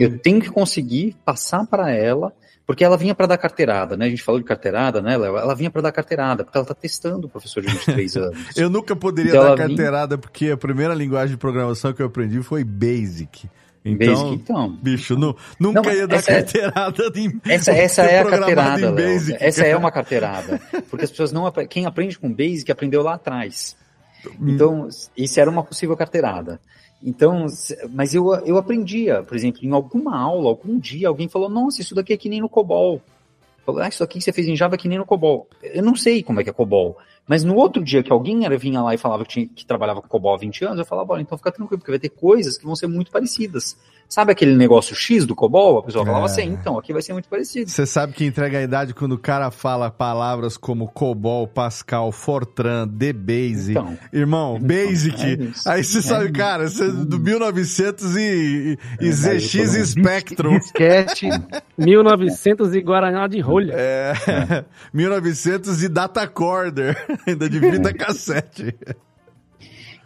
eu 0.00 0.18
tenho 0.20 0.40
que 0.40 0.48
conseguir 0.50 1.16
passar 1.24 1.66
para 1.66 1.90
ela, 1.90 2.32
porque 2.64 2.84
ela 2.84 2.96
vinha 2.96 3.14
para 3.14 3.26
dar 3.26 3.36
carteirada, 3.38 3.96
né? 3.96 4.06
A 4.06 4.08
gente 4.08 4.22
falou 4.22 4.40
de 4.40 4.46
carteirada, 4.46 5.02
né? 5.02 5.14
Ela, 5.14 5.26
ela 5.26 5.54
vinha 5.56 5.70
para 5.70 5.82
dar 5.82 5.90
carteirada, 5.90 6.44
porque 6.44 6.56
ela 6.56 6.62
está 6.64 6.74
testando 6.74 7.26
o 7.26 7.30
professor 7.30 7.60
de 7.60 7.68
23 7.68 8.14
anos. 8.18 8.56
Eu 8.56 8.70
nunca 8.70 8.94
poderia 8.94 9.30
Então 9.32 9.40
dar 9.42 9.46
ela 9.48 9.56
vinha- 9.56 9.68
carteirada 9.68 10.16
porque 10.16 10.50
a 10.50 10.56
primeira 10.56 10.94
linguagem 10.94 11.30
de 11.34 11.36
programação 11.38 11.92
que 11.92 12.00
eu 12.00 12.06
aprendi 12.06 12.40
foi 12.42 12.62
Basic. 12.62 13.48
Então, 13.84 14.14
Basic, 14.14 14.34
então. 14.34 14.70
bicho, 14.82 15.16
nu- 15.16 15.36
nunca 15.58 15.82
Não, 15.82 15.92
ia 15.92 16.06
dar 16.06 16.16
essa 16.16 16.30
é- 16.32 16.42
carteirada 16.42 17.12
em, 17.16 17.40
Essa, 17.46 17.72
essa 17.76 18.02
é 18.02 18.20
a 18.20 18.24
programado 18.24 18.80
carteirada. 18.80 18.92
Basic, 18.92 19.38
Essa 19.40 19.64
é 19.66 19.76
uma 19.76 19.90
carteirada. 19.90 20.60
Porque 20.90 21.04
as 21.04 21.10
pessoas 21.10 21.32
não. 21.32 21.50
Quem 21.68 21.86
aprende 21.86 22.18
com 22.18 22.32
Basic 22.32 22.70
aprendeu 22.70 23.02
lá 23.02 23.14
atrás. 23.14 23.76
Então, 24.40 24.88
isso 25.16 25.40
era 25.40 25.48
uma 25.48 25.62
possível 25.62 25.96
carteirada. 25.96 26.60
Então, 27.02 27.46
mas 27.90 28.12
eu, 28.14 28.34
eu 28.44 28.58
aprendia, 28.58 29.22
por 29.22 29.36
exemplo, 29.36 29.60
em 29.62 29.70
alguma 29.70 30.18
aula, 30.18 30.48
algum 30.48 30.78
dia, 30.78 31.08
alguém 31.08 31.28
falou: 31.28 31.48
Nossa, 31.48 31.80
isso 31.80 31.94
daqui 31.94 32.12
é 32.12 32.16
que 32.16 32.28
nem 32.28 32.40
no 32.40 32.48
COBOL. 32.48 33.00
Falou, 33.64 33.82
ah, 33.82 33.88
isso 33.88 34.02
aqui 34.02 34.18
que 34.18 34.24
você 34.24 34.32
fez 34.32 34.48
em 34.48 34.56
Java 34.56 34.74
é 34.76 34.78
que 34.78 34.88
nem 34.88 34.96
no 34.98 35.04
COBOL. 35.04 35.46
Eu 35.62 35.82
não 35.82 35.94
sei 35.94 36.22
como 36.22 36.40
é 36.40 36.44
que 36.44 36.48
é 36.48 36.52
COBOL. 36.54 36.96
Mas 37.28 37.44
no 37.44 37.54
outro 37.54 37.84
dia 37.84 38.02
que 38.02 38.10
alguém 38.10 38.44
era, 38.46 38.56
vinha 38.56 38.80
lá 38.82 38.94
e 38.94 38.98
falava 38.98 39.22
que, 39.24 39.30
tinha- 39.30 39.48
que 39.54 39.66
trabalhava 39.66 40.00
com 40.00 40.08
COBOL 40.08 40.34
há 40.34 40.38
20 40.38 40.64
anos, 40.64 40.78
eu 40.78 40.84
falava, 40.86 41.12
olha, 41.12 41.20
então 41.22 41.36
fica 41.36 41.52
tranquilo, 41.52 41.78
porque 41.78 41.92
vai 41.92 41.98
ter 42.00 42.08
coisas 42.08 42.56
que 42.56 42.64
vão 42.64 42.74
ser 42.74 42.86
muito 42.86 43.10
parecidas. 43.10 43.76
Sabe 44.08 44.32
aquele 44.32 44.56
negócio 44.56 44.96
X 44.96 45.26
do 45.26 45.34
COBOL? 45.34 45.80
A 45.80 45.82
pessoa 45.82 46.02
falava 46.06 46.24
É. 46.24 46.30
assim, 46.30 46.44
então, 46.44 46.78
aqui 46.78 46.94
vai 46.94 47.02
ser 47.02 47.12
muito 47.12 47.28
parecido. 47.28 47.70
Você 47.70 47.84
sabe 47.84 48.14
que 48.14 48.24
entrega 48.24 48.56
a 48.56 48.62
idade 48.62 48.94
quando 48.94 49.12
o 49.12 49.18
cara 49.18 49.50
fala 49.50 49.90
palavras 49.90 50.56
como 50.56 50.88
COBOL, 50.88 51.46
Pascal, 51.46 52.10
Fortran, 52.10 52.88
DBase. 52.88 53.72
Então. 53.72 53.98
Irmão, 54.10 54.58
Basic. 54.58 55.22
é 55.22 55.32
isso. 55.34 55.68
Aí 55.68 55.84
você 55.84 55.98
É 55.98 56.00
sabe, 56.00 56.24
isso. 56.24 56.32
cara, 56.32 56.70
você 56.70 56.90
do 56.90 57.18
1900 57.20 58.16
e, 58.16 58.78
e, 58.98 59.04
e 59.04 59.08
É, 59.08 59.12
ZX 59.12 59.90
Spectrum. 59.90 60.58
Disquete. 60.58 61.28
1900 61.76 62.74
e 62.74 62.80
Guaraná 62.80 63.26
de 63.26 63.40
rolha. 63.40 63.74
É, 63.76 64.64
1900 64.94 65.82
e 65.82 65.88
Datacorder, 65.88 66.96
ainda 67.26 67.48
de 67.48 67.60
fita 67.60 67.92
cassete. 67.92 68.74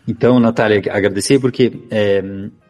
Então, 0.07 0.41
Natália, 0.41 0.83
agradecer 0.93 1.39
porque 1.39 1.73
é, 1.91 2.23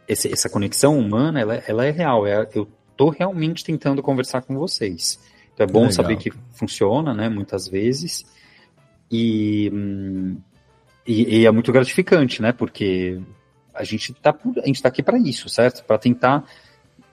essa 0.09 0.49
conexão 0.49 0.99
humana, 0.99 1.41
ela, 1.41 1.55
ela 1.67 1.85
é 1.87 1.91
real. 1.91 2.27
É, 2.27 2.49
eu 2.55 2.69
estou 2.91 3.11
realmente 3.11 3.65
tentando 3.65 4.03
conversar 4.03 4.43
com 4.43 4.55
vocês. 4.57 5.19
Então 5.55 5.65
é 5.65 5.71
bom 5.71 5.81
Legal. 5.81 5.93
saber 5.93 6.17
que 6.17 6.31
funciona, 6.53 7.15
né? 7.15 7.29
Muitas 7.29 7.69
vezes. 7.69 8.25
E, 9.11 9.71
e, 11.07 11.41
e 11.41 11.47
é 11.47 11.51
muito 11.51 11.73
gratificante, 11.73 12.41
né? 12.41 12.53
Porque 12.53 13.21
a 13.75 13.85
gente 13.85 14.13
está 14.13 14.31
a 14.63 14.67
gente 14.67 14.83
tá 14.83 14.89
aqui 14.89 15.03
para 15.03 15.19
isso, 15.19 15.49
certo? 15.49 15.85
Para 15.85 15.99
tentar 15.99 16.45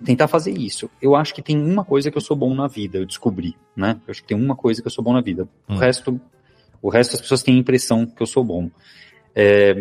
tentar 0.04 0.30
fazer 0.30 0.52
isso. 0.52 0.90
Eu 1.02 1.16
acho 1.16 1.34
que 1.34 1.42
tem 1.42 1.58
uma 1.62 1.84
coisa 1.84 2.10
que 2.10 2.18
eu 2.18 2.22
sou 2.22 2.36
bom 2.36 2.54
na 2.56 2.68
vida, 2.68 2.98
eu 2.98 3.06
descobri, 3.06 3.56
né? 3.76 4.00
Eu 4.08 4.12
acho 4.12 4.22
que 4.22 4.30
tem 4.30 4.38
uma 4.38 4.56
coisa 4.56 4.82
que 4.82 4.88
eu 4.88 4.92
sou 4.92 5.04
bom 5.04 5.12
na 5.12 5.22
vida. 5.22 5.48
O 5.68 5.74
Hum. 5.74 5.78
resto, 5.78 6.22
o 6.82 6.90
resto 6.90 7.16
as 7.16 7.22
pessoas 7.22 7.44
têm 7.44 7.56
a 7.56 7.60
impressão 7.60 8.06
que 8.06 8.22
eu 8.22 8.28
sou 8.28 8.44
bom. 8.44 8.70
É, 9.36 9.76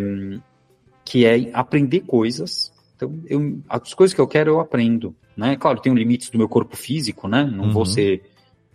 que 1.04 1.24
é 1.24 1.50
aprender 1.54 2.00
coisas. 2.00 2.70
Então, 2.94 3.18
eu, 3.26 3.60
as 3.68 3.94
coisas 3.94 4.14
que 4.14 4.20
eu 4.20 4.26
quero 4.28 4.50
eu 4.50 4.60
aprendo, 4.60 5.14
né? 5.36 5.56
Claro, 5.56 5.80
tenho 5.80 5.94
limites 5.94 6.28
do 6.30 6.36
meu 6.36 6.48
corpo 6.48 6.76
físico, 6.76 7.26
né? 7.26 7.44
Não 7.44 7.70
vou 7.70 7.80
Uhum. 7.82 7.86
ser 7.86 8.22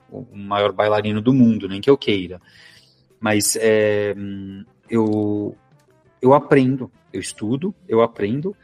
o 0.10 0.26
maior 0.36 0.72
bailarino 0.72 1.22
do 1.22 1.34
mundo, 1.34 1.68
nem 1.68 1.82
que 1.82 1.90
eu 1.90 1.98
queira. 1.98 2.42
Mas 3.20 3.56
é, 3.56 4.16
eu, 4.90 5.56
eu 6.22 6.34
aprendo, 6.34 6.92
eu 7.12 7.20
estudo, 7.20 7.74
eu 7.88 8.02
aprendo 8.02 8.56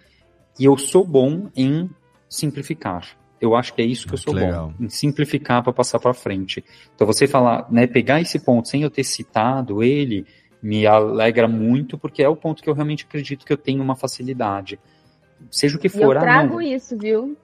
e 0.58 0.66
eu 0.66 0.78
sou 0.78 1.06
bom 1.06 1.50
em 1.56 1.90
simplificar. 2.28 3.19
Eu 3.40 3.56
acho 3.56 3.74
que 3.74 3.82
é 3.82 3.86
isso 3.86 4.08
que 4.08 4.14
eu 4.14 4.18
sou 4.18 4.34
Legal. 4.34 4.74
bom, 4.78 4.86
em 4.86 4.90
simplificar 4.90 5.64
para 5.64 5.72
passar 5.72 6.00
para 6.00 6.14
frente. 6.14 6.64
Então 6.94 7.08
você 7.08 7.28
falar, 7.28 7.72
né, 7.72 7.88
pegar 7.88 8.20
esse 8.20 8.40
ponto 8.40 8.68
sem 8.68 8.84
eu 8.84 8.90
ter 8.90 9.04
citado 9.04 9.82
ele, 9.82 10.26
me 10.62 10.86
alegra 10.86 11.48
muito 11.48 11.98
porque 11.98 12.22
é 12.22 12.28
o 12.28 12.36
ponto 12.36 12.62
que 12.62 12.70
eu 12.70 12.74
realmente 12.74 13.06
acredito 13.06 13.46
que 13.46 13.54
eu 13.54 13.58
tenho 13.58 13.82
uma 13.82 13.96
facilidade. 13.96 14.80
Seja 15.50 15.78
o 15.78 15.80
que 15.80 15.88
for, 15.88 16.16
eu 16.16 16.18
ah, 16.18 16.20
trago 16.20 16.54
não, 16.56 16.62
isso, 16.62 16.98
viu? 16.98 17.38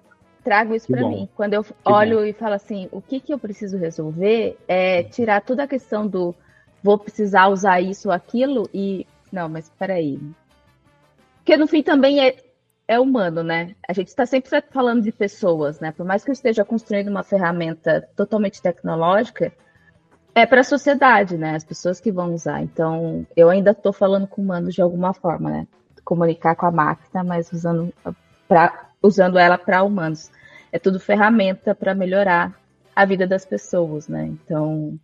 Trago 0.44 0.76
isso 0.76 0.86
Que 0.86 0.94
pra 0.94 1.02
bom. 1.02 1.10
mim. 1.10 1.30
Quando 1.34 1.54
eu 1.54 1.66
olho 1.86 2.26
e 2.26 2.34
falo 2.34 2.54
assim, 2.54 2.90
o 2.92 3.02
que 3.02 3.20
que 3.20 3.34
eu 3.34 3.40
preciso 3.40 3.78
resolver 3.78 4.58
é 4.68 5.04
tirar 5.04 5.42
toda 5.42 5.64
a 5.64 5.68
questão 5.68 6.06
do 6.06 6.36
vou 6.84 7.00
precisar 7.00 7.48
usar 7.48 7.82
isso 7.82 8.10
ou 8.10 8.14
aquilo 8.14 8.70
e 8.74 9.08
não, 9.32 9.50
mas 9.50 9.72
peraí. 9.80 10.20
Porque 11.38 11.58
no 11.58 11.68
fim 11.68 11.82
também 11.82 12.20
é, 12.20 12.36
é 12.88 13.00
humano, 13.00 13.44
né? 13.44 13.76
A 13.88 13.94
gente 13.94 14.08
está 14.08 14.26
sempre 14.26 14.50
falando 14.72 15.02
de 15.02 15.12
pessoas, 15.12 15.80
né? 15.80 15.92
Por 15.92 16.06
mais 16.06 16.24
que 16.24 16.30
eu 16.30 16.34
esteja 16.34 16.64
construindo 16.64 17.08
uma 17.08 17.24
ferramenta 17.24 18.08
totalmente 18.16 18.62
tecnológica, 18.62 19.52
é 20.34 20.46
para 20.46 20.62
a 20.62 20.66
sociedade, 20.66 21.38
né? 21.38 21.56
As 21.56 21.64
pessoas 21.64 22.00
que 22.00 22.12
vão 22.12 22.34
usar. 22.34 22.62
Então, 22.62 23.26
eu 23.36 23.50
ainda 23.50 23.72
estou 23.72 23.94
falando 23.94 24.28
com 24.28 24.42
humanos 24.42 24.76
de 24.76 24.82
alguma 24.82 25.14
forma, 25.14 25.50
né? 25.50 25.68
Comunicar 26.04 26.56
com 26.56 26.66
a 26.68 26.72
máquina, 26.72 27.24
mas 27.24 27.52
usando, 27.52 27.94
pra, 28.48 28.90
usando 29.02 29.40
ela 29.40 29.58
para 29.58 29.84
humanos. 29.84 30.30
É 30.72 30.78
tudo 30.78 31.00
ferramenta 31.00 31.74
para 31.74 31.96
melhorar 31.96 32.54
a 32.96 33.06
vida 33.06 33.26
das 33.26 33.46
pessoas, 33.46 34.08
né? 34.08 34.26
Então, 34.26 35.00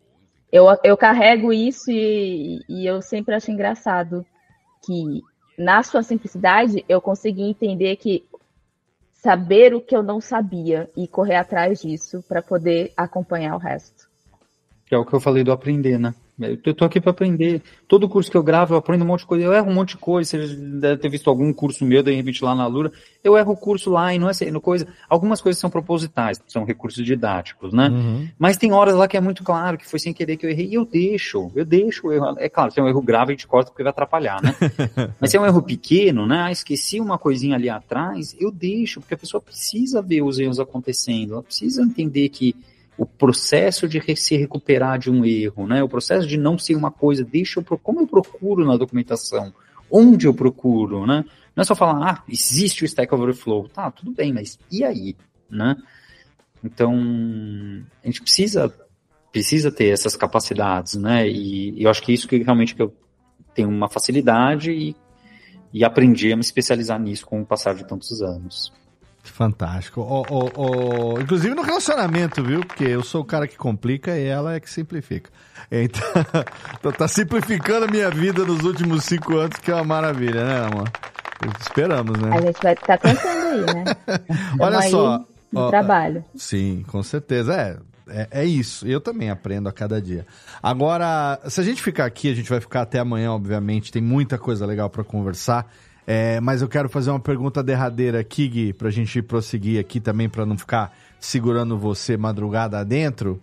eu, 0.52 0.66
eu 0.84 0.98
carrego 0.98 1.52
isso 1.52 1.90
e, 1.90 2.62
e 2.68 2.86
eu 2.86 3.02
sempre 3.02 3.34
acho 3.34 3.50
engraçado 3.50 4.26
que, 4.86 5.22
na 5.62 5.84
sua 5.84 6.02
simplicidade, 6.02 6.84
eu 6.90 7.00
consegui 7.00 7.44
entender 7.44 7.96
que 7.96 8.26
saber 9.14 9.74
o 9.76 9.82
que 9.82 9.96
eu 9.96 10.02
não 10.02 10.20
sabia 10.20 10.90
e 10.98 11.08
correr 11.08 11.36
atrás 11.36 11.82
disso 11.82 12.24
para 12.28 12.42
poder 12.42 12.92
acompanhar 12.98 13.56
o 13.56 13.60
resto. 13.60 14.10
que 14.86 14.96
é 14.96 14.98
o 14.98 15.06
que 15.06 15.14
eu 15.14 15.20
falei 15.20 15.44
do 15.44 15.52
aprender, 15.52 16.00
né? 16.00 16.14
Eu 16.64 16.74
tô 16.74 16.86
aqui 16.86 17.00
para 17.00 17.12
aprender. 17.12 17.62
Todo 17.88 18.10
curso 18.10 18.30
que 18.30 18.38
eu 18.38 18.44
gravo, 18.44 18.74
eu 18.74 18.78
aprendo 18.78 19.04
um 19.04 19.08
monte 19.08 19.22
de 19.22 19.26
coisa. 19.26 19.46
Eu 19.46 19.54
erro 19.54 19.70
um 19.70 19.74
monte 19.74 19.90
de 19.90 19.98
coisa. 19.98 20.30
Você 20.30 20.56
deve 20.56 20.98
ter 20.98 21.10
visto 21.10 21.30
algum 21.30 21.52
curso 21.54 21.86
meu, 21.86 22.02
de 22.02 22.14
repente, 22.14 22.44
lá 22.44 22.56
na 22.56 22.66
Lura. 22.68 22.92
Eu 23.24 23.38
erro 23.38 23.54
o 23.54 23.58
curso 23.58 23.90
lá 23.90 24.14
e 24.14 24.20
não 24.20 24.30
é 24.30 24.34
sendo 24.34 24.60
coisa. 24.60 24.88
Algumas 25.08 25.42
coisas 25.42 25.60
são 25.60 25.70
propositais, 25.70 26.42
são 26.48 26.64
recursos 26.64 27.06
didáticos, 27.06 27.72
né? 27.72 27.90
Uhum. 27.90 28.28
Mas 28.38 28.58
tem 28.58 28.72
horas 28.72 28.96
lá 28.96 29.08
que 29.08 29.16
é 29.16 29.22
muito 29.22 29.44
claro 29.44 29.78
que 29.78 29.88
foi 29.88 30.00
sem 30.00 30.14
querer 30.14 30.38
que 30.38 30.46
eu 30.46 30.50
errei. 30.50 30.68
E 30.68 30.74
eu 30.74 30.86
deixo, 30.86 31.52
eu 31.56 31.64
deixo 31.64 32.08
o 32.08 32.12
erro. 32.12 32.36
É 32.38 32.50
claro, 32.50 32.72
se 32.72 32.80
é 32.80 32.84
um 32.84 32.88
erro 32.88 33.02
grave, 33.02 33.32
a 33.32 33.36
gente 33.36 33.48
corta 33.48 33.70
porque 33.70 33.84
vai 33.84 33.92
atrapalhar, 33.92 34.42
né? 34.42 34.56
Mas 35.20 35.32
se 35.32 35.38
é 35.38 35.40
um 35.40 35.46
erro 35.46 35.62
pequeno, 35.62 36.26
né? 36.26 36.42
Ah, 36.42 36.52
esqueci 36.52 37.00
uma 37.00 37.18
coisinha 37.18 37.56
ali 37.56 37.70
atrás, 37.70 38.36
eu 38.40 38.52
deixo, 38.52 39.00
porque 39.00 39.14
a 39.14 39.18
pessoa 39.18 39.42
precisa 39.42 40.02
ver 40.02 40.22
os 40.22 40.40
erros 40.40 40.60
acontecendo, 40.60 41.34
ela 41.34 41.44
precisa 41.44 41.84
entender 41.84 42.30
que 42.30 42.56
o 43.02 43.06
processo 43.08 43.90
de 43.90 44.00
se 44.16 44.38
recuperar 44.38 45.00
de 45.00 45.10
um 45.10 45.26
erro, 45.26 45.66
né? 45.66 45.82
O 45.82 45.90
processo 45.90 46.28
de 46.28 46.38
não 46.38 46.56
ser 46.56 46.76
uma 46.76 46.92
coisa, 46.92 47.26
deixa 47.26 47.60
eu 47.60 47.80
como 47.80 48.02
eu 48.02 48.06
procuro 48.06 48.64
na 48.64 48.78
documentação, 48.78 49.52
onde 49.90 50.28
eu 50.28 50.34
procuro, 50.36 51.08
né? 51.08 51.26
Não 51.56 51.64
é 51.64 51.66
só 51.66 51.74
falar, 51.74 52.12
ah, 52.12 52.24
existe 52.30 52.84
o 52.84 52.86
Stack 52.86 53.12
Overflow. 53.12 53.68
Tá, 53.70 53.90
tudo 53.90 54.12
bem, 54.12 54.32
mas 54.32 54.60
e 54.72 54.84
aí? 54.84 55.16
Né? 55.50 55.76
Então, 56.64 56.94
a 58.04 58.06
gente 58.06 58.22
precisa, 58.22 58.72
precisa 59.32 59.72
ter 59.72 59.88
essas 59.88 60.16
capacidades, 60.16 60.94
né? 60.94 61.28
E, 61.28 61.72
e 61.80 61.84
eu 61.84 61.90
acho 61.90 62.04
que 62.04 62.14
isso 62.14 62.28
que 62.28 62.38
realmente 62.44 62.76
que 62.76 62.84
eu 62.84 62.96
tenho 63.56 63.70
uma 63.70 63.90
facilidade 63.90 64.72
e, 64.72 64.96
e 65.74 65.84
aprendi 65.84 66.32
a 66.32 66.36
me 66.36 66.42
especializar 66.42 67.00
nisso 67.00 67.26
com 67.26 67.42
o 67.42 67.46
passar 67.48 67.74
de 67.74 67.84
tantos 67.84 68.22
anos. 68.22 68.72
Fantástico. 69.24 70.02
Ó, 70.02 71.20
Inclusive 71.20 71.54
no 71.56 71.62
relacionamento, 71.62 72.44
viu? 72.44 72.62
Porque 72.62 72.84
eu 72.84 73.04
sou 73.04 73.22
o 73.22 73.26
cara 73.26 73.48
que 73.48 73.58
complica 73.58 74.18
e 74.18 74.26
ela 74.26 74.56
é 74.56 74.60
que 74.60 74.70
simplifica. 74.70 75.30
Então, 75.72 76.02
tá- 76.82 76.92
tá 76.92 77.08
simplificando 77.08 77.86
a 77.86 77.88
minha 77.88 78.10
vida 78.10 78.44
nos 78.46 78.64
últimos 78.64 79.06
cinco 79.06 79.38
anos, 79.38 79.58
que 79.58 79.72
é 79.72 79.76
uma 79.76 79.84
maravilha, 79.84 80.44
né, 80.44 80.66
amor? 80.66 80.90
Esperamos, 81.60 82.20
né? 82.20 82.30
A 82.38 82.42
gente 82.42 82.62
vai 82.62 82.74
estar 82.74 82.98
tentando 82.98 83.48
aí, 83.48 83.76
né? 83.76 83.84
Olha 84.60 84.80
aí 84.80 84.92
só. 84.92 85.26
No 85.52 85.62
ó, 85.62 85.70
trabalho. 85.70 86.24
Sim, 86.36 86.84
com 86.88 87.02
certeza. 87.04 87.54
É, 87.54 87.78
é, 88.08 88.28
é 88.42 88.46
isso. 88.46 88.88
Eu 88.88 89.02
também 89.02 89.30
aprendo 89.30 89.68
a 89.68 89.72
cada 89.74 90.02
dia. 90.02 90.26
Agora, 90.62 91.40
se 91.48 91.60
a 91.60 91.64
gente 91.64 91.82
ficar 91.82 92.06
aqui, 92.06 92.32
a 92.32 92.36
gente 92.36 92.50
vai 92.50 92.60
ficar 92.60 92.82
até 92.82 93.00
amanhã, 93.00 93.32
obviamente. 93.32 93.92
Tem 93.92 94.02
muita 94.02 94.38
coisa 94.38 94.66
legal 94.66 94.90
para 94.90 95.04
conversar. 95.04 95.72
É, 96.08 96.40
mas 96.40 96.62
eu 96.62 96.68
quero 96.68 96.90
fazer 96.90 97.12
uma 97.12 97.20
pergunta 97.20 97.62
derradeira 97.64 98.20
aqui, 98.20 98.48
Gui, 98.48 98.74
pra 98.74 98.90
gente 98.90 99.22
prosseguir 99.22 99.80
aqui 99.80 100.00
também, 100.00 100.28
para 100.28 100.46
não 100.46 100.58
ficar 100.58 100.96
segurando 101.20 101.78
você 101.78 102.18
madrugada 102.18 102.80
adentro. 102.80 103.42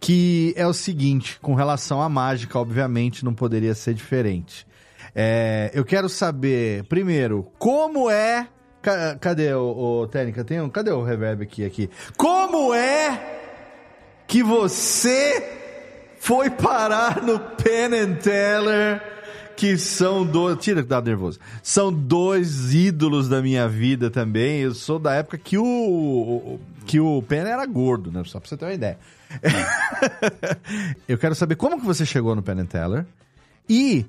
Que 0.00 0.52
é 0.56 0.66
o 0.66 0.72
seguinte, 0.72 1.38
com 1.40 1.54
relação 1.54 2.00
à 2.00 2.08
mágica, 2.08 2.58
obviamente, 2.58 3.24
não 3.24 3.34
poderia 3.34 3.74
ser 3.74 3.92
diferente. 3.94 4.66
É, 5.14 5.70
eu 5.74 5.84
quero 5.84 6.08
saber, 6.08 6.84
primeiro, 6.84 7.46
como 7.58 8.10
é. 8.10 8.48
ca- 8.80 9.16
cadê 9.20 9.52
o, 9.52 10.00
o 10.02 10.06
Técnica? 10.06 10.42
Tem 10.42 10.60
um, 10.60 10.68
cadê 10.70 10.90
o 10.90 11.02
reverb 11.04 11.42
aqui, 11.42 11.64
aqui? 11.64 11.90
Como 12.16 12.72
é 12.74 13.36
que 14.26 14.42
você 14.42 15.58
foi 16.18 16.48
parar 16.50 17.22
no 17.22 17.38
Penn 17.38 18.14
Teller, 18.22 19.02
que 19.60 19.76
são 19.76 20.24
dois. 20.24 20.56
Tira 20.58 20.82
que 20.82 20.88
dá 20.88 21.02
nervoso. 21.02 21.38
São 21.62 21.92
dois 21.92 22.72
ídolos 22.72 23.28
da 23.28 23.42
minha 23.42 23.68
vida 23.68 24.10
também. 24.10 24.60
Eu 24.60 24.74
sou 24.74 24.98
da 24.98 25.12
época 25.14 25.36
que 25.36 25.58
o. 25.58 26.58
que 26.86 26.98
o 26.98 27.20
Penn 27.20 27.46
era 27.46 27.66
gordo, 27.66 28.10
né? 28.10 28.22
Só 28.24 28.40
pra 28.40 28.48
você 28.48 28.56
ter 28.56 28.64
uma 28.64 28.72
ideia. 28.72 28.98
Eu 31.06 31.18
quero 31.18 31.34
saber 31.34 31.56
como 31.56 31.78
que 31.78 31.84
você 31.84 32.06
chegou 32.06 32.34
no 32.34 32.42
Penn 32.42 32.64
Teller. 32.64 33.04
E 33.68 34.06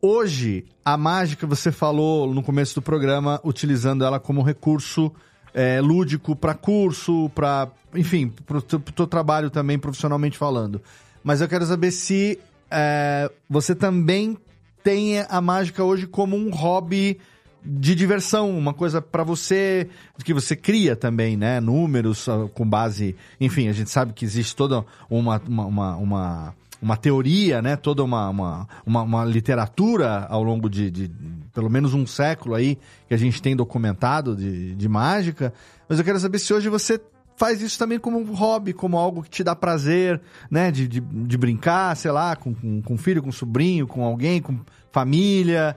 hoje, 0.00 0.64
a 0.82 0.96
mágica, 0.96 1.46
você 1.46 1.70
falou 1.70 2.32
no 2.32 2.42
começo 2.42 2.76
do 2.76 2.80
programa, 2.80 3.38
utilizando 3.44 4.02
ela 4.02 4.18
como 4.18 4.40
recurso 4.40 5.12
é, 5.52 5.78
lúdico 5.78 6.34
para 6.34 6.54
curso, 6.54 7.30
para 7.34 7.68
enfim, 7.94 8.32
para 8.46 8.56
o 8.56 8.62
teu 8.62 9.06
trabalho 9.06 9.50
também, 9.50 9.78
profissionalmente 9.78 10.38
falando. 10.38 10.80
Mas 11.22 11.42
eu 11.42 11.48
quero 11.48 11.66
saber 11.66 11.90
se 11.90 12.38
é, 12.70 13.30
você 13.46 13.74
também 13.74 14.38
tem 14.86 15.18
a 15.28 15.40
mágica 15.40 15.82
hoje 15.82 16.06
como 16.06 16.36
um 16.36 16.48
hobby 16.48 17.18
de 17.60 17.92
diversão, 17.92 18.56
uma 18.56 18.72
coisa 18.72 19.02
para 19.02 19.24
você 19.24 19.88
que 20.22 20.32
você 20.32 20.54
cria 20.54 20.94
também, 20.94 21.36
né? 21.36 21.58
Números 21.58 22.28
ah, 22.28 22.48
com 22.54 22.64
base, 22.64 23.16
enfim, 23.40 23.66
a 23.66 23.72
gente 23.72 23.90
sabe 23.90 24.12
que 24.12 24.24
existe 24.24 24.54
toda 24.54 24.84
uma 25.10 25.42
uma, 25.48 25.96
uma, 25.96 26.54
uma, 26.80 26.96
teoria, 26.96 27.60
né? 27.60 27.74
Toda 27.74 28.04
uma, 28.04 28.28
uma, 28.28 28.68
uma, 28.86 29.02
uma 29.02 29.24
literatura 29.24 30.24
ao 30.30 30.44
longo 30.44 30.70
de, 30.70 30.88
de 30.88 31.10
pelo 31.52 31.68
menos 31.68 31.92
um 31.92 32.06
século 32.06 32.54
aí 32.54 32.78
que 33.08 33.14
a 33.14 33.18
gente 33.18 33.42
tem 33.42 33.56
documentado 33.56 34.36
de, 34.36 34.76
de 34.76 34.88
mágica. 34.88 35.52
Mas 35.88 35.98
eu 35.98 36.04
quero 36.04 36.20
saber 36.20 36.38
se 36.38 36.54
hoje 36.54 36.68
você 36.68 37.00
faz 37.36 37.60
isso 37.60 37.78
também 37.78 37.98
como 37.98 38.18
um 38.18 38.34
hobby, 38.34 38.72
como 38.72 38.96
algo 38.96 39.22
que 39.22 39.30
te 39.30 39.44
dá 39.44 39.54
prazer, 39.54 40.20
né? 40.50 40.70
De, 40.70 40.88
de, 40.88 41.00
de 41.00 41.38
brincar, 41.38 41.96
sei 41.96 42.10
lá, 42.10 42.34
com, 42.34 42.54
com, 42.54 42.82
com 42.82 42.98
filho, 42.98 43.22
com 43.22 43.30
sobrinho, 43.30 43.86
com 43.86 44.04
alguém, 44.04 44.40
com 44.40 44.58
família. 44.90 45.76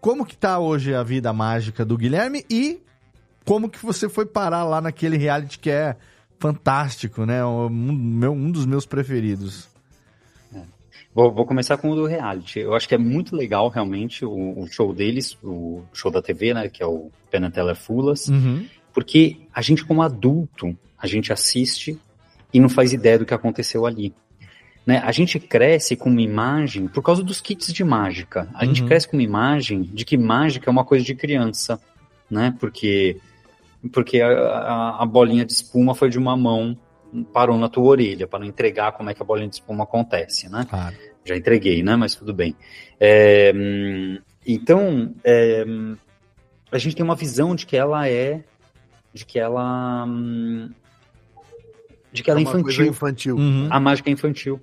Como 0.00 0.24
que 0.24 0.36
tá 0.36 0.58
hoje 0.58 0.94
a 0.94 1.02
vida 1.02 1.32
mágica 1.32 1.84
do 1.84 1.96
Guilherme 1.96 2.44
e 2.50 2.80
como 3.44 3.68
que 3.68 3.84
você 3.84 4.08
foi 4.08 4.26
parar 4.26 4.64
lá 4.64 4.80
naquele 4.80 5.16
reality 5.16 5.58
que 5.58 5.70
é 5.70 5.96
fantástico, 6.38 7.24
né? 7.24 7.44
Um, 7.44 7.68
meu, 7.68 8.32
um 8.32 8.50
dos 8.50 8.66
meus 8.66 8.86
preferidos. 8.86 9.68
Vou, 11.14 11.32
vou 11.32 11.46
começar 11.46 11.78
com 11.78 11.90
o 11.90 11.94
do 11.94 12.04
reality. 12.04 12.58
Eu 12.58 12.74
acho 12.74 12.86
que 12.86 12.94
é 12.94 12.98
muito 12.98 13.34
legal, 13.34 13.68
realmente, 13.70 14.22
o, 14.22 14.60
o 14.60 14.66
show 14.66 14.92
deles, 14.92 15.38
o 15.42 15.82
show 15.94 16.10
da 16.10 16.20
TV, 16.20 16.52
né? 16.52 16.68
Que 16.68 16.82
é 16.82 16.86
o 16.86 17.10
Teller 17.30 17.74
Fulas. 17.74 18.28
Uhum. 18.28 18.66
Porque 18.92 19.38
a 19.54 19.62
gente, 19.62 19.82
como 19.82 20.02
adulto, 20.02 20.76
a 20.98 21.06
gente 21.06 21.32
assiste 21.32 21.98
e 22.52 22.60
não 22.60 22.68
faz 22.68 22.92
ideia 22.92 23.18
do 23.18 23.26
que 23.26 23.34
aconteceu 23.34 23.84
ali. 23.86 24.14
Né? 24.86 24.98
A 25.04 25.10
gente 25.12 25.38
cresce 25.40 25.96
com 25.96 26.08
uma 26.08 26.22
imagem, 26.22 26.86
por 26.86 27.02
causa 27.02 27.22
dos 27.22 27.40
kits 27.40 27.72
de 27.72 27.82
mágica, 27.84 28.48
a 28.54 28.64
gente 28.64 28.82
Uhum. 28.82 28.88
cresce 28.88 29.08
com 29.08 29.16
uma 29.16 29.22
imagem 29.22 29.82
de 29.82 30.04
que 30.04 30.16
mágica 30.16 30.68
é 30.68 30.72
uma 30.72 30.84
coisa 30.84 31.04
de 31.04 31.14
criança, 31.14 31.80
né? 32.30 32.54
Porque, 32.60 33.16
porque 33.92 34.20
a, 34.20 34.28
a- 34.28 35.02
a 35.02 35.06
bolinha 35.06 35.44
de 35.44 35.52
espuma 35.52 35.92
foi 35.94 36.08
de 36.08 36.18
uma 36.18 36.36
mão, 36.36 36.78
parou 37.32 37.58
na 37.58 37.68
tua 37.68 37.84
orelha, 37.84 38.26
para 38.28 38.38
não 38.38 38.46
entregar 38.46 38.92
como 38.92 39.10
é 39.10 39.14
que 39.14 39.20
a 39.22 39.24
bolinha 39.24 39.48
de 39.48 39.56
espuma 39.56 39.82
acontece, 39.84 40.48
né? 40.48 40.64
Claro. 40.68 40.94
Já 41.24 41.36
entreguei, 41.36 41.82
né? 41.82 41.96
Mas 41.96 42.14
tudo 42.14 42.32
bem. 42.32 42.54
É, 43.00 43.52
então, 44.46 45.12
é, 45.24 45.64
a 46.70 46.78
gente 46.78 46.94
tem 46.94 47.04
uma 47.04 47.16
visão 47.16 47.54
de 47.56 47.66
que 47.66 47.76
ela 47.76 48.08
é, 48.08 48.44
de 49.12 49.24
que 49.26 49.38
ela, 49.38 50.04
hum, 50.06 50.70
de 52.16 52.22
que 52.22 52.30
ela 52.30 52.40
é, 52.40 52.42
infantil. 52.42 52.86
infantil. 52.86 53.36
Uhum. 53.36 53.68
A 53.70 53.78
mágica 53.78 54.10
é 54.10 54.12
infantil. 54.12 54.60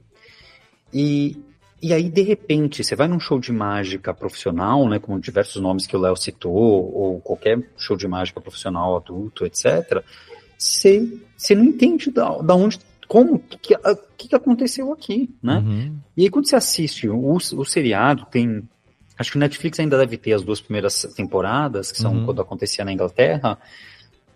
E, 0.94 1.38
e 1.82 1.94
aí, 1.94 2.10
de 2.10 2.22
repente, 2.22 2.84
você 2.84 2.96
vai 2.96 3.08
num 3.08 3.20
show 3.20 3.40
de 3.40 3.52
mágica 3.52 4.14
profissional, 4.14 4.88
né, 4.90 5.00
com 5.00 5.20
diversos 5.20 5.62
nomes 5.62 5.88
que 5.88 5.96
o 5.96 6.00
Léo 6.00 6.16
citou, 6.16 6.54
ou 6.54 7.20
qualquer 7.22 7.60
show 7.78 7.96
de 7.96 8.08
mágica 8.08 8.42
profissional, 8.42 8.98
adulto, 8.98 9.46
etc., 9.46 10.04
você, 10.58 11.20
você 11.36 11.56
não 11.56 11.66
entende 11.66 12.10
da, 12.10 12.38
da 12.38 12.56
onde, 12.56 12.80
como, 13.08 13.36
o 13.36 13.40
que, 13.40 13.76
que 14.18 14.28
que 14.30 14.36
aconteceu 14.36 14.94
aqui, 14.94 15.30
né? 15.42 15.58
Uhum. 15.58 15.98
E 16.16 16.24
aí, 16.24 16.30
quando 16.30 16.48
você 16.48 16.56
assiste 16.56 17.10
o, 17.10 17.34
o 17.36 17.66
seriado, 17.66 18.26
tem. 18.32 18.64
Acho 19.20 19.32
que 19.32 19.38
o 19.38 19.40
Netflix 19.40 19.80
ainda 19.80 19.98
deve 19.98 20.18
ter 20.18 20.34
as 20.34 20.42
duas 20.42 20.62
primeiras 20.62 21.04
temporadas, 21.16 21.92
que 21.92 21.98
são 21.98 22.14
Uhum. 22.14 22.26
quando 22.26 22.42
acontecia 22.42 22.86
na 22.86 22.94
Inglaterra. 22.94 23.58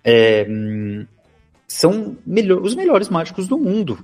é, 0.04 0.46
hum, 0.50 1.06
são 1.68 2.18
melhor, 2.26 2.62
os 2.62 2.74
melhores 2.76 3.10
mágicos 3.10 3.48
do 3.48 3.58
mundo. 3.58 4.00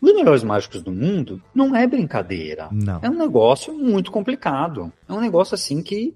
Os 0.00 0.12
melhores 0.12 0.42
mágicos 0.42 0.82
do 0.82 0.92
mundo 0.92 1.40
não 1.54 1.74
é 1.74 1.86
brincadeira. 1.86 2.68
Não. 2.70 2.98
É 3.02 3.08
um 3.08 3.16
negócio 3.16 3.72
muito 3.72 4.10
complicado. 4.10 4.92
É 5.08 5.12
um 5.12 5.20
negócio 5.20 5.54
assim 5.54 5.82
que. 5.82 6.14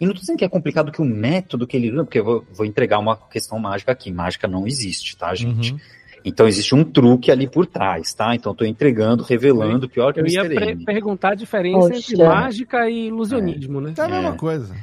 E 0.00 0.06
não 0.06 0.12
tô 0.12 0.20
dizendo 0.20 0.36
que 0.36 0.44
é 0.44 0.48
complicado 0.48 0.90
que 0.90 1.00
o 1.00 1.04
método 1.04 1.66
que 1.66 1.76
ele 1.76 1.90
usa, 1.92 2.04
porque 2.04 2.18
eu 2.18 2.24
vou, 2.24 2.44
vou 2.52 2.66
entregar 2.66 2.98
uma 2.98 3.16
questão 3.16 3.58
mágica 3.58 3.92
aqui. 3.92 4.12
Mágica 4.12 4.48
não 4.48 4.66
existe, 4.66 5.16
tá, 5.16 5.34
gente? 5.34 5.72
Uhum. 5.72 5.78
Então 6.24 6.46
existe 6.46 6.74
um 6.74 6.84
truque 6.84 7.30
ali 7.30 7.48
por 7.48 7.66
trás, 7.66 8.12
tá? 8.12 8.34
Então 8.34 8.54
tô 8.54 8.64
entregando, 8.64 9.22
revelando, 9.22 9.88
pior 9.88 10.12
que 10.12 10.20
o 10.20 10.26
Eu 10.26 10.28
ia 10.28 10.76
perguntar 10.84 11.30
a 11.30 11.34
diferença 11.34 11.88
Poxa. 11.88 12.12
entre 12.12 12.24
mágica 12.24 12.88
e 12.90 13.06
ilusionismo, 13.08 13.80
né? 13.80 13.94
É 13.96 14.00
a 14.00 14.08
mesma 14.08 14.28
É. 14.28 14.36
coisa. 14.36 14.76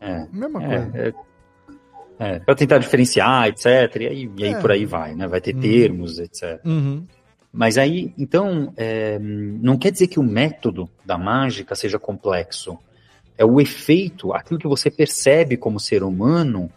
É, 0.00 0.26
Mesma 0.32 0.62
é, 0.62 0.66
coisa. 0.66 0.98
é, 0.98 1.14
é, 2.24 2.38
pra 2.38 2.54
tentar 2.54 2.78
diferenciar, 2.78 3.48
etc. 3.48 3.66
E 4.00 4.06
aí, 4.06 4.30
e 4.36 4.44
aí 4.44 4.52
É. 4.52 4.60
por 4.60 4.70
aí 4.70 4.84
vai, 4.84 5.14
né? 5.14 5.26
Vai 5.26 5.40
ter 5.40 5.54
Uhum. 5.54 5.60
termos, 5.60 6.18
etc. 6.18 6.60
Uhum. 6.64 7.04
Mas 7.52 7.76
aí, 7.76 8.14
então, 8.16 8.72
é, 8.76 9.18
não 9.18 9.76
quer 9.76 9.90
dizer 9.92 10.06
que 10.06 10.18
o 10.18 10.22
método 10.22 10.88
da 11.04 11.18
mágica 11.18 11.74
seja 11.74 11.98
complexo. 11.98 12.78
É 13.36 13.44
o 13.44 13.60
efeito, 13.60 14.32
aquilo 14.32 14.58
que 14.58 14.68
você 14.68 14.90
percebe 14.90 15.56
como 15.56 15.80
ser 15.80 16.02
humano, 16.02 16.70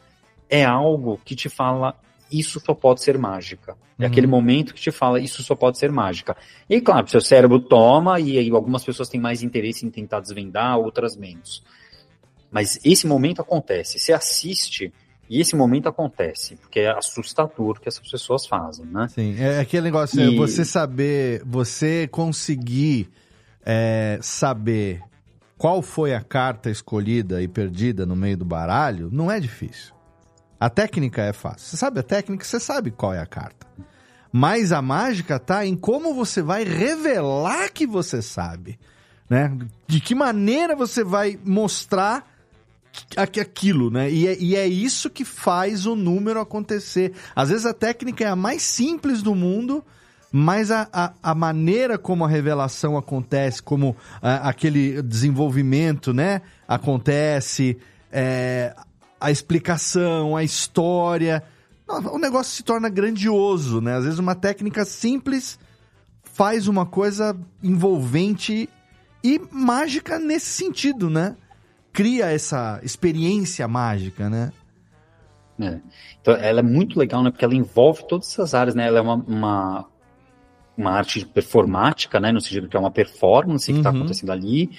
é 0.50 0.64
algo 0.66 1.20
que 1.24 1.36
te 1.36 1.48
fala 1.50 1.96
isso 2.32 2.60
só 2.60 2.74
pode 2.74 3.02
ser 3.04 3.18
mágica. 3.18 3.78
É 4.00 4.04
Uhum. 4.04 4.08
aquele 4.12 4.28
momento 4.28 4.74
que 4.74 4.82
te 4.82 4.92
fala 4.92 5.20
isso 5.20 5.44
só 5.44 5.56
pode 5.56 5.78
ser 5.78 5.92
mágica. 5.92 6.36
E 6.70 6.82
claro, 6.82 7.08
seu 7.08 7.22
cérebro 7.22 7.60
toma 7.60 8.20
e 8.20 8.38
aí 8.38 8.50
algumas 8.50 8.84
pessoas 8.84 9.08
têm 9.08 9.22
mais 9.22 9.44
interesse 9.44 9.86
em 9.86 9.90
tentar 9.92 10.20
desvendar, 10.22 10.78
outras 10.78 11.16
menos. 11.16 11.64
Mas 12.52 12.80
esse 12.84 13.06
momento 13.08 13.42
acontece. 13.42 14.00
Você 14.00 14.12
assiste 14.12 14.92
e 15.30 15.42
esse 15.42 15.56
momento 15.56 15.90
acontece, 15.90 16.56
porque 16.58 16.82
é 16.82 16.92
assustador 16.92 17.72
o 17.72 17.80
que 17.80 17.88
essas 17.88 18.10
pessoas 18.10 18.46
fazem, 18.46 18.86
né? 18.86 19.08
Sim, 19.08 19.36
é 19.40 19.60
aquele 19.60 19.84
negócio, 19.84 20.20
é 20.22 20.26
E- 20.26 20.36
você 20.36 20.64
saber, 20.64 21.42
você 21.46 22.08
conseguir 22.08 23.10
é, 23.66 24.20
saber 24.22 25.02
qual 25.58 25.82
foi 25.82 26.14
a 26.14 26.22
carta 26.22 26.70
escolhida 26.70 27.42
e 27.42 27.48
perdida 27.48 28.06
no 28.06 28.16
meio 28.16 28.38
do 28.38 28.46
baralho, 28.46 29.10
não 29.12 29.32
é 29.32 29.40
difícil. 29.40 29.94
A 30.60 30.70
técnica 30.70 31.24
é 31.24 31.34
fácil. 31.34 31.68
Você 31.68 31.78
sabe 31.78 32.00
a 32.00 32.04
técnica, 32.04 32.46
você 32.46 32.60
sabe 32.60 32.92
qual 32.92 33.14
é 33.14 33.20
a 33.20 33.26
carta. 33.26 33.66
Mas 34.32 34.72
a 34.72 34.82
mágica 34.82 35.40
tá 35.40 35.66
em 35.66 35.76
como 35.76 36.14
você 36.14 36.42
vai 36.42 36.64
revelar 36.64 37.72
que 37.72 37.88
você 37.88 38.22
sabe, 38.22 38.78
né? 39.30 39.58
De 39.88 40.00
que 40.00 40.14
maneira 40.14 40.76
você 40.76 41.04
vai 41.04 41.40
mostrar 41.44 42.35
aquilo, 43.16 43.90
né? 43.90 44.10
E 44.12 44.28
é, 44.28 44.38
e 44.40 44.56
é 44.56 44.68
isso 44.68 45.10
que 45.10 45.26
faz 45.26 45.86
o 45.86 45.96
número 45.96 46.40
acontecer. 46.40 47.14
Às 47.36 47.50
vezes 47.50 47.66
a 47.66 47.74
técnica 47.74 48.24
é 48.24 48.28
a 48.28 48.36
mais 48.36 48.62
simples 48.62 49.22
do 49.22 49.34
mundo, 49.34 49.84
mas 50.32 50.72
a, 50.72 50.88
a, 50.92 51.14
a 51.24 51.36
maneira 51.36 51.98
como 51.98 52.26
a 52.26 52.28
revelação 52.28 52.98
acontece, 52.98 53.62
como 53.62 53.96
ah, 54.22 54.50
aquele 54.50 55.02
desenvolvimento, 55.02 56.14
né? 56.14 56.42
Acontece, 56.68 57.78
é, 58.12 58.76
a 59.20 59.32
explicação, 59.32 60.36
a 60.36 60.44
história. 60.44 61.44
O 62.12 62.18
negócio 62.18 62.54
se 62.54 62.64
torna 62.64 62.90
grandioso, 62.90 63.80
né? 63.80 63.96
Às 63.96 64.04
vezes 64.04 64.20
uma 64.20 64.36
técnica 64.36 64.84
simples 64.84 65.58
faz 66.24 66.68
uma 66.68 66.86
coisa 66.86 67.38
envolvente 67.64 68.68
e 69.24 69.42
mágica 69.52 70.20
nesse 70.20 70.48
sentido, 70.48 71.10
né? 71.10 71.36
Cria 71.96 72.26
essa 72.26 72.80
experiência 72.84 73.68
mágica, 73.68 74.30
né? 74.30 74.52
É. 75.60 75.80
Então, 76.22 76.36
ela 76.36 76.60
é 76.60 76.64
muito 76.64 77.00
legal, 77.00 77.24
né? 77.24 77.32
Porque 77.32 77.46
ela 77.46 77.56
envolve 77.56 78.06
todas 78.08 78.30
essas 78.30 78.54
áreas, 78.54 78.76
né? 78.76 78.86
Ela 78.88 79.00
é 79.00 79.02
uma, 79.02 79.16
uma, 79.16 79.86
uma 80.78 80.92
arte 80.92 81.26
performática, 81.26 82.20
né? 82.20 82.32
No 82.34 82.42
sentido 82.42 82.68
que 82.68 82.76
é 82.76 82.80
uma 82.80 82.92
performance 82.92 83.72
que 83.72 83.78
está 83.78 83.90
Uhum. 83.92 83.98
acontecendo 84.00 84.32
ali. 84.32 84.70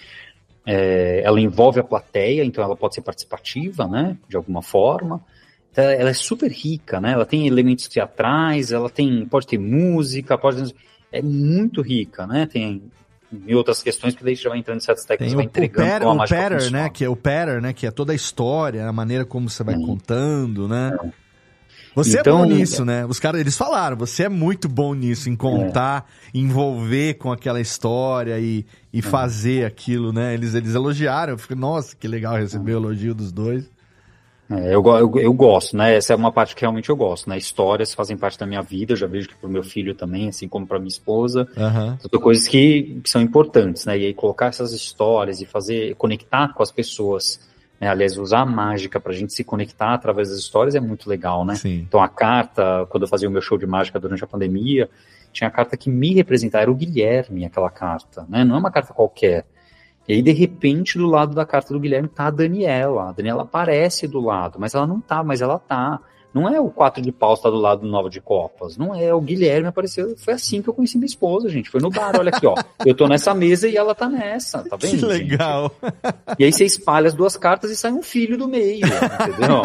É, 0.66 1.22
ela 1.24 1.40
envolve 1.40 1.80
a 1.80 1.84
plateia, 1.84 2.44
então 2.44 2.62
ela 2.62 2.76
pode 2.76 2.94
ser 2.94 3.00
participativa, 3.00 3.88
né? 3.88 4.18
De 4.28 4.36
alguma 4.36 4.60
forma. 4.60 5.24
Então, 5.72 5.84
ela 5.84 6.10
é 6.10 6.14
super 6.14 6.50
rica, 6.52 7.00
né? 7.00 7.12
Ela 7.12 7.24
tem 7.24 7.46
elementos 7.46 7.88
teatrais, 7.88 8.72
ela 8.72 8.90
tem, 8.90 9.24
pode 9.26 9.46
ter 9.46 9.58
música, 9.58 10.36
pode 10.36 10.74
é 11.10 11.22
muito 11.22 11.80
rica, 11.80 12.26
né? 12.26 12.44
Tem 12.46 12.82
e 13.46 13.54
outras 13.54 13.82
questões 13.82 14.14
que 14.14 14.22
daí 14.22 14.34
já 14.34 14.48
vai 14.48 14.58
entrando 14.58 14.78
em 14.78 14.80
certas 14.80 15.04
técnicas, 15.04 15.28
Tem 15.28 15.36
vai 15.36 15.44
entregando 15.46 15.88
patter, 15.88 16.06
como 16.06 16.20
a 16.20 16.24
o 16.24 16.28
pattern, 16.28 16.70
né? 16.70 16.88
Que 16.88 17.04
é 17.04 17.08
o 17.08 17.16
pattern, 17.16 17.60
né? 17.60 17.72
Que 17.72 17.86
é 17.86 17.90
toda 17.90 18.12
a 18.12 18.14
história, 18.14 18.86
a 18.86 18.92
maneira 18.92 19.24
como 19.24 19.50
você 19.50 19.64
vai 19.64 19.74
contando, 19.74 20.68
né? 20.68 20.96
Você 21.96 22.20
Então, 22.20 22.40
é 22.40 22.42
bom 22.42 22.44
nisso, 22.44 22.84
né? 22.84 23.06
Os 23.06 23.18
caras, 23.18 23.40
eles 23.40 23.56
falaram, 23.56 23.96
você 23.96 24.24
é 24.24 24.28
muito 24.28 24.68
bom 24.68 24.94
nisso, 24.94 25.30
em 25.30 25.34
contar, 25.34 26.06
envolver 26.34 27.14
com 27.14 27.32
aquela 27.32 27.58
história 27.58 28.38
e, 28.38 28.66
e 28.92 29.00
fazer 29.00 29.64
aquilo, 29.64 30.12
né? 30.12 30.34
Eles, 30.34 30.54
eles 30.54 30.74
elogiaram, 30.74 31.32
eu 31.32 31.38
fico, 31.38 31.56
nossa, 31.56 31.96
que 31.96 32.06
legal 32.06 32.36
receber 32.36 32.74
o 32.74 32.76
elogio 32.76 33.14
dos 33.14 33.32
dois. 33.32 33.64
É, 34.50 34.74
eu, 34.74 34.84
eu, 34.84 35.12
eu 35.18 35.32
gosto, 35.32 35.76
né? 35.76 35.96
Essa 35.96 36.12
é 36.12 36.16
uma 36.16 36.30
parte 36.30 36.54
que 36.54 36.60
realmente 36.60 36.88
eu 36.88 36.96
gosto, 36.96 37.28
né? 37.28 37.36
Histórias 37.36 37.92
fazem 37.92 38.16
parte 38.16 38.38
da 38.38 38.46
minha 38.46 38.62
vida, 38.62 38.92
eu 38.92 38.96
já 38.96 39.06
vejo 39.06 39.28
que 39.28 39.34
pro 39.34 39.48
meu 39.48 39.62
filho 39.62 39.94
também, 39.94 40.28
assim 40.28 40.48
como 40.48 40.66
para 40.66 40.78
minha 40.78 40.88
esposa. 40.88 41.48
Aham. 41.56 41.98
São 42.00 42.20
coisas 42.20 42.46
que, 42.46 43.00
que 43.02 43.10
são 43.10 43.20
importantes, 43.20 43.84
né? 43.84 43.98
E 43.98 44.06
aí 44.06 44.14
colocar 44.14 44.46
essas 44.46 44.72
histórias 44.72 45.40
e 45.40 45.46
fazer, 45.46 45.96
conectar 45.96 46.54
com 46.54 46.62
as 46.62 46.70
pessoas, 46.70 47.40
né? 47.80 47.88
Aliás, 47.88 48.16
usar 48.16 48.40
a 48.40 48.46
mágica 48.46 49.00
pra 49.00 49.12
gente 49.12 49.32
se 49.32 49.42
conectar 49.42 49.94
através 49.94 50.28
das 50.28 50.38
histórias 50.38 50.76
é 50.76 50.80
muito 50.80 51.10
legal, 51.10 51.44
né? 51.44 51.56
Sim. 51.56 51.84
Então 51.88 52.00
a 52.00 52.08
carta, 52.08 52.86
quando 52.88 53.02
eu 53.02 53.08
fazia 53.08 53.28
o 53.28 53.32
meu 53.32 53.42
show 53.42 53.58
de 53.58 53.66
mágica 53.66 53.98
durante 53.98 54.22
a 54.22 54.28
pandemia, 54.28 54.88
tinha 55.32 55.48
a 55.48 55.50
carta 55.50 55.76
que 55.76 55.90
me 55.90 56.14
representava, 56.14 56.62
era 56.62 56.70
o 56.70 56.74
Guilherme, 56.74 57.44
aquela 57.44 57.70
carta, 57.70 58.24
né? 58.28 58.44
Não 58.44 58.54
é 58.54 58.58
uma 58.58 58.70
carta 58.70 58.94
qualquer. 58.94 59.44
E 60.08 60.14
aí, 60.14 60.22
de 60.22 60.32
repente, 60.32 60.98
do 60.98 61.06
lado 61.06 61.34
da 61.34 61.44
carta 61.44 61.74
do 61.74 61.80
Guilherme 61.80 62.08
tá 62.08 62.26
a 62.26 62.30
Daniela. 62.30 63.10
A 63.10 63.12
Daniela 63.12 63.42
aparece 63.42 64.06
do 64.06 64.20
lado, 64.20 64.58
mas 64.58 64.74
ela 64.74 64.86
não 64.86 65.00
tá, 65.00 65.22
mas 65.24 65.40
ela 65.40 65.58
tá. 65.58 66.00
Não 66.36 66.48
é 66.54 66.60
o 66.60 66.68
quatro 66.68 67.00
de 67.00 67.10
paus 67.10 67.40
tá 67.40 67.48
do 67.48 67.56
lado 67.56 67.80
do 67.80 67.88
nove 67.88 68.10
de 68.10 68.20
copas. 68.20 68.76
Não 68.76 68.94
é. 68.94 69.14
O 69.14 69.20
Guilherme 69.22 69.68
apareceu. 69.68 70.14
Foi 70.18 70.34
assim 70.34 70.60
que 70.60 70.68
eu 70.68 70.74
conheci 70.74 70.98
minha 70.98 71.06
esposa, 71.06 71.48
gente. 71.48 71.70
Foi 71.70 71.80
no 71.80 71.88
bar. 71.88 72.12
Olha 72.18 72.28
aqui, 72.28 72.46
ó. 72.46 72.54
Eu 72.84 72.94
tô 72.94 73.08
nessa 73.08 73.34
mesa 73.34 73.66
e 73.66 73.74
ela 73.74 73.94
tá 73.94 74.06
nessa. 74.06 74.62
Tá 74.64 74.76
vendo? 74.80 74.90
Que 74.90 74.98
gente? 74.98 75.06
legal. 75.06 75.74
E 76.38 76.44
aí 76.44 76.52
você 76.52 76.66
espalha 76.66 77.06
as 77.08 77.14
duas 77.14 77.38
cartas 77.38 77.70
e 77.70 77.76
sai 77.76 77.90
um 77.92 78.02
filho 78.02 78.36
do 78.36 78.46
meio, 78.46 78.84
entendeu? 78.86 79.62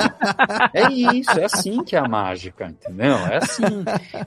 É 0.74 0.90
isso, 0.92 1.32
é 1.38 1.44
assim 1.46 1.84
que 1.84 1.96
é 1.96 2.00
a 2.00 2.08
mágica, 2.08 2.68
entendeu? 2.68 3.16
É 3.16 3.38
assim. 3.38 3.64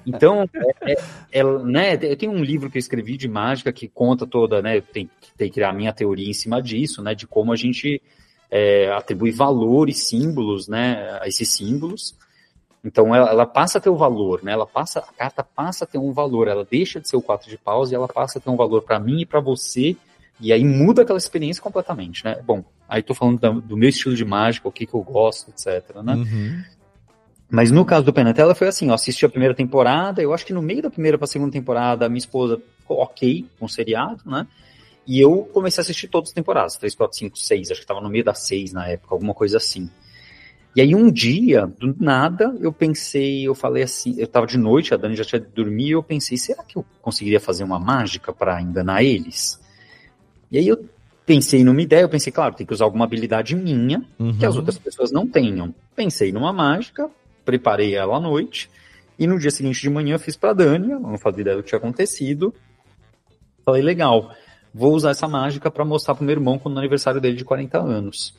Então, 0.07 0.49
é, 0.83 0.93
é- 0.93 0.97
é, 1.33 1.45
né, 1.45 1.95
eu 2.03 2.17
tenho 2.17 2.33
um 2.33 2.43
livro 2.45 2.71
que 2.71 2.77
eu 2.77 2.81
escrevi 2.81 3.17
de 3.17 3.27
mágica 3.29 3.73
que 3.73 3.89
conta 3.89 4.27
toda, 4.27 4.61
né, 4.61 4.81
tem 4.81 5.07
que 5.07 5.13
tem 5.37 5.49
que 5.49 5.55
criar 5.55 5.71
a 5.71 5.73
minha 5.73 5.93
teoria 5.93 6.29
em 6.31 6.35
cima 6.35 6.63
disso, 6.63 7.03
né, 7.03 7.15
de 7.15 7.27
como 7.27 7.53
a 7.53 7.57
gente 7.57 8.01
é, 8.51 8.93
atribui 8.93 9.33
valor 9.33 9.89
e 9.89 9.95
símbolos, 9.95 10.69
né, 10.69 11.19
a 11.21 11.27
esses 11.27 11.49
símbolos. 11.53 12.15
Então 12.85 13.15
ela, 13.15 13.31
ela 13.31 13.47
passa 13.47 13.79
a 13.79 13.81
ter 13.81 13.89
o 13.89 13.97
valor, 13.97 14.43
né? 14.43 14.53
Ela 14.53 14.67
passa, 14.67 15.01
a 15.01 15.13
carta 15.13 15.43
passa 15.43 15.85
a 15.85 15.87
ter 15.87 15.99
um 15.99 16.13
valor, 16.13 16.49
ela 16.49 16.67
deixa 16.71 17.01
de 17.01 17.09
ser 17.09 17.17
o 17.17 17.23
quatro 17.23 17.49
de 17.49 17.57
paus 17.57 17.91
e 17.91 17.95
ela 17.95 18.07
passa 18.07 18.39
a 18.39 18.41
ter 18.43 18.51
um 18.51 18.57
valor 18.57 18.83
para 18.83 19.01
mim 19.01 19.21
e 19.23 19.27
para 19.27 19.41
você, 19.41 19.97
e 20.39 20.53
aí 20.53 20.65
muda 20.65 21.03
aquela 21.03 21.19
experiência 21.19 21.63
completamente, 21.63 22.25
né? 22.25 22.41
Bom, 22.45 22.63
aí 22.87 23.03
tô 23.03 23.15
falando 23.15 23.41
da- 23.41 23.51
do 23.51 23.77
meu 23.77 23.89
estilo 23.89 24.15
de 24.15 24.25
mágica, 24.25 24.69
o 24.69 24.73
que 24.73 24.85
que 24.85 24.95
eu 24.95 25.03
gosto, 25.03 25.51
etc, 25.51 25.97
né? 26.03 26.15
Uhum. 26.15 26.63
Mas 27.51 27.71
no 27.71 27.85
caso 27.85 28.05
do 28.05 28.13
Penatela 28.13 28.55
foi 28.55 28.69
assim, 28.69 28.89
eu 28.89 28.95
assisti 28.95 29.25
a 29.25 29.29
primeira 29.29 29.55
temporada, 29.55 30.21
eu 30.21 30.35
acho 30.35 30.45
que 30.45 30.53
no 30.53 30.61
meio 30.61 30.83
da 30.83 30.91
primeira 30.91 31.17
para 31.17 31.27
segunda 31.27 31.53
temporada, 31.53 32.05
a 32.05 32.09
minha 32.09 32.19
esposa 32.19 32.61
ficou 32.81 32.99
ok 32.99 33.47
com 33.59 33.67
o 33.67 33.69
seriado, 33.69 34.23
né? 34.27 34.47
E 35.07 35.21
eu 35.21 35.49
comecei 35.53 35.81
a 35.81 35.83
assistir 35.83 36.09
todas 36.09 36.31
as 36.31 36.35
temporadas, 36.35 36.77
3, 36.77 36.95
4, 36.95 37.17
5, 37.17 37.39
6, 37.39 37.71
acho 37.71 37.81
que 37.81 37.87
tava 37.87 38.01
no 38.01 38.09
meio 38.11 38.25
das 38.25 38.41
6 38.41 38.73
na 38.73 38.89
época, 38.89 39.15
alguma 39.15 39.35
coisa 39.35 39.59
assim. 39.59 39.89
E 40.77 40.81
aí 40.81 40.95
um 40.95 41.11
dia, 41.11 41.67
do 41.79 41.95
nada, 42.01 42.57
eu 42.61 42.73
pensei, 42.73 43.47
eu 43.47 43.55
falei 43.55 43.85
assim, 43.85 44.17
eu 44.19 44.27
tava 44.27 44.47
de 44.47 44.59
noite, 44.59 44.93
a 44.93 44.97
Dani 44.97 45.15
já 45.15 45.25
tinha 45.25 45.41
dormido, 45.41 45.89
e 45.89 45.93
eu 45.93 46.03
pensei, 46.03 46.37
será 46.37 46.65
que 46.65 46.77
eu 46.77 46.85
conseguiria 47.01 47.39
fazer 47.39 47.63
uma 47.63 47.79
mágica 47.79 48.33
para 48.33 48.61
enganar 48.61 49.03
eles? 49.05 49.61
E 50.51 50.59
aí 50.59 50.67
eu 50.67 50.85
pensei 51.25 51.63
numa 51.63 51.81
ideia, 51.81 52.03
eu 52.03 52.09
pensei, 52.09 52.33
claro, 52.33 52.55
tem 52.57 52.67
que 52.67 52.73
usar 52.73 52.85
alguma 52.87 53.05
habilidade 53.05 53.55
minha, 53.55 54.05
que 54.39 54.45
as 54.45 54.55
Uhum. 54.55 54.61
outras 54.61 54.77
pessoas 54.77 55.13
não 55.13 55.29
tenham. 55.29 55.73
Pensei 55.95 56.33
numa 56.33 56.53
mágica, 56.53 57.09
preparei 57.45 57.95
ela 57.95 58.17
à 58.17 58.21
noite, 58.21 58.69
e 59.17 59.29
no 59.29 59.39
dia 59.39 59.53
seguinte 59.53 59.81
de 59.81 59.89
manhã 59.89 60.17
eu 60.17 60.19
fiz 60.19 60.37
pra 60.37 60.53
Dani, 60.53 60.91
ela 60.91 61.01
não 61.01 61.19
fazia 61.19 61.43
ideia 61.43 61.57
do 61.57 61.63
que 61.63 61.69
tinha 61.69 61.79
acontecido. 61.79 62.53
Falei, 63.65 63.81
legal, 63.81 64.35
vou 64.75 64.93
usar 64.93 65.11
essa 65.11 65.29
mágica 65.29 65.71
pra 65.71 65.85
mostrar 65.85 66.17
pro 66.17 66.25
meu 66.25 66.33
irmão 66.35 66.59
quando 66.59 66.75
no 66.75 66.81
aniversário 66.81 67.21
dele 67.21 67.37
de 67.37 67.45
40 67.45 67.79
anos. 67.79 68.35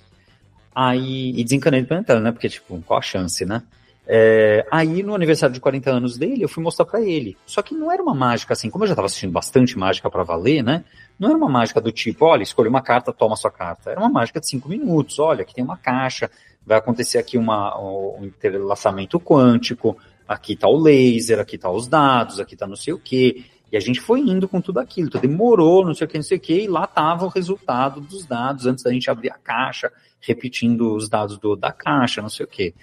Aí, 0.75 1.31
e 1.39 1.43
desencanei 1.43 1.81
do 1.81 1.87
planeta, 1.87 2.19
né? 2.19 2.31
Porque, 2.31 2.49
tipo, 2.49 2.81
qual 2.85 2.99
a 2.99 3.01
chance, 3.01 3.45
né? 3.45 3.63
É, 4.07 4.65
aí, 4.69 5.01
no 5.01 5.15
aniversário 5.15 5.53
de 5.53 5.59
40 5.59 5.89
anos 5.89 6.17
dele, 6.17 6.43
eu 6.43 6.49
fui 6.49 6.61
mostrar 6.61 6.85
pra 6.85 7.01
ele. 7.01 7.37
Só 7.45 7.61
que 7.61 7.73
não 7.73 7.91
era 7.91 8.03
uma 8.03 8.13
mágica 8.13 8.53
assim, 8.53 8.69
como 8.69 8.83
eu 8.83 8.87
já 8.89 8.95
tava 8.95 9.07
assistindo 9.07 9.31
bastante 9.31 9.77
mágica 9.77 10.09
pra 10.09 10.23
valer, 10.23 10.63
né? 10.63 10.83
Não 11.17 11.29
era 11.29 11.37
uma 11.37 11.49
mágica 11.49 11.79
do 11.81 11.91
tipo, 11.91 12.25
olha, 12.25 12.43
escolhe 12.43 12.69
uma 12.69 12.81
carta, 12.81 13.13
toma 13.13 13.35
sua 13.35 13.49
carta. 13.49 13.89
Era 13.89 13.99
uma 13.99 14.09
mágica 14.09 14.39
de 14.39 14.47
cinco 14.49 14.69
minutos. 14.69 15.17
Olha, 15.17 15.41
aqui 15.41 15.55
tem 15.55 15.63
uma 15.63 15.77
caixa, 15.77 16.29
vai 16.65 16.77
acontecer 16.77 17.17
aqui 17.17 17.37
uma, 17.37 17.79
um 17.79 18.25
entrelaçamento 18.25 19.19
quântico, 19.19 19.97
aqui 20.27 20.55
tá 20.55 20.67
o 20.67 20.77
laser, 20.77 21.39
aqui 21.39 21.57
tá 21.57 21.71
os 21.71 21.87
dados, 21.87 22.39
aqui 22.39 22.55
tá 22.55 22.67
não 22.67 22.75
sei 22.75 22.93
o 22.93 22.99
quê. 22.99 23.45
E 23.71 23.77
a 23.77 23.79
gente 23.79 23.99
foi 23.99 24.19
indo 24.21 24.47
com 24.47 24.61
tudo 24.61 24.79
aquilo. 24.79 25.07
Então 25.07 25.19
demorou, 25.19 25.85
não 25.85 25.93
sei 25.93 26.05
o 26.05 26.07
que, 26.09 26.17
não 26.17 26.23
sei 26.23 26.37
o 26.37 26.41
que, 26.41 26.61
e 26.63 26.67
lá 26.67 26.85
tava 26.87 27.25
o 27.25 27.29
resultado 27.29 27.99
dos 27.99 28.25
dados 28.25 28.65
antes 28.65 28.83
da 28.83 28.91
gente 28.91 29.09
abrir 29.09 29.31
a 29.31 29.37
caixa, 29.37 29.91
repetindo 30.21 30.95
os 30.95 31.09
dados 31.09 31.37
do, 31.37 31.55
da 31.55 31.71
caixa, 31.71 32.21
não 32.21 32.29
sei 32.29 32.45
o 32.45 32.49
que. 32.49 32.73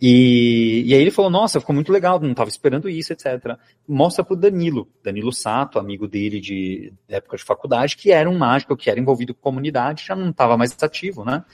E, 0.00 0.82
e 0.86 0.94
aí 0.94 1.00
ele 1.00 1.10
falou, 1.10 1.30
nossa, 1.30 1.60
ficou 1.60 1.74
muito 1.74 1.90
legal, 1.92 2.20
não 2.20 2.32
estava 2.32 2.50
esperando 2.50 2.88
isso, 2.90 3.12
etc. 3.12 3.56
Mostra 3.88 4.24
pro 4.24 4.36
Danilo, 4.36 4.88
Danilo 5.02 5.32
Sato, 5.32 5.78
amigo 5.78 6.06
dele 6.06 6.40
de 6.40 6.92
época 7.08 7.36
de 7.36 7.44
faculdade, 7.44 7.96
que 7.96 8.10
era 8.10 8.28
um 8.28 8.36
mágico, 8.36 8.76
que 8.76 8.90
era 8.90 9.00
envolvido 9.00 9.32
com 9.34 9.40
comunidade, 9.40 10.04
já 10.06 10.14
não 10.14 10.30
estava 10.30 10.56
mais 10.56 10.76
ativo, 10.82 11.24
né? 11.24 11.44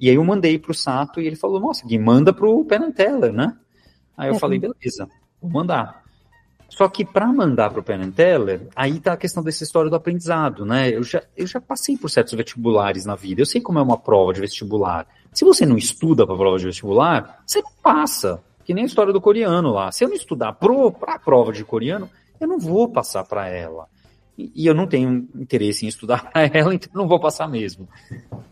E 0.00 0.08
aí 0.08 0.16
eu 0.16 0.24
mandei 0.24 0.58
pro 0.58 0.74
Sato 0.74 1.20
e 1.20 1.26
ele 1.26 1.36
falou, 1.36 1.60
nossa, 1.60 1.86
Gui, 1.86 1.98
manda 1.98 2.32
pro 2.32 2.64
Penn 2.64 2.84
and 2.86 2.92
Teller, 2.92 3.32
né? 3.32 3.56
Aí 4.16 4.28
eu 4.28 4.34
Uhum. 4.34 4.38
falei, 4.40 4.58
beleza, 4.58 5.08
vou 5.40 5.50
mandar. 5.50 6.03
Só 6.76 6.88
que 6.88 7.04
para 7.04 7.32
mandar 7.32 7.70
para 7.70 7.78
o 7.78 7.84
Penn 7.84 8.10
Teller, 8.10 8.66
aí 8.74 8.98
tá 8.98 9.12
a 9.12 9.16
questão 9.16 9.44
dessa 9.44 9.62
história 9.62 9.88
do 9.88 9.94
aprendizado, 9.94 10.66
né? 10.66 10.90
Eu 10.90 11.04
já, 11.04 11.22
eu 11.36 11.46
já 11.46 11.60
passei 11.60 11.96
por 11.96 12.10
certos 12.10 12.34
vestibulares 12.34 13.04
na 13.04 13.14
vida, 13.14 13.40
eu 13.40 13.46
sei 13.46 13.60
como 13.60 13.78
é 13.78 13.82
uma 13.82 13.96
prova 13.96 14.32
de 14.32 14.40
vestibular. 14.40 15.06
Se 15.32 15.44
você 15.44 15.64
não 15.64 15.76
estuda 15.76 16.26
para 16.26 16.34
a 16.34 16.38
prova 16.38 16.58
de 16.58 16.64
vestibular, 16.64 17.42
você 17.46 17.62
não 17.62 17.70
passa. 17.80 18.42
Que 18.64 18.74
nem 18.74 18.82
a 18.82 18.86
história 18.86 19.12
do 19.12 19.20
coreano 19.20 19.70
lá. 19.70 19.92
Se 19.92 20.02
eu 20.02 20.08
não 20.08 20.16
estudar 20.16 20.52
para 20.54 21.14
a 21.14 21.18
prova 21.18 21.52
de 21.52 21.64
coreano, 21.64 22.10
eu 22.40 22.48
não 22.48 22.58
vou 22.58 22.88
passar 22.88 23.22
para 23.22 23.46
ela. 23.46 23.86
E, 24.36 24.50
e 24.56 24.66
eu 24.66 24.74
não 24.74 24.88
tenho 24.88 25.28
interesse 25.36 25.84
em 25.84 25.88
estudar 25.88 26.28
para 26.28 26.42
ela, 26.52 26.74
então 26.74 26.90
não 26.92 27.06
vou 27.06 27.20
passar 27.20 27.46
mesmo. 27.46 27.88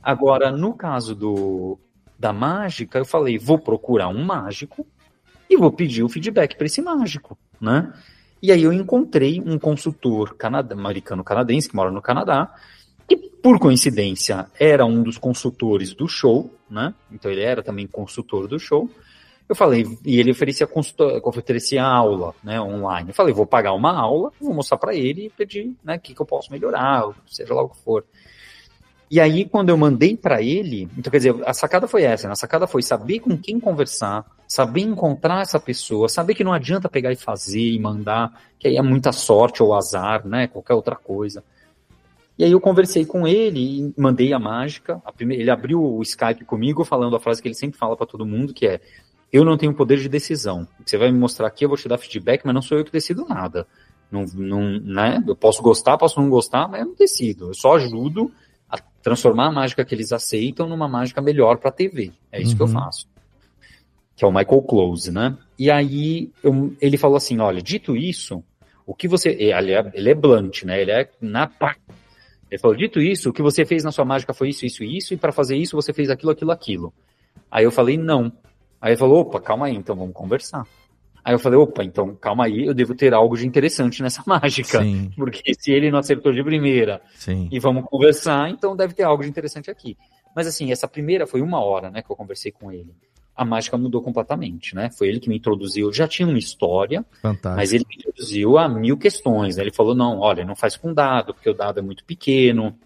Agora, 0.00 0.52
no 0.52 0.74
caso 0.74 1.16
do, 1.16 1.76
da 2.16 2.32
mágica, 2.32 3.00
eu 3.00 3.04
falei, 3.04 3.36
vou 3.36 3.58
procurar 3.58 4.06
um 4.06 4.24
mágico 4.24 4.86
e 5.50 5.56
vou 5.56 5.72
pedir 5.72 6.04
o 6.04 6.08
feedback 6.08 6.56
para 6.56 6.66
esse 6.66 6.80
mágico, 6.80 7.36
né? 7.60 7.92
E 8.42 8.50
aí 8.50 8.64
eu 8.64 8.72
encontrei 8.72 9.40
um 9.40 9.56
consultor 9.56 10.34
canad 10.34 10.72
americano-canadense 10.72 11.68
que 11.68 11.76
mora 11.76 11.92
no 11.92 12.02
Canadá, 12.02 12.52
que 13.06 13.16
por 13.16 13.60
coincidência 13.60 14.46
era 14.58 14.84
um 14.84 15.02
dos 15.02 15.16
consultores 15.16 15.94
do 15.94 16.08
show, 16.08 16.52
né? 16.68 16.92
Então 17.10 17.30
ele 17.30 17.42
era 17.42 17.62
também 17.62 17.86
consultor 17.86 18.48
do 18.48 18.58
show. 18.58 18.90
Eu 19.48 19.54
falei, 19.54 19.86
e 20.04 20.18
ele 20.18 20.30
oferecia, 20.30 20.66
consulta- 20.66 21.20
oferecia 21.22 21.84
aula, 21.84 22.34
né, 22.42 22.60
online. 22.60 23.10
Eu 23.10 23.14
falei, 23.14 23.34
vou 23.34 23.46
pagar 23.46 23.74
uma 23.74 23.92
aula, 23.92 24.32
vou 24.40 24.54
mostrar 24.54 24.78
para 24.78 24.94
ele 24.94 25.26
e 25.26 25.30
pedir, 25.30 25.74
né, 25.84 25.96
o 25.96 26.00
que, 26.00 26.14
que 26.14 26.22
eu 26.22 26.26
posso 26.26 26.50
melhorar, 26.50 27.10
seja 27.26 27.52
lá 27.52 27.62
o 27.62 27.68
que 27.68 27.78
for. 27.78 28.04
E 29.10 29.20
aí, 29.20 29.44
quando 29.44 29.68
eu 29.68 29.76
mandei 29.76 30.16
para 30.16 30.40
ele, 30.40 30.88
então 30.96 31.10
quer 31.10 31.18
dizer, 31.18 31.34
a 31.44 31.52
sacada 31.52 31.86
foi 31.86 32.02
essa, 32.02 32.26
né? 32.26 32.32
a 32.32 32.36
sacada 32.36 32.66
foi 32.66 32.82
saber 32.82 33.20
com 33.20 33.36
quem 33.36 33.60
conversar, 33.60 34.24
saber 34.52 34.82
encontrar 34.82 35.40
essa 35.40 35.58
pessoa, 35.58 36.10
saber 36.10 36.34
que 36.34 36.44
não 36.44 36.52
adianta 36.52 36.86
pegar 36.86 37.10
e 37.10 37.16
fazer 37.16 37.70
e 37.70 37.78
mandar, 37.78 38.38
que 38.58 38.68
aí 38.68 38.76
é 38.76 38.82
muita 38.82 39.10
sorte 39.10 39.62
ou 39.62 39.74
azar, 39.74 40.28
né? 40.28 40.46
Qualquer 40.46 40.74
outra 40.74 40.94
coisa. 40.94 41.42
E 42.38 42.44
aí 42.44 42.52
eu 42.52 42.60
conversei 42.60 43.06
com 43.06 43.26
ele 43.26 43.60
e 43.60 43.94
mandei 43.96 44.30
a 44.34 44.38
mágica. 44.38 45.00
A 45.06 45.10
primeira, 45.12 45.42
ele 45.42 45.50
abriu 45.50 45.82
o 45.82 46.02
Skype 46.02 46.44
comigo 46.44 46.84
falando 46.84 47.16
a 47.16 47.20
frase 47.20 47.40
que 47.40 47.48
ele 47.48 47.54
sempre 47.54 47.78
fala 47.78 47.96
para 47.96 48.04
todo 48.04 48.26
mundo, 48.26 48.52
que 48.52 48.66
é: 48.66 48.78
eu 49.32 49.42
não 49.42 49.56
tenho 49.56 49.72
poder 49.72 49.98
de 49.98 50.06
decisão. 50.06 50.68
Você 50.84 50.98
vai 50.98 51.10
me 51.10 51.18
mostrar 51.18 51.46
aqui, 51.46 51.64
eu 51.64 51.70
vou 51.70 51.78
te 51.78 51.88
dar 51.88 51.96
feedback, 51.96 52.42
mas 52.44 52.54
não 52.54 52.60
sou 52.60 52.76
eu 52.76 52.84
que 52.84 52.92
decido 52.92 53.24
nada. 53.24 53.66
Não, 54.10 54.26
não, 54.34 54.78
né? 54.80 55.24
Eu 55.26 55.34
posso 55.34 55.62
gostar, 55.62 55.96
posso 55.96 56.20
não 56.20 56.28
gostar, 56.28 56.68
mas 56.68 56.82
eu 56.82 56.88
não 56.88 56.94
decido. 56.94 57.48
Eu 57.48 57.54
só 57.54 57.76
ajudo 57.76 58.30
a 58.68 58.76
transformar 59.02 59.46
a 59.46 59.52
mágica 59.52 59.82
que 59.82 59.94
eles 59.94 60.12
aceitam 60.12 60.68
numa 60.68 60.86
mágica 60.86 61.22
melhor 61.22 61.56
para 61.56 61.70
a 61.70 61.72
TV. 61.72 62.12
É 62.30 62.38
isso 62.38 62.50
uhum. 62.50 62.56
que 62.58 62.62
eu 62.64 62.68
faço. 62.68 63.11
Que 64.14 64.24
é 64.24 64.28
o 64.28 64.32
Michael 64.32 64.62
Close, 64.62 65.10
né? 65.10 65.36
E 65.58 65.70
aí 65.70 66.30
eu, 66.42 66.74
ele 66.80 66.96
falou 66.96 67.16
assim: 67.16 67.38
olha, 67.38 67.62
dito 67.62 67.96
isso, 67.96 68.42
o 68.86 68.94
que 68.94 69.08
você. 69.08 69.30
Ele 69.30 69.72
é, 69.72 69.90
ele 69.94 70.10
é 70.10 70.14
blunt, 70.14 70.64
né? 70.64 70.80
Ele 70.80 70.90
é 70.90 71.08
na 71.20 71.46
ele 72.50 72.58
falou: 72.58 72.76
dito 72.76 73.00
isso, 73.00 73.30
o 73.30 73.32
que 73.32 73.40
você 73.40 73.64
fez 73.64 73.82
na 73.82 73.90
sua 73.90 74.04
mágica 74.04 74.34
foi 74.34 74.50
isso, 74.50 74.66
isso 74.66 74.84
e 74.84 74.98
isso, 74.98 75.14
e 75.14 75.16
para 75.16 75.32
fazer 75.32 75.56
isso 75.56 75.74
você 75.74 75.90
fez 75.92 76.10
aquilo, 76.10 76.32
aquilo, 76.32 76.50
aquilo. 76.50 76.94
Aí 77.50 77.64
eu 77.64 77.70
falei: 77.70 77.96
não. 77.96 78.30
Aí 78.78 78.90
ele 78.90 78.98
falou: 78.98 79.20
opa, 79.20 79.40
calma 79.40 79.66
aí, 79.66 79.74
então 79.74 79.96
vamos 79.96 80.12
conversar. 80.12 80.66
Aí 81.24 81.32
eu 81.32 81.38
falei: 81.38 81.58
opa, 81.58 81.82
então 81.82 82.14
calma 82.14 82.44
aí, 82.44 82.66
eu 82.66 82.74
devo 82.74 82.94
ter 82.94 83.14
algo 83.14 83.38
de 83.38 83.46
interessante 83.46 84.02
nessa 84.02 84.22
mágica. 84.28 84.82
Sim. 84.82 85.10
Porque 85.16 85.54
se 85.58 85.72
ele 85.72 85.90
não 85.90 85.98
acertou 85.98 86.30
de 86.30 86.44
primeira 86.44 87.00
Sim. 87.14 87.48
e 87.50 87.58
vamos 87.58 87.84
conversar, 87.84 88.50
então 88.50 88.76
deve 88.76 88.92
ter 88.92 89.04
algo 89.04 89.22
de 89.22 89.30
interessante 89.30 89.70
aqui. 89.70 89.96
Mas 90.36 90.46
assim, 90.46 90.70
essa 90.70 90.86
primeira 90.86 91.26
foi 91.26 91.40
uma 91.40 91.64
hora, 91.64 91.90
né, 91.90 92.02
que 92.02 92.10
eu 92.10 92.16
conversei 92.16 92.52
com 92.52 92.70
ele 92.70 92.92
a 93.34 93.44
mágica 93.44 93.76
mudou 93.78 94.02
completamente, 94.02 94.74
né? 94.74 94.90
Foi 94.90 95.08
ele 95.08 95.18
que 95.18 95.28
me 95.28 95.36
introduziu, 95.36 95.92
já 95.92 96.06
tinha 96.06 96.28
uma 96.28 96.38
história, 96.38 97.04
Fantástico. 97.20 97.56
mas 97.56 97.72
ele 97.72 97.84
me 97.88 97.96
introduziu 97.96 98.58
a 98.58 98.68
mil 98.68 98.96
questões. 98.96 99.56
Né? 99.56 99.64
Ele 99.64 99.72
falou, 99.72 99.94
não, 99.94 100.18
olha, 100.18 100.44
não 100.44 100.54
faz 100.54 100.76
com 100.76 100.92
dado, 100.92 101.32
porque 101.32 101.48
o 101.48 101.54
dado 101.54 101.78
é 101.78 101.82
muito 101.82 102.04
pequeno, 102.04 102.76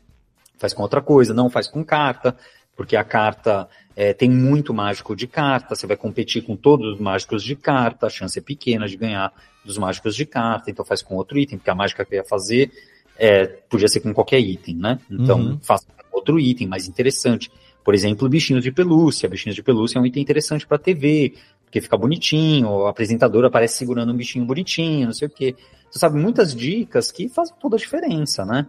faz 0.57 0.73
com 0.73 0.83
outra 0.83 1.03
coisa, 1.03 1.35
não 1.35 1.51
faz 1.51 1.67
com 1.67 1.85
carta, 1.85 2.37
porque 2.77 2.97
a 2.97 3.03
carta 3.03 3.69
é, 3.97 4.13
tem 4.13 4.31
muito 4.31 4.73
mágico 4.73 5.17
de 5.17 5.27
carta, 5.27 5.75
você 5.75 5.87
vai 5.87 5.97
competir 5.97 6.43
com 6.43 6.55
todos 6.55 6.95
os 6.95 7.01
mágicos 7.01 7.43
de 7.43 7.57
carta, 7.57 8.07
a 8.07 8.11
chance 8.11 8.39
é 8.39 8.43
pequena 8.43 8.87
de 8.87 8.97
ganhar 8.97 9.33
dos 9.65 9.79
mágicos 9.79 10.15
de 10.15 10.25
carta, 10.25 10.71
então 10.71 10.85
faz 10.85 11.03
com 11.03 11.17
outro 11.17 11.39
item, 11.39 11.59
porque 11.59 11.71
a 11.71 11.75
mágica 11.75 12.05
que 12.05 12.15
eu 12.15 12.19
ia 12.19 12.25
fazer 12.25 12.71
é, 13.19 13.47
podia 13.47 13.89
ser 13.89 14.01
com 14.01 14.13
qualquer 14.13 14.39
item, 14.39 14.77
né? 14.77 14.99
Então, 15.11 15.39
uhum. 15.39 15.59
faça 15.61 15.87
com 15.87 16.17
outro 16.17 16.39
item 16.39 16.67
mais 16.67 16.87
interessante. 16.87 17.51
Por 17.87 17.95
exemplo, 17.95 18.29
bichinhos 18.29 18.65
de 18.65 18.73
pelúcia. 18.73 19.29
Bichinhos 19.29 19.55
de 19.55 19.63
pelúcia 19.63 19.97
é 19.97 20.03
um 20.03 20.07
item 20.07 20.21
interessante 20.21 20.67
para 20.67 20.77
TV, 20.77 21.35
porque 21.63 21.81
fica 21.81 21.97
bonitinho, 21.97 22.69
o 22.69 22.87
apresentador 22.89 23.45
aparece 23.45 23.77
segurando 23.77 24.13
um 24.13 24.17
bichinho 24.17 24.45
bonitinho, 24.45 25.07
não 25.07 25.13
sei 25.13 25.29
o 25.29 25.31
quê. 25.31 25.55
Você 25.89 26.01
sabe, 26.01 26.19
muitas 26.19 26.53
dicas 26.53 27.13
que 27.13 27.29
fazem 27.29 27.55
toda 27.61 27.77
a 27.77 27.79
diferença, 27.79 28.45
né? 28.45 28.67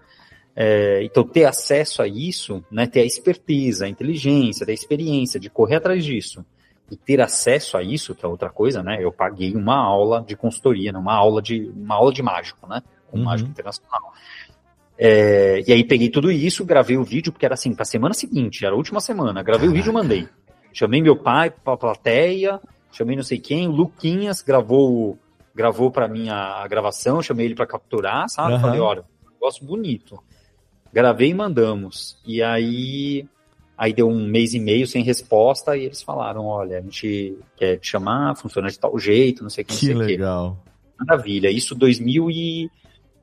É, 0.56 1.04
então, 1.04 1.24
ter 1.24 1.46
acesso 1.46 2.04
a 2.04 2.08
isso, 2.08 2.64
né, 2.70 2.86
ter 2.86 3.00
a 3.02 3.06
expertise, 3.06 3.84
a 3.84 3.90
inteligência, 3.90 4.68
a 4.70 4.72
experiência 4.72 5.40
de 5.40 5.50
correr 5.50 5.78
atrás 5.78 6.06
disso 6.06 6.46
e 6.92 6.96
ter 6.96 7.20
acesso 7.20 7.76
a 7.76 7.82
isso, 7.82 8.14
que 8.14 8.24
é 8.24 8.28
outra 8.28 8.52
coisa, 8.52 8.84
né? 8.84 9.00
Eu 9.02 9.12
paguei 9.12 9.56
uma 9.56 9.78
aula 9.78 10.24
de 10.28 10.36
consultoria, 10.36 10.92
né, 10.92 11.00
uma 11.00 11.16
aula 11.16 11.42
de 11.42 11.72
uma 11.76 11.96
aula 11.96 12.14
de 12.14 12.22
mágico, 12.22 12.68
né? 12.68 12.84
Com 13.10 13.18
uhum. 13.18 13.24
mágico 13.24 13.50
internacional. 13.50 14.14
É, 14.98 15.62
e 15.68 15.72
aí 15.72 15.84
peguei 15.84 16.10
tudo 16.10 16.32
isso, 16.32 16.66
gravei 16.66 16.98
o 16.98 17.04
vídeo, 17.04 17.32
porque 17.32 17.46
era 17.46 17.54
assim, 17.54 17.74
pra 17.74 17.86
semana 17.86 18.14
seguinte, 18.14 18.66
era 18.66 18.74
a 18.74 18.78
última 18.78 19.00
semana. 19.00 19.44
Gravei 19.44 19.68
Caraca. 19.68 19.72
o 19.72 19.74
vídeo 19.74 19.92
e 19.92 19.94
mandei. 19.94 20.28
Chamei 20.74 21.02
meu 21.02 21.16
pai 21.16 21.52
pra 21.52 21.78
plateia, 21.78 22.60
chamei 22.92 23.16
não 23.16 23.24
sei 23.24 23.40
quem, 23.40 23.68
o 23.68 23.72
Luquinhas 23.72 24.42
gravou 24.42 25.18
gravou 25.56 25.90
para 25.90 26.08
mim 26.08 26.30
a, 26.30 26.62
a, 26.62 26.68
gravação, 26.68 27.20
chamei 27.22 27.48
ele 27.48 27.56
para 27.56 27.66
capturar, 27.66 28.30
sabe? 28.30 28.54
Uhum. 28.54 28.60
Falei, 28.60 28.80
olha, 28.80 29.04
negócio 29.34 29.66
bonito. 29.66 30.24
Gravei 30.94 31.30
e 31.30 31.34
mandamos. 31.34 32.22
E 32.26 32.44
aí 32.44 33.28
aí 33.76 33.94
deu 33.94 34.08
um 34.08 34.28
mês 34.28 34.54
e 34.54 34.60
meio 34.60 34.88
sem 34.88 35.04
resposta 35.04 35.78
e 35.78 35.86
eles 35.86 36.02
falaram, 36.02 36.46
olha, 36.46 36.80
a 36.80 36.82
gente 36.82 37.38
quer 37.56 37.78
te 37.78 37.90
chamar, 37.90 38.36
funciona 38.36 38.70
de 38.70 38.80
tal 38.80 38.98
jeito, 38.98 39.44
não 39.44 39.50
sei 39.50 39.64
o 39.64 39.68
que, 39.68 39.74
não 39.74 39.80
que 39.80 39.86
sei 39.86 39.96
legal. 39.96 40.58
Que. 40.64 41.06
Maravilha. 41.06 41.50
Isso 41.50 41.76
2000 41.76 42.32
e 42.32 42.72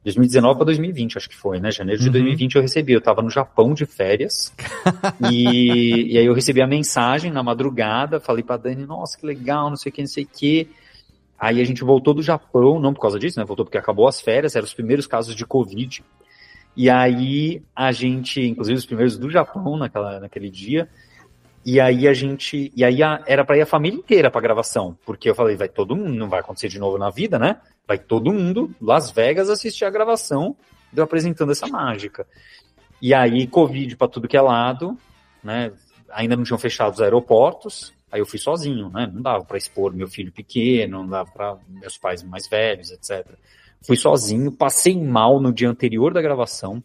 2019 0.05 0.57
para 0.57 0.67
2020, 0.67 1.17
acho 1.17 1.29
que 1.31 1.37
foi, 1.37 1.59
né? 1.59 1.71
Janeiro 1.71 1.99
de 1.99 2.09
uhum. 2.09 2.13
2020 2.13 2.57
eu 2.57 2.63
recebi. 2.63 2.93
Eu 2.93 2.99
estava 2.99 3.23
no 3.23 3.31
Japão 3.31 3.73
de 3.73 3.87
férias. 3.87 4.53
e, 5.33 6.13
e 6.13 6.19
aí 6.19 6.27
eu 6.27 6.35
recebi 6.35 6.61
a 6.61 6.67
mensagem 6.67 7.33
na 7.33 7.43
madrugada. 7.43 8.21
Falei 8.21 8.45
para 8.45 8.59
Dani, 8.59 8.85
nossa, 8.85 9.19
que 9.19 9.25
legal, 9.25 9.71
não 9.71 9.77
sei 9.77 9.91
o 9.91 9.93
que, 9.95 10.03
não 10.03 10.09
sei 10.09 10.25
o 10.25 10.29
que. 10.29 10.69
Aí 11.39 11.61
a 11.61 11.65
gente 11.65 11.83
voltou 11.83 12.13
do 12.13 12.23
Japão, 12.23 12.79
não 12.79 12.93
por 12.93 13.01
causa 13.01 13.19
disso, 13.19 13.41
né? 13.41 13.47
Voltou 13.47 13.65
porque 13.65 13.79
acabou 13.79 14.07
as 14.07 14.21
férias, 14.21 14.55
eram 14.55 14.67
os 14.67 14.75
primeiros 14.75 15.07
casos 15.07 15.35
de 15.35 15.47
Covid. 15.47 16.05
E 16.77 16.91
aí 16.91 17.63
a 17.75 17.91
gente, 17.91 18.43
inclusive 18.43 18.79
os 18.79 18.87
primeiros 18.87 19.17
do 19.17 19.31
Japão 19.31 19.77
naquela, 19.77 20.21
naquele 20.21 20.51
dia. 20.51 20.87
E 21.65 21.81
aí 21.81 22.07
a 22.07 22.13
gente, 22.13 22.71
e 22.77 22.85
aí 22.85 23.03
a, 23.03 23.23
era 23.27 23.45
para 23.45 23.57
ir 23.57 23.63
a 23.63 23.67
família 23.67 23.99
inteira 23.99 24.31
para 24.31 24.41
gravação, 24.41 24.99
porque 25.07 25.31
eu 25.31 25.35
falei, 25.35 25.57
vai 25.57 25.69
todo 25.69 25.97
mundo, 25.97 26.13
não 26.13 26.29
vai 26.29 26.41
acontecer 26.41 26.69
de 26.69 26.79
novo 26.79 26.99
na 26.99 27.09
vida, 27.09 27.39
né? 27.39 27.59
Vai 27.89 27.99
todo 27.99 28.33
mundo, 28.33 28.75
Las 28.81 29.11
Vegas, 29.11 29.49
assistir 29.49 29.85
a 29.85 29.91
gravação 29.91 30.57
de 30.93 31.01
eu 31.01 31.05
apresentando 31.05 31.53
essa 31.53 31.67
mágica. 31.67 32.27
E 33.01 33.15
aí, 33.15 33.47
Covid 33.47 33.97
para 33.97 34.09
tudo 34.09 34.29
que 34.29 34.37
é 34.37 34.41
lado, 34.41 34.97
né? 35.43 35.73
Ainda 36.11 36.37
não 36.37 36.45
tinham 36.45 36.59
fechado 36.59 36.93
os 36.93 37.01
aeroportos, 37.01 37.93
aí 38.13 38.21
eu 38.21 38.27
fui 38.27 38.39
sozinho, 38.39 38.91
né? 38.91 39.11
Não 39.13 39.23
dava 39.23 39.45
para 39.45 39.57
expor 39.57 39.93
meu 39.93 40.07
filho 40.07 40.33
pequeno, 40.33 40.99
não 40.99 41.09
dava 41.09 41.31
para 41.31 41.57
meus 41.69 41.97
pais 41.97 42.23
mais 42.23 42.47
velhos, 42.47 42.91
etc. 42.91 43.27
Fui 43.87 43.97
sozinho, 43.97 44.53
passei 44.53 44.99
mal 44.99 45.41
no 45.41 45.53
dia 45.53 45.69
anterior 45.69 46.13
da 46.13 46.23
gravação, 46.23 46.83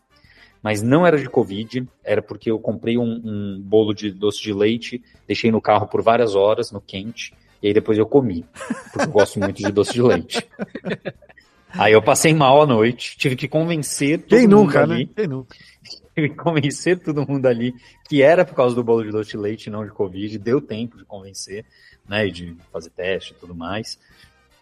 mas 0.61 0.81
não 0.81 1.05
era 1.05 1.17
de 1.17 1.29
Covid, 1.29 1.87
era 2.03 2.21
porque 2.21 2.51
eu 2.51 2.59
comprei 2.59 2.97
um, 2.97 3.21
um 3.23 3.61
bolo 3.61 3.93
de 3.93 4.11
doce 4.11 4.41
de 4.41 4.53
leite, 4.53 5.01
deixei 5.27 5.51
no 5.51 5.61
carro 5.61 5.87
por 5.87 6.01
várias 6.01 6.35
horas, 6.35 6.71
no 6.71 6.81
quente, 6.81 7.33
e 7.61 7.67
aí 7.67 7.73
depois 7.73 7.97
eu 7.97 8.05
comi, 8.05 8.45
porque 8.91 9.07
eu 9.07 9.11
gosto 9.11 9.39
muito 9.39 9.57
de 9.57 9.71
doce 9.71 9.93
de 9.93 10.01
leite. 10.01 10.47
Aí 11.71 11.93
eu 11.93 12.01
passei 12.01 12.33
mal 12.33 12.61
à 12.61 12.65
noite, 12.65 13.15
tive 13.15 13.35
que 13.35 13.47
convencer 13.47 14.19
todo 14.19 14.29
Quem 14.29 14.47
mundo 14.47 14.63
nunca, 14.63 14.81
ali. 14.81 15.05
Né? 15.05 15.09
Quem 15.15 15.27
nunca? 15.27 15.55
Tive 16.15 16.29
que 16.29 16.35
convencer 16.35 16.99
todo 16.99 17.25
mundo 17.25 17.45
ali 17.45 17.73
que 18.09 18.21
era 18.21 18.43
por 18.43 18.55
causa 18.55 18.75
do 18.75 18.83
bolo 18.83 19.03
de 19.03 19.11
doce 19.11 19.31
de 19.31 19.37
leite, 19.37 19.69
não 19.69 19.85
de 19.85 19.91
Covid. 19.91 20.37
Deu 20.37 20.59
tempo 20.59 20.97
de 20.97 21.05
convencer, 21.05 21.63
né? 22.09 22.27
E 22.27 22.31
de 22.31 22.57
fazer 22.73 22.89
teste 22.89 23.31
e 23.31 23.35
tudo 23.35 23.55
mais. 23.55 23.97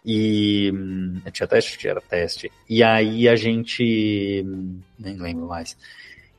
E 0.04 0.70
hum, 0.72 1.20
tinha 1.32 1.46
teste? 1.46 1.78
Tinha 1.78 1.94
teste. 2.00 2.50
E 2.68 2.82
aí 2.82 3.28
a 3.28 3.36
gente. 3.36 4.44
Hum, 4.46 4.80
nem 4.98 5.16
lembro 5.16 5.46
mais. 5.46 5.76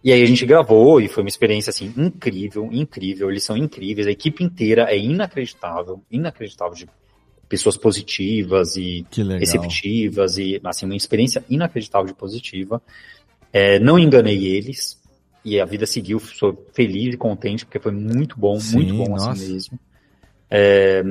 E 0.04 0.14
aí 0.14 0.22
a 0.22 0.26
gente 0.26 0.46
gravou 0.46 1.02
e 1.02 1.10
foi 1.10 1.24
uma 1.24 1.30
experiência 1.30 1.72
assim 1.72 1.94
incrível, 1.98 2.70
incrível. 2.72 3.30
Eles 3.30 3.44
são 3.44 3.58
incríveis, 3.58 4.08
a 4.08 4.12
equipe 4.12 4.44
inteira 4.44 4.84
é 4.90 4.98
inacreditável, 4.98 6.02
inacreditável 6.10 6.74
de 6.74 6.88
pessoas 7.50 7.76
positivas 7.76 8.78
e 8.78 9.06
receptivas 9.40 10.38
e 10.38 10.62
assim 10.64 10.86
uma 10.86 10.96
experiência 10.96 11.44
inacreditável 11.50 12.08
de 12.08 12.14
positiva. 12.14 12.82
É, 13.52 13.80
não 13.80 14.00
enganei 14.00 14.46
eles 14.46 14.98
e 15.44 15.60
a 15.60 15.66
vida 15.66 15.86
seguiu. 15.86 16.20
Sou 16.20 16.66
feliz 16.74 17.14
e 17.16 17.18
contente 17.18 17.66
porque 17.66 17.80
foi 17.80 17.92
muito 17.92 18.40
bom, 18.40 18.60
Sim, 18.60 18.76
muito 18.78 18.94
bom 18.96 19.16
assim 19.16 19.28
nossa. 19.28 19.32
assim 19.32 19.54
mesmo. 19.54 19.80
É, 20.50 21.04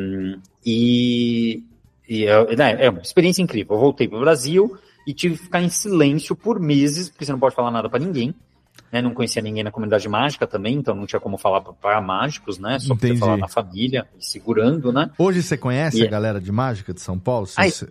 e, 0.64 1.62
e 2.08 2.24
é, 2.24 2.56
né, 2.56 2.86
é 2.86 2.90
uma 2.90 3.00
experiência 3.00 3.42
incrível. 3.42 3.76
Eu 3.76 3.80
voltei 3.80 4.08
para 4.08 4.18
o 4.18 4.20
Brasil 4.20 4.76
e 5.06 5.12
tive 5.12 5.36
que 5.36 5.44
ficar 5.44 5.62
em 5.62 5.68
silêncio 5.68 6.34
por 6.34 6.58
meses 6.58 7.08
porque 7.08 7.24
você 7.24 7.32
não 7.32 7.38
pode 7.38 7.54
falar 7.54 7.70
nada 7.70 7.88
para 7.88 7.98
ninguém 7.98 8.34
né? 8.92 9.02
Não 9.02 9.12
conhecia 9.12 9.42
ninguém 9.42 9.62
na 9.62 9.70
comunidade 9.70 10.08
mágica 10.08 10.46
também, 10.46 10.76
então 10.76 10.94
não 10.94 11.06
tinha 11.06 11.20
como 11.20 11.36
falar 11.36 11.60
para 11.60 12.00
mágicos, 12.00 12.58
né? 12.58 12.78
Só 12.78 12.94
para 12.94 13.16
falar 13.16 13.36
na 13.36 13.48
família, 13.48 14.06
segurando, 14.18 14.92
né? 14.92 15.10
Hoje 15.18 15.42
você 15.42 15.56
conhece 15.56 15.98
e... 15.98 16.06
a 16.06 16.10
galera 16.10 16.40
de 16.40 16.50
mágica 16.50 16.92
de 16.92 17.00
São 17.00 17.18
Paulo? 17.18 17.46
Ai, 17.56 17.70
você... 17.70 17.88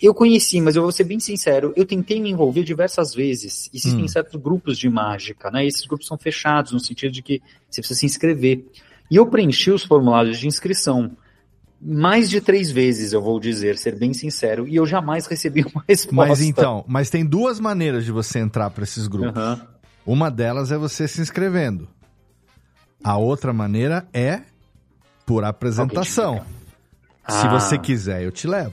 Eu 0.00 0.12
conheci, 0.12 0.60
mas 0.60 0.74
eu 0.74 0.82
vou 0.82 0.90
ser 0.90 1.04
bem 1.04 1.20
sincero, 1.20 1.72
eu 1.76 1.86
tentei 1.86 2.20
me 2.20 2.28
envolver 2.28 2.64
diversas 2.64 3.14
vezes. 3.14 3.70
Existem 3.72 4.04
hum. 4.04 4.08
certos 4.08 4.40
grupos 4.40 4.76
de 4.76 4.88
mágica, 4.88 5.48
né? 5.48 5.64
Esses 5.64 5.86
grupos 5.86 6.08
são 6.08 6.18
fechados, 6.18 6.72
no 6.72 6.80
sentido 6.80 7.12
de 7.12 7.22
que 7.22 7.40
você 7.70 7.80
precisa 7.80 8.00
se 8.00 8.06
inscrever. 8.06 8.64
E 9.08 9.16
eu 9.16 9.26
preenchi 9.26 9.70
os 9.70 9.84
formulários 9.84 10.40
de 10.40 10.48
inscrição 10.48 11.16
mais 11.84 12.30
de 12.30 12.40
três 12.40 12.70
vezes, 12.70 13.12
eu 13.12 13.20
vou 13.20 13.40
dizer, 13.40 13.76
ser 13.76 13.98
bem 13.98 14.14
sincero, 14.14 14.68
e 14.68 14.76
eu 14.76 14.86
jamais 14.86 15.26
recebi 15.26 15.62
uma 15.62 15.82
resposta. 15.88 16.28
Mas 16.28 16.40
então, 16.40 16.84
mas 16.86 17.10
tem 17.10 17.24
duas 17.24 17.58
maneiras 17.58 18.04
de 18.04 18.12
você 18.12 18.38
entrar 18.38 18.70
para 18.70 18.84
esses 18.84 19.08
grupos. 19.08 19.42
Uhum. 19.42 19.60
Uma 20.06 20.30
delas 20.30 20.70
é 20.70 20.78
você 20.78 21.08
se 21.08 21.20
inscrevendo. 21.20 21.88
A 23.02 23.16
outra 23.16 23.52
maneira 23.52 24.06
é 24.12 24.42
por 25.26 25.44
apresentação. 25.44 26.44
Se 27.28 27.46
ah. 27.46 27.58
você 27.58 27.78
quiser, 27.78 28.22
eu 28.22 28.30
te 28.30 28.46
levo. 28.46 28.72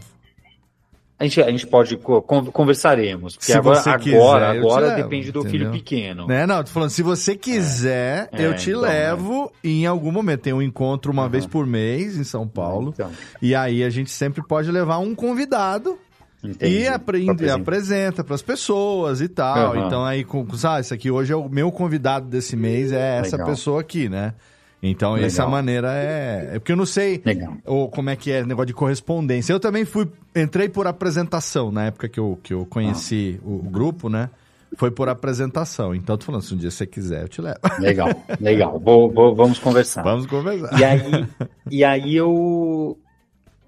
A 1.20 1.26
gente, 1.26 1.42
a 1.42 1.52
gente 1.52 1.68
pode 1.68 1.98
co- 1.98 2.22
con- 2.22 2.46
conversaremos, 2.46 3.34
porque 3.36 3.52
Se 3.52 3.58
agora, 3.58 3.80
agora, 3.80 4.00
quiser, 4.00 4.18
agora 4.58 4.88
levo, 4.88 5.04
depende 5.04 5.32
do 5.34 5.40
entendeu? 5.42 5.52
filho 5.52 5.72
pequeno. 5.72 6.26
Né? 6.28 6.48
Não, 6.48 6.64
tô 6.64 6.70
falando, 6.70 6.92
se 6.92 7.04
você 7.04 7.36
quiser, 7.36 8.30
É, 8.32 8.46
eu 8.46 8.56
te 8.56 8.70
então, 8.70 8.82
levo 8.84 9.52
e 9.62 9.82
em 9.82 9.86
algum 9.86 10.12
momento. 10.14 10.42
Tem 10.44 10.54
um 10.54 10.62
encontro 10.62 11.12
uma 11.12 11.28
vez 11.28 11.46
por 11.46 11.66
mês 11.68 12.16
em 12.16 12.24
São 12.24 12.48
Paulo. 12.48 12.92
Então. 12.94 13.12
E 13.42 13.54
aí 13.54 13.84
a 13.84 13.90
gente 13.90 14.10
sempre 14.12 14.42
pode 14.48 14.72
levar 14.72 15.00
um 15.00 15.14
convidado 15.14 16.00
Entendi. 16.42 16.84
e 16.84 16.88
aprende, 16.88 17.30
Apresenta. 17.32 17.62
apresenta 17.62 18.24
para 18.24 18.36
as 18.36 18.42
pessoas 18.42 19.20
e 19.20 19.28
tal. 19.28 19.74
Aham. 19.76 19.88
Então 19.88 20.06
aí, 20.06 20.24
com, 20.24 20.48
sabe, 20.56 20.82
isso 20.82 20.94
aqui 20.94 21.12
hoje 21.12 21.34
é 21.34 21.36
o 21.36 21.50
meu 21.50 21.70
convidado 21.70 22.28
desse 22.28 22.56
mês, 22.56 22.94
é 22.94 23.18
essa 23.20 23.36
Legal. 23.36 23.50
pessoa 23.52 23.82
aqui, 23.82 24.08
né? 24.08 24.34
Então, 24.82 25.14
Legal. 25.14 25.28
essa 25.28 25.46
maneira 25.48 25.94
é. 25.94 26.52
É 26.54 26.60
porque 26.60 26.72
eu 26.72 26.78
não 26.78 26.86
sei 26.86 27.22
ou 27.66 27.90
como 27.90 28.10
é 28.10 28.16
que 28.16 28.32
é 28.32 28.46
negócio 28.46 28.68
de 28.68 28.74
correspondência. 28.74 29.52
Eu 29.52 29.60
também 29.60 29.84
fui. 29.84 30.08
Entrei 30.36 30.70
por 30.70 30.88
apresentação 30.88 31.70
na 31.72 31.86
época 31.88 32.08
que 32.08 32.20
eu, 32.20 32.40
que 32.42 32.54
eu 32.54 32.66
conheci 32.66 33.40
o, 33.44 33.56
o 33.56 33.70
grupo, 33.70 34.08
né? 34.10 34.30
Foi 34.78 34.90
por 34.92 35.10
apresentação. 35.10 35.94
Então, 35.96 36.16
tô 36.18 36.26
falando, 36.28 36.44
se 36.44 36.54
um 36.54 36.58
dia 36.58 36.72
você 36.72 36.86
quiser, 36.86 37.24
eu 37.24 37.28
te 37.28 37.42
levo. 37.42 37.58
Legal, 37.80 38.08
legal. 38.40 38.80
Vou- 38.80 39.12
vou- 39.12 39.36
vamos 39.36 39.58
conversar. 39.60 40.04
Vamos 40.04 40.28
conversar. 40.28 40.80
E 40.80 40.84
aí, 40.84 41.26
e 41.72 41.84
aí 41.84 42.16
eu. 42.16 42.98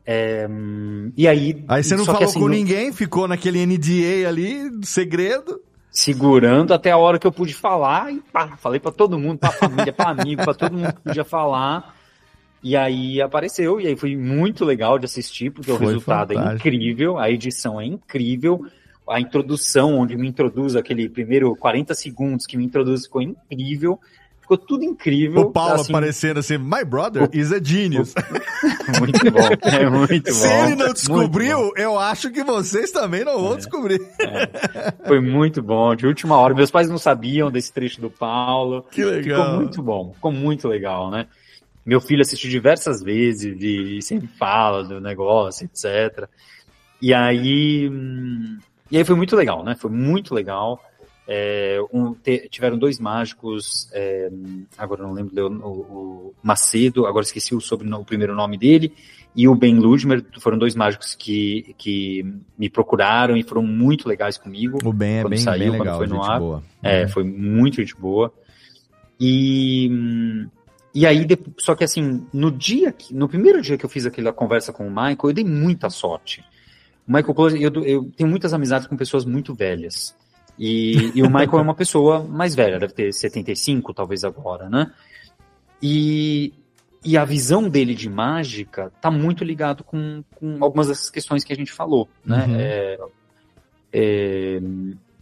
é, 0.05 0.47
e 1.17 1.27
aí. 1.27 1.63
Aí 1.67 1.83
você 1.83 1.95
não 1.95 2.05
falou 2.05 2.23
assim, 2.23 2.39
com 2.39 2.47
ninguém, 2.47 2.93
ficou 2.93 3.27
naquele 3.27 3.65
NDA 3.65 4.27
ali, 4.29 4.69
segredo. 4.83 5.59
Segurando 5.91 6.73
até 6.73 6.89
a 6.89 6.97
hora 6.97 7.19
que 7.19 7.27
eu 7.27 7.31
pude 7.31 7.53
falar 7.53 8.11
e 8.13 8.21
pá, 8.31 8.55
falei 8.57 8.79
pra 8.79 8.91
todo 8.91 9.19
mundo, 9.19 9.39
pra 9.39 9.51
família, 9.51 9.91
pra 9.91 10.09
amigo, 10.09 10.43
pra 10.43 10.53
todo 10.53 10.73
mundo 10.73 10.93
que 10.93 11.01
podia 11.01 11.25
falar. 11.25 11.95
E 12.63 12.77
aí 12.77 13.19
apareceu, 13.21 13.81
e 13.81 13.87
aí 13.87 13.95
foi 13.95 14.15
muito 14.15 14.63
legal 14.63 14.97
de 14.97 15.05
assistir, 15.05 15.49
porque 15.49 15.71
o 15.71 15.77
Foi 15.77 15.87
resultado 15.87 16.31
é 16.31 16.35
fantástico. 16.35 16.67
incrível, 16.67 17.17
a 17.17 17.29
edição 17.29 17.81
é 17.81 17.85
incrível, 17.85 18.65
a 19.09 19.19
introdução, 19.19 19.97
onde 19.97 20.15
me 20.15 20.27
introduz 20.27 20.75
aquele 20.75 21.09
primeiro 21.09 21.55
40 21.55 21.93
segundos 21.95 22.45
que 22.45 22.55
me 22.55 22.63
introduz, 22.63 23.05
ficou 23.05 23.21
incrível. 23.21 23.99
Ficou 24.51 24.57
tudo 24.57 24.83
incrível. 24.83 25.43
O 25.43 25.51
Paulo 25.51 25.75
assim, 25.75 25.93
aparecendo 25.93 26.39
assim, 26.39 26.57
my 26.57 26.83
brother 26.83 27.29
is 27.31 27.53
a 27.53 27.63
genius. 27.63 28.13
Muito 28.99 29.31
bom, 29.31 29.39
é 29.63 29.89
muito 29.89 30.33
Se 30.33 30.45
bom. 30.45 30.65
ele 30.65 30.75
não 30.75 30.91
descobriu, 30.91 31.71
eu 31.77 31.97
acho 31.97 32.29
que 32.29 32.43
vocês 32.43 32.91
também 32.91 33.23
não 33.23 33.41
vão 33.41 33.55
descobrir. 33.55 34.01
Foi 35.07 35.21
muito 35.21 35.61
bom, 35.61 35.95
de 35.95 36.05
última 36.05 36.37
hora. 36.37 36.53
Meus 36.53 36.69
pais 36.69 36.89
não 36.89 36.97
sabiam 36.97 37.49
desse 37.49 37.71
trecho 37.71 38.01
do 38.01 38.09
Paulo. 38.09 38.85
Que 38.91 39.05
legal. 39.05 39.43
Ficou 39.43 39.55
muito 39.55 39.81
bom, 39.81 40.13
ficou 40.13 40.31
muito 40.31 40.67
legal, 40.67 41.09
né? 41.09 41.27
Meu 41.85 42.01
filho 42.01 42.21
assistiu 42.21 42.49
diversas 42.49 43.01
vezes 43.01 43.55
e 43.61 44.01
sempre 44.01 44.27
fala 44.27 44.83
do 44.83 44.99
negócio, 44.99 45.65
etc. 45.65 46.27
E 47.01 47.13
aí, 47.13 47.89
hum, 47.89 48.59
e 48.91 48.97
aí 48.97 49.05
foi 49.05 49.15
muito 49.15 49.35
legal, 49.35 49.63
né? 49.63 49.75
Foi 49.75 49.89
muito 49.89 50.35
legal. 50.35 50.83
É, 51.27 51.79
um- 51.93 52.13
te- 52.13 52.47
tiveram 52.49 52.77
dois 52.77 52.99
mágicos, 52.99 53.87
é, 53.93 54.29
agora 54.77 55.03
não 55.03 55.13
lembro 55.13 55.47
o, 55.63 55.69
o 56.29 56.33
Macedo, 56.43 57.05
agora 57.05 57.23
esqueci 57.23 57.55
o, 57.55 57.61
sobrenome, 57.61 58.01
o 58.01 58.05
primeiro 58.05 58.35
nome 58.35 58.57
dele, 58.57 58.93
e 59.33 59.47
o 59.47 59.55
Ben 59.55 59.75
Ludmer, 59.77 60.25
foram 60.39 60.57
dois 60.57 60.75
mágicos 60.75 61.15
que, 61.15 61.73
que 61.77 62.25
me 62.57 62.69
procuraram 62.69 63.37
e 63.37 63.43
foram 63.43 63.63
muito 63.63 64.09
legais 64.09 64.37
comigo. 64.37 64.79
O 64.83 64.91
Ben 64.91 65.19
é 65.19 65.23
bem, 65.23 65.39
saiu, 65.39 65.71
bem 65.71 65.79
legal, 65.79 65.97
foi 65.99 66.07
no 66.07 66.21
ar. 66.21 66.39
boa. 66.39 66.63
É, 66.83 67.07
foi 67.07 67.23
muito 67.23 67.77
gente 67.77 67.95
boa. 67.95 68.33
E, 69.19 70.47
e 70.93 71.05
aí, 71.05 71.25
só 71.59 71.75
que 71.75 71.83
assim, 71.83 72.25
no 72.33 72.51
dia 72.51 72.91
que, 72.91 73.13
no 73.13 73.29
primeiro 73.29 73.61
dia 73.61 73.77
que 73.77 73.85
eu 73.85 73.89
fiz 73.89 74.05
aquela 74.05 74.33
conversa 74.33 74.73
com 74.73 74.85
o 74.85 74.89
Michael, 74.89 75.17
eu 75.25 75.33
dei 75.33 75.45
muita 75.45 75.89
sorte. 75.89 76.43
O 77.07 77.13
Michael 77.13 77.33
Close, 77.33 77.61
eu, 77.61 77.71
eu 77.85 78.11
tenho 78.17 78.29
muitas 78.29 78.53
amizades 78.53 78.87
com 78.87 78.97
pessoas 78.97 79.23
muito 79.23 79.53
velhas. 79.53 80.15
E, 80.63 81.11
e 81.15 81.23
o 81.23 81.25
Michael 81.25 81.57
é 81.57 81.61
uma 81.63 81.73
pessoa 81.73 82.23
mais 82.23 82.53
velha, 82.53 82.77
deve 82.77 82.93
ter 82.93 83.11
75 83.11 83.95
talvez 83.95 84.23
agora, 84.23 84.69
né? 84.69 84.91
E, 85.81 86.53
e 87.03 87.17
a 87.17 87.25
visão 87.25 87.67
dele 87.67 87.95
de 87.95 88.07
mágica 88.07 88.91
tá 89.01 89.09
muito 89.09 89.43
ligado 89.43 89.83
com, 89.83 90.23
com 90.35 90.63
algumas 90.63 90.87
dessas 90.87 91.09
questões 91.09 91.43
que 91.43 91.51
a 91.51 91.55
gente 91.55 91.71
falou, 91.71 92.07
né? 92.23 92.45
Uhum. 92.45 92.55
É, 92.59 92.99
é, 93.91 94.61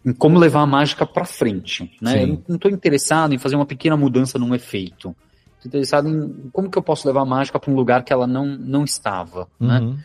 em 0.04 0.12
como 0.12 0.38
levar 0.38 0.60
a 0.60 0.66
mágica 0.66 1.06
para 1.06 1.24
frente, 1.24 1.90
né? 2.02 2.12
Sim. 2.12 2.20
Eu 2.20 2.26
não- 2.46 2.56
estou 2.56 2.70
interessado 2.70 3.32
em 3.32 3.38
fazer 3.38 3.56
uma 3.56 3.64
pequena 3.64 3.96
mudança 3.96 4.38
num 4.38 4.54
efeito. 4.54 5.16
Estou 5.56 5.68
interessado 5.70 6.06
em 6.06 6.50
como 6.52 6.70
que 6.70 6.76
eu 6.76 6.82
posso 6.82 7.08
levar 7.08 7.22
a 7.22 7.26
mágica 7.26 7.58
para 7.58 7.70
um 7.70 7.74
lugar 7.74 8.04
que 8.04 8.12
ela 8.12 8.26
não, 8.26 8.44
não 8.44 8.84
estava, 8.84 9.48
né? 9.58 9.80
Uhum. 9.80 9.98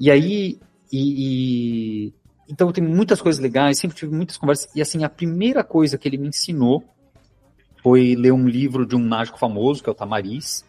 E 0.00 0.10
aí, 0.10 0.58
e, 0.90 2.06
e- 2.06 2.12
então 2.48 2.70
tem 2.72 2.82
muitas 2.84 3.20
coisas 3.20 3.40
legais, 3.40 3.78
sempre 3.78 3.96
tive 3.96 4.14
muitas 4.14 4.36
conversas. 4.36 4.68
E 4.74 4.80
assim, 4.82 5.04
a 5.04 5.08
primeira 5.08 5.62
coisa 5.64 5.96
que 5.98 6.08
ele 6.08 6.18
me 6.18 6.28
ensinou 6.28 6.84
foi 7.82 8.14
ler 8.16 8.32
um 8.32 8.48
livro 8.48 8.84
de 8.86 8.96
um 8.96 9.06
mágico 9.06 9.38
famoso, 9.38 9.82
que 9.82 9.88
é 9.88 9.92
o 9.92 9.94
Tamariz. 9.94 10.64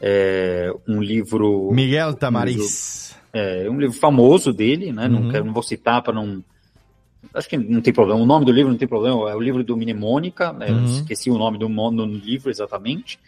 É, 0.00 0.70
um 0.86 1.02
livro. 1.02 1.70
Miguel 1.72 2.10
um 2.10 2.14
Tamariz. 2.14 2.56
livro- 2.56 3.26
é 3.32 3.70
um 3.70 3.78
livro 3.80 3.96
famoso 3.98 4.52
dele, 4.52 4.92
né? 4.92 5.08
Não, 5.08 5.22
Uhum. 5.22 5.30
quero, 5.30 5.44
não 5.44 5.52
vou 5.52 5.62
citar 5.62 6.02
para 6.02 6.12
não. 6.14 6.42
Acho 7.34 7.48
que 7.48 7.56
não 7.56 7.80
tem 7.80 7.92
problema. 7.92 8.20
O 8.20 8.26
nome 8.26 8.44
do 8.44 8.52
livro 8.52 8.70
não 8.70 8.78
tem 8.78 8.86
problema. 8.88 9.30
É 9.30 9.34
o 9.34 9.40
livro 9.40 9.64
do 9.64 9.76
Mnemônica. 9.76 10.52
né? 10.52 10.70
Eu 10.70 10.76
Uhum. 10.76 10.84
esqueci 10.84 11.30
o 11.30 11.36
nome 11.38 11.58
do, 11.58 11.66
do 11.68 12.06
livro 12.06 12.50
exatamente. 12.50 13.18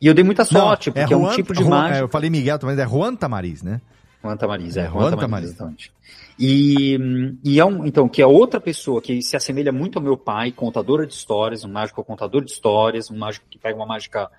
E 0.00 0.06
eu 0.06 0.14
dei 0.14 0.22
muita 0.24 0.44
sorte, 0.44 0.90
porque 0.92 1.12
é, 1.12 1.16
um 1.16 1.22
Juan- 1.24 1.34
tipo 1.34 1.52
de 1.52 1.60
Juan- 1.62 1.70
mágica. 1.70 1.98
é, 1.98 2.02
eu 2.02 2.08
falei 2.08 2.30
Miguel, 2.30 2.58
mas 2.62 2.78
é 2.78 2.86
Juan 2.86 3.16
Tamariz, 3.16 3.62
né? 3.62 3.80
Juan 4.22 4.36
Tamariz, 4.36 4.76
é, 4.76 4.80
É, 4.82 4.84
Juan 4.88 5.00
Juan 5.10 5.16
Tamariz, 5.16 5.54
Tamariz. 5.54 5.90
E, 6.38 6.96
e 7.42 7.58
é 7.58 7.64
um, 7.64 7.84
então, 7.84 8.08
que 8.08 8.22
é 8.22 8.26
outra 8.26 8.60
pessoa 8.60 9.02
que 9.02 9.20
se 9.22 9.36
assemelha 9.36 9.72
muito 9.72 9.98
ao 9.98 10.04
meu 10.04 10.16
pai, 10.16 10.52
contadora 10.52 11.06
de 11.06 11.12
histórias, 11.12 11.64
um 11.64 11.72
mágico 11.72 12.04
contador 12.04 12.44
de 12.44 12.52
histórias, 12.52 13.10
um 13.10 13.18
mágico 13.18 13.46
que 13.50 13.58
pega 13.58 13.76
uma 13.76 13.86
mágica 13.86 14.30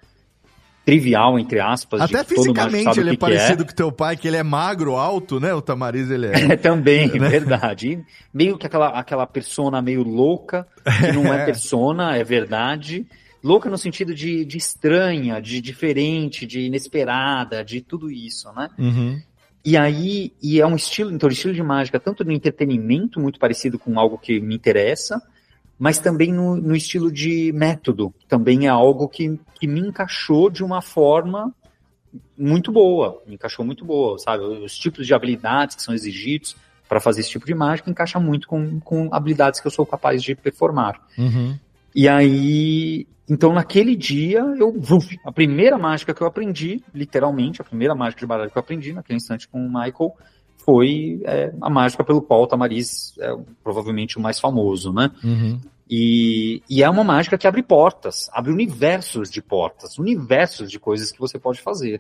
trivial, 0.86 1.38
entre 1.38 1.60
aspas. 1.60 2.02
Até 2.02 2.24
fisicamente 2.24 3.00
ele 3.00 3.10
é 3.10 3.14
que 3.14 3.18
parecido 3.18 3.66
com 3.66 3.74
teu 3.74 3.92
pai, 3.92 4.18
que 4.18 4.28
ele 4.28 4.38
é 4.38 4.44
magro, 4.44 4.96
alto, 4.96 5.40
né? 5.40 5.54
O 5.54 5.62
Tamariz, 5.62 6.10
ele 6.10 6.28
é. 6.28 6.54
É, 6.54 6.56
também, 6.58 7.08
Né? 7.20 7.30
verdade. 7.30 7.92
E 7.92 8.06
Meio 8.34 8.58
que 8.58 8.66
aquela, 8.66 8.90
aquela 8.90 9.28
persona 9.28 9.82
meio 9.82 10.04
louca, 10.04 10.66
que 11.00 11.12
não 11.12 11.34
é 11.34 11.42
É. 11.42 11.46
persona, 11.46 12.16
é 12.16 12.24
verdade. 12.24 13.06
Louca 13.44 13.70
no 13.70 13.78
sentido 13.78 14.14
de, 14.14 14.44
de 14.44 14.58
estranha, 14.58 15.42
de 15.42 15.62
diferente, 15.62 16.46
de 16.46 16.62
inesperada, 16.62 17.64
de 17.64 17.82
tudo 17.82 18.12
isso, 18.12 18.52
né? 18.54 18.70
Uhum. 18.78 19.22
E 19.64 19.76
aí, 19.76 20.34
e 20.42 20.62
é 20.62 20.66
um 20.66 20.76
estilo, 20.76 21.12
então, 21.12 21.28
um 21.28 21.32
estilo 21.32 21.54
de 21.54 21.62
mágica, 21.62 22.00
tanto 22.00 22.24
no 22.24 22.32
entretenimento, 22.32 23.20
muito 23.20 23.40
parecido 23.40 23.78
com 23.78 24.00
algo 24.00 24.18
que 24.18 24.40
me 24.40 24.56
interessa, 24.56 25.22
mas 25.78 26.00
também 26.00 26.32
no, 26.32 26.56
no 26.56 26.76
estilo 26.76 27.12
de 27.12 27.52
método. 27.54 28.14
Também 28.28 28.66
é 28.66 28.70
algo 28.70 29.08
que, 29.08 29.40
que 29.60 29.68
me 29.68 29.80
encaixou 29.80 30.50
de 30.50 30.64
uma 30.64 30.82
forma 30.82 31.54
muito 32.38 32.72
boa. 32.72 33.22
Me 33.28 33.36
encaixou 33.36 33.66
muito 33.66 33.86
boa, 33.86 34.18
sabe? 34.18 34.44
Os 34.44 34.78
tipos 34.78 35.06
de 35.06 35.14
habilidades 35.14 35.76
que 35.76 35.82
são 35.82 35.94
exigidos 35.94 36.56
para 36.88 37.00
fazer 37.00 37.22
esse 37.22 37.30
tipo 37.30 37.46
de 37.46 37.54
mágica 37.54 37.90
encaixa 37.90 38.20
muito 38.20 38.48
com, 38.48 38.80
com 38.80 39.10
habilidades 39.14 39.60
que 39.60 39.68
eu 39.68 39.72
sou 39.72 39.86
capaz 39.86 40.24
de 40.24 40.36
performar. 40.36 41.00
Uhum. 41.18 41.58
E 42.00 42.08
aí, 42.08 43.06
então 43.30 43.52
naquele 43.52 43.94
dia, 43.94 44.40
eu, 44.58 44.72
vuf, 44.72 45.20
a 45.22 45.34
primeira 45.34 45.78
mágica 45.78 46.14
que 46.14 46.22
eu 46.22 46.28
aprendi, 46.28 46.82
literalmente, 46.96 47.62
a 47.62 47.66
primeira 47.66 47.94
mágica 47.94 48.22
de 48.22 48.26
baralho 48.26 48.50
que 48.50 48.58
eu 48.58 48.62
aprendi 48.62 48.94
naquele 48.94 49.18
instante 49.18 49.50
com 49.50 49.60
o 49.60 49.68
Michael, 49.68 50.16
foi 50.64 51.20
é, 51.26 51.54
a 51.60 51.70
mágica 51.70 52.02
pelo 52.02 52.22
qual 52.22 52.44
o 52.44 52.48
Tamariz 52.48 53.14
é 53.20 53.36
provavelmente 53.62 54.18
o 54.18 54.22
mais 54.22 54.40
famoso, 54.40 54.94
né? 54.94 55.12
Uhum. 55.22 55.60
E, 55.90 56.64
e 56.70 56.82
é 56.82 56.90
uma 56.90 57.04
mágica 57.04 57.38
que 57.38 57.46
abre 57.46 57.62
portas, 57.62 58.30
abre 58.32 58.54
universos 58.54 59.30
de 59.30 59.42
portas, 59.42 59.98
universos 59.98 60.72
de 60.72 60.80
coisas 60.80 61.12
que 61.12 61.20
você 61.20 61.38
pode 61.38 61.60
fazer. 61.60 62.00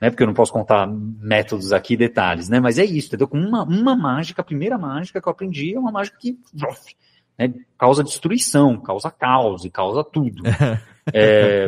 Né? 0.00 0.10
Porque 0.10 0.24
eu 0.24 0.26
não 0.26 0.34
posso 0.34 0.52
contar 0.52 0.88
métodos 0.88 1.72
aqui, 1.72 1.96
detalhes, 1.96 2.48
né? 2.48 2.58
Mas 2.58 2.78
é 2.78 2.84
isso, 2.84 3.06
entendeu? 3.06 3.28
Com 3.28 3.38
uma, 3.38 3.62
uma 3.62 3.94
mágica, 3.94 4.42
a 4.42 4.44
primeira 4.44 4.76
mágica 4.76 5.22
que 5.22 5.28
eu 5.28 5.30
aprendi 5.30 5.72
é 5.72 5.78
uma 5.78 5.92
mágica 5.92 6.18
que 6.18 6.36
vuf, 6.52 6.96
né, 7.40 7.54
causa 7.78 8.04
destruição, 8.04 8.78
causa 8.78 9.10
caos 9.10 9.64
e 9.64 9.70
causa 9.70 10.04
tudo. 10.04 10.42
É, 11.12 11.66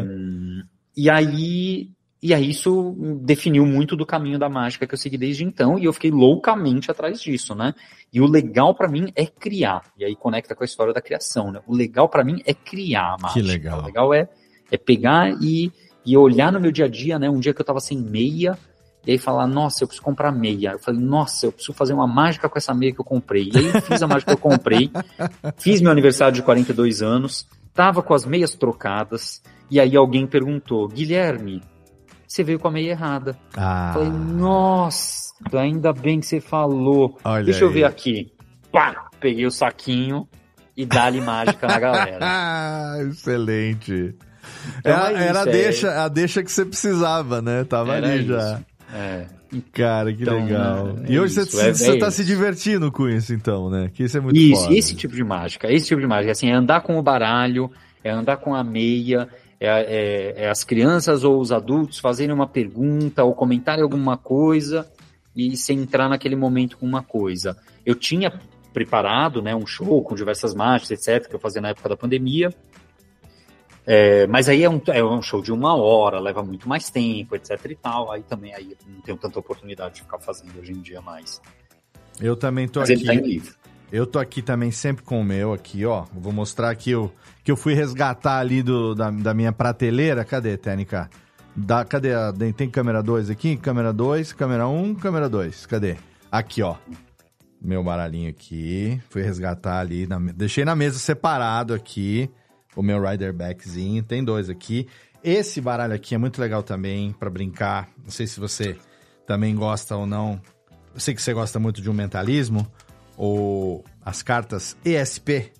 e 0.96 1.10
aí, 1.10 1.90
e 2.22 2.34
aí 2.34 2.50
isso 2.50 2.94
definiu 3.22 3.66
muito 3.66 3.96
do 3.96 4.06
caminho 4.06 4.38
da 4.38 4.48
mágica 4.48 4.86
que 4.86 4.94
eu 4.94 4.98
segui 4.98 5.18
desde 5.18 5.42
então, 5.42 5.78
e 5.78 5.86
eu 5.86 5.92
fiquei 5.92 6.10
loucamente 6.12 6.90
atrás 6.90 7.20
disso, 7.20 7.54
né? 7.54 7.74
E 8.12 8.20
o 8.20 8.26
legal 8.26 8.72
pra 8.74 8.86
mim 8.86 9.10
é 9.16 9.26
criar. 9.26 9.82
E 9.98 10.04
aí 10.04 10.14
conecta 10.14 10.54
com 10.54 10.62
a 10.62 10.66
história 10.66 10.92
da 10.92 11.00
criação, 11.00 11.50
né? 11.50 11.60
O 11.66 11.74
legal 11.74 12.08
pra 12.08 12.22
mim 12.22 12.40
é 12.46 12.54
criar 12.54 13.14
a 13.14 13.16
mágica. 13.20 13.40
Que 13.40 13.42
legal. 13.42 13.80
O 13.80 13.86
legal 13.86 14.14
é, 14.14 14.28
é 14.70 14.76
pegar 14.76 15.32
e, 15.42 15.72
e 16.04 16.16
olhar 16.16 16.52
no 16.52 16.60
meu 16.60 16.70
dia 16.70 16.84
a 16.84 16.88
dia, 16.88 17.18
né? 17.18 17.28
Um 17.28 17.40
dia 17.40 17.54
que 17.54 17.60
eu 17.60 17.66
tava 17.66 17.80
sem 17.80 17.98
meia, 17.98 18.56
e 19.06 19.12
aí 19.12 19.18
falar, 19.18 19.46
nossa, 19.46 19.82
eu 19.82 19.88
preciso 19.88 20.04
comprar 20.04 20.30
meia. 20.32 20.72
Eu 20.72 20.78
falei, 20.78 21.00
nossa, 21.00 21.46
eu 21.46 21.52
preciso 21.52 21.72
fazer 21.72 21.92
uma 21.92 22.06
mágica 22.06 22.48
com 22.48 22.56
essa 22.58 22.72
meia 22.72 22.92
que 22.92 23.00
eu 23.00 23.04
comprei. 23.04 23.50
E 23.52 23.58
aí 23.58 23.66
eu 23.66 23.82
fiz 23.82 24.02
a 24.02 24.06
mágica 24.06 24.36
que 24.36 24.38
eu 24.38 24.50
comprei, 24.50 24.90
fiz 25.58 25.80
meu 25.80 25.90
aniversário 25.90 26.34
de 26.34 26.42
42 26.42 27.02
anos, 27.02 27.46
tava 27.74 28.02
com 28.02 28.14
as 28.14 28.24
meias 28.24 28.54
trocadas, 28.54 29.42
e 29.70 29.80
aí 29.80 29.96
alguém 29.96 30.26
perguntou, 30.26 30.86
Guilherme, 30.88 31.62
você 32.26 32.42
veio 32.42 32.58
com 32.58 32.68
a 32.68 32.70
meia 32.70 32.90
errada. 32.92 33.36
Ah. 33.56 33.90
Falei, 33.92 34.10
nossa, 34.10 35.34
ainda 35.52 35.92
bem 35.92 36.20
que 36.20 36.26
você 36.26 36.40
falou. 36.40 37.18
Olha 37.24 37.44
Deixa 37.44 37.64
eu 37.64 37.68
aí. 37.68 37.74
ver 37.74 37.84
aqui. 37.84 38.32
Pá, 38.70 39.08
peguei 39.20 39.44
o 39.44 39.50
saquinho 39.50 40.26
e 40.76 40.86
dá-lhe 40.86 41.20
mágica 41.20 41.66
na 41.66 41.78
galera. 41.78 42.18
Ah, 42.22 42.94
excelente. 43.10 44.14
Então 44.78 44.92
era 44.92 45.22
é 45.22 45.26
era 45.28 45.38
a, 45.38 45.42
isso, 45.42 45.48
é- 45.48 45.52
deixa, 45.52 46.04
a 46.04 46.08
deixa 46.08 46.42
que 46.42 46.50
você 46.50 46.64
precisava, 46.64 47.42
né? 47.42 47.64
Tava 47.64 47.96
Era 47.96 48.08
ali 48.12 48.24
isso. 48.24 48.64
É. 48.92 49.26
Cara, 49.72 50.12
que 50.12 50.22
Então, 50.22 50.44
legal. 50.44 50.96
é 51.06 51.12
e 51.12 51.18
hoje 51.20 51.34
você, 51.34 51.42
isso, 51.42 51.60
é- 51.60 51.74
você 51.74 51.90
é 51.96 51.98
tá 51.98 52.08
isso. 52.08 52.16
se 52.18 52.24
divertindo 52.24 52.90
com 52.92 53.08
isso, 53.08 53.32
então, 53.34 53.68
né? 53.70 53.90
Que 53.92 54.04
isso 54.04 54.16
é 54.16 54.20
muito 54.20 54.36
Isso, 54.38 54.62
foda. 54.62 54.74
esse 54.74 54.94
tipo 54.94 55.14
de 55.14 55.24
mágica, 55.24 55.70
esse 55.72 55.86
tipo 55.86 56.00
de 56.00 56.06
mágica, 56.06 56.32
assim, 56.32 56.48
é 56.50 56.54
andar 56.54 56.80
com 56.82 56.98
o 56.98 57.02
baralho, 57.02 57.70
é 58.04 58.10
andar 58.10 58.36
com 58.38 58.54
a 58.54 58.62
meia, 58.64 59.28
é, 59.60 59.66
é- 59.68 60.44
é 60.44 60.50
as 60.50 60.64
crianças 60.64 61.22
ou 61.24 61.38
os 61.40 61.52
adultos 61.52 61.98
fazerem 61.98 62.34
uma 62.34 62.46
pergunta 62.46 63.22
ou 63.24 63.34
comentarem 63.34 63.82
alguma 63.82 64.16
coisa 64.16 64.86
e 65.36 65.56
se 65.56 65.72
entrar 65.72 66.08
naquele 66.08 66.36
momento 66.36 66.76
com 66.78 66.86
uma 66.86 67.02
coisa. 67.02 67.56
Eu 67.84 67.94
tinha 67.94 68.32
preparado, 68.72 69.42
né, 69.42 69.54
um 69.54 69.66
show 69.66 70.02
com 70.02 70.14
diversas 70.14 70.54
mágicas, 70.54 70.90
etc, 71.06 71.28
que 71.28 71.34
eu 71.36 71.40
fazia 71.40 71.60
na 71.60 71.68
época 71.70 71.88
da 71.90 71.96
pandemia, 71.96 72.52
é, 73.86 74.26
mas 74.26 74.48
aí 74.48 74.62
é 74.62 74.70
um, 74.70 74.80
é 74.86 75.04
um 75.04 75.20
show 75.20 75.42
de 75.42 75.52
uma 75.52 75.74
hora, 75.74 76.20
leva 76.20 76.42
muito 76.42 76.68
mais 76.68 76.88
tempo, 76.90 77.34
etc 77.34 77.58
e 77.68 77.76
tal, 77.76 78.12
aí 78.12 78.22
também 78.22 78.54
aí 78.54 78.70
eu 78.70 78.92
não 78.94 79.00
tenho 79.00 79.16
tanta 79.16 79.38
oportunidade 79.38 79.96
de 79.96 80.02
ficar 80.02 80.18
fazendo 80.18 80.58
hoje 80.58 80.72
em 80.72 80.80
dia 80.80 81.00
mais. 81.00 81.40
Eu 82.20 82.36
também 82.36 82.68
tô 82.68 82.80
Mas 82.80 82.90
aqui. 82.90 83.04
tá 83.04 83.14
em 83.14 83.20
livro. 83.20 83.54
Eu 83.90 84.06
tô 84.06 84.18
aqui 84.18 84.40
também 84.40 84.70
sempre 84.70 85.04
com 85.04 85.20
o 85.20 85.24
meu 85.24 85.52
aqui, 85.52 85.84
ó. 85.84 86.06
Vou 86.14 86.32
mostrar 86.32 86.70
aqui 86.70 86.94
o 86.94 87.10
que 87.44 87.52
eu 87.52 87.56
fui 87.56 87.74
resgatar 87.74 88.38
ali 88.38 88.62
do, 88.62 88.94
da, 88.94 89.10
da 89.10 89.34
minha 89.34 89.52
prateleira. 89.52 90.24
Cadê, 90.24 90.56
Técnica? 90.56 91.10
Da, 91.54 91.84
cadê? 91.84 92.14
A, 92.14 92.32
tem 92.56 92.70
câmera 92.70 93.02
2 93.02 93.28
aqui? 93.28 93.54
Câmera 93.56 93.92
2, 93.92 94.32
câmera 94.32 94.66
1, 94.66 94.82
um, 94.82 94.94
câmera 94.94 95.28
2. 95.28 95.66
Cadê? 95.66 95.96
Aqui, 96.30 96.62
ó. 96.62 96.76
Meu 97.60 97.84
baralhinho 97.84 98.30
aqui. 98.30 98.98
Fui 99.10 99.20
resgatar 99.20 99.80
ali. 99.80 100.06
na 100.06 100.18
deixei 100.18 100.64
na 100.64 100.74
mesa 100.74 100.98
separado 100.98 101.74
aqui. 101.74 102.30
O 102.74 102.82
meu 102.82 103.02
Rider 103.02 103.32
Backzinho. 103.32 104.02
Tem 104.02 104.24
dois 104.24 104.48
aqui. 104.48 104.86
Esse 105.22 105.60
baralho 105.60 105.94
aqui 105.94 106.14
é 106.14 106.18
muito 106.18 106.40
legal 106.40 106.62
também 106.62 107.12
pra 107.12 107.30
brincar. 107.30 107.88
Não 108.02 108.10
sei 108.10 108.26
se 108.26 108.40
você 108.40 108.76
também 109.26 109.54
gosta 109.54 109.96
ou 109.96 110.06
não. 110.06 110.40
Eu 110.92 111.00
sei 111.00 111.14
que 111.14 111.22
você 111.22 111.32
gosta 111.32 111.58
muito 111.58 111.80
de 111.80 111.88
um 111.88 111.92
mentalismo. 111.92 112.66
Ou 113.16 113.84
as 114.04 114.22
cartas 114.22 114.76
ESP. 114.84 115.52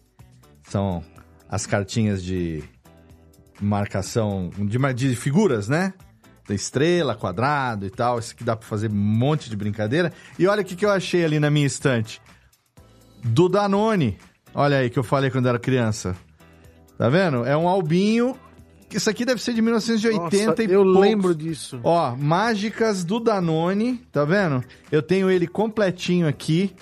São 0.65 1.05
as 1.49 1.67
cartinhas 1.67 2.23
de 2.23 2.65
marcação 3.61 4.51
de, 4.59 4.79
de 4.95 5.17
figuras, 5.17 5.69
né? 5.69 5.93
Tem 6.45 6.57
estrela, 6.57 7.15
quadrado 7.15 7.87
e 7.87 7.91
tal. 7.91 8.19
Isso 8.19 8.33
aqui 8.33 8.43
dá 8.43 8.57
pra 8.57 8.67
fazer 8.67 8.91
um 8.91 8.95
monte 8.95 9.49
de 9.49 9.57
brincadeira. 9.57 10.13
E 10.39 10.47
olha 10.47 10.63
o 10.63 10.65
que, 10.65 10.75
que 10.75 10.85
eu 10.85 10.91
achei 10.91 11.25
ali 11.25 11.39
na 11.39 11.51
minha 11.51 11.67
estante. 11.67 12.21
Do 13.23 13.49
Danone. 13.49 14.19
Olha 14.53 14.79
aí 14.79 14.91
que 14.91 14.99
eu 14.99 15.05
falei 15.05 15.31
quando 15.31 15.49
era 15.49 15.59
criança. 15.59 16.17
Tá 16.99 17.09
vendo? 17.09 17.45
É 17.45 17.57
um 17.57 17.69
albinho. 17.69 18.37
Isso 18.91 19.09
aqui 19.09 19.25
deve 19.25 19.43
ser 19.43 19.55
de 19.55 19.63
1980 19.63 20.47
Nossa, 20.47 20.63
e 20.63 20.67
eu 20.67 20.83
poucos. 20.83 21.01
lembro 21.01 21.35
disso. 21.35 21.81
Ó, 21.83 22.15
Mágicas 22.15 23.05
do 23.05 23.19
Danone, 23.19 24.03
tá 24.13 24.25
vendo? 24.25 24.63
Eu 24.91 25.01
tenho 25.03 25.31
ele 25.31 25.47
completinho 25.47 26.29
aqui. 26.29 26.75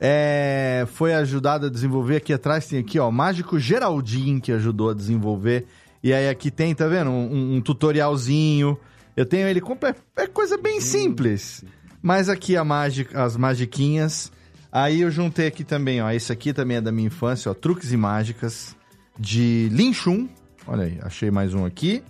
É, 0.00 0.86
foi 0.92 1.14
ajudado 1.14 1.66
a 1.66 1.70
desenvolver 1.70 2.16
aqui 2.16 2.32
atrás, 2.32 2.66
tem 2.66 2.78
aqui, 2.78 2.98
ó, 2.98 3.10
Mágico 3.10 3.58
Geraldinho 3.58 4.40
que 4.40 4.52
ajudou 4.52 4.90
a 4.90 4.94
desenvolver. 4.94 5.66
E 6.02 6.12
aí 6.12 6.28
aqui 6.28 6.50
tem, 6.50 6.74
tá 6.74 6.86
vendo? 6.86 7.10
Um, 7.10 7.56
um 7.56 7.60
tutorialzinho. 7.60 8.78
Eu 9.16 9.24
tenho 9.24 9.46
ele 9.46 9.60
completo. 9.60 10.02
É 10.16 10.26
coisa 10.26 10.58
bem 10.58 10.80
simples. 10.80 11.64
Mas 12.02 12.28
aqui 12.28 12.56
a 12.56 12.64
mágica, 12.64 13.22
as 13.22 13.36
magiquinhas. 13.36 14.30
Aí 14.70 15.02
eu 15.02 15.10
juntei 15.10 15.46
aqui 15.46 15.62
também, 15.64 16.02
ó. 16.02 16.10
Esse 16.10 16.32
aqui 16.32 16.52
também 16.52 16.78
é 16.78 16.80
da 16.80 16.92
minha 16.92 17.06
infância, 17.06 17.50
ó. 17.50 17.54
Truques 17.54 17.92
e 17.92 17.96
mágicas 17.96 18.76
de 19.18 19.68
Linchun. 19.70 20.28
Olha 20.66 20.84
aí, 20.84 20.98
achei 21.02 21.30
mais 21.30 21.54
um 21.54 21.64
aqui. 21.64 22.02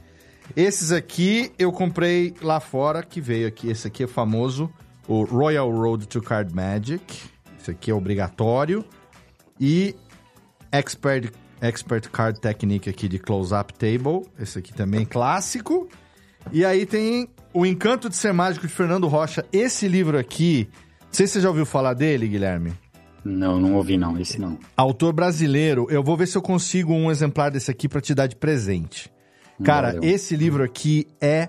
Esses 0.57 0.93
aqui 0.93 1.53
eu 1.59 1.73
comprei 1.73 2.35
lá 2.43 2.61
fora, 2.61 3.03
que 3.03 3.21
veio 3.21 3.49
aqui. 3.49 3.69
Esse 3.69 3.87
aqui 3.89 4.05
é 4.05 4.07
famoso, 4.07 4.71
o 5.09 5.25
Royal 5.25 5.71
Road 5.71 6.07
to 6.07 6.23
Card 6.23 6.55
Magic. 6.55 7.03
Esse 7.61 7.71
aqui 7.71 7.91
é 7.91 7.95
obrigatório. 7.95 8.85
E 9.59 9.95
Expert, 10.71 11.33
Expert 11.61 12.09
Card 12.11 12.41
Technique 12.41 12.91
aqui 12.91 13.09
de 13.09 13.19
Close-Up 13.19 13.73
Table. 13.75 14.23
Esse 14.39 14.59
aqui 14.59 14.73
também 14.73 15.05
clássico. 15.05 15.89
E 16.53 16.65
aí 16.65 16.85
tem 16.85 17.29
O 17.53 17.65
Encanto 17.65 18.09
de 18.09 18.17
Ser 18.17 18.33
Mágico 18.33 18.67
de 18.67 18.73
Fernando 18.73 19.09
Rocha. 19.09 19.47
Esse 19.53 19.89
livro 19.89 20.19
aqui, 20.19 20.69
não 21.01 21.09
sei 21.13 21.27
se 21.27 21.35
você 21.35 21.41
já 21.41 21.49
ouviu 21.49 21.65
falar 21.65 21.95
dele, 21.95 22.29
Guilherme. 22.29 22.75
Não, 23.25 23.59
não 23.59 23.75
ouvi 23.75 23.97
não, 23.97 24.19
esse 24.19 24.39
não. 24.39 24.59
Autor 24.77 25.13
brasileiro, 25.13 25.87
eu 25.91 26.03
vou 26.03 26.17
ver 26.17 26.27
se 26.27 26.37
eu 26.37 26.43
consigo 26.43 26.93
um 26.93 27.11
exemplar 27.11 27.51
desse 27.51 27.71
aqui 27.71 27.89
pra 27.89 28.01
te 28.01 28.15
dar 28.15 28.27
de 28.27 28.37
presente. 28.37 29.11
Cara, 29.63 29.95
Valeu. 29.95 30.05
esse 30.05 30.37
livro 30.37 30.63
aqui 30.63 31.07
é 31.21 31.49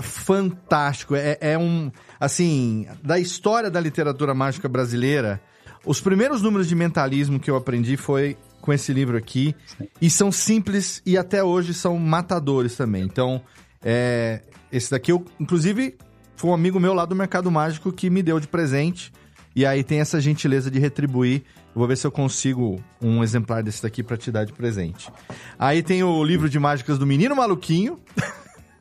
fantástico. 0.00 1.14
É, 1.14 1.38
é 1.40 1.58
um. 1.58 1.90
Assim, 2.18 2.86
da 3.02 3.18
história 3.18 3.70
da 3.70 3.80
literatura 3.80 4.34
mágica 4.34 4.68
brasileira, 4.68 5.40
os 5.84 6.00
primeiros 6.00 6.42
números 6.42 6.68
de 6.68 6.74
mentalismo 6.74 7.40
que 7.40 7.50
eu 7.50 7.56
aprendi 7.56 7.96
foi 7.96 8.36
com 8.60 8.72
esse 8.72 8.92
livro 8.92 9.16
aqui. 9.16 9.54
E 10.00 10.10
são 10.10 10.30
simples 10.30 11.02
e 11.06 11.16
até 11.16 11.42
hoje 11.42 11.74
são 11.74 11.98
matadores 11.98 12.76
também. 12.76 13.02
Então, 13.02 13.42
é, 13.82 14.42
esse 14.70 14.90
daqui, 14.90 15.12
eu, 15.12 15.24
inclusive, 15.38 15.96
foi 16.36 16.50
um 16.50 16.54
amigo 16.54 16.78
meu 16.78 16.94
lá 16.94 17.04
do 17.04 17.14
Mercado 17.14 17.50
Mágico 17.50 17.92
que 17.92 18.10
me 18.10 18.22
deu 18.22 18.38
de 18.38 18.48
presente. 18.48 19.12
E 19.54 19.66
aí 19.66 19.84
tem 19.84 20.00
essa 20.00 20.20
gentileza 20.20 20.70
de 20.70 20.78
retribuir. 20.78 21.42
Eu 21.74 21.78
vou 21.78 21.88
ver 21.88 21.96
se 21.96 22.06
eu 22.06 22.12
consigo 22.12 22.82
um 23.00 23.22
exemplar 23.22 23.62
desse 23.62 23.82
daqui 23.82 24.02
pra 24.02 24.16
te 24.16 24.30
dar 24.30 24.44
de 24.44 24.52
presente. 24.52 25.10
Aí 25.58 25.82
tem 25.82 26.02
o 26.02 26.22
livro 26.24 26.48
de 26.48 26.58
mágicas 26.58 26.98
do 26.98 27.06
Menino 27.06 27.36
Maluquinho. 27.36 28.00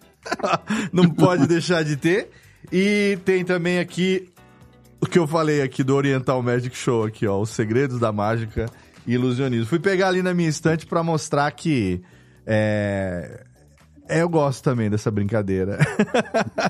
Não 0.91 1.09
pode 1.09 1.47
deixar 1.47 1.83
de 1.83 1.95
ter. 1.95 2.29
E 2.71 3.17
tem 3.25 3.43
também 3.43 3.79
aqui 3.79 4.31
o 5.01 5.07
que 5.07 5.17
eu 5.17 5.27
falei 5.27 5.61
aqui 5.61 5.83
do 5.83 5.95
Oriental 5.95 6.41
Magic 6.43 6.77
Show 6.77 7.05
aqui, 7.05 7.25
ó, 7.25 7.41
os 7.41 7.49
segredos 7.49 7.99
da 7.99 8.11
mágica 8.11 8.67
e 9.05 9.13
ilusionismo. 9.13 9.65
Fui 9.65 9.79
pegar 9.79 10.09
ali 10.09 10.21
na 10.21 10.33
minha 10.33 10.47
estante 10.47 10.85
pra 10.85 11.01
mostrar 11.01 11.49
que 11.51 12.01
é, 12.45 13.45
é, 14.07 14.21
eu 14.21 14.29
gosto 14.29 14.63
também 14.63 14.89
dessa 14.89 15.09
brincadeira. 15.09 15.79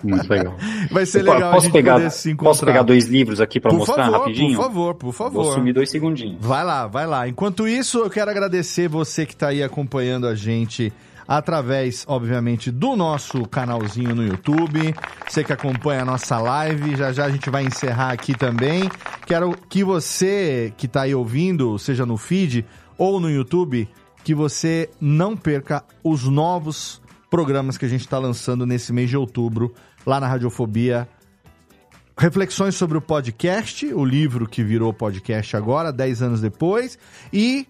Muito 0.03 0.29
legal. 0.29 0.55
Vai 0.91 1.05
ser 1.05 1.21
Eu 1.21 1.33
legal 1.33 1.49
a 1.49 1.53
posso 1.53 1.65
gente 1.65 1.73
pegar, 1.73 1.93
poder 1.95 2.11
se 2.11 2.31
encontrar. 2.31 2.49
Posso 2.49 2.65
pegar 2.65 2.83
dois 2.83 3.07
livros 3.07 3.41
aqui 3.41 3.59
para 3.59 3.73
mostrar 3.73 4.05
favor, 4.05 4.19
rapidinho? 4.19 4.55
Por 4.55 4.63
favor, 4.63 4.95
por 4.95 5.13
favor. 5.13 5.43
Vou 5.43 5.53
sumir 5.53 5.73
dois 5.73 5.89
segundinhos. 5.89 6.37
Vai 6.39 6.63
lá, 6.63 6.87
vai 6.87 7.07
lá. 7.07 7.27
Enquanto 7.27 7.67
isso, 7.67 7.99
eu 7.99 8.09
quero 8.09 8.29
agradecer 8.29 8.87
você 8.87 9.25
que 9.25 9.33
está 9.33 9.47
aí 9.47 9.63
acompanhando 9.63 10.27
a 10.27 10.35
gente 10.35 10.93
através, 11.27 12.03
obviamente, 12.07 12.69
do 12.69 12.95
nosso 12.95 13.47
canalzinho 13.47 14.13
no 14.13 14.25
YouTube. 14.25 14.93
Você 15.27 15.43
que 15.43 15.53
acompanha 15.53 16.01
a 16.01 16.05
nossa 16.05 16.37
live, 16.37 16.95
já 16.95 17.11
já 17.11 17.25
a 17.25 17.31
gente 17.31 17.49
vai 17.49 17.63
encerrar 17.63 18.11
aqui 18.11 18.37
também. 18.37 18.89
Quero 19.25 19.55
que 19.69 19.83
você 19.83 20.73
que 20.77 20.85
está 20.85 21.03
aí 21.03 21.15
ouvindo, 21.15 21.79
seja 21.79 22.05
no 22.05 22.17
feed 22.17 22.65
ou 22.97 23.19
no 23.19 23.29
YouTube, 23.29 23.87
que 24.23 24.35
você 24.35 24.89
não 24.99 25.35
perca 25.35 25.83
os 26.03 26.25
novos 26.25 27.00
programas 27.31 27.77
que 27.77 27.85
a 27.85 27.87
gente 27.87 28.01
está 28.01 28.19
lançando 28.19 28.65
nesse 28.65 28.91
mês 28.91 29.09
de 29.09 29.15
outubro 29.15 29.73
lá 30.05 30.19
na 30.19 30.27
Radiofobia. 30.27 31.07
Reflexões 32.17 32.75
sobre 32.75 32.97
o 32.97 33.01
podcast, 33.01 33.85
o 33.93 34.03
livro 34.03 34.45
que 34.45 34.61
virou 34.61 34.93
podcast 34.93 35.55
agora, 35.55 35.93
10 35.93 36.21
anos 36.23 36.41
depois, 36.41 36.99
e 37.31 37.65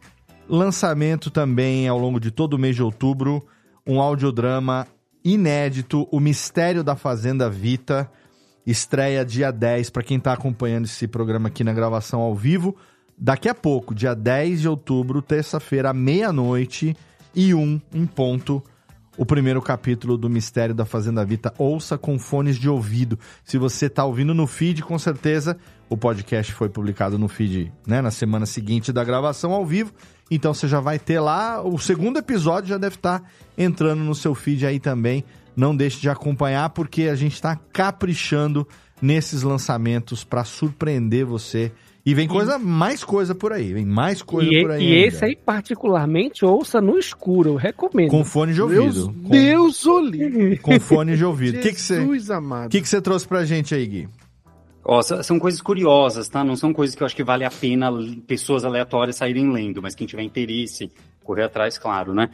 lançamento 0.50 1.30
também 1.30 1.88
ao 1.88 2.00
longo 2.00 2.20
de 2.20 2.32
todo 2.32 2.56
o 2.56 2.58
mês 2.58 2.76
de 2.76 2.82
outubro, 2.82 3.46
um 3.86 4.02
audiodrama 4.02 4.88
inédito, 5.24 6.08
O 6.12 6.20
Mistério 6.20 6.84
da 6.84 6.96
Fazenda 6.96 7.48
Vita, 7.48 8.12
estreia 8.66 9.24
dia 9.24 9.52
10, 9.52 9.92
para 9.92 10.02
quem 10.02 10.18
está 10.18 10.34
acompanhando 10.34 10.86
esse 10.86 11.08
programa 11.08 11.50
aqui 11.50 11.64
na 11.64 11.72
gravação 11.72 12.20
ao 12.20 12.34
vivo, 12.34 12.76
daqui 13.16 13.48
a 13.48 13.54
pouco, 13.54 13.94
dia 13.94 14.16
10 14.16 14.62
de 14.62 14.68
outubro, 14.68 15.22
terça-feira, 15.22 15.94
meia-noite 15.94 16.98
e 17.36 17.54
um 17.54 17.80
em 17.94 18.08
ponto, 18.08 18.62
o 19.18 19.26
primeiro 19.26 19.62
capítulo 19.62 20.18
do 20.18 20.30
Mistério 20.30 20.74
da 20.74 20.86
Fazenda 20.86 21.24
Vita. 21.26 21.54
Ouça 21.58 21.98
com 21.98 22.18
fones 22.18 22.58
de 22.58 22.70
ouvido. 22.70 23.20
Se 23.44 23.58
você 23.58 23.88
está 23.88 24.06
ouvindo 24.06 24.34
no 24.34 24.48
feed, 24.48 24.82
com 24.82 24.98
certeza 24.98 25.58
o 25.90 25.98
podcast 25.98 26.54
foi 26.54 26.70
publicado 26.70 27.20
no 27.20 27.28
feed 27.28 27.72
né, 27.86 28.02
na 28.02 28.12
semana 28.12 28.46
seguinte 28.46 28.94
da 28.94 29.04
gravação 29.04 29.52
ao 29.52 29.66
vivo. 29.66 29.92
Então 30.30 30.54
você 30.54 30.68
já 30.68 30.80
vai 30.80 30.98
ter 30.98 31.20
lá, 31.20 31.62
o 31.62 31.78
segundo 31.78 32.18
episódio 32.18 32.70
já 32.70 32.78
deve 32.78 32.96
estar 32.96 33.22
entrando 33.58 34.02
no 34.02 34.16
seu 34.16 34.34
feed 34.34 34.66
aí 34.66 34.80
também. 34.80 35.26
Não 35.54 35.76
deixe 35.76 36.00
de 36.00 36.10
acompanhar, 36.10 36.70
porque 36.70 37.04
a 37.04 37.16
gente 37.16 37.34
está 37.34 37.58
caprichando 37.58 38.66
nesses 39.02 39.44
lançamentos 39.44 40.24
para 40.24 40.46
surpreender 40.46 41.26
você 41.26 41.74
E 42.04 42.16
vem 42.16 42.28
coisa, 42.28 42.58
mais 42.58 43.04
coisa 43.04 43.36
por 43.36 43.54
aí, 43.54 43.74
vem 43.74 43.86
mais 43.86 44.24
coisa 44.24 44.52
E, 44.52 44.62
por 44.62 44.72
aí. 44.72 44.84
e 44.84 44.94
ainda. 44.96 45.08
esse 45.08 45.24
aí, 45.26 45.36
particularmente, 45.36 46.44
ouça 46.44 46.82
no 46.82 46.98
escuro, 46.98 47.52
eu 47.52 47.56
recomendo. 47.56 48.10
Com 48.10 48.26
fone 48.26 48.54
de 48.54 48.58
Deus, 48.60 48.98
ouvido. 48.98 49.22
Com, 49.24 49.30
Deus 49.30 49.86
olhe. 49.86 50.58
com 50.58 50.80
fone 50.80 51.16
de 51.16 51.24
ouvido. 51.24 51.60
O 51.60 51.62
que 51.62 51.72
que 51.74 51.80
você 51.82 51.98
Jesus 52.02 52.32
amado. 52.32 52.70
que 52.72 52.82
que 52.82 52.90
você 52.90 53.00
trouxe 53.00 53.28
pra 53.28 53.46
gente 53.46 53.76
aí, 53.76 53.86
Gui? 53.86 54.10
Ó, 54.84 55.00
s- 55.00 55.24
são 55.24 55.38
coisas 55.38 55.62
curiosas, 55.62 56.28
tá? 56.28 56.44
Não 56.44 56.56
são 56.56 56.74
coisas 56.74 56.96
que 56.96 57.04
eu 57.04 57.06
acho 57.06 57.16
que 57.16 57.24
vale 57.24 57.46
a 57.46 57.52
pena 57.52 57.92
pessoas 58.26 58.66
aleatórias 58.66 59.16
saírem 59.18 59.52
lendo, 59.52 59.80
mas 59.80 59.94
quem 59.94 60.08
tiver 60.08 60.24
interesse, 60.24 60.92
correr 61.24 61.44
atrás, 61.44 61.78
claro, 61.78 62.16
né? 62.16 62.30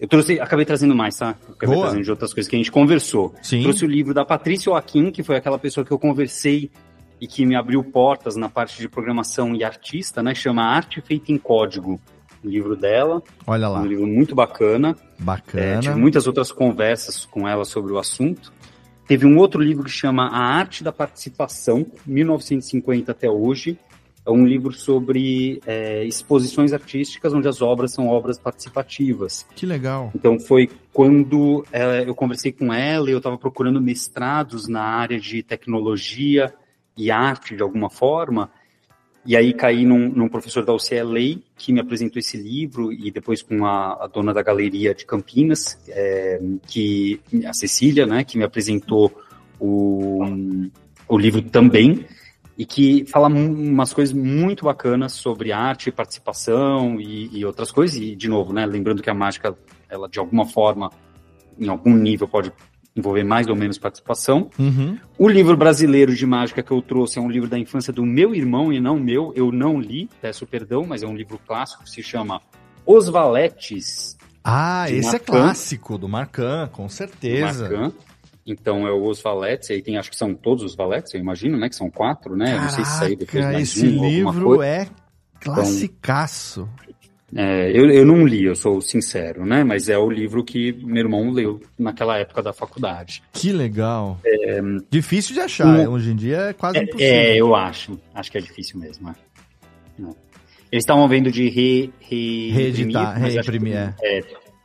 Eu 0.00 0.08
trouxe, 0.08 0.40
acabei 0.40 0.64
trazendo 0.64 0.96
mais, 0.96 1.16
tá? 1.16 1.36
Acabei 1.50 1.76
Boa. 1.76 1.86
trazendo 1.86 2.02
de 2.04 2.10
outras 2.10 2.34
coisas 2.34 2.50
que 2.50 2.56
a 2.56 2.58
gente 2.58 2.72
conversou. 2.72 3.32
Sim. 3.40 3.62
Trouxe 3.62 3.84
o 3.84 3.88
livro 3.88 4.12
da 4.12 4.24
Patrícia 4.24 4.64
Joaquim, 4.64 5.12
que 5.12 5.22
foi 5.22 5.36
aquela 5.36 5.56
pessoa 5.56 5.86
que 5.86 5.92
eu 5.92 5.98
conversei 6.00 6.68
e 7.22 7.26
que 7.28 7.46
me 7.46 7.54
abriu 7.54 7.84
portas 7.84 8.34
na 8.34 8.48
parte 8.48 8.80
de 8.80 8.88
programação 8.88 9.54
e 9.54 9.62
artista, 9.62 10.24
né? 10.24 10.34
Chama 10.34 10.64
Arte 10.64 11.00
Feita 11.00 11.30
em 11.30 11.38
Código. 11.38 12.00
O 12.42 12.48
livro 12.48 12.74
dela, 12.74 13.22
Olha 13.46 13.68
lá, 13.68 13.80
um 13.80 13.86
livro 13.86 14.08
muito 14.08 14.34
bacana. 14.34 14.96
É, 15.20 15.22
bacana. 15.22 15.80
tive 15.80 15.94
muitas 15.94 16.26
outras 16.26 16.50
conversas 16.50 17.24
com 17.24 17.46
ela 17.46 17.64
sobre 17.64 17.92
o 17.92 17.98
assunto. 17.98 18.52
Teve 19.06 19.24
um 19.24 19.38
outro 19.38 19.62
livro 19.62 19.84
que 19.84 19.90
chama 19.90 20.26
A 20.26 20.56
Arte 20.56 20.82
da 20.82 20.90
Participação, 20.90 21.86
1950 22.04 23.12
até 23.12 23.30
hoje. 23.30 23.78
É 24.26 24.30
um 24.32 24.44
livro 24.44 24.72
sobre 24.72 25.60
é, 25.64 26.04
exposições 26.04 26.72
artísticas 26.72 27.32
onde 27.32 27.46
as 27.46 27.62
obras 27.62 27.92
são 27.92 28.08
obras 28.08 28.36
participativas. 28.36 29.46
Que 29.54 29.64
legal. 29.64 30.10
Então 30.12 30.40
foi 30.40 30.68
quando 30.92 31.64
é, 31.72 32.02
eu 32.04 32.16
conversei 32.16 32.50
com 32.50 32.74
ela 32.74 33.08
e 33.08 33.12
eu 33.12 33.18
estava 33.18 33.38
procurando 33.38 33.80
mestrados 33.80 34.66
na 34.66 34.82
área 34.82 35.20
de 35.20 35.40
tecnologia 35.44 36.52
e 36.96 37.10
arte 37.10 37.56
de 37.56 37.62
alguma 37.62 37.90
forma. 37.90 38.50
E 39.24 39.36
aí 39.36 39.54
caí 39.54 39.84
num, 39.84 40.08
num 40.08 40.28
professor 40.28 40.64
da 40.64 40.74
UCLA 40.74 41.38
que 41.56 41.72
me 41.72 41.80
apresentou 41.80 42.18
esse 42.18 42.36
livro 42.36 42.92
e 42.92 43.10
depois 43.10 43.40
com 43.40 43.64
a, 43.64 44.04
a 44.04 44.06
dona 44.08 44.34
da 44.34 44.42
galeria 44.42 44.94
de 44.94 45.06
Campinas, 45.06 45.78
é, 45.88 46.40
que 46.66 47.20
a 47.46 47.52
Cecília, 47.52 48.04
né, 48.04 48.24
que 48.24 48.36
me 48.36 48.42
apresentou 48.42 49.12
o, 49.60 50.24
o 51.06 51.16
livro 51.16 51.40
também 51.42 52.04
e 52.58 52.66
que 52.66 53.04
fala 53.06 53.28
umas 53.28 53.92
coisas 53.92 54.12
muito 54.12 54.64
bacanas 54.64 55.12
sobre 55.12 55.52
arte, 55.52 55.92
participação 55.92 57.00
e, 57.00 57.30
e 57.38 57.44
outras 57.44 57.70
coisas. 57.70 57.96
E 57.96 58.16
de 58.16 58.28
novo, 58.28 58.52
né, 58.52 58.66
lembrando 58.66 59.02
que 59.02 59.10
a 59.10 59.14
mágica, 59.14 59.56
ela 59.88 60.08
de 60.08 60.18
alguma 60.18 60.46
forma, 60.46 60.90
em 61.56 61.68
algum 61.68 61.94
nível 61.94 62.26
pode 62.26 62.52
envolver 62.94 63.24
mais 63.24 63.48
ou 63.48 63.56
menos 63.56 63.78
participação. 63.78 64.50
Uhum. 64.58 64.98
O 65.18 65.28
livro 65.28 65.56
brasileiro 65.56 66.14
de 66.14 66.26
mágica 66.26 66.62
que 66.62 66.70
eu 66.70 66.82
trouxe 66.82 67.18
é 67.18 67.22
um 67.22 67.30
livro 67.30 67.48
da 67.48 67.58
infância 67.58 67.92
do 67.92 68.04
meu 68.04 68.34
irmão 68.34 68.72
e 68.72 68.80
não 68.80 68.98
meu. 68.98 69.32
Eu 69.34 69.50
não 69.50 69.80
li, 69.80 70.08
peço 70.20 70.46
perdão, 70.46 70.84
mas 70.86 71.02
é 71.02 71.06
um 71.06 71.16
livro 71.16 71.38
clássico 71.46 71.84
que 71.84 71.90
se 71.90 72.02
chama 72.02 72.40
Os 72.84 73.08
Valetes. 73.08 74.16
Ah, 74.44 74.90
esse 74.90 75.08
é 75.08 75.12
Marcan. 75.12 75.24
clássico 75.24 75.96
do 75.96 76.08
Marcan, 76.08 76.68
com 76.72 76.86
do 76.86 76.92
certeza. 76.92 77.68
Marcan. 77.68 77.92
Então 78.44 78.86
é 78.86 78.92
Os 78.92 79.22
Valetes, 79.22 79.70
aí 79.70 79.80
tem, 79.80 79.96
acho 79.96 80.10
que 80.10 80.16
são 80.16 80.34
todos 80.34 80.64
os 80.64 80.74
Valetes, 80.74 81.14
eu 81.14 81.20
imagino, 81.20 81.56
né? 81.56 81.68
Que 81.68 81.76
são 81.76 81.88
quatro, 81.88 82.36
né? 82.36 82.56
Eu 82.56 82.62
não 82.62 82.68
sei 82.68 82.84
se 82.84 82.98
saiu 82.98 83.16
depois 83.16 83.30
Caraca, 83.30 83.52
mais 83.52 83.68
esse 83.68 83.86
um, 83.86 84.08
livro 84.08 84.62
é 84.62 84.88
classicaço. 85.40 86.68
É, 87.34 87.70
eu, 87.70 87.90
eu 87.90 88.04
não 88.04 88.26
li, 88.26 88.44
eu 88.44 88.54
sou 88.54 88.80
sincero, 88.82 89.46
né? 89.46 89.64
Mas 89.64 89.88
é 89.88 89.96
o 89.96 90.10
livro 90.10 90.44
que 90.44 90.72
meu 90.84 90.98
irmão 91.04 91.30
leu 91.30 91.60
naquela 91.78 92.18
época 92.18 92.42
da 92.42 92.52
faculdade. 92.52 93.22
Que 93.32 93.52
legal. 93.52 94.20
Difícil 94.90 95.34
de 95.34 95.40
achar, 95.40 95.66
Um- 95.88 95.92
hoje 95.92 96.10
em 96.10 96.16
dia 96.16 96.36
é 96.48 96.52
quase 96.52 96.78
É, 96.78 96.82
impossível. 96.82 97.06
é, 97.14 97.36
eu 97.36 97.54
acho. 97.54 97.98
Acho 98.14 98.30
que 98.30 98.38
é 98.38 98.40
difícil 98.40 98.78
mesmo. 98.78 99.08
é. 99.08 99.12
É. 99.12 100.04
Eles 100.70 100.84
estavam 100.84 101.06
vendo 101.06 101.30
de 101.30 101.48
re, 101.50 101.90
re, 102.00 102.50
Reeditar, 102.50 103.18
reimprimir, 103.18 103.76
é. 103.76 103.94
é, 104.02 104.24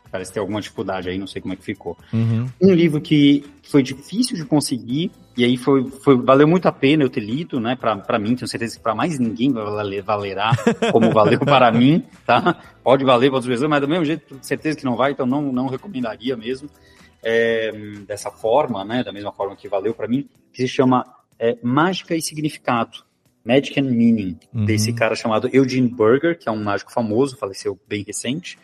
parece 0.09 0.31
ter 0.33 0.39
alguma 0.39 0.61
dificuldade 0.61 1.09
aí, 1.09 1.17
não 1.17 1.27
sei 1.27 1.41
como 1.41 1.53
é 1.53 1.57
que 1.57 1.63
ficou. 1.63 1.97
Uhum. 2.13 2.47
Um 2.61 2.73
livro 2.73 3.01
que 3.01 3.43
foi 3.63 3.83
difícil 3.83 4.35
de 4.37 4.45
conseguir, 4.45 5.11
e 5.37 5.45
aí 5.45 5.55
foi, 5.55 5.87
foi 5.87 6.17
valeu 6.17 6.47
muito 6.47 6.67
a 6.67 6.71
pena 6.71 7.03
eu 7.03 7.09
ter 7.09 7.19
lido, 7.21 7.59
né? 7.59 7.75
Pra, 7.75 7.95
pra 7.95 8.17
mim, 8.17 8.35
tenho 8.35 8.47
certeza 8.47 8.75
que 8.77 8.83
pra 8.83 8.95
mais 8.95 9.19
ninguém 9.19 9.51
vai 9.53 9.63
valer, 9.63 10.01
valerá 10.03 10.51
como 10.91 11.11
valeu 11.11 11.39
para 11.45 11.71
mim, 11.71 12.03
tá? 12.25 12.59
Pode 12.83 13.05
valer 13.05 13.27
para 13.29 13.35
outras 13.37 13.53
pessoas, 13.53 13.69
mas 13.69 13.79
do 13.81 13.87
mesmo 13.87 14.03
jeito, 14.05 14.25
tenho 14.27 14.43
certeza 14.43 14.77
que 14.77 14.83
não 14.85 14.95
vai, 14.95 15.11
então 15.11 15.25
não, 15.25 15.51
não 15.51 15.67
recomendaria 15.67 16.35
mesmo. 16.35 16.69
É, 17.23 17.71
dessa 18.07 18.29
forma, 18.31 18.83
né? 18.85 19.03
Da 19.03 19.11
mesma 19.11 19.31
forma 19.31 19.55
que 19.55 19.67
valeu 19.67 19.93
para 19.93 20.07
mim, 20.07 20.29
que 20.53 20.61
se 20.61 20.67
chama 20.67 21.05
é, 21.39 21.57
Mágica 21.61 22.15
e 22.15 22.21
Significado. 22.21 23.05
Magic 23.43 23.79
and 23.79 23.83
Meaning, 23.91 24.37
Uhum. 24.53 24.65
desse 24.65 24.91
cara 24.91 25.15
chamado 25.15 25.49
Eugene 25.53 25.87
Burger, 25.87 26.37
que 26.37 26.49
é 26.49 26.51
um 26.51 26.61
mágico 26.61 26.91
famoso, 26.91 27.37
faleceu 27.37 27.79
bem 27.87 28.03
recente, 28.05 28.57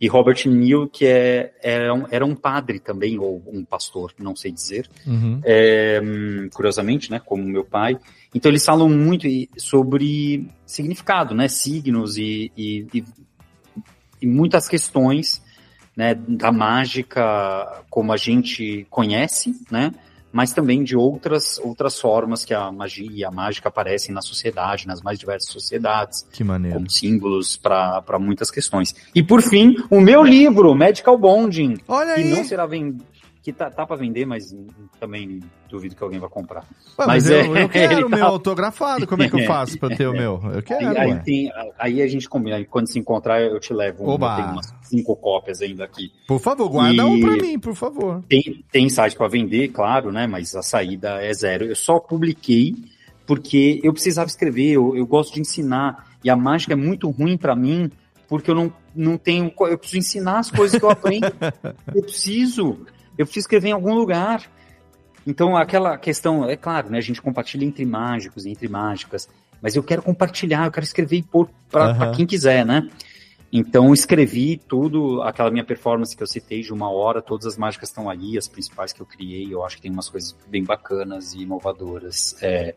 e 0.00 0.06
Robert 0.08 0.46
Neal, 0.46 0.86
que 0.88 1.06
é, 1.06 1.54
era, 1.62 1.94
um, 1.94 2.04
era 2.10 2.24
um 2.26 2.34
padre 2.34 2.78
também, 2.78 3.18
ou 3.18 3.42
um 3.46 3.64
pastor, 3.64 4.12
não 4.18 4.36
sei 4.36 4.52
dizer, 4.52 4.88
Uhum. 5.06 5.40
é, 5.44 6.00
curiosamente, 6.52 7.10
né, 7.10 7.18
como 7.24 7.42
meu 7.42 7.64
pai. 7.64 7.98
Então 8.34 8.50
eles 8.50 8.64
falam 8.64 8.88
muito 8.90 9.26
sobre 9.56 10.48
significado, 10.66 11.34
né, 11.34 11.48
signos 11.48 12.18
e, 12.18 12.52
e, 12.56 12.86
e- 12.92 13.04
e 14.20 14.26
muitas 14.26 14.68
questões, 14.68 15.42
né, 15.96 16.14
da 16.14 16.52
mágica 16.52 17.82
como 17.88 18.12
a 18.12 18.16
gente 18.18 18.86
conhece, 18.90 19.54
né, 19.70 19.92
mas 20.32 20.52
também 20.52 20.82
de 20.84 20.96
outras 20.96 21.58
outras 21.58 21.98
formas 22.00 22.44
que 22.44 22.52
a 22.52 22.70
magia 22.70 23.08
e 23.10 23.24
a 23.24 23.30
mágica 23.30 23.68
aparecem 23.68 24.14
na 24.14 24.20
sociedade, 24.20 24.86
nas 24.86 25.00
mais 25.02 25.18
diversas 25.18 25.50
sociedades 25.50 26.26
Que 26.32 26.44
maneiro. 26.44 26.76
como 26.76 26.90
símbolos 26.90 27.56
para 27.56 28.18
muitas 28.20 28.50
questões. 28.50 28.94
E 29.14 29.22
por 29.22 29.40
fim, 29.42 29.76
o 29.90 30.00
meu 30.00 30.22
livro, 30.22 30.74
Medical 30.74 31.16
Bonding, 31.16 31.78
Olha 31.88 32.14
que 32.14 32.20
aí. 32.22 32.30
não 32.30 32.44
será 32.44 32.66
vendido, 32.66 33.04
que 33.46 33.52
tá, 33.52 33.70
tá 33.70 33.86
para 33.86 33.94
vender, 33.94 34.26
mas 34.26 34.52
também 34.98 35.38
duvido 35.70 35.94
que 35.94 36.02
alguém 36.02 36.18
vá 36.18 36.28
comprar. 36.28 36.62
Ué, 36.98 37.06
mas 37.06 37.06
Mas 37.06 37.30
eu, 37.30 37.56
é, 37.56 37.62
eu 37.62 37.68
quero 37.70 38.06
o 38.08 38.10
meu 38.10 38.18
tá- 38.18 38.24
autografado, 38.24 39.06
como 39.06 39.22
é 39.22 39.28
que 39.28 39.40
eu 39.40 39.44
faço 39.46 39.78
pra 39.78 39.94
ter 39.94 40.08
o 40.08 40.12
meu? 40.12 40.40
Eu 40.52 40.60
quero, 40.64 40.98
Aí, 40.98 41.14
tem- 41.22 41.52
aí 41.78 42.02
a 42.02 42.08
gente 42.08 42.28
combina, 42.28 42.64
quando 42.64 42.88
se 42.90 42.98
encontrar 42.98 43.40
eu 43.40 43.60
te 43.60 43.72
levo. 43.72 44.02
um, 44.04 44.08
Oba. 44.08 44.34
tenho 44.34 44.48
umas 44.48 44.74
cinco 44.82 45.14
cópias 45.14 45.62
ainda 45.62 45.84
aqui. 45.84 46.10
Por 46.26 46.40
favor, 46.40 46.68
guarda 46.68 47.06
um 47.06 47.16
E- 47.18 47.20
pra 47.20 47.36
mim, 47.36 47.56
por 47.56 47.76
favor. 47.76 48.20
Tem, 48.28 48.64
tem 48.72 48.88
site 48.88 49.14
para 49.16 49.28
vender, 49.28 49.68
claro, 49.68 50.10
né? 50.10 50.26
Mas 50.26 50.56
a 50.56 50.62
saída 50.62 51.22
é 51.22 51.32
zero. 51.32 51.66
Eu 51.66 51.76
só 51.76 52.00
publiquei 52.00 52.74
porque 53.24 53.80
eu 53.84 53.92
precisava 53.92 54.26
escrever, 54.28 54.72
eu, 54.72 54.96
eu 54.96 55.06
gosto 55.06 55.34
de 55.34 55.40
ensinar. 55.40 56.04
E 56.24 56.28
a 56.28 56.34
mágica 56.34 56.72
é 56.72 56.76
muito 56.76 57.08
ruim 57.10 57.36
para 57.36 57.54
mim 57.54 57.88
porque 58.28 58.50
eu 58.50 58.56
não, 58.56 58.72
não 58.92 59.16
tenho. 59.16 59.52
Eu 59.60 59.78
preciso 59.78 59.98
ensinar 59.98 60.40
as 60.40 60.50
coisas 60.50 60.76
que 60.80 60.84
eu 60.84 60.90
aprendo. 60.90 61.26
eu 61.94 62.02
preciso. 62.02 62.78
Eu 63.18 63.24
preciso 63.26 63.44
escrever 63.44 63.68
em 63.68 63.72
algum 63.72 63.94
lugar. 63.94 64.42
Então, 65.26 65.56
aquela 65.56 65.96
questão, 65.98 66.48
é 66.48 66.56
claro, 66.56 66.90
né? 66.90 66.98
A 66.98 67.02
gente 67.02 67.20
compartilha 67.20 67.64
entre 67.64 67.84
mágicos, 67.84 68.46
entre 68.46 68.68
mágicas. 68.68 69.28
Mas 69.60 69.74
eu 69.74 69.82
quero 69.82 70.02
compartilhar, 70.02 70.66
eu 70.66 70.70
quero 70.70 70.84
escrever 70.84 71.16
e 71.16 71.22
pôr 71.22 71.48
para 71.70 71.86
Aham. 71.90 72.12
quem 72.12 72.26
quiser, 72.26 72.64
né? 72.64 72.88
Então 73.52 73.94
escrevi 73.94 74.60
tudo, 74.68 75.22
aquela 75.22 75.50
minha 75.50 75.64
performance 75.64 76.16
que 76.16 76.22
eu 76.22 76.26
citei 76.26 76.62
de 76.62 76.72
uma 76.72 76.90
hora, 76.90 77.22
todas 77.22 77.46
as 77.46 77.56
mágicas 77.56 77.88
estão 77.88 78.10
ali, 78.10 78.36
as 78.36 78.46
principais 78.48 78.92
que 78.92 79.00
eu 79.00 79.06
criei, 79.06 79.52
eu 79.52 79.64
acho 79.64 79.76
que 79.76 79.82
tem 79.82 79.90
umas 79.90 80.08
coisas 80.08 80.36
bem 80.48 80.62
bacanas 80.64 81.32
e 81.32 81.42
inovadoras 81.42 82.36
é, 82.42 82.74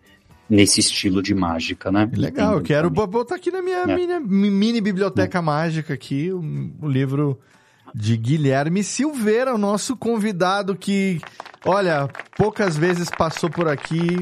nesse 0.50 0.80
estilo 0.80 1.22
de 1.22 1.34
mágica, 1.34 1.92
né? 1.92 2.10
Legal, 2.16 2.54
eu 2.54 2.62
quero 2.62 2.90
bo- 2.90 3.08
botar 3.08 3.36
aqui 3.36 3.52
na 3.52 3.62
minha, 3.62 3.80
É. 3.80 3.96
minha 3.96 4.20
mi- 4.20 4.50
mini 4.52 4.80
biblioteca 4.80 5.42
mágica 5.42 5.94
aqui, 5.94 6.32
o, 6.32 6.40
o 6.82 6.88
livro 6.88 7.38
de 7.94 8.16
Guilherme 8.18 8.84
Silveira, 8.84 9.54
o 9.54 9.58
nosso 9.58 9.96
convidado 9.96 10.76
que, 10.76 11.20
olha, 11.66 12.08
poucas 12.38 12.78
vezes 12.78 13.10
passou 13.10 13.50
por 13.50 13.68
aqui, 13.68 14.18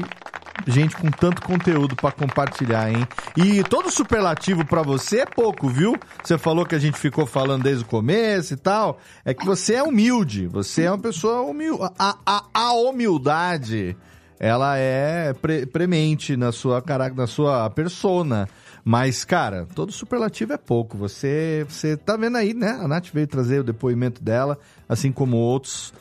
gente 0.66 0.96
com 0.96 1.10
tanto 1.10 1.42
conteúdo 1.42 1.94
pra 1.96 2.10
compartilhar, 2.10 2.90
hein? 2.90 3.06
E 3.36 3.62
todo 3.64 3.90
superlativo 3.90 4.64
pra 4.64 4.82
você 4.82 5.20
é 5.20 5.26
pouco, 5.26 5.68
viu? 5.68 5.94
Você 6.22 6.36
falou 6.36 6.66
que 6.66 6.74
a 6.74 6.78
gente 6.78 6.98
ficou 6.98 7.26
falando 7.26 7.62
desde 7.62 7.84
o 7.84 7.86
começo 7.86 8.54
e 8.54 8.56
tal, 8.56 8.98
é 9.24 9.32
que 9.32 9.44
você 9.44 9.74
é 9.74 9.82
humilde, 9.82 10.46
você 10.46 10.84
é 10.84 10.90
uma 10.90 10.98
pessoa 10.98 11.42
humilde, 11.42 11.82
a, 11.98 12.16
a, 12.26 12.44
a 12.52 12.72
humildade 12.72 13.96
ela 14.40 14.76
é 14.78 15.32
pre 15.32 15.66
premente 15.66 16.36
na 16.36 16.52
sua 16.52 16.82
na 17.14 17.26
sua 17.26 17.68
persona. 17.70 18.48
Mas, 18.90 19.22
cara, 19.22 19.66
todo 19.74 19.92
superlativo 19.92 20.54
é 20.54 20.56
pouco. 20.56 20.96
Você, 20.96 21.66
você 21.68 21.94
tá 21.94 22.16
vendo 22.16 22.38
aí, 22.38 22.54
né? 22.54 22.70
A 22.70 22.88
Nath 22.88 23.08
veio 23.12 23.26
trazer 23.26 23.60
o 23.60 23.62
depoimento 23.62 24.24
dela, 24.24 24.58
assim 24.88 25.12
como 25.12 25.36
outros, 25.36 25.92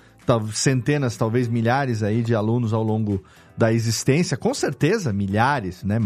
centenas, 0.54 1.18
talvez 1.18 1.50
milhares 1.50 2.02
aí 2.02 2.24
de 2.24 2.34
alunos 2.34 2.72
ao 2.72 2.82
longo 2.82 3.22
da 3.58 3.74
existência. 3.74 4.38
Com 4.38 4.54
certeza, 4.54 5.12
milhares, 5.12 5.84
né? 5.84 6.00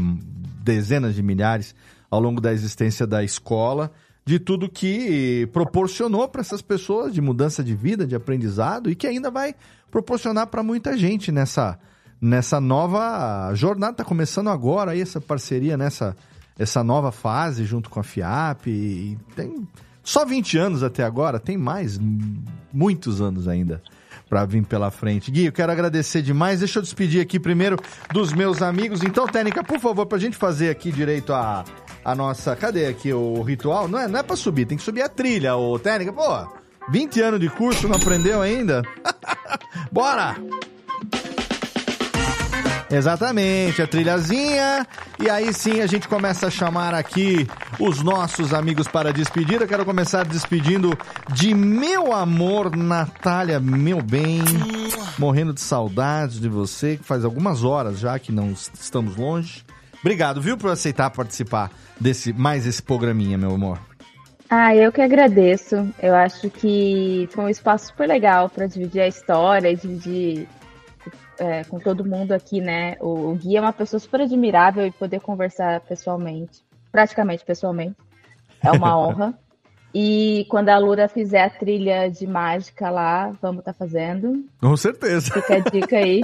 Dezenas 0.63 1.13
de 1.13 1.21
milhares 1.21 1.75
ao 2.09 2.19
longo 2.19 2.41
da 2.41 2.51
existência 2.51 3.05
da 3.05 3.23
escola. 3.23 3.91
De 4.25 4.39
tudo 4.39 4.67
que 4.67 5.47
proporcionou 5.53 6.27
para 6.27 6.41
essas 6.41 6.63
pessoas 6.63 7.13
de 7.13 7.21
mudança 7.21 7.63
de 7.63 7.75
vida, 7.75 8.07
de 8.07 8.15
aprendizado 8.15 8.89
e 8.89 8.95
que 8.95 9.05
ainda 9.05 9.29
vai 9.29 9.53
proporcionar 9.91 10.47
para 10.47 10.63
muita 10.63 10.97
gente 10.97 11.31
nessa 11.31 11.77
nessa 12.19 12.59
nova 12.59 13.53
jornada. 13.53 13.97
Tá 13.97 14.03
começando 14.03 14.49
agora 14.49 14.93
aí 14.93 15.01
essa 15.01 15.21
parceria 15.21 15.77
nessa 15.77 16.17
essa 16.61 16.83
nova 16.83 17.11
fase 17.11 17.65
junto 17.65 17.89
com 17.89 17.99
a 17.99 18.03
FIAP. 18.03 18.67
E 18.67 19.17
tem 19.35 19.67
só 20.03 20.25
20 20.25 20.57
anos 20.57 20.83
até 20.83 21.03
agora, 21.03 21.39
tem 21.39 21.57
mais, 21.57 21.99
muitos 22.71 23.19
anos 23.19 23.47
ainda 23.47 23.81
para 24.29 24.45
vir 24.45 24.63
pela 24.63 24.89
frente. 24.89 25.29
Gui, 25.29 25.47
eu 25.47 25.51
quero 25.51 25.71
agradecer 25.71 26.21
demais. 26.21 26.59
Deixa 26.59 26.79
eu 26.79 26.83
despedir 26.83 27.21
aqui 27.21 27.37
primeiro 27.37 27.77
dos 28.13 28.31
meus 28.31 28.61
amigos. 28.61 29.03
Então, 29.03 29.27
Técnica, 29.27 29.61
por 29.61 29.77
favor, 29.79 30.05
pra 30.05 30.17
gente 30.17 30.37
fazer 30.37 30.69
aqui 30.69 30.89
direito 30.89 31.33
a, 31.33 31.65
a 32.05 32.15
nossa. 32.15 32.55
Cadê 32.55 32.85
aqui 32.85 33.11
o 33.11 33.41
ritual? 33.41 33.89
Não 33.89 33.99
é, 33.99 34.07
não 34.07 34.19
é 34.19 34.23
pra 34.23 34.37
subir, 34.37 34.65
tem 34.65 34.77
que 34.77 34.83
subir 34.83 35.01
a 35.01 35.09
trilha, 35.09 35.57
ô 35.57 35.77
Técnica. 35.77 36.13
Pô, 36.13 36.47
20 36.89 37.21
anos 37.21 37.39
de 37.41 37.49
curso, 37.49 37.89
não 37.89 37.97
aprendeu 37.97 38.41
ainda? 38.41 38.83
Bora! 39.91 40.37
Exatamente, 42.91 43.81
a 43.81 43.87
trilhazinha. 43.87 44.85
E 45.17 45.29
aí 45.29 45.53
sim 45.53 45.79
a 45.79 45.87
gente 45.87 46.07
começa 46.07 46.47
a 46.47 46.51
chamar 46.51 46.93
aqui 46.93 47.47
os 47.79 48.01
nossos 48.03 48.53
amigos 48.53 48.87
para 48.87 49.13
despedida. 49.13 49.65
Quero 49.65 49.85
começar 49.85 50.25
despedindo 50.25 50.97
de 51.33 51.53
meu 51.53 52.11
amor, 52.13 52.75
Natália, 52.75 53.59
meu 53.59 54.01
bem. 54.01 54.43
Morrendo 55.17 55.53
de 55.53 55.61
saudades 55.61 56.39
de 56.39 56.49
você, 56.49 56.97
que 56.97 57.03
faz 57.03 57.23
algumas 57.23 57.63
horas 57.63 57.99
já 57.99 58.19
que 58.19 58.31
não 58.31 58.51
estamos 58.51 59.15
longe. 59.15 59.63
Obrigado, 60.01 60.41
viu, 60.41 60.57
por 60.57 60.69
aceitar 60.69 61.09
participar 61.11 61.71
desse 61.99 62.33
mais 62.33 62.65
esse 62.65 62.81
programinha, 62.81 63.37
meu 63.37 63.51
amor. 63.51 63.79
Ah, 64.49 64.75
eu 64.75 64.91
que 64.91 64.99
agradeço. 64.99 65.87
Eu 66.01 66.13
acho 66.13 66.49
que 66.49 67.29
foi 67.31 67.45
um 67.45 67.49
espaço 67.49 67.87
super 67.87 68.05
legal 68.05 68.49
para 68.49 68.65
dividir 68.65 68.99
a 68.99 69.07
história, 69.07 69.73
dividir 69.73 70.45
é, 71.41 71.63
com 71.63 71.79
todo 71.79 72.05
mundo 72.05 72.33
aqui, 72.33 72.61
né? 72.61 72.95
O, 72.99 73.31
o 73.31 73.35
Gui 73.35 73.57
é 73.57 73.61
uma 73.61 73.73
pessoa 73.73 73.99
super 73.99 74.21
admirável 74.21 74.85
e 74.85 74.91
poder 74.91 75.19
conversar 75.19 75.81
pessoalmente, 75.81 76.61
praticamente 76.91 77.43
pessoalmente, 77.43 77.95
é 78.63 78.71
uma 78.71 78.95
honra. 78.95 79.33
E 79.93 80.45
quando 80.49 80.69
a 80.69 80.77
Lura 80.77 81.09
fizer 81.09 81.43
a 81.43 81.49
trilha 81.49 82.07
de 82.09 82.27
mágica 82.27 82.91
lá, 82.91 83.35
vamos 83.41 83.59
estar 83.59 83.73
tá 83.73 83.77
fazendo. 83.77 84.45
Com 84.61 84.77
certeza. 84.77 85.33
Fica 85.33 85.55
a 85.55 85.59
dica 85.59 85.97
aí. 85.97 86.21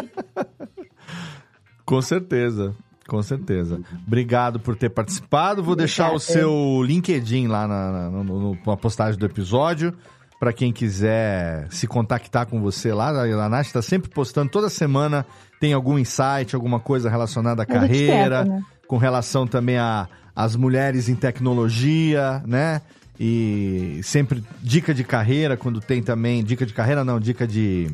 Com 1.84 2.02
certeza. 2.02 2.76
Com 3.08 3.22
certeza. 3.24 3.82
Obrigado 4.06 4.60
por 4.60 4.76
ter 4.76 4.90
participado. 4.90 5.64
Vou 5.64 5.76
deixar 5.76 6.14
o 6.14 6.20
seu 6.20 6.84
LinkedIn 6.84 7.48
lá 7.48 7.68
na, 7.68 7.92
na, 7.92 8.24
no, 8.24 8.58
na 8.66 8.78
postagem 8.78 9.20
do 9.20 9.26
episódio 9.26 9.94
para 10.40 10.53
quem 10.53 10.72
quiser 10.72 11.67
se 11.72 11.88
contactar 11.88 12.45
com 12.45 12.61
você 12.61 12.93
lá. 12.93 13.09
A 13.09 13.49
Nath 13.49 13.67
está 13.67 13.82
sempre 13.82 14.09
postando 14.09 14.51
toda 14.51 14.69
semana, 14.69 15.25
tem 15.59 15.74
algum 15.74 15.98
insight, 15.98 16.53
alguma 16.53 16.80
coisa 16.80 17.09
relacionada 17.09 17.64
à 17.64 17.66
carreira, 17.66 18.45
né? 18.45 18.61
com 18.88 18.98
relação 18.98 19.48
também 19.48 19.77
a 19.77 20.07
as 20.38 20.56
mulheres 20.56 21.09
em 21.09 21.16
tecnologia, 21.16 22.43
né? 22.45 22.80
E 23.19 23.99
sempre 24.03 24.43
dica 24.61 24.93
de 24.93 25.03
carreira 25.03 25.57
quando 25.57 25.82
tem 25.82 26.03
também, 26.03 26.43
dica 26.43 26.64
de 26.64 26.74
carreira 26.75 27.03
não, 27.03 27.19
dica 27.19 27.48
de, 27.48 27.90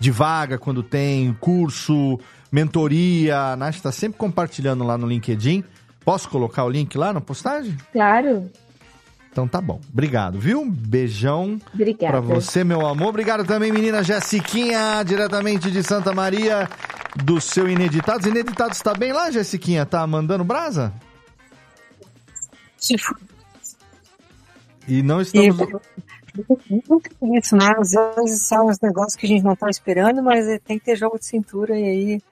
de 0.00 0.10
vaga 0.10 0.56
quando 0.56 0.82
tem, 0.82 1.36
curso, 1.38 2.18
mentoria. 2.50 3.52
A 3.52 3.56
Nath 3.56 3.74
está 3.74 3.92
sempre 3.92 4.16
compartilhando 4.16 4.82
lá 4.84 4.96
no 4.96 5.06
LinkedIn. 5.06 5.62
Posso 6.02 6.30
colocar 6.30 6.64
o 6.64 6.70
link 6.70 6.96
lá 6.96 7.12
na 7.12 7.20
postagem? 7.20 7.76
Claro. 7.92 8.50
Então 9.32 9.48
tá 9.48 9.62
bom. 9.62 9.80
Obrigado, 9.90 10.38
viu? 10.38 10.60
Um 10.60 10.70
beijão 10.70 11.58
Obrigada. 11.72 12.12
pra 12.12 12.20
você, 12.20 12.62
meu 12.62 12.86
amor. 12.86 13.08
Obrigado 13.08 13.46
também, 13.46 13.72
menina 13.72 14.02
Jessiquinha, 14.02 15.02
diretamente 15.02 15.70
de 15.70 15.82
Santa 15.82 16.12
Maria, 16.12 16.68
do 17.24 17.40
seu 17.40 17.66
Ineditados. 17.66 18.26
Ineditados 18.26 18.78
tá 18.80 18.92
bem 18.92 19.10
lá, 19.10 19.30
Jessiquinha? 19.30 19.86
Tá 19.86 20.06
mandando 20.06 20.44
brasa? 20.44 20.92
E 24.86 25.02
não 25.02 25.22
estamos... 25.22 25.56
Isso, 27.34 27.56
né? 27.56 27.74
Às 27.78 27.92
vezes 27.92 28.46
são 28.46 28.66
os 28.66 28.78
negócios 28.80 29.16
que 29.16 29.24
a 29.24 29.28
gente 29.30 29.44
não 29.44 29.56
tá 29.56 29.70
esperando, 29.70 30.22
mas 30.22 30.44
tem 30.64 30.78
que 30.78 30.84
ter 30.84 30.96
jogo 30.96 31.18
de 31.18 31.24
cintura 31.24 31.78
e 31.78 31.84
aí... 31.84 32.22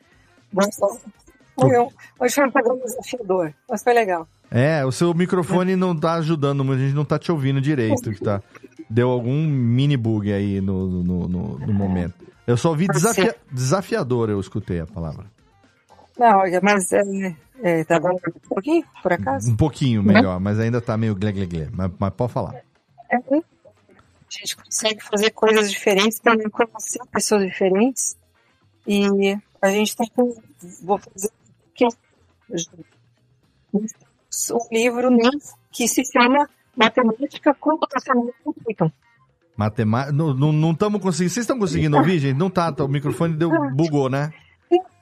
Foi 0.53 1.77
hoje 2.19 2.35
foi 2.35 2.47
um 2.47 2.51
programa 2.51 2.81
desafiador, 2.83 3.55
mas 3.69 3.83
foi 3.83 3.95
legal. 3.95 4.27
É, 4.51 4.85
o 4.85 4.91
seu 4.91 5.15
microfone 5.15 5.77
não 5.77 5.97
tá 5.97 6.15
ajudando, 6.15 6.61
a 6.73 6.77
gente 6.77 6.95
não 6.95 7.05
tá 7.05 7.19
te 7.19 7.31
ouvindo 7.31 7.61
direito, 7.61 8.11
que 8.11 8.21
tá. 8.21 8.43
Deu 8.89 9.09
algum 9.09 9.47
mini 9.47 9.97
bug 9.97 10.33
aí 10.33 10.61
no, 10.61 11.03
no, 11.05 11.29
no, 11.29 11.59
no 11.59 11.73
momento. 11.73 12.15
Eu 12.45 12.57
só 12.57 12.71
ouvi 12.71 12.89
desafia, 12.89 13.37
desafiador, 13.53 14.29
eu 14.29 14.41
escutei 14.41 14.81
a 14.81 14.87
palavra. 14.87 15.27
Não, 16.19 16.43
mas 16.63 16.93
é, 16.93 17.01
é, 17.63 17.85
tá 17.85 18.01
bom 18.01 18.11
um 18.11 18.49
pouquinho, 18.49 18.85
por 19.01 19.13
acaso? 19.13 19.51
Um 19.51 19.57
pouquinho 19.57 20.03
melhor, 20.03 20.41
mas 20.41 20.59
ainda 20.59 20.81
tá 20.81 20.97
meio 20.97 21.15
gle, 21.15 21.33
gle, 21.33 21.47
gle. 21.47 21.69
Mas, 21.73 21.93
mas 21.97 22.13
pode 22.13 22.33
falar. 22.33 22.57
É, 23.09 23.17
a 23.17 23.43
gente 24.29 24.57
consegue 24.57 25.01
fazer 25.03 25.31
coisas 25.31 25.71
diferentes, 25.71 26.19
também 26.19 26.49
conhecer 26.51 27.01
pessoas 27.13 27.45
diferentes. 27.45 28.17
E 28.87 29.37
a 29.63 29.71
gente 29.71 29.97
tem 29.97 30.09
que. 30.09 30.85
Vou 30.85 30.99
fazer. 30.99 31.31
Um 34.53 34.75
livro 34.75 35.11
né, 35.11 35.31
que 35.73 35.89
se 35.89 36.03
chama 36.05 36.49
Matemática 36.77 37.55
Computacional 37.55 38.31
Computam. 38.45 38.93
Matemática. 39.57 40.13
Não 40.13 40.73
estamos 40.73 41.03
conseguindo. 41.03 41.33
Vocês 41.33 41.45
estão 41.45 41.59
conseguindo 41.59 41.97
ouvir, 41.97 42.19
gente? 42.19 42.37
Não 42.37 42.49
tá, 42.49 42.73
tá, 42.73 42.85
o 42.85 42.89
microfone 42.89 43.35
deu, 43.35 43.51
bugou, 43.73 44.09
né? 44.09 44.33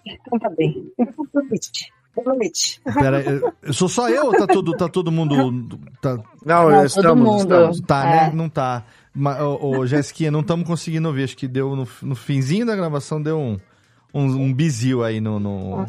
Então 0.04 0.38
tá 0.38 0.50
bem. 0.50 0.90
Noite. 1.34 1.92
Boa 2.16 2.34
noite. 2.34 2.80
Pera, 2.82 3.22
eu, 3.62 3.72
sou 3.72 3.88
só 3.88 4.08
eu 4.08 4.26
ou 4.26 4.32
tá 4.32 4.46
todo, 4.46 4.76
tá 4.76 4.88
todo 4.88 5.12
mundo. 5.12 5.78
Tá... 6.00 6.18
Não, 6.44 6.70
Não 6.70 6.84
estamos, 6.84 7.24
mundo. 7.24 7.42
estamos. 7.42 7.80
Tá, 7.82 8.04
né? 8.04 8.10
é. 8.10 8.26
né? 8.26 8.32
Não 8.34 8.48
tá. 8.48 8.84
Mas, 9.14 9.40
ô, 9.40 9.78
ô 9.78 9.86
Jéssica, 9.86 10.30
não 10.30 10.40
estamos 10.40 10.66
conseguindo 10.66 11.06
ouvir. 11.06 11.24
Acho 11.24 11.36
que 11.36 11.46
deu 11.46 11.76
no, 11.76 11.86
no 12.02 12.14
finzinho 12.14 12.66
da 12.66 12.74
gravação, 12.74 13.22
deu 13.22 13.38
um, 13.38 13.60
um, 14.12 14.24
um 14.24 14.52
bizil 14.52 15.04
aí 15.04 15.20
no, 15.20 15.38
no, 15.38 15.86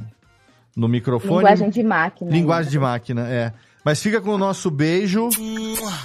no 0.80 0.88
microfone. 0.88 1.40
Linguagem 1.40 1.70
de 1.70 1.84
máquina. 1.84 2.32
Linguagem 2.32 2.72
de 2.72 2.80
máquina, 2.80 3.28
é. 3.28 3.54
Mas 3.84 4.02
fica 4.02 4.22
com 4.22 4.32
o 4.32 4.38
nosso 4.38 4.72
beijo 4.72 5.30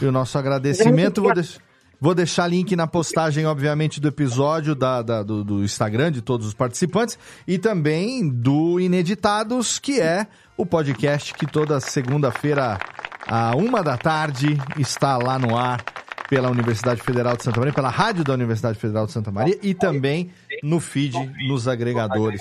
e 0.01 0.05
o 0.05 0.13
nosso 0.13 0.37
agradecimento. 0.39 1.23
Vou, 1.23 1.33
de... 1.33 1.59
Vou 2.01 2.15
deixar 2.15 2.47
link 2.47 2.75
na 2.77 2.87
postagem, 2.87 3.47
obviamente, 3.47 4.01
do 4.01 4.09
episódio 4.09 4.75
da, 4.75 5.03
da 5.03 5.23
do, 5.23 5.45
do, 5.45 5.65
Instagram 5.65 6.13
de 6.13 6.21
todos 6.21 6.47
os 6.47 6.55
participantes 6.55 7.19
e 7.47 7.59
também 7.59 8.29
do 8.29 8.79
Ineditados, 8.81 9.79
que 9.79 10.01
é 10.01 10.27
o 10.57 10.67
podcast 10.67 11.35
que 11.35 11.47
toda 11.47 11.81
segunda-feira, 11.81 12.79
à 13.27 13.57
uma 13.57 13.83
da 13.83 13.97
tarde, 13.97 14.57
está 14.79 15.17
lá 15.17 15.39
no 15.39 15.57
ar 15.57 15.83
pela 16.29 16.51
Universidade 16.51 17.01
Federal 17.03 17.37
de 17.37 17.43
Santa 17.43 17.61
Maria, 17.61 17.73
pela 17.73 17.91
rádio 17.91 18.25
da 18.25 18.33
Universidade 18.33 18.79
Federal 18.79 19.07
de 19.07 19.13
Santa 19.13 19.31
Maria 19.31 19.59
e 19.63 19.75
também 19.75 20.31
no 20.63 20.81
feed, 20.81 21.15
nos 21.49 21.69
agregadores. 21.69 22.41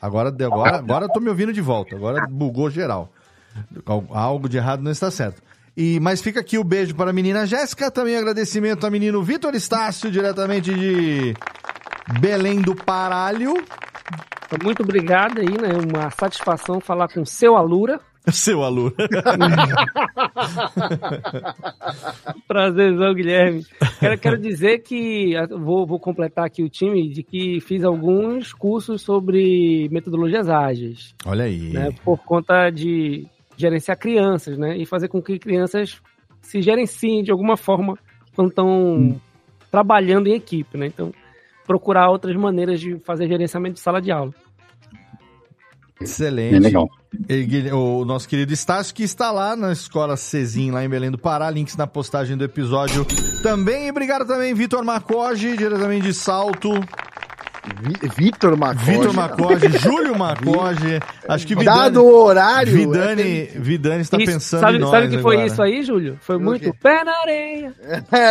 Agora, 0.00 0.28
agora, 0.28 0.76
agora 0.76 1.04
eu 1.06 1.08
tô 1.08 1.20
me 1.20 1.28
ouvindo 1.28 1.52
de 1.52 1.60
volta, 1.60 1.96
agora 1.96 2.26
bugou 2.26 2.70
geral. 2.70 3.10
Algo 4.10 4.48
de 4.48 4.56
errado 4.56 4.82
não 4.82 4.90
está 4.90 5.10
certo. 5.10 5.42
E, 5.76 6.00
mas 6.00 6.20
fica 6.20 6.40
aqui 6.40 6.58
o 6.58 6.64
beijo 6.64 6.94
para 6.94 7.10
a 7.10 7.12
menina 7.12 7.46
Jéssica, 7.46 7.90
também 7.90 8.16
agradecimento 8.16 8.84
ao 8.84 8.90
menino 8.90 9.22
Vitor 9.22 9.54
Estácio, 9.54 10.10
diretamente 10.10 10.74
de 10.74 11.34
Belém 12.20 12.60
do 12.60 12.74
Paralho. 12.74 13.54
Muito 14.62 14.82
obrigado 14.82 15.40
aí, 15.40 15.50
né? 15.50 15.68
Uma 15.74 16.10
satisfação 16.10 16.80
falar 16.80 17.08
com 17.08 17.20
o 17.20 17.26
seu 17.26 17.56
Alura. 17.56 18.00
Seu 18.32 18.62
aluno. 18.62 18.94
Prazerzão, 22.46 23.14
Guilherme. 23.14 23.64
Quero, 23.98 24.18
quero 24.18 24.38
dizer 24.38 24.80
que 24.80 25.32
vou, 25.50 25.86
vou 25.86 25.98
completar 25.98 26.46
aqui 26.46 26.62
o 26.62 26.68
time 26.68 27.08
de 27.08 27.22
que 27.22 27.60
fiz 27.60 27.84
alguns 27.84 28.52
cursos 28.52 29.02
sobre 29.02 29.88
metodologias 29.90 30.48
ágeis. 30.48 31.14
Olha 31.24 31.44
aí. 31.44 31.72
Né, 31.72 31.90
por 32.04 32.18
conta 32.18 32.70
de 32.70 33.26
gerenciar 33.56 33.98
crianças, 33.98 34.56
né? 34.56 34.76
E 34.76 34.86
fazer 34.86 35.08
com 35.08 35.20
que 35.20 35.38
crianças 35.38 36.00
se 36.40 36.62
gerenciem 36.62 37.22
de 37.22 37.30
alguma 37.30 37.56
forma 37.56 37.98
quando 38.34 38.50
estão 38.50 38.68
hum. 38.68 39.20
trabalhando 39.70 40.28
em 40.28 40.34
equipe, 40.34 40.78
né? 40.78 40.86
Então, 40.86 41.12
procurar 41.66 42.08
outras 42.08 42.36
maneiras 42.36 42.80
de 42.80 42.98
fazer 43.00 43.28
gerenciamento 43.28 43.74
de 43.74 43.80
sala 43.80 44.00
de 44.00 44.12
aula. 44.12 44.32
Excelente. 46.00 46.52
Bem 46.52 46.60
legal. 46.60 46.88
O 47.72 48.04
nosso 48.04 48.28
querido 48.28 48.52
Estácio, 48.52 48.94
que 48.94 49.02
está 49.02 49.30
lá 49.30 49.56
na 49.56 49.72
escola 49.72 50.16
Cezim, 50.16 50.70
lá 50.70 50.84
em 50.84 50.88
Belém 50.88 51.10
do 51.10 51.16
Pará. 51.18 51.50
Links 51.50 51.76
na 51.76 51.86
postagem 51.86 52.36
do 52.36 52.44
episódio 52.44 53.06
também. 53.42 53.86
E 53.86 53.90
obrigado 53.90 54.26
também, 54.26 54.52
Vitor 54.52 54.84
Macoge, 54.84 55.56
diretamente 55.56 56.06
de 56.06 56.12
Salto. 56.12 56.70
Vi- 57.80 58.08
Vitor 58.16 58.56
Macoge. 58.56 58.90
Vitor 58.92 59.12
Macoge, 59.14 59.68
Júlio 59.78 60.18
Macoge, 60.18 61.00
acho 61.28 61.46
que 61.46 61.54
Dado 61.64 62.04
o 62.04 62.14
horário. 62.24 62.72
Vidani, 62.72 63.44
Vidani 63.56 64.00
está 64.02 64.16
Isso, 64.16 64.26
pensando 64.32 64.60
sabe, 64.60 64.76
em 64.76 64.80
nós 64.80 64.90
sabe 64.90 65.06
o 65.06 65.10
que 65.10 65.18
foi 65.18 65.34
agora. 65.36 65.46
isso 65.46 65.62
aí, 65.62 65.82
Júlio? 65.82 66.18
Foi 66.20 66.38
muito 66.38 66.72
pé 66.74 67.04
na 67.04 67.12
areia. 67.20 67.74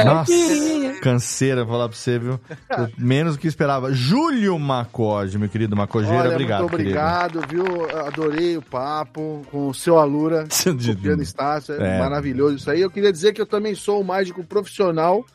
Nossa, 0.05 0.31
Tirinha. 0.31 0.93
canseira 1.01 1.65
falar 1.65 1.87
pra 1.89 1.97
você, 1.97 2.17
viu? 2.19 2.39
Eu- 2.69 2.89
Menos 2.97 3.35
do 3.35 3.39
que 3.39 3.47
esperava. 3.47 3.93
Júlio 3.93 4.57
Macoge, 4.57 5.37
meu 5.37 5.49
querido 5.49 5.75
Macogeira, 5.75 6.19
Olha, 6.23 6.31
obrigado, 6.31 6.61
muito 6.61 6.73
obrigado, 6.75 7.41
viu? 7.49 7.65
Adorei 8.07 8.57
o 8.57 8.61
papo 8.61 9.45
com 9.51 9.67
o 9.69 9.73
seu 9.73 9.97
Alura, 9.99 10.45
o 10.45 10.95
piano 11.01 11.21
Estácio, 11.21 11.75
é, 11.81 11.97
É. 11.97 11.99
maravilhoso 11.99 12.55
isso 12.55 12.71
aí. 12.71 12.81
Eu 12.81 12.89
queria 12.89 13.11
dizer 13.11 13.33
que 13.33 13.41
eu 13.41 13.45
também 13.45 13.75
sou 13.75 14.01
um 14.01 14.03
mágico 14.03 14.43
profissional. 14.43 15.25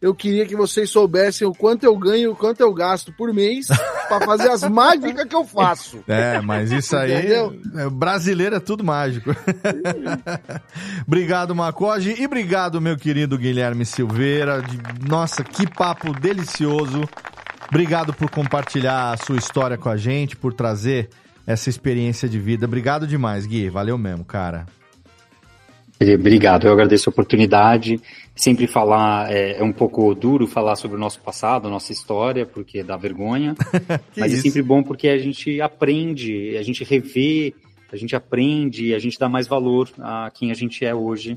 Eu 0.00 0.14
queria 0.14 0.46
que 0.46 0.56
vocês 0.56 0.88
soubessem 0.88 1.46
o 1.46 1.52
quanto 1.52 1.84
eu 1.84 1.94
ganho, 1.96 2.22
e 2.22 2.28
o 2.28 2.34
quanto 2.34 2.60
eu 2.60 2.72
gasto 2.72 3.12
por 3.12 3.34
mês 3.34 3.66
para 4.08 4.24
fazer 4.24 4.48
as 4.48 4.62
mágicas 4.68 5.26
que 5.26 5.36
eu 5.36 5.44
faço. 5.44 6.02
É, 6.08 6.40
mas 6.40 6.72
isso 6.72 6.96
aí. 6.96 7.12
Entendeu? 7.12 7.60
é, 7.76 7.90
brasileiro 7.90 8.56
é 8.56 8.60
tudo 8.60 8.82
mágico. 8.82 9.30
obrigado, 11.06 11.54
Macoge. 11.54 12.14
E 12.18 12.24
obrigado, 12.24 12.80
meu 12.80 12.96
querido 12.96 13.36
Guilherme 13.36 13.84
Silveira. 13.84 14.62
De- 14.62 15.06
Nossa, 15.06 15.44
que 15.44 15.68
papo 15.68 16.18
delicioso. 16.18 17.02
Obrigado 17.68 18.12
por 18.14 18.30
compartilhar 18.30 19.12
a 19.12 19.16
sua 19.18 19.36
história 19.36 19.76
com 19.76 19.88
a 19.90 19.96
gente, 19.98 20.34
por 20.34 20.52
trazer 20.54 21.10
essa 21.46 21.68
experiência 21.68 22.28
de 22.28 22.38
vida. 22.38 22.66
Obrigado 22.66 23.06
demais, 23.06 23.46
Gui. 23.46 23.68
Valeu 23.68 23.98
mesmo, 23.98 24.24
cara. 24.24 24.66
Obrigado, 26.18 26.66
eu 26.66 26.72
agradeço 26.72 27.10
a 27.10 27.12
oportunidade. 27.12 28.00
Sempre 28.40 28.66
falar 28.66 29.30
é, 29.30 29.58
é 29.58 29.62
um 29.62 29.70
pouco 29.70 30.14
duro 30.14 30.46
falar 30.46 30.74
sobre 30.74 30.96
o 30.96 31.00
nosso 31.00 31.20
passado, 31.20 31.68
a 31.68 31.70
nossa 31.70 31.92
história, 31.92 32.46
porque 32.46 32.82
dá 32.82 32.96
vergonha. 32.96 33.54
Mas 34.16 34.32
isso? 34.32 34.40
é 34.40 34.42
sempre 34.44 34.62
bom 34.62 34.82
porque 34.82 35.08
a 35.08 35.18
gente 35.18 35.60
aprende, 35.60 36.56
a 36.56 36.62
gente 36.62 36.82
revê, 36.82 37.54
a 37.92 37.96
gente 37.96 38.16
aprende, 38.16 38.94
a 38.94 38.98
gente 38.98 39.18
dá 39.18 39.28
mais 39.28 39.46
valor 39.46 39.90
a 39.98 40.30
quem 40.32 40.50
a 40.50 40.54
gente 40.54 40.82
é 40.86 40.94
hoje, 40.94 41.36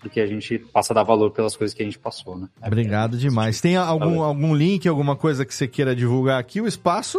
porque 0.00 0.20
a 0.20 0.26
gente 0.28 0.56
passa 0.72 0.92
a 0.92 0.94
dar 0.94 1.02
valor 1.02 1.32
pelas 1.32 1.56
coisas 1.56 1.74
que 1.74 1.82
a 1.82 1.84
gente 1.84 1.98
passou, 1.98 2.38
né? 2.38 2.46
Obrigado 2.64 3.18
demais. 3.18 3.60
Tem 3.60 3.74
algum, 3.74 4.04
Valeu. 4.04 4.22
algum 4.22 4.54
link, 4.54 4.86
alguma 4.86 5.16
coisa 5.16 5.44
que 5.44 5.52
você 5.52 5.66
queira 5.66 5.96
divulgar 5.96 6.38
aqui? 6.38 6.60
O 6.60 6.68
espaço 6.68 7.18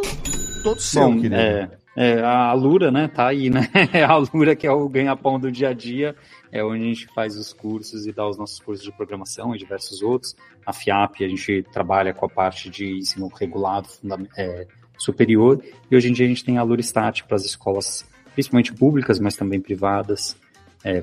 todo 0.63 0.79
seu, 0.79 1.01
Bom, 1.01 1.15
querido. 1.15 1.35
é, 1.35 1.69
é, 1.99 2.21
a 2.21 2.53
Lura, 2.53 2.91
né, 2.91 3.07
tá 3.07 3.25
aí, 3.25 3.49
né? 3.49 3.71
A 4.07 4.17
Lura 4.17 4.55
que 4.55 4.67
é 4.67 4.71
o 4.71 4.87
ganha-pão 4.87 5.39
do 5.39 5.51
dia 5.51 5.69
a 5.69 5.73
dia, 5.73 6.15
é 6.51 6.63
onde 6.63 6.83
a 6.83 6.87
gente 6.87 7.07
faz 7.07 7.35
os 7.35 7.51
cursos 7.51 8.05
e 8.05 8.11
dá 8.11 8.27
os 8.29 8.37
nossos 8.37 8.59
cursos 8.59 8.85
de 8.85 8.91
programação 8.91 9.55
e 9.55 9.57
diversos 9.57 10.03
outros. 10.03 10.35
A 10.63 10.71
FIAP, 10.71 11.25
a 11.25 11.27
gente 11.27 11.63
trabalha 11.73 12.13
com 12.13 12.23
a 12.27 12.29
parte 12.29 12.69
de 12.69 12.99
ensino 12.99 13.27
regulado 13.27 13.89
é, 14.37 14.67
superior, 14.95 15.59
e 15.89 15.95
hoje 15.95 16.07
em 16.07 16.13
dia 16.13 16.27
a 16.27 16.29
gente 16.29 16.45
tem 16.45 16.59
a 16.59 16.63
Luristat 16.63 17.23
para 17.23 17.35
as 17.35 17.45
escolas, 17.45 18.05
principalmente 18.35 18.73
públicas, 18.73 19.19
mas 19.19 19.35
também 19.35 19.59
privadas, 19.59 20.37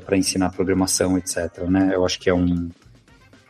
para 0.07 0.17
ensinar 0.17 0.51
programação, 0.53 1.19
etc. 1.19 1.59
Né? 1.69 1.91
Eu 1.93 2.07
acho 2.07 2.21
que 2.21 2.31
é 2.31 2.35
um 2.35 2.71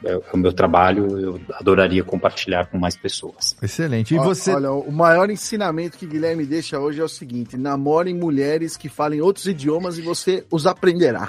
é, 0.04 0.12
é 0.12 0.20
o 0.32 0.36
meu 0.36 0.52
trabalho, 0.52 1.18
eu 1.18 1.40
adoraria 1.54 2.04
compartilhar 2.04 2.66
com 2.66 2.78
mais 2.78 2.96
pessoas. 2.96 3.56
Excelente. 3.62 4.14
E 4.14 4.18
você. 4.18 4.52
Olha, 4.52 4.70
o 4.72 4.92
maior 4.92 5.30
ensinamento 5.30 5.98
que 5.98 6.06
Guilherme 6.06 6.44
deixa 6.44 6.78
hoje 6.78 7.00
é 7.00 7.04
o 7.04 7.08
seguinte: 7.08 7.56
namorem 7.56 8.14
mulheres 8.14 8.76
que 8.76 8.88
falem 8.88 9.20
outros 9.20 9.46
idiomas 9.46 9.98
e 9.98 10.02
você 10.02 10.44
os 10.50 10.66
aprenderá. 10.66 11.28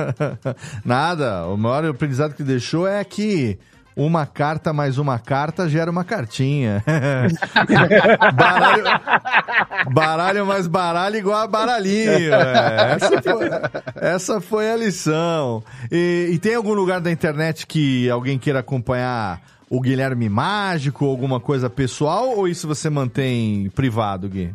Nada. 0.84 1.46
O 1.46 1.56
maior 1.56 1.84
aprendizado 1.84 2.34
que 2.34 2.42
deixou 2.42 2.86
é 2.86 3.04
que 3.04 3.58
uma 3.96 4.26
carta 4.26 4.72
mais 4.72 4.98
uma 4.98 5.18
carta 5.18 5.68
gera 5.68 5.90
uma 5.90 6.04
cartinha. 6.04 6.82
baralho, 8.34 8.84
baralho 9.92 10.46
mais 10.46 10.66
baralho 10.66 11.16
igual 11.16 11.38
a 11.38 11.46
baralhinho. 11.46 12.32
é. 12.34 12.96
Essa, 12.96 13.22
foi, 13.22 13.48
essa 13.96 14.40
foi 14.40 14.70
a 14.70 14.76
lição. 14.76 15.62
E, 15.90 16.30
e 16.32 16.38
tem 16.38 16.54
algum 16.54 16.74
lugar 16.74 17.00
da 17.00 17.10
internet 17.10 17.66
que 17.66 18.08
alguém 18.10 18.38
queira 18.38 18.60
acompanhar 18.60 19.40
o 19.68 19.80
Guilherme 19.80 20.28
Mágico, 20.28 21.06
alguma 21.06 21.40
coisa 21.40 21.70
pessoal, 21.70 22.36
ou 22.36 22.46
isso 22.46 22.68
você 22.68 22.90
mantém 22.90 23.70
privado, 23.70 24.28
Gui? 24.28 24.52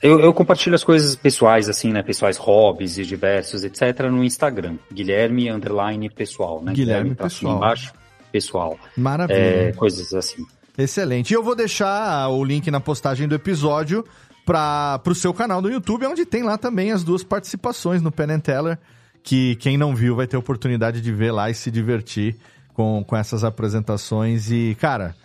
Eu, 0.00 0.20
eu 0.20 0.32
compartilho 0.32 0.74
as 0.74 0.84
coisas 0.84 1.16
pessoais, 1.16 1.68
assim, 1.68 1.90
né? 1.90 2.02
Pessoais, 2.02 2.36
hobbies 2.36 2.98
e 2.98 3.04
diversos, 3.04 3.64
etc., 3.64 4.08
no 4.10 4.22
Instagram. 4.22 4.76
Guilherme 4.92 5.50
underline 5.50 6.08
pessoal, 6.10 6.62
né? 6.62 6.72
Guilherme 6.74 7.14
tracinho 7.14 7.50
pessoal. 7.50 7.56
embaixo, 7.56 7.92
pessoal. 8.36 8.78
Maravilha. 8.96 9.36
É, 9.36 9.72
coisas 9.72 10.12
assim. 10.12 10.46
Excelente. 10.76 11.30
E 11.30 11.34
eu 11.34 11.42
vou 11.42 11.56
deixar 11.56 12.28
o 12.28 12.44
link 12.44 12.70
na 12.70 12.80
postagem 12.80 13.26
do 13.26 13.34
episódio 13.34 14.04
para 14.44 15.00
o 15.06 15.14
seu 15.14 15.32
canal 15.32 15.62
no 15.62 15.70
YouTube, 15.70 16.06
onde 16.06 16.26
tem 16.26 16.42
lá 16.42 16.58
também 16.58 16.92
as 16.92 17.02
duas 17.02 17.24
participações 17.24 18.02
no 18.02 18.12
Penn 18.12 18.38
Teller, 18.38 18.78
que 19.22 19.56
quem 19.56 19.78
não 19.78 19.94
viu 19.94 20.14
vai 20.14 20.26
ter 20.26 20.36
oportunidade 20.36 21.00
de 21.00 21.12
ver 21.12 21.32
lá 21.32 21.50
e 21.50 21.54
se 21.54 21.70
divertir 21.70 22.36
com, 22.74 23.02
com 23.04 23.16
essas 23.16 23.42
apresentações. 23.42 24.50
E, 24.50 24.76
cara, 24.78 25.16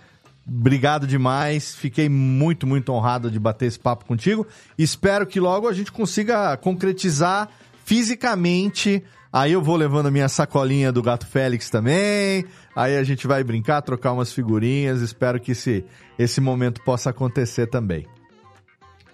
obrigado 0.47 1.05
demais. 1.05 1.75
Fiquei 1.75 2.07
muito, 2.07 2.65
muito 2.65 2.93
honrado 2.93 3.29
de 3.29 3.37
bater 3.37 3.65
esse 3.65 3.77
papo 3.77 4.05
contigo. 4.05 4.47
Espero 4.77 5.27
que 5.27 5.39
logo 5.39 5.67
a 5.67 5.73
gente 5.73 5.91
consiga 5.91 6.55
concretizar 6.55 7.49
fisicamente. 7.83 9.03
Aí 9.33 9.51
eu 9.51 9.61
vou 9.61 9.75
levando 9.75 10.07
a 10.07 10.11
minha 10.11 10.27
sacolinha 10.29 10.91
do 10.91 11.01
Gato 11.01 11.27
Félix 11.27 11.69
também. 11.69 12.45
Aí 12.75 12.97
a 12.97 13.03
gente 13.03 13.27
vai 13.27 13.43
brincar, 13.43 13.81
trocar 13.81 14.13
umas 14.13 14.31
figurinhas. 14.31 15.01
Espero 15.01 15.39
que 15.39 15.51
esse, 15.51 15.83
esse 16.17 16.39
momento 16.39 16.81
possa 16.83 17.09
acontecer 17.09 17.67
também. 17.67 18.07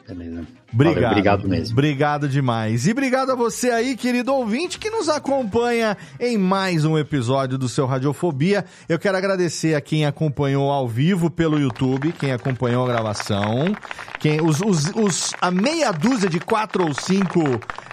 Beleza. 0.08 0.45
Obrigado. 0.73 0.95
Valeu, 0.95 1.09
obrigado 1.11 1.47
mesmo. 1.47 1.73
Obrigado 1.73 2.29
demais. 2.29 2.85
E 2.87 2.91
obrigado 2.91 3.31
a 3.31 3.35
você 3.35 3.69
aí, 3.71 3.95
querido 3.95 4.33
ouvinte, 4.33 4.77
que 4.77 4.89
nos 4.89 5.07
acompanha 5.09 5.95
em 6.19 6.37
mais 6.37 6.83
um 6.85 6.97
episódio 6.97 7.57
do 7.57 7.69
seu 7.69 7.85
Radiofobia. 7.85 8.65
Eu 8.89 8.99
quero 8.99 9.17
agradecer 9.17 9.75
a 9.75 9.81
quem 9.81 10.05
acompanhou 10.05 10.69
ao 10.69 10.87
vivo 10.87 11.29
pelo 11.29 11.57
YouTube, 11.59 12.11
quem 12.13 12.31
acompanhou 12.31 12.83
a 12.85 12.87
gravação, 12.87 13.73
quem 14.19 14.41
os, 14.41 14.59
os, 14.61 14.91
os- 14.95 15.33
a 15.41 15.49
meia 15.49 15.91
dúzia 15.91 16.29
de 16.29 16.39
quatro 16.39 16.85
ou 16.85 16.93
cinco 16.93 17.41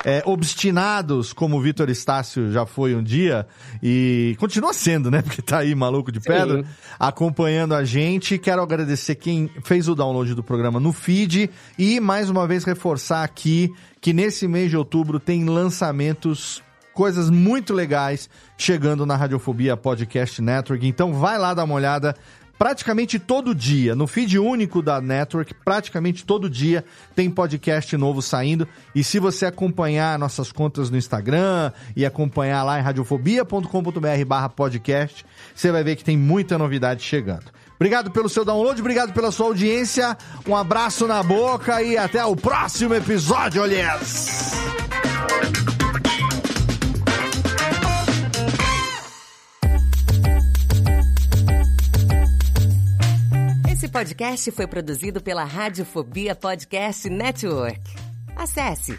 é, 0.05 0.23
obstinados, 0.27 1.33
como 1.33 1.57
o 1.57 1.61
Vitor 1.61 1.89
Estácio 1.89 2.51
já 2.53 2.67
foi 2.67 2.95
um 2.95 3.03
dia, 3.03 3.47
e 3.83 4.37
continua 4.39 4.73
sendo, 4.75 5.11
né? 5.11 5.23
Porque 5.25 5.41
tá 5.41 5.59
aí 5.59 5.75
maluco 5.75 6.11
de 6.13 6.21
pedra, 6.21 6.63
Sim. 6.63 6.69
acompanhando 6.99 7.75
a 7.75 7.85
gente. 7.85 8.37
Quero 8.39 8.61
agradecer 8.63 9.15
quem 9.15 9.49
fez 9.63 9.89
o 9.89 9.95
download 9.95 10.35
do 10.35 10.43
programa 10.43 10.79
no 10.81 10.93
feed 10.93 11.49
e 11.79 12.01
mais 12.01 12.29
uma 12.29 12.47
vez 12.47 12.64
reforçar 12.65 13.23
aqui 13.23 13.73
que 14.01 14.13
nesse 14.13 14.49
mês 14.49 14.71
de 14.71 14.77
outubro 14.77 15.21
tem 15.21 15.45
lançamentos, 15.45 16.63
coisas 16.93 17.29
muito 17.31 17.73
legais 17.73 18.29
chegando 18.57 19.05
na 19.05 19.17
Radiofobia 19.17 19.77
Podcast 19.77 20.41
Network. 20.41 20.87
Então 20.87 21.13
vai 21.15 21.39
lá 21.39 21.53
dar 21.55 21.65
uma 21.65 21.75
olhada. 21.75 22.15
Praticamente 22.57 23.19
todo 23.19 23.53
dia, 23.53 23.97
no 23.97 24.07
feed 24.07 24.39
único 24.39 24.81
da 24.81 25.01
Network, 25.01 25.53
praticamente 25.65 26.25
todo 26.25 26.49
dia 26.49 26.85
tem 27.15 27.29
podcast 27.29 27.97
novo 27.97 28.23
saindo. 28.23 28.69
E 28.95 29.03
se 29.03 29.19
você 29.19 29.45
acompanhar 29.45 30.17
nossas 30.21 30.53
contas 30.53 30.89
no 30.89 30.97
Instagram 30.97 31.73
e 31.97 32.07
acompanhar 32.07 32.63
lá 32.63 32.79
em 32.79 32.83
radiofobia.com.br 32.83 34.25
barra 34.25 34.49
podcast, 34.49 35.27
você 35.53 35.73
vai 35.73 35.83
ver 35.83 35.97
que 35.97 36.05
tem 36.05 36.17
muita 36.17 36.57
novidade 36.57 37.03
chegando. 37.03 37.51
Obrigado 37.77 38.11
pelo 38.11 38.29
seu 38.29 38.45
download, 38.45 38.81
obrigado 38.81 39.13
pela 39.13 39.31
sua 39.31 39.47
audiência, 39.47 40.17
um 40.47 40.55
abraço 40.55 41.07
na 41.07 41.23
boca 41.23 41.83
e 41.83 41.97
até 41.97 42.25
o 42.25 42.37
próximo 42.37 42.95
episódio, 42.95 43.63
olhas! 43.63 44.53
Esse 53.71 53.89
podcast 53.89 54.51
foi 54.53 54.67
produzido 54.67 55.21
pela 55.21 55.45
Radiofobia 55.45 56.35
Podcast 56.35 57.11
Network. 57.11 57.81
Acesse 58.37 58.99